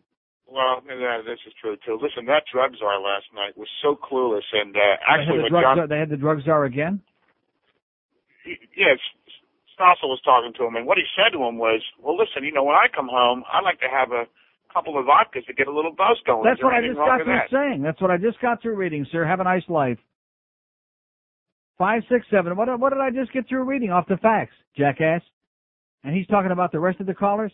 Well, 0.46 0.84
uh, 0.86 1.24
this 1.26 1.40
is 1.48 1.54
true 1.60 1.76
too. 1.86 1.98
Listen, 2.00 2.26
that 2.28 2.44
drug 2.52 2.72
czar 2.78 3.02
last 3.02 3.26
night 3.34 3.58
was 3.58 3.68
so 3.82 3.98
clueless, 3.98 4.46
and 4.54 4.76
uh, 4.76 4.80
They 4.80 4.80
had 4.80 5.20
actually, 5.20 5.42
the 5.44 5.50
drug 5.50 5.64
John, 5.64 5.78
czar, 5.78 5.88
they 5.88 6.00
had 6.00 6.10
the 6.10 6.22
drug 6.22 6.40
czar 6.46 6.66
again? 6.66 7.02
yes, 8.78 9.00
Stossel 9.74 10.08
was 10.08 10.22
talking 10.24 10.54
to 10.54 10.64
him, 10.66 10.76
and 10.76 10.86
what 10.86 10.98
he 10.98 11.04
said 11.18 11.34
to 11.34 11.44
him 11.44 11.58
was, 11.58 11.82
"Well, 12.00 12.16
listen, 12.16 12.44
you 12.44 12.54
know, 12.54 12.64
when 12.64 12.76
I 12.76 12.88
come 12.94 13.10
home, 13.10 13.44
I 13.52 13.62
like 13.62 13.80
to 13.82 13.90
have 13.90 14.12
a 14.12 14.26
couple 14.72 14.98
of 14.98 15.06
vodkas 15.06 15.46
to 15.48 15.54
get 15.54 15.68
a 15.68 15.74
little 15.74 15.92
buzz 15.92 16.22
going." 16.26 16.46
That's 16.46 16.62
what 16.64 16.74
I 16.74 16.82
just 16.86 16.96
got 16.98 17.18
through 17.18 17.34
that? 17.34 17.50
saying. 17.52 17.82
That's 17.82 18.00
what 18.00 18.12
I 18.12 18.18
just 18.18 18.40
got 18.40 18.62
through 18.62 18.76
reading, 18.76 19.06
sir. 19.12 19.26
Have 19.26 19.40
a 19.40 19.44
nice 19.44 19.68
life. 19.68 20.00
Five, 21.78 22.04
six, 22.10 22.26
seven. 22.32 22.56
What, 22.56 22.80
what 22.80 22.92
did 22.94 23.02
I 23.02 23.10
just 23.12 23.34
get 23.34 23.48
through 23.50 23.64
reading 23.66 23.92
off 23.92 24.08
the 24.08 24.18
facts, 24.18 24.54
jackass? 24.78 25.22
And 26.04 26.16
he's 26.16 26.28
talking 26.28 26.52
about 26.52 26.72
the 26.72 26.80
rest 26.80 27.00
of 27.02 27.08
the 27.08 27.14
callers? 27.14 27.52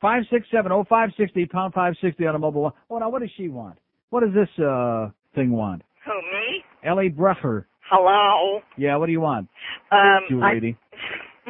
Five, 0.00 0.24
six, 0.30 0.46
seven, 0.50 0.72
oh, 0.72 0.84
five, 0.88 1.10
sixty, 1.16 1.46
pound 1.46 1.72
five 1.72 1.94
sixty 2.00 2.26
on 2.26 2.34
a 2.34 2.38
mobile 2.38 2.62
one. 2.62 2.72
Oh, 2.90 2.98
now 2.98 3.08
what 3.10 3.20
does 3.22 3.30
she 3.36 3.48
want? 3.48 3.78
What 4.10 4.20
does 4.20 4.34
this, 4.34 4.48
uh, 4.64 5.10
thing 5.34 5.50
want? 5.52 5.82
Who, 6.04 6.12
me? 6.12 6.64
Ellie 6.84 7.10
Brecher. 7.10 7.64
Hello. 7.90 8.60
Yeah, 8.76 8.96
what 8.96 9.06
do 9.06 9.12
you 9.12 9.20
want? 9.20 9.48
Um, 9.92 10.20
You 10.30 10.42
I- 10.42 10.54
lady. 10.54 10.76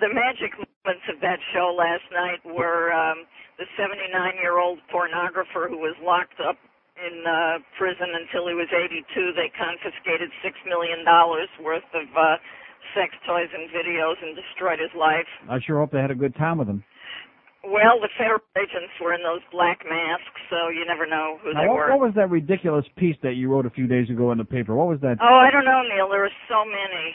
the 0.00 0.08
magic 0.12 0.52
moments 0.58 1.04
of 1.12 1.20
that 1.20 1.38
show 1.54 1.74
last 1.76 2.02
night 2.12 2.40
were 2.44 2.92
um, 2.92 3.24
the 3.58 3.64
79 3.76 4.34
year 4.40 4.58
old 4.58 4.78
pornographer 4.92 5.68
who 5.68 5.78
was 5.78 5.94
locked 6.02 6.40
up 6.46 6.56
in 7.00 7.24
uh, 7.24 7.58
prison 7.78 8.12
until 8.14 8.48
he 8.48 8.54
was 8.54 8.68
82. 8.68 9.32
They 9.34 9.48
confiscated 9.56 10.28
six 10.44 10.56
million 10.68 11.04
dollars 11.04 11.48
worth 11.62 11.86
of 11.94 12.06
uh, 12.16 12.36
sex 12.94 13.14
toys 13.26 13.48
and 13.52 13.70
videos 13.72 14.20
and 14.20 14.36
destroyed 14.36 14.78
his 14.78 14.92
life. 14.98 15.28
I 15.48 15.58
sure 15.64 15.80
hope 15.80 15.92
they 15.92 16.00
had 16.04 16.10
a 16.12 16.18
good 16.18 16.36
time 16.36 16.58
with 16.58 16.68
him. 16.68 16.84
Well, 17.64 18.02
the 18.02 18.10
federal 18.18 18.42
agents 18.58 18.90
were 19.00 19.14
in 19.14 19.22
those 19.22 19.40
black 19.54 19.86
masks, 19.86 20.40
so 20.50 20.66
you 20.68 20.82
never 20.84 21.06
know 21.06 21.38
who 21.46 21.54
they 21.54 21.62
Now, 21.62 21.68
what, 21.70 21.76
were. 21.78 21.90
what 21.94 22.00
was 22.10 22.14
that 22.18 22.28
ridiculous 22.28 22.84
piece 22.98 23.14
that 23.22 23.34
you 23.38 23.48
wrote 23.48 23.66
a 23.66 23.70
few 23.70 23.86
days 23.86 24.10
ago 24.10 24.32
in 24.32 24.38
the 24.38 24.44
paper? 24.44 24.74
What 24.74 24.88
was 24.88 24.98
that? 25.00 25.16
Oh, 25.22 25.38
I 25.38 25.48
don't 25.50 25.64
know, 25.64 25.80
Neil. 25.86 26.10
There 26.10 26.26
were 26.26 26.36
so 26.50 26.64
many. 26.66 27.14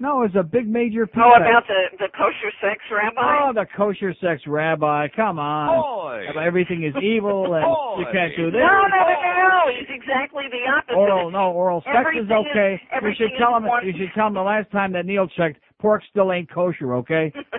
No, 0.00 0.22
it 0.22 0.30
was 0.30 0.36
a 0.38 0.44
big 0.46 0.68
major 0.70 1.06
piece. 1.06 1.18
Oh, 1.18 1.34
about 1.34 1.66
the 1.66 1.90
the 1.98 2.06
kosher 2.14 2.52
sex 2.62 2.78
rabbi. 2.90 3.18
Oh, 3.18 3.52
the 3.52 3.66
kosher 3.76 4.14
sex 4.22 4.42
rabbi. 4.46 5.08
Come 5.14 5.38
on. 5.40 5.74
Boy. 5.74 6.38
Everything 6.40 6.84
is 6.84 6.94
evil 7.02 7.52
and 7.54 7.66
you 7.98 8.06
can't 8.12 8.30
do 8.36 8.50
this. 8.52 8.62
No, 8.62 8.86
no, 8.86 8.94
no, 8.94 9.18
no, 9.18 9.48
no. 9.48 9.62
He's 9.74 9.90
exactly 9.90 10.44
the 10.50 10.70
opposite. 10.70 10.94
Oral, 10.96 11.30
no, 11.32 11.50
oral 11.50 11.82
sex 11.82 12.14
is 12.14 12.30
okay. 12.30 12.78
is- 12.78 13.02
you 13.02 13.14
should 13.18 13.34
tell 13.38 13.56
him. 13.56 13.64
one- 13.66 13.84
You 13.84 13.92
should 13.98 14.14
tell 14.14 14.28
him 14.28 14.34
the 14.34 14.42
last 14.46 14.70
time 14.70 14.92
that 14.92 15.04
Neil 15.04 15.26
checked, 15.26 15.58
pork 15.80 16.02
still 16.10 16.30
ain't 16.32 16.48
kosher. 16.48 16.94
Okay, 17.02 17.32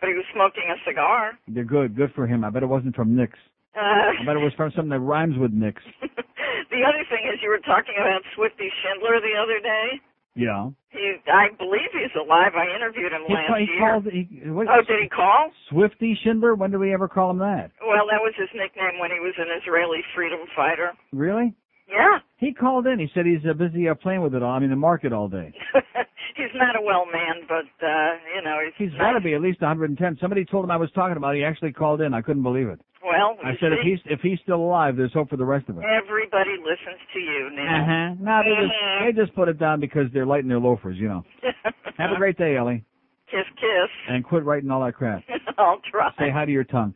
but 0.00 0.08
he 0.08 0.14
was 0.14 0.24
smoking 0.34 0.64
a 0.66 0.76
cigar. 0.88 1.38
they're 1.48 1.62
good. 1.64 1.94
Good 1.94 2.12
for 2.14 2.26
him. 2.26 2.44
I 2.44 2.50
bet 2.50 2.62
it 2.64 2.66
wasn't 2.66 2.96
from 2.96 3.14
Nick's. 3.14 3.38
Uh, 3.76 4.18
I 4.18 4.24
bet 4.26 4.34
it 4.34 4.42
was 4.42 4.52
from 4.56 4.72
something 4.74 4.90
that 4.90 4.98
rhymes 4.98 5.38
with 5.38 5.52
Nick's. 5.52 5.82
the 6.02 6.82
other 6.82 7.04
thing 7.08 7.22
is, 7.32 7.38
you 7.40 7.48
were 7.50 7.62
talking 7.62 7.94
about 8.02 8.20
Swifty 8.34 8.66
Schindler 8.82 9.20
the 9.22 9.38
other 9.40 9.60
day. 9.62 10.00
Yeah. 10.34 10.70
He, 10.90 11.14
I 11.30 11.48
believe 11.58 11.90
he's 11.92 12.14
alive. 12.18 12.52
I 12.56 12.74
interviewed 12.74 13.12
him 13.12 13.22
He, 13.26 13.34
last 13.34 13.50
he 13.58 13.66
year. 13.66 13.78
called. 13.78 14.04
He, 14.10 14.50
what, 14.50 14.66
oh, 14.70 14.82
did 14.86 15.02
he 15.02 15.08
call? 15.08 15.50
Swifty 15.70 16.18
Schindler. 16.22 16.54
When 16.54 16.70
did 16.70 16.78
we 16.78 16.92
ever 16.94 17.08
call 17.08 17.30
him 17.30 17.38
that? 17.38 17.70
Well, 17.82 18.06
that 18.10 18.20
was 18.22 18.34
his 18.38 18.48
nickname 18.54 18.98
when 19.00 19.10
he 19.10 19.18
was 19.20 19.34
an 19.38 19.46
Israeli 19.60 20.00
freedom 20.14 20.40
fighter. 20.56 20.92
Really? 21.12 21.54
Yeah. 21.88 22.18
He 22.38 22.54
called 22.54 22.86
in. 22.86 22.98
He 23.00 23.08
said 23.14 23.26
he's 23.26 23.44
uh, 23.48 23.52
busy 23.54 23.88
uh, 23.88 23.94
playing 23.94 24.22
with 24.22 24.34
it 24.34 24.42
all. 24.42 24.52
I 24.52 24.60
mean, 24.60 24.70
the 24.70 24.76
market 24.76 25.12
all 25.12 25.28
day. 25.28 25.52
he's 26.36 26.54
not 26.54 26.76
a 26.76 26.82
well 26.82 27.04
man, 27.06 27.42
but 27.48 27.66
uh, 27.84 28.10
you 28.36 28.42
know, 28.44 28.58
he's, 28.64 28.90
He's 28.90 28.98
got 28.98 29.12
to 29.12 29.20
be 29.20 29.34
at 29.34 29.40
least 29.40 29.60
110. 29.60 30.18
Somebody 30.20 30.44
told 30.44 30.64
him 30.64 30.70
I 30.70 30.76
was 30.76 30.90
talking 30.92 31.16
about. 31.16 31.34
it. 31.34 31.38
He 31.38 31.44
actually 31.44 31.72
called 31.72 32.00
in. 32.00 32.14
I 32.14 32.22
couldn't 32.22 32.44
believe 32.44 32.68
it. 32.68 32.80
Well. 33.04 33.36
I 33.44 33.52
said 33.60 33.72
if 33.72 33.80
he's 33.82 33.98
if 34.06 34.20
he's 34.20 34.38
still 34.42 34.56
alive, 34.60 34.96
there's 34.96 35.12
hope 35.12 35.30
for 35.30 35.36
the 35.36 35.44
rest 35.44 35.68
of 35.68 35.78
us. 35.78 35.84
everybody 35.88 36.50
listens 36.58 37.00
to 37.14 37.18
you 37.20 37.50
now. 37.54 37.82
Uh 37.82 37.84
huh. 37.86 38.14
No, 38.20 38.42
they 38.44 38.50
just 38.62 38.72
Mhm. 38.74 39.06
they 39.06 39.12
just 39.22 39.34
put 39.34 39.48
it 39.48 39.58
down 39.58 39.80
because 39.80 40.06
they're 40.12 40.26
lighting 40.26 40.48
their 40.48 40.58
loafers, 40.60 40.96
you 40.98 41.08
know. 41.08 41.24
Have 41.98 42.12
a 42.12 42.16
great 42.16 42.36
day, 42.38 42.56
Ellie, 42.56 42.84
kiss, 43.30 43.44
kiss. 43.56 43.90
and 44.08 44.24
quit 44.24 44.44
writing 44.44 44.70
all 44.70 44.84
that 44.84 44.94
crap. 44.94 45.22
I'll 45.58 45.80
try. 45.90 46.10
Say 46.18 46.30
hi 46.30 46.44
to 46.44 46.52
your 46.52 46.64
tongue. 46.64 46.94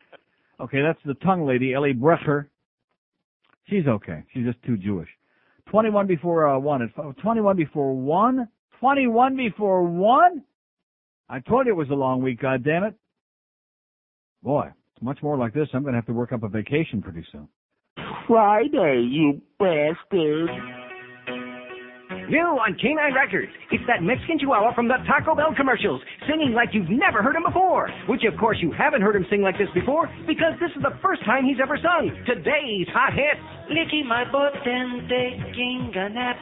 Okay, 0.60 0.82
that's 0.82 1.01
the 1.05 1.14
tongue 1.14 1.44
lady, 1.47 1.74
Ellie 1.74 1.94
Brecher. 1.94 2.47
She's 3.68 3.86
okay. 3.86 4.22
She's 4.32 4.44
just 4.44 4.62
too 4.62 4.76
Jewish. 4.76 5.09
Twenty-one 5.70 6.06
before 6.06 6.47
uh, 6.47 6.59
one. 6.59 6.93
Twenty-one 7.22 7.56
before 7.56 7.94
one. 7.97 8.48
Twenty-one 8.78 9.36
before 9.36 9.82
one. 9.82 10.44
I 11.28 11.40
told 11.40 11.64
you 11.66 11.72
it 11.72 11.76
was 11.76 11.89
a 11.89 11.94
long 11.94 12.22
week. 12.22 12.40
God 12.43 12.62
damn 12.62 12.85
it. 12.85 12.94
Boy, 14.43 14.68
much 15.00 15.18
more 15.22 15.36
like 15.36 15.54
this. 15.54 15.68
I'm 15.72 15.82
going 15.82 15.94
to 15.94 15.98
have 15.98 16.06
to 16.06 16.12
work 16.12 16.32
up 16.32 16.42
a 16.42 16.48
vacation 16.48 17.02
pretty 17.02 17.24
soon. 17.32 17.48
Friday, 18.26 19.06
you 19.10 19.40
bastard. 19.58 20.50
New 22.28 22.56
on 22.56 22.72
K9 22.80 23.14
Records. 23.14 23.52
It's 23.70 23.84
that 23.86 24.00
Mexican 24.02 24.38
Chihuahua 24.38 24.74
from 24.74 24.88
the 24.88 24.96
Taco 25.06 25.34
Bell 25.34 25.52
commercials, 25.56 26.00
singing 26.24 26.56
like 26.56 26.70
you've 26.72 26.88
never 26.88 27.22
heard 27.22 27.36
him 27.36 27.44
before. 27.44 27.90
Which, 28.08 28.24
of 28.24 28.38
course, 28.40 28.56
you 28.62 28.72
haven't 28.72 29.02
heard 29.02 29.16
him 29.16 29.26
sing 29.28 29.42
like 29.42 29.58
this 29.58 29.68
before, 29.74 30.08
because 30.26 30.56
this 30.56 30.70
is 30.74 30.80
the 30.80 30.96
first 31.02 31.24
time 31.24 31.44
he's 31.44 31.60
ever 31.60 31.76
sung 31.76 32.08
today's 32.24 32.88
hot 32.96 33.12
hits. 33.12 33.44
Licking 33.68 34.08
my 34.08 34.24
butt 34.24 34.56
and 34.56 35.04
taking 35.04 35.92
a 35.92 36.08
nap. 36.08 36.36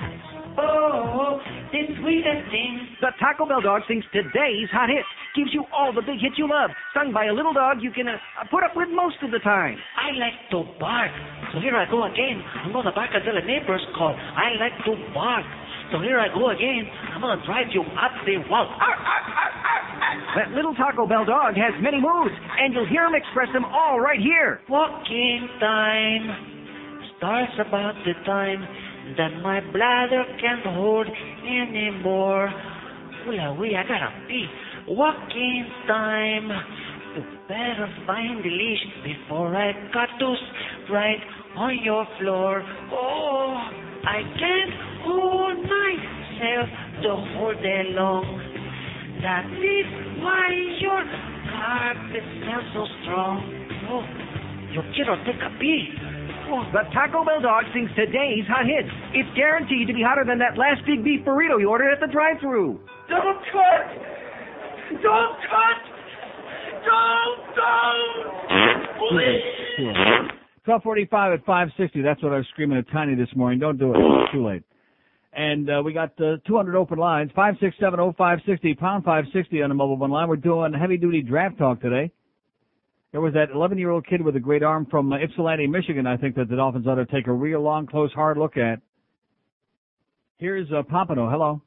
Oh, 0.59 1.41
the 1.73 1.83
sweetest 2.01 2.45
thing. 2.53 2.75
The 3.01 3.11
Taco 3.17 3.49
Bell 3.49 3.61
dog 3.61 3.83
sings 3.89 4.05
today's 4.13 4.69
hot 4.69 4.93
hits, 4.93 5.09
gives 5.35 5.51
you 5.55 5.65
all 5.73 5.93
the 5.93 6.05
big 6.05 6.21
hits 6.21 6.37
you 6.37 6.45
love, 6.45 6.71
sung 6.93 7.13
by 7.13 7.27
a 7.27 7.35
little 7.35 7.53
dog 7.53 7.81
you 7.81 7.91
can 7.91 8.09
uh, 8.09 8.21
put 8.51 8.61
up 8.63 8.77
with 8.77 8.89
most 8.93 9.17
of 9.25 9.31
the 9.33 9.41
time. 9.41 9.77
I 9.97 10.13
like 10.21 10.37
to 10.53 10.69
bark. 10.77 11.13
So 11.53 11.61
here 11.61 11.77
I 11.77 11.89
go 11.89 12.05
again. 12.05 12.43
I'm 12.65 12.73
gonna 12.73 12.93
bark 12.93 13.11
until 13.15 13.35
the 13.35 13.47
neighbors 13.47 13.81
call. 13.97 14.13
I 14.13 14.57
like 14.61 14.77
to 14.85 14.93
bark. 15.17 15.45
So 15.93 16.01
here 16.05 16.21
I 16.21 16.29
go 16.29 16.53
again. 16.53 16.85
I'm 17.17 17.21
gonna 17.21 17.41
drive 17.45 17.73
you 17.73 17.83
up 17.97 18.13
the 18.29 18.45
wall. 18.49 18.69
Arr, 18.69 18.97
arr, 18.97 19.23
arr. 19.33 19.53
That 20.37 20.53
little 20.53 20.75
Taco 20.75 21.07
Bell 21.07 21.25
dog 21.25 21.57
has 21.57 21.73
many 21.81 22.01
moods, 22.01 22.33
and 22.61 22.73
you'll 22.73 22.89
hear 22.89 23.05
him 23.05 23.15
express 23.15 23.49
them 23.53 23.65
all 23.65 24.01
right 24.01 24.21
here. 24.21 24.61
Walking 24.69 25.49
time 25.61 27.13
starts 27.17 27.53
about 27.61 27.97
the 28.05 28.13
time 28.25 28.65
that 29.17 29.41
my 29.43 29.61
bladder 29.73 30.25
can't 30.41 30.65
hold 30.75 31.07
anymore. 31.47 32.51
Well, 33.27 33.57
we, 33.57 33.77
I 33.77 33.83
gotta 33.83 34.13
pee. 34.29 34.47
Walking 34.89 35.67
time. 35.87 36.49
You 37.15 37.23
better 37.47 37.89
find 38.07 38.43
the 38.43 38.49
leash 38.49 38.85
before 39.05 39.55
I 39.55 39.73
cut 39.93 40.09
loose 40.19 40.43
right 40.91 41.21
on 41.57 41.79
your 41.85 42.07
floor. 42.19 42.63
Oh, 42.91 43.55
I 44.05 44.23
can't 44.39 44.73
hold 45.05 45.59
myself 45.59 46.69
the 47.03 47.15
whole 47.37 47.55
day 47.63 47.83
long. 47.95 48.25
That 49.23 49.47
is 49.47 50.23
why 50.23 50.49
your 50.81 51.05
carpet 51.53 52.25
smells 52.43 52.65
so 52.75 52.87
strong. 53.03 53.39
Oh, 53.91 54.03
yo 54.75 54.83
quiero 54.95 55.17
take 55.25 55.43
a 55.43 55.59
pee. 55.61 56.02
The 56.53 56.85
Taco 56.93 57.25
Bell 57.25 57.41
dog 57.41 57.65
sings 57.73 57.89
today's 57.97 58.45
hot 58.45 58.69
hits. 58.69 58.93
It's 59.17 59.29
guaranteed 59.35 59.89
to 59.89 59.95
be 59.95 60.05
hotter 60.05 60.25
than 60.29 60.37
that 60.45 60.59
last 60.61 60.85
big 60.85 61.03
beef 61.03 61.25
burrito 61.25 61.57
you 61.59 61.71
ordered 61.71 61.93
at 61.93 62.01
the 62.01 62.13
drive-thru. 62.13 62.79
Don't 63.09 63.41
cut! 63.49 63.89
Don't 65.01 65.37
cut! 65.49 65.79
Don't, 66.85 67.39
don't! 67.57 68.13
Please! 69.01 69.63
1245 70.69 71.41
at 71.41 71.47
560. 71.47 72.03
That's 72.03 72.23
what 72.23 72.35
I 72.35 72.37
was 72.37 72.47
screaming 72.53 72.77
at 72.77 72.85
Tiny 72.93 73.15
this 73.15 73.35
morning. 73.35 73.59
Don't 73.59 73.79
do 73.79 73.95
it. 73.95 73.97
It's 73.97 74.33
too 74.33 74.47
late. 74.47 74.63
And 75.33 75.71
uh, 75.71 75.83
we 75.83 75.95
got 75.95 76.13
uh, 76.21 76.37
200 76.47 76.77
open 76.77 76.99
lines. 76.99 77.31
5670560, 77.35 78.79
pound 78.79 79.05
560 79.05 79.63
on 79.63 79.71
the 79.71 79.75
mobile 79.75 79.97
one 79.97 80.11
line. 80.11 80.29
We're 80.29 80.37
doing 80.37 80.75
heavy 80.75 80.99
duty 80.99 81.23
draft 81.23 81.57
talk 81.57 81.81
today. 81.81 82.13
There 83.13 83.21
was 83.21 83.35
that 83.35 83.51
11 83.55 83.79
year 83.79 83.91
old 83.91 84.07
kid 84.07 84.23
with 84.23 84.37
a 84.37 84.41
great 84.41 84.63
arm 84.63 84.87
from 84.91 85.13
uh, 85.13 85.17
Ypsilanti, 85.19 85.67
Michigan. 85.67 86.07
I 86.07 86.17
think 86.17 86.35
that 86.37 86.49
the 86.49 86.57
Dolphins 86.57 86.87
ought 86.87 86.95
to 86.97 87.07
take 87.07 87.27
a 87.27 87.33
real 87.33 87.61
long, 87.61 87.87
close, 87.87 88.11
hard 88.13 88.39
look 88.39 88.57
at. 88.57 88.81
Here's 90.39 90.71
uh, 90.73 90.83
Pompano. 90.83 91.29
Hello. 91.31 91.61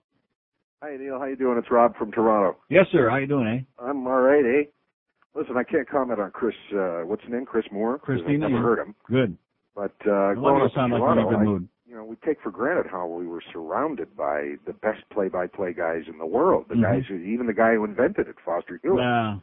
Hi 0.81 0.97
Neil, 0.97 1.17
how 1.19 1.25
you 1.25 1.35
doing? 1.35 1.57
It's 1.57 1.71
Rob 1.71 1.95
from 1.97 2.11
Toronto. 2.11 2.57
Yes, 2.69 2.85
sir. 2.91 3.09
How 3.09 3.17
you 3.17 3.27
doing, 3.27 3.47
eh? 3.47 3.83
I'm 3.83 4.05
all 4.05 4.19
right, 4.21 4.43
eh? 4.43 4.63
Listen, 5.33 5.55
I 5.57 5.63
can't 5.63 5.87
comment 5.89 6.19
on 6.19 6.31
Chris. 6.31 6.53
Uh, 6.73 7.01
what's 7.05 7.23
his 7.23 7.31
name? 7.31 7.45
Chris 7.45 7.65
Moore? 7.71 7.97
Christina. 7.99 8.45
I've 8.45 8.51
never 8.51 8.63
heard 8.63 8.79
him. 8.79 8.95
Good. 9.07 9.37
But 9.75 9.93
uh, 10.01 10.33
growing 10.33 10.57
you 10.57 10.65
up 10.65 10.71
in 10.71 10.75
sound 10.75 10.93
like 10.93 11.01
in 11.01 11.07
a 11.19 11.21
Toronto, 11.23 11.29
good 11.29 11.63
I- 11.63 11.69
you 11.89 11.95
know, 11.95 12.03
we 12.05 12.15
take 12.25 12.41
for 12.41 12.51
granted 12.51 12.87
how 12.91 13.07
we 13.07 13.25
were 13.27 13.41
surrounded 13.53 14.15
by 14.17 14.55
the 14.65 14.73
best 14.73 15.01
play-by-play 15.11 15.73
guys 15.73 16.01
in 16.11 16.17
the 16.17 16.25
world. 16.25 16.65
The 16.67 16.75
Mhm. 16.75 16.81
guys, 16.81 17.03
who, 17.07 17.15
even 17.15 17.45
the 17.47 17.53
guy 17.53 17.75
who 17.75 17.85
invented 17.85 18.27
it, 18.27 18.35
Foster 18.43 18.79
Hewitt, 18.83 18.99
Yeah. 19.01 19.37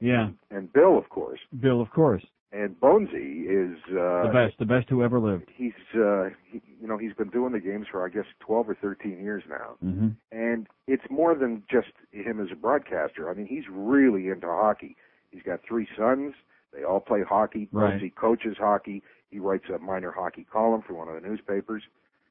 Yeah. 0.00 0.28
and 0.50 0.72
Bill, 0.72 0.98
of 0.98 1.08
course. 1.08 1.40
Bill, 1.60 1.80
of 1.80 1.90
course. 1.90 2.24
And 2.52 2.78
Bonesy 2.80 3.44
is 3.48 3.76
uh, 3.90 4.26
The 4.26 4.30
best, 4.32 4.58
the 4.58 4.64
best 4.64 4.88
who 4.88 5.02
ever 5.02 5.18
lived. 5.18 5.44
He's, 5.54 5.72
uh, 5.94 6.28
he, 6.50 6.62
you 6.80 6.86
know, 6.86 6.96
he's 6.96 7.12
been 7.12 7.28
doing 7.28 7.52
the 7.52 7.60
games 7.60 7.86
for 7.90 8.06
I 8.06 8.08
guess 8.08 8.24
12 8.40 8.70
or 8.70 8.74
13 8.76 9.22
years 9.22 9.42
now, 9.48 9.76
hmm 9.82 10.08
and 10.32 10.66
it's 10.86 11.02
more 11.10 11.34
than 11.34 11.62
just 11.70 11.88
him 12.12 12.40
as 12.40 12.48
a 12.52 12.54
broadcaster. 12.54 13.28
I 13.28 13.34
mean, 13.34 13.46
he's 13.46 13.64
really 13.70 14.28
into 14.28 14.46
hockey. 14.46 14.96
He's 15.30 15.42
got 15.42 15.60
three 15.66 15.88
sons. 15.98 16.34
They 16.72 16.84
all 16.84 17.00
play 17.00 17.22
hockey. 17.28 17.68
Right. 17.72 18.00
Bonesy 18.00 18.14
coaches 18.14 18.56
hockey. 18.58 19.02
He 19.30 19.38
writes 19.40 19.64
a 19.74 19.78
minor 19.78 20.12
hockey 20.12 20.46
column 20.50 20.82
for 20.86 20.94
one 20.94 21.08
of 21.08 21.20
the 21.20 21.26
newspapers. 21.28 21.82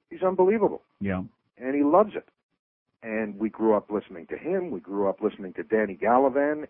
He's 0.10 0.24
unbelievable 0.24 0.82
Yeah. 1.02 1.24
and 1.58 1.76
he 1.76 1.84
loves 1.84 2.16
it. 2.16 2.28
And 3.04 3.38
we 3.38 3.50
grew 3.50 3.76
up 3.76 3.92
listening 3.92 4.26
to 4.28 4.38
him. 4.38 4.72
We 4.72 4.80
grew 4.80 5.08
up 5.10 5.22
listening 5.22 5.54
to 5.54 5.64
Danny 5.64 5.96
Gallivan. 5.96 6.68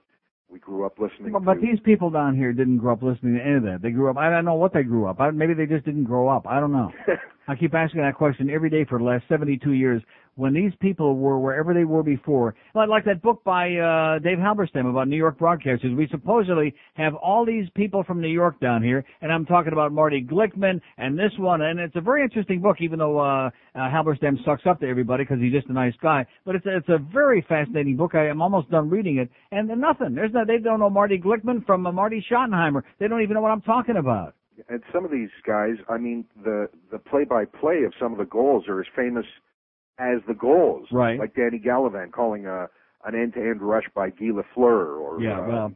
We 0.50 0.60
grew 0.60 0.86
up 0.86 1.00
listening 1.00 1.32
But, 1.32 1.44
but 1.44 1.56
to 1.56 1.60
these 1.62 1.80
people 1.84 2.10
down 2.10 2.36
here 2.36 2.54
didn't 2.54 2.78
grow 2.78 2.94
up 2.94 3.02
listening 3.02 3.36
to 3.36 3.44
any 3.44 3.56
of 3.56 3.64
that. 3.64 3.82
They 3.82 3.92
grew 3.92 4.10
up. 4.10 4.18
I 4.18 4.30
don't 4.30 4.46
know 4.46 4.54
what 4.54 4.74
they 4.74 4.84
grew 4.84 5.08
up. 5.08 5.20
I, 5.20 5.32
maybe 5.32 5.54
they 5.54 5.66
just 5.66 5.86
didn't 5.86 6.04
grow 6.06 6.30
up. 6.30 6.48
I 6.48 6.60
don't 6.60 6.72
know. 6.72 6.92
I 7.48 7.56
keep 7.56 7.74
asking 7.74 8.02
that 8.02 8.16
question 8.16 8.50
every 8.50 8.70
day 8.70 8.86
for 8.86 8.98
the 9.00 9.06
last 9.06 9.24
72 9.28 9.72
years. 9.72 10.02
When 10.38 10.54
these 10.54 10.74
people 10.82 11.16
were 11.16 11.40
wherever 11.40 11.74
they 11.74 11.86
were 11.86 12.04
before, 12.04 12.56
like, 12.74 12.90
like 12.90 13.06
that 13.06 13.22
book 13.22 13.42
by 13.46 13.68
uh, 13.76 14.20
Dave 14.20 14.38
Halberstam 14.38 14.90
about 14.90 15.08
New 15.08 15.16
York 15.16 15.40
broadcasters, 15.40 15.96
we 15.96 16.10
supposedly 16.12 16.76
have 16.96 17.16
all 17.16 17.46
these 17.46 17.70
people 17.74 18.04
from 18.04 18.20
New 18.20 18.28
York 18.28 18.60
down 18.60 18.84
here, 18.84 19.06
and 19.22 19.32
I'm 19.32 19.46
talking 19.46 19.72
about 19.72 19.94
Marty 19.94 20.22
Glickman 20.22 20.82
and 20.98 21.18
this 21.18 21.32
one, 21.40 21.62
and 21.62 21.80
it's 21.80 21.96
a 21.96 22.02
very 22.02 22.22
interesting 22.22 22.60
book, 22.60 22.78
even 22.82 23.00
though 23.00 23.18
uh, 23.18 23.48
uh, 23.48 23.50
Halberstam 23.78 24.44
sucks 24.44 24.64
up 24.68 24.82
to 24.82 24.88
everybody 24.90 25.24
because 25.24 25.40
he's 25.40 25.54
just 25.54 25.68
a 25.68 25.74
nice 25.74 25.96
guy. 26.02 26.26
But 26.46 26.56
it's 26.56 26.66
a, 26.66 26.78
it's 26.78 26.90
a 26.90 27.00
very 27.14 27.46
fascinating 27.48 27.96
book. 27.96 28.14
I 28.14 28.28
am 28.28 28.42
almost 28.42 28.70
done 28.70 28.90
reading 28.90 29.20
it, 29.20 29.30
and 29.52 29.70
nothing. 29.80 30.16
There's 30.16 30.34
no, 30.34 30.44
they 30.46 30.58
don't 30.58 30.82
know 30.82 30.90
Marty 30.90 31.18
Glickman 31.18 31.66
from 31.66 31.88
uh, 31.88 31.94
Marty 31.94 32.24
Schottenheimer. 32.30 32.82
They 33.00 33.08
don't 33.08 33.22
even 33.22 33.36
know 33.36 33.42
what 33.42 33.52
I'm 33.52 33.62
talking 33.62 33.96
about. 33.96 34.36
and 34.68 34.82
some 34.94 35.06
of 35.06 35.12
these 35.12 35.30
guys, 35.48 35.76
I 35.90 35.98
mean, 35.98 36.26
the 36.44 36.68
the 36.92 37.00
play-by-play 37.00 37.84
of 37.84 37.94
some 38.00 38.12
of 38.12 38.18
the 38.18 38.26
goals 38.26 38.66
are 38.68 38.82
as 38.82 38.88
famous 38.96 39.26
as 40.00 40.20
the 40.28 40.34
goals. 40.34 40.88
Right. 40.92 41.20
Like 41.20 41.36
Danny 41.36 41.60
Gallivan 41.60 42.12
calling 42.12 42.46
a 42.46 42.68
an 43.06 43.14
end-to-end 43.14 43.62
rush 43.62 43.84
by 43.94 44.10
Guy 44.10 44.32
Lafleur, 44.32 44.98
or 45.00 45.22
Yeah, 45.22 45.40
uh, 45.42 45.48
well, 45.48 45.72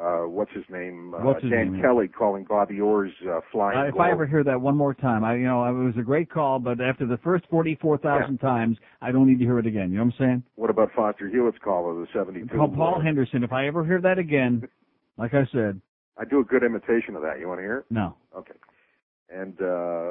uh, 0.00 0.26
what's 0.28 0.50
his 0.52 0.64
name? 0.70 1.12
What's 1.12 1.38
uh, 1.38 1.42
his 1.42 1.50
Dan 1.50 1.72
name? 1.72 1.82
Kelly 1.82 2.08
calling 2.08 2.44
Bobby 2.48 2.80
Orr's 2.80 3.12
uh, 3.30 3.40
flying 3.52 3.78
Uh, 3.78 3.84
if 3.84 3.92
goal. 3.92 4.02
I 4.02 4.10
ever 4.10 4.26
hear 4.26 4.42
that 4.44 4.60
one 4.60 4.74
more 4.76 4.94
time, 4.94 5.24
I 5.24 5.36
you 5.36 5.44
know 5.44 5.62
it 5.66 5.84
was 5.84 5.94
a 5.98 6.02
great 6.02 6.30
call, 6.30 6.58
but 6.58 6.80
after 6.80 7.06
the 7.06 7.18
first 7.18 7.44
forty-four 7.50 7.98
thousand 7.98 8.38
times, 8.38 8.78
I 9.02 9.12
don't 9.12 9.26
need 9.26 9.38
to 9.38 9.44
hear 9.44 9.58
it 9.58 9.66
again. 9.66 9.90
You 9.92 9.98
know 9.98 10.04
what 10.04 10.14
I'm 10.14 10.26
saying? 10.26 10.42
What 10.56 10.70
about 10.70 10.90
Foster 10.96 11.28
Hewitt's 11.28 11.58
call 11.62 11.90
of 11.90 11.98
the 11.98 12.06
72? 12.14 12.56
Paul, 12.56 12.68
Paul 12.68 13.00
Henderson. 13.00 13.44
If 13.44 13.52
I 13.52 13.66
ever 13.66 13.84
hear 13.84 14.00
that 14.00 14.18
again, 14.18 14.66
like 15.18 15.34
I 15.34 15.46
said, 15.52 15.80
I 16.18 16.24
do 16.24 16.40
a 16.40 16.44
good 16.44 16.62
imitation 16.64 17.14
of 17.14 17.22
that. 17.22 17.38
You 17.38 17.46
want 17.48 17.58
to 17.58 17.62
hear 17.62 17.78
it? 17.78 17.84
no. 17.90 18.16
Okay. 18.36 18.54
And 19.34 19.60
uh, 19.60 19.64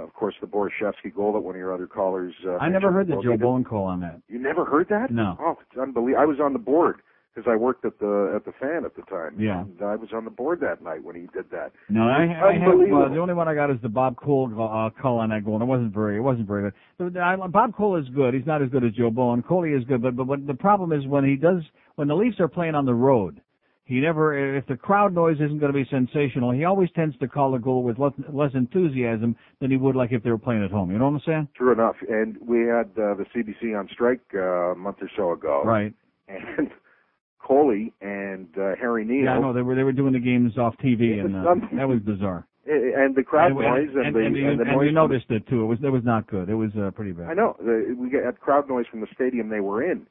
of 0.04 0.14
course, 0.14 0.36
the 0.42 0.48
Borschevsky 0.48 1.14
goal 1.16 1.34
that 1.34 1.40
one 1.40 1.56
of 1.56 1.60
your 1.60 1.74
other 1.74 1.88
callers. 1.88 2.34
Uh, 2.46 2.58
I 2.58 2.70
never 2.70 2.92
heard 2.92 3.08
the. 3.08 3.22
Joe 3.24 3.38
Bowen 3.38 3.64
call 3.64 3.86
on 3.86 4.02
that. 4.02 4.22
You 4.28 4.40
never 4.40 4.66
heard 4.66 4.90
that? 4.90 5.12
No. 5.12 5.38
Oh, 5.40 5.56
it's 5.62 5.80
unbelievable. 5.80 6.22
I 6.22 6.26
was 6.26 6.40
on 6.42 6.54
the 6.54 6.60
board 6.60 6.98
because 7.34 7.50
I 7.50 7.56
worked 7.56 7.86
at 7.86 8.00
the 8.00 8.34
at 8.36 8.46
the 8.46 8.52
fan 8.60 8.84
at 8.86 8.96
the 8.96 9.02
time. 9.04 9.40
Yeah. 9.40 9.62
And 9.62 9.82
I 9.82 9.96
was 9.96 10.10
on 10.14 10.26
the 10.26 10.32
board 10.32 10.60
that 10.62 10.84
night 10.84 11.04
when 11.04 11.16
he 11.16 11.22
did 11.34 11.50
that. 11.52 11.72
No, 11.90 12.04
I, 12.04 12.24
I 12.24 12.54
have, 12.54 12.78
the 12.78 13.20
only 13.20 13.34
one 13.34 13.48
I 13.48 13.56
got 13.56 13.72
is 13.72 13.78
the 13.82 13.90
Bob 13.90 14.18
Cole 14.18 14.52
uh, 14.54 14.90
call 15.02 15.20
on 15.20 15.30
that 15.30 15.46
goal, 15.46 15.56
and 15.56 15.64
it 15.64 15.68
wasn't 15.68 15.94
very, 15.94 16.18
it 16.18 16.22
wasn't 16.22 16.48
very 16.48 16.64
good. 16.64 16.74
But 16.98 17.20
I, 17.20 17.36
Bob 17.48 17.76
Cole 17.76 17.96
is 17.96 18.08
good. 18.10 18.34
He's 18.34 18.46
not 18.46 18.62
as 18.62 18.70
good 18.70 18.84
as 18.84 18.92
Joe 18.92 19.10
Bowen. 19.10 19.42
Coley 19.42 19.72
is 19.72 19.84
good, 19.86 20.02
but 20.02 20.16
but 20.16 20.28
what, 20.28 20.46
the 20.46 20.54
problem 20.54 20.92
is 20.92 21.08
when 21.08 21.24
he 21.24 21.36
does 21.36 21.62
when 21.96 22.08
the 22.08 22.16
Leafs 22.16 22.40
are 22.40 22.48
playing 22.48 22.76
on 22.76 22.86
the 22.86 22.94
road, 22.94 23.42
he 23.86 24.00
never 24.00 24.56
if 24.58 24.66
the 24.68 24.78
crowd 24.78 25.14
noise 25.14 25.36
isn't 25.38 25.60
going 25.60 25.72
to 25.74 25.78
be 25.78 25.86
sensational, 25.90 26.52
he 26.52 26.64
always 26.64 26.90
tends 26.96 27.18
to 27.18 27.28
call 27.28 27.54
a 27.56 27.60
goal 27.60 27.84
with 27.84 28.00
less, 28.00 28.14
less 28.32 28.52
enthusiasm 28.54 29.36
than 29.60 29.72
he 29.72 29.78
would 29.78 29.96
like 29.96 30.12
if 30.12 30.24
they 30.24 30.30
were 30.30 30.38
playing 30.38 30.64
at 30.64 30.72
home. 30.72 30.90
You 30.92 30.98
know 31.00 31.06
what 31.10 31.16
I'm 31.16 31.22
saying? 31.26 31.48
True 31.56 31.74
enough. 31.74 31.96
And 32.08 32.38
we 32.42 32.60
had 32.60 32.88
uh, 32.98 33.16
the 33.16 33.26
CBC 33.36 33.78
on 33.78 33.90
strike 33.92 34.22
uh, 34.34 34.72
a 34.72 34.76
month 34.76 34.98
or 35.02 35.10
so 35.18 35.34
ago. 35.34 35.64
Right. 35.66 35.94
And 36.30 36.70
Coley 37.46 37.92
and 38.02 38.48
uh, 38.58 38.76
Harry 38.80 39.04
Neale. 39.04 39.26
Yeah, 39.26 39.32
I 39.32 39.40
know 39.40 39.52
they 39.52 39.62
were 39.62 39.76
they 39.76 39.84
were 39.84 39.92
doing 39.92 40.14
the 40.14 40.20
games 40.20 40.58
off 40.58 40.76
TV, 40.78 41.20
and 41.20 41.36
uh, 41.36 41.56
that 41.76 41.88
was 41.88 42.00
bizarre. 42.00 42.48
and 42.66 43.14
the 43.16 43.24
crowd 43.24 43.52
and, 43.52 43.60
noise 43.60 43.90
and, 43.94 44.06
and, 44.08 44.16
the 44.16 44.20
and, 44.20 44.38
you- 44.38 44.50
and 44.50 44.60
the 44.62 44.64
noise. 44.64 44.86
you 44.86 44.92
noticed 44.94 45.26
it 45.30 45.46
too. 45.48 45.62
It 45.64 45.66
was 45.66 45.80
it 45.84 45.90
was 45.90 46.04
not 46.06 46.26
good. 46.28 46.48
It 46.48 46.56
was 46.56 46.72
uh, 46.80 46.92
pretty 46.92 47.12
bad. 47.12 47.28
I 47.30 47.34
know. 47.34 47.58
The, 47.60 47.94
we 48.00 48.10
had 48.12 48.40
crowd 48.40 48.70
noise 48.70 48.86
from 48.90 49.02
the 49.02 49.08
stadium 49.14 49.50
they 49.50 49.60
were 49.60 49.84
in. 49.84 50.08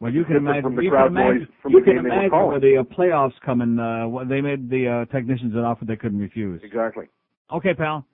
Well, 0.00 0.12
you 0.12 0.24
can 0.24 0.36
imagine. 0.36 0.62
from 0.62 0.76
the 0.76 0.82
you 0.82 0.90
crowd 0.90 1.08
can 1.08 1.16
imagine, 1.18 1.38
noise 1.40 1.48
from 1.62 1.72
you 1.72 1.80
the 1.80 1.84
can 1.84 1.94
game 1.96 2.04
they 2.04 2.10
were 2.24 2.30
calling. 2.30 2.60
the 2.60 2.76
uh, 2.78 2.82
playoffs 2.84 3.38
coming. 3.44 3.78
Uh, 3.78 4.24
they 4.24 4.40
made 4.40 4.70
the 4.70 4.88
uh, 5.08 5.12
technicians 5.12 5.54
an 5.54 5.60
offer 5.60 5.84
they 5.84 5.96
couldn't 5.96 6.18
refuse. 6.18 6.60
Exactly. 6.64 7.04
Okay, 7.52 7.74
pal. 7.74 8.06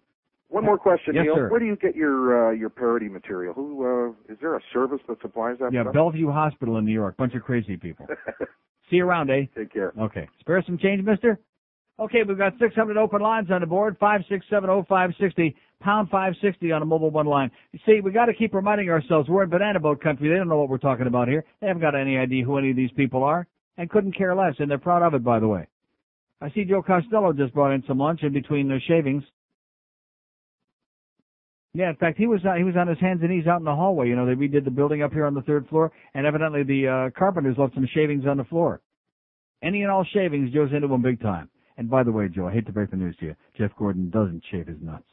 One 0.48 0.64
more 0.64 0.78
question, 0.78 1.14
Yes, 1.14 1.24
Neil. 1.24 1.34
sir. 1.34 1.48
Where 1.48 1.58
do 1.60 1.66
you 1.66 1.76
get 1.76 1.94
your 1.96 2.48
uh, 2.48 2.52
your 2.52 2.70
parody 2.70 3.08
material? 3.08 3.52
Who 3.54 3.84
uh, 3.84 4.32
is 4.32 4.38
there 4.40 4.56
a 4.56 4.60
service 4.72 5.00
that 5.08 5.20
supplies 5.20 5.56
that 5.60 5.72
Yeah, 5.72 5.82
stuff? 5.82 5.94
Bellevue 5.94 6.30
Hospital 6.30 6.76
in 6.78 6.84
New 6.84 6.92
York. 6.92 7.16
Bunch 7.16 7.34
of 7.34 7.42
crazy 7.42 7.76
people. 7.76 8.06
See 8.90 8.96
you 8.96 9.04
around, 9.06 9.30
eh? 9.30 9.46
Take 9.56 9.72
care. 9.72 9.92
Okay. 10.00 10.28
Spare 10.40 10.62
some 10.64 10.78
change, 10.78 11.04
mister? 11.04 11.40
Okay, 11.98 12.18
we've 12.28 12.36
got 12.36 12.52
600 12.60 12.96
open 12.98 13.22
lines 13.22 13.50
on 13.50 13.62
the 13.62 13.66
board. 13.66 13.98
5670560, 13.98 15.54
pound 15.80 16.10
560 16.10 16.72
on 16.72 16.82
a 16.82 16.84
mobile 16.84 17.10
one 17.10 17.26
line. 17.26 17.50
You 17.72 17.78
see, 17.86 18.00
we 18.02 18.12
got 18.12 18.26
to 18.26 18.34
keep 18.34 18.52
reminding 18.52 18.90
ourselves 18.90 19.28
we're 19.30 19.44
in 19.44 19.50
banana 19.50 19.80
boat 19.80 20.02
country. 20.02 20.28
They 20.28 20.36
don't 20.36 20.48
know 20.48 20.58
what 20.58 20.68
we're 20.68 20.76
talking 20.76 21.06
about 21.06 21.26
here. 21.28 21.44
They 21.60 21.68
haven't 21.68 21.80
got 21.80 21.94
any 21.94 22.18
idea 22.18 22.44
who 22.44 22.58
any 22.58 22.70
of 22.70 22.76
these 22.76 22.90
people 22.96 23.24
are 23.24 23.46
and 23.78 23.88
couldn't 23.88 24.16
care 24.16 24.34
less, 24.34 24.54
and 24.58 24.70
they're 24.70 24.78
proud 24.78 25.02
of 25.02 25.14
it, 25.14 25.24
by 25.24 25.40
the 25.40 25.48
way. 25.48 25.68
I 26.42 26.50
see 26.50 26.64
Joe 26.64 26.82
Costello 26.82 27.32
just 27.32 27.54
brought 27.54 27.72
in 27.72 27.82
some 27.88 27.98
lunch 27.98 28.22
in 28.22 28.32
between 28.34 28.68
the 28.68 28.78
shavings. 28.86 29.22
Yeah, 31.72 31.90
in 31.90 31.96
fact, 31.96 32.18
he 32.18 32.26
was 32.26 32.40
uh, 32.44 32.54
he 32.54 32.64
was 32.64 32.74
on 32.76 32.88
his 32.88 32.98
hands 32.98 33.20
and 33.22 33.30
knees 33.30 33.46
out 33.46 33.58
in 33.58 33.64
the 33.64 33.74
hallway. 33.74 34.08
You 34.08 34.16
know, 34.16 34.26
they 34.26 34.32
redid 34.32 34.64
the 34.64 34.70
building 34.70 35.02
up 35.02 35.12
here 35.12 35.26
on 35.26 35.34
the 35.34 35.42
third 35.42 35.66
floor, 35.68 35.92
and 36.14 36.26
evidently 36.26 36.62
the 36.62 36.88
uh, 36.88 37.18
carpenters 37.18 37.56
left 37.58 37.74
some 37.74 37.88
shavings 37.94 38.26
on 38.26 38.36
the 38.36 38.44
floor. 38.44 38.80
Any 39.62 39.82
and 39.82 39.90
all 39.90 40.04
shavings, 40.04 40.52
Joe's 40.52 40.72
into 40.72 40.88
them 40.88 41.02
big 41.02 41.20
time. 41.20 41.50
And 41.78 41.90
by 41.90 42.02
the 42.02 42.12
way, 42.12 42.28
Joe, 42.28 42.48
I 42.48 42.52
hate 42.52 42.66
to 42.66 42.72
break 42.72 42.90
the 42.90 42.96
news 42.96 43.16
to 43.20 43.26
you, 43.26 43.36
Jeff 43.56 43.70
Gordon 43.78 44.10
doesn't 44.10 44.42
shave 44.50 44.66
his 44.66 44.78
nuts. 44.80 45.04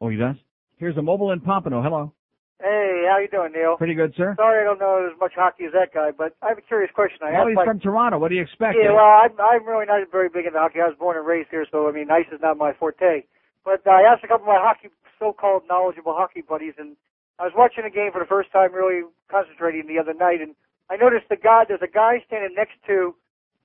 Oh, 0.00 0.08
he 0.08 0.16
does? 0.16 0.36
Here's 0.76 0.96
a 0.96 1.02
mobile 1.02 1.32
in 1.32 1.40
Pompano. 1.40 1.82
Hello. 1.82 2.12
Hey, 2.60 3.06
how 3.08 3.18
you 3.18 3.28
doing, 3.28 3.52
Neil? 3.54 3.76
Pretty 3.76 3.94
good, 3.94 4.12
sir. 4.16 4.34
Sorry 4.36 4.60
I 4.62 4.64
don't 4.64 4.80
know 4.80 5.08
as 5.10 5.18
much 5.20 5.32
hockey 5.34 5.64
as 5.64 5.72
that 5.72 5.94
guy, 5.94 6.10
but 6.10 6.34
I 6.42 6.48
have 6.48 6.58
a 6.58 6.60
curious 6.62 6.90
question. 6.94 7.18
I 7.22 7.30
Well, 7.32 7.40
asked 7.42 7.48
he's 7.50 7.56
my, 7.56 7.64
from 7.64 7.80
Toronto. 7.80 8.18
What 8.18 8.28
do 8.28 8.34
you 8.34 8.42
expect? 8.42 8.76
Yeah, 8.80 8.90
eh? 8.90 8.92
well, 8.92 9.06
I'm, 9.22 9.32
I'm 9.38 9.66
really 9.66 9.86
not 9.86 10.02
very 10.10 10.28
big 10.28 10.46
into 10.46 10.58
hockey. 10.58 10.80
I 10.80 10.86
was 10.88 10.96
born 10.98 11.16
and 11.16 11.26
raised 11.26 11.48
here, 11.50 11.66
so 11.70 11.88
I 11.88 11.92
mean, 11.92 12.10
ice 12.10 12.26
is 12.32 12.40
not 12.42 12.58
my 12.58 12.72
forte. 12.74 13.22
But 13.64 13.86
uh, 13.86 13.90
I 13.90 14.02
asked 14.02 14.24
a 14.24 14.28
couple 14.28 14.44
of 14.46 14.54
my 14.54 14.58
hockey, 14.60 14.88
so-called 15.18 15.62
knowledgeable 15.68 16.14
hockey 16.14 16.42
buddies, 16.42 16.74
and 16.78 16.96
I 17.38 17.44
was 17.44 17.52
watching 17.56 17.84
a 17.84 17.90
game 17.90 18.10
for 18.12 18.18
the 18.20 18.26
first 18.26 18.50
time, 18.52 18.72
really 18.74 19.02
concentrating 19.30 19.86
the 19.86 19.98
other 20.00 20.14
night, 20.14 20.40
and 20.40 20.54
I 20.90 20.96
noticed 20.96 21.28
the 21.28 21.36
guy, 21.36 21.64
there's 21.66 21.82
a 21.82 21.90
guy 21.90 22.22
standing 22.26 22.54
next 22.56 22.74
to 22.86 23.14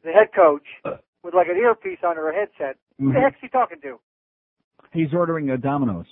the 0.03 0.11
head 0.11 0.29
coach 0.35 0.65
with 1.23 1.33
like 1.33 1.47
an 1.47 1.57
earpiece 1.57 1.99
on 2.03 2.17
or 2.17 2.29
a 2.29 2.35
headset. 2.35 2.77
Who 2.99 3.11
the 3.13 3.19
Mhm. 3.19 3.21
heck's 3.23 3.37
he 3.41 3.47
talking 3.47 3.79
to? 3.81 3.99
He's 4.91 5.13
ordering 5.13 5.49
a 5.49 5.57
Domino's. 5.57 6.05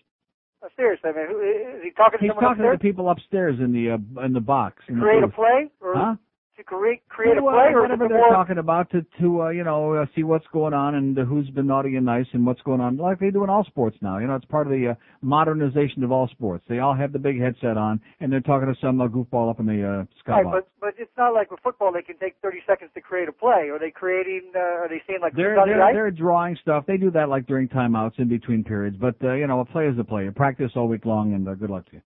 Uh, 0.63 0.69
seriously, 0.75 1.09
I 1.09 1.13
mean, 1.13 1.27
who, 1.27 1.39
is 1.41 1.83
he 1.83 1.91
talking 1.91 2.19
to 2.19 2.23
He's 2.25 2.31
talking 2.33 2.47
to 2.47 2.51
upstairs? 2.51 2.77
the 2.77 2.81
people 2.81 3.09
upstairs 3.09 3.59
in 3.59 3.71
the 3.73 3.91
uh, 3.91 4.25
in 4.25 4.33
the 4.33 4.39
box. 4.39 4.83
In 4.87 4.95
the 4.95 5.01
create 5.01 5.23
a 5.23 5.27
play, 5.27 5.69
or 5.81 5.95
Huh? 5.95 6.15
To 6.61 6.67
create 6.67 7.01
create 7.09 7.37
a 7.37 7.41
play, 7.41 7.73
or 7.73 7.81
whatever 7.81 8.07
they're 8.07 8.17
more 8.17 8.29
talking 8.29 8.57
about 8.57 8.89
to 8.91 9.05
to 9.19 9.43
uh, 9.43 9.49
you 9.49 9.63
know 9.63 9.95
uh, 9.95 10.05
see 10.15 10.23
what's 10.23 10.45
going 10.53 10.73
on 10.73 10.95
and 10.95 11.17
uh, 11.17 11.23
who's 11.23 11.49
been 11.49 11.67
naughty 11.67 11.95
and 11.95 12.05
nice 12.05 12.25
and 12.33 12.45
what's 12.45 12.61
going 12.61 12.79
on 12.79 12.97
like 12.97 13.19
they 13.19 13.31
do 13.31 13.43
in 13.43 13.49
all 13.49 13.63
sports 13.65 13.97
now. 14.01 14.17
You 14.19 14.27
know, 14.27 14.35
it's 14.35 14.45
part 14.45 14.67
of 14.67 14.71
the 14.71 14.89
uh, 14.89 14.93
modernization 15.21 16.03
of 16.03 16.11
all 16.11 16.27
sports. 16.29 16.63
They 16.69 16.79
all 16.79 16.95
have 16.95 17.13
the 17.13 17.19
big 17.19 17.39
headset 17.39 17.77
on 17.77 17.99
and 18.19 18.31
they're 18.31 18.41
talking 18.41 18.67
to 18.67 18.79
some 18.79 19.01
uh, 19.01 19.07
goofball 19.07 19.49
up 19.49 19.59
in 19.59 19.65
the 19.65 19.81
uh, 19.83 20.31
Right, 20.31 20.45
but 20.45 20.67
but 20.79 20.93
it's 20.97 21.11
not 21.17 21.33
like 21.33 21.51
with 21.51 21.59
football 21.61 21.91
they 21.91 22.03
can 22.03 22.17
take 22.17 22.35
30 22.41 22.59
seconds 22.67 22.91
to 22.93 23.01
create 23.01 23.27
a 23.27 23.31
play. 23.31 23.69
Are 23.69 23.79
they 23.79 23.91
creating? 23.91 24.51
Uh, 24.55 24.59
are 24.59 24.87
they 24.89 25.01
saying 25.07 25.19
like 25.21 25.33
They're 25.35 25.55
who's 25.55 25.61
on 25.61 25.67
the 25.67 25.73
they're 25.73 25.83
ice? 25.83 25.93
they're 25.93 26.11
drawing 26.11 26.57
stuff. 26.61 26.85
They 26.85 26.97
do 26.97 27.11
that 27.11 27.29
like 27.29 27.47
during 27.47 27.67
timeouts 27.67 28.19
in 28.19 28.29
between 28.29 28.63
periods. 28.63 28.97
But 28.99 29.15
uh, 29.23 29.33
you 29.33 29.47
know, 29.47 29.59
a 29.59 29.65
play 29.65 29.87
is 29.87 29.97
a 29.99 30.03
play. 30.03 30.23
You 30.25 30.31
practice 30.31 30.71
all 30.75 30.87
week 30.87 31.05
long, 31.05 31.33
and 31.33 31.47
uh, 31.47 31.55
good 31.55 31.69
luck 31.69 31.85
to 31.87 31.93
you. 31.93 32.01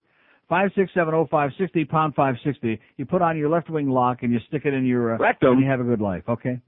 Five 0.48 0.72
six 0.76 0.92
seven 0.94 1.14
oh 1.14 1.28
five 1.30 1.52
sixty 1.58 1.86
pound 1.86 2.14
five 2.16 2.36
sixty. 2.44 2.80
You 2.98 3.06
put 3.06 3.22
on 3.22 3.38
your 3.38 3.50
left 3.50 3.70
wing 3.70 3.90
lock 3.90 4.20
and 4.22 4.32
you 4.32 4.40
stick 4.48 4.64
it 4.66 4.74
in 4.74 4.86
your 4.86 5.16
uh, 5.16 5.18
Rectum. 5.18 5.54
and 5.54 5.62
you 5.62 5.68
have 5.70 5.80
a 5.80 5.84
good 5.84 6.02
life. 6.02 6.24
Okay. 6.30 6.60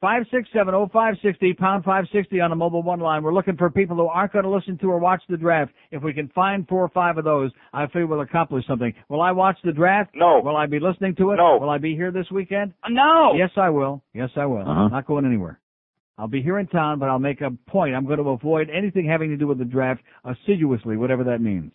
Five 0.00 0.22
six 0.30 0.48
seven 0.54 0.74
oh 0.74 0.88
five 0.92 1.14
sixty 1.22 1.52
pound 1.52 1.84
five 1.84 2.04
sixty 2.12 2.40
on 2.40 2.50
the 2.50 2.56
mobile 2.56 2.82
one 2.82 3.00
line. 3.00 3.22
We're 3.22 3.34
looking 3.34 3.56
for 3.56 3.68
people 3.68 3.96
who 3.96 4.06
aren't 4.06 4.32
going 4.32 4.44
to 4.44 4.50
listen 4.50 4.78
to 4.78 4.86
or 4.86 4.98
watch 4.98 5.20
the 5.28 5.36
draft. 5.36 5.72
If 5.90 6.02
we 6.02 6.14
can 6.14 6.28
find 6.28 6.66
four 6.68 6.82
or 6.84 6.88
five 6.88 7.18
of 7.18 7.24
those, 7.24 7.50
I 7.74 7.88
feel 7.88 8.06
we'll 8.06 8.20
accomplish 8.20 8.64
something. 8.66 8.94
Will 9.08 9.20
I 9.20 9.32
watch 9.32 9.58
the 9.64 9.72
draft? 9.72 10.12
No. 10.14 10.40
Will 10.42 10.56
I 10.56 10.66
be 10.66 10.78
listening 10.78 11.16
to 11.16 11.32
it? 11.32 11.36
No. 11.36 11.58
Will 11.60 11.68
I 11.68 11.78
be 11.78 11.94
here 11.94 12.12
this 12.12 12.30
weekend? 12.30 12.74
No. 12.88 13.34
Yes, 13.36 13.50
I 13.56 13.70
will. 13.70 14.02
Yes, 14.14 14.30
I 14.36 14.46
will. 14.46 14.62
Uh-huh. 14.62 14.88
Not 14.88 15.06
going 15.06 15.26
anywhere. 15.26 15.58
I'll 16.16 16.28
be 16.28 16.42
here 16.42 16.58
in 16.58 16.68
town, 16.68 17.00
but 17.00 17.08
I'll 17.08 17.18
make 17.18 17.40
a 17.42 17.50
point. 17.68 17.94
I'm 17.94 18.06
going 18.06 18.18
to 18.18 18.30
avoid 18.30 18.70
anything 18.70 19.04
having 19.06 19.30
to 19.30 19.36
do 19.36 19.46
with 19.46 19.58
the 19.58 19.64
draft 19.64 20.00
assiduously, 20.24 20.96
whatever 20.96 21.24
that 21.24 21.40
means. 21.40 21.72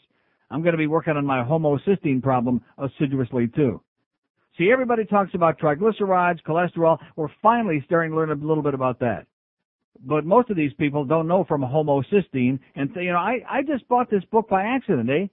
I'm 0.53 0.61
going 0.61 0.73
to 0.73 0.77
be 0.77 0.85
working 0.85 1.17
on 1.17 1.25
my 1.25 1.43
homocysteine 1.43 2.21
problem 2.21 2.61
assiduously 2.77 3.47
too. 3.47 3.81
See, 4.55 4.69
everybody 4.71 5.03
talks 5.03 5.31
about 5.33 5.57
triglycerides, 5.57 6.43
cholesterol. 6.43 6.99
We're 7.15 7.29
finally 7.41 7.81
starting 7.87 8.11
to 8.11 8.17
learn 8.17 8.29
a 8.29 8.35
little 8.35 8.61
bit 8.61 8.75
about 8.75 8.99
that. 8.99 9.25
But 10.05 10.25
most 10.25 10.51
of 10.51 10.55
these 10.55 10.71
people 10.73 11.05
don't 11.05 11.27
know 11.27 11.43
from 11.43 11.61
homocysteine 11.61 12.59
and 12.75 12.91
you 12.95 13.11
know, 13.11 13.17
I, 13.17 13.39
I 13.49 13.63
just 13.63 13.87
bought 13.87 14.11
this 14.11 14.23
book 14.25 14.47
by 14.47 14.61
accident, 14.61 15.09
eh? 15.09 15.25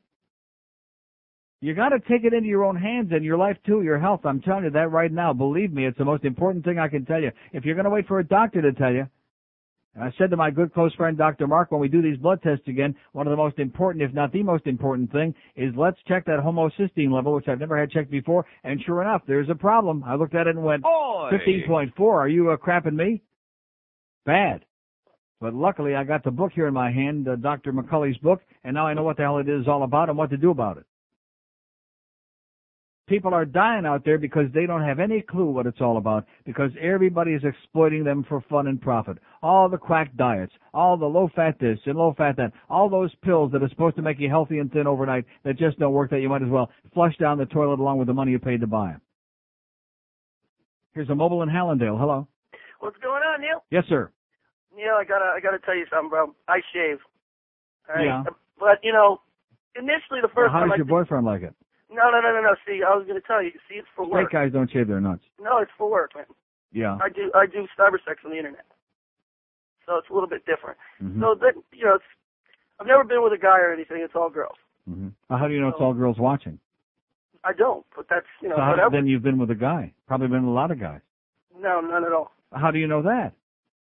You 1.61 1.75
got 1.75 1.91
to 1.91 2.01
take 2.01 2.25
it 2.25 2.33
into 2.33 2.49
your 2.49 2.65
own 2.65 2.77
hands 2.77 3.11
and 3.13 3.23
your 3.23 3.37
life 3.37 3.59
too, 3.67 3.83
your 3.83 3.99
health. 3.99 4.21
I'm 4.25 4.41
telling 4.41 4.65
you 4.65 4.71
that 4.71 4.91
right 4.91 5.13
now. 5.13 5.35
Believe 5.35 5.71
me, 5.71 5.85
it's 5.87 5.99
the 5.99 6.05
most 6.07 6.25
important 6.25 6.65
thing 6.65 6.79
I 6.79 6.89
can 6.89 7.05
tell 7.05 7.21
you. 7.21 7.31
If 7.53 7.67
you're 7.67 7.75
going 7.75 7.85
to 7.85 7.91
wait 7.91 8.09
for 8.09 8.21
a 8.21 8.27
doctor 8.27 8.63
to 8.63 8.73
tell 8.73 8.93
you, 8.93 9.07
and 9.95 10.05
I 10.05 10.13
said 10.19 10.31
to 10.31 10.37
my 10.37 10.51
good 10.51 10.73
close 10.73 10.95
friend 10.95 11.19
Dr. 11.19 11.47
Mark 11.47 11.73
when 11.73 11.81
we 11.81 11.89
do 11.89 12.01
these 12.01 12.17
blood 12.17 12.41
tests 12.43 12.69
again, 12.69 12.95
one 13.13 13.27
of 13.27 13.33
the 13.33 13.37
most 13.37 13.59
important, 13.59 14.05
if 14.05 14.15
not 14.15 14.33
the 14.33 14.43
most 14.43 14.67
important 14.67 15.11
thing, 15.11 15.35
is 15.57 15.75
let's 15.77 15.99
check 16.07 16.25
that 16.27 16.39
homocysteine 16.39 17.13
level, 17.13 17.35
which 17.35 17.49
I've 17.49 17.59
never 17.59 17.79
had 17.79 17.91
checked 17.91 18.11
before. 18.11 18.47
And 18.63 18.81
sure 18.83 19.03
enough, 19.03 19.23
there's 19.27 19.49
a 19.49 19.55
problem. 19.55 20.05
I 20.05 20.15
looked 20.15 20.35
at 20.35 20.47
it 20.47 20.55
and 20.55 20.65
went, 20.65 20.85
Oy. 20.85 21.31
15.4. 21.33 22.01
Are 22.01 22.29
you 22.29 22.51
uh, 22.51 22.57
crapping 22.57 22.95
me? 22.95 23.23
Bad. 24.25 24.65
But 25.41 25.55
luckily, 25.55 25.95
I 25.97 26.05
got 26.05 26.23
the 26.23 26.31
book 26.31 26.53
here 26.55 26.69
in 26.69 26.75
my 26.75 26.93
hand, 26.93 27.27
uh, 27.27 27.37
Dr. 27.37 27.73
McCully's 27.73 28.19
book, 28.19 28.43
and 28.63 28.75
now 28.75 28.87
I 28.87 28.95
know 28.95 29.03
what 29.03 29.17
the 29.17 29.23
hell 29.23 29.39
it 29.39 29.49
is 29.49 29.67
all 29.67 29.83
about 29.83 30.09
and 30.09 30.19
what 30.19 30.31
to 30.31 30.37
do 30.37 30.51
about 30.51 30.77
it. 30.77 30.85
People 33.11 33.35
are 33.35 33.45
dying 33.45 33.87
out 33.87 34.05
there 34.05 34.19
because 34.19 34.45
they 34.55 34.67
don't 34.67 34.85
have 34.85 35.01
any 35.01 35.21
clue 35.21 35.51
what 35.51 35.67
it's 35.67 35.81
all 35.81 35.97
about 35.97 36.29
because 36.47 36.71
everybody 36.81 37.33
is 37.33 37.43
exploiting 37.43 38.05
them 38.05 38.25
for 38.29 38.41
fun 38.49 38.69
and 38.69 38.81
profit. 38.81 39.19
All 39.43 39.69
the 39.69 39.79
quack 39.79 40.15
diets, 40.17 40.53
all 40.73 40.97
the 40.97 41.07
low 41.07 41.29
fat 41.35 41.59
this 41.59 41.81
and 41.87 41.97
low 41.99 42.15
fat 42.17 42.37
that, 42.37 42.53
all 42.69 42.89
those 42.89 43.13
pills 43.25 43.51
that 43.51 43.65
are 43.65 43.69
supposed 43.69 43.97
to 43.97 44.03
make 44.03 44.21
you 44.21 44.29
healthy 44.29 44.61
and 44.61 44.71
thin 44.71 44.87
overnight 44.87 45.25
that 45.43 45.59
just 45.59 45.77
don't 45.81 45.93
work 45.93 46.09
that 46.13 46.21
you 46.21 46.29
might 46.29 46.41
as 46.41 46.49
well 46.49 46.71
flush 46.95 47.17
down 47.19 47.37
the 47.37 47.47
toilet 47.47 47.81
along 47.81 47.99
with 47.99 48.07
the 48.07 48.15
money 48.15 48.31
you 48.31 48.39
paid 48.39 48.61
to 48.61 48.69
buy 48.69 48.93
them. 48.93 49.01
Here's 50.95 51.11
a 51.11 51.15
mobile 51.17 51.43
in 51.43 51.49
Hallandale. 51.49 51.99
Hello. 51.99 52.29
What's 52.79 52.97
going 52.99 53.23
on, 53.25 53.41
Neil? 53.41 53.65
Yes, 53.73 53.83
sir. 53.89 54.13
Neil, 54.77 54.95
I 54.97 55.03
gotta 55.03 55.33
I 55.37 55.41
gotta 55.41 55.59
tell 55.59 55.75
you 55.75 55.87
something, 55.93 56.11
bro. 56.11 56.33
I 56.47 56.61
shave. 56.73 56.99
All 57.89 57.97
right? 57.97 58.05
Yeah. 58.05 58.23
But 58.61 58.79
you 58.85 58.93
know, 58.93 59.21
initially 59.75 60.21
the 60.23 60.29
Well, 60.29 60.47
first 60.47 60.53
how 60.53 60.61
time 60.61 60.69
does 60.69 60.75
I 60.75 60.77
your 60.77 60.87
boyfriend 60.87 61.27
like 61.27 61.43
it? 61.43 61.57
No 61.91 62.11
no 62.11 62.21
no 62.21 62.33
no 62.33 62.41
no. 62.41 62.55
See, 62.67 62.81
I 62.87 62.95
was 62.95 63.07
gonna 63.07 63.21
tell 63.21 63.43
you. 63.43 63.53
See, 63.69 63.77
it's 63.77 63.89
for 63.95 64.05
work. 64.05 64.25
work. 64.25 64.33
guys 64.33 64.53
don't 64.53 64.71
shave 64.71 64.89
their 64.89 65.01
nuts. 65.01 65.25
No, 65.41 65.59
it's 65.59 65.71
for 65.77 65.91
work, 65.91 66.13
man. 66.15 66.27
Yeah. 66.73 66.99
I 67.03 67.09
do 67.09 67.31
I 67.35 67.47
do 67.47 67.67
cyber 67.79 67.99
sex 68.07 68.21
on 68.25 68.31
the 68.31 68.37
internet, 68.39 68.67
so 69.87 69.97
it's 69.97 70.09
a 70.11 70.15
little 70.15 70.29
bit 70.29 70.47
different. 70.47 70.79
Mhm. 71.03 71.21
So 71.21 71.35
that 71.35 71.55
you 71.73 71.85
know, 71.85 71.95
it's 71.97 72.05
I've 72.79 72.87
never 72.87 73.05
been 73.05 73.23
with 73.23 73.33
a 73.33 73.39
guy 73.39 73.59
or 73.61 73.73
anything. 73.73 73.99
It's 74.01 74.15
all 74.15 74.31
girls. 74.31 74.57
hmm 74.89 75.09
how 75.29 75.47
do 75.47 75.55
you 75.55 75.61
know 75.61 75.69
it's 75.69 75.81
all 75.81 75.95
girls 75.95 76.19
watching? 76.19 76.59
I 77.45 77.53
don't, 77.53 77.87
but 77.97 78.07
that's 78.09 78.27
you 78.43 78.49
know 78.49 78.57
so 78.57 78.63
how, 78.63 78.71
whatever. 78.71 78.91
then 78.91 79.07
you've 79.07 79.23
been 79.23 79.39
with 79.39 79.51
a 79.51 79.55
guy. 79.55 79.93
Probably 80.07 80.29
been 80.29 80.47
with 80.47 80.51
a 80.51 80.59
lot 80.63 80.71
of 80.71 80.79
guys. 80.79 81.01
No, 81.59 81.81
none 81.81 82.05
at 82.05 82.13
all. 82.13 82.33
How 82.53 82.71
do 82.71 82.79
you 82.79 82.87
know 82.87 83.03
that? 83.03 83.33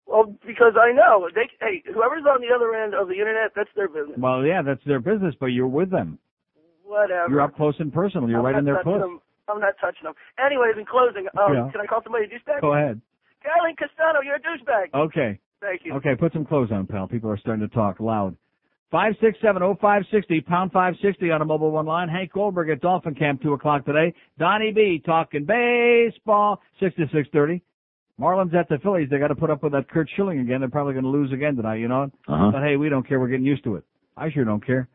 Well, 0.07 0.37
because 0.47 0.75
I 0.81 0.93
know 0.93 1.29
they. 1.35 1.49
Hey, 1.61 1.83
whoever's 1.87 2.25
on 2.29 2.41
the 2.41 2.55
other 2.55 2.75
end 2.75 2.95
of 2.95 3.09
the 3.09 3.15
internet, 3.15 3.53
that's 3.57 3.71
their 3.75 3.89
business. 3.89 4.19
Well, 4.19 4.45
yeah, 4.45 4.63
that's 4.63 4.85
their 4.85 5.01
business, 5.01 5.35
but 5.39 5.47
you're 5.47 5.67
with 5.67 5.91
them. 5.91 6.19
Whatever. 6.87 7.29
You're 7.31 7.41
up 7.41 7.57
close 7.57 7.75
and 7.79 7.93
personal. 7.93 8.29
You're 8.29 8.39
I'm 8.39 8.45
right 8.47 8.55
in 8.57 8.65
their 8.65 8.77
touching 8.77 8.93
puss. 8.93 9.01
them. 9.03 9.21
I'm 9.49 9.61
not 9.61 9.75
touching 9.81 10.05
them. 10.05 10.15
Anyways, 10.45 10.75
in 10.79 10.85
closing, 10.87 11.27
um, 11.39 11.53
Yeah. 11.55 11.69
can 11.71 11.81
I 11.81 11.87
call 11.87 12.03
somebody 12.03 12.25
a 12.25 12.29
douchebag? 12.29 12.61
Go 12.61 12.75
ahead. 12.75 13.01
Carolyn 13.43 13.77
Castano, 13.77 14.21
you're 14.25 14.37
a 14.37 14.41
douchebag. 14.41 14.95
Okay. 14.95 15.39
Thank 15.61 15.85
you. 15.85 15.95
Okay, 15.95 16.15
put 16.17 16.33
some 16.33 16.45
clothes 16.45 16.71
on, 16.73 16.87
pal. 16.87 17.09
People 17.09 17.31
are 17.31 17.37
starting 17.39 17.67
to 17.67 17.73
talk 17.75 17.99
loud. 18.01 18.37
Five 18.91 19.15
six 19.21 19.39
seven 19.43 19.63
oh 19.63 19.75
five 19.81 20.03
sixty 20.13 20.41
pound 20.41 20.71
five 20.73 20.95
sixty 21.03 21.31
on 21.31 21.43
a 21.43 21.45
mobile 21.45 21.71
one 21.73 21.87
line. 21.87 22.09
Hank 22.09 22.33
Goldberg 22.33 22.71
at 22.71 22.81
Dolphin 22.81 23.15
Camp 23.15 23.43
two 23.43 23.53
o'clock 23.53 23.85
today. 23.85 24.15
Donnie 24.39 24.73
B 24.73 25.03
talking 25.05 25.45
baseball 25.45 26.61
six 26.81 26.95
to 26.97 27.07
six 27.13 27.29
thirty. 27.33 27.63
Marlins 28.21 28.55
at 28.55 28.69
the 28.69 28.79
Phillies. 28.79 29.09
They 29.11 29.19
got 29.19 29.29
to 29.29 29.35
put 29.35 29.51
up 29.51 29.63
with 29.63 29.73
that 29.73 29.89
Curt 29.91 30.09
Schilling 30.15 30.39
again. 30.41 30.61
They're 30.61 30.71
probably 30.71 30.95
going 30.95 31.05
to 31.05 31.11
lose 31.11 31.33
again 31.33 31.57
tonight. 31.57 31.77
You 31.77 31.89
know. 31.89 32.11
Uh-huh. 32.29 32.51
But 32.53 32.63
hey, 32.63 32.77
we 32.77 32.89
don't 32.89 33.07
care. 33.07 33.19
We're 33.21 33.29
getting 33.29 33.45
used 33.47 33.65
to 33.65 33.75
it. 33.77 33.85
I 34.17 34.31
sure 34.31 34.45
don't 34.45 34.65
care. 34.65 34.89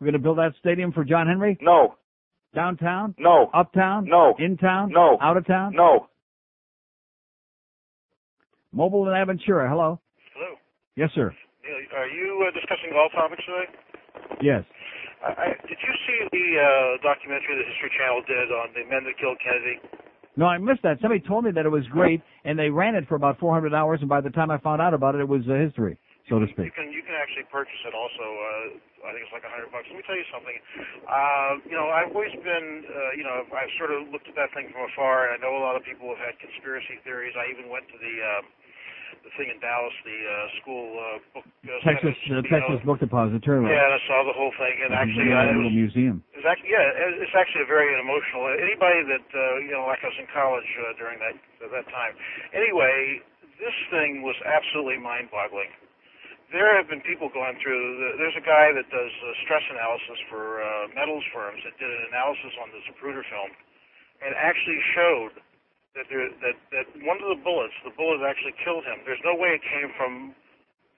We're 0.00 0.06
going 0.06 0.12
to 0.14 0.18
build 0.18 0.38
that 0.38 0.52
stadium 0.60 0.92
for 0.92 1.04
John 1.04 1.26
Henry. 1.26 1.56
No. 1.60 1.94
Downtown. 2.54 3.14
No. 3.18 3.50
Uptown. 3.54 4.06
No. 4.06 4.34
In 4.38 4.56
town. 4.56 4.90
No. 4.92 5.18
Out 5.20 5.36
of 5.36 5.46
town. 5.46 5.72
No. 5.74 6.08
Mobile 8.72 9.08
in 9.08 9.14
Aventura. 9.14 9.68
Hello. 9.68 10.00
Hello. 10.34 10.56
Yes, 10.96 11.10
sir. 11.14 11.32
Are 11.96 12.08
you 12.08 12.46
uh, 12.46 12.52
discussing 12.52 12.92
golf 12.92 13.12
topics 13.12 13.42
today? 13.44 14.36
Yes. 14.42 14.64
I, 15.24 15.28
I, 15.32 15.46
did 15.66 15.78
you 15.80 15.94
see 16.06 16.18
the 16.30 16.46
uh, 16.60 17.02
documentary 17.02 17.56
the 17.56 17.64
History 17.64 17.90
Channel 17.96 18.22
did 18.28 18.52
on 18.52 18.68
the 18.76 18.84
men 18.88 19.04
that 19.04 19.18
killed 19.18 19.38
Kennedy? 19.42 19.80
No, 20.36 20.44
I 20.44 20.58
missed 20.58 20.82
that. 20.82 20.98
Somebody 21.00 21.20
told 21.26 21.44
me 21.44 21.50
that 21.52 21.64
it 21.64 21.70
was 21.70 21.84
great, 21.88 22.20
and 22.44 22.58
they 22.58 22.68
ran 22.68 22.94
it 22.94 23.08
for 23.08 23.14
about 23.14 23.38
400 23.40 23.72
hours, 23.72 24.00
and 24.00 24.08
by 24.08 24.20
the 24.20 24.28
time 24.28 24.50
I 24.50 24.58
found 24.58 24.82
out 24.82 24.92
about 24.92 25.14
it, 25.14 25.22
it 25.22 25.28
was 25.28 25.40
uh, 25.48 25.54
history, 25.54 25.96
so 26.28 26.42
to 26.42 26.46
speak. 26.50 26.70
You 26.70 26.74
can 26.74 26.90
you 26.90 27.02
can 27.06 27.14
actually 27.14 27.46
purchase 27.54 27.78
it 27.86 27.94
also. 27.94 28.26
Uh, 28.26 29.06
I 29.06 29.14
think 29.14 29.22
it's 29.26 29.34
like 29.34 29.46
a 29.46 29.52
hundred 29.52 29.70
bucks. 29.70 29.86
Let 29.86 29.98
me 29.98 30.04
tell 30.06 30.18
you 30.18 30.26
something. 30.34 30.58
Uh, 31.06 31.52
you 31.70 31.76
know, 31.78 31.86
I've 31.90 32.10
always 32.10 32.34
been, 32.42 32.66
uh, 32.86 33.12
you 33.14 33.22
know, 33.22 33.46
I've 33.54 33.72
sort 33.78 33.94
of 33.94 34.10
looked 34.10 34.26
at 34.26 34.34
that 34.34 34.50
thing 34.50 34.70
from 34.74 34.90
afar, 34.90 35.30
and 35.30 35.38
I 35.38 35.38
know 35.38 35.54
a 35.54 35.62
lot 35.62 35.78
of 35.78 35.86
people 35.86 36.10
have 36.10 36.22
had 36.22 36.34
conspiracy 36.42 36.98
theories. 37.06 37.34
I 37.38 37.46
even 37.54 37.70
went 37.70 37.86
to 37.94 37.98
the 37.98 38.14
um, 38.18 38.44
the 39.22 39.30
thing 39.38 39.48
in 39.50 39.58
Dallas, 39.62 39.94
the 40.02 40.18
uh, 40.18 40.34
school 40.62 40.86
uh, 40.98 41.06
book. 41.34 41.46
Uh, 41.62 41.78
Texas, 41.86 42.14
studies, 42.26 42.42
uh, 42.42 42.50
Texas 42.50 42.78
know. 42.82 42.86
Book 42.90 42.98
Depository. 42.98 43.70
Yeah, 43.70 43.86
and 43.86 43.94
I 43.94 44.00
saw 44.10 44.26
the 44.26 44.34
whole 44.34 44.54
thing, 44.58 44.76
and 44.82 44.90
actually, 44.94 45.30
yeah, 45.30 45.46
uh, 45.46 45.50
it 45.50 45.54
little 45.54 45.70
was 45.70 45.78
museum. 45.78 46.16
it's 46.34 46.46
actually 46.46 46.74
yeah, 46.74 47.22
it's 47.22 47.36
actually 47.38 47.62
a 47.62 47.70
very 47.70 47.94
emotional. 47.94 48.50
Anybody 48.50 49.06
that 49.14 49.26
uh, 49.30 49.62
you 49.62 49.74
know, 49.78 49.86
like 49.86 50.02
I 50.02 50.10
was 50.10 50.18
in 50.18 50.26
college 50.34 50.66
uh, 50.82 50.98
during 50.98 51.22
that 51.22 51.38
at 51.62 51.70
that 51.70 51.86
time. 51.94 52.18
Anyway, 52.50 53.22
this 53.62 53.76
thing 53.94 54.26
was 54.26 54.36
absolutely 54.42 54.98
mind-boggling. 54.98 55.70
There 56.54 56.78
have 56.78 56.86
been 56.86 57.02
people 57.02 57.26
going 57.26 57.58
through. 57.58 57.82
The, 57.98 58.08
there's 58.22 58.38
a 58.38 58.46
guy 58.46 58.70
that 58.70 58.86
does 58.88 59.10
uh, 59.10 59.26
stress 59.42 59.66
analysis 59.66 60.18
for 60.30 60.62
uh, 60.62 60.94
metals 60.94 61.26
firms 61.34 61.58
that 61.66 61.74
did 61.82 61.90
an 61.90 62.02
analysis 62.14 62.54
on 62.62 62.70
the 62.70 62.80
Zapruder 62.86 63.26
film, 63.26 63.50
and 64.22 64.30
actually 64.38 64.78
showed 64.94 65.42
that 65.98 66.06
there 66.06 66.30
that 66.46 66.56
that 66.70 66.86
one 67.02 67.18
of 67.18 67.28
the 67.34 67.40
bullets, 67.42 67.74
the 67.82 67.90
bullet 67.98 68.22
actually 68.22 68.54
killed 68.62 68.86
him. 68.86 69.02
There's 69.02 69.22
no 69.26 69.34
way 69.34 69.58
it 69.58 69.64
came 69.66 69.90
from 69.98 70.36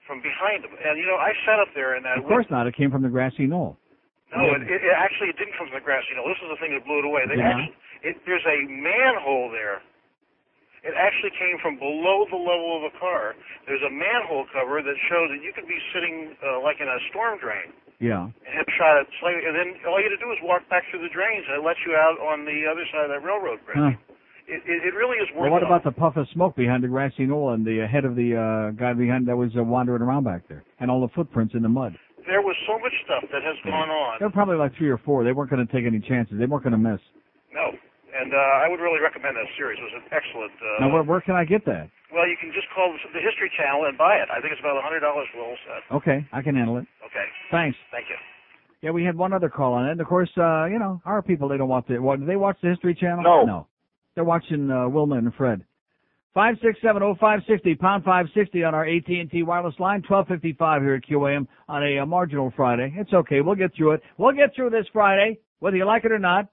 from 0.05 0.21
behind 0.21 0.65
him. 0.65 0.73
And 0.77 1.01
you 1.01 1.05
know, 1.09 1.17
I 1.17 1.33
sat 1.45 1.57
up 1.57 1.73
there 1.73 1.97
in 1.97 2.05
that. 2.05 2.21
Of 2.21 2.29
course 2.29 2.49
not. 2.53 2.69
It 2.69 2.77
came 2.77 2.93
from 2.93 3.01
the 3.01 3.09
grassy 3.09 3.49
knoll. 3.49 3.77
No, 4.29 4.45
it, 4.53 4.61
it, 4.61 4.85
it 4.85 4.93
actually 4.93 5.33
it 5.33 5.37
didn't 5.41 5.57
come 5.57 5.69
from 5.69 5.81
the 5.81 5.85
grass. 5.85 6.05
You 6.09 6.17
know, 6.17 6.29
this 6.29 6.37
is 6.37 6.49
the 6.53 6.59
thing 6.61 6.77
that 6.77 6.85
blew 6.85 7.01
it 7.01 7.07
away. 7.09 7.25
They 7.25 7.41
Did 7.41 7.49
actually, 7.49 7.73
it, 8.05 8.13
there's 8.29 8.45
a 8.45 8.61
manhole 8.69 9.49
there. 9.49 9.81
It 10.83 10.95
actually 10.95 11.35
came 11.35 11.59
from 11.59 11.75
below 11.75 12.23
the 12.31 12.39
level 12.39 12.79
of 12.79 12.87
the 12.87 12.95
car. 12.99 13.35
There's 13.67 13.83
a 13.83 13.91
manhole 13.91 14.47
cover 14.55 14.79
that 14.79 14.97
shows 15.11 15.27
that 15.35 15.43
you 15.43 15.51
could 15.51 15.67
be 15.67 15.77
sitting 15.91 16.31
uh, 16.39 16.63
like 16.63 16.79
in 16.79 16.87
a 16.87 16.99
storm 17.11 17.35
drain 17.43 17.75
Yeah. 17.99 18.31
and 18.31 18.51
have 18.55 18.69
shot 18.79 19.03
it 19.03 19.07
slightly, 19.19 19.43
and 19.43 19.55
then 19.55 19.69
all 19.87 19.99
you 19.99 20.07
had 20.07 20.15
to 20.15 20.23
do 20.23 20.31
is 20.31 20.39
walk 20.41 20.63
back 20.71 20.87
through 20.87 21.03
the 21.03 21.11
drains, 21.11 21.43
and 21.51 21.59
it 21.59 21.63
lets 21.67 21.79
you 21.83 21.95
out 21.99 22.15
on 22.23 22.47
the 22.47 22.63
other 22.63 22.87
side 22.95 23.03
of 23.07 23.11
that 23.11 23.23
railroad 23.27 23.59
bridge. 23.67 23.99
Huh. 23.99 24.15
It, 24.49 24.63
it, 24.65 24.79
it 24.89 24.93
really 24.97 25.17
is 25.21 25.29
worth 25.35 25.51
Well, 25.51 25.61
what 25.61 25.63
about 25.67 25.83
the 25.83 25.91
puff 25.93 26.17
of 26.17 26.25
smoke 26.33 26.55
behind 26.55 26.81
the 26.81 26.87
grassy 26.89 27.27
knoll 27.27 27.53
and 27.53 27.61
the 27.67 27.83
uh, 27.83 27.87
head 27.87 28.01
of 28.03 28.15
the 28.15 28.33
uh, 28.33 28.71
guy 28.73 28.93
behind 28.93 29.27
that 29.27 29.37
was 29.37 29.51
uh, 29.53 29.61
wandering 29.61 30.01
around 30.01 30.23
back 30.23 30.47
there, 30.47 30.63
and 30.79 30.89
all 30.89 31.01
the 31.01 31.11
footprints 31.13 31.53
in 31.53 31.61
the 31.61 31.69
mud? 31.69 31.93
There 32.25 32.41
was 32.41 32.55
so 32.65 32.79
much 32.79 32.93
stuff 33.05 33.29
that 33.31 33.43
has 33.43 33.55
gone 33.63 33.89
on. 33.89 34.17
There 34.19 34.27
were 34.27 34.33
probably 34.33 34.57
like 34.57 34.73
three 34.77 34.89
or 34.89 34.97
four. 34.97 35.23
They 35.23 35.33
weren't 35.33 35.51
going 35.51 35.65
to 35.65 35.71
take 35.71 35.85
any 35.85 35.99
chances. 35.99 36.39
They 36.39 36.45
weren't 36.47 36.63
going 36.63 36.73
to 36.73 36.81
miss. 36.81 36.99
No, 37.53 37.71
and 38.13 38.33
uh, 38.33 38.63
I 38.63 38.67
would 38.67 38.79
really 38.79 38.99
recommend 38.99 39.35
that 39.37 39.47
series. 39.57 39.77
It 39.79 39.85
was 39.85 39.97
an 40.01 40.07
excellent. 40.11 40.53
Uh, 40.57 40.85
now, 40.85 40.93
where, 40.93 41.03
where 41.03 41.21
can 41.21 41.35
I 41.35 41.45
get 41.45 41.65
that? 41.65 41.89
Well, 42.13 42.27
you 42.27 42.37
can 42.41 42.51
just 42.53 42.67
call 42.73 42.89
the, 42.91 42.99
the 43.13 43.21
History 43.21 43.51
Channel 43.57 43.85
and 43.85 43.97
buy 43.97 44.17
it. 44.17 44.27
I 44.33 44.41
think 44.41 44.53
it's 44.53 44.61
about 44.61 44.77
a 44.77 44.81
hundred 44.81 45.01
dollars 45.01 45.27
for 45.31 45.37
the 45.37 45.45
whole 45.45 45.61
set. 45.65 45.81
Okay, 45.95 46.25
I 46.33 46.41
can 46.41 46.55
handle 46.55 46.77
it. 46.77 46.85
Okay. 47.05 47.25
Thanks. 47.51 47.77
Thank 47.91 48.09
you. 48.09 48.17
Yeah, 48.81 48.91
we 48.91 49.03
had 49.03 49.15
one 49.15 49.33
other 49.33 49.49
call 49.49 49.73
on 49.73 49.87
it. 49.87 49.91
And 49.91 50.01
of 50.01 50.07
course, 50.07 50.29
uh, 50.37 50.65
you 50.65 50.79
know, 50.79 51.01
our 51.05 51.21
people, 51.21 51.49
they 51.49 51.57
don't 51.57 51.67
want 51.67 51.87
the, 51.87 51.99
what, 51.99 52.19
do 52.19 52.25
they 52.25 52.37
watch 52.37 52.57
the 52.63 52.69
History 52.69 52.95
Channel? 52.95 53.23
No. 53.23 53.43
No. 53.43 53.67
They're 54.15 54.23
watching, 54.23 54.71
uh, 54.71 54.87
Wilma 54.87 55.17
and 55.17 55.33
Fred. 55.35 55.65
Five 56.33 56.55
six 56.61 56.79
seven 56.81 57.01
oh 57.01 57.15
five 57.19 57.39
sixty 57.47 57.73
pound 57.73 58.03
five 58.03 58.27
sixty 58.35 58.63
on 58.63 58.75
our 58.75 58.85
AT 58.85 59.07
and 59.07 59.29
T 59.31 59.41
wireless 59.41 59.73
line. 59.79 60.03
Twelve 60.03 60.27
fifty 60.27 60.53
five 60.53 60.83
here 60.83 60.93
at 60.93 61.03
QAM 61.03 61.47
on 61.67 61.83
a, 61.83 61.99
uh 61.99 62.05
marginal 62.05 62.53
Friday. 62.55 62.93
It's 62.95 63.11
okay. 63.11 63.41
We'll 63.41 63.55
get 63.55 63.75
through 63.75 63.93
it. 63.93 64.03
We'll 64.17 64.35
get 64.35 64.55
through 64.55 64.69
this 64.69 64.85
Friday, 64.93 65.39
whether 65.59 65.75
you 65.75 65.85
like 65.85 66.05
it 66.05 66.11
or 66.11 66.19
not. 66.19 66.47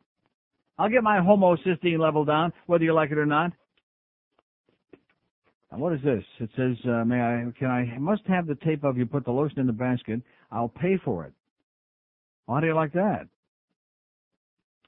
I'll 0.79 0.91
get 0.91 1.03
my 1.03 1.19
homocysteine 1.19 1.99
level 1.99 2.25
down, 2.25 2.53
whether 2.67 2.85
you 2.85 2.93
like 2.93 3.11
it 3.11 3.19
or 3.19 3.27
not. 3.27 3.53
Now, 5.73 5.79
what 5.79 5.93
is 5.95 6.01
this? 6.05 6.23
It 6.39 6.51
says, 6.57 6.77
uh, 6.87 7.05
may 7.05 7.21
I, 7.21 7.45
can 7.59 7.69
I, 7.69 7.99
must 7.99 8.23
have 8.29 8.47
the 8.47 8.55
tape 8.57 8.85
of 8.85 8.97
you 8.97 9.07
put 9.07 9.25
the 9.25 9.33
lotion 9.33 9.59
in 9.59 9.67
the 9.67 9.73
basket. 9.73 10.21
I'll 10.53 10.69
pay 10.69 10.99
for 11.05 11.25
it. 11.25 11.33
How 12.49 12.61
do 12.61 12.67
you 12.67 12.75
like 12.75 12.93
that? 12.93 13.27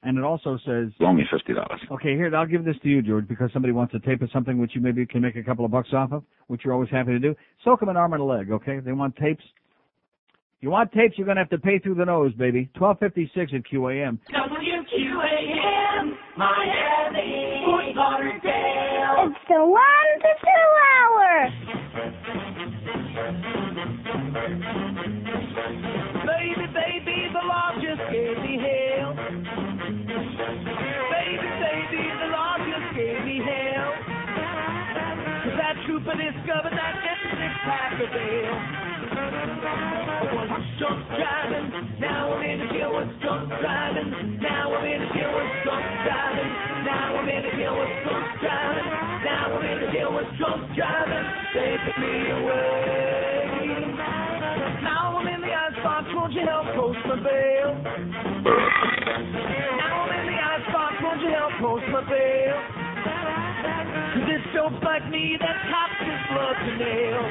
And 0.02 0.16
it 0.16 0.22
also 0.22 0.58
says, 0.64 0.92
Loan 1.00 1.16
me 1.16 1.24
fifty 1.28 1.54
dollars. 1.54 1.80
okay, 1.90 2.14
here, 2.14 2.34
I'll 2.34 2.46
give 2.46 2.64
this 2.64 2.76
to 2.84 2.88
you, 2.88 3.02
George, 3.02 3.26
because 3.26 3.50
somebody 3.52 3.72
wants 3.72 3.92
a 3.94 3.98
tape 3.98 4.22
of 4.22 4.30
something 4.32 4.56
which 4.56 4.70
you 4.76 4.80
maybe 4.80 5.04
can 5.04 5.20
make 5.20 5.34
a 5.34 5.42
couple 5.42 5.64
of 5.64 5.72
bucks 5.72 5.88
off 5.92 6.12
of, 6.12 6.22
which 6.46 6.60
you're 6.64 6.72
always 6.72 6.90
happy 6.90 7.10
to 7.10 7.18
do. 7.18 7.34
Soak 7.64 7.80
them 7.80 7.88
an 7.88 7.96
arm 7.96 8.12
and 8.12 8.22
a 8.22 8.24
leg, 8.24 8.52
okay? 8.52 8.78
They 8.78 8.92
want 8.92 9.16
tapes. 9.16 9.42
You 10.60 10.70
want 10.70 10.92
tapes, 10.92 11.18
you're 11.18 11.26
gonna 11.26 11.40
have 11.40 11.50
to 11.50 11.58
pay 11.58 11.80
through 11.80 11.96
the 11.96 12.04
nose, 12.04 12.32
baby. 12.34 12.70
1256 12.78 13.52
at 13.54 13.72
QAM. 13.72 14.18
WQAM, 14.30 15.57
Miami, 16.38 17.62
Fort 17.66 17.96
Lauderdale. 17.96 19.26
It's 19.26 19.44
the 19.48 19.58
one 19.66 20.12
to 20.22 20.32
two 20.46 20.70
hour. 20.94 21.50
Baby, 26.26 26.66
baby, 26.72 27.28
the 27.34 27.42
law 27.46 27.72
just 27.82 28.02
gave 28.12 28.38
me 28.38 28.58
hell. 28.62 29.14
Baby, 31.10 31.50
baby, 31.60 32.02
the 32.20 32.28
law 32.32 32.56
just 32.58 32.96
gave 32.96 33.24
me 33.24 33.42
hell. 33.44 33.94
'Cause 35.42 35.56
that 35.58 35.76
trooper 35.86 36.14
discovered 36.16 36.72
that 36.74 36.94
six 37.02 37.54
pack 37.64 38.00
of 38.00 38.14
ale. 38.16 38.77
Now 42.00 42.32
I'm 42.32 42.42
in 42.42 42.68
jail 42.70 42.94
with 42.94 43.20
drunk 43.20 43.48
driving. 43.60 44.38
Now 44.40 44.74
I'm 44.74 44.86
in 44.86 45.00
jail 45.14 45.32
with 45.34 45.50
drunk 45.64 45.84
driving. 46.06 46.50
Now 46.86 47.16
I'm 47.18 47.28
in 47.28 47.42
jail 47.58 47.74
with 47.78 47.90
drunk 48.04 48.40
driving. 48.40 48.86
Now 49.24 49.58
I'm 49.58 49.66
in 49.66 49.92
jail 49.92 50.14
with 50.14 50.30
drunk 50.38 50.76
driving. 50.76 51.26
Take 51.54 51.98
me 51.98 52.30
away. 52.38 53.28
Now 54.82 55.18
I'm 55.18 55.26
in 55.26 55.40
the 55.40 55.52
icebox, 55.52 56.06
won't 56.14 56.32
you 56.34 56.46
help 56.46 56.66
post 56.76 56.98
my 57.06 57.16
bail? 57.16 57.74
Now 59.74 60.06
I'm 60.06 60.20
in 60.20 60.26
the 60.32 60.38
icebox, 60.38 60.94
won't 61.02 61.20
you 61.22 61.30
help 61.34 61.52
post 61.60 61.84
my 61.90 62.08
bail? 62.08 62.77
Cause 64.18 64.26
it's 64.34 64.50
jokes 64.50 64.82
like 64.82 65.06
me 65.14 65.38
that 65.38 65.56
cops 65.70 65.94
just 66.02 66.26
love 66.34 66.58
to 66.58 66.72
nail. 66.74 67.22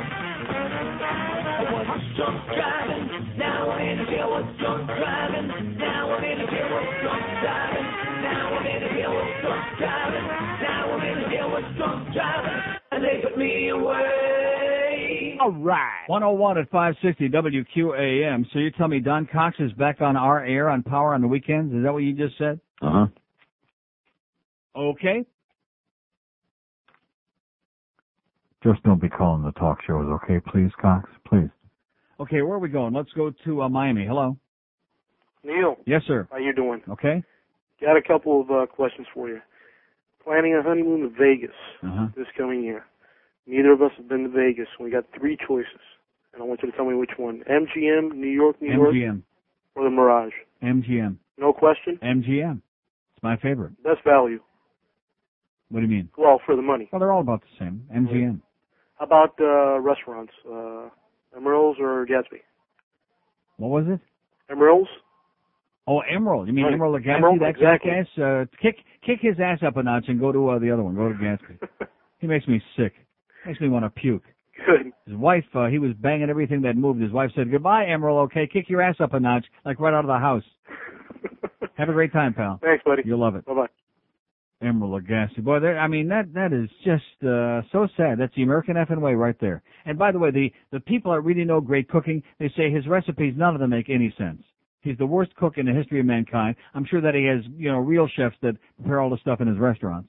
I 0.47 1.67
was 1.67 1.99
drunk 2.15 2.47
driving, 2.47 3.35
now 3.35 3.71
I'm 3.71 3.83
in 3.83 4.05
jail 4.07 4.31
with 4.31 4.47
drunk 4.57 4.87
driving. 4.87 5.75
Now 5.75 6.15
I'm 6.15 6.23
in 6.23 6.47
jail 6.47 6.71
with 6.71 6.87
drunk 7.03 7.27
driving. 7.43 7.87
Now 8.23 8.55
I'm 8.55 8.65
in 8.71 8.87
jail 8.95 9.11
with 9.11 9.35
drunk 9.43 9.67
driving. 9.77 10.27
Now 10.63 10.95
I'm 10.95 11.03
in 11.03 11.29
jail 11.29 11.51
with 11.51 11.67
drunk 11.75 12.13
driving. 12.13 12.55
And 12.91 13.03
they 13.03 13.19
put 13.21 13.37
me 13.37 13.67
away. 13.67 15.37
All 15.41 15.51
right. 15.51 16.07
101 16.07 16.57
at 16.57 16.69
560 16.71 17.27
WQAM. 17.27 18.45
So 18.53 18.59
you 18.59 18.71
tell 18.71 18.87
me 18.87 19.01
Don 19.01 19.27
Cox 19.27 19.57
is 19.59 19.73
back 19.73 19.99
on 19.99 20.15
our 20.15 20.45
air 20.45 20.69
on 20.69 20.83
Power 20.83 21.13
on 21.13 21.21
the 21.21 21.27
weekends? 21.27 21.73
Is 21.73 21.83
that 21.83 21.91
what 21.91 22.03
you 22.03 22.13
just 22.13 22.37
said? 22.37 22.61
Uh 22.81 22.91
huh. 22.91 23.07
Okay. 24.73 25.25
Just 28.63 28.81
don't 28.83 29.01
be 29.01 29.09
calling 29.09 29.43
the 29.43 29.51
talk 29.53 29.79
shows, 29.85 30.05
okay, 30.23 30.39
please, 30.51 30.71
Cox? 30.81 31.09
Please. 31.27 31.49
Okay, 32.19 32.41
where 32.41 32.55
are 32.55 32.59
we 32.59 32.69
going? 32.69 32.93
Let's 32.93 33.11
go 33.13 33.31
to 33.45 33.61
uh, 33.61 33.69
Miami. 33.69 34.05
Hello. 34.05 34.37
Neil, 35.43 35.77
Yes, 35.85 36.01
sir. 36.07 36.27
how 36.31 36.37
you 36.37 36.53
doing? 36.53 36.81
Okay. 36.89 37.23
Got 37.79 37.95
a 37.95 38.01
couple 38.01 38.41
of 38.41 38.49
uh, 38.49 38.65
questions 38.65 39.07
for 39.13 39.29
you. 39.29 39.39
Planning 40.23 40.55
a 40.55 40.63
honeymoon 40.67 41.01
to 41.01 41.09
Vegas 41.09 41.55
Uh-huh. 41.83 42.07
this 42.17 42.25
coming 42.35 42.63
year. 42.63 42.83
Neither 43.45 43.71
of 43.71 43.81
us 43.81 43.91
have 43.97 44.09
been 44.09 44.23
to 44.23 44.29
Vegas. 44.29 44.67
We 44.79 44.89
got 44.89 45.05
three 45.17 45.37
choices, 45.47 45.79
and 46.33 46.41
I 46.41 46.45
want 46.45 46.61
you 46.63 46.71
to 46.71 46.75
tell 46.75 46.85
me 46.85 46.95
which 46.95 47.11
one: 47.17 47.43
MGM, 47.49 48.13
New 48.15 48.27
York, 48.27 48.61
New 48.61 48.73
York, 48.73 48.93
MGM. 48.93 49.21
or 49.75 49.83
the 49.85 49.89
Mirage. 49.89 50.33
MGM. 50.63 51.15
No 51.37 51.53
question. 51.53 51.97
MGM. 52.03 52.61
It's 53.13 53.23
my 53.23 53.37
favorite. 53.37 53.81
Best 53.83 54.03
value. 54.03 54.39
What 55.69 55.79
do 55.79 55.85
you 55.85 55.91
mean? 55.91 56.09
Well, 56.17 56.41
for 56.45 56.55
the 56.57 56.61
money. 56.61 56.89
Well, 56.91 56.99
they're 56.99 57.13
all 57.13 57.21
about 57.21 57.41
the 57.41 57.47
same. 57.63 57.83
MGM. 57.95 58.41
How 58.97 59.05
about 59.05 59.35
uh, 59.39 59.79
restaurants? 59.79 60.33
Uh, 60.45 60.89
Emeril's 61.37 61.77
or 61.79 62.05
Gatsby? 62.05 62.41
What 63.57 63.69
was 63.69 63.85
it? 63.87 63.99
Emeril's. 64.51 64.87
Oh, 65.87 66.01
Emeril. 66.11 66.45
You 66.45 66.53
mean 66.53 66.65
Right. 66.65 66.79
Emeril 66.79 67.01
Gatsby? 67.01 67.19
Emeril, 67.19 67.39
that 67.39 67.49
exactly. 67.49 67.91
Uh, 68.21 68.45
kick 68.61 68.83
kick 69.05 69.19
his 69.21 69.39
ass 69.39 69.59
up 69.65 69.77
a 69.77 69.83
notch 69.83 70.05
and 70.07 70.19
go 70.19 70.31
to 70.31 70.49
uh, 70.49 70.59
the 70.59 70.69
other 70.69 70.83
one. 70.83 70.95
Go 70.95 71.07
to 71.09 71.15
Gatsby. 71.15 71.59
he 72.19 72.27
makes 72.27 72.47
me 72.47 72.61
sick. 72.75 72.93
Makes 73.45 73.61
me 73.61 73.69
want 73.69 73.85
to 73.85 73.89
puke. 73.89 74.23
Good. 74.65 74.91
His 75.05 75.15
wife, 75.15 75.45
uh, 75.53 75.67
he 75.67 75.79
was 75.79 75.93
banging 75.93 76.29
everything 76.29 76.61
that 76.63 76.75
moved. 76.75 77.01
His 77.01 77.11
wife 77.11 77.31
said, 77.35 77.49
"Goodbye, 77.49 77.85
Emeril. 77.85 78.23
Okay, 78.25 78.47
kick 78.51 78.69
your 78.69 78.81
ass 78.81 78.95
up 78.99 79.13
a 79.13 79.19
notch, 79.19 79.45
like 79.63 79.79
right 79.79 79.93
out 79.93 80.03
of 80.03 80.07
the 80.07 80.19
house." 80.19 80.43
Have 81.77 81.89
a 81.89 81.93
great 81.93 82.11
time, 82.11 82.33
pal. 82.33 82.59
Thanks, 82.61 82.83
buddy. 82.83 83.03
You'll 83.05 83.19
love 83.19 83.35
it. 83.35 83.45
Bye 83.45 83.53
bye. 83.53 83.67
Emeril 84.63 84.99
Lagasse. 85.01 85.43
Boy, 85.43 85.59
there- 85.59 85.77
I 85.77 85.87
mean 85.87 86.07
that 86.07 86.33
that 86.33 86.51
is 86.51 86.69
just 86.83 87.23
uh 87.23 87.61
so 87.71 87.87
sad. 87.95 88.17
That's 88.19 88.33
the 88.35 88.43
American 88.43 88.75
effing 88.75 88.99
way 89.01 89.13
right 89.13 89.35
there. 89.39 89.61
And 89.85 89.97
by 89.97 90.11
the 90.11 90.19
way, 90.19 90.31
the 90.31 90.51
the 90.71 90.79
people 90.79 91.11
that 91.11 91.21
really 91.21 91.45
know 91.45 91.61
great 91.61 91.87
cooking, 91.89 92.23
they 92.39 92.49
say 92.57 92.71
his 92.71 92.87
recipes 92.87 93.35
none 93.37 93.53
of 93.53 93.59
them 93.59 93.69
make 93.69 93.89
any 93.89 94.13
sense. 94.17 94.41
He's 94.81 94.97
the 94.97 95.05
worst 95.05 95.35
cook 95.35 95.57
in 95.57 95.65
the 95.65 95.73
history 95.73 95.99
of 95.99 96.05
mankind. 96.05 96.55
I'm 96.73 96.85
sure 96.85 97.01
that 97.01 97.13
he 97.13 97.25
has, 97.25 97.43
you 97.55 97.71
know, 97.71 97.79
real 97.79 98.07
chefs 98.07 98.35
that 98.41 98.55
prepare 98.77 99.01
all 99.01 99.09
the 99.09 99.17
stuff 99.17 99.41
in 99.41 99.47
his 99.47 99.57
restaurants. 99.57 100.07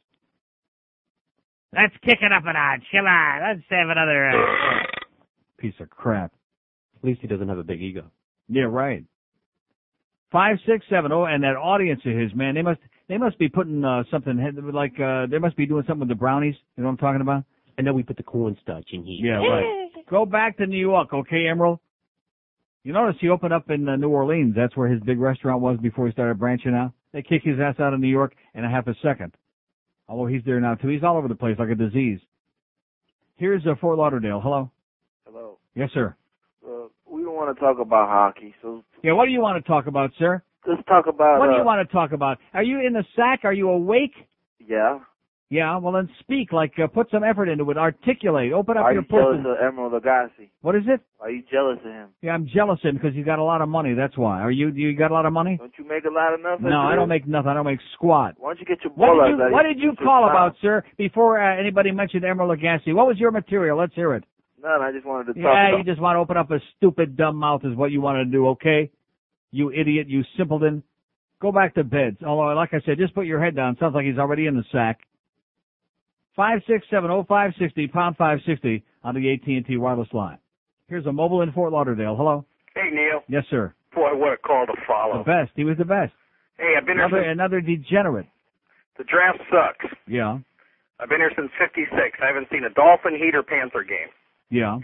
Let's 1.74 1.94
kick 2.02 2.18
it 2.22 2.32
up 2.32 2.44
a 2.46 2.52
notch. 2.52 2.84
Come 2.92 3.06
on, 3.06 3.40
let's 3.42 3.66
have 3.70 3.88
another. 3.90 4.30
Uh... 4.30 4.84
Piece 5.58 5.74
of 5.80 5.90
crap. 5.90 6.32
At 6.96 7.04
least 7.04 7.20
he 7.20 7.26
doesn't 7.26 7.48
have 7.48 7.58
a 7.58 7.64
big 7.64 7.82
ego. 7.82 8.04
Yeah, 8.48 8.64
right. 8.64 9.04
Five, 10.30 10.58
six, 10.66 10.84
seven, 10.88 11.10
oh, 11.12 11.24
and 11.24 11.42
that 11.42 11.56
audience 11.56 12.00
of 12.04 12.16
his, 12.16 12.34
man, 12.34 12.54
they 12.54 12.62
must 12.62 12.80
they 13.08 13.18
must 13.18 13.38
be 13.38 13.48
putting 13.48 13.84
uh 13.84 14.04
something 14.10 14.36
like 14.72 14.98
uh 15.00 15.26
they 15.26 15.38
must 15.38 15.56
be 15.56 15.66
doing 15.66 15.84
something 15.86 16.00
with 16.00 16.08
the 16.08 16.14
brownies. 16.14 16.54
You 16.76 16.82
know 16.82 16.88
what 16.88 16.92
I'm 16.92 16.98
talking 16.98 17.20
about? 17.20 17.44
I 17.78 17.82
know 17.82 17.92
we 17.92 18.02
put 18.02 18.16
the 18.16 18.22
cornstarch 18.22 18.88
in 18.92 19.04
here. 19.04 19.32
Yeah, 19.32 19.46
right. 19.46 19.90
Go 20.10 20.26
back 20.26 20.56
to 20.58 20.66
New 20.66 20.78
York, 20.78 21.12
okay, 21.12 21.44
Emeril? 21.44 21.78
You 22.82 22.92
notice 22.92 23.16
he 23.20 23.28
opened 23.28 23.52
up 23.52 23.70
in 23.70 23.88
uh, 23.88 23.96
New 23.96 24.08
Orleans. 24.08 24.54
That's 24.56 24.76
where 24.76 24.88
his 24.88 25.00
big 25.02 25.18
restaurant 25.18 25.60
was 25.60 25.78
before 25.80 26.06
he 26.06 26.12
started 26.12 26.38
branching 26.38 26.74
out. 26.74 26.92
They 27.12 27.22
kick 27.22 27.42
his 27.44 27.58
ass 27.60 27.74
out 27.78 27.92
of 27.92 28.00
New 28.00 28.08
York 28.08 28.34
in 28.54 28.64
a 28.64 28.70
half 28.70 28.86
a 28.86 28.94
second. 29.02 29.34
Although 30.08 30.26
he's 30.26 30.42
there 30.44 30.60
now 30.60 30.74
too. 30.74 30.88
He's 30.88 31.02
all 31.02 31.16
over 31.16 31.28
the 31.28 31.34
place 31.34 31.56
like 31.58 31.68
a 31.68 31.74
disease. 31.74 32.18
Here's 33.36 33.64
uh, 33.66 33.74
Fort 33.80 33.98
Lauderdale. 33.98 34.40
Hello. 34.40 34.70
Hello. 35.26 35.58
Yes, 35.74 35.90
sir. 35.94 36.16
Uh, 36.66 36.88
we 37.06 37.22
don't 37.22 37.34
want 37.34 37.54
to 37.54 37.60
talk 37.60 37.78
about 37.78 38.08
hockey, 38.08 38.54
so 38.62 38.82
Yeah, 39.02 39.12
what 39.12 39.26
do 39.26 39.30
you 39.30 39.40
want 39.40 39.62
to 39.62 39.68
talk 39.68 39.86
about, 39.86 40.10
sir? 40.18 40.42
Let's 40.66 40.82
talk 40.86 41.06
about. 41.06 41.38
What 41.38 41.46
do 41.46 41.52
uh, 41.52 41.58
you 41.58 41.64
want 41.64 41.86
to 41.86 41.92
talk 41.92 42.12
about? 42.12 42.38
Are 42.54 42.62
you 42.62 42.84
in 42.84 42.92
the 42.92 43.04
sack? 43.16 43.40
Are 43.44 43.52
you 43.52 43.70
awake? 43.70 44.14
Yeah. 44.58 45.00
Yeah, 45.50 45.78
well 45.78 45.94
then 45.94 46.10
speak, 46.20 46.52
like 46.52 46.74
uh, 46.82 46.88
put 46.88 47.10
some 47.10 47.24
effort 47.24 47.48
into 47.48 47.70
it. 47.70 47.78
Articulate. 47.78 48.52
Open 48.52 48.76
up 48.76 48.84
Are 48.84 48.92
your 48.92 49.00
you 49.00 49.08
jealous 49.08 49.38
of 49.40 49.56
Emeril 49.56 49.98
Lagasse? 49.98 50.50
What 50.60 50.76
is 50.76 50.82
it? 50.86 51.00
Are 51.20 51.30
you 51.30 51.42
jealous 51.50 51.78
of 51.86 51.90
him? 51.90 52.08
Yeah, 52.20 52.32
I'm 52.32 52.46
jealous 52.46 52.78
of 52.84 52.90
him 52.90 52.96
because 52.96 53.14
he's 53.14 53.24
got 53.24 53.38
a 53.38 53.42
lot 53.42 53.62
of 53.62 53.68
money. 53.70 53.94
That's 53.94 54.16
why. 54.18 54.40
Are 54.40 54.50
you? 54.50 54.70
Do 54.70 54.78
you 54.78 54.94
got 54.94 55.10
a 55.10 55.14
lot 55.14 55.24
of 55.24 55.32
money? 55.32 55.56
Don't 55.56 55.72
you 55.78 55.88
make 55.88 56.04
a 56.04 56.12
lot 56.12 56.34
of 56.34 56.40
enough? 56.40 56.60
No, 56.60 56.80
I 56.80 56.94
don't 56.96 57.08
make 57.08 57.26
nothing. 57.26 57.48
I 57.48 57.54
don't 57.54 57.64
make 57.64 57.80
squat. 57.94 58.34
Why 58.36 58.50
don't 58.50 58.60
you 58.60 58.66
get 58.66 58.84
your 58.84 58.92
What 58.92 59.26
did 59.26 59.38
you 59.38 59.50
What 59.50 59.62
did 59.62 59.78
you 59.78 59.92
call 59.96 60.28
about, 60.28 60.54
sir? 60.60 60.84
Before 60.98 61.40
uh, 61.40 61.58
anybody 61.58 61.92
mentioned 61.92 62.24
Emeril 62.24 62.54
Lagasse, 62.54 62.94
what 62.94 63.06
was 63.06 63.16
your 63.16 63.30
material? 63.30 63.78
Let's 63.78 63.94
hear 63.94 64.14
it. 64.14 64.24
None. 64.62 64.82
I 64.82 64.92
just 64.92 65.06
wanted 65.06 65.32
to 65.32 65.40
talk 65.40 65.42
Yeah, 65.42 65.78
you 65.78 65.84
just 65.84 66.00
want 66.00 66.16
to 66.16 66.20
open 66.20 66.36
up 66.36 66.50
a 66.50 66.58
stupid 66.76 67.16
dumb 67.16 67.36
mouth 67.36 67.62
is 67.64 67.74
what 67.74 67.90
you 67.90 68.02
want 68.02 68.18
to 68.18 68.30
do, 68.30 68.48
okay? 68.48 68.90
You 69.50 69.70
idiot, 69.72 70.08
you 70.08 70.22
simpleton. 70.36 70.82
Go 71.40 71.52
back 71.52 71.74
to 71.74 71.84
bed. 71.84 72.16
Although, 72.26 72.52
like 72.54 72.74
I 72.74 72.80
said, 72.84 72.98
just 72.98 73.14
put 73.14 73.26
your 73.26 73.42
head 73.42 73.54
down. 73.56 73.76
Sounds 73.78 73.94
like 73.94 74.04
he's 74.06 74.18
already 74.18 74.46
in 74.46 74.56
the 74.56 74.64
sack. 74.72 75.00
Five 76.36 76.60
six 76.68 76.86
seven 76.90 77.10
oh 77.10 77.24
five 77.28 77.52
sixty 77.58 77.88
pound 77.88 78.16
five 78.16 78.38
sixty 78.46 78.84
on 79.02 79.14
the 79.14 79.32
AT 79.32 79.46
and 79.46 79.66
T 79.66 79.76
wireless 79.76 80.08
line. 80.12 80.38
Here's 80.88 81.06
a 81.06 81.12
mobile 81.12 81.42
in 81.42 81.52
Fort 81.52 81.72
Lauderdale. 81.72 82.16
Hello. 82.16 82.44
Hey 82.74 82.90
Neil, 82.92 83.22
Yes, 83.28 83.44
sir. 83.50 83.74
boy, 83.94 84.14
what 84.14 84.32
a 84.32 84.36
call 84.36 84.66
to 84.66 84.72
follow. 84.86 85.18
The 85.18 85.24
best. 85.24 85.50
He 85.56 85.64
was 85.64 85.76
the 85.78 85.84
best. 85.84 86.12
Hey, 86.58 86.74
I've 86.78 86.86
been 86.86 86.96
here 86.96 87.06
Another 87.06 87.22
since 87.24 87.32
another 87.32 87.60
degenerate. 87.60 88.26
the 88.98 89.04
draft 89.04 89.38
sucks. 89.50 89.92
Yeah. 90.06 90.38
I've 91.00 91.08
been 91.08 91.18
here 91.18 91.32
since 91.36 91.50
'56. 91.58 91.90
I 92.22 92.26
haven't 92.26 92.48
seen 92.52 92.64
a 92.64 92.70
Dolphin, 92.70 93.14
Heat, 93.14 93.34
or 93.34 93.42
Panther 93.42 93.82
game. 93.84 94.08
Yeah. 94.50 94.78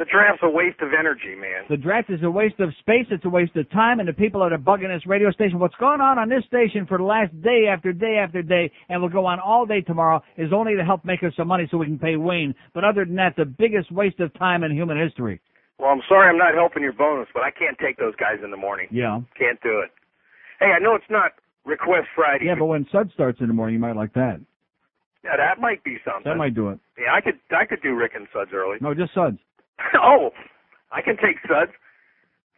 The 0.00 0.06
draft's 0.06 0.40
a 0.42 0.48
waste 0.48 0.80
of 0.80 0.94
energy, 0.98 1.34
man. 1.36 1.68
The 1.68 1.76
draft 1.76 2.08
is 2.08 2.22
a 2.22 2.30
waste 2.30 2.58
of 2.58 2.70
space. 2.80 3.04
It's 3.10 3.26
a 3.26 3.28
waste 3.28 3.54
of 3.56 3.70
time. 3.70 4.00
And 4.00 4.08
the 4.08 4.14
people 4.14 4.40
that 4.40 4.50
are 4.50 4.56
bugging 4.56 4.88
this 4.88 5.06
radio 5.06 5.30
station, 5.30 5.58
what's 5.58 5.74
going 5.74 6.00
on 6.00 6.18
on 6.18 6.30
this 6.30 6.42
station 6.46 6.86
for 6.86 6.96
the 6.96 7.04
last 7.04 7.38
day 7.42 7.66
after 7.70 7.92
day 7.92 8.16
after 8.16 8.40
day, 8.40 8.72
and 8.88 9.02
will 9.02 9.10
go 9.10 9.26
on 9.26 9.38
all 9.40 9.66
day 9.66 9.82
tomorrow, 9.82 10.22
is 10.38 10.54
only 10.54 10.74
to 10.74 10.82
help 10.82 11.04
make 11.04 11.22
us 11.22 11.34
some 11.36 11.48
money 11.48 11.68
so 11.70 11.76
we 11.76 11.84
can 11.84 11.98
pay 11.98 12.16
Wayne. 12.16 12.54
But 12.72 12.82
other 12.82 13.04
than 13.04 13.16
that, 13.16 13.36
the 13.36 13.44
biggest 13.44 13.92
waste 13.92 14.20
of 14.20 14.32
time 14.38 14.64
in 14.64 14.72
human 14.72 14.96
history. 14.98 15.38
Well, 15.78 15.90
I'm 15.90 16.00
sorry 16.08 16.30
I'm 16.30 16.38
not 16.38 16.54
helping 16.54 16.82
your 16.82 16.94
bonus, 16.94 17.28
but 17.34 17.42
I 17.42 17.50
can't 17.50 17.76
take 17.78 17.98
those 17.98 18.16
guys 18.16 18.38
in 18.42 18.50
the 18.50 18.56
morning. 18.56 18.88
Yeah. 18.90 19.20
Can't 19.38 19.60
do 19.60 19.80
it. 19.80 19.90
Hey, 20.60 20.72
I 20.74 20.78
know 20.78 20.94
it's 20.94 21.10
not 21.10 21.32
Request 21.66 22.08
Friday. 22.16 22.46
Yeah, 22.46 22.54
but 22.58 22.64
when 22.72 22.86
Sud 22.90 23.10
starts 23.12 23.40
in 23.42 23.48
the 23.48 23.54
morning, 23.54 23.74
you 23.74 23.80
might 23.80 23.96
like 23.96 24.14
that. 24.14 24.40
yeah, 25.22 25.36
that 25.36 25.60
might 25.60 25.84
be 25.84 25.98
something. 26.06 26.24
That 26.24 26.38
might 26.38 26.54
do 26.54 26.70
it. 26.70 26.78
Yeah, 26.98 27.12
I 27.14 27.20
could 27.20 27.38
I 27.50 27.66
could 27.66 27.82
do 27.82 27.94
Rick 27.94 28.12
and 28.14 28.26
Suds 28.32 28.52
early. 28.54 28.78
No, 28.80 28.94
just 28.94 29.12
Suds. 29.12 29.36
oh, 30.02 30.30
I 30.92 31.00
can 31.02 31.16
take 31.16 31.36
Suds. 31.48 31.72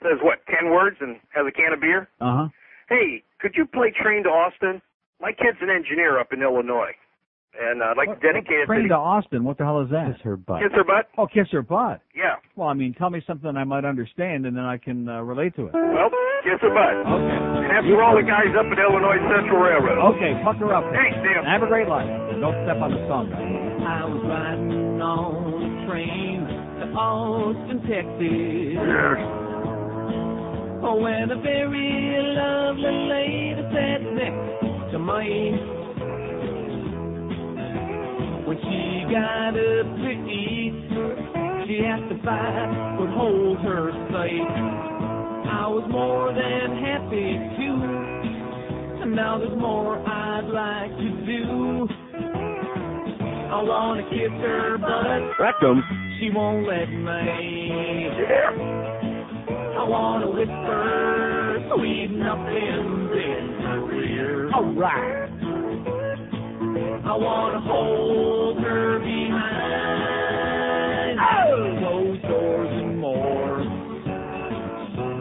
Says 0.02 0.18
what? 0.22 0.38
Ten 0.46 0.70
words 0.70 0.96
and 1.00 1.16
has 1.34 1.46
a 1.46 1.52
can 1.52 1.72
of 1.72 1.80
beer. 1.80 2.08
Uh 2.20 2.36
huh. 2.36 2.48
Hey, 2.88 3.22
could 3.40 3.52
you 3.56 3.66
play 3.66 3.92
Train 3.94 4.24
to 4.24 4.28
Austin? 4.30 4.82
My 5.20 5.30
kid's 5.30 5.58
an 5.62 5.70
engineer 5.70 6.18
up 6.18 6.32
in 6.32 6.42
Illinois, 6.42 6.90
and 7.54 7.80
uh, 7.80 7.94
I'd 7.94 7.96
like 7.96 8.10
to 8.10 8.18
dedicate 8.18 8.58
it 8.58 8.66
Train 8.66 8.82
to 8.90 8.98
to 8.98 8.98
Austin. 8.98 9.44
What 9.44 9.56
the 9.58 9.64
hell 9.64 9.80
is 9.80 9.90
that? 9.94 10.10
Kiss 10.18 10.22
her 10.26 10.36
butt. 10.36 10.58
Kiss 10.58 10.74
her 10.74 10.82
butt. 10.82 11.06
Oh, 11.16 11.28
kiss 11.30 11.46
her 11.52 11.62
butt. 11.62 12.02
Yeah. 12.10 12.42
Well, 12.56 12.66
I 12.66 12.74
mean, 12.74 12.92
tell 12.98 13.10
me 13.10 13.22
something 13.26 13.54
I 13.56 13.62
might 13.62 13.84
understand, 13.84 14.46
and 14.46 14.56
then 14.56 14.64
I 14.66 14.78
can 14.78 15.08
uh, 15.08 15.22
relate 15.22 15.54
to 15.56 15.70
it. 15.70 15.72
Well, 15.72 16.10
kiss 16.42 16.58
her 16.58 16.74
butt. 16.74 16.94
Okay. 17.06 17.38
And 17.62 17.70
that's 17.70 17.86
for 17.86 18.02
all 18.02 18.18
the 18.18 18.26
guys 18.26 18.50
up 18.58 18.66
at 18.66 18.78
Illinois 18.82 19.22
Central 19.30 19.62
Railroad. 19.62 20.02
Okay, 20.18 20.34
fuck 20.42 20.58
her 20.58 20.74
up. 20.74 20.82
Thanks, 20.90 21.14
Neil. 21.22 21.46
Have 21.46 21.62
a 21.62 21.70
great 21.70 21.86
life. 21.86 22.10
Don't 22.42 22.58
step 22.66 22.82
on 22.82 22.90
the 22.90 23.02
song, 23.06 23.30
guys. 23.30 23.46
I 23.86 24.02
was 24.10 24.22
riding 24.26 24.98
on 24.98 25.62
a 25.62 25.70
train 25.86 26.41
to 26.41 26.41
Austin, 26.94 27.80
Texas. 27.88 28.76
Oh, 30.84 30.96
when 30.96 31.30
a 31.30 31.40
very 31.40 32.18
lovely 32.36 32.92
lady 33.08 33.62
sat 33.72 34.02
next 34.12 34.92
to 34.92 34.98
me. 34.98 35.56
When 38.44 38.58
she 38.58 39.08
got 39.08 39.56
up 39.56 39.88
to 39.96 40.10
eat, 40.28 40.74
she 41.66 41.80
asked 41.86 42.12
if 42.12 42.26
I 42.26 42.98
would 43.00 43.10
hold 43.10 43.58
her 43.58 43.92
safe. 44.12 44.52
I 45.48 45.66
was 45.68 45.88
more 45.90 46.32
than 46.34 46.76
happy 46.82 47.38
to. 47.56 49.02
And 49.02 49.16
now 49.16 49.38
there's 49.38 49.58
more 49.58 49.96
I'd 49.96 50.44
like 50.44 50.90
to 50.98 51.26
do. 51.26 52.01
I 53.52 53.62
wanna 53.62 54.02
kiss 54.08 54.30
her 54.40 54.78
butt. 54.78 55.38
Rectum. 55.38 55.82
She 56.18 56.30
won't 56.30 56.66
let 56.66 56.88
me. 56.88 58.08
Yeah. 58.18 58.50
I 59.78 59.84
wanna 59.84 60.30
whisper 60.30 61.62
sweet 61.76 62.10
nothings 62.12 63.12
in 63.12 63.60
her 63.60 63.92
ear. 63.92 64.50
Alright. 64.54 65.30
I 67.04 67.14
wanna 67.14 67.60
hold 67.60 68.58
her 68.60 68.98
behind 69.00 69.58
closed 71.78 72.22
doors 72.22 72.72
and 72.72 72.98
more. 72.98 73.60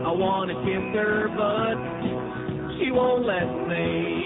I 0.07 0.11
wanna 0.13 0.53
kiss 0.63 0.95
her, 0.95 1.27
but 1.35 1.75
she 2.79 2.91
won't 2.91 3.25
let 3.25 3.67
me. 3.67 4.20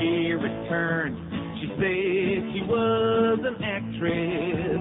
She 0.00 0.32
returned, 0.32 1.16
she 1.60 1.66
said 1.76 2.40
she 2.56 2.62
was 2.64 3.38
an 3.44 3.56
actress. 3.60 4.80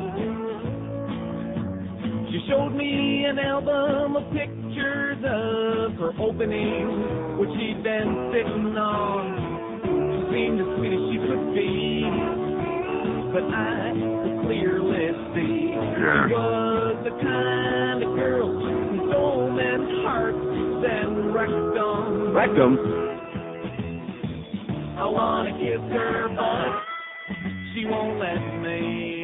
She 2.31 2.39
showed 2.47 2.69
me 2.69 3.25
an 3.27 3.37
album 3.37 4.15
of 4.15 4.31
pictures 4.31 5.17
of 5.19 5.99
her 5.99 6.13
opening, 6.23 7.35
which 7.35 7.49
she'd 7.59 7.83
been 7.83 8.31
sitting 8.31 8.77
on. 8.79 9.83
She 9.83 10.23
seemed 10.31 10.63
as 10.63 10.71
sweet 10.79 10.95
as 10.95 11.03
she 11.11 11.19
could 11.27 11.51
be, 11.51 12.07
but 13.35 13.43
I 13.43 13.91
could 13.91 14.39
clearly 14.47 15.03
see 15.35 15.75
she 15.75 16.31
was 16.31 16.95
the 17.03 17.11
kind 17.19 18.03
of 18.07 18.15
girl 18.15 18.55
who 18.55 19.11
stole 19.11 19.51
men's 19.51 19.91
hearts 20.07 20.39
and 20.39 21.35
wrecked 21.35 21.75
them. 21.75 22.31
Rectum. 22.31 23.08
I 24.99 25.05
wanna 25.05 25.51
kiss 25.53 25.79
her, 25.93 26.27
but 26.35 26.83
she 27.73 27.85
won't 27.85 28.19
let 28.19 28.41
me. 28.61 29.23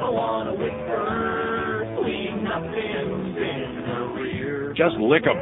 I 0.00 0.08
wanna 0.08 0.54
whisper 0.54 1.84
sweet 1.98 2.36
nothings 2.42 3.36
in 3.36 3.84
her 3.84 4.26
ear. 4.26 4.72
Just 4.74 4.96
lick 4.96 5.26
'em. 5.26 5.36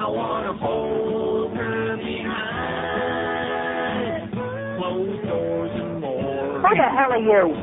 I 0.00 0.08
wanna 0.08 0.54
hold 0.54 1.54
her 1.58 1.96
behind 1.98 2.32
closed 4.78 5.28
doors 5.28 5.72
and 5.74 6.00
more. 6.00 6.60
Who 6.60 6.74
the 6.74 6.88
hell 6.88 7.12
are 7.12 7.18
you? 7.18 7.54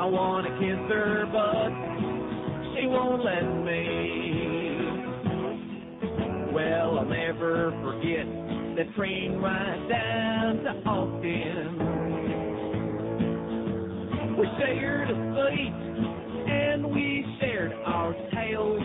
I 0.00 0.06
wanna 0.06 0.48
kiss 0.58 0.78
her, 0.88 1.26
but 1.30 1.70
she 2.74 2.86
won't 2.86 3.22
let 3.22 3.44
me. 3.64 4.41
Well, 6.52 6.98
I'll 6.98 7.06
never 7.06 7.72
forget 7.82 8.26
the 8.76 8.84
train 8.94 9.38
ride 9.38 9.88
down 9.88 10.62
to 10.64 10.70
Austin. 10.86 11.78
We 14.36 14.46
shared 14.58 15.10
a 15.10 15.14
seat 15.14 15.72
and 16.52 16.84
we 16.92 17.24
shared 17.40 17.72
our 17.86 18.12
tales. 18.34 18.82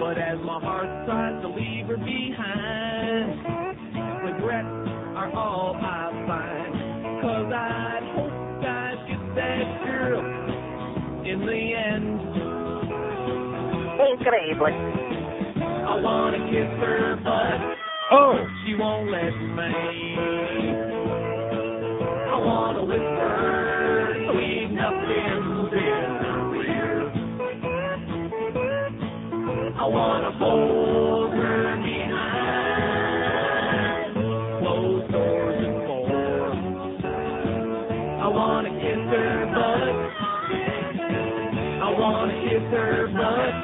But 0.00 0.18
as 0.18 0.38
my 0.44 0.58
heart 0.60 1.06
tries 1.06 1.40
to 1.42 1.48
leave 1.50 1.86
her 1.86 1.96
behind, 1.98 3.44
regrets 4.24 4.66
are 5.16 5.30
all 5.36 5.76
I 5.76 6.10
find. 6.26 6.74
Cause 7.22 7.52
I'd 7.52 8.02
hope 8.16 8.32
I'd 8.66 9.06
get 9.06 9.22
that 9.36 9.84
girl 9.84 10.20
in 11.24 11.46
the 11.46 11.74
end. 11.76 12.25
Increíble. 14.06 14.72
I 15.88 16.00
wanna 16.00 16.38
kiss 16.50 16.70
her, 16.80 17.16
but 17.24 17.76
oh, 18.12 18.34
she 18.64 18.74
won't 18.76 19.10
let 19.10 19.32
me. 19.32 20.26
I 22.14 22.38
wanna 22.38 22.84
whisper 22.84 24.14
sweet 24.32 24.68
nothings 24.72 25.72
in 25.72 26.06
her 26.22 26.56
ear. 26.56 27.12
I 29.80 29.86
wanna 29.88 30.32
hold 30.38 30.95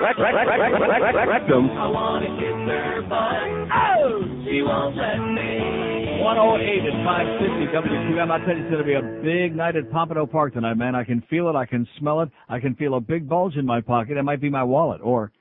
but 0.02 1.28
Rectum. 1.28 1.70
I 1.70 1.86
wanna 1.86 2.26
kiss 2.42 2.58
her, 2.66 3.02
but 3.08 3.38
oh, 3.70 4.22
she 4.44 4.62
won't 4.62 4.96
let 4.96 5.18
me. 5.18 5.92
108 6.22 6.86
at 6.86 7.04
550 7.04 7.66
WQAM. 7.74 8.30
I 8.30 8.38
tell 8.46 8.54
you, 8.56 8.62
it's 8.62 8.70
going 8.70 8.78
to 8.78 8.86
be 8.86 8.94
a 8.94 9.02
big 9.24 9.56
night 9.56 9.74
at 9.74 9.90
Pompano 9.90 10.24
Park 10.24 10.54
tonight, 10.54 10.74
man. 10.74 10.94
I 10.94 11.02
can 11.02 11.20
feel 11.28 11.48
it. 11.48 11.56
I 11.56 11.66
can 11.66 11.86
smell 11.98 12.20
it. 12.20 12.28
I 12.48 12.60
can 12.60 12.76
feel 12.76 12.94
a 12.94 13.00
big 13.00 13.28
bulge 13.28 13.56
in 13.56 13.66
my 13.66 13.80
pocket. 13.80 14.16
It 14.16 14.22
might 14.22 14.40
be 14.40 14.48
my 14.48 14.62
wallet. 14.62 15.00
Or, 15.02 15.32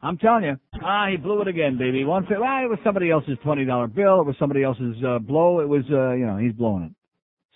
I'm 0.00 0.16
telling 0.16 0.44
you, 0.44 0.56
ah, 0.80 1.08
he 1.10 1.16
blew 1.16 1.42
it 1.42 1.48
again, 1.48 1.76
baby. 1.76 2.04
One, 2.04 2.24
fi- 2.26 2.36
ah, 2.36 2.62
it 2.62 2.68
was 2.68 2.78
somebody 2.84 3.10
else's 3.10 3.36
$20 3.44 3.94
bill. 3.94 4.20
It 4.20 4.26
was 4.26 4.36
somebody 4.38 4.62
else's 4.62 4.94
uh, 5.04 5.18
blow. 5.18 5.58
It 5.58 5.68
was, 5.68 5.82
uh, 5.90 6.12
you 6.12 6.24
know, 6.24 6.36
he's 6.36 6.52
blowing 6.52 6.84
it. 6.84 6.92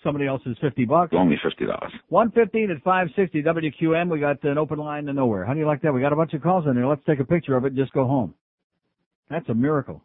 Somebody 0.03 0.27
else's 0.27 0.57
50 0.59 0.85
bucks. 0.85 1.13
Only 1.15 1.37
fifty 1.41 1.65
dollars. 1.65 1.93
115 2.09 2.71
at 2.71 2.83
560 2.83 3.41
WQAM. 3.41 4.11
We 4.11 4.19
got 4.19 4.43
an 4.43 4.57
open 4.57 4.79
line 4.79 5.05
to 5.05 5.13
nowhere. 5.13 5.45
How 5.45 5.53
do 5.53 5.59
you 5.59 5.65
like 5.65 5.81
that? 5.83 5.93
We 5.93 6.01
got 6.01 6.11
a 6.11 6.15
bunch 6.15 6.33
of 6.33 6.41
calls 6.41 6.65
in 6.67 6.75
there. 6.75 6.85
Let's 6.85 7.03
take 7.07 7.19
a 7.19 7.25
picture 7.25 7.55
of 7.55 7.63
it 7.63 7.67
and 7.67 7.77
just 7.77 7.93
go 7.93 8.05
home. 8.05 8.33
That's 9.29 9.47
a 9.49 9.53
miracle. 9.53 10.03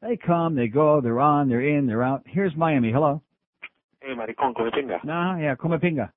They 0.00 0.16
come, 0.16 0.54
they 0.54 0.68
go, 0.68 1.00
they're 1.00 1.18
on, 1.18 1.48
they're 1.48 1.76
in, 1.76 1.86
they're 1.88 2.04
out. 2.04 2.22
Here's 2.26 2.54
Miami. 2.54 2.92
Hello. 2.92 3.20
Hey, 4.00 4.14
maricón, 4.14 4.54
come 4.54 4.70
pinga. 4.70 5.04
Nah, 5.04 5.36
yeah, 5.38 5.56
come 5.56 5.72
pinga. 5.72 6.10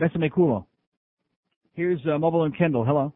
Bésame 0.00 0.30
culo. 0.30 0.64
Here's 1.74 2.00
uh, 2.06 2.18
Mobile 2.18 2.44
and 2.44 2.56
Kendall. 2.56 2.84
Hello. 2.84 3.12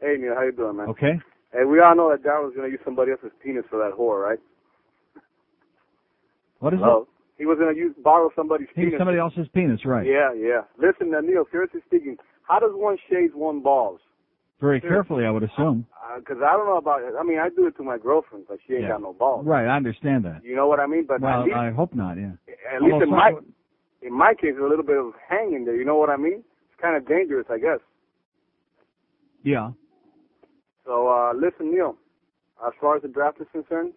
Hey 0.00 0.16
Neil, 0.18 0.34
how 0.34 0.42
you 0.42 0.52
doing, 0.52 0.76
man? 0.76 0.88
Okay. 0.88 1.12
Hey, 1.52 1.64
we 1.64 1.80
all 1.80 1.96
know 1.96 2.10
that 2.10 2.22
Daryl's 2.22 2.54
gonna 2.54 2.68
use 2.68 2.80
somebody 2.84 3.12
else's 3.12 3.30
penis 3.42 3.64
for 3.70 3.78
that 3.78 3.96
whore, 3.98 4.22
right? 4.22 4.38
What 6.58 6.74
is 6.74 6.80
Hello? 6.80 7.08
He 7.40 7.46
was 7.46 7.58
gonna 7.58 7.72
use 7.72 7.96
borrow 8.04 8.28
somebody's 8.36 8.68
penis. 8.74 8.92
somebody 8.98 9.16
else's 9.16 9.48
penis, 9.54 9.86
right? 9.86 10.04
Yeah, 10.06 10.34
yeah. 10.34 10.60
Listen, 10.76 11.14
uh, 11.14 11.22
Neil, 11.22 11.46
seriously 11.50 11.80
speaking, 11.86 12.18
how 12.42 12.58
does 12.58 12.72
one 12.74 12.98
shave 13.08 13.34
one 13.34 13.60
balls? 13.62 13.98
Very 14.60 14.78
carefully, 14.78 15.24
I 15.24 15.30
would 15.30 15.42
assume. 15.44 15.86
Because 16.18 16.36
I 16.44 16.52
don't 16.52 16.66
know 16.66 16.76
about. 16.76 17.00
I 17.18 17.22
mean, 17.22 17.38
I 17.38 17.48
do 17.48 17.66
it 17.66 17.78
to 17.78 17.82
my 17.82 17.96
girlfriend, 17.96 18.44
but 18.46 18.58
she 18.66 18.74
ain't 18.74 18.82
Yeah. 18.82 18.88
got 18.90 19.00
no 19.00 19.14
balls. 19.14 19.46
Right, 19.46 19.66
I 19.66 19.74
understand 19.74 20.26
that. 20.26 20.44
You 20.44 20.54
know 20.54 20.66
what 20.68 20.80
I 20.80 20.86
mean? 20.86 21.06
But 21.06 21.22
well, 21.22 21.44
least, 21.44 21.56
I 21.56 21.70
hope 21.70 21.94
not, 21.94 22.18
yeah. 22.18 22.32
at 22.70 22.82
least 22.82 23.02
in 23.02 23.08
my 23.08 23.30
some- 23.32 23.54
in 24.02 24.12
my 24.12 24.34
case, 24.34 24.54
a 24.60 24.62
little 24.62 24.84
bit 24.84 24.98
of 24.98 25.14
hanging 25.26 25.64
there. 25.64 25.76
You 25.76 25.86
know 25.86 25.96
what 25.96 26.10
I 26.10 26.18
mean? 26.18 26.44
It's 26.68 26.78
kind 26.78 26.94
of 26.94 27.06
dangerous, 27.08 27.46
I 27.48 27.56
guess. 27.58 27.80
Yeah. 29.42 29.70
So 30.84 31.08
uh 31.08 31.32
listen, 31.32 31.70
Neil. 31.70 31.96
As 32.66 32.74
far 32.78 32.96
as 32.96 33.00
the 33.02 33.08
draft 33.08 33.40
is 33.40 33.46
concerned, 33.50 33.94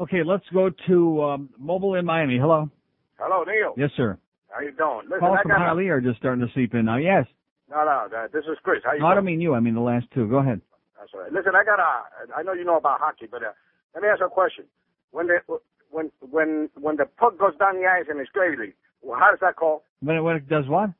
Okay, 0.00 0.22
let's 0.24 0.44
go 0.52 0.70
to 0.86 1.22
um, 1.24 1.48
Mobile 1.58 1.96
in 1.96 2.04
Miami. 2.04 2.38
Hello. 2.38 2.70
Hello, 3.18 3.42
Neil. 3.44 3.74
Yes, 3.76 3.90
sir. 3.96 4.16
How 4.48 4.60
you 4.60 4.72
doing? 4.72 5.08
Listen, 5.10 5.26
I 5.26 5.42
from 5.42 5.50
a, 5.50 5.54
Hialeah 5.54 5.90
are 5.90 6.00
just 6.00 6.18
starting 6.18 6.46
to 6.46 6.52
sleep 6.52 6.74
in 6.74 6.84
now. 6.84 6.96
Yes. 6.96 7.26
no, 7.68 7.84
no. 7.84 8.26
This 8.32 8.44
is 8.44 8.56
Chris. 8.62 8.82
How 8.84 8.92
you 8.92 9.00
No, 9.00 9.06
I 9.06 9.14
don't 9.14 9.24
mean 9.24 9.40
you. 9.40 9.54
I 9.54 9.60
mean 9.60 9.74
the 9.74 9.80
last 9.80 10.06
two. 10.14 10.28
Go 10.28 10.38
ahead. 10.38 10.60
That's 10.98 11.10
all 11.14 11.20
right. 11.20 11.32
Listen, 11.32 11.52
I 11.54 11.64
got 11.64 11.80
a. 11.80 12.34
I 12.36 12.42
know 12.42 12.52
you 12.52 12.64
know 12.64 12.76
about 12.76 13.00
hockey, 13.00 13.26
but 13.30 13.42
uh, 13.42 13.52
let 13.94 14.02
me 14.02 14.08
ask 14.08 14.20
you 14.20 14.26
a 14.26 14.30
question. 14.30 14.64
When 15.10 15.26
the 15.26 15.58
when 15.90 16.10
when 16.20 16.70
when 16.80 16.96
the 16.96 17.06
puck 17.06 17.38
goes 17.38 17.56
down 17.58 17.76
the 17.76 17.86
ice 17.86 18.06
in 18.10 18.20
Australia, 18.20 18.72
well, 19.02 19.18
how 19.18 19.30
does 19.30 19.40
that 19.40 19.56
call? 19.56 19.82
When 20.00 20.16
it, 20.16 20.20
when 20.20 20.36
it 20.36 20.48
does 20.48 20.66
what? 20.68 20.90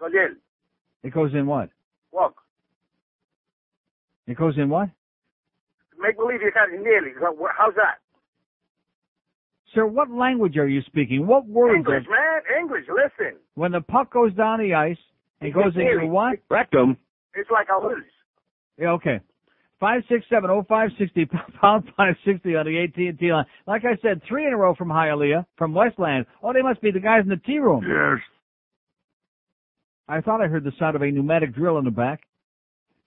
Goyel. 0.00 0.34
It 1.02 1.12
goes 1.12 1.32
in 1.34 1.46
what? 1.46 1.70
Look, 2.12 2.36
It 4.26 4.36
goes 4.36 4.56
in 4.56 4.70
what? 4.70 4.88
make 5.98 6.16
believe 6.16 6.42
you 6.42 6.50
got 6.52 6.68
it 6.68 6.80
nearly. 6.82 7.12
How's 7.56 7.74
that? 7.74 7.98
Sir, 9.76 9.86
what 9.86 10.10
language 10.10 10.56
are 10.56 10.66
you 10.66 10.80
speaking? 10.86 11.26
What 11.26 11.46
words 11.46 11.76
English, 11.76 12.04
are 12.08 12.10
man. 12.10 12.58
English. 12.58 12.84
Listen. 12.88 13.38
when 13.56 13.72
the 13.72 13.82
puck 13.82 14.10
goes 14.10 14.32
down 14.32 14.58
the 14.58 14.72
ice 14.72 14.96
and 15.42 15.52
goes 15.52 15.74
into 15.74 15.80
nearly. 15.80 16.08
what? 16.08 16.38
Rectum. 16.50 16.96
It's 17.34 17.50
like 17.50 17.66
a 17.68 17.86
lose. 17.86 18.02
Yeah, 18.78 18.92
okay. 18.92 19.20
Five 19.78 20.02
six 20.08 20.24
seven 20.30 20.48
oh 20.48 20.64
five 20.66 20.88
sixty 20.98 21.26
pound 21.60 21.84
five 21.94 22.14
sixty 22.24 22.56
on 22.56 22.64
the 22.64 22.82
AT 22.84 22.96
and 22.96 23.18
T 23.18 23.30
line. 23.30 23.44
Like 23.66 23.84
I 23.84 24.00
said, 24.00 24.22
three 24.26 24.46
in 24.46 24.54
a 24.54 24.56
row 24.56 24.74
from 24.74 24.88
Hialeah, 24.88 25.44
from 25.58 25.74
Westland. 25.74 26.24
Oh, 26.42 26.54
they 26.54 26.62
must 26.62 26.80
be 26.80 26.90
the 26.90 27.00
guys 27.00 27.20
in 27.24 27.28
the 27.28 27.36
tea 27.36 27.58
room. 27.58 27.84
Yes. 27.86 28.22
I 30.08 30.22
thought 30.22 30.40
I 30.40 30.46
heard 30.46 30.64
the 30.64 30.72
sound 30.78 30.96
of 30.96 31.02
a 31.02 31.10
pneumatic 31.10 31.54
drill 31.54 31.76
in 31.76 31.84
the 31.84 31.90
back. 31.90 32.22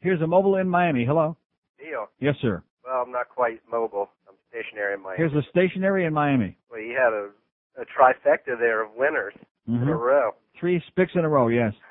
Here's 0.01 0.21
a 0.21 0.27
mobile 0.27 0.57
in 0.57 0.69
Miami. 0.69 1.03
Hello. 1.03 1.35
Neil. 1.81 2.09
Yes, 2.19 2.35
sir. 2.43 2.61
Well, 2.85 3.03
I'm 3.05 3.11
not 3.11 3.29
quite 3.29 3.61
mobile. 3.71 4.09
Stationary 4.49 4.93
in 4.95 5.01
Miami. 5.01 5.17
Here's 5.17 5.33
a 5.33 5.47
stationary 5.49 6.05
in 6.05 6.13
Miami. 6.13 6.57
Well, 6.71 6.79
you 6.81 6.93
had 6.97 7.13
a, 7.13 7.29
a 7.81 7.85
trifecta 7.85 8.57
there 8.59 8.83
of 8.83 8.89
winners 8.95 9.33
in 9.67 9.75
a 9.75 9.85
Mhm. 9.85 9.99
row. 9.99 10.31
Three 10.59 10.81
spicks 10.87 11.11
in 11.15 11.23
a 11.25 11.29
row. 11.29 11.47
Yes. 11.47 11.73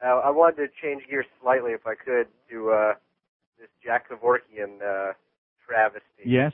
Uh, 0.00 0.20
I 0.24 0.30
wanted 0.30 0.58
to 0.58 0.68
change 0.80 1.02
gears 1.10 1.26
slightly, 1.42 1.72
if 1.72 1.84
I 1.84 1.96
could, 1.96 2.28
to 2.50 2.70
uh, 2.70 2.94
this 3.58 3.66
Jack 3.84 4.08
Kevorkian 4.08 4.78
uh, 4.80 5.12
travesty. 5.66 6.22
Yes. 6.24 6.52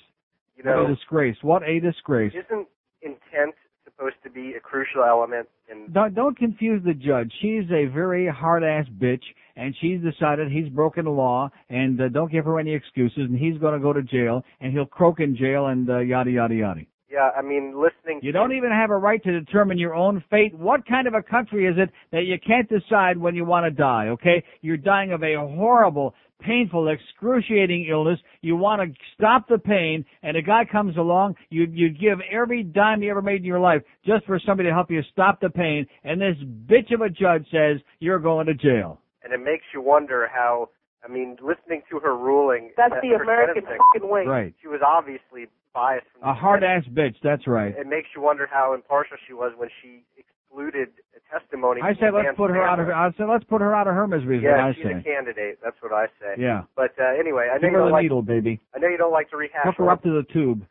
You 0.57 0.65
what 0.65 0.77
know, 0.77 0.87
a 0.87 0.95
disgrace. 0.95 1.37
What 1.43 1.63
a 1.63 1.79
disgrace. 1.79 2.33
isn't 2.33 2.67
intent 3.03 3.55
supposed 3.97 4.17
to 4.25 4.31
be 4.31 4.55
a 4.57 4.61
crucial 4.61 5.05
element 5.05 5.49
in 5.71 5.93
Don't, 5.93 6.15
don't 6.15 6.37
confuse 6.37 6.83
the 6.85 6.95
judge. 6.95 7.33
She's 7.41 7.65
a 7.71 7.87
very 7.87 8.29
hard 8.29 8.65
ass 8.65 8.87
bitch, 9.01 9.23
and 9.57 9.75
she's 9.81 10.01
decided 10.01 10.51
he's 10.51 10.69
broken 10.69 11.05
the 11.05 11.11
law, 11.11 11.51
and 11.69 12.01
uh, 12.01 12.09
don't 12.09 12.31
give 12.31 12.45
her 12.45 12.59
any 12.59 12.75
excuses, 12.75 13.19
and 13.19 13.39
he's 13.39 13.59
going 13.59 13.75
to 13.75 13.81
go 13.81 13.93
to 13.93 14.03
jail, 14.03 14.43
and 14.61 14.73
he'll 14.73 14.87
croak 14.87 15.21
in 15.21 15.37
jail, 15.37 15.67
and 15.67 15.89
uh, 15.89 15.99
yada 15.99 16.31
yada 16.31 16.55
yada. 16.55 16.81
Yeah, 17.11 17.31
I 17.37 17.43
mean, 17.43 17.75
listening. 17.77 18.21
You 18.23 18.33
don't 18.33 18.53
even 18.57 18.71
have 18.71 18.91
a 18.91 18.97
right 18.97 19.23
to 19.23 19.41
determine 19.41 19.79
your 19.79 19.95
own 19.95 20.25
fate. 20.31 20.55
What 20.55 20.87
kind 20.87 21.07
of 21.07 21.15
a 21.15 21.23
country 21.23 21.67
is 21.67 21.75
it 21.79 21.91
that 22.13 22.23
you 22.25 22.37
can't 22.45 22.69
decide 22.69 23.19
when 23.19 23.35
you 23.35 23.45
want 23.45 23.67
to 23.67 23.71
die, 23.71 24.09
okay? 24.09 24.43
You're 24.63 24.79
dying 24.79 25.13
of 25.13 25.23
a 25.23 25.37
horrible, 25.37 26.15
painful, 26.41 26.89
excruciating 26.89 27.87
illness. 27.91 28.19
You 28.41 28.57
want 28.57 28.81
to 28.83 28.99
stop 29.15 29.49
the 29.49 29.59
pain, 29.59 30.05
and 30.23 30.37
a 30.37 30.43
guy 30.43 30.65
comes 30.71 30.97
along, 30.97 31.37
you, 31.51 31.67
you 31.71 31.91
give 31.91 32.19
every 32.33 32.63
dime 32.63 33.03
you 33.03 33.11
ever 33.11 33.23
made 33.23 33.37
in 33.37 33.45
your 33.45 33.61
life 33.61 33.83
just 34.05 34.25
for 34.27 34.41
somebody 34.45 34.69
to 34.71 34.75
help 34.75 34.91
you 34.91 35.03
stop 35.13 35.41
the 35.41 35.51
pain, 35.51 35.87
and 36.05 36.21
this 36.21 36.37
bitch 36.67 36.93
of 36.93 37.01
a 37.03 37.11
judge 37.11 37.47
says 37.53 37.81
you're 38.01 38.19
going 38.19 38.47
to 38.47 38.55
jail. 38.55 38.99
and 39.23 39.33
it 39.33 39.45
makes 39.45 39.65
you 39.73 39.81
wonder 39.83 40.29
how. 40.33 40.71
I 41.07 41.13
mean, 41.13 41.37
listening 41.43 41.83
to 41.91 41.99
her 42.01 42.17
ruling. 42.17 42.71
That's 42.79 42.95
at 42.95 43.03
the 43.03 43.09
American 43.23 43.63
fucking 43.63 44.09
way. 44.11 44.25
Right. 44.25 44.55
She 44.63 44.69
was 44.69 44.81
obviously 44.81 45.49
biased. 45.75 46.07
From 46.19 46.29
A 46.29 46.35
hard 46.35 46.65
ass 46.65 46.85
bitch, 46.93 47.17
that's 47.23 47.47
right. 47.47 47.75
It 47.77 47.87
makes 47.87 48.09
you 48.17 48.23
wonder 48.23 48.49
how 48.51 48.75
impartial 48.75 49.17
she 49.27 49.33
was 49.35 49.53
when 49.57 49.69
she 49.83 50.05
excluded 50.17 50.89
a 51.17 51.21
testimony. 51.39 51.81
I 51.83 51.95
said 51.95 52.15
let's 52.15 52.37
put 52.37 52.51
her 52.51 52.63
out 52.63 52.79
of 52.79 52.87
family. 52.87 52.95
I 52.95 53.11
said 53.19 53.27
let's 53.29 53.45
put 53.45 53.61
her 53.61 53.75
out 53.75 53.89
of 53.89 53.95
her 53.95 54.07
misery 54.07 54.41
Yeah, 54.43 54.73
she's 54.73 54.85
say. 54.85 54.93
a 54.93 55.03
candidate. 55.03 55.59
That's 55.63 55.77
what 55.81 55.93
I 55.93 56.07
say. 56.21 56.41
Yeah. 56.41 56.63
But 56.77 56.93
uh, 57.01 57.19
anyway, 57.19 57.49
I 57.51 57.57
know 57.57 57.61
Give 57.61 57.71
you 57.73 57.77
her 57.79 57.83
don't 57.85 57.93
like. 57.93 58.03
needle, 58.03 58.23
baby. 58.23 58.61
I 58.75 58.79
know 58.79 58.89
you 58.89 58.97
don't 58.97 59.13
like 59.13 59.31
to 59.31 59.37
rehash. 59.37 59.65
Hook 59.65 59.75
her 59.79 59.91
up 59.91 60.03
to 60.05 60.11
the 60.11 60.23
tube. 60.33 60.65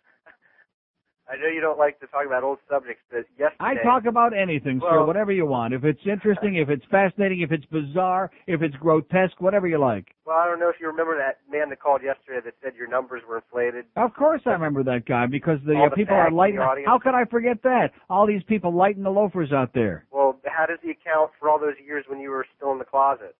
I 1.31 1.37
know 1.37 1.47
you 1.47 1.61
don't 1.61 1.79
like 1.79 1.99
to 2.01 2.07
talk 2.07 2.25
about 2.25 2.43
old 2.43 2.59
subjects, 2.69 3.01
but 3.09 3.25
yesterday. 3.39 3.55
I 3.59 3.75
talk 3.83 4.05
about 4.05 4.35
anything, 4.35 4.81
sir, 4.81 5.05
whatever 5.05 5.31
you 5.31 5.45
want. 5.45 5.73
If 5.73 5.85
it's 5.85 6.01
interesting, 6.05 6.57
if 6.57 6.69
it's 6.69 6.83
fascinating, 6.91 7.41
if 7.41 7.51
it's 7.51 7.65
bizarre, 7.65 8.29
if 8.45 8.61
it's 8.61 8.75
grotesque, 8.75 9.39
whatever 9.39 9.67
you 9.67 9.79
like. 9.79 10.13
Well, 10.25 10.37
I 10.37 10.45
don't 10.45 10.59
know 10.59 10.69
if 10.69 10.75
you 10.81 10.87
remember 10.87 11.17
that 11.17 11.39
man 11.49 11.69
that 11.69 11.79
called 11.79 12.01
yesterday 12.03 12.41
that 12.43 12.55
said 12.61 12.73
your 12.75 12.89
numbers 12.89 13.21
were 13.27 13.37
inflated. 13.37 13.85
Of 13.95 14.13
course 14.15 14.41
I 14.45 14.51
remember 14.51 14.83
that 14.83 15.05
guy 15.05 15.25
because 15.25 15.59
the, 15.65 15.73
uh, 15.73 15.89
the 15.89 15.95
people 15.95 16.15
are 16.15 16.29
lighting. 16.31 16.59
How 16.85 16.99
could 17.01 17.15
I 17.15 17.23
forget 17.25 17.63
that? 17.63 17.91
All 18.09 18.27
these 18.27 18.43
people 18.43 18.75
lighting 18.75 19.03
the 19.03 19.09
loafers 19.09 19.53
out 19.53 19.73
there. 19.73 20.05
Well, 20.11 20.39
how 20.45 20.65
does 20.65 20.79
he 20.81 20.91
account 20.91 21.31
for 21.39 21.49
all 21.49 21.59
those 21.59 21.75
years 21.83 22.05
when 22.09 22.19
you 22.19 22.31
were 22.31 22.45
still 22.57 22.73
in 22.73 22.79
the 22.79 22.85
closet? 22.85 23.35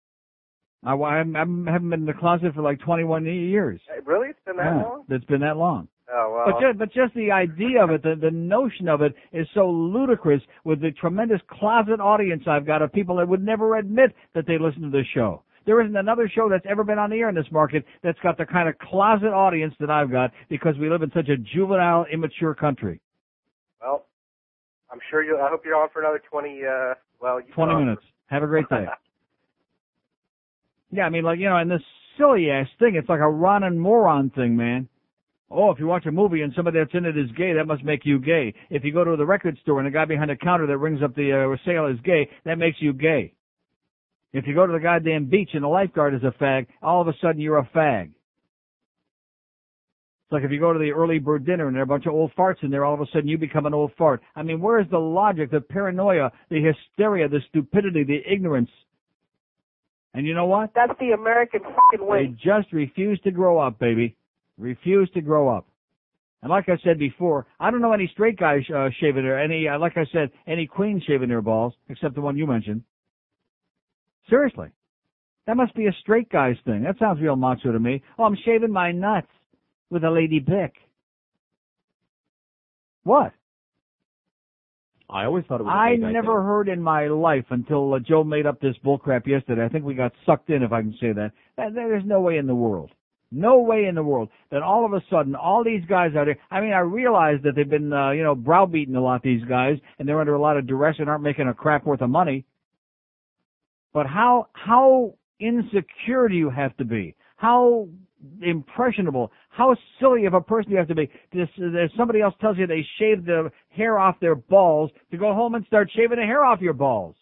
I, 0.86 0.96
I, 0.96 1.18
haven't 1.18 1.64
been 1.66 1.94
in 1.94 2.06
the 2.06 2.14
closet 2.14 2.54
for 2.54 2.62
like 2.62 2.80
21 2.82 3.26
years. 3.26 3.80
Really, 4.06 4.30
it's 4.30 4.40
been 4.46 4.58
that 4.58 4.66
Yeah, 4.66 4.84
long? 4.84 5.06
It's 5.10 5.26
been 5.26 5.42
that 5.42 5.58
long. 5.58 5.88
Oh 6.12 6.34
well. 6.34 6.54
But 6.54 6.62
just, 6.62 6.80
but 6.80 6.94
just 6.94 7.14
the 7.16 7.32
idea 7.32 7.84
of 7.84 7.92
it, 7.92 8.04
the, 8.04 8.16
the 8.20 8.32
notion 8.32 8.88
of 8.88 9.02
it 9.02 9.14
is 9.32 9.48
so 9.54 9.70
ludicrous 9.70 10.42
with 10.64 10.82
the 10.82 10.92
tremendous 10.92 11.40
closet 11.50 12.00
audience 12.00 12.44
I've 12.48 12.66
got 12.66 12.82
of 12.82 12.92
people 12.92 13.16
that 13.18 13.28
would 13.28 13.44
never 13.44 13.78
admit 13.78 14.14
that 14.36 14.46
they 14.46 14.58
listen 14.58 14.82
to 14.82 14.90
this 14.90 15.08
show. 15.14 15.44
There 15.66 15.82
isn't 15.82 15.96
another 15.96 16.30
show 16.34 16.50
that's 16.50 16.66
ever 16.70 16.84
been 16.84 17.00
on 17.00 17.10
the 17.10 17.18
air 17.18 17.30
in 17.30 17.36
this 17.36 17.50
market 17.52 17.86
that's 18.04 18.20
got 18.20 18.38
the 18.38 18.46
kind 18.46 18.68
of 18.68 18.78
closet 18.80 19.28
audience 19.28 19.74
that 19.80 19.90
I've 19.90 20.12
got 20.12 20.32
because 20.50 20.76
we 20.78 20.90
live 20.90 21.04
in 21.04 21.12
such 21.16 21.30
a 21.30 21.38
juvenile, 21.38 22.06
immature 22.12 22.54
country. 22.54 23.00
Well, 23.82 24.06
I'm 24.92 25.00
sure 25.10 25.24
you. 25.24 25.40
I 25.40 25.50
hope 25.50 25.62
you're 25.64 25.76
on 25.76 25.88
for 25.94 26.02
another 26.02 26.22
twenty. 26.30 26.62
Uh, 26.66 26.96
well, 27.22 27.40
you 27.40 27.54
20 27.54 27.76
minutes. 27.76 28.02
Have 28.28 28.44
a 28.44 28.48
great 28.48 28.68
day. 28.68 28.86
yeah, 30.92 31.04
I 31.04 31.10
mean, 31.10 31.24
like, 31.24 31.40
you 31.40 31.48
know, 31.48 31.58
and 31.58 31.72
this 31.72 31.82
silly 32.18 32.52
ass 32.52 32.68
thing, 32.80 32.96
it's 32.96 33.08
like 33.08 33.22
a 33.22 33.30
Ron 33.30 33.64
and 33.64 33.80
moron 33.80 34.32
thing, 34.32 34.58
man. 34.58 34.90
Oh, 35.50 35.72
if 35.72 35.80
you 35.80 35.86
watch 35.86 36.06
a 36.06 36.12
movie 36.12 36.42
and 36.42 36.52
somebody 36.56 36.80
that's 36.80 36.94
in 36.94 37.06
it 37.06 37.18
is 37.18 37.30
gay, 37.38 37.54
that 37.54 37.66
must 37.66 37.84
make 37.84 38.06
you 38.06 38.20
gay. 38.20 38.54
If 38.70 38.84
you 38.84 38.92
go 38.92 39.04
to 39.04 39.16
the 39.16 39.26
record 39.26 39.58
store 39.62 39.80
and 39.80 39.88
the 39.88 39.92
guy 39.92 40.06
behind 40.06 40.30
the 40.30 40.36
counter 40.36 40.66
that 40.66 40.78
rings 40.78 41.02
up 41.04 41.16
the 41.16 41.32
uh, 41.32 41.56
sale 41.66 41.88
is 41.88 42.00
gay, 42.04 42.30
that 42.46 42.58
makes 42.58 42.78
you 42.80 42.94
gay. 42.94 43.34
If 44.34 44.48
you 44.48 44.56
go 44.56 44.66
to 44.66 44.74
the 44.74 44.80
goddamn 44.80 45.26
beach 45.26 45.52
and 45.54 45.64
the 45.64 45.68
lifeguard 45.68 46.16
is 46.16 46.24
a 46.24 46.32
fag, 46.44 46.66
all 46.82 47.02
of 47.02 47.08
a 47.08 47.14
sudden 47.22 47.40
you're 47.40 47.60
a 47.60 47.70
fag. 47.76 48.06
It's 48.06 50.32
like 50.32 50.44
if 50.44 50.52
you 50.52 50.60
go 50.60 50.74
to 50.74 50.80
the 50.80 50.92
early 50.92 51.20
bird 51.20 51.46
dinner 51.46 51.68
and 51.68 51.76
there 51.76 51.82
are 51.82 51.84
a 51.84 51.88
bunch 51.88 52.08
of 52.08 52.14
old 52.14 52.32
farts 52.36 52.64
in 52.64 52.72
there, 52.72 52.84
all 52.84 52.96
of 52.96 53.02
a 53.02 53.06
sudden 53.14 53.28
you 53.28 53.38
become 53.38 53.68
an 53.68 53.76
old 53.76 53.92
fart. 53.96 54.22
I 54.36 54.42
mean, 54.42 54.60
where 54.60 54.80
is 54.80 54.88
the 54.90 54.98
logic, 54.98 55.52
the 55.52 55.62
paranoia, 55.62 56.32
the 56.50 56.64
hysteria, 56.64 57.28
the 57.28 57.42
stupidity, 57.50 58.04
the 58.04 58.22
ignorance? 58.28 58.72
And 60.16 60.26
you 60.26 60.34
know 60.34 60.46
what? 60.46 60.72
That's 60.74 60.94
the 61.00 61.12
American 61.12 61.62
fucking 61.62 62.08
way. 62.08 62.28
They 62.28 62.34
just 62.34 62.74
refuse 62.74 63.20
to 63.22 63.32
grow 63.32 63.60
up, 63.60 63.78
baby. 63.78 64.16
Refuse 64.58 65.10
to 65.12 65.22
grow 65.22 65.50
up. 65.50 65.66
And 66.42 66.50
like 66.50 66.68
I 66.68 66.78
said 66.84 67.00
before, 67.00 67.48
I 67.60 67.72
don't 67.72 67.82
know 67.82 67.94
any 67.94 68.08
straight 68.12 68.38
guys 68.38 68.62
uh, 68.76 68.90
shaving 69.00 69.24
their 69.24 69.40
any. 69.42 69.68
Uh, 69.68 69.80
like 69.80 69.98
I 69.98 70.06
said, 70.12 70.30
any 70.46 70.68
queen 70.68 71.02
shaving 71.08 71.30
their 71.30 71.42
balls, 71.42 71.74
except 71.90 72.16
the 72.16 72.22
one 72.22 72.38
you 72.38 72.46
mentioned. 72.46 72.84
Seriously, 74.30 74.68
that 75.48 75.56
must 75.58 75.74
be 75.76 75.88
a 75.88 75.94
straight 76.02 76.30
guy's 76.30 76.58
thing. 76.66 76.84
That 76.84 77.00
sounds 77.00 77.22
real 77.22 77.36
macho 77.38 77.72
to 77.72 77.80
me. 77.80 78.02
Oh, 78.20 78.26
I'm 78.26 78.38
shaving 78.46 78.72
my 78.72 78.92
nuts 78.92 79.28
with 79.90 80.04
a 80.04 80.10
lady 80.12 80.40
Bic. 80.40 80.74
What? 83.04 83.32
I 85.10 85.26
always 85.26 85.46
thought 85.46 85.60
it 85.60 85.64
was. 85.64 85.72
a 85.72 85.76
I 85.76 85.96
never 85.96 86.40
thing. 86.40 86.46
heard 86.46 86.70
in 86.70 86.82
my 86.82 87.08
life 87.08 87.46
until 87.52 87.94
uh, 87.94 88.00
Joe 88.00 88.24
made 88.24 88.46
up 88.46 88.60
this 88.60 88.76
bullcrap 88.84 89.28
yesterday. 89.28 89.64
I 89.64 89.70
think 89.70 89.86
we 89.86 89.94
got 89.94 90.12
sucked 90.26 90.50
in, 90.50 90.64
if 90.64 90.72
I 90.72 90.82
can 90.82 90.96
say 91.00 91.12
that. 91.14 91.32
That- 91.58 91.74
There's 91.74 92.06
no 92.06 92.22
way 92.22 92.38
in 92.38 92.48
the 92.48 92.56
world. 92.56 92.92
No 93.34 93.60
way 93.62 93.86
in 93.86 93.96
the 93.96 94.04
world 94.04 94.30
that 94.52 94.62
all 94.62 94.86
of 94.86 94.94
a 94.94 95.02
sudden 95.10 95.36
all 95.36 95.64
these 95.64 95.84
guys 95.90 96.12
out 96.16 96.26
there. 96.26 96.38
I 96.52 96.62
mean, 96.62 96.72
I 96.72 96.80
realize 96.80 97.40
that 97.44 97.56
they've 97.56 97.70
been, 97.70 97.92
uh, 97.92 98.12
you 98.12 98.22
know, 98.22 98.36
browbeaten 98.36 98.96
a 98.96 99.02
lot. 99.02 99.24
These 99.24 99.44
guys, 99.46 99.78
and 99.98 100.08
they're 100.08 100.20
under 100.20 100.36
a 100.36 100.42
lot 100.42 100.58
of 100.58 100.68
duress 100.68 100.98
and 101.00 101.10
aren't 101.10 101.24
making 101.24 101.48
a 101.48 101.54
crap 101.54 101.86
worth 101.86 102.02
of 102.02 102.10
money. 102.10 102.46
But 103.92 104.06
how 104.06 104.48
how 104.54 105.16
insecure 105.40 106.28
do 106.28 106.36
you 106.36 106.50
have 106.52 106.78
to 106.78 106.86
be? 106.86 107.16
How 107.38 107.88
impressionable? 108.42 109.32
How 109.50 109.76
silly 110.00 110.26
of 110.26 110.34
a 110.34 110.42
person 110.42 110.70
do 110.70 110.74
you 110.74 110.80
have 110.80 110.88
to 110.88 110.96
be? 110.96 111.10
This, 111.32 111.50
if 111.58 111.92
somebody 111.98 112.22
else 112.22 112.36
tells 112.40 112.58
you 112.58 112.68
they 112.68 112.86
shaved 113.00 113.26
the 113.26 113.52
hair 113.70 113.98
off 114.00 114.20
their 114.20 114.36
balls, 114.36 114.92
to 115.12 115.18
go 115.18 115.34
home 115.34 115.56
and 115.56 115.66
start 115.66 115.92
shaving 115.96 116.20
the 116.20 116.26
hair 116.26 116.44
off 116.46 116.62
your 116.62 116.74
balls. 116.74 117.16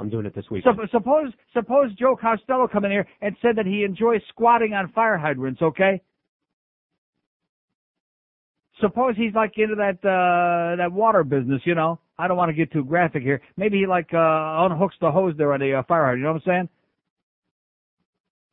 I'm 0.00 0.08
doing 0.10 0.26
it 0.26 0.34
this 0.34 0.46
week. 0.50 0.64
Sup- 0.64 0.76
suppose 0.90 1.32
suppose 1.52 1.92
Joe 1.94 2.16
Costello 2.20 2.66
come 2.66 2.84
in 2.84 2.90
here 2.90 3.06
and 3.20 3.36
said 3.42 3.56
that 3.56 3.66
he 3.66 3.84
enjoys 3.84 4.20
squatting 4.30 4.72
on 4.72 4.90
fire 4.92 5.18
hydrants, 5.18 5.60
okay? 5.62 6.00
Suppose 8.80 9.14
he's 9.16 9.34
like 9.34 9.52
into 9.56 9.74
that 9.76 9.98
uh 10.04 10.76
that 10.76 10.90
water 10.92 11.22
business, 11.22 11.60
you 11.64 11.74
know. 11.74 12.00
I 12.18 12.28
don't 12.28 12.36
want 12.36 12.48
to 12.48 12.54
get 12.54 12.72
too 12.72 12.84
graphic 12.84 13.22
here. 13.22 13.42
Maybe 13.56 13.78
he 13.78 13.86
like 13.86 14.08
uh 14.12 14.16
unhooks 14.16 14.98
the 15.00 15.10
hose 15.10 15.34
there 15.36 15.52
on 15.52 15.60
the 15.60 15.74
uh, 15.74 15.82
fire 15.86 16.04
hydrant, 16.04 16.18
you 16.20 16.24
know 16.24 16.32
what 16.32 16.42
I'm 16.46 16.50
saying? 16.50 16.68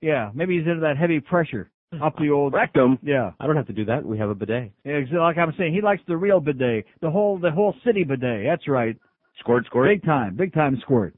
Yeah, 0.01 0.31
maybe 0.35 0.57
he's 0.57 0.67
into 0.67 0.81
that 0.81 0.97
heavy 0.97 1.19
pressure 1.19 1.71
up 2.03 2.17
the 2.17 2.29
old 2.29 2.53
rectum. 2.53 2.99
Yeah. 3.01 3.31
I 3.39 3.47
don't 3.47 3.55
have 3.55 3.67
to 3.67 3.73
do 3.73 3.85
that. 3.85 4.05
We 4.05 4.17
have 4.17 4.29
a 4.29 4.35
bidet. 4.35 4.71
Yeah, 4.83 4.99
like 5.19 5.37
I'm 5.37 5.53
saying, 5.57 5.73
he 5.73 5.81
likes 5.81 6.01
the 6.07 6.17
real 6.17 6.39
bidet, 6.39 6.85
the 7.01 7.09
whole 7.09 7.39
the 7.39 7.51
whole 7.51 7.73
city 7.85 8.03
bidet. 8.03 8.45
That's 8.45 8.67
right. 8.67 8.97
Squirt, 9.39 9.65
squirt. 9.65 9.87
Big 9.87 10.03
time, 10.03 10.35
big 10.35 10.53
time 10.53 10.77
squirt. 10.81 11.15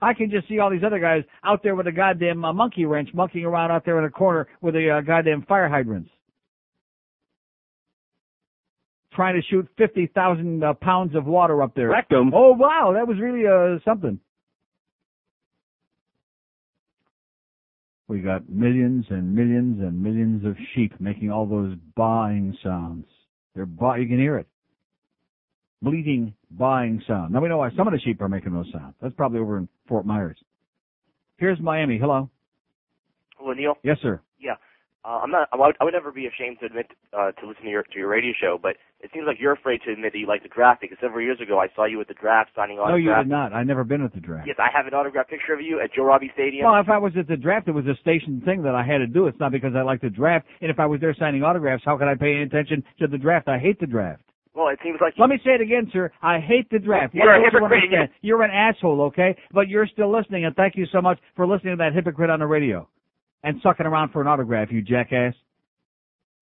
I 0.00 0.12
can 0.12 0.30
just 0.30 0.48
see 0.48 0.58
all 0.58 0.70
these 0.70 0.84
other 0.84 0.98
guys 0.98 1.22
out 1.42 1.62
there 1.62 1.74
with 1.74 1.86
a 1.86 1.92
goddamn 1.92 2.44
uh, 2.44 2.52
monkey 2.52 2.84
wrench, 2.84 3.08
monkeying 3.14 3.46
around 3.46 3.70
out 3.70 3.84
there 3.84 3.98
in 3.98 4.04
a 4.04 4.10
corner 4.10 4.46
with 4.60 4.74
a 4.74 4.98
uh, 4.98 5.00
goddamn 5.00 5.42
fire 5.42 5.68
hydrants, 5.68 6.10
trying 9.14 9.40
to 9.40 9.42
shoot 9.48 9.66
fifty 9.78 10.06
thousand 10.14 10.62
uh, 10.62 10.74
pounds 10.74 11.14
of 11.14 11.24
water 11.24 11.62
up 11.62 11.74
there. 11.74 11.88
Rectum. 11.88 12.32
Oh 12.34 12.52
wow, 12.52 12.92
that 12.94 13.08
was 13.08 13.18
really 13.18 13.46
uh 13.46 13.78
something. 13.84 14.20
We 18.08 18.20
got 18.20 18.48
millions 18.48 19.06
and 19.10 19.34
millions 19.34 19.80
and 19.80 20.00
millions 20.00 20.44
of 20.44 20.56
sheep 20.74 20.92
making 21.00 21.30
all 21.30 21.46
those 21.46 21.74
baaing 21.98 22.54
sounds. 22.62 23.06
They're 23.54 23.66
ba- 23.66 23.96
you 23.98 24.06
can 24.06 24.18
hear 24.18 24.36
it. 24.38 24.46
Bleating, 25.82 26.34
baaing 26.58 27.06
sound. 27.06 27.32
Now 27.32 27.40
we 27.40 27.48
know 27.48 27.58
why 27.58 27.70
some 27.76 27.86
of 27.86 27.92
the 27.92 28.00
sheep 28.00 28.20
are 28.22 28.28
making 28.28 28.52
those 28.52 28.70
sounds. 28.72 28.94
That's 29.00 29.14
probably 29.14 29.40
over 29.40 29.58
in 29.58 29.68
Fort 29.88 30.06
Myers. 30.06 30.38
Here's 31.36 31.60
Miami. 31.60 31.98
Hello. 31.98 32.30
Hello, 33.36 33.52
Neil. 33.52 33.74
Yes, 33.82 33.98
sir. 34.00 34.20
Yeah, 34.40 34.54
uh, 35.04 35.20
I'm 35.22 35.30
not. 35.30 35.48
I 35.52 35.56
would, 35.56 35.76
I 35.80 35.84
would 35.84 35.92
never 35.92 36.10
be 36.10 36.26
ashamed 36.26 36.58
to 36.60 36.66
admit 36.66 36.86
uh, 37.12 37.32
to 37.32 37.46
listen 37.46 37.64
to 37.64 37.70
your 37.70 37.82
to 37.82 37.98
your 37.98 38.08
radio 38.08 38.32
show, 38.40 38.58
but 38.60 38.76
it 39.00 39.10
seems 39.12 39.26
like 39.26 39.36
you're 39.38 39.52
afraid 39.52 39.80
to 39.86 39.92
admit 39.92 40.14
that 40.14 40.18
you 40.18 40.26
like 40.26 40.42
the 40.42 40.48
draft 40.48 40.80
because 40.80 40.96
several 41.00 41.20
years 41.22 41.38
ago 41.40 41.60
I 41.60 41.68
saw 41.76 41.84
you 41.84 42.00
at 42.00 42.08
the 42.08 42.14
draft 42.14 42.50
signing 42.56 42.78
autographs. 42.78 43.04
No, 43.04 43.10
you 43.10 43.24
did 43.24 43.28
not. 43.28 43.52
I've 43.52 43.66
never 43.66 43.84
been 43.84 44.02
at 44.02 44.14
the 44.14 44.20
draft. 44.20 44.48
Yes, 44.48 44.56
I 44.58 44.68
have 44.74 44.86
an 44.86 44.94
autograph 44.94 45.28
picture 45.28 45.52
of 45.52 45.60
you 45.60 45.80
at 45.80 45.92
Joe 45.94 46.04
Robbie 46.04 46.30
Stadium. 46.32 46.64
Well, 46.64 46.80
if 46.80 46.88
I 46.88 46.98
was 46.98 47.12
at 47.18 47.28
the 47.28 47.36
draft, 47.36 47.68
it 47.68 47.72
was 47.72 47.86
a 47.86 47.94
station 48.00 48.40
thing 48.44 48.62
that 48.62 48.74
I 48.74 48.82
had 48.82 48.98
to 48.98 49.06
do. 49.06 49.26
It's 49.26 49.38
not 49.38 49.52
because 49.52 49.74
I 49.76 49.82
like 49.82 50.00
the 50.00 50.10
draft. 50.10 50.46
And 50.60 50.70
if 50.70 50.80
I 50.80 50.86
was 50.86 51.00
there 51.00 51.14
signing 51.18 51.44
autographs, 51.44 51.82
how 51.84 51.98
could 51.98 52.08
I 52.08 52.14
pay 52.14 52.32
any 52.34 52.42
attention 52.42 52.82
to 52.98 53.06
the 53.06 53.18
draft? 53.18 53.46
I 53.46 53.58
hate 53.58 53.78
the 53.78 53.86
draft. 53.86 54.22
Well, 54.56 54.68
it 54.68 54.78
seems 54.82 54.98
like 55.00 55.14
Let 55.18 55.28
me 55.28 55.38
say 55.44 55.52
it 55.52 55.60
again, 55.60 55.90
sir. 55.92 56.10
I 56.22 56.40
hate 56.40 56.70
the 56.70 56.78
draft. 56.78 57.14
You're 57.14 57.30
a 57.30 57.42
don't 57.42 57.52
you 57.52 57.68
hypocrite. 57.68 58.10
You're 58.22 58.42
an 58.42 58.50
asshole, 58.50 59.02
okay? 59.02 59.36
But 59.52 59.68
you're 59.68 59.86
still 59.86 60.10
listening, 60.10 60.46
and 60.46 60.56
thank 60.56 60.76
you 60.76 60.86
so 60.90 61.02
much 61.02 61.18
for 61.36 61.46
listening 61.46 61.74
to 61.74 61.84
that 61.84 61.92
hypocrite 61.92 62.30
on 62.30 62.40
the 62.40 62.46
radio 62.46 62.88
and 63.44 63.60
sucking 63.62 63.86
around 63.86 64.12
for 64.12 64.22
an 64.22 64.26
autograph, 64.26 64.68
you 64.72 64.80
jackass. 64.80 65.34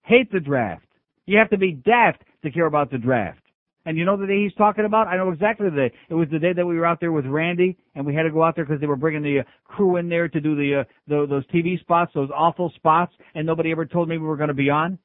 Hate 0.02 0.30
the 0.30 0.40
draft. 0.40 0.86
You 1.26 1.38
have 1.38 1.50
to 1.50 1.58
be 1.58 1.72
daft 1.72 2.22
to 2.44 2.50
care 2.50 2.66
about 2.66 2.90
the 2.90 2.98
draft. 2.98 3.40
And 3.86 3.98
you 3.98 4.04
know 4.04 4.16
the 4.16 4.26
day 4.26 4.44
he's 4.44 4.54
talking 4.54 4.86
about? 4.86 5.08
I 5.08 5.16
know 5.16 5.30
exactly 5.30 5.68
the 5.68 5.76
day. 5.76 5.92
It 6.08 6.14
was 6.14 6.28
the 6.30 6.38
day 6.38 6.54
that 6.54 6.64
we 6.64 6.78
were 6.78 6.86
out 6.86 7.00
there 7.00 7.12
with 7.12 7.26
Randy, 7.26 7.76
and 7.94 8.06
we 8.06 8.14
had 8.14 8.22
to 8.22 8.30
go 8.30 8.42
out 8.42 8.54
there 8.54 8.64
because 8.64 8.80
they 8.80 8.86
were 8.86 8.96
bringing 8.96 9.22
the 9.22 9.40
uh, 9.40 9.42
crew 9.64 9.96
in 9.96 10.08
there 10.08 10.28
to 10.28 10.40
do 10.40 10.54
the, 10.56 10.80
uh, 10.80 10.84
the 11.06 11.26
those 11.28 11.46
TV 11.48 11.78
spots, 11.80 12.12
those 12.14 12.30
awful 12.34 12.72
spots, 12.76 13.12
and 13.34 13.46
nobody 13.46 13.72
ever 13.72 13.84
told 13.84 14.08
me 14.08 14.16
we 14.16 14.26
were 14.26 14.38
going 14.38 14.48
to 14.48 14.54
be 14.54 14.70
on. 14.70 14.98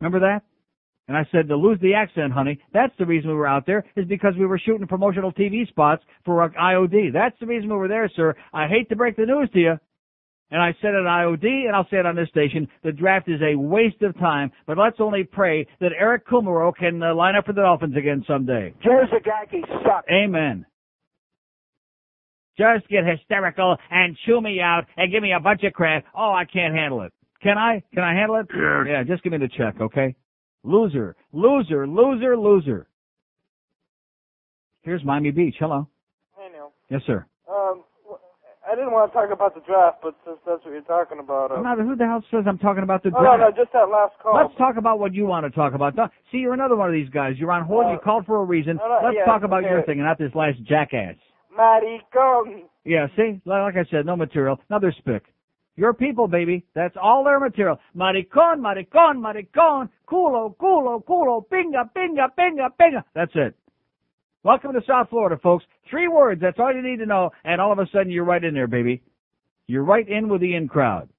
Remember 0.00 0.18
that? 0.20 0.42
And 1.08 1.16
I 1.16 1.26
said, 1.32 1.48
to 1.48 1.56
lose 1.56 1.78
the 1.80 1.94
accent, 1.94 2.32
honey, 2.32 2.60
that's 2.74 2.92
the 2.98 3.06
reason 3.06 3.30
we 3.30 3.36
were 3.36 3.46
out 3.46 3.64
there, 3.66 3.82
is 3.96 4.06
because 4.06 4.34
we 4.38 4.44
were 4.44 4.58
shooting 4.58 4.86
promotional 4.86 5.32
TV 5.32 5.66
spots 5.66 6.02
for 6.24 6.42
uh, 6.42 6.48
IOD. 6.50 7.14
That's 7.14 7.34
the 7.40 7.46
reason 7.46 7.70
we 7.70 7.76
were 7.76 7.88
there, 7.88 8.10
sir. 8.14 8.34
I 8.52 8.68
hate 8.68 8.90
to 8.90 8.96
break 8.96 9.16
the 9.16 9.24
news 9.24 9.48
to 9.54 9.58
you. 9.58 9.74
And 10.50 10.62
I 10.62 10.74
said 10.80 10.90
it 10.90 11.04
on 11.04 11.04
IOD, 11.04 11.66
and 11.66 11.74
I'll 11.74 11.88
say 11.90 11.98
it 11.98 12.06
on 12.06 12.16
this 12.16 12.28
station, 12.28 12.68
the 12.82 12.92
draft 12.92 13.28
is 13.28 13.40
a 13.42 13.54
waste 13.56 14.00
of 14.02 14.18
time, 14.18 14.50
but 14.66 14.78
let's 14.78 14.96
only 14.98 15.24
pray 15.24 15.66
that 15.80 15.92
Eric 15.98 16.26
Kumerow 16.26 16.74
can 16.74 17.02
uh, 17.02 17.14
line 17.14 17.36
up 17.36 17.44
for 17.46 17.52
the 17.52 17.60
Dolphins 17.60 17.96
again 17.96 18.24
someday. 18.26 18.74
Joe 18.82 19.04
Zagacki 19.12 19.60
sucks. 19.84 20.08
Amen. 20.10 20.64
Just 22.58 22.88
get 22.88 23.06
hysterical 23.06 23.76
and 23.90 24.16
chew 24.26 24.40
me 24.40 24.60
out 24.60 24.84
and 24.96 25.12
give 25.12 25.22
me 25.22 25.32
a 25.32 25.40
bunch 25.40 25.62
of 25.64 25.72
crap. 25.74 26.04
Oh, 26.14 26.32
I 26.32 26.44
can't 26.44 26.74
handle 26.74 27.02
it. 27.02 27.12
Can 27.42 27.56
I? 27.56 27.82
Can 27.94 28.02
I 28.02 28.14
handle 28.14 28.36
it? 28.36 28.46
Yes. 28.50 28.86
Yeah, 28.88 29.02
just 29.04 29.22
give 29.22 29.32
me 29.32 29.38
the 29.38 29.48
check, 29.48 29.80
okay? 29.80 30.16
Loser, 30.64 31.16
loser, 31.32 31.86
loser, 31.86 32.36
loser. 32.36 32.86
Here's 34.82 35.04
Miami 35.04 35.30
Beach. 35.30 35.56
Hello. 35.58 35.88
Hey, 36.36 36.48
Neil. 36.52 36.72
Yes, 36.90 37.02
sir. 37.06 37.26
Um, 37.48 37.84
I 38.68 38.74
didn't 38.74 38.92
want 38.92 39.10
to 39.10 39.16
talk 39.16 39.30
about 39.32 39.54
the 39.54 39.62
draft, 39.62 39.98
but 40.02 40.14
since 40.26 40.36
that's 40.46 40.62
what 40.64 40.72
you're 40.72 40.82
talking 40.82 41.18
about, 41.20 41.52
uh, 41.52 41.60
not, 41.62 41.78
who 41.78 41.96
the 41.96 42.04
hell 42.04 42.22
says 42.30 42.44
I'm 42.46 42.58
talking 42.58 42.82
about 42.82 43.02
the 43.02 43.10
oh, 43.16 43.22
no, 43.22 43.36
no, 43.36 43.50
just 43.50 43.72
that 43.72 43.88
last 43.88 44.12
call. 44.22 44.36
Let's 44.36 44.56
talk 44.58 44.76
about 44.76 44.98
what 44.98 45.14
you 45.14 45.24
want 45.24 45.46
to 45.46 45.50
talk 45.50 45.72
about. 45.74 45.94
See, 46.30 46.38
you're 46.38 46.52
another 46.52 46.76
one 46.76 46.88
of 46.88 46.94
these 46.94 47.08
guys. 47.08 47.34
You're 47.38 47.52
on 47.52 47.64
hold. 47.64 47.90
you 47.90 47.98
called 48.04 48.26
for 48.26 48.42
a 48.42 48.44
reason. 48.44 48.76
no, 48.76 49.00
Let's 49.02 49.16
yeah, 49.16 49.24
talk 49.24 49.42
about 49.42 49.62
your 49.62 49.82
thing 49.84 49.98
and 49.98 50.06
not 50.06 50.18
this 50.18 50.34
last 50.34 50.62
jackass. 50.64 51.14
Maricón. 51.58 52.64
Yeah, 52.84 53.06
see? 53.16 53.40
Like 53.46 53.76
I 53.76 53.84
said, 53.90 54.04
no 54.04 54.16
material. 54.16 54.60
Another 54.68 54.94
spick. 54.98 55.24
Your 55.78 55.94
people, 55.94 56.26
baby. 56.26 56.66
That's 56.74 56.96
all 57.00 57.22
their 57.22 57.38
material. 57.38 57.78
Maricon, 57.96 58.58
maricon, 58.58 59.18
maricon, 59.22 59.88
culo, 60.08 60.56
culo, 60.56 61.04
culo, 61.04 61.44
pinga, 61.48 61.88
pinga, 61.96 62.26
pinga, 62.36 62.70
pinga. 62.78 63.04
That's 63.14 63.30
it. 63.36 63.54
Welcome 64.42 64.72
to 64.72 64.80
South 64.88 65.08
Florida, 65.08 65.38
folks. 65.40 65.64
Three 65.88 66.08
words. 66.08 66.40
That's 66.40 66.58
all 66.58 66.74
you 66.74 66.82
need 66.82 66.98
to 66.98 67.06
know. 67.06 67.30
And 67.44 67.60
all 67.60 67.70
of 67.70 67.78
a 67.78 67.86
sudden, 67.92 68.10
you're 68.10 68.24
right 68.24 68.42
in 68.42 68.54
there, 68.54 68.66
baby. 68.66 69.02
You're 69.68 69.84
right 69.84 70.06
in 70.08 70.28
with 70.28 70.40
the 70.40 70.56
in 70.56 70.66
crowd. 70.66 71.10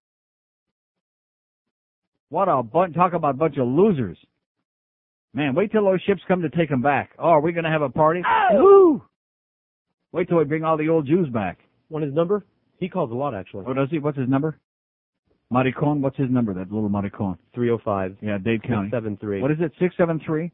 What 2.28 2.50
a 2.50 2.62
bunch, 2.62 2.96
talk 2.96 3.14
about 3.14 3.36
a 3.36 3.38
bunch 3.38 3.56
of 3.58 3.66
losers. 3.66 4.18
Man, 5.34 5.56
wait 5.56 5.72
till 5.72 5.86
those 5.86 6.02
ships 6.02 6.22
come 6.28 6.42
to 6.42 6.50
take 6.50 6.70
them 6.70 6.82
back. 6.82 7.12
Oh, 7.18 7.30
are 7.30 7.42
we 7.42 7.54
going 7.54 7.64
to 7.64 7.72
have 7.72 7.82
a 7.82 7.90
party? 7.90 8.24
Oh! 8.28 8.62
Woo! 8.62 9.04
Wait 10.12 10.28
till 10.28 10.38
we 10.38 10.44
bring 10.44 10.66
all 10.66 10.76
the 10.76 10.90
old 10.90 11.08
Jews 11.08 11.30
back. 11.30 11.60
Want 11.88 12.04
his 12.04 12.14
number? 12.14 12.44
He 12.80 12.90
calls 12.90 13.12
a 13.12 13.16
lot, 13.16 13.36
actually. 13.36 13.66
Oh, 13.68 13.74
does 13.74 13.90
he? 13.92 14.00
What's 14.00 14.18
his 14.18 14.30
number? 14.30 14.60
Maricon, 15.52 16.00
what's 16.00 16.18
his 16.18 16.30
number, 16.30 16.54
that 16.54 16.72
little 16.72 16.90
Maricon? 16.90 17.38
305. 17.56 18.18
Yeah, 18.22 18.38
Dade 18.38 18.62
County. 18.62 18.90
673. 18.90 19.42
What 19.42 19.52
is 19.52 19.58
it, 19.60 19.72
673? 19.80 20.52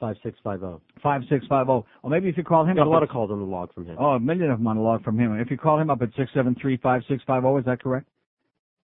5650. 0.00 0.82
5650. 1.00 1.88
Or 2.02 2.10
maybe 2.10 2.28
if 2.28 2.36
you 2.36 2.42
call 2.42 2.64
him 2.64 2.74
Got 2.74 2.88
a 2.88 2.90
lot 2.90 3.04
of 3.04 3.08
calls 3.08 3.30
on 3.30 3.38
the 3.38 3.46
log 3.46 3.72
from 3.72 3.86
him. 3.86 3.96
Oh, 4.00 4.18
a 4.18 4.20
million 4.20 4.50
of 4.50 4.58
them 4.58 4.66
on 4.66 4.76
the 4.76 4.82
log 4.82 5.04
from 5.04 5.18
him. 5.18 5.38
If 5.38 5.48
you 5.50 5.56
call 5.56 5.78
him 5.78 5.90
up 5.90 6.02
at 6.02 6.10
673-5650, 6.14 7.60
is 7.60 7.64
that 7.66 7.80
correct? 7.80 8.08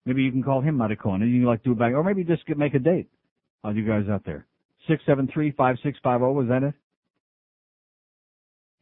Maybe 0.07 0.23
you 0.23 0.31
can 0.31 0.45
call 0.45 0.61
him 0.61 0.79
Maricon 0.79 1.23
and 1.23 1.31
you 1.31 1.41
can 1.41 1.47
like 1.47 1.65
do 1.65 1.73
it 1.73 1.79
back. 1.79 1.93
Or 1.93 2.05
maybe 2.05 2.23
just 2.23 2.47
get, 2.47 2.57
make 2.57 2.75
a 2.75 2.79
date. 2.79 3.09
All 3.65 3.75
you 3.75 3.85
guys 3.85 4.05
out 4.09 4.25
there. 4.25 4.47
673-5650, 4.89 6.43
is 6.45 6.49
that 6.49 6.63
it? 6.63 6.75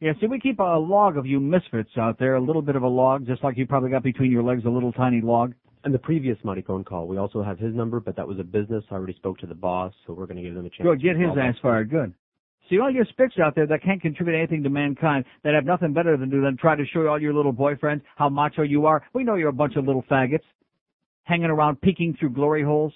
Yeah, 0.01 0.13
see, 0.19 0.25
we 0.25 0.39
keep 0.39 0.57
a 0.57 0.63
log 0.63 1.15
of 1.15 1.27
you 1.27 1.39
misfits 1.39 1.91
out 1.95 2.17
there, 2.17 2.33
a 2.33 2.41
little 2.41 2.63
bit 2.63 2.75
of 2.75 2.81
a 2.81 2.87
log, 2.87 3.27
just 3.27 3.43
like 3.43 3.55
you 3.55 3.67
probably 3.67 3.91
got 3.91 4.01
between 4.01 4.31
your 4.31 4.41
legs 4.41 4.63
a 4.65 4.69
little 4.69 4.91
tiny 4.91 5.21
log. 5.21 5.53
And 5.83 5.93
the 5.93 5.99
previous 5.99 6.39
Maricon 6.43 6.83
call, 6.83 7.07
we 7.07 7.17
also 7.17 7.43
have 7.43 7.59
his 7.59 7.75
number, 7.75 7.99
but 7.99 8.15
that 8.15 8.27
was 8.27 8.39
a 8.39 8.43
business. 8.43 8.83
I 8.89 8.95
already 8.95 9.13
spoke 9.13 9.37
to 9.39 9.45
the 9.45 9.53
boss, 9.53 9.93
so 10.05 10.13
we're 10.13 10.25
going 10.25 10.37
to 10.37 10.43
give 10.43 10.55
them 10.55 10.65
a 10.65 10.69
chance. 10.69 10.81
Good, 10.81 11.03
get 11.03 11.17
his 11.17 11.29
ass 11.39 11.53
fired. 11.61 11.91
Good. 11.91 12.15
See, 12.67 12.79
all 12.79 12.89
your 12.89 13.05
spicks 13.05 13.35
out 13.43 13.53
there 13.53 13.67
that 13.67 13.83
can't 13.83 14.01
contribute 14.01 14.35
anything 14.35 14.63
to 14.63 14.71
mankind, 14.71 15.23
that 15.43 15.53
have 15.53 15.65
nothing 15.65 15.93
better 15.93 16.17
than 16.17 16.31
do 16.31 16.41
than 16.41 16.57
try 16.57 16.75
to 16.75 16.85
show 16.91 17.05
all 17.05 17.21
your 17.21 17.33
little 17.33 17.53
boyfriends 17.53 18.01
how 18.15 18.27
macho 18.27 18.63
you 18.63 18.87
are. 18.87 19.03
We 19.13 19.23
know 19.23 19.35
you're 19.35 19.49
a 19.49 19.53
bunch 19.53 19.75
of 19.75 19.85
little 19.85 20.03
faggots, 20.09 20.39
hanging 21.25 21.51
around 21.51 21.79
peeking 21.79 22.15
through 22.19 22.31
glory 22.31 22.63
holes. 22.63 22.93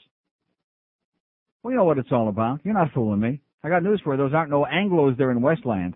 We 1.61 1.75
know 1.75 1.83
what 1.83 1.99
it's 1.99 2.11
all 2.11 2.29
about. 2.29 2.61
You're 2.63 2.73
not 2.73 2.93
fooling 2.93 3.19
me. 3.19 3.41
I 3.63 3.69
got 3.69 3.83
news 3.83 4.01
for 4.03 4.13
you. 4.13 4.17
Those 4.17 4.33
aren't 4.33 4.49
no 4.49 4.65
Anglos 4.65 5.17
there 5.17 5.29
in 5.29 5.41
Westland. 5.41 5.95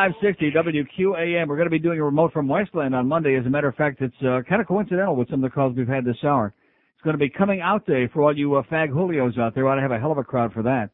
560 0.00 0.52
WQAM. 0.52 1.46
We're 1.46 1.56
going 1.56 1.66
to 1.66 1.70
be 1.70 1.78
doing 1.78 2.00
a 2.00 2.04
remote 2.04 2.32
from 2.32 2.48
Westland 2.48 2.94
on 2.94 3.06
Monday. 3.06 3.36
As 3.36 3.44
a 3.44 3.50
matter 3.50 3.68
of 3.68 3.74
fact, 3.74 4.00
it's 4.00 4.14
uh, 4.22 4.40
kind 4.48 4.62
of 4.62 4.66
coincidental 4.66 5.14
with 5.14 5.28
some 5.28 5.44
of 5.44 5.50
the 5.50 5.54
calls 5.54 5.76
we've 5.76 5.86
had 5.86 6.06
this 6.06 6.16
hour. 6.24 6.54
It's 6.94 7.04
going 7.04 7.12
to 7.12 7.18
be 7.18 7.28
coming 7.28 7.60
out 7.60 7.84
day 7.84 8.08
for 8.10 8.22
all 8.22 8.34
you 8.34 8.54
uh, 8.54 8.62
fag 8.72 8.88
Julios 8.88 9.38
out 9.38 9.54
there. 9.54 9.68
Ought 9.68 9.74
to 9.74 9.82
have 9.82 9.90
a 9.90 9.98
hell 9.98 10.10
of 10.10 10.16
a 10.16 10.24
crowd 10.24 10.54
for 10.54 10.62
that. 10.62 10.88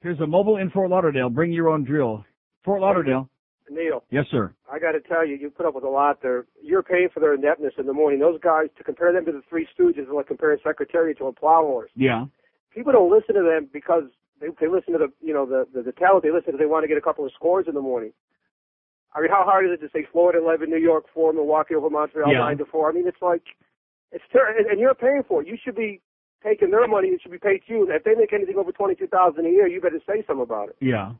Here's 0.00 0.18
a 0.18 0.26
mobile 0.26 0.56
in 0.56 0.70
Fort 0.70 0.90
Lauderdale. 0.90 1.30
Bring 1.30 1.52
your 1.52 1.68
own 1.68 1.84
drill. 1.84 2.24
Fort 2.64 2.80
Lauderdale. 2.80 3.30
Neil, 3.70 4.02
Yes, 4.10 4.24
sir. 4.32 4.52
I 4.70 4.80
got 4.80 4.92
to 4.92 5.00
tell 5.00 5.24
you, 5.24 5.36
you 5.36 5.48
put 5.48 5.64
up 5.64 5.76
with 5.76 5.84
a 5.84 5.88
lot 5.88 6.20
there. 6.20 6.46
You're 6.60 6.82
paying 6.82 7.08
for 7.14 7.20
their 7.20 7.34
ineptness 7.34 7.74
in 7.78 7.86
the 7.86 7.92
morning. 7.92 8.18
Those 8.18 8.40
guys, 8.40 8.66
to 8.76 8.82
compare 8.82 9.12
them 9.12 9.24
to 9.26 9.32
the 9.32 9.42
Three 9.48 9.68
Stooges, 9.78 10.00
is 10.00 10.08
like 10.12 10.26
comparing 10.26 10.58
Secretariat 10.64 11.16
to 11.18 11.26
a 11.26 11.32
plow 11.32 11.62
horse. 11.62 11.90
Yeah. 11.94 12.24
People 12.74 12.92
don't 12.92 13.10
listen 13.10 13.36
to 13.36 13.42
them 13.42 13.70
because 13.72 14.02
they 14.40 14.48
they 14.60 14.68
listen 14.68 14.92
to 14.92 14.98
the 14.98 15.12
you 15.20 15.32
know 15.34 15.46
the 15.46 15.66
the, 15.72 15.82
the 15.82 15.92
talent. 15.92 16.22
They 16.24 16.30
listen 16.30 16.52
to 16.52 16.58
they 16.58 16.66
want 16.66 16.84
to 16.84 16.88
get 16.88 16.98
a 16.98 17.00
couple 17.00 17.24
of 17.24 17.32
scores 17.32 17.66
in 17.68 17.74
the 17.74 17.80
morning. 17.80 18.12
I 19.14 19.20
mean, 19.20 19.30
how 19.30 19.44
hard 19.44 19.64
is 19.66 19.70
it 19.72 19.80
to 19.86 19.90
say 19.92 20.04
Florida 20.10 20.40
11, 20.40 20.68
New 20.68 20.76
York 20.76 21.04
4, 21.14 21.32
Milwaukee 21.34 21.76
over 21.76 21.88
Montreal 21.88 22.32
Yeah. 22.32 22.38
9 22.38 22.58
to 22.58 22.64
4? 22.64 22.90
I 22.90 22.92
mean, 22.92 23.06
it's 23.06 23.22
like, 23.22 23.42
it's 24.10 24.24
ter- 24.32 24.56
and, 24.58 24.66
and 24.66 24.80
you're 24.80 24.92
paying 24.92 25.22
for 25.28 25.40
it. 25.40 25.46
You 25.46 25.56
should 25.62 25.76
be 25.76 26.00
taking 26.42 26.72
their 26.72 26.88
money. 26.88 27.08
It 27.10 27.22
should 27.22 27.30
be 27.30 27.38
paid 27.38 27.62
to 27.68 27.72
you. 27.72 27.86
If 27.88 28.02
they 28.02 28.16
make 28.16 28.32
anything 28.32 28.56
over 28.56 28.72
22000 28.72 29.46
a 29.46 29.48
year, 29.48 29.68
you 29.68 29.80
better 29.80 30.00
say 30.04 30.24
something 30.26 30.42
about 30.42 30.70
it. 30.70 30.76
Yeah. 30.80 31.12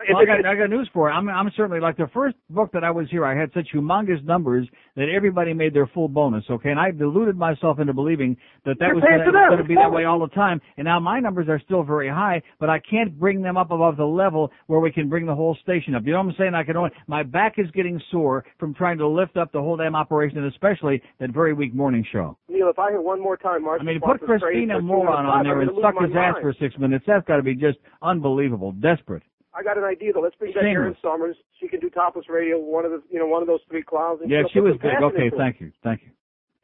Well, 0.00 0.18
I 0.18 0.24
got, 0.24 0.44
I 0.44 0.56
got 0.56 0.70
news 0.70 0.88
for 0.92 1.08
you. 1.08 1.14
I'm, 1.14 1.28
I'm 1.28 1.50
certainly 1.56 1.80
like 1.80 1.96
the 1.96 2.08
first 2.12 2.36
book 2.50 2.70
that 2.72 2.82
I 2.82 2.90
was 2.90 3.06
here. 3.10 3.24
I 3.24 3.38
had 3.38 3.50
such 3.54 3.68
humongous 3.72 4.22
numbers 4.24 4.68
that 4.96 5.08
everybody 5.08 5.54
made 5.54 5.72
their 5.72 5.86
full 5.86 6.08
bonus. 6.08 6.44
Okay, 6.50 6.70
and 6.70 6.80
I 6.80 6.90
deluded 6.90 7.36
myself 7.36 7.78
into 7.78 7.94
believing 7.94 8.36
that 8.64 8.78
that 8.80 8.86
You're 8.86 8.96
was 8.96 9.04
going 9.04 9.58
to 9.58 9.64
be 9.64 9.76
that 9.76 9.90
way 9.90 10.04
all 10.04 10.18
the 10.18 10.34
time. 10.34 10.60
And 10.76 10.84
now 10.84 10.98
my 10.98 11.20
numbers 11.20 11.46
are 11.48 11.60
still 11.64 11.84
very 11.84 12.08
high, 12.08 12.42
but 12.58 12.68
I 12.68 12.80
can't 12.80 13.18
bring 13.18 13.40
them 13.40 13.56
up 13.56 13.70
above 13.70 13.96
the 13.96 14.04
level 14.04 14.50
where 14.66 14.80
we 14.80 14.90
can 14.90 15.08
bring 15.08 15.26
the 15.26 15.34
whole 15.34 15.56
station 15.62 15.94
up. 15.94 16.02
You 16.04 16.12
know 16.12 16.18
what 16.18 16.30
I'm 16.30 16.34
saying? 16.38 16.54
I 16.54 16.64
can 16.64 16.76
only. 16.76 16.90
My 17.06 17.22
back 17.22 17.54
is 17.58 17.70
getting 17.70 18.00
sore 18.10 18.44
from 18.58 18.74
trying 18.74 18.98
to 18.98 19.06
lift 19.06 19.36
up 19.36 19.52
the 19.52 19.60
whole 19.60 19.76
damn 19.76 19.94
operation, 19.94 20.38
and 20.38 20.48
especially 20.48 21.00
that 21.20 21.30
very 21.30 21.54
weak 21.54 21.72
morning 21.72 22.04
show. 22.12 22.36
Neil, 22.48 22.68
if 22.68 22.78
I 22.80 22.90
hear 22.90 23.00
one 23.00 23.20
more 23.20 23.36
time, 23.36 23.62
Mark. 23.62 23.80
I 23.80 23.84
mean, 23.84 24.00
put 24.00 24.20
Christina 24.20 24.80
Moron 24.80 25.24
on 25.24 25.44
there 25.44 25.60
and 25.60 25.70
suck 25.80 25.94
his 26.02 26.10
ass 26.16 26.34
for 26.40 26.52
six 26.60 26.76
minutes. 26.78 27.04
That's 27.06 27.26
got 27.26 27.36
to 27.36 27.42
be 27.42 27.54
just 27.54 27.78
unbelievable, 28.02 28.72
desperate. 28.72 29.22
I 29.56 29.62
got 29.62 29.78
an 29.78 29.84
idea 29.84 30.12
though. 30.12 30.20
Let's 30.20 30.36
bring 30.36 30.52
back 30.52 30.62
Shameless. 30.62 30.74
Erin 30.76 30.96
Summers. 31.02 31.36
She 31.60 31.68
can 31.68 31.80
do 31.80 31.88
topless 31.90 32.26
radio. 32.28 32.58
One 32.58 32.84
of 32.84 32.90
the, 32.90 33.02
you 33.10 33.18
know, 33.18 33.26
one 33.26 33.42
of 33.42 33.48
those 33.48 33.60
three 33.68 33.82
clowns. 33.82 34.20
and 34.20 34.30
Yeah, 34.30 34.42
she'll 34.42 34.48
she 34.48 34.58
put 34.60 34.64
was 34.64 34.78
big. 34.82 35.02
Okay, 35.02 35.30
thank 35.36 35.60
you, 35.60 35.72
thank 35.82 36.02
you. 36.02 36.10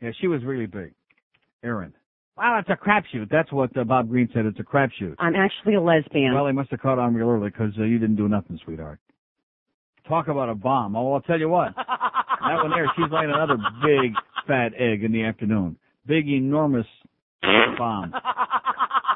Yeah, 0.01 0.11
she 0.21 0.27
was 0.27 0.43
really 0.45 0.67
big. 0.67 0.93
Erin. 1.63 1.93
Wow, 2.37 2.59
it's 2.59 2.71
a 2.71 2.77
crapshoot. 2.77 3.29
That's 3.31 3.53
what 3.53 3.77
uh, 3.77 3.85
Bob 3.85 4.09
Green 4.09 4.29
said. 4.33 4.47
It's 4.47 4.59
a 4.59 4.63
crapshoot. 4.63 5.15
I'm 5.19 5.35
actually 5.37 5.75
a 5.75 5.81
lesbian. 5.81 6.35
Well, 6.35 6.47
they 6.47 6.53
must 6.53 6.71
have 6.71 6.81
caught 6.81 6.99
on 6.99 7.15
real 7.15 7.29
early 7.29 7.51
because 7.51 7.73
uh, 7.79 7.85
you 7.85 7.99
didn't 7.99 8.17
do 8.17 8.29
nothing, 8.29 8.59
sweetheart. 8.65 8.99
Talk 10.09 10.29
about 10.29 10.49
a 10.49 10.55
bomb. 10.55 10.97
Oh, 10.97 11.13
I'll 11.13 11.21
tell 11.21 11.39
you 11.39 11.51
what. 11.51 11.75
that 11.77 12.57
one 12.63 12.71
there, 12.71 12.91
she's 12.97 13.13
laying 13.13 13.31
another 13.31 13.59
big 13.85 14.15
fat 14.47 14.73
egg 14.79 15.05
in 15.05 15.13
the 15.13 15.23
afternoon. 15.23 15.77
Big, 16.07 16.29
enormous 16.29 16.87
bomb. 17.43 18.15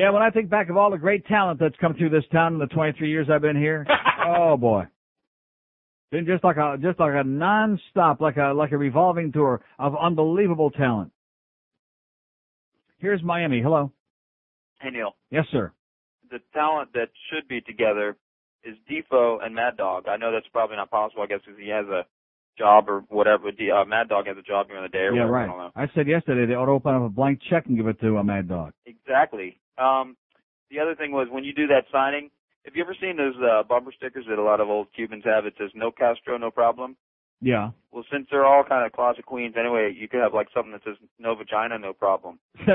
Yeah, 0.00 0.08
when 0.12 0.22
I 0.22 0.30
think 0.30 0.48
back 0.48 0.70
of 0.70 0.78
all 0.78 0.90
the 0.90 0.96
great 0.96 1.26
talent 1.26 1.60
that's 1.60 1.76
come 1.78 1.92
through 1.92 2.08
this 2.08 2.24
town 2.32 2.54
in 2.54 2.58
the 2.58 2.68
23 2.68 3.10
years 3.10 3.28
I've 3.30 3.42
been 3.42 3.54
here, 3.56 3.86
oh 4.26 4.56
boy. 4.56 4.84
Been 6.10 6.24
just 6.24 6.42
like 6.42 6.56
a 6.56 6.78
just 6.80 6.98
like 6.98 7.12
a 7.14 7.22
non-stop, 7.22 8.18
like 8.18 8.38
a 8.38 8.54
like 8.54 8.72
a 8.72 8.78
revolving 8.78 9.30
tour 9.30 9.60
of 9.78 9.94
unbelievable 10.00 10.70
talent. 10.70 11.12
Here's 12.96 13.22
Miami. 13.22 13.60
Hello. 13.60 13.92
Hey 14.80 14.88
Neil, 14.88 15.14
Yes, 15.30 15.44
sir. 15.52 15.70
the 16.30 16.38
talent 16.54 16.94
that 16.94 17.10
should 17.30 17.46
be 17.46 17.60
together 17.60 18.16
is 18.64 18.76
Defo 18.90 19.44
and 19.44 19.54
Mad 19.54 19.76
Dog. 19.76 20.08
I 20.08 20.16
know 20.16 20.32
that's 20.32 20.48
probably 20.50 20.76
not 20.76 20.90
possible, 20.90 21.22
I 21.22 21.26
guess, 21.26 21.40
because 21.44 21.60
he 21.60 21.68
has 21.68 21.84
a 21.88 22.06
job 22.58 22.88
or 22.88 23.00
whatever. 23.08 23.50
D- 23.52 23.70
uh, 23.70 23.84
Mad 23.84 24.08
Dog 24.08 24.26
has 24.26 24.36
a 24.36 24.42
job 24.42 24.68
during 24.68 24.82
the 24.82 24.88
day 24.88 25.04
or 25.04 25.14
Yeah, 25.14 25.22
whatever. 25.26 25.36
I 25.36 25.40
right. 25.40 25.46
don't 25.46 25.58
know. 25.58 25.70
I 25.76 25.88
said 25.94 26.06
yesterday 26.08 26.46
they 26.46 26.54
ought 26.54 26.66
to 26.66 26.72
open 26.72 26.94
up 26.94 27.02
a 27.02 27.08
blank 27.08 27.40
check 27.48 27.66
and 27.66 27.76
give 27.76 27.86
it 27.86 28.00
to 28.00 28.16
a 28.18 28.24
Mad 28.24 28.48
Dog. 28.48 28.72
Exactly. 28.86 29.58
Um, 29.78 30.16
the 30.70 30.78
other 30.80 30.94
thing 30.94 31.12
was 31.12 31.28
when 31.30 31.44
you 31.44 31.52
do 31.54 31.66
that 31.68 31.84
signing, 31.90 32.30
have 32.64 32.76
you 32.76 32.82
ever 32.82 32.94
seen 33.00 33.16
those 33.16 33.34
uh, 33.42 33.62
bumper 33.62 33.92
stickers 33.96 34.26
that 34.28 34.38
a 34.38 34.42
lot 34.42 34.60
of 34.60 34.68
old 34.68 34.88
Cubans 34.94 35.24
have? 35.24 35.46
It 35.46 35.54
says 35.58 35.70
"No 35.74 35.90
Castro, 35.90 36.36
no 36.36 36.50
problem." 36.50 36.96
Yeah. 37.40 37.70
Well, 37.90 38.04
since 38.12 38.28
they're 38.30 38.44
all 38.44 38.62
kind 38.62 38.84
of 38.84 38.92
closet 38.92 39.24
queens 39.24 39.54
anyway, 39.58 39.94
you 39.98 40.06
could 40.08 40.20
have 40.20 40.34
like 40.34 40.48
something 40.54 40.72
that 40.72 40.82
says 40.84 40.96
"No 41.18 41.34
vagina, 41.34 41.78
no 41.78 41.92
problem." 41.94 42.38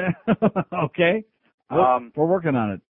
okay. 0.74 1.24
We're, 1.72 1.80
Um, 1.82 2.12
we're 2.16 2.26
working 2.26 2.56
on 2.56 2.72
it. 2.72 2.82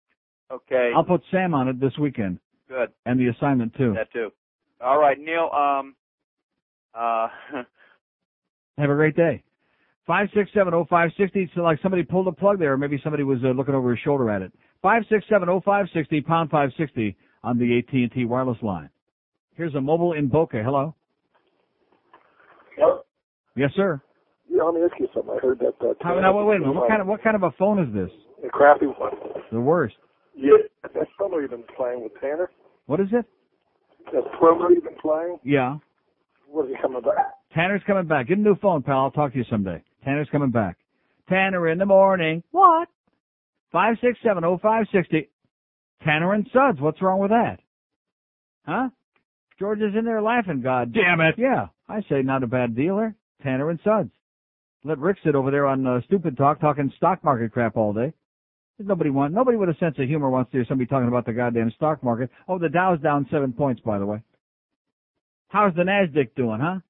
Okay. 0.53 0.93
I'll 0.95 1.05
put 1.05 1.23
Sam 1.31 1.55
on 1.55 1.69
it 1.69 1.81
this 1.81 1.97
weekend 1.99 2.39
Good. 2.69 2.93
and 3.07 3.19
the 3.19 3.29
assignment 3.29 3.75
too. 3.75 3.95
That 3.95 4.13
too. 4.13 4.33
All 4.81 4.99
right, 4.99 5.19
Neil. 5.19 5.51
Um. 5.53 5.97
Uh. 6.95 7.29
Have 8.79 8.91
a 8.91 8.95
great 8.95 9.17
day. 9.17 9.43
Five 10.07 10.29
six 10.35 10.51
seven 10.53 10.75
oh 10.75 10.85
five 10.91 11.11
sixty. 11.17 11.51
So 11.55 11.63
like 11.63 11.79
somebody 11.83 12.03
pulled 12.03 12.29
a 12.29 12.33
plug 12.33 12.59
there, 12.59 12.73
or 12.73 12.77
maybe 12.77 13.01
somebody 13.03 13.23
was 13.23 13.39
uh, 13.45 13.49
looking 13.49 13.75
over 13.75 13.91
his 13.91 14.01
shoulder 14.01 14.31
at 14.31 14.43
it. 14.43 14.53
Five 14.83 15.03
six 15.09 15.25
seven 15.31 15.49
oh 15.49 15.61
five 15.65 15.87
sixty 15.95 16.21
pound 16.21 16.51
five 16.51 16.71
sixty 16.77 17.17
on 17.43 17.59
the 17.59 17.79
AT 17.79 17.93
and 17.93 18.13
T 18.13 18.25
wireless 18.25 18.59
line. 18.63 18.91
Here's 19.55 19.75
a 19.75 19.81
mobile 19.81 20.13
in 20.13 20.29
Boca. 20.29 20.63
Hello. 20.63 20.95
Hello? 22.77 23.03
Yes, 23.57 23.71
sir. 23.77 24.03
Yeah, 24.51 24.65
let 24.65 24.75
me 24.75 24.81
ask 24.83 24.99
you 24.99 25.09
something. 25.15 25.35
I 25.37 25.41
heard 25.41 25.61
that. 25.61 25.75
Uh, 25.81 25.95
How, 26.03 26.19
now 26.21 26.37
wait, 26.37 26.47
wait 26.47 26.57
a 26.57 26.61
minute. 26.61 26.75
What 26.75 26.89
kind 26.89 27.01
of 27.01 27.07
what 27.07 27.23
kind 27.23 27.37
of 27.37 27.45
a 27.45 27.51
phone 27.53 27.79
is 27.79 27.95
this? 27.95 28.11
A 28.45 28.49
crappy 28.49 28.87
one. 28.87 29.13
The 29.53 29.61
worst. 29.61 29.95
Yeah, 30.37 30.51
that 30.83 31.07
promo 31.19 31.41
you've 31.41 31.51
been 31.51 31.65
playing 31.77 32.03
with 32.03 32.13
Tanner. 32.21 32.51
What 32.87 33.01
is 33.01 33.09
it? 33.13 33.25
That 34.13 34.25
promo 34.41 34.69
you've 34.71 34.85
been 34.85 34.99
playing. 35.01 35.39
Yeah. 35.45 35.77
When's 36.55 36.71
he 36.71 36.77
coming 36.81 37.03
back? 37.03 37.35
Tanner's 37.53 37.83
coming 37.85 38.07
back. 38.07 38.29
Get 38.29 38.39
a 38.39 38.41
new 38.41 38.55
phone, 38.57 38.83
pal. 38.83 39.01
I'll 39.01 39.11
talk 39.11 39.33
to 39.33 39.39
you 39.39 39.45
someday. 39.51 39.83
Tanner's 40.05 40.29
coming 40.31 40.51
back. 40.51 40.77
Tanner 41.29 41.69
in 41.69 41.79
the 41.79 41.87
morning. 41.87 42.45
What? 42.53 42.89
Five 43.73 43.97
six 44.01 44.19
seven 44.23 44.45
oh 44.45 44.59
five 44.63 44.87
sixty. 44.93 45.31
Tanner 46.05 46.33
and 46.33 46.49
Suds. 46.53 46.81
What's 46.81 47.03
wrong 47.03 47.19
with 47.19 47.31
that? 47.31 47.59
Huh? 48.67 48.89
George 49.59 49.81
is 49.81 49.95
in 49.99 50.05
there 50.05 50.23
laughing. 50.23 50.61
God 50.63 50.93
damn 50.93 51.21
it. 51.21 51.35
Yeah, 51.39 51.67
I 51.89 52.03
say 52.09 52.23
not 52.23 52.45
a 52.45 52.47
bad 52.47 52.77
dealer. 52.77 53.17
Tanner 53.43 53.71
and 53.71 53.81
Suds. 53.83 54.11
Let 54.85 54.99
Rick 54.99 55.17
sit 55.25 55.35
over 55.35 55.51
there 55.51 55.67
on 55.67 55.85
uh, 55.87 56.03
stupid 56.07 56.37
talk 56.37 56.61
talking 56.61 56.93
stock 56.97 57.25
market 57.25 57.51
crap 57.53 57.77
all 57.77 57.93
day. 57.93 58.13
There's 58.79 58.89
nobody 58.89 59.11
want 59.11 59.35
nobody 59.35 59.57
with 59.57 59.71
a 59.71 59.77
sense 59.81 59.97
of 59.99 60.07
humor 60.07 60.31
wants 60.31 60.53
to 60.53 60.59
hear 60.59 60.67
somebody 60.69 60.87
talking 60.87 61.09
about 61.09 61.27
the 61.27 61.33
goddamn 61.33 61.73
stock 61.75 62.05
market. 62.05 62.31
Oh, 62.47 62.59
the 62.59 62.69
Dow's 62.69 63.01
down 63.01 63.27
seven 63.29 63.53
points, 63.53 63.81
by 63.81 63.99
the 63.99 64.07
way. 64.07 64.23
How's 65.49 65.75
the 65.75 65.83
Nasdaq 65.83 66.35
doing, 66.35 66.61
huh? 66.61 66.81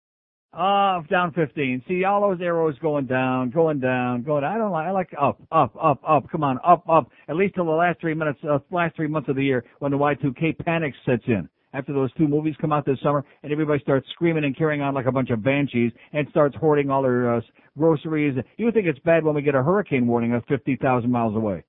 Oh, 0.57 1.03
down 1.11 1.33
15. 1.33 1.83
See 1.89 2.05
all 2.05 2.21
those 2.21 2.41
arrows 2.41 2.79
going 2.81 3.07
down, 3.07 3.51
going 3.51 3.81
down, 3.81 4.23
going. 4.23 4.43
Down. 4.43 4.55
I 4.55 4.59
don't 4.59 4.71
like. 4.71 4.87
I 4.87 4.91
like 4.93 5.11
up, 5.21 5.43
up, 5.51 5.75
up, 5.83 6.01
up. 6.07 6.31
Come 6.31 6.45
on, 6.45 6.59
up, 6.65 6.89
up. 6.89 7.09
At 7.29 7.35
least 7.37 7.57
till 7.57 7.65
the 7.65 7.73
last 7.73 8.01
three 8.01 8.15
minutes, 8.15 8.39
uh, 8.49 8.59
last 8.71 8.95
three 8.95 9.09
months 9.09 9.29
of 9.29 9.37
the 9.37 9.43
year 9.43 9.65
when 9.81 9.91
the 9.91 9.99
Y2K 9.99 10.65
panic 10.65 10.95
sets 11.05 11.25
in. 11.27 11.49
After 11.73 11.93
those 11.93 12.13
two 12.13 12.29
movies 12.29 12.55
come 12.61 12.73
out 12.73 12.87
this 12.87 13.01
summer, 13.03 13.25
and 13.43 13.51
everybody 13.51 13.81
starts 13.81 14.07
screaming 14.13 14.45
and 14.45 14.57
carrying 14.57 14.81
on 14.81 14.95
like 14.95 15.07
a 15.07 15.13
bunch 15.13 15.31
of 15.31 15.43
banshees, 15.43 15.91
and 16.13 16.29
starts 16.31 16.55
hoarding 16.61 16.89
all 16.89 17.03
their 17.03 17.35
uh, 17.35 17.41
groceries. 17.77 18.39
You 18.57 18.71
think 18.71 18.87
it's 18.87 19.01
bad 19.01 19.25
when 19.25 19.35
we 19.35 19.43
get 19.43 19.57
a 19.57 19.63
hurricane 19.63 20.07
warning 20.07 20.35
of 20.35 20.45
50,000 20.49 21.11
miles 21.11 21.35
away. 21.35 21.65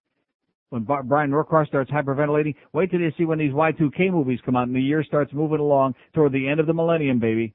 When 0.75 0.83
Bar- 0.83 1.03
Bryan 1.03 1.31
Norcross 1.31 1.67
starts 1.67 1.89
hyperventilating, 1.89 2.53
wait 2.73 2.91
till 2.91 2.99
you 2.99 3.09
see 3.17 3.23
when 3.23 3.39
these 3.39 3.53
Y2K 3.53 4.11
movies 4.11 4.41
come 4.43 4.57
out 4.57 4.67
and 4.67 4.75
the 4.75 4.81
year 4.81 5.05
starts 5.05 5.31
moving 5.31 5.61
along 5.61 5.95
toward 6.13 6.33
the 6.33 6.49
end 6.49 6.59
of 6.59 6.67
the 6.67 6.73
millennium, 6.73 7.17
baby. 7.17 7.53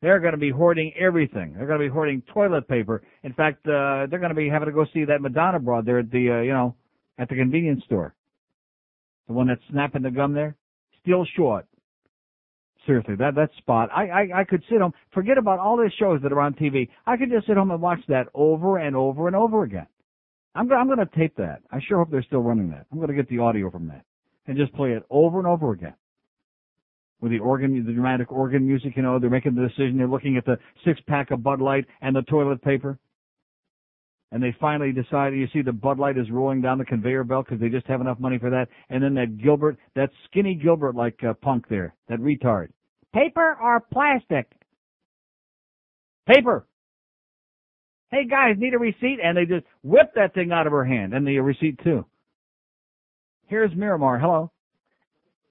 They're 0.00 0.18
going 0.18 0.32
to 0.32 0.38
be 0.38 0.50
hoarding 0.50 0.92
everything. 0.98 1.54
They're 1.56 1.68
going 1.68 1.78
to 1.78 1.86
be 1.86 1.92
hoarding 1.92 2.20
toilet 2.34 2.66
paper. 2.66 3.04
In 3.22 3.32
fact, 3.32 3.64
uh, 3.68 4.10
they're 4.10 4.18
going 4.18 4.30
to 4.30 4.34
be 4.34 4.48
having 4.48 4.66
to 4.66 4.72
go 4.72 4.84
see 4.92 5.04
that 5.04 5.22
Madonna 5.22 5.60
broad 5.60 5.86
there 5.86 6.00
at 6.00 6.10
the, 6.10 6.30
uh, 6.32 6.40
you 6.40 6.52
know, 6.52 6.74
at 7.16 7.28
the 7.28 7.36
convenience 7.36 7.84
store. 7.84 8.12
The 9.28 9.34
one 9.34 9.46
that's 9.46 9.60
snapping 9.70 10.02
the 10.02 10.10
gum 10.10 10.32
there. 10.32 10.56
Still 11.00 11.24
short. 11.36 11.66
Seriously, 12.86 13.14
that 13.20 13.36
that 13.36 13.50
spot. 13.58 13.88
I, 13.94 14.08
I 14.08 14.40
I 14.40 14.44
could 14.44 14.64
sit 14.68 14.80
home. 14.80 14.92
Forget 15.14 15.38
about 15.38 15.60
all 15.60 15.76
the 15.76 15.88
shows 16.00 16.20
that 16.24 16.32
are 16.32 16.40
on 16.40 16.54
TV. 16.54 16.88
I 17.06 17.16
could 17.16 17.30
just 17.30 17.46
sit 17.46 17.56
home 17.56 17.70
and 17.70 17.80
watch 17.80 18.00
that 18.08 18.26
over 18.34 18.78
and 18.78 18.96
over 18.96 19.28
and 19.28 19.36
over 19.36 19.62
again. 19.62 19.86
I'm 20.54 20.68
go- 20.68 20.76
I'm 20.76 20.86
going 20.86 20.98
to 20.98 21.16
tape 21.16 21.36
that. 21.36 21.62
I 21.70 21.80
sure 21.80 21.98
hope 21.98 22.10
they're 22.10 22.22
still 22.22 22.42
running 22.42 22.70
that. 22.70 22.86
I'm 22.90 22.98
going 22.98 23.08
to 23.08 23.14
get 23.14 23.28
the 23.28 23.38
audio 23.38 23.70
from 23.70 23.88
that 23.88 24.04
and 24.46 24.56
just 24.56 24.72
play 24.74 24.92
it 24.92 25.04
over 25.10 25.38
and 25.38 25.46
over 25.46 25.72
again. 25.72 25.94
With 27.20 27.30
the 27.30 27.38
organ, 27.38 27.84
the 27.86 27.92
dramatic 27.92 28.32
organ 28.32 28.66
music, 28.66 28.94
you 28.96 29.02
know, 29.02 29.18
they're 29.18 29.30
making 29.30 29.54
the 29.54 29.62
decision. 29.62 29.96
They're 29.96 30.08
looking 30.08 30.36
at 30.36 30.44
the 30.44 30.58
six 30.84 31.00
pack 31.06 31.30
of 31.30 31.42
Bud 31.42 31.60
Light 31.60 31.86
and 32.00 32.14
the 32.14 32.22
toilet 32.22 32.60
paper. 32.62 32.98
And 34.32 34.42
they 34.42 34.56
finally 34.58 34.92
decide, 34.92 35.34
you 35.34 35.46
see 35.52 35.62
the 35.62 35.72
Bud 35.72 35.98
Light 35.98 36.18
is 36.18 36.30
rolling 36.30 36.62
down 36.62 36.78
the 36.78 36.84
conveyor 36.84 37.24
belt 37.24 37.46
because 37.46 37.60
they 37.60 37.68
just 37.68 37.86
have 37.86 38.00
enough 38.00 38.18
money 38.18 38.38
for 38.38 38.50
that. 38.50 38.68
And 38.88 39.02
then 39.02 39.14
that 39.14 39.38
Gilbert, 39.38 39.76
that 39.94 40.10
skinny 40.24 40.54
Gilbert 40.54 40.96
like 40.96 41.22
uh, 41.22 41.34
punk 41.34 41.68
there, 41.68 41.94
that 42.08 42.18
retard. 42.18 42.68
Paper 43.14 43.58
or 43.62 43.80
plastic? 43.92 44.50
Paper. 46.26 46.66
Hey 48.12 48.26
guys, 48.26 48.56
need 48.58 48.74
a 48.74 48.78
receipt? 48.78 49.18
And 49.24 49.36
they 49.36 49.46
just 49.46 49.64
whip 49.82 50.12
that 50.16 50.34
thing 50.34 50.52
out 50.52 50.66
of 50.66 50.72
her 50.72 50.84
hand 50.84 51.14
and 51.14 51.26
the 51.26 51.38
receipt 51.40 51.80
too. 51.82 52.04
Here's 53.46 53.74
Miramar. 53.74 54.18
Hello. 54.18 54.50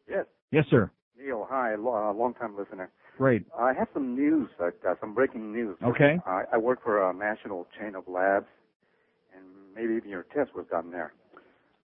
Yes. 0.07 0.25
Yes, 0.51 0.65
sir. 0.69 0.91
Neil, 1.19 1.47
hi, 1.49 1.73
uh, 1.73 1.77
long 1.77 2.35
time 2.39 2.55
listener. 2.55 2.91
great. 3.17 3.45
I 3.59 3.73
have 3.73 3.87
some 3.93 4.15
news, 4.15 4.49
uh, 4.59 4.67
uh, 4.87 4.93
some 4.99 5.13
breaking 5.15 5.51
news. 5.51 5.75
Okay. 5.83 6.19
I, 6.25 6.43
I 6.53 6.57
work 6.57 6.83
for 6.83 7.09
a 7.09 7.13
national 7.13 7.67
chain 7.79 7.95
of 7.95 8.07
labs, 8.07 8.47
and 9.35 9.45
maybe 9.75 9.95
even 9.95 10.09
your 10.09 10.25
test 10.35 10.55
was 10.55 10.65
done 10.69 10.91
there. 10.91 11.13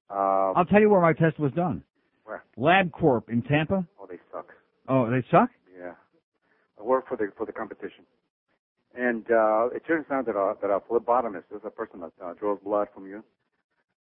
Uh, 0.09 0.53
I'll 0.53 0.65
tell 0.65 0.79
you 0.79 0.89
where 0.89 1.01
my 1.01 1.13
test 1.13 1.39
was 1.39 1.51
done. 1.53 1.83
Where? 2.23 2.43
LabCorp 2.57 3.29
in 3.29 3.41
Tampa. 3.41 3.85
Oh, 3.99 4.05
they 4.07 4.17
suck. 4.31 4.47
Oh, 4.87 5.09
they 5.09 5.23
suck? 5.31 5.49
Yeah. 5.79 5.93
I 6.79 6.83
work 6.83 7.07
for 7.07 7.17
the 7.17 7.31
for 7.35 7.45
the 7.45 7.51
competition, 7.51 8.05
and 8.97 9.23
uh, 9.29 9.69
it 9.75 9.85
turns 9.85 10.05
out 10.11 10.25
that 10.25 10.35
a 10.35 10.55
that 10.61 10.69
a 10.69 10.79
phlebotomist 10.79 11.55
is 11.55 11.61
a 11.63 11.69
person 11.69 12.01
that 12.01 12.11
uh, 12.23 12.33
draws 12.33 12.59
blood 12.63 12.87
from 12.93 13.05
you. 13.05 13.23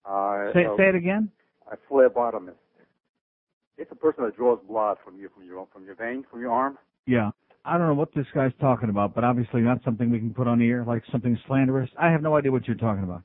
Uh, 0.05 0.53
Say, 0.53 0.65
say 0.77 0.89
it 0.89 0.95
again. 0.95 1.31
A 1.71 1.77
phlebotomist. 1.93 2.55
It's 3.79 3.91
a 3.91 3.97
person 3.97 4.25
that 4.25 4.37
draws 4.37 4.61
blood 4.67 4.97
from 5.05 5.19
you 5.19 5.29
from 5.35 5.45
your 5.45 5.67
from 5.73 5.85
your 5.85 5.97
vein 5.97 6.25
from 6.31 6.41
your 6.41 6.53
arm. 6.53 6.79
Yeah. 7.07 7.31
I 7.65 7.77
don't 7.77 7.89
know 7.89 7.95
what 7.95 8.15
this 8.15 8.27
guy's 8.33 8.53
talking 8.61 8.91
about, 8.91 9.13
but 9.13 9.25
obviously 9.25 9.61
not 9.61 9.83
something 9.85 10.09
we 10.09 10.21
can 10.21 10.33
put 10.33 10.47
on 10.47 10.61
the 10.61 10.69
air, 10.69 10.85
like 10.85 11.03
something 11.11 11.37
slanderous. 11.49 11.91
I 12.01 12.13
have 12.13 12.23
no 12.23 12.37
idea 12.37 12.53
what 12.53 12.69
you're 12.69 12.77
talking 12.77 13.03
about. 13.03 13.23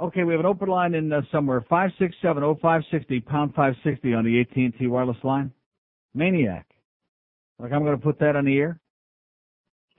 Okay, 0.00 0.24
we 0.24 0.32
have 0.32 0.40
an 0.40 0.46
open 0.46 0.68
line 0.68 0.94
in 0.94 1.12
uh, 1.12 1.20
somewhere, 1.30 1.60
5670560, 1.70 3.26
pound 3.26 3.54
560 3.54 4.14
on 4.14 4.24
the 4.24 4.40
AT&T 4.40 4.86
wireless 4.86 5.18
line. 5.22 5.52
Maniac. 6.14 6.66
Like 7.58 7.72
I'm 7.72 7.84
going 7.84 7.96
to 7.96 8.02
put 8.02 8.18
that 8.20 8.36
on 8.36 8.46
the 8.46 8.58
air. 8.58 8.80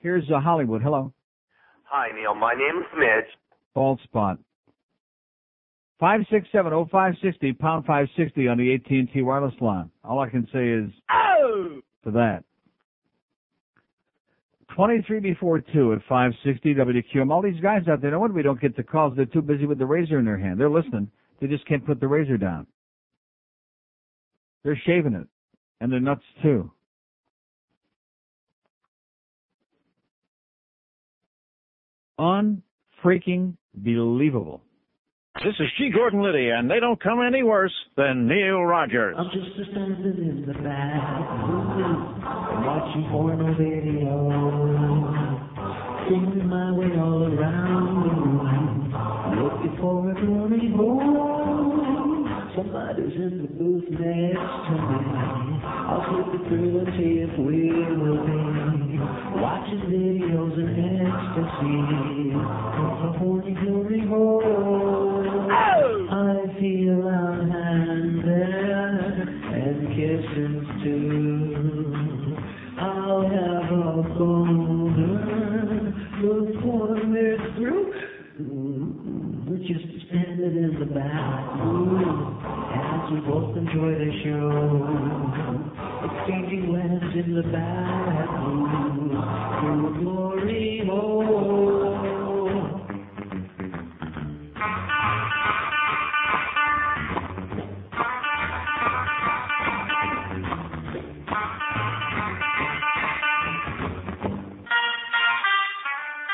Here's 0.03 0.29
uh, 0.29 0.39
Hollywood. 0.41 0.81
Hello. 0.83 1.13
Hi, 1.85 2.09
Neil. 2.15 2.35
My 2.35 2.53
name's 2.53 2.85
Mitch. 2.97 3.25
Bald 3.73 3.99
spot. 4.03 4.37
5670560, 6.01 7.57
pound 7.57 7.85
560 7.85 8.47
on 8.49 8.57
the 8.57 8.73
AT&T 8.75 9.21
wireless 9.21 9.53
line. 9.61 9.89
All 10.03 10.19
I 10.19 10.29
can 10.29 10.45
say 10.51 10.67
is, 10.67 10.91
Oh! 11.09 11.79
to 12.03 12.11
that. 12.11 12.43
23 14.75 15.19
before 15.21 15.59
2 15.59 15.93
at 15.93 15.99
560 16.09 16.75
WQAM. 16.75 17.31
All 17.31 17.41
these 17.41 17.61
guys 17.61 17.83
out 17.87 18.01
there, 18.01 18.11
no 18.11 18.19
wonder 18.19 18.35
we 18.35 18.41
don't 18.43 18.59
get 18.59 18.75
the 18.75 18.83
calls. 18.83 19.15
They're 19.15 19.25
too 19.25 19.41
busy 19.41 19.65
with 19.65 19.77
the 19.77 19.85
razor 19.85 20.19
in 20.19 20.25
their 20.25 20.37
hand. 20.37 20.59
They're 20.59 20.69
listening. 20.69 21.09
They 21.39 21.47
just 21.47 21.65
can't 21.67 21.85
put 21.85 21.99
the 22.01 22.07
razor 22.07 22.37
down. 22.37 22.67
They're 24.63 24.79
shaving 24.85 25.13
it. 25.13 25.27
And 25.79 25.91
they're 25.91 25.99
nuts 25.99 26.23
too. 26.41 26.71
Unfreaking 32.17 33.57
believable. 33.73 34.61
This 35.43 35.55
is 35.59 35.67
G. 35.79 35.89
Gordon 35.93 36.21
Liddy, 36.21 36.49
and 36.49 36.69
they 36.69 36.79
don't 36.79 37.01
come 37.01 37.19
any 37.25 37.41
worse 37.41 37.73
than 37.97 38.27
Neil 38.27 38.61
Rogers. 38.61 39.15
I'm 39.17 39.31
just 39.33 39.57
a 39.59 39.65
standing 39.71 40.17
in 40.21 40.45
the 40.45 40.53
back 40.53 41.27
room, 41.49 42.21
watching 42.63 43.07
porno 43.09 43.53
videos, 43.55 45.39
singing 46.07 46.47
my 46.47 46.71
way 46.73 46.91
all 47.01 47.23
around 47.33 48.03
the 48.03 48.13
room, 48.13 48.93
looking 49.43 49.75
for 49.81 50.11
a 50.11 50.13
glory 50.13 50.69
hole. 50.77 52.29
Somebody's 52.55 53.15
in 53.15 53.41
the 53.41 53.47
booth 53.57 53.89
next 53.89 54.37
to 54.69 54.75
me. 54.77 55.52
I'll 55.85 56.01
flip 56.09 56.47
through 56.47 56.85
see 56.97 57.19
if 57.25 57.33
we 57.39 57.71
will 57.97 58.23
be 58.25 58.99
watching 59.41 59.81
videos 59.91 60.55
in 60.57 60.69
ecstasy. 61.03 61.77
From 62.33 62.91
a 63.03 63.17
horny 63.19 63.53
glory 63.53 64.01
hole. 64.07 65.51
I 65.51 66.13
feel 66.59 67.07
I'm 67.07 67.49
handed 67.51 69.27
and 69.53 69.79
kisses 69.95 70.63
too. 70.83 72.37
I'll 72.79 73.23
have 73.23 73.71
a 73.71 74.03
boner 74.17 75.93
before 76.21 76.95
we're 77.07 77.37
through. 77.57 77.85
Mm, 78.41 79.47
We're 79.47 79.57
just 79.67 79.85
standing 80.09 80.55
in 80.63 80.73
the 80.79 80.85
back 80.85 81.55
room 81.55 82.39
as 82.73 83.11
we 83.11 83.19
both 83.21 83.55
enjoy 83.57 83.91
the 83.93 84.11
show. 84.23 85.22
Exchanging 86.25 86.67
glances 86.67 87.25
in 87.25 87.35
the 87.35 87.43
back 87.51 88.29
room 88.29 89.11
through 89.59 90.01
glory 90.01 90.81
hole. 90.85 91.99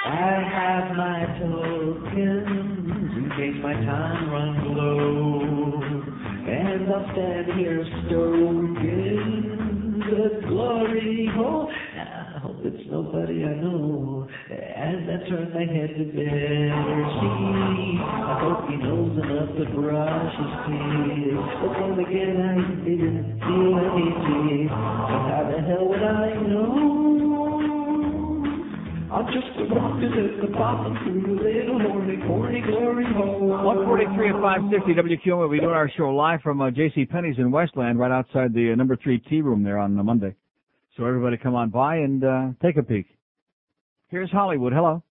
I 0.05 0.07
have 0.53 0.95
my 0.95 1.25
tokens 1.39 3.11
in 3.17 3.31
case 3.35 3.57
my 3.63 3.73
time 3.73 4.29
runs 4.29 4.77
low. 4.77 5.81
And 6.47 6.93
I'll 6.93 7.11
stand 7.11 7.53
here 7.57 7.83
stoking 8.05 9.68
the 10.09 10.47
glory 10.47 11.29
oh, 11.29 11.35
hole. 11.35 11.71
I 11.97 12.39
hope 12.39 12.57
it's 12.63 12.89
nobody 12.89 13.43
I 13.45 13.53
know. 13.61 14.27
As 14.49 15.01
I 15.05 15.29
turn 15.29 15.51
my 15.53 15.65
head 15.65 15.93
to 15.97 16.05
better 16.13 17.01
see, 17.19 17.99
I 18.01 18.39
hope 18.41 18.69
he 18.69 18.77
knows 18.77 19.13
enough 19.21 19.51
to 19.57 19.65
brush 19.75 20.35
his 20.39 20.53
teeth. 20.65 21.39
But 21.61 21.71
then 21.77 21.99
again, 21.99 22.37
I 22.41 22.57
didn't 22.85 23.39
feel 23.39 23.73
any 23.85 24.09
teeth. 24.25 24.69
So 24.69 25.15
how 25.29 25.43
the 25.51 25.61
hell 25.67 25.85
would 25.89 26.03
I 26.03 26.33
know? 26.47 27.48
I'm 29.11 29.25
just 29.33 29.47
a 29.57 29.73
rocket 29.73 30.11
at 30.13 30.39
the 30.39 30.55
bottom 30.55 30.95
through 31.03 31.39
a 31.39 31.41
little 31.41 31.79
horny, 31.81 32.17
horny 32.27 32.61
glory 32.61 33.05
hole. 33.11 33.47
143 33.47 34.29
at 34.29 34.35
560 34.35 34.93
WQAM. 34.93 35.39
We'll 35.39 35.49
be 35.49 35.59
doing 35.59 35.71
our 35.71 35.89
show 35.97 36.09
live 36.11 36.41
from 36.41 36.61
uh, 36.61 36.69
J.C. 36.69 37.05
Penney's 37.05 37.39
in 37.39 37.49
Westland, 37.49 37.97
right 37.97 38.11
outside 38.11 38.53
the 38.53 38.71
uh, 38.71 38.75
number 38.75 38.95
three 38.95 39.17
tea 39.17 39.41
room 39.41 39.63
there 39.63 39.79
on 39.79 39.97
uh, 39.97 40.03
Monday. 40.03 40.35
So 40.95 41.05
everybody 41.05 41.37
come 41.37 41.55
on 41.55 41.71
by 41.71 41.95
and 41.95 42.23
uh, 42.23 42.47
take 42.61 42.77
a 42.77 42.83
peek. 42.83 43.07
Here's 44.09 44.29
Hollywood. 44.29 44.73
Hello. 44.73 45.01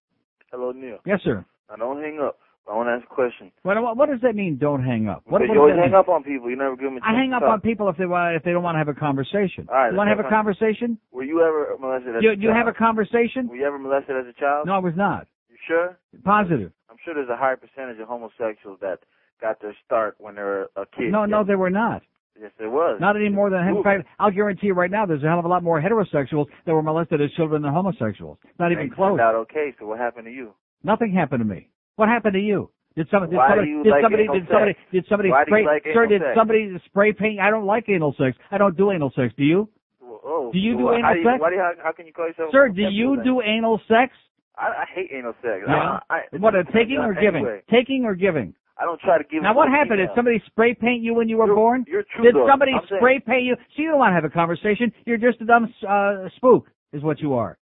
Hello, 0.53 0.71
Neil. 0.71 0.99
Yes, 1.05 1.19
sir. 1.25 1.45
I 1.69 1.77
don't 1.77 2.01
hang 2.01 2.21
up. 2.21 2.39
I 2.69 2.77
want 2.77 2.89
to 2.89 2.93
ask 3.01 3.05
a 3.11 3.15
question. 3.15 3.51
What, 3.63 3.81
what, 3.83 3.97
what 3.97 4.09
does 4.11 4.21
that 4.23 4.37
mean? 4.37 4.59
Don't 4.61 4.85
hang 4.85 5.09
up. 5.09 5.23
What, 5.25 5.41
what 5.41 5.49
you 5.49 5.59
always 5.59 5.77
hang 5.77 5.93
mean? 5.93 5.95
up 5.95 6.09
on 6.09 6.23
people. 6.23 6.51
You 6.51 6.57
never 6.57 6.77
give 6.77 6.85
them 6.93 6.99
a 6.99 7.01
I 7.01 7.13
I 7.13 7.17
hang 7.17 7.33
up 7.33 7.43
on 7.43 7.61
people 7.61 7.89
if 7.89 7.97
they 7.97 8.05
want 8.05 8.37
if 8.37 8.43
they 8.45 8.53
don't 8.53 8.63
want 8.63 8.75
to 8.75 8.79
have 8.79 8.89
a 8.89 8.95
conversation. 8.99 9.67
All 9.69 9.75
right, 9.75 9.91
you 9.91 9.97
want 9.97 10.09
to 10.09 10.17
have 10.17 10.25
a 10.25 10.29
conversation? 10.29 10.99
Were 11.11 11.25
you 11.25 11.41
ever 11.41 11.77
molested 11.81 12.17
as 12.17 12.23
You 12.23 12.31
a 12.31 12.35
you 12.37 12.53
child? 12.53 12.57
have 12.57 12.69
a 12.69 12.77
conversation? 12.77 13.49
Were 13.49 13.57
you 13.57 13.67
ever 13.67 13.79
molested 13.79 14.17
as 14.17 14.27
a 14.29 14.39
child? 14.39 14.67
No, 14.67 14.75
I 14.75 14.79
was 14.79 14.95
not. 14.97 15.27
You 15.49 15.57
sure? 15.67 15.99
Positive. 16.25 16.73
I'm 16.91 16.97
sure 17.05 17.15
there's 17.15 17.29
a 17.31 17.37
higher 17.37 17.57
percentage 17.57 17.99
of 18.01 18.09
homosexuals 18.09 18.79
that 18.81 19.01
got 19.41 19.61
their 19.63 19.75
start 19.87 20.17
when 20.19 20.35
they 20.35 20.43
were 20.43 20.71
a 20.77 20.85
kid. 20.85 21.11
No, 21.11 21.25
no, 21.25 21.45
they 21.45 21.55
were 21.55 21.71
not. 21.71 22.03
Yes, 22.41 22.53
there 22.59 22.71
was. 22.71 22.99
Not 23.01 23.17
any 23.17 23.29
more 23.29 23.51
than 23.51 23.67
in 23.67 23.83
fact. 23.83 24.07
I'll 24.19 24.31
guarantee 24.31 24.69
you 24.69 24.75
right 24.75 24.91
now, 24.91 25.07
there's 25.07 25.23
a 25.25 25.27
hell 25.27 25.41
of 25.41 25.45
a 25.45 25.49
lot 25.49 25.63
more 25.65 25.81
heterosexuals 25.83 26.47
that 26.67 26.73
were 26.73 26.83
molested 26.83 27.21
as 27.21 27.31
children 27.33 27.63
than 27.63 27.73
homosexuals. 27.73 28.39
Not 28.61 28.73
even 28.73 28.91
close. 28.91 29.19
out 29.19 29.35
okay. 29.35 29.75
So 29.79 29.87
what 29.87 29.99
happened 29.99 30.27
to 30.27 30.33
you? 30.33 30.53
Nothing 30.85 31.13
happened 31.13 31.41
to 31.41 31.45
me. 31.45 31.69
What 31.99 32.09
happened 32.09 32.35
to 32.35 32.41
you? 32.41 32.71
Did 32.95 33.09
somebody? 33.11 33.31
Did 33.33 33.37
Why 33.39 33.49
do 33.49 33.51
somebody? 33.59 33.71
you 33.71 33.83
did 33.83 33.91
like 33.91 34.03
somebody? 34.03 34.23
anal 34.23 34.35
Did 34.39 34.47
somebody? 34.49 34.75
Did 34.93 35.05
somebody 35.09 35.31
Why 35.31 35.43
do 35.45 35.49
spray? 35.51 35.61
you 35.63 35.67
like 35.67 35.83
sir, 35.83 35.91
anal 36.07 36.09
did 36.09 36.21
sex? 36.23 36.35
somebody 36.39 36.63
spray 36.87 37.13
paint? 37.13 37.41
I 37.41 37.51
don't 37.51 37.67
like 37.67 37.85
anal 37.89 38.15
sex. 38.19 38.37
I 38.51 38.59
don't 38.59 38.77
do 38.77 38.91
anal 38.93 39.11
sex. 39.15 39.35
Do 39.37 39.43
you? 39.45 39.69
Oh, 40.03 40.51
Do 40.53 40.59
you 40.59 40.77
do 40.79 40.85
what- 40.85 40.95
anal 40.99 41.07
how 41.11 41.15
do 41.15 41.19
you, 41.21 41.27
sex? 41.27 41.41
Why 41.43 41.51
do 41.51 41.57
you, 41.57 41.63
how, 41.63 41.73
how 41.83 41.93
can 41.93 42.07
you 42.07 42.13
call 42.13 42.27
yourself? 42.29 42.51
Sir, 42.53 42.69
do 42.71 42.83
you 42.83 43.19
do 43.25 43.43
anal 43.43 43.81
sex? 43.89 44.15
I, 44.57 44.83
I 44.83 44.85
hate 44.95 45.11
anal 45.13 45.35
sex. 45.43 45.63
Yeah. 45.67 45.99
I, 46.11 46.15
I, 46.15 46.37
What? 46.39 46.55
A 46.55 46.63
taking 46.71 46.99
or 47.03 47.15
giving? 47.15 47.43
Anyway, 47.47 47.63
Taking 47.71 48.05
or 48.05 48.15
giving? 48.15 48.55
I 48.81 48.85
don't 48.85 49.01
try 49.01 49.19
to 49.19 49.25
give. 49.25 49.43
Now, 49.43 49.55
what 49.55 49.69
happened? 49.69 49.99
Did 49.99 50.11
somebody 50.15 50.41
spray 50.47 50.75
paint 50.75 51.03
you 51.03 51.15
when 51.15 51.29
you 51.29 51.37
were 51.39 51.53
born? 51.53 51.85
You're 51.89 52.05
true. 52.15 52.23
Did 52.25 52.35
though. 52.37 52.47
somebody 52.49 52.73
I'm 52.75 52.83
saying- 52.89 53.01
spray 53.01 53.19
paint 53.21 53.43
you? 53.43 53.57
So 53.75 53.83
you 53.83 53.89
don't 53.91 53.99
want 53.99 54.11
to 54.11 54.15
have 54.15 54.25
a 54.25 54.31
conversation. 54.31 54.93
You're 55.05 55.19
just 55.19 55.41
a 55.41 55.45
dumb 55.45 55.73
uh, 55.89 56.29
spook, 56.37 56.67
is 56.93 57.03
what 57.03 57.19
you 57.21 57.35
are. 57.35 57.59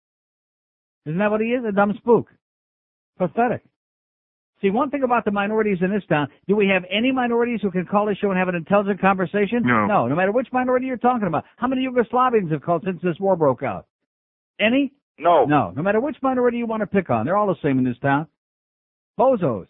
Isn't 1.07 1.19
that 1.19 1.31
what 1.31 1.41
he 1.41 1.49
is? 1.49 1.65
A 1.69 1.73
dumb 1.73 1.93
spook. 1.99 2.28
Pathetic. 3.19 3.62
See, 4.63 4.71
one 4.71 4.91
thing 4.91 5.03
about 5.03 5.25
the 5.25 5.33
minorities 5.33 5.79
in 5.83 5.91
this 5.91 6.05
town, 6.09 6.29
do 6.47 6.55
we 6.55 6.69
have 6.69 6.85
any 6.89 7.11
minorities 7.11 7.61
who 7.63 7.71
can 7.73 7.85
call 7.85 8.07
this 8.07 8.17
show 8.19 8.31
and 8.31 8.39
have 8.39 8.49
an 8.49 8.55
intelligent 8.55 9.01
conversation? 9.01 9.63
No. 9.65 9.87
No, 9.87 10.07
no 10.07 10.15
matter 10.15 10.31
which 10.31 10.47
minority 10.53 10.87
you're 10.87 10.97
talking 10.97 11.27
about. 11.27 11.45
How 11.57 11.67
many 11.67 11.87
Yugoslavians 11.87 12.51
have 12.53 12.63
called 12.63 12.85
since 12.85 13.03
this 13.03 13.17
war 13.19 13.35
broke 13.35 13.65
out? 13.65 13.87
Any? 14.61 14.93
No. 15.19 15.45
No. 15.45 15.73
No 15.75 15.83
matter 15.83 16.01
which 16.01 16.17
minority 16.23 16.59
you 16.59 16.67
want 16.67 16.81
to 16.81 16.87
pick 16.87 17.11
on, 17.11 17.27
they're 17.27 17.37
all 17.37 17.49
the 17.49 17.57
same 17.61 17.79
in 17.79 17.85
this 17.85 17.99
town. 18.01 18.29
Bozos. 19.19 19.67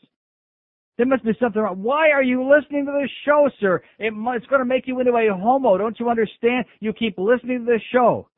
There 0.99 1.07
must 1.07 1.25
be 1.25 1.33
something 1.41 1.61
wrong. 1.61 1.83
Why 1.83 2.11
are 2.11 2.23
you 2.23 2.47
listening 2.47 2.85
to 2.85 2.93
this 3.01 3.11
show, 3.25 3.49
sir? 3.61 3.83
It, 3.99 4.13
mu- 4.13 4.33
it's 4.33 4.47
going 4.47 4.61
to 4.61 4.67
make 4.67 4.87
you 4.87 5.01
into 5.01 5.13
a 5.17 5.35
homo. 5.35 5.79
Don't 5.79 5.99
you 5.99 6.11
understand? 6.11 6.67
You 6.81 6.93
keep 6.93 7.17
listening 7.17 7.65
to 7.65 7.73
this 7.73 7.83
show. 7.91 8.29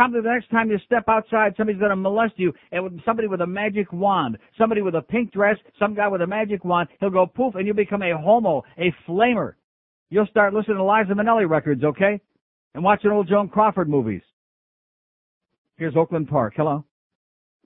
Probably 0.00 0.22
the 0.22 0.30
next 0.30 0.50
time 0.50 0.70
you 0.70 0.78
step 0.86 1.04
outside, 1.08 1.52
somebody's 1.58 1.78
going 1.78 1.90
to 1.90 1.96
molest 1.96 2.32
you, 2.38 2.54
and 2.72 2.82
with 2.82 3.04
somebody 3.04 3.28
with 3.28 3.42
a 3.42 3.46
magic 3.46 3.92
wand, 3.92 4.38
somebody 4.56 4.80
with 4.80 4.94
a 4.94 5.02
pink 5.02 5.30
dress, 5.30 5.56
some 5.78 5.94
guy 5.94 6.08
with 6.08 6.22
a 6.22 6.26
magic 6.26 6.64
wand, 6.64 6.88
he'll 7.00 7.10
go 7.10 7.26
poof, 7.26 7.54
and 7.54 7.66
you'll 7.66 7.76
become 7.76 8.00
a 8.00 8.16
homo, 8.16 8.62
a 8.78 8.94
flamer. 9.06 9.56
You'll 10.08 10.26
start 10.28 10.54
listening 10.54 10.78
to 10.78 10.84
Liza 10.84 11.12
Minnelli 11.12 11.46
records, 11.46 11.84
okay? 11.84 12.18
and 12.74 12.82
watching 12.82 13.10
old 13.10 13.28
Joan 13.28 13.50
Crawford 13.50 13.90
movies. 13.90 14.22
Here's 15.76 15.94
Oakland 15.94 16.28
Park. 16.28 16.54
Hello. 16.56 16.82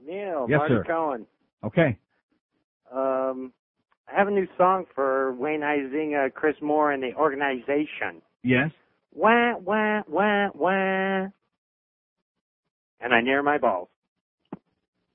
Neil, 0.04 0.48
Yes, 0.48 0.58
Marty 0.58 0.74
sir. 0.74 0.84
Cohen. 0.88 1.26
Okay. 1.62 1.96
Um, 2.92 3.52
I 4.12 4.18
have 4.18 4.26
a 4.26 4.32
new 4.32 4.48
song 4.58 4.86
for 4.92 5.34
Wayne 5.34 5.60
Huizenga, 5.60 6.34
Chris 6.34 6.56
Moore, 6.60 6.90
and 6.90 7.00
the 7.00 7.14
organization. 7.14 8.22
Yes. 8.42 8.70
Wah, 9.12 9.56
wah, 9.58 10.02
wah, 10.08 10.48
wah. 10.52 11.28
And 13.00 13.12
I 13.12 13.20
near 13.20 13.42
my 13.42 13.58
balls. 13.58 13.88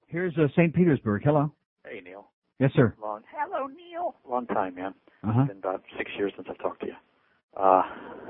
Here's 0.07 0.35
uh, 0.37 0.47
St. 0.55 0.73
Petersburg. 0.73 1.21
Hello. 1.23 1.51
Hey, 1.85 2.01
Neil. 2.03 2.27
Yes, 2.59 2.71
sir. 2.75 2.93
Long. 3.01 3.21
Hello, 3.35 3.67
Neil. 3.67 4.15
Long 4.29 4.45
time, 4.47 4.75
man. 4.75 4.93
Uh-huh. 5.23 5.41
It's 5.41 5.47
been 5.49 5.57
about 5.57 5.83
six 5.97 6.11
years 6.17 6.33
since 6.35 6.47
I've 6.49 6.57
talked 6.59 6.81
to 6.81 6.87
you. 6.87 6.93
Uh, 7.57 7.81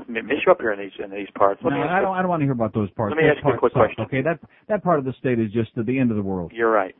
miss 0.07 0.37
you 0.45 0.51
up 0.51 0.59
here 0.61 0.71
in 0.71 0.79
these 0.79 0.91
in 1.03 1.11
these 1.11 1.27
parts. 1.35 1.59
Let 1.63 1.71
No, 1.71 1.81
me 1.81 1.87
I 1.87 1.99
don't. 2.01 2.15
I 2.15 2.21
don't 2.21 2.29
want 2.29 2.39
to 2.41 2.45
hear 2.45 2.53
about 2.53 2.73
those 2.73 2.89
parts. 2.91 3.11
Let 3.15 3.21
me 3.21 3.27
Those 3.27 3.37
ask 3.37 3.45
you 3.45 3.53
a 3.53 3.57
quick 3.59 3.73
suck, 3.73 3.81
question. 3.81 4.05
Okay, 4.05 4.21
that 4.21 4.39
that 4.69 4.81
part 4.83 4.97
of 4.97 5.05
the 5.05 5.13
state 5.19 5.39
is 5.39 5.51
just 5.51 5.75
to 5.75 5.83
the 5.83 5.99
end 5.99 6.09
of 6.09 6.17
the 6.17 6.23
world. 6.23 6.51
You're 6.55 6.71
right. 6.71 6.95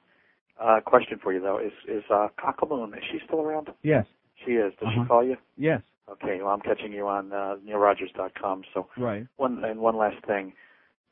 Uh, 0.62 0.80
question 0.86 1.18
for 1.24 1.32
you 1.34 1.40
though: 1.42 1.60
Is 1.60 1.72
is 1.88 2.04
uh, 2.14 2.28
Cockaloon? 2.38 2.94
Is 2.94 3.04
she 3.12 3.20
still 3.26 3.40
around? 3.42 3.70
Yes. 3.84 4.06
She 4.46 4.52
is. 4.54 4.74
Does 4.80 4.90
Uh-huh. 4.90 5.04
she 5.04 5.08
call 5.08 5.24
you? 5.24 5.38
Yes. 5.58 5.82
Okay. 6.12 6.40
Well, 6.42 6.50
I'm 6.50 6.60
catching 6.62 6.92
you 6.92 7.08
on 7.08 7.32
uh, 7.32 7.56
NeilRogers.com. 7.66 8.64
So 8.74 8.88
Right. 8.98 9.26
one 9.38 9.64
and 9.64 9.80
one 9.80 9.96
last 9.96 10.24
thing: 10.28 10.52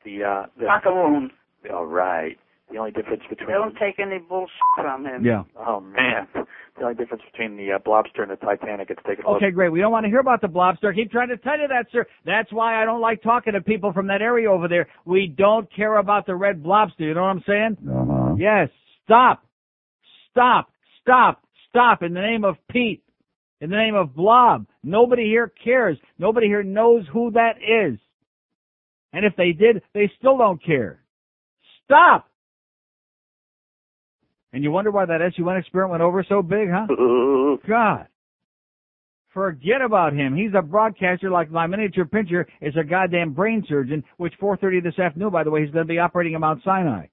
the 0.08 0.24
uh, 0.24 0.46
the 0.58 0.66
Cockaloon. 0.66 1.30
All 1.72 1.86
right. 1.86 2.36
The 2.70 2.76
only 2.76 2.90
difference 2.90 3.22
between 3.30 3.48
Don't 3.48 3.74
take 3.78 3.98
any 3.98 4.18
bullshit 4.18 4.52
from 4.76 5.06
him. 5.06 5.24
Yeah. 5.24 5.44
oh 5.58 5.80
man, 5.80 6.28
the 6.76 6.82
only 6.82 6.94
difference 6.96 7.22
between 7.32 7.56
the 7.56 7.72
uh, 7.72 7.78
Blobster 7.78 8.20
and 8.20 8.30
the 8.30 8.36
Titanic 8.36 8.90
is 8.90 8.98
taking 9.06 9.24
a. 9.24 9.28
Okay, 9.36 9.50
great. 9.50 9.70
We 9.72 9.80
don't 9.80 9.90
want 9.90 10.04
to 10.04 10.10
hear 10.10 10.20
about 10.20 10.42
the 10.42 10.48
blobster. 10.48 10.92
I 10.92 10.94
keep 10.94 11.10
trying 11.10 11.28
to 11.28 11.38
tell 11.38 11.58
you 11.58 11.66
that, 11.68 11.86
sir. 11.92 12.04
That's 12.26 12.52
why 12.52 12.80
I 12.80 12.84
don't 12.84 13.00
like 13.00 13.22
talking 13.22 13.54
to 13.54 13.62
people 13.62 13.94
from 13.94 14.06
that 14.08 14.20
area 14.20 14.52
over 14.52 14.68
there. 14.68 14.86
We 15.06 15.32
don't 15.34 15.66
care 15.74 15.96
about 15.96 16.26
the 16.26 16.34
red 16.34 16.62
blobster. 16.62 17.00
You 17.00 17.14
know 17.14 17.22
what 17.22 17.28
I'm 17.28 17.44
saying? 17.46 17.76
Uh-huh. 17.88 18.34
Yes. 18.38 18.68
Stop. 19.04 19.44
Stop. 20.30 20.70
Stop. 21.00 21.42
Stop. 21.70 22.02
In 22.02 22.12
the 22.12 22.20
name 22.20 22.44
of 22.44 22.56
Pete. 22.70 23.02
In 23.62 23.70
the 23.70 23.76
name 23.76 23.94
of 23.94 24.14
Blob. 24.14 24.66
Nobody 24.84 25.24
here 25.24 25.50
cares. 25.64 25.96
Nobody 26.18 26.48
here 26.48 26.62
knows 26.62 27.04
who 27.12 27.30
that 27.30 27.56
is. 27.56 27.98
And 29.12 29.24
if 29.24 29.34
they 29.36 29.52
did, 29.52 29.82
they 29.94 30.10
still 30.18 30.36
don't 30.38 30.62
care. 30.62 31.00
Stop. 31.84 32.28
And 34.52 34.62
you 34.62 34.70
wonder 34.70 34.90
why 34.90 35.06
that 35.06 35.20
SUN 35.36 35.56
experiment 35.56 35.92
went 35.92 36.02
over 36.02 36.24
so 36.28 36.42
big, 36.42 36.68
huh? 36.70 36.86
God. 37.68 38.06
Forget 39.34 39.82
about 39.82 40.14
him. 40.14 40.34
He's 40.34 40.52
a 40.56 40.62
broadcaster 40.62 41.30
like 41.30 41.50
my 41.50 41.66
miniature 41.66 42.06
pinscher 42.06 42.46
is 42.60 42.74
a 42.76 42.84
goddamn 42.84 43.34
brain 43.34 43.64
surgeon, 43.68 44.02
which 44.16 44.32
4.30 44.40 44.82
this 44.82 44.98
afternoon, 44.98 45.30
by 45.30 45.44
the 45.44 45.50
way, 45.50 45.62
he's 45.62 45.70
going 45.70 45.86
to 45.86 45.88
be 45.92 45.98
operating 45.98 46.32
in 46.34 46.40
Mount 46.40 46.62
Sinai. 46.64 47.06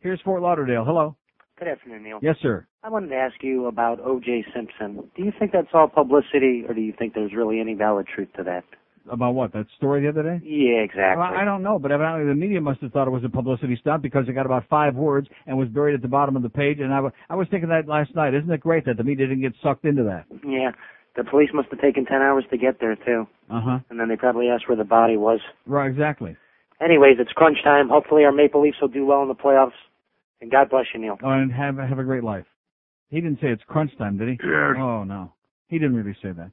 Here's 0.00 0.20
Fort 0.20 0.40
Lauderdale. 0.40 0.84
Hello. 0.84 1.16
Good 1.58 1.68
afternoon, 1.68 2.04
Neil. 2.04 2.18
Yes, 2.22 2.36
sir. 2.42 2.66
I 2.82 2.90
wanted 2.90 3.08
to 3.08 3.16
ask 3.16 3.34
you 3.42 3.66
about 3.66 3.98
O.J. 4.00 4.44
Simpson. 4.54 5.10
Do 5.16 5.22
you 5.24 5.32
think 5.38 5.52
that's 5.52 5.68
all 5.74 5.88
publicity, 5.88 6.64
or 6.68 6.74
do 6.74 6.80
you 6.80 6.92
think 6.96 7.14
there's 7.14 7.32
really 7.34 7.60
any 7.60 7.74
valid 7.74 8.06
truth 8.06 8.28
to 8.36 8.44
that? 8.44 8.62
About 9.10 9.34
what? 9.34 9.52
That 9.52 9.66
story 9.76 10.02
the 10.02 10.08
other 10.08 10.22
day? 10.22 10.40
Yeah, 10.44 10.78
exactly. 10.82 11.18
Well, 11.22 11.32
I 11.34 11.44
don't 11.44 11.62
know, 11.62 11.78
but 11.78 11.92
evidently 11.92 12.26
the 12.26 12.34
media 12.34 12.60
must 12.60 12.80
have 12.80 12.92
thought 12.92 13.06
it 13.06 13.10
was 13.12 13.22
a 13.24 13.28
publicity 13.28 13.76
stunt 13.80 14.02
because 14.02 14.28
it 14.28 14.32
got 14.32 14.46
about 14.46 14.64
five 14.68 14.94
words 14.96 15.28
and 15.46 15.56
was 15.56 15.68
buried 15.68 15.94
at 15.94 16.02
the 16.02 16.08
bottom 16.08 16.34
of 16.36 16.42
the 16.42 16.48
page. 16.48 16.80
And 16.80 16.92
I 16.92 17.00
wa- 17.00 17.10
I 17.30 17.36
was 17.36 17.46
thinking 17.50 17.68
that 17.68 17.86
last 17.86 18.14
night. 18.14 18.34
Isn't 18.34 18.50
it 18.50 18.60
great 18.60 18.84
that 18.86 18.96
the 18.96 19.04
media 19.04 19.26
didn't 19.26 19.42
get 19.42 19.54
sucked 19.62 19.84
into 19.84 20.02
that? 20.04 20.24
Yeah, 20.44 20.72
the 21.16 21.24
police 21.24 21.50
must 21.54 21.68
have 21.70 21.80
taken 21.80 22.04
ten 22.04 22.20
hours 22.22 22.44
to 22.50 22.58
get 22.58 22.80
there 22.80 22.96
too, 22.96 23.26
Uh 23.50 23.60
huh. 23.60 23.78
and 23.90 23.98
then 24.00 24.08
they 24.08 24.16
probably 24.16 24.48
asked 24.48 24.68
where 24.68 24.76
the 24.76 24.84
body 24.84 25.16
was. 25.16 25.40
Right, 25.66 25.90
exactly. 25.90 26.36
Anyways, 26.80 27.16
it's 27.18 27.32
crunch 27.32 27.58
time. 27.64 27.88
Hopefully, 27.88 28.24
our 28.24 28.32
Maple 28.32 28.60
Leafs 28.60 28.78
will 28.80 28.88
do 28.88 29.06
well 29.06 29.22
in 29.22 29.28
the 29.28 29.34
playoffs. 29.34 29.72
And 30.42 30.50
God 30.50 30.68
bless 30.68 30.84
you, 30.92 31.00
Neil. 31.00 31.16
Oh, 31.22 31.30
and 31.30 31.50
have 31.52 31.78
have 31.78 31.98
a 31.98 32.04
great 32.04 32.22
life. 32.24 32.44
He 33.08 33.20
didn't 33.20 33.40
say 33.40 33.48
it's 33.48 33.62
crunch 33.68 33.96
time, 33.96 34.18
did 34.18 34.28
he? 34.28 34.34
Yes. 34.42 34.76
Oh 34.76 35.04
no, 35.04 35.32
he 35.68 35.78
didn't 35.78 35.94
really 35.96 36.16
say 36.22 36.32
that. 36.32 36.50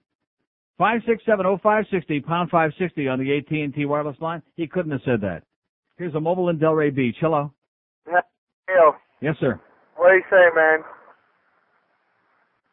Five 0.78 1.02
six 1.08 1.24
seven 1.26 1.46
oh 1.46 1.58
five 1.62 1.86
sixty 1.92 2.20
pound 2.20 2.50
five 2.50 2.72
sixty 2.80 3.08
on 3.08 3.20
the 3.20 3.38
AT 3.38 3.52
and 3.52 3.74
T 3.74 3.86
wireless 3.86 4.18
line. 4.20 4.42
He 4.56 4.68
couldn't 4.68 4.92
have 4.92 5.02
said 5.06 5.22
that. 5.22 5.44
Here's 5.98 6.16
a 6.16 6.20
mobile 6.20 6.50
in 6.50 6.58
Delray 6.58 6.94
Beach. 6.94 7.16
Hello. 7.22 7.52
Neil, 8.08 8.96
Yes, 9.22 9.36
sir. 9.40 9.60
what 9.96 10.10
do 10.10 10.16
you 10.16 10.24
say, 10.30 10.50
man? 10.56 10.80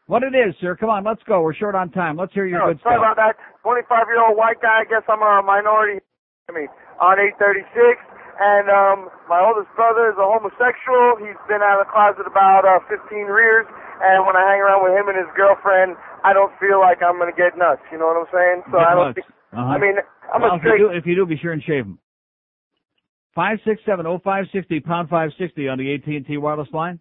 What 0.06 0.22
it 0.24 0.34
is, 0.34 0.54
sir? 0.60 0.74
Come 0.74 0.88
on, 0.90 1.04
let's 1.04 1.22
go. 1.28 1.42
We're 1.42 1.54
short 1.54 1.74
on 1.74 1.90
time. 1.90 2.16
Let's 2.16 2.32
hear 2.32 2.46
your 2.46 2.58
No, 2.58 2.72
good 2.72 2.80
sorry 2.82 2.96
stuff. 2.98 3.14
Sorry 3.14 3.14
about 3.14 3.36
that. 3.36 3.36
25 3.62 4.06
year 4.10 4.24
old 4.26 4.36
white 4.36 4.58
guy. 4.62 4.82
I 4.82 4.84
guess 4.88 5.06
I'm 5.06 5.22
a 5.22 5.42
minority. 5.44 6.00
I 6.48 6.52
mean, 6.52 6.66
on 6.98 7.20
836. 7.38 8.00
And 8.40 8.66
um, 8.72 9.12
my 9.28 9.38
oldest 9.38 9.68
brother 9.76 10.08
is 10.10 10.16
a 10.18 10.24
homosexual. 10.26 11.20
He's 11.20 11.38
been 11.46 11.60
out 11.62 11.78
of 11.78 11.86
the 11.86 11.90
closet 11.92 12.26
about 12.26 12.64
uh, 12.66 12.80
15 12.88 13.28
years. 13.28 13.68
And 14.02 14.24
when 14.26 14.34
I 14.36 14.44
hang 14.56 14.60
around 14.64 14.80
with 14.84 14.96
him 14.96 15.08
and 15.08 15.16
his 15.18 15.28
girlfriend, 15.36 15.96
I 16.24 16.32
don't 16.32 16.52
feel 16.58 16.80
like 16.80 17.02
I'm 17.04 17.18
gonna 17.18 17.36
get 17.36 17.56
nuts. 17.56 17.82
You 17.92 17.98
know 17.98 18.06
what 18.08 18.16
I'm 18.16 18.30
saying? 18.32 18.58
So 18.72 18.78
Get 18.78 18.88
I 18.88 18.94
don't. 18.94 19.06
nuts. 19.12 19.16
Think, 19.20 19.26
Uh-huh. 19.52 19.74
I 19.74 19.78
mean, 19.78 19.96
I'm 20.32 20.40
well, 20.42 20.52
a 20.52 20.56
if 20.56 20.62
you 20.64 20.68
straight. 20.70 20.78
do, 20.78 20.88
if 20.90 21.04
you 21.06 21.14
do, 21.14 21.26
be 21.26 21.36
sure 21.36 21.52
and 21.52 21.62
shave 21.62 21.84
them. 21.84 21.98
Five 23.34 23.58
six 23.64 23.80
seven 23.86 24.06
oh 24.06 24.18
five 24.24 24.44
sixty 24.52 24.80
pound 24.80 25.08
five 25.08 25.30
sixty 25.38 25.68
on 25.68 25.78
the 25.78 25.94
AT 25.94 26.06
and 26.06 26.26
T 26.26 26.36
wireless 26.36 26.68
line. 26.72 26.98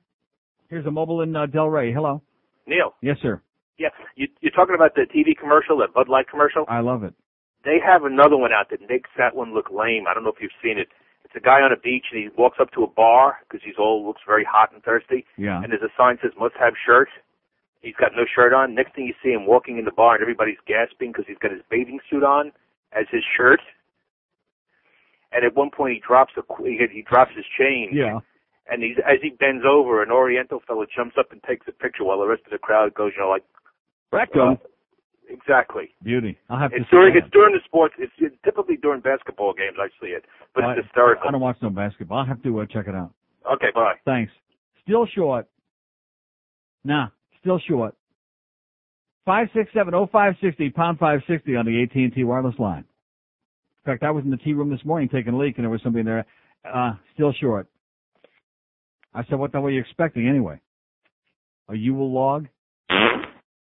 Here's 0.70 0.86
a 0.86 0.92
mobile 0.92 1.22
in 1.22 1.36
uh, 1.36 1.48
Delray. 1.48 1.94
Hello. 1.94 2.22
Neil, 2.68 2.94
Yes, 3.02 3.18
sir. 3.24 3.42
yeah, 3.80 3.90
you, 4.16 4.28
you're 4.42 4.52
talking 4.52 4.76
about 4.76 4.94
the 4.94 5.08
TV 5.10 5.36
commercial, 5.36 5.80
that 5.80 5.92
Bud 5.92 6.08
Light 6.08 6.28
commercial. 6.30 6.66
I 6.68 6.82
love 6.82 7.04
it. 7.04 7.16
They 7.66 7.78
have 7.84 8.04
another 8.04 8.38
one 8.38 8.52
out 8.54 8.70
that 8.70 8.82
makes 8.88 9.10
that 9.18 9.36
one 9.36 9.56
look 9.56 9.72
lame. 9.72 10.04
I 10.08 10.14
don't 10.14 10.24
know 10.24 10.30
if 10.30 10.40
you've 10.40 10.52
seen 10.64 10.78
it. 10.78 10.88
It's 11.30 11.38
a 11.38 11.46
guy 11.46 11.62
on 11.62 11.72
a 11.72 11.78
beach 11.78 12.06
and 12.12 12.24
he 12.24 12.30
walks 12.36 12.58
up 12.60 12.72
to 12.72 12.84
a 12.84 12.88
bar 12.88 13.38
because 13.46 13.62
he's 13.64 13.78
all 13.78 14.06
looks 14.06 14.22
very 14.26 14.44
hot 14.44 14.74
and 14.74 14.82
thirsty. 14.82 15.26
Yeah. 15.38 15.62
And 15.62 15.72
there's 15.72 15.84
a 15.84 15.94
sign 15.96 16.18
that 16.18 16.34
says 16.34 16.40
"Must 16.40 16.56
have 16.60 16.74
shirt." 16.84 17.10
He's 17.82 17.96
got 17.96 18.12
no 18.18 18.26
shirt 18.26 18.52
on. 18.52 18.74
Next 18.74 18.96
thing 18.96 19.06
you 19.06 19.14
see 19.24 19.30
him 19.30 19.46
walking 19.46 19.78
in 19.78 19.86
the 19.86 19.92
bar 19.92 20.16
and 20.16 20.22
everybody's 20.22 20.58
gasping 20.66 21.12
because 21.12 21.26
he's 21.28 21.38
got 21.38 21.52
his 21.52 21.62
bathing 21.70 22.00
suit 22.10 22.24
on 22.24 22.52
as 22.92 23.06
his 23.12 23.22
shirt. 23.38 23.62
And 25.32 25.46
at 25.46 25.56
one 25.56 25.70
point 25.70 25.94
he 25.94 26.02
drops 26.06 26.34
a 26.36 26.42
he, 26.64 26.82
he 26.92 27.04
drops 27.04 27.32
his 27.36 27.46
chain. 27.58 27.92
Yeah. 27.94 28.20
And 28.66 28.82
he's 28.82 28.98
as 29.06 29.22
he 29.22 29.30
bends 29.30 29.64
over, 29.70 30.02
an 30.02 30.10
Oriental 30.10 30.62
fellow 30.66 30.86
jumps 30.90 31.16
up 31.18 31.32
and 31.32 31.44
takes 31.44 31.68
a 31.68 31.72
picture 31.72 32.04
while 32.04 32.20
the 32.20 32.28
rest 32.28 32.42
of 32.46 32.52
the 32.52 32.58
crowd 32.58 32.96
goes, 32.96 33.14
you 33.16 33.22
know, 33.22 33.30
like 33.30 33.46
Rectum. 34.12 34.58
Exactly. 35.30 35.90
Beauty. 36.04 36.38
I'll 36.50 36.60
have 36.60 36.72
to. 36.72 36.78
It's 36.78 36.86
see 36.86 36.98
during 36.98 37.14
that. 37.14 37.24
it's 37.24 37.32
during 37.32 37.54
the 37.54 37.62
sports. 37.66 37.96
It's, 37.98 38.12
it's 38.18 38.36
typically 38.44 38.78
during 38.78 39.02
basketball 39.02 39.54
games 39.54 39.78
I 39.80 39.88
see 40.02 40.12
it, 40.12 40.26
but 40.54 40.64
I, 40.64 40.74
it's 40.74 40.86
hysterical. 40.86 41.28
I 41.28 41.32
don't 41.32 41.42
watch 41.42 41.58
no 41.62 41.70
basketball. 41.70 42.20
I'll 42.20 42.26
have 42.26 42.42
to 42.44 42.60
uh, 42.60 42.66
check 42.66 42.88
it 42.88 42.96
out. 42.96 43.12
Okay, 43.52 43.68
bye. 43.74 43.94
Thanks. 44.06 44.32
Still 44.84 45.08
short. 45.16 45.48
Nah, 46.84 47.08
still 47.42 47.60
short. 47.68 47.96
Five 49.26 49.48
six 49.54 49.70
seven 49.74 49.94
oh 49.94 50.08
five 50.12 50.34
sixty 50.42 50.70
pound 50.70 50.98
five 51.00 51.20
sixty 51.28 51.56
on 51.56 51.66
the 51.66 51.84
AT 51.84 51.96
and 51.96 52.14
T 52.14 52.24
wireless 52.24 52.56
line. 52.58 52.86
In 53.86 53.92
fact, 53.94 54.04
I 54.04 54.12
was 54.12 54.24
in 54.24 54.32
the 54.32 54.38
tea 54.38 54.54
room 54.54 54.70
this 54.70 54.84
morning 54.84 55.10
taking 55.10 55.34
a 55.34 55.38
leak, 55.38 55.56
and 55.58 55.64
there 55.64 55.70
was 55.70 55.82
somebody 55.84 56.04
there. 56.04 56.26
Uh, 56.66 56.94
still 57.14 57.34
short. 57.40 57.68
I 59.14 59.24
said, 59.26 59.40
"What 59.40 59.52
the 59.52 59.58
hell 59.58 59.64
were 59.64 59.72
you 59.72 59.82
expecting 59.82 60.28
anyway? 60.28 60.60
Are 61.68 61.76
you 61.76 62.00
a 62.00 62.04
log?" 62.04 62.48